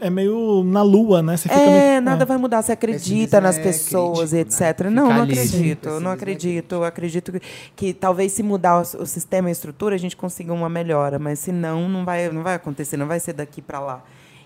é, 0.00 0.06
é 0.06 0.10
meio 0.10 0.62
na 0.64 0.82
lua, 0.82 1.22
né? 1.22 1.36
Você 1.36 1.48
fica 1.48 1.60
É, 1.60 1.90
meio, 1.90 2.02
nada 2.02 2.22
é. 2.22 2.26
vai 2.26 2.36
mudar. 2.36 2.62
Você 2.62 2.72
acredita 2.72 3.40
nas 3.40 3.58
é 3.58 3.62
pessoas 3.62 4.30
crítico, 4.30 4.62
e 4.62 4.66
etc. 4.70 4.80
Não, 4.90 5.08
não 5.08 5.22
ali. 5.22 5.32
acredito. 5.32 6.00
Não 6.00 6.10
é 6.10 6.14
acredito. 6.14 6.74
Eu 6.74 6.84
acredito 6.84 7.32
que, 7.32 7.40
que 7.76 7.92
talvez 7.94 8.32
se 8.32 8.42
mudar 8.42 8.78
o, 8.78 9.02
o 9.02 9.06
sistema 9.06 9.48
e 9.48 9.50
a 9.50 9.52
estrutura, 9.52 9.94
a 9.94 9.98
gente 9.98 10.16
consiga 10.16 10.52
uma 10.52 10.68
melhora. 10.68 11.18
Mas 11.18 11.38
se 11.38 11.52
não, 11.52 11.88
não 11.88 12.04
vai, 12.04 12.28
não 12.30 12.42
vai 12.42 12.54
acontecer. 12.54 12.96
Não 12.96 13.06
vai 13.06 13.20
ser 13.20 13.32
daqui 13.32 13.60
para 13.62 13.80
lá. 13.80 14.02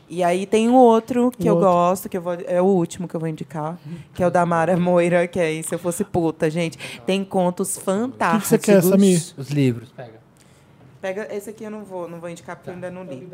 E 0.08 0.22
aí 0.22 0.46
tem 0.46 0.68
o 0.68 0.74
outro 0.74 1.32
que 1.36 1.48
O 1.48 1.50
eu 1.50 1.54
outro. 1.56 1.68
gosto, 1.68 2.08
que 2.08 2.16
eu 2.16 2.22
vou, 2.22 2.34
é 2.34 2.62
o 2.62 2.64
último 2.64 3.08
que 3.08 3.14
eu 3.16 3.20
vou 3.20 3.28
indicar, 3.28 3.76
que 4.14 4.22
é 4.22 4.26
o 4.26 4.30
da 4.30 4.46
Mara 4.46 4.76
Moira, 4.76 5.26
que 5.26 5.40
é 5.40 5.46
aí, 5.46 5.62
Se 5.64 5.74
Eu 5.74 5.78
Fosse 5.80 6.04
Puta, 6.04 6.48
gente. 6.48 6.78
Tem 7.04 7.24
contos 7.24 7.74
O 7.76 7.78
que 7.80 7.84
fantásticos. 7.84 8.42
que 8.60 8.66
você 8.66 8.72
quer, 8.72 8.82
Samir? 8.82 9.20
Os 9.36 9.48
livros, 9.50 9.90
pega. 9.90 10.20
Pega 11.00 11.34
esse 11.34 11.50
aqui 11.50 11.64
eu 11.64 11.70
não 11.70 11.84
vou, 11.84 12.08
não 12.08 12.20
vou 12.20 12.28
indicar 12.30 12.54
porque 12.56 12.70
eu 12.70 12.74
ainda 12.74 12.90
não 12.90 13.02
li. 13.04 13.28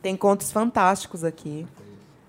Tem 0.00 0.16
contos 0.16 0.52
fantásticos 0.52 1.24
aqui 1.24 1.66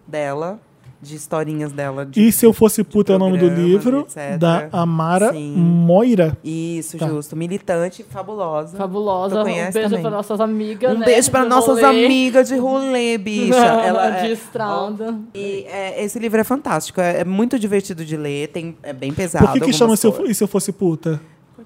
dela, 0.07 0.59
de 1.07 1.15
historinhas 1.15 1.71
dela. 1.71 2.05
De... 2.05 2.27
E 2.27 2.31
se 2.31 2.45
eu 2.45 2.51
fosse 2.53 2.83
puta 2.83 3.13
é 3.13 3.15
o 3.15 3.19
nome 3.19 3.37
do 3.37 3.47
livro 3.47 4.01
etc. 4.01 4.37
da 4.37 4.67
Amara 4.71 5.31
Sim. 5.31 5.53
Moira. 5.55 6.37
Isso, 6.43 6.97
Tá. 6.97 7.07
justo. 7.07 7.35
Militante, 7.35 8.03
fabulosa. 8.03 8.77
Fabulosa. 8.77 9.41
Um 9.41 9.43
beijo 9.43 9.71
também? 9.71 10.01
para 10.01 10.09
nossas 10.11 10.39
amigas. 10.39 10.95
Um 10.95 10.99
né, 10.99 11.05
beijo 11.05 11.31
para 11.31 11.45
nossas 11.45 11.81
rolê. 11.81 12.05
amigas 12.05 12.47
de 12.47 12.57
rolê, 12.57 13.17
bicha. 13.17 13.55
Ela 13.85 14.09
de 14.11 14.27
é- 14.27 14.31
estrada. 14.31 15.15
E 15.33 15.65
é, 15.69 16.03
esse 16.03 16.17
livro 16.19 16.39
é 16.39 16.43
fantástico, 16.43 16.99
é, 17.01 17.21
é 17.21 17.25
muito 17.25 17.57
divertido 17.59 18.03
de 18.05 18.17
ler, 18.17 18.47
tem, 18.49 18.75
é 18.83 18.93
bem 18.93 19.13
pesado. 19.13 19.45
Por 19.45 19.53
que, 19.53 19.59
que 19.61 19.73
chama 19.73 19.95
se 19.95 20.07
eu. 20.07 20.25
E 20.25 20.33
se 20.33 20.43
eu 20.43 20.47
fosse 20.47 20.71
puta? 20.71 21.21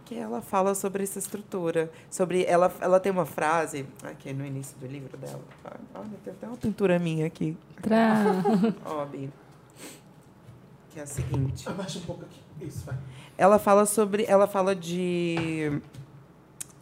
Porque 0.10 0.19
ela 0.19 0.41
fala 0.41 0.73
sobre 0.73 1.03
essa 1.03 1.19
estrutura. 1.19 1.91
Sobre 2.10 2.44
ela, 2.45 2.73
ela 2.81 2.99
tem 2.99 3.11
uma 3.11 3.27
frase 3.27 3.86
aqui 4.03 4.34
no 4.34 4.44
início 4.44 4.76
do 4.80 4.88
livro 4.88 5.15
dela. 5.15 5.40
Olha, 5.94 6.10
tem 6.23 6.34
até 6.34 6.48
uma 6.48 6.57
pintura 6.57 6.98
minha 6.98 7.27
aqui. 7.27 7.56
Tra- 7.80 8.41
Ó, 8.86 9.06
Bi. 9.06 9.30
Que 10.90 10.99
é 10.99 11.03
a 11.03 11.06
seguinte. 11.06 11.69
Abaixa 11.69 11.99
um 11.99 12.02
pouco 12.02 12.23
aqui. 12.23 12.40
Isso, 12.60 12.88
vai. 12.88 12.98
Ela 13.38 13.60
fala 13.60 13.86
sobre. 13.86 14.26
Ela 14.27 14.48
fala 14.48 14.76
de 14.76 15.80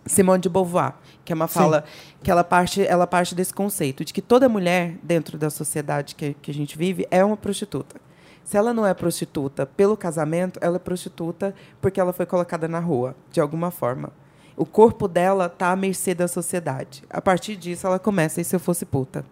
Simone 0.06 0.40
de 0.42 0.48
Beauvoir, 0.48 0.94
que 1.26 1.34
é 1.34 1.36
uma 1.36 1.50
fala 1.50 1.84
que 2.24 2.32
ela 2.32 2.46
parte, 2.46 2.82
ela 2.82 3.06
parte 3.06 3.36
desse 3.36 3.54
conceito 3.54 4.06
de 4.06 4.14
que 4.14 4.22
toda 4.22 4.48
mulher 4.48 4.96
dentro 5.04 5.38
da 5.38 5.50
sociedade 5.50 6.16
que, 6.16 6.34
que 6.36 6.50
a 6.50 6.54
gente 6.54 6.78
vive 6.78 7.06
é 7.12 7.22
uma 7.26 7.36
prostituta. 7.36 8.00
Se 8.48 8.56
ela 8.56 8.74
não 8.74 8.86
é 8.86 8.94
prostituta 8.94 9.66
pelo 9.66 9.98
casamento, 9.98 10.58
ela 10.64 10.78
é 10.78 10.80
prostituta 10.80 11.54
porque 11.82 12.00
ela 12.00 12.14
foi 12.14 12.26
colocada 12.26 12.66
na 12.66 12.80
rua, 12.80 13.14
de 13.30 13.42
alguma 13.42 13.72
forma. 13.72 14.10
O 14.56 14.66
corpo 14.66 15.06
dela 15.06 15.48
está 15.48 15.70
à 15.74 15.76
mercê 15.76 16.16
da 16.16 16.30
sociedade. 16.30 17.04
A 17.10 17.22
partir 17.22 17.58
disso, 17.58 17.86
ela 17.86 18.00
começa, 18.00 18.40
e 18.40 18.46
se 18.46 18.56
eu 18.56 18.60
fosse 18.62 18.86
puta? 18.86 19.26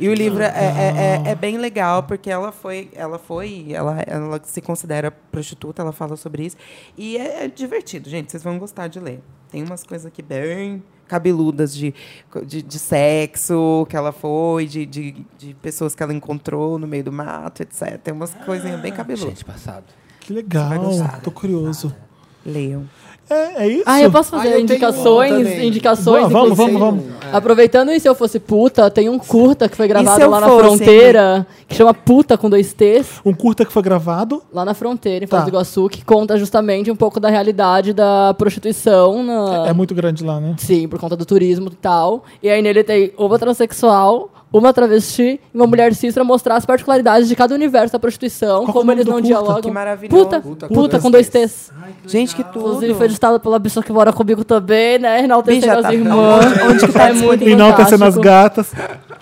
E 0.00 0.08
o 0.08 0.12
livro 0.14 0.42
é, 0.42 0.46
é, 0.48 1.22
é- 1.28 1.30
é 1.30 1.34
bem 1.36 1.58
legal, 1.58 2.02
porque 2.02 2.28
ela 2.28 2.50
foi, 2.50 2.90
ela 2.92 3.20
foi, 3.20 3.68
ela, 3.70 4.00
ela 4.04 4.40
se 4.42 4.60
considera 4.60 5.12
prostituta, 5.12 5.80
ela 5.82 5.92
fala 5.92 6.16
sobre 6.16 6.46
isso. 6.46 6.56
E 6.98 7.18
é, 7.18 7.44
é 7.44 7.48
divertido, 7.48 8.10
gente. 8.10 8.32
Vocês 8.32 8.42
vão 8.42 8.58
gostar 8.58 8.88
de 8.88 8.98
ler. 8.98 9.20
Tem 9.48 9.62
umas 9.62 9.84
coisas 9.84 10.06
aqui 10.06 10.22
bem 10.22 10.82
cabeludas 11.10 11.74
de, 11.74 11.92
de, 12.46 12.62
de 12.62 12.78
sexo 12.78 13.84
que 13.90 13.96
ela 13.96 14.12
foi, 14.12 14.66
de, 14.66 14.86
de, 14.86 15.26
de 15.36 15.54
pessoas 15.54 15.92
que 15.92 16.02
ela 16.02 16.14
encontrou 16.14 16.78
no 16.78 16.86
meio 16.86 17.02
do 17.02 17.10
mato, 17.10 17.62
etc. 17.62 17.98
Tem 17.98 18.14
umas 18.14 18.32
coisinhas 18.46 18.80
bem 18.80 18.92
cabeludas. 18.92 19.30
Gente, 19.30 19.44
passado. 19.44 19.84
Que 20.20 20.32
legal. 20.32 20.70
Tô 21.24 21.32
curioso. 21.32 21.92
Leiam. 22.46 22.88
É, 23.30 23.64
é 23.64 23.68
isso? 23.68 23.84
Ah, 23.86 24.02
eu 24.02 24.10
posso 24.10 24.30
fazer 24.30 24.48
Ah, 24.48 24.52
eu 24.52 24.60
indicações, 24.60 25.48
indicações. 25.62 26.28
Vamos, 26.30 26.56
vamos, 26.56 26.74
inclusive. 26.74 26.78
vamos, 26.78 27.04
Aproveitando 27.32 27.92
e 27.92 28.00
se 28.00 28.08
eu 28.08 28.14
fosse 28.14 28.40
puta, 28.40 28.90
tem 28.90 29.08
um 29.08 29.16
curta 29.18 29.68
que 29.68 29.76
foi 29.76 29.86
gravado 29.86 30.28
lá 30.28 30.40
na 30.40 30.48
fosse, 30.48 30.64
fronteira, 30.64 31.46
que 31.68 31.76
chama 31.76 31.94
Puta 31.94 32.36
com 32.36 32.50
dois 32.50 32.72
T's, 32.72 33.20
Um 33.24 33.32
curta 33.32 33.64
que 33.64 33.72
foi 33.72 33.82
gravado. 33.82 34.42
lá 34.52 34.64
na 34.64 34.74
fronteira, 34.74 35.24
em 35.24 35.28
Tá. 35.28 35.36
Foz 35.36 35.44
do 35.44 35.50
Iguaçu, 35.54 35.88
que 35.88 36.04
conta 36.04 36.36
justamente 36.36 36.90
um 36.90 36.96
pouco 36.96 37.20
da 37.20 37.28
realidade 37.30 37.92
da 37.92 38.34
prostituição 38.36 39.22
na, 39.22 39.68
É 39.68 39.72
muito 39.72 39.94
grande 39.94 40.24
lá, 40.24 40.40
né? 40.40 40.56
Sim, 40.58 40.88
por 40.88 40.98
conta 40.98 41.16
do 41.16 41.24
turismo 41.24 41.68
e 41.70 41.76
tal. 41.76 42.24
E 42.42 42.50
aí 42.50 42.60
nele 42.60 42.82
tem 42.82 43.12
uma 43.16 43.38
transexual, 43.38 44.28
uma 44.52 44.72
travesti 44.72 45.40
e 45.52 45.56
uma 45.56 45.66
mulher 45.66 45.94
cis 45.94 46.12
pra 46.14 46.24
mostrar 46.24 46.56
as 46.56 46.66
particularidades 46.66 47.28
de 47.28 47.36
cada 47.36 47.54
universo 47.54 47.92
da 47.92 47.98
prostituição, 47.98 48.64
Qual 48.64 48.66
que 48.66 48.72
como 48.72 48.90
eles 48.92 49.04
não 49.06 49.12
curta? 49.14 49.26
dialogam. 49.28 49.60
Que 49.62 49.70
maravilhoso. 49.70 50.24
Puta, 50.24 50.40
Puta 50.40 50.68
puta, 50.68 50.96
com 50.98 51.02
com 51.04 51.10
dois 51.10 51.28
T's. 51.28 51.70
Gente, 52.06 52.34
que 52.34 52.42
tudo. 52.44 52.58
Inclusive 52.66 52.94
foi 52.94 53.06
editado 53.06 53.38
pela 53.38 53.60
pessoa 53.60 53.82
que 53.84 53.92
mora 53.92 54.12
comigo 54.12 54.42
também, 54.44 54.98
né? 54.98 55.22
Enaltecendo 55.24 55.60
Bicha, 55.66 55.76
as 55.78 55.82
tá- 55.82 55.94
irmãs. 55.94 56.46
onde 56.68 56.86
que 56.86 56.92
tá 56.92 57.08
é 57.08 57.12
muito 57.12 57.48
E 57.48 57.54
não 57.54 57.72
tá 57.72 57.84
sendo 57.86 58.04
as 58.04 58.16
gatas. 58.16 58.72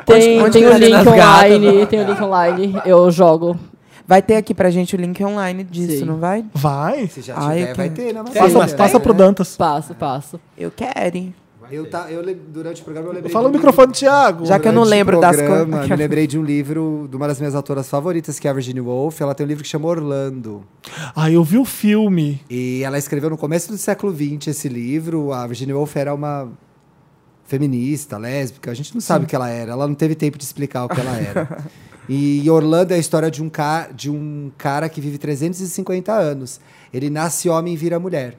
Tem, 0.06 0.40
onde 0.42 0.52
tem 0.52 0.62
que 0.62 0.68
o 0.68 0.70
tá 0.72 0.78
link 0.78 1.08
online, 1.08 1.86
tem 1.86 2.00
o 2.00 2.06
link 2.06 2.22
online, 2.22 2.80
eu 2.86 3.10
jogo. 3.10 3.58
Vai 4.06 4.22
ter 4.22 4.36
aqui 4.36 4.54
pra 4.54 4.70
gente 4.70 4.96
o 4.96 4.98
link 4.98 5.22
online 5.22 5.62
disso, 5.64 5.98
Sim. 5.98 6.04
não 6.06 6.16
vai? 6.16 6.42
Vai. 6.54 7.06
Se 7.08 7.20
já 7.20 7.34
Ai, 7.36 7.58
tiver, 7.58 7.70
eu 7.72 7.76
vai 7.76 7.90
ter 7.90 8.14
na 8.14 8.22
nossa 8.22 8.38
Passa, 8.40 8.74
passa 8.76 8.94
né? 8.98 9.00
pro 9.04 9.12
Dantas. 9.12 9.54
Passo, 9.54 9.94
passo. 9.94 10.40
Eu 10.56 10.70
quero. 10.74 11.30
Eu, 11.70 11.88
tá, 11.88 12.10
eu, 12.10 12.22
durante 12.48 12.80
o 12.80 12.84
programa 12.84 13.08
eu 13.08 13.14
lembrei. 13.14 13.32
Fala 13.32 13.48
um 13.48 13.52
microfone, 13.52 13.92
Thiago. 13.92 14.46
Já 14.46 14.58
que 14.58 14.68
eu 14.68 14.72
não 14.72 14.82
o 14.82 14.84
lembro 14.84 15.20
das 15.20 15.36
coisas. 15.36 15.66
Me 15.66 15.96
lembrei 15.96 16.26
de 16.26 16.38
um 16.38 16.44
livro 16.44 17.06
de 17.10 17.16
uma 17.16 17.26
das 17.28 17.38
minhas 17.38 17.54
autoras 17.54 17.88
favoritas, 17.88 18.38
que 18.38 18.46
é 18.46 18.50
a 18.50 18.54
Virginia 18.54 18.82
Woolf. 18.82 19.20
Ela 19.20 19.34
tem 19.34 19.44
um 19.44 19.48
livro 19.48 19.62
que 19.62 19.68
chama 19.68 19.86
Orlando. 19.88 20.64
Ah, 21.14 21.30
eu 21.30 21.42
vi 21.44 21.58
o 21.58 21.64
filme. 21.64 22.40
E 22.48 22.82
ela 22.82 22.98
escreveu 22.98 23.30
no 23.30 23.36
começo 23.36 23.70
do 23.70 23.78
século 23.78 24.14
XX 24.14 24.48
esse 24.48 24.68
livro. 24.68 25.32
A 25.32 25.46
Virginia 25.46 25.76
Woolf 25.76 25.96
era 25.96 26.14
uma 26.14 26.48
feminista, 27.44 28.18
lésbica. 28.18 28.70
A 28.70 28.74
gente 28.74 28.94
não 28.94 29.00
sabe 29.00 29.24
o 29.24 29.28
que 29.28 29.34
ela 29.34 29.48
era. 29.48 29.72
Ela 29.72 29.86
não 29.86 29.94
teve 29.94 30.14
tempo 30.14 30.38
de 30.38 30.44
explicar 30.44 30.84
o 30.84 30.88
que 30.88 31.00
ela 31.00 31.16
era. 31.16 31.64
E 32.08 32.48
Orlando 32.48 32.94
é 32.94 32.96
a 32.96 32.98
história 32.98 33.30
de 33.30 33.42
um, 33.42 33.50
ca 33.50 33.90
de 33.94 34.10
um 34.10 34.50
cara 34.56 34.88
que 34.88 34.98
vive 34.98 35.18
350 35.18 36.10
anos. 36.10 36.58
Ele 36.92 37.10
nasce 37.10 37.50
homem 37.50 37.74
e 37.74 37.76
vira 37.76 38.00
mulher. 38.00 38.38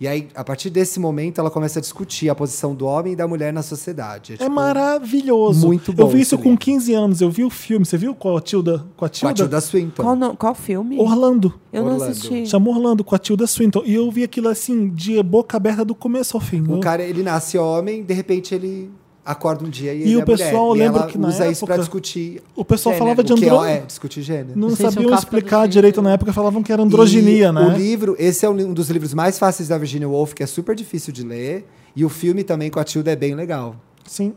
E 0.00 0.06
aí, 0.06 0.28
a 0.34 0.44
partir 0.44 0.70
desse 0.70 1.00
momento, 1.00 1.40
ela 1.40 1.50
começa 1.50 1.80
a 1.80 1.82
discutir 1.82 2.28
a 2.28 2.34
posição 2.34 2.72
do 2.74 2.86
homem 2.86 3.14
e 3.14 3.16
da 3.16 3.26
mulher 3.26 3.52
na 3.52 3.62
sociedade. 3.62 4.34
É 4.34 4.36
tipo, 4.36 4.50
maravilhoso. 4.50 5.66
muito 5.66 5.90
Eu 5.90 5.94
bom 5.94 6.06
vi 6.06 6.14
esse 6.20 6.22
isso 6.34 6.38
com 6.38 6.50
livro. 6.50 6.58
15 6.58 6.94
anos. 6.94 7.20
Eu 7.20 7.30
vi 7.30 7.44
o 7.44 7.50
filme. 7.50 7.84
Você 7.84 7.96
viu 7.98 8.14
com 8.14 8.36
a 8.36 8.40
Tilda? 8.40 8.86
Com 8.96 9.04
a 9.04 9.08
Com 9.08 9.12
Tilda? 9.12 9.30
a 9.30 9.34
Tilda 9.34 9.60
Swinton. 9.60 10.02
Qual, 10.02 10.14
no- 10.16 10.36
qual 10.36 10.54
filme? 10.54 10.98
Orlando. 11.00 11.52
Eu 11.72 11.82
não 11.84 11.92
Orlando. 11.94 12.10
assisti. 12.12 12.46
Chamou 12.46 12.74
Orlando 12.74 13.02
com 13.02 13.14
a 13.14 13.18
Tilda 13.18 13.46
Swinton. 13.46 13.82
E 13.84 13.94
eu 13.94 14.10
vi 14.10 14.22
aquilo 14.22 14.48
assim, 14.48 14.88
de 14.88 15.20
boca 15.22 15.56
aberta 15.56 15.84
do 15.84 15.94
começo 15.94 16.36
ao 16.36 16.40
fim. 16.40 16.62
O 16.68 16.74
Eu- 16.76 16.80
cara, 16.80 17.02
ele 17.02 17.22
nasce 17.22 17.58
homem, 17.58 18.02
de 18.04 18.14
repente 18.14 18.54
ele 18.54 18.90
acorda 19.30 19.64
um 19.64 19.68
dia 19.68 19.92
e, 19.92 19.98
E 19.98 20.02
ele 20.04 20.16
o 20.16 20.20
é 20.20 20.24
pessoal, 20.24 20.68
mulher. 20.68 20.84
e 20.84 20.86
ela 20.86 21.06
que 21.06 21.18
na 21.18 21.28
usa 21.28 21.46
isso 21.48 21.64
pra 21.66 21.74
época- 21.74 21.84
discutir 21.84 22.42
O 22.56 22.64
pessoal 22.64 22.94
Gênero. 22.94 23.04
falava 23.04 23.24
de 23.24 23.32
o 23.32 23.36
que 23.36 23.44
andro... 23.44 23.64
é, 23.64 23.74
é, 23.74 23.80
discutir 23.80 24.22
gênero. 24.22 24.52
Não 24.58 24.70
são 24.70 24.90
sabiam 24.90 25.14
explicar 25.14 25.68
direito 25.68 26.00
na 26.00 26.12
época, 26.12 26.32
falavam 26.32 26.62
que 26.62 26.72
era 26.72 26.82
androginia, 26.82 27.48
E 27.48 27.52
né? 27.52 27.60
O 27.60 27.76
livro, 27.76 28.16
esse 28.18 28.44
é 28.46 28.48
um, 28.48 28.72
dos 28.72 28.88
livros 28.90 29.12
mais 29.14 29.38
fáceis 29.38 29.68
da 29.68 29.76
Virginia 29.78 30.08
Woolf, 30.08 30.32
que 30.34 30.42
é 30.42 30.46
super 30.46 30.74
difícil 30.74 31.12
de 31.12 31.22
ler. 31.24 31.66
E 31.94 32.04
o 32.04 32.08
filme 32.08 32.42
também 32.44 32.70
com 32.70 32.78
a 32.80 32.84
Tilda 32.84 33.10
é 33.10 33.16
bem 33.16 33.34
legal. 33.34 33.76
Sim. 34.06 34.32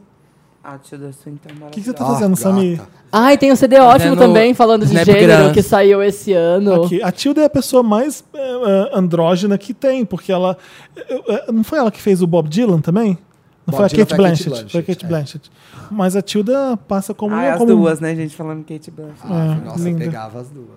Ah, 0.63 0.77
Tilda 0.77 1.07
é 1.07 1.09
O 1.09 1.69
que, 1.71 1.79
que 1.81 1.85
você 1.87 1.93
tá 1.93 2.05
fazendo, 2.05 2.35
Samir? 2.35 2.77
gata. 2.77 2.89
Ai, 3.11 3.35
tem 3.37 3.51
um 3.51 3.55
CD 3.55 3.79
ótimo 3.79 4.15
também, 4.15 4.53
falando 4.53 4.85
de 4.85 4.93
gênero, 5.03 5.51
que 5.53 5.61
saiu 5.63 6.03
esse 6.03 6.33
ano. 6.33 6.83
Aqui. 6.83 7.01
A 7.01 7.11
Tilda 7.11 7.41
é 7.41 7.45
a 7.45 7.49
pessoa 7.49 7.81
mais 7.81 8.23
é, 8.33 8.91
andrógena 8.93 9.57
que 9.57 9.73
tem, 9.73 10.05
porque 10.05 10.31
ela. 10.31 10.55
é, 10.95 11.33
é, 11.49 11.51
não 11.51 11.63
foi 11.63 11.79
ela 11.79 11.89
que 11.89 11.99
fez 11.99 12.21
o 12.21 12.27
Bob 12.27 12.47
Dylan 12.47 12.79
também? 12.79 13.17
Não 13.67 13.75
foi 13.77 13.85
a 13.85 13.89
Kate 13.89 14.15
Blanchett. 14.15 14.71
Foi 14.71 14.81
a 14.81 14.83
Kate 14.83 15.05
Blanchett, 15.05 15.05
é. 15.05 15.07
Blanchett. 15.07 15.51
Mas 15.91 16.15
a 16.15 16.21
Tilda 16.21 16.77
passa 16.87 17.13
como. 17.13 17.35
Ah, 17.35 17.53
as 17.53 17.57
como 17.59 17.75
duas, 17.75 17.99
né, 17.99 18.15
gente? 18.15 18.35
Falando 18.35 18.63
Kate 18.65 18.89
Blanchett. 18.91 19.21
Ah, 19.23 19.57
É, 19.61 19.65
nossa, 19.65 19.83
linda. 19.83 20.05
pegava 20.05 20.39
as 20.39 20.49
duas. 20.49 20.67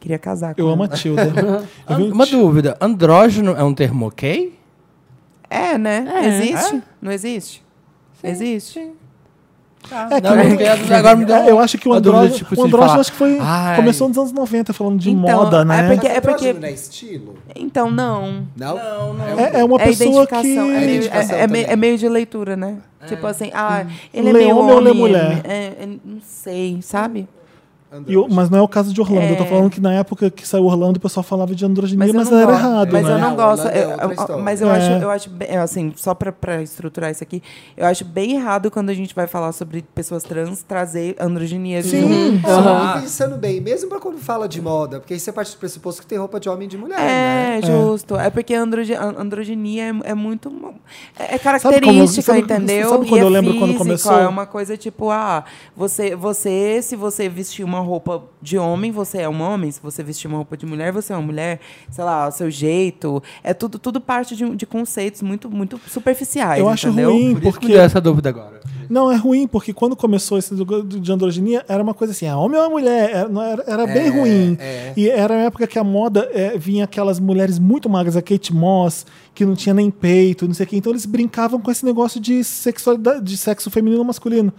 Queria 0.00 0.18
casar 0.18 0.54
com 0.54 0.60
Eu 0.60 0.66
ela. 0.66 0.74
amo 0.74 0.82
a 0.82 0.88
Tilda. 0.88 1.22
Eu 1.88 1.96
um 1.96 2.12
Uma 2.12 2.26
dúvida. 2.26 2.76
Andrógeno 2.80 3.52
é 3.52 3.62
um 3.62 3.72
termo 3.72 4.06
ok? 4.06 4.58
É, 5.48 5.78
né? 5.78 6.04
É. 6.08 6.26
Existe? 6.28 6.82
Não 7.00 7.12
existe? 7.12 7.62
Existe. 8.22 8.90
É 9.90 10.20
que 10.20 10.28
Não, 10.28 10.34
o- 10.42 10.48
porque 10.48 10.94
agora 10.94 11.16
me 11.16 11.24
deu 11.24 11.36
É, 11.36 11.50
eu 11.50 11.58
acho 11.58 11.76
que 11.78 11.88
o 11.88 11.92
andrógeno, 11.92 12.36
tipo, 12.36 12.54
o 12.54 12.60
assim, 12.62 12.70
falar, 12.70 13.00
acho 13.00 13.12
que 13.12 13.18
foi 13.18 13.38
"Ai". 13.40 13.76
começou 13.76 14.08
nos 14.08 14.18
anos 14.18 14.32
90 14.32 14.72
falando 14.72 14.98
de 14.98 15.10
Então, 15.10 15.20
moda, 15.20 15.64
né? 15.64 15.84
é 15.86 15.88
porque- 15.94 16.06
é 16.08 16.20
porque- 16.20 16.52
não 16.52 16.68
é 16.68 16.72
estilo? 16.72 17.34
Então, 17.54 17.90
não. 17.90 18.46
Não? 18.56 18.78
É, 19.38 19.60
é 19.60 19.64
uma 19.64 19.80
é 19.80 19.84
pessoa 19.86 20.26
que. 20.26 20.34
É, 20.34 20.40
meio, 20.40 21.04
é, 21.04 21.42
é 21.42 21.76
meio, 21.76 21.92
é 21.94 21.96
de 21.96 22.08
leitura, 22.08 22.56
né? 22.56 22.76
Tipo 23.06 23.26
assim, 23.26 23.50
ah, 23.52 23.84
ele 24.14 24.28
é 24.28 24.32
meio 24.32 24.56
homem 24.56 24.72
ou 24.72 24.78
homem. 24.78 24.94
mulher? 24.94 25.40
é- 25.44 25.66
é- 25.82 25.88
não 26.04 26.20
sei, 26.20 26.78
sabe? 26.82 27.26
E 28.06 28.16
o- 28.16 28.26
mas 28.30 28.48
não 28.48 28.58
é 28.58 28.62
o 28.62 28.68
caso 28.68 28.92
de 28.92 29.00
Orlando. 29.00 29.26
Eu 29.26 29.36
tô 29.36 29.44
É. 29.44 29.46
falando 29.46 29.70
que 29.70 29.80
na 29.80 29.92
época 29.92 30.30
que 30.30 30.46
saiu 30.48 30.64
Orlando, 30.64 30.96
o 30.96 31.00
pessoal 31.00 31.22
falava 31.22 31.54
de 31.54 31.64
androginia, 31.64 32.06
Mas, 32.06 32.14
mas, 32.14 32.30
eu 32.30 32.38
era 32.38 32.46
gosto, 32.52 32.58
errado, 32.64 32.88
Mas 32.92 33.04
né? 33.06 33.12
eu 33.12 33.18
não 33.18 33.36
gosto. 33.36 33.66
Orlando 33.66 33.76
é 33.78 33.84
eu- 33.84 33.90
eu- 34.36 34.38
mas 34.42 34.60
eu 34.62 34.70
É. 34.70 34.76
acho, 34.76 34.90
eu 35.04 35.10
acho 35.10 35.30
bem- 35.30 35.48
é, 35.50 35.56
assim, 35.58 35.92
só 35.96 36.14
pra, 36.14 36.32
pra 36.32 36.62
estruturar 36.62 37.10
isso 37.10 37.22
aqui, 37.22 37.42
eu 37.76 37.84
acho 37.84 38.04
bem 38.04 38.32
errado 38.32 38.70
quando 38.70 38.88
a 38.90 38.94
gente 38.94 39.14
vai 39.14 39.26
falar 39.26 39.52
sobre 39.52 39.82
pessoas 39.94 40.22
trans 40.22 40.62
trazer 40.62 41.16
androgenia. 41.20 41.82
Sim. 41.82 42.40
Só 42.42 42.50
Aham. 42.50 43.00
pensando 43.02 43.36
bem, 43.36 43.60
mesmo 43.60 43.90
pra 43.90 44.00
quando 44.00 44.18
fala 44.18 44.48
de 44.48 44.62
moda, 44.62 44.98
porque 44.98 45.14
isso 45.14 45.28
é 45.28 45.32
parte 45.32 45.52
do 45.52 45.58
pressuposto 45.58 46.00
que 46.00 46.06
tem 46.06 46.16
roupa 46.18 46.40
de 46.40 46.48
homem 46.48 46.64
e 46.66 46.70
de 46.70 46.78
mulher, 46.78 46.98
É, 46.98 47.60
né? 47.60 47.62
justo. 47.62 48.16
É, 48.16 48.30
porque 48.30 48.54
a 48.54 48.62
androge- 48.62 48.94
a 48.94 49.04
androgenia 49.20 49.84
é, 50.04 50.10
é 50.12 50.14
muito. 50.14 50.50
É, 51.18 51.24
é 51.24 51.26
Sabe 51.28 51.40
característica, 51.40 52.32
como- 52.32 52.40
sabe- 52.40 52.40
entendeu? 52.40 52.88
sabe 52.88 53.06
E 53.06 53.08
quando 53.10 53.20
é 53.20 53.24
eu 53.24 53.28
lembro 53.28 53.52
quando 53.54 53.64
física, 53.72 53.78
começou? 53.78 54.18
É 54.18 54.26
uma 54.28 54.46
coisa 54.46 54.76
tipo, 54.78 55.10
ah, 55.10 55.44
você, 55.76 56.16
você, 56.16 56.80
se 56.82 56.96
você 56.96 57.28
vestir 57.28 57.64
uma 57.64 57.81
roupa 57.82 58.24
de 58.40 58.58
homem, 58.58 58.90
você 58.90 59.18
é 59.18 59.28
um 59.28 59.40
homem. 59.42 59.70
Se 59.70 59.80
você 59.80 60.02
vestir 60.02 60.26
uma 60.26 60.38
roupa 60.38 60.56
de 60.56 60.66
mulher, 60.66 60.92
você 60.92 61.12
é 61.12 61.16
uma 61.16 61.26
mulher. 61.26 61.60
Sei 61.90 62.02
lá, 62.04 62.28
o 62.28 62.30
seu 62.30 62.50
jeito. 62.50 63.22
É 63.42 63.52
tudo, 63.52 63.78
tudo 63.78 64.00
parte 64.00 64.34
de, 64.36 64.56
de 64.56 64.66
conceitos 64.66 65.22
muito, 65.22 65.50
muito 65.50 65.80
superficiais. 65.88 66.60
Eu 66.60 66.68
acho 66.68 66.88
entendeu? 66.88 67.12
ruim, 67.12 67.34
Por 67.34 67.52
porque. 67.52 67.74
essa 67.74 68.00
dúvida 68.00 68.28
agora. 68.28 68.60
Não, 68.88 69.10
é 69.10 69.16
ruim, 69.16 69.46
porque 69.46 69.72
quando 69.72 69.96
começou 69.96 70.36
esse 70.36 70.54
de 70.54 71.12
androginia, 71.12 71.64
era 71.66 71.82
uma 71.82 71.94
coisa 71.94 72.12
assim, 72.12 72.26
ah, 72.26 72.36
homem 72.36 72.60
ou 72.60 72.68
mulher, 72.68 73.10
era, 73.10 73.28
não 73.28 73.42
era, 73.42 73.64
era 73.66 73.86
bem 73.86 74.10
ruim. 74.10 74.56
é. 74.60 74.92
E 74.96 75.08
era 75.08 75.34
a 75.34 75.38
época 75.38 75.66
que 75.66 75.78
a 75.78 75.84
moda 75.84 76.28
é, 76.32 76.58
vinha 76.58 76.84
aquelas 76.84 77.18
mulheres 77.18 77.58
muito 77.58 77.88
magras, 77.88 78.16
a 78.16 78.22
Kate 78.22 78.52
Moss, 78.52 79.06
que 79.34 79.46
não 79.46 79.54
tinha 79.54 79.74
nem 79.74 79.90
peito, 79.90 80.46
não 80.46 80.52
sei 80.54 80.66
o 80.66 80.68
quê. 80.68 80.76
Então 80.76 80.92
eles 80.92 81.06
brincavam 81.06 81.58
com 81.58 81.70
esse 81.70 81.84
negócio 81.86 82.20
de 82.20 82.44
sexualidade, 82.44 83.22
de 83.22 83.36
sexo 83.36 83.70
feminino 83.70 84.00
ou 84.00 84.04
masculino. 84.04 84.52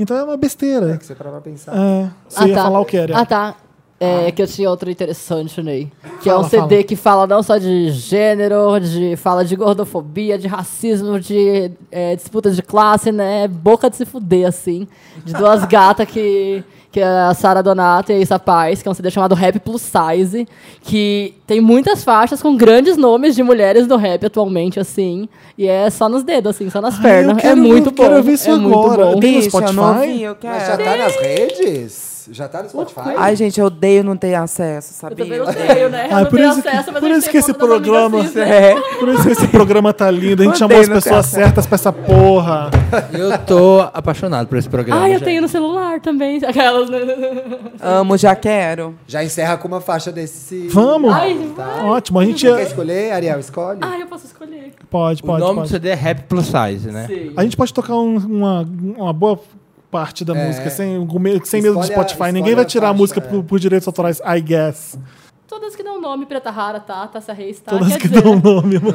Então 0.00 0.16
é 0.16 0.24
uma 0.24 0.36
besteira. 0.36 0.94
É 0.94 0.96
que 0.96 1.04
você 1.06 1.14
parar 1.14 1.30
pra 1.30 1.40
pensar. 1.42 1.72
É, 1.76 2.10
você 2.28 2.44
Ah, 2.44 2.48
ia 2.48 2.54
tá. 2.54 2.62
falar 2.64 2.80
o 2.80 2.84
que 2.86 2.96
era? 2.96 3.16
Ah, 3.18 3.26
tá. 3.26 3.54
É, 4.02 4.32
que 4.32 4.40
eu 4.40 4.46
tinha 4.46 4.70
outro 4.70 4.90
interessante, 4.90 5.60
Ney. 5.62 5.92
Que 6.22 6.30
é 6.30 6.32
Fala, 6.32 6.46
um 6.46 6.48
CD 6.48 6.60
fala. 6.76 6.84
que 6.84 6.96
fala 6.96 7.26
não 7.26 7.42
só 7.42 7.58
de 7.58 7.90
gênero, 7.90 8.80
de, 8.80 9.14
fala 9.16 9.44
de 9.44 9.54
gordofobia, 9.54 10.38
de 10.38 10.48
racismo, 10.48 11.20
de 11.20 11.70
é, 11.92 12.16
disputa 12.16 12.50
de 12.50 12.62
classe, 12.62 13.12
né? 13.12 13.46
Boca 13.46 13.90
de 13.90 13.96
se 13.96 14.06
fuder, 14.06 14.48
assim. 14.48 14.88
De 15.22 15.34
duas 15.34 15.66
gatas 15.66 16.08
que, 16.08 16.64
que 16.92 16.98
é 17.00 17.04
a 17.04 17.32
Sara 17.34 17.62
Donato 17.62 18.10
e 18.10 18.16
a 18.16 18.18
Issa 18.18 18.38
Paz, 18.38 18.82
que 18.82 18.88
é 18.88 18.90
um 18.90 18.94
CD 18.94 19.10
chamado 19.10 19.34
Rap 19.34 19.58
Plus 19.60 19.80
Size, 19.82 20.46
que 20.82 21.34
tem 21.46 21.60
muitas 21.60 22.02
faixas 22.02 22.42
com 22.42 22.56
grandes 22.56 22.96
nomes 22.96 23.34
de 23.36 23.42
mulheres 23.42 23.86
do 23.86 23.96
rap 23.96 24.26
atualmente, 24.26 24.80
assim. 24.80 25.28
E 25.56 25.66
é 25.68 25.88
só 25.90 26.08
nos 26.08 26.22
dedos, 26.24 26.50
assim, 26.56 26.68
só 26.68 26.80
nas 26.80 26.96
Ai, 26.96 27.02
pernas. 27.02 27.36
eu 27.36 27.40
quero- 27.40 27.52
é 27.52 27.54
muito 27.54 27.88
eu 27.90 27.92
quero 27.92 28.16
bom. 28.16 28.22
ver 28.22 28.32
isso 28.32 28.50
é 28.50 28.56
muito 28.56 28.78
agora. 28.78 29.06
bom. 29.14 29.20
Tem 29.20 29.32
no 29.32 29.38
eu 29.38 29.42
não 29.42 29.48
Spotify? 29.50 30.22
eu 30.22 30.36
Mas 30.42 30.62
quero. 30.64 30.66
já 30.66 30.76
tá 30.84 30.96
nas 30.96 31.16
redes? 31.16 32.09
Já 32.30 32.48
tá 32.48 32.62
no 32.62 32.68
Spotify? 32.68 33.14
Ai, 33.16 33.36
gente, 33.36 33.58
eu 33.60 33.66
odeio 33.66 34.02
não 34.04 34.16
ter 34.16 34.34
acesso, 34.34 34.90
Eu 34.92 35.08
sabia? 35.08 35.24
também 35.24 35.38
não 35.38 35.46
tenho, 35.52 35.88
né? 35.88 36.08
Eu 36.10 36.16
Ah, 36.16 36.20
não 36.22 36.26
por 36.30 36.40
isso 36.40 36.62
que- 36.62 36.68
acesso, 36.68 36.92
mas 36.92 37.00
por 37.00 37.10
isso 37.10 37.30
que 37.30 37.36
esse 37.38 37.52
programa-? 37.54 38.20
É. 38.40 38.74
Por 38.98 39.08
isso 39.08 39.22
que 39.22 39.30
esse 39.30 39.48
programa 39.48 39.92
tá 39.92 40.10
lindo. 40.10 40.42
A 40.42 40.46
gente 40.46 40.62
Odeio 40.62 40.84
chamou 40.84 40.96
as 40.98 41.04
pessoas 41.04 41.26
certas 41.26 41.66
pra 41.66 41.74
essa 41.76 41.92
porra. 41.92 42.70
Eu 43.12 43.38
tô 43.38 43.80
apaixonado 43.92 44.46
por 44.48 44.58
esse 44.58 44.68
programa. 44.68 45.02
Ah, 45.04 45.10
eu 45.10 45.20
tenho 45.20 45.42
no 45.42 45.48
celular 45.48 46.00
também. 46.00 46.40
Aquelas, 46.44 46.88
né? 46.90 46.98
Amo, 47.80 48.16
já 48.16 48.34
quero. 48.34 48.94
Já 49.06 49.22
encerra 49.24 49.56
com 49.56 49.68
uma 49.68 49.80
faixa 49.80 50.10
desse. 50.12 50.68
Vamos! 50.68 51.12
Ai, 51.12 51.38
Ótimo, 51.84 52.18
a 52.18 52.24
gente 52.24 52.40
Você 52.46 52.52
quer 52.54 52.60
ia... 52.62 52.66
escolher? 52.66 53.12
Ariel, 53.12 53.38
escolhe. 53.40 53.78
Ai, 53.82 54.02
eu 54.02 54.06
posso 54.06 54.26
escolher. 54.26 54.72
Pode, 54.90 55.22
O 55.22 55.26
pode, 55.26 55.40
nome 55.40 55.52
do 55.54 55.56
pode. 55.60 55.68
CD 55.70 55.88
é 55.90 55.94
Rap 55.94 56.22
Plus 56.24 56.46
Size, 56.46 56.90
né? 56.90 57.06
Sim. 57.06 57.32
A 57.36 57.42
gente 57.44 57.56
pode 57.56 57.72
tocar 57.72 57.94
um- 57.94 58.16
uma, 58.16 58.68
uma 58.96 59.12
boa 59.12 59.38
parte 59.90 60.24
da 60.24 60.36
É. 60.36 60.46
música 60.46 60.70
sem, 60.70 61.06
sem 61.44 61.62
medo 61.62 61.74
do 61.74 61.80
a- 61.80 61.84
Spotify. 61.84 62.32
Ninguém 62.32 62.54
vai 62.54 62.64
a 62.64 62.66
tirar 62.66 62.86
a 62.86 62.90
faixa, 62.90 62.98
música 63.00 63.20
é. 63.20 63.22
por, 63.22 63.42
por 63.44 63.58
direitos 63.58 63.86
autorais, 63.88 64.20
I 64.24 64.40
guess. 64.40 64.98
Todas 65.48 65.74
que 65.74 65.82
dão 65.82 66.00
nome, 66.00 66.26
Preta 66.26 66.48
Rara, 66.48 66.78
tá? 66.78 67.08
Tássia 67.08 67.34
Reis, 67.34 67.58
tá? 67.58 67.72
Todas 67.72 67.88
Quer 67.88 67.98
que 67.98 68.08
dizer, 68.08 68.22
dão 68.22 68.36
né? 68.36 68.40
nome, 68.44 68.76
amor. 68.76 68.94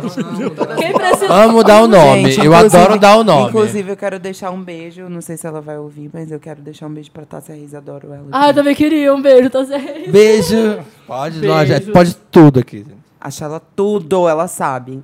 Quem 0.78 0.94
precisa... 0.94 1.34
Amo 1.34 1.62
dar 1.66 1.82
o 1.84 1.88
nome. 1.88 2.32
Gente, 2.32 2.46
eu 2.46 2.56
adoro 2.56 2.98
dar 2.98 3.18
o 3.18 3.26
nome. 3.26 3.50
Inclusive, 3.50 3.92
eu 3.92 3.98
quero 3.98 4.18
deixar 4.20 4.52
um 4.52 4.62
beijo. 4.64 5.10
Não 5.10 5.20
sei 5.20 5.36
se 5.36 5.46
ela 5.46 5.60
vai 5.60 5.78
ouvir, 5.78 6.10
mas 6.14 6.32
eu 6.32 6.40
quero 6.40 6.62
deixar 6.62 6.88
um 6.88 6.94
beijo 6.94 7.12
pra 7.12 7.26
Tássia 7.26 7.54
Reis. 7.56 7.76
Adoro 7.76 8.08
ela. 8.08 8.24
Ah, 8.32 8.48
eu 8.50 8.54
também 8.54 8.74
queria 8.74 9.14
um 9.14 9.22
beijo, 9.22 9.50
Tássia 9.50 9.78
Reis. 9.78 10.10
Beijo. 10.10 10.80
Pode, 11.06 11.40
Beijo. 11.40 11.54
nós, 11.54 11.90
pode 11.90 12.16
tudo 12.32 12.62
aqui. 12.62 12.86
Acho 13.20 13.44
ela 13.44 13.62
tudo, 13.76 14.30
ela 14.30 14.48
sabe. 14.48 15.04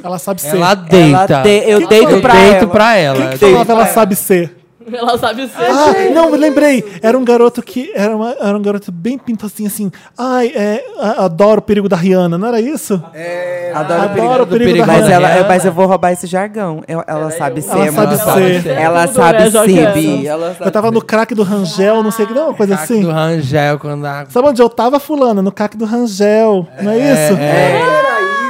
Ela 0.00 0.18
sabe 0.20 0.40
ser. 0.42 0.56
Ela 0.56 0.74
deita. 0.76 1.18
Ela 1.34 1.42
de- 1.42 1.70
eu 1.70 1.88
deito 1.88 2.10
eu 2.10 2.20
pra 2.20 2.34
deito 2.34 2.54
ela. 2.56 2.66
pra 2.68 2.96
ela. 2.96 3.28
Quem 3.30 3.38
que 3.38 3.50
falava 3.50 3.72
ela 3.72 3.86
sabe 3.86 4.14
ser? 4.14 4.63
Ela 4.92 5.18
sabe 5.18 5.48
ser. 5.48 5.64
Ah, 5.64 6.10
não, 6.14 6.30
me 6.30 6.36
lembrei. 6.36 6.84
Era 7.02 7.16
um 7.16 7.24
garoto 7.24 7.62
que. 7.62 7.90
Era, 7.94 8.14
uma- 8.14 8.36
era 8.40 8.56
um 8.56 8.62
garoto 8.62 8.92
bem 8.92 9.16
pintozinho 9.18 9.66
assim. 9.68 9.90
Ai, 10.18 10.48
é, 10.54 10.84
a- 10.98 11.24
adoro 11.24 11.58
o 11.60 11.62
perigo 11.62 11.88
da 11.88 11.96
Rihanna, 11.96 12.36
não 12.36 12.48
era 12.48 12.60
isso? 12.60 13.02
É, 13.14 13.72
Adoro, 13.74 14.02
Adoro 14.02 14.10
perigo. 14.10 14.42
o 14.42 14.46
perigo 14.46 14.78
da 14.78 14.86
Mas, 14.86 15.06
Rihanna. 15.06 15.28
ela, 15.28 15.48
mas 15.48 15.64
eu 15.64 15.72
vou 15.72 15.86
roubar 15.86 16.12
esse 16.12 16.26
jargão. 16.26 16.82
Eu- 16.86 17.02
ela 17.06 17.30
sabe 17.30 17.62
ser, 17.62 17.70
Ela 17.72 17.92
sabe 17.92 18.16
mano. 18.16 18.32
ser. 18.62 18.66
Ela 18.68 19.06
Tudo 19.06 19.16
sabe 19.16 19.42
é 19.42 19.50
jogando. 19.50 19.74
ser, 19.74 19.92
Bi. 19.92 20.26
Ela 20.26 20.52
sabe 20.54 20.68
Eu 20.68 20.70
tava 20.72 20.90
no 20.90 21.02
crack 21.02 21.34
do 21.34 21.42
Rangel, 21.42 22.02
não 22.02 22.10
sei 22.10 22.24
o 22.24 22.28
que, 22.28 22.34
não, 22.34 22.48
uma 22.48 22.54
coisa 22.54 22.74
assim. 22.74 23.00
do 23.00 23.10
Rangel 23.10 23.78
quando 23.78 24.04
a... 24.04 24.26
Sabe 24.28 24.48
onde 24.48 24.60
eu 24.62 24.68
tava, 24.68 25.00
fulana? 25.00 25.42
No 25.42 25.50
cac 25.52 25.76
do 25.76 25.84
Rangel, 25.84 26.66
não 26.82 26.90
é 26.92 26.98
isso? 26.98 27.34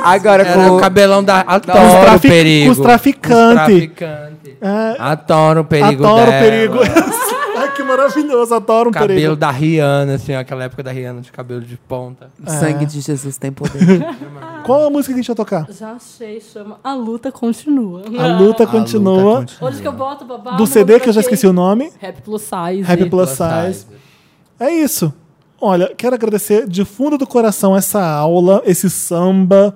Agora 0.02 0.42
Era 0.42 0.52
com 0.52 0.76
o 0.76 0.80
cabelão 0.80 1.24
da... 1.24 1.42
Com 1.44 1.50
os, 1.50 1.54
Adoro 1.56 1.86
o 1.86 2.00
trafic- 2.04 2.30
perigo. 2.30 2.66
com 2.66 2.72
os 2.72 2.78
traficantes. 2.78 3.54
traficantes. 3.66 4.33
É, 4.60 4.96
Adoro 4.98 5.60
o 5.60 5.64
perigo 5.64 6.04
adoro 6.04 6.22
o 6.22 6.30
dela. 6.30 6.42
perigo. 6.42 6.78
Ai, 7.56 7.72
que 7.72 7.82
maravilhoso, 7.84 8.52
adoro 8.52 8.88
um 8.88 8.92
Cabelo 8.92 9.08
perigo. 9.14 9.36
da 9.36 9.50
Rihanna, 9.50 10.14
assim, 10.14 10.34
aquela 10.34 10.64
época 10.64 10.82
da 10.82 10.90
Rihanna 10.90 11.20
de 11.20 11.30
cabelo 11.30 11.60
de 11.60 11.76
ponta. 11.76 12.28
O 12.44 12.50
sangue 12.50 12.84
de 12.84 13.00
Jesus 13.00 13.38
tem 13.38 13.52
poder. 13.52 14.04
Qual 14.66 14.84
a 14.86 14.90
música 14.90 15.12
que 15.14 15.20
a 15.20 15.22
gente 15.22 15.26
vai 15.28 15.36
tocar? 15.36 15.66
Já 15.70 15.92
achei, 15.92 16.40
chama 16.40 16.78
A 16.82 16.94
Luta 16.94 17.30
Continua. 17.30 18.02
A 18.18 18.38
luta 18.38 18.66
continua. 18.66 19.44
Onde 19.60 19.80
que 19.80 19.86
eu 19.86 19.92
boto 19.92 20.24
babá? 20.24 20.52
Do 20.52 20.66
CD 20.66 20.98
que 20.98 21.08
eu 21.08 21.12
já 21.12 21.20
esqueci 21.20 21.46
o 21.46 21.52
nome. 21.52 21.92
Rap 22.00 22.22
Plus 22.22 22.42
Size. 22.42 22.90
Happy 22.90 23.08
Plus 23.08 23.30
Size. 23.30 23.86
É 24.58 24.70
isso. 24.70 25.12
Olha, 25.60 25.92
quero 25.96 26.14
agradecer 26.14 26.66
de 26.66 26.84
fundo 26.84 27.16
do 27.16 27.26
coração 27.26 27.76
essa 27.76 28.04
aula, 28.04 28.62
esse 28.66 28.90
samba 28.90 29.74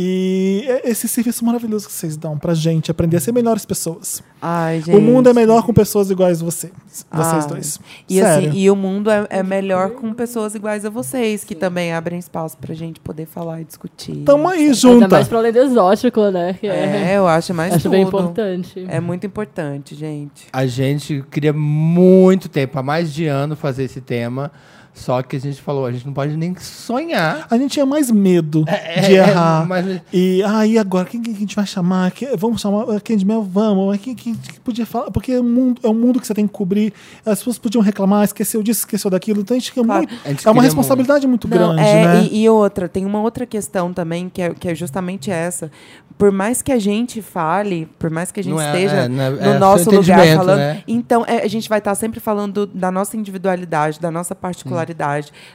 e 0.00 0.64
esse 0.84 1.08
serviço 1.08 1.44
maravilhoso 1.44 1.88
que 1.88 1.92
vocês 1.92 2.16
dão 2.16 2.38
pra 2.38 2.54
gente 2.54 2.88
aprender 2.88 3.16
a 3.16 3.20
ser 3.20 3.32
melhores 3.32 3.64
pessoas. 3.64 4.22
Ai, 4.40 4.80
gente. 4.80 4.96
O 4.96 5.00
mundo 5.00 5.28
é 5.28 5.32
melhor 5.32 5.64
com 5.64 5.74
pessoas 5.74 6.08
iguais 6.08 6.40
a 6.40 6.44
você, 6.44 6.70
vocês 6.86 7.04
Ai. 7.10 7.48
dois. 7.48 7.80
E, 8.08 8.20
Sério. 8.20 8.50
assim, 8.50 8.58
e 8.60 8.70
o 8.70 8.76
mundo 8.76 9.10
é, 9.10 9.26
é 9.28 9.42
melhor 9.42 9.90
com 9.90 10.14
pessoas 10.14 10.54
iguais 10.54 10.84
a 10.84 10.88
vocês, 10.90 11.42
que 11.42 11.56
também 11.56 11.92
abrem 11.92 12.16
espaço 12.16 12.56
pra 12.58 12.72
gente 12.76 13.00
poder 13.00 13.26
falar 13.26 13.60
e 13.60 13.64
discutir. 13.64 14.22
Tamo 14.24 14.46
aí 14.46 14.60
Ainda 14.66 14.74
junta. 14.74 15.08
mais 15.08 15.26
pra 15.26 15.38
além 15.38 15.50
do 15.52 15.58
exótico, 15.58 16.30
né? 16.30 16.52
Que 16.60 16.68
É, 16.68 17.16
eu 17.16 17.26
acho 17.26 17.52
mais 17.52 17.72
Acho 17.74 17.82
tudo. 17.82 17.90
bem 17.92 18.02
importante. 18.02 18.86
É 18.88 19.00
muito 19.00 19.26
importante, 19.26 19.96
gente. 19.96 20.46
A 20.52 20.64
gente 20.64 21.24
queria 21.28 21.52
muito 21.52 22.48
tempo, 22.48 22.78
há 22.78 22.82
mais 22.84 23.12
de 23.12 23.26
ano, 23.26 23.56
fazer 23.56 23.82
esse 23.82 24.00
tema. 24.00 24.52
Só 24.98 25.22
que 25.22 25.36
a 25.36 25.40
gente 25.40 25.62
falou, 25.62 25.86
a 25.86 25.92
gente 25.92 26.04
não 26.06 26.12
pode 26.12 26.36
nem 26.36 26.54
sonhar. 26.56 27.46
A 27.50 27.56
gente 27.56 27.72
tinha 27.72 27.86
mais 27.86 28.10
medo 28.10 28.64
É, 28.66 29.00
de 29.00 29.14
é, 29.16 29.18
errar. 29.18 29.66
mas- 29.66 30.00
E 30.12 30.42
aí 30.42 30.76
agora, 30.78 31.04
quem 31.06 31.22
que 31.22 31.30
a 31.30 31.34
gente 31.34 31.54
vai 31.54 31.66
chamar? 31.66 32.12
Vamos 32.36 32.60
chamar 32.60 32.82
a 32.96 33.00
Candy 33.00 33.24
Mel? 33.24 33.42
Vamos. 33.42 33.96
Quem, 33.98 34.14
quem 34.14 34.34
que 34.34 34.60
podia 34.60 34.84
falar? 34.84 35.10
Porque 35.10 35.32
é 35.32 35.40
um, 35.40 35.44
mundo, 35.44 35.80
é 35.84 35.88
um 35.88 35.94
mundo 35.94 36.20
que 36.20 36.26
você 36.26 36.34
tem 36.34 36.46
que 36.46 36.52
cobrir. 36.52 36.92
As 37.24 37.38
pessoas 37.38 37.58
podiam 37.58 37.82
reclamar, 37.82 38.24
esqueceu 38.24 38.62
disso, 38.62 38.80
esqueceu 38.80 39.10
daquilo. 39.10 39.40
Então 39.40 39.56
a 39.56 39.60
gente 39.60 39.72
quer 39.72 39.84
Claro. 39.84 40.06
muito. 40.08 40.14
A 40.24 40.28
gente 40.30 40.46
É 40.46 40.50
uma 40.50 40.62
responsabilidade 40.62 41.26
muito, 41.26 41.46
Não, 41.48 41.56
grande, 41.56 41.80
é, 41.82 42.04
né? 42.04 42.28
e, 42.30 42.42
e 42.42 42.48
outra, 42.48 42.88
tem 42.88 43.06
uma 43.06 43.20
outra 43.20 43.46
questão 43.46 43.92
também, 43.92 44.28
que 44.28 44.42
é, 44.42 44.50
que 44.52 44.68
é 44.68 44.74
justamente 44.74 45.30
essa. 45.30 45.70
Por 46.16 46.32
mais 46.32 46.60
que 46.62 46.72
a 46.72 46.78
gente 46.80 47.22
fale, 47.22 47.88
por 47.96 48.10
mais 48.10 48.32
que 48.32 48.40
a 48.40 48.42
gente 48.42 48.52
Não 48.52 48.60
é- 48.60 48.66
esteja 48.66 48.96
é, 48.96 49.04
é- 49.04 49.08
no 49.08 49.22
é 49.22 49.58
nosso 49.60 49.88
lugar 49.88 50.26
falando, 50.26 50.56
né? 50.58 50.82
então 50.88 51.24
é, 51.24 51.44
a 51.44 51.46
gente 51.48 51.68
vai 51.68 51.78
estar 51.78 51.94
sempre 51.94 52.18
falando 52.18 52.66
da 52.66 52.90
nossa 52.90 53.16
individualidade, 53.16 54.00
da 54.00 54.10
nossa 54.10 54.34
particularidade, 54.34 54.87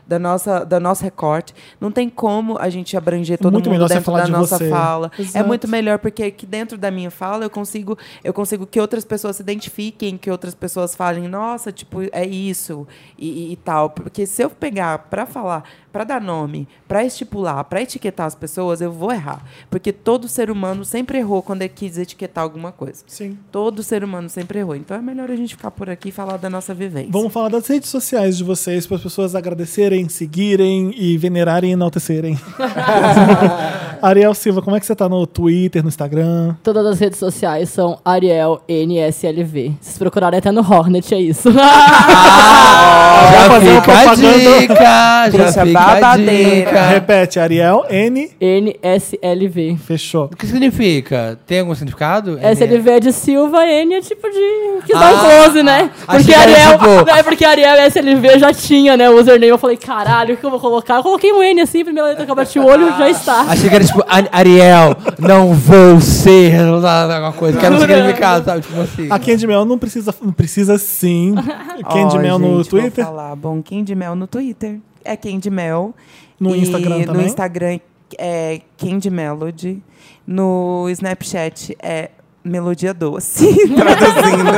da 0.08 0.20
nossa, 0.20 0.64
da 0.66 0.80
nosso 0.80 1.04
recorte. 1.04 1.54
Não 1.80 1.92
tem 1.92 2.10
como 2.10 2.58
a 2.60 2.70
gente 2.70 2.96
abranger 2.98 3.38
todo 3.38 3.54
Muito 3.54 3.70
mundo 3.70 3.88
dentro 3.88 4.04
falar 4.04 4.20
da 4.20 4.26
de 4.26 4.32
nossa 4.32 4.58
você. 4.58 4.70
fala. 4.70 5.12
É 5.18 5.22
Exato. 5.22 5.48
muito 5.48 5.68
melhor 5.68 6.00
porque 6.00 6.24
aqui 6.24 6.46
dentro 6.46 6.78
da 6.78 6.90
minha 6.92 7.12
fala 7.12 7.46
eu 7.46 7.50
consigo, 7.50 7.98
eu 8.24 8.34
consigo 8.34 8.66
que 8.66 8.80
outras 8.80 9.04
pessoas 9.06 9.36
se 9.38 9.42
identifiquem, 9.42 10.18
que 10.18 10.30
outras 10.32 10.54
pessoas 10.54 10.96
falem, 10.96 11.28
nossa, 11.28 11.72
tipo, 11.72 12.00
é 12.12 12.26
isso 12.26 12.88
e, 13.18 13.28
e- 13.50 13.54
e 13.54 13.56
tal. 13.58 13.90
Porque 13.90 14.26
se 14.26 14.42
eu 14.44 14.50
pegar 14.50 14.98
para 15.10 15.26
falar, 15.26 15.64
para 15.94 16.04
dar 16.04 16.20
nome, 16.20 16.68
para 16.88 17.06
estipular, 17.06 17.64
para 17.66 17.84
etiquetar 17.84 18.26
as 18.26 18.34
pessoas, 18.34 18.82
eu 18.82 18.92
vou 18.92 19.12
errar. 19.12 19.44
Porque 19.70 19.94
todo 19.94 20.28
ser 20.28 20.50
humano 20.50 20.84
sempre 20.84 21.20
errou 21.20 21.44
quando 21.44 21.62
ele 21.62 21.70
quis 21.74 22.00
etiquetar 22.00 22.44
alguma 22.44 22.72
coisa. 22.72 23.04
Sim. 23.06 23.38
Todo 23.52 23.84
ser 23.84 24.04
humano 24.04 24.28
sempre 24.28 24.58
errou. 24.58 24.76
Então 24.76 24.98
é 24.98 25.02
melhor 25.02 25.30
a 25.30 25.36
gente 25.36 25.56
ficar 25.56 25.70
por 25.70 25.92
aqui 25.92 26.10
e 26.10 26.12
falar 26.12 26.38
da 26.38 26.50
nossa 26.50 26.74
vivência. 26.74 27.12
Vamos 27.12 27.32
falar 27.32 27.50
das 27.50 27.68
redes 27.68 27.90
sociais 27.90 28.36
de 28.36 28.44
vocês 28.44 28.88
para 28.88 28.98
as 28.98 29.04
pessoas 29.04 29.36
agradecerem, 29.36 30.10
seguirem 30.10 30.92
e 30.98 31.16
venerarem 31.16 31.70
e 31.70 31.74
enaltecerem. 31.74 32.40
Ariel 34.02 34.34
Silva, 34.34 34.62
como 34.62 34.76
é 34.76 34.80
que 34.82 34.86
você 34.86 34.96
tá 34.96 35.08
no 35.08 35.26
Twitter, 35.26 35.82
no 35.82 35.88
Instagram? 35.88 36.56
Todas 36.62 36.86
as 36.86 37.00
redes 37.00 37.20
sociais 37.20 37.70
são 37.70 38.00
Ariel 38.04 38.62
NSLV. 38.68 39.76
Se 39.80 39.92
vocês 39.92 39.98
procurarem 39.98 40.40
até 40.40 40.52
no 40.52 40.60
Hornet, 40.60 41.14
é 41.14 41.22
isso. 41.22 41.50
já 41.54 43.48
fazer 43.48 43.72
uma 43.72 43.82
propaganda. 43.82 44.60
dica, 44.60 45.32
já 45.32 45.66
fica 45.66 45.83
dica. 46.18 46.82
Repete, 46.88 47.40
Ariel 47.40 47.86
N. 47.90 48.30
NSLV. 48.40 49.78
Fechou. 49.78 50.26
O 50.26 50.36
que 50.36 50.46
significa? 50.48 51.38
Tem 51.46 51.60
algum 51.60 51.74
significado? 51.76 52.40
SLV 52.42 52.90
é 52.92 53.00
de 53.00 53.12
Silva, 53.14 53.66
N 53.66 53.96
é 53.96 54.02
tipo 54.02 54.28
de. 54.30 54.84
Que 54.86 54.94
dá 54.94 55.08
Ah, 55.10 55.14
um 55.14 55.20
close, 55.20 55.64
né? 55.64 55.90
Porque 56.06 56.34
Ariel. 56.34 56.72
tipo- 56.74 57.06
Não, 57.06 57.16
é 57.16 57.24
porque 57.24 57.46
Ariel 57.46 57.76
e 57.76 57.86
SLV 57.88 58.40
já 58.40 58.54
tinha, 58.54 58.98
né? 58.98 59.10
O 59.10 59.20
username. 59.20 59.48
Eu 59.48 59.58
falei, 59.58 59.78
caralho, 59.78 60.36
o 60.36 60.38
que 60.38 60.44
eu 60.46 60.50
vou 60.50 60.60
colocar? 60.60 60.96
Eu 60.98 61.04
coloquei 61.04 61.32
um 61.32 61.42
N 61.44 61.62
assim, 61.62 61.84
primeira 61.84 62.10
letra 62.10 62.26
que 62.26 62.32
eu 62.32 62.36
bati 62.36 62.60
o 62.60 62.66
olho 62.66 62.88
já 62.98 63.10
está. 63.10 63.42
Achei 63.42 63.70
que 63.70 63.76
era 63.76 63.84
tipo, 63.86 64.04
"Ari- 64.08 64.30
Ariel, 64.32 64.96
não 65.20 65.54
vou 65.54 66.00
ser 66.02 66.54
alguma 66.60 67.32
coisa. 67.34 67.60
Que 67.60 67.66
era 67.66 67.76
um 67.76 67.80
significado, 67.80 68.46
sabe? 68.46 68.62
Tipo 68.62 68.82
assim. 68.82 69.08
A 69.10 69.20
Candy 69.20 69.48
Mel 69.48 69.66
não 69.66 69.78
precisa, 69.78 70.14
não 70.22 70.32
precisa 70.34 70.78
sim. 70.78 71.36
Candy 71.90 72.18
Ó, 72.18 72.20
Mel 72.20 72.40
no 72.40 72.58
gente, 72.58 72.70
vou 72.72 72.82
Twitter. 72.82 73.06
falar. 73.06 73.36
Bom, 73.36 73.62
Candy 73.62 73.96
Mel 73.96 74.16
no 74.16 74.28
Twitter. 74.28 74.80
É 75.04 75.16
Candy 75.16 75.50
Mel. 75.50 75.94
No 76.40 76.56
E 76.56 76.60
Instagram 76.62 77.00
No 77.00 77.06
também? 77.06 77.26
Instagram 77.26 77.80
é 78.18 78.62
Candy 78.78 79.10
Melody. 79.10 79.82
No 80.26 80.88
Snapchat 80.90 81.76
é 81.82 82.10
Melodia 82.44 82.94
Doce, 82.94 83.48
traduzindo. 83.74 84.52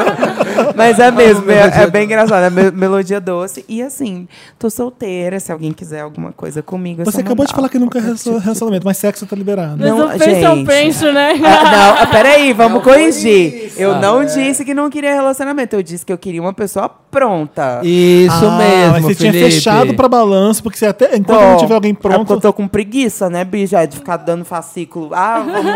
Mas 0.76 0.98
é 1.00 1.12
mesmo, 1.12 1.50
é, 1.52 1.84
é 1.84 1.88
bem 1.88 2.06
engraçado. 2.06 2.44
É 2.46 2.50
me- 2.50 2.72
Melodia 2.72 3.20
Doce. 3.22 3.64
E 3.70 3.82
assim, 3.82 4.28
tô 4.58 4.70
solteira. 4.70 5.40
Se 5.40 5.52
alguém 5.52 5.72
quiser 5.72 6.02
alguma 6.02 6.32
coisa 6.32 6.62
comigo, 6.64 7.02
é 7.02 7.06
Você 7.06 7.22
acabou 7.22 7.46
de 7.46 7.54
falar 7.54 7.70
que 7.70 7.78
nunca 7.78 8.00
é 8.00 8.02
relacionamento, 8.02 8.86
mas 8.86 8.98
sexo 8.98 9.26
tá 9.26 9.36
liberado. 9.36 9.78
Não, 9.78 10.08
o 10.08 10.18
peixe 10.18 10.44
é 10.44 10.50
o 10.52 10.56
gente. 10.56 10.68
peixe, 10.68 11.12
né? 11.12 11.34
Ah, 11.44 12.06
não, 12.06 12.12
peraí, 12.12 12.54
vamos 12.54 12.82
corrigir. 12.84 13.74
Eu 13.78 13.96
não 14.00 14.26
disse 14.26 14.66
que 14.66 14.74
não 14.74 14.90
queria 14.90 15.14
relacionamento. 15.14 15.76
Eu 15.76 15.84
disse 15.84 16.06
que 16.06 16.12
eu 16.12 16.18
queria 16.18 16.42
uma 16.42 16.54
pessoa 16.54 16.90
pronta. 16.90 17.82
Isso 17.84 18.46
Ah, 18.46 18.58
mesmo, 18.58 18.92
Mas 18.94 19.04
você 19.04 19.16
tinha 19.16 19.32
Felipe. 19.32 19.52
fechado 19.52 19.94
pra 19.94 20.08
balanço, 20.10 20.64
porque 20.64 20.78
você 20.78 20.88
até, 20.88 21.16
enquanto 21.16 21.40
não 21.42 21.58
tiver 21.58 21.76
alguém 21.76 21.92
É 21.92 21.94
porque 21.94 22.08
pronto. 22.10 22.34
eu 22.34 22.40
tô 22.40 22.52
com 22.54 22.68
preguiça, 22.68 23.30
né, 23.30 23.44
Bija? 23.46 23.86
De 23.86 23.98
ficar 23.98 24.18
dando 24.18 24.44
fascículo. 24.44 25.12
Ah, 25.14 25.44
vamos. 25.46 25.66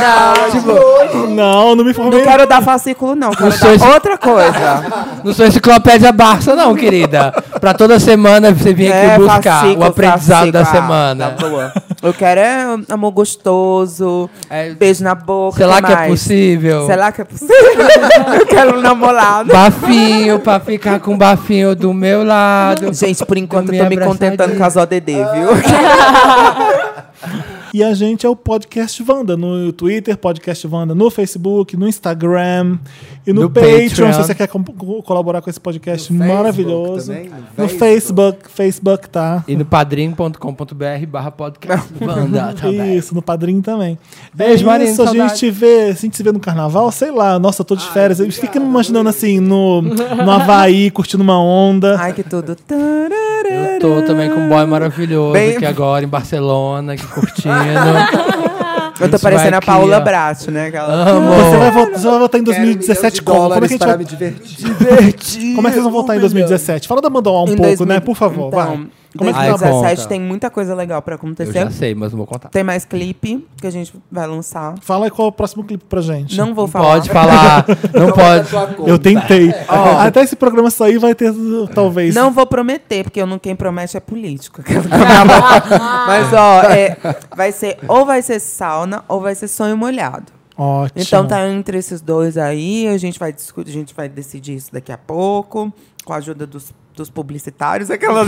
não, 0.00 0.50
tipo, 0.50 1.26
Não, 1.28 1.74
não 1.76 1.84
me 1.84 1.90
informei. 1.90 2.18
não 2.20 2.26
quero 2.26 2.46
dar 2.46 2.62
fascículo, 2.62 3.14
não. 3.14 3.30
Quero 3.30 3.52
sou 3.52 3.70
esse- 3.74 3.84
dar 3.84 3.94
outra 3.94 4.18
coisa. 4.18 4.84
Não 5.22 5.32
sou 5.32 5.46
enciclopédia 5.46 6.12
Barça, 6.12 6.54
não, 6.54 6.74
querida. 6.74 7.32
Pra 7.60 7.72
toda 7.74 7.98
semana 7.98 8.52
você 8.52 8.72
vir 8.74 8.88
aqui 8.92 9.06
É, 9.06 9.18
buscar 9.18 9.42
fascículo, 9.60 9.84
o 9.84 9.88
aprendizado 9.88 10.52
da 10.52 10.64
fascículo. 10.64 10.92
Ah, 10.92 11.08
semana. 11.08 11.30
tá 11.38 11.48
boa. 11.48 11.72
Eu 12.02 12.12
quero 12.12 12.40
é 12.40 12.66
amor 12.90 13.12
gostoso, 13.12 14.28
É, 14.50 14.70
beijo 14.74 15.02
na 15.02 15.14
boca. 15.14 15.56
Sei 15.56 15.66
lá 15.66 15.80
que 15.80 15.86
que 15.86 15.92
é 15.92 16.06
possível. 16.08 16.86
Sei 16.86 16.96
lá 16.96 17.12
que 17.12 17.20
é 17.22 17.24
possível. 17.24 17.56
eu 18.38 18.46
quero 18.46 18.78
um 18.78 18.82
namorado. 18.82 19.50
Bafinho, 19.52 20.38
pra 20.40 20.60
ficar 20.60 21.00
com 21.00 21.16
bafinho 21.16 21.74
do 21.74 21.94
meu 21.94 22.22
lado. 22.24 22.92
Gente, 22.92 23.24
por 23.24 23.36
enquanto 23.38 23.68
eu 23.68 23.72
Me 23.72 23.78
tô 23.78 23.84
me 23.88 23.96
contentando 23.98 24.54
com 24.56 24.64
as 24.64 24.76
ODD, 24.76 25.12
viu? 25.14 25.48
E 27.74 27.82
a 27.82 27.92
gente 27.92 28.24
é 28.24 28.28
o 28.28 28.36
Podcast 28.36 29.02
Wanda 29.02 29.36
no 29.36 29.72
Twitter, 29.72 30.16
Podcast 30.16 30.64
Wanda 30.68 30.94
no 30.94 31.10
Facebook, 31.10 31.76
no 31.76 31.88
Instagram 31.88 32.78
e 33.26 33.32
no, 33.32 33.42
No 33.42 33.50
Patreon, 33.50 33.88
Patreon. 33.88 34.12
se 34.12 34.18
você 34.18 34.34
quer 34.34 34.46
co- 34.48 35.02
colaborar 35.02 35.40
com 35.40 35.48
esse 35.48 35.58
podcast 35.60 36.12
No 36.12 36.26
maravilhoso. 36.26 37.06
também, 37.12 37.30
no 37.56 37.62
no 37.64 37.68
Facebook. 37.68 38.38
Facebook, 38.50 39.08
tá. 39.08 39.42
E 39.48 39.56
no 39.56 39.64
padrim.com.br 39.64 41.06
barra 41.08 41.30
podcast 41.30 41.88
Wanda 42.00 42.52
também. 42.60 42.96
Isso, 42.96 43.14
no 43.14 43.22
padrinho 43.22 43.62
também. 43.62 43.98
Beijo, 44.32 44.64
é 44.64 44.66
Marina, 44.66 44.90
isso, 44.90 45.02
a 45.02 45.06
gente 45.06 45.50
vê, 45.50 45.84
a 45.88 45.92
gente 45.92 46.16
se 46.16 46.22
vê 46.22 46.32
no 46.32 46.40
carnaval, 46.40 46.90
sei 46.92 47.10
lá, 47.10 47.38
nossa, 47.38 47.62
eu 47.62 47.64
tô 47.64 47.74
de 47.76 47.86
férias. 47.88 48.20
Eu 48.20 48.30
fico 48.30 48.60
me 48.60 48.66
imaginando 48.66 49.08
assim, 49.08 49.40
no, 49.40 49.80
no 49.82 50.30
Havaí, 50.30 50.90
curtindo 50.90 51.22
uma 51.22 51.40
onda. 51.40 51.96
Ai, 51.98 52.12
que 52.12 52.22
tudo. 52.22 52.56
Eu 52.68 53.78
tô 53.80 54.02
também 54.02 54.30
com 54.30 54.36
um 54.40 54.48
boy 54.48 54.64
maravilhoso 54.66 55.32
Bem- 55.32 55.56
aqui 55.56 55.66
agora 55.66 56.04
em 56.04 56.08
Barcelona, 56.08 56.92
aqui 56.94 57.06
curtindo. 57.06 57.44
Eu 59.00 59.10
tô 59.10 59.18
parecendo 59.18 59.56
a 59.56 59.60
Paula. 59.60 60.00
Bracho, 60.00 60.50
né? 60.50 60.68
Aquela... 60.68 61.10
Amo. 61.10 61.30
Você 61.34 61.56
vai, 61.56 61.70
voltar, 61.70 61.98
você 61.98 62.08
vai 62.08 62.18
voltar 62.18 62.38
em 62.38 62.44
Quero 62.44 62.56
2017 62.56 63.00
milhões 63.00 63.14
de 63.14 63.22
como? 63.22 63.40
Como 63.40 63.54
é 63.54 63.58
que 63.58 63.64
a 63.64 63.68
gente 63.68 63.86
vai 63.86 63.98
me 63.98 64.04
divertir. 64.04 65.54
Como 65.54 65.66
é 65.66 65.70
que 65.70 65.74
vocês 65.74 65.82
vão 65.82 65.92
voltar 65.92 66.16
em 66.16 66.20
2017? 66.20 66.88
Fala 66.88 67.00
da 67.00 67.10
Mandoá 67.10 67.42
um 67.42 67.44
Em 67.44 67.56
pouco, 67.56 67.62
2000 67.62 67.86
né? 67.86 68.00
Por 68.00 68.14
favor, 68.16 68.48
então, 68.48 68.66
vai. 68.66 68.86
Como 69.16 69.30
é 69.30 69.32
que 69.32 69.38
tá? 69.38 69.46
2017 69.56 70.08
tem 70.08 70.20
muita 70.20 70.50
coisa 70.50 70.74
legal 70.74 71.00
pra 71.00 71.14
Eu 71.14 71.16
acontecer. 71.16 71.52
já 71.52 71.70
sei, 71.70 71.94
mas 71.94 72.12
não 72.12 72.18
vou 72.18 72.26
contar. 72.26 72.48
Tem 72.48 72.64
mais 72.64 72.84
clipe 72.84 73.46
que 73.60 73.66
a 73.66 73.70
gente 73.70 73.94
vai 74.10 74.26
lançar. 74.26 74.74
Fala 74.80 75.06
aí 75.06 75.10
qual 75.10 75.26
é 75.26 75.28
o 75.28 75.32
próximo 75.32 75.62
clipe 75.64 75.84
pra 75.84 76.00
gente. 76.00 76.36
Não 76.36 76.54
vou 76.54 76.66
falar. 76.66 76.86
pode 76.86 77.10
falar, 77.10 77.66
não 77.94 78.12
pode. 78.12 78.88
Eu 78.88 78.98
tentei. 78.98 79.52
Até 80.00 80.22
esse 80.22 80.36
programa 80.36 80.70
sair 80.70 80.98
vai 80.98 81.14
ter, 81.14 81.32
talvez. 81.74 82.14
Não 82.14 82.32
vou 82.32 82.46
prometer, 82.46 83.04
porque 83.04 83.20
eu 83.20 83.26
não, 83.26 83.38
quem 83.38 83.54
promete 83.54 83.96
é 83.96 84.00
político. 84.00 84.62
Mas, 86.06 86.32
ó, 86.32 86.62
é, 86.62 86.96
vai 87.36 87.52
ser 87.52 87.78
ou 87.86 88.04
vai 88.04 88.22
ser 88.22 88.40
sauna 88.40 89.04
ou 89.08 89.20
vai 89.20 89.34
ser 89.34 89.48
sonho 89.48 89.76
molhado. 89.76 90.32
Ótimo. 90.56 91.02
Então 91.02 91.26
tá 91.26 91.48
entre 91.48 91.78
esses 91.78 92.00
dois 92.00 92.36
aí, 92.38 92.86
a 92.88 92.96
gente 92.96 93.18
vai 93.18 93.32
discutir, 93.32 93.70
a 93.70 93.72
gente 93.72 93.94
vai 93.94 94.08
decidir 94.08 94.54
isso 94.54 94.72
daqui 94.72 94.92
a 94.92 94.98
pouco, 94.98 95.72
com 96.04 96.12
a 96.12 96.16
ajuda 96.16 96.46
dos 96.46 96.72
dos 96.94 97.10
publicitários, 97.10 97.90
aquelas 97.90 98.26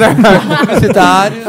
Publicitário. 0.59 1.43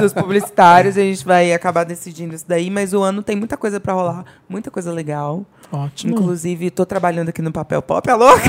dos 0.00 0.12
publicitários, 0.12 0.96
a 0.96 1.00
gente 1.00 1.24
vai 1.24 1.52
acabar 1.52 1.84
decidindo 1.84 2.34
isso 2.34 2.44
daí, 2.48 2.70
mas 2.70 2.92
o 2.94 3.02
ano 3.02 3.22
tem 3.22 3.36
muita 3.36 3.56
coisa 3.56 3.78
pra 3.78 3.92
rolar, 3.92 4.24
muita 4.48 4.70
coisa 4.70 4.90
legal. 4.90 5.44
Ótimo. 5.70 6.12
Inclusive, 6.14 6.70
tô 6.70 6.84
trabalhando 6.84 7.28
aqui 7.30 7.40
no 7.42 7.52
Papel 7.52 7.80
Pop, 7.82 8.08
é 8.08 8.14
louca? 8.14 8.44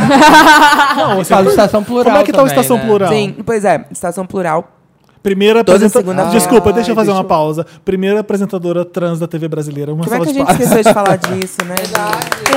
Não, 0.95 1.17
você- 1.17 1.33
Fala 1.33 1.49
estação 1.49 1.83
plural. 1.83 2.05
Como 2.05 2.17
é 2.17 2.23
que 2.23 2.31
tá 2.31 2.37
o 2.39 2.41
também, 2.47 2.53
Estação 2.59 2.77
né? 2.77 2.85
Plural? 2.85 3.09
Sim, 3.11 3.35
pois 3.45 3.65
é, 3.65 3.85
Estação 3.91 4.25
Plural. 4.25 4.69
Primeira 5.23 5.61
apresentadora. 5.61 6.03
segunda-feira. 6.03 6.37
Desculpa, 6.39 6.73
deixa 6.73 6.91
eu 6.91 6.95
fazer 6.95 7.11
uma 7.11 7.21
deixa 7.21 7.25
eu- 7.25 7.29
pausa. 7.29 7.65
Primeira 7.85 8.19
apresentadora 8.19 8.83
trans 8.83 9.19
da 9.19 9.25
TV 9.27 9.47
brasileira. 9.47 9.93
Uma 9.93 10.03
Como 10.03 10.13
é 10.13 10.17
salva 10.17 10.25
que 10.25 10.31
a 10.31 10.33
gente 10.33 10.45
palmas. 10.45 10.61
esqueceu 10.67 10.83
de 10.83 10.93
falar 10.93 11.15
disso, 11.17 11.57
né? 11.65 11.75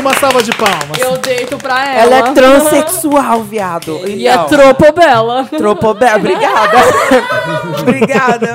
Uma 0.00 0.14
salva 0.14 0.42
de 0.42 0.50
palmas. 0.56 0.98
Eu 0.98 1.16
deito 1.18 1.56
pra 1.58 1.94
ela. 1.94 2.16
Ela 2.16 2.28
é 2.28 2.32
transexual, 2.32 3.42
viado. 3.44 4.00
E 4.06 4.26
é 4.26 4.34
Então, 4.34 4.46
tropobela. 4.48 5.44
Tropobé, 5.44 6.16
obrigada. 6.16 6.76
obrigada. 7.80 8.54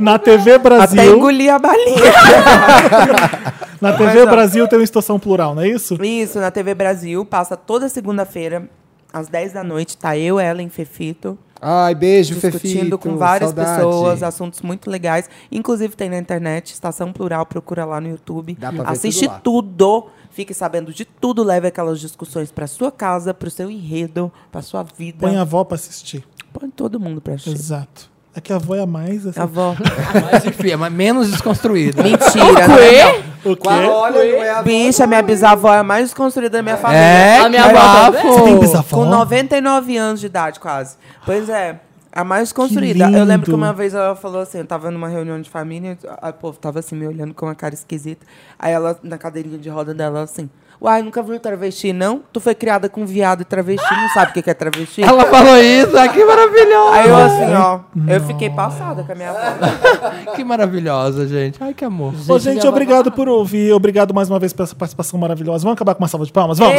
Na 0.00 0.18
TV 0.18 0.52
Até 0.52 0.58
Brasil. 0.58 1.16
engoli 1.16 1.50
a 1.50 1.58
balinha. 1.58 2.12
Na 3.80 3.92
TV 3.92 4.04
Mas, 4.14 4.26
ó. 4.26 4.30
Brasil 4.30 4.66
tem 4.68 4.78
uma 4.78 4.84
estação 4.84 5.18
plural, 5.20 5.54
não 5.54 5.62
é 5.62 5.68
isso? 5.68 6.02
Isso, 6.02 6.40
na 6.40 6.50
TV 6.50 6.74
Brasil, 6.74 7.24
passa 7.24 7.56
toda 7.56 7.88
segunda-feira, 7.88 8.68
às 9.12 9.28
10 9.28 9.52
da 9.52 9.62
noite, 9.62 9.96
tá 9.96 10.16
eu, 10.18 10.40
Ellen, 10.40 10.68
Fefito, 10.68 11.38
Ai, 11.60 11.94
beijo, 11.94 12.34
discutindo 12.34 12.78
Fefito. 12.78 12.98
com 12.98 13.16
várias 13.16 13.50
saudade. 13.50 13.76
pessoas, 13.76 14.22
assuntos 14.22 14.60
muito 14.62 14.90
legais. 14.90 15.28
Inclusive 15.50 15.94
tem 15.96 16.08
na 16.08 16.18
internet, 16.18 16.72
Estação 16.72 17.12
Plural, 17.12 17.44
procura 17.46 17.84
lá 17.84 18.00
no 18.00 18.08
YouTube. 18.08 18.56
Dá 18.58 18.72
pra 18.72 18.84
ver 18.84 18.90
Assiste 18.90 19.28
tudo 19.42 19.58
tudo, 19.78 20.06
fique 20.30 20.54
sabendo 20.54 20.92
de 20.92 21.04
tudo, 21.04 21.42
leve 21.42 21.68
aquelas 21.68 22.00
discussões 22.00 22.50
pra 22.50 22.66
sua 22.66 22.92
casa, 22.92 23.32
pro 23.32 23.50
seu 23.50 23.70
enredo, 23.70 24.32
pra 24.50 24.62
sua 24.62 24.82
vida. 24.82 25.18
Põe 25.20 25.36
a 25.36 25.42
avó 25.42 25.64
pra 25.64 25.74
assistir. 25.76 26.24
Põe 26.52 26.70
todo 26.70 27.00
mundo 27.00 27.20
pra 27.20 27.34
assistir. 27.34 27.54
Exato. 27.54 28.10
É 28.38 28.40
que 28.40 28.52
a 28.52 28.56
avó 28.56 28.76
é 28.76 28.80
a 28.80 28.86
mais. 28.86 29.26
Assim. 29.26 29.40
A 29.40 29.42
avó. 29.42 29.74
Mais 30.30 30.44
enfim, 30.44 30.76
mas 30.76 30.92
menos 30.92 31.28
desconstruída. 31.28 32.00
Mentira, 32.04 32.68
né? 32.68 33.24
O 33.44 33.56
quê? 33.56 33.68
Olha, 33.68 34.18
é 34.18 34.50
a 34.50 34.62
Bicha, 34.62 35.08
minha 35.08 35.22
bisavó 35.22 35.74
é 35.74 35.78
a 35.78 35.82
mais 35.82 36.04
desconstruída 36.04 36.58
da 36.58 36.62
minha 36.62 36.76
família. 36.76 37.02
É, 37.02 37.38
A 37.40 37.48
minha 37.48 37.64
avó. 37.64 38.12
Você 38.12 38.42
tem 38.42 38.58
bisavó? 38.60 38.96
Com 38.96 39.04
99 39.06 39.96
anos 39.96 40.20
de 40.20 40.26
idade, 40.26 40.60
quase. 40.60 40.96
Pois 41.26 41.48
é. 41.48 41.80
A 42.12 42.22
mais 42.22 42.52
construída. 42.52 43.10
Eu 43.10 43.24
lembro 43.24 43.46
que 43.46 43.54
uma 43.54 43.72
vez 43.72 43.92
ela 43.92 44.14
falou 44.14 44.40
assim, 44.40 44.58
eu 44.58 44.64
tava 44.64 44.88
numa 44.90 45.08
reunião 45.08 45.40
de 45.40 45.50
família, 45.50 45.98
o 46.22 46.32
povo 46.32 46.58
tava 46.58 46.78
assim, 46.78 46.94
me 46.94 47.08
olhando 47.08 47.34
com 47.34 47.46
uma 47.46 47.56
cara 47.56 47.74
esquisita. 47.74 48.24
Aí 48.56 48.72
ela, 48.72 48.96
na 49.02 49.18
cadeirinha 49.18 49.58
de 49.58 49.68
roda 49.68 49.92
dela, 49.92 50.22
assim, 50.22 50.48
uai, 50.80 51.02
nunca 51.02 51.22
viu 51.22 51.38
travesti, 51.38 51.92
não? 51.92 52.22
Tu 52.32 52.40
foi 52.40 52.54
criada 52.54 52.88
com 52.88 53.04
viado 53.04 53.42
e 53.42 53.44
travesti, 53.44 53.94
não 53.94 54.08
sabe 54.10 54.30
o 54.30 54.34
que 54.34 54.42
que 54.42 54.50
é 54.50 54.54
travesti? 54.54 55.02
Ela 55.02 55.24
falou 55.26 55.56
isso, 55.56 55.96
ah, 55.98 56.08
que 56.08 56.24
maravilhosa. 56.24 56.94
Aí 56.94 57.08
eu 57.08 57.16
assim, 57.16 57.54
ó, 57.54 57.80
eu 58.06 58.20
fiquei 58.24 58.50
passada 58.50 59.02
com 59.02 59.12
a 59.12 59.14
minha 59.14 59.30
avó. 59.30 59.38
Que 60.34 60.44
maravilhosa, 60.44 61.26
gente. 61.26 61.58
Ai, 61.60 61.74
que 61.74 61.84
amor. 61.84 62.14
Ô, 62.28 62.38
gente, 62.38 62.64
obrigado 62.66 63.10
por 63.10 63.28
ouvir. 63.28 63.72
Obrigado 63.72 64.14
mais 64.14 64.30
uma 64.30 64.38
vez 64.38 64.52
pela 64.52 64.66
essa 64.66 64.74
participação 64.74 65.18
maravilhosa. 65.18 65.64
Vamos 65.64 65.74
acabar 65.74 65.94
com 65.94 66.02
uma 66.02 66.08
salva 66.08 66.24
de 66.24 66.32
palmas? 66.32 66.58
Vamos! 66.58 66.76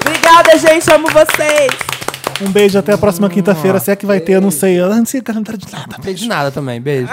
Obrigada, 0.00 0.58
gente, 0.58 0.92
amo 0.92 1.08
vocês. 1.08 1.70
Um 2.42 2.50
beijo 2.50 2.78
até 2.78 2.92
a 2.92 2.98
próxima 2.98 3.28
quinta-feira. 3.28 3.78
Se 3.78 3.90
é 3.90 3.96
que 3.96 4.06
vai 4.06 4.18
ter, 4.18 4.32
eu 4.32 4.40
não 4.40 4.50
sei. 4.50 4.80
Eu 4.80 4.88
não 4.88 5.04
sei 5.04 5.20
cantar 5.20 5.56
de 5.56 5.70
nada. 5.70 5.96
Não 5.96 6.02
fez 6.02 6.26
nada 6.26 6.50
também. 6.50 6.80
Beijo. 6.80 7.08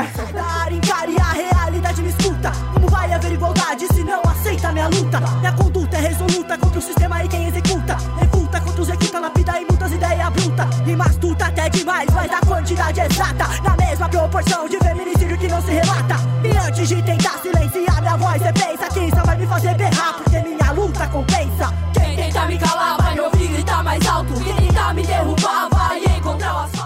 luta. 5.08 5.20
Minha 5.40 5.52
conduta 5.54 5.98
é 5.98 6.02
resoluta 6.02 6.58
contra 6.58 6.80
o 6.80 6.82
sistema 6.82 7.24
e 7.24 7.28
quem 7.28 7.48
executa. 7.48 7.98
Refuta 8.20 8.62
contra 8.62 8.82
os 8.82 9.12
na 9.12 9.20
lapida 9.20 9.62
e 9.62 9.66
muitas 9.66 9.92
ideias 9.92 10.30
bruta. 10.30 10.68
e 10.86 10.96
mastuta 10.96 11.46
até 11.46 11.70
demais, 11.70 12.08
mas 12.14 12.32
a 12.32 12.40
quantidade 12.46 13.00
exata. 13.00 13.48
Na 13.64 13.76
mesma 13.78 14.10
proporção 14.10 14.68
de 14.68 14.78
feminicídio 14.78 15.38
que 15.38 15.48
não 15.48 15.62
se 15.62 15.72
relata. 15.72 16.16
E 16.44 16.58
antes 16.58 16.88
de 16.90 17.02
tentar 17.02 17.40
silenciar 17.40 18.02
minha 18.02 18.18
voz, 18.18 18.42
você 18.42 18.54
pensa 18.54 18.88
que 18.90 19.00
isso 19.00 19.26
vai 19.26 19.38
me 19.38 19.48
fazer 19.48 19.76
berrar, 19.76 20.14
porque 20.16 20.40
minha 20.40 20.72
luta 20.72 21.08
compensa. 21.08 21.74
Quem 21.94 22.16
tentar 22.16 22.48
me 22.48 22.58
calar 22.58 22.98
vai 22.98 23.14
me 23.14 23.22
ouvir 23.22 23.48
gritar 23.48 23.84
mais 23.84 24.06
alto. 24.06 24.34
Quem 24.44 24.56
tentar 24.56 24.94
me 24.94 25.06
derrubar 25.06 25.70
vai 25.72 26.04
encontrar 26.18 26.66
o 26.66 26.77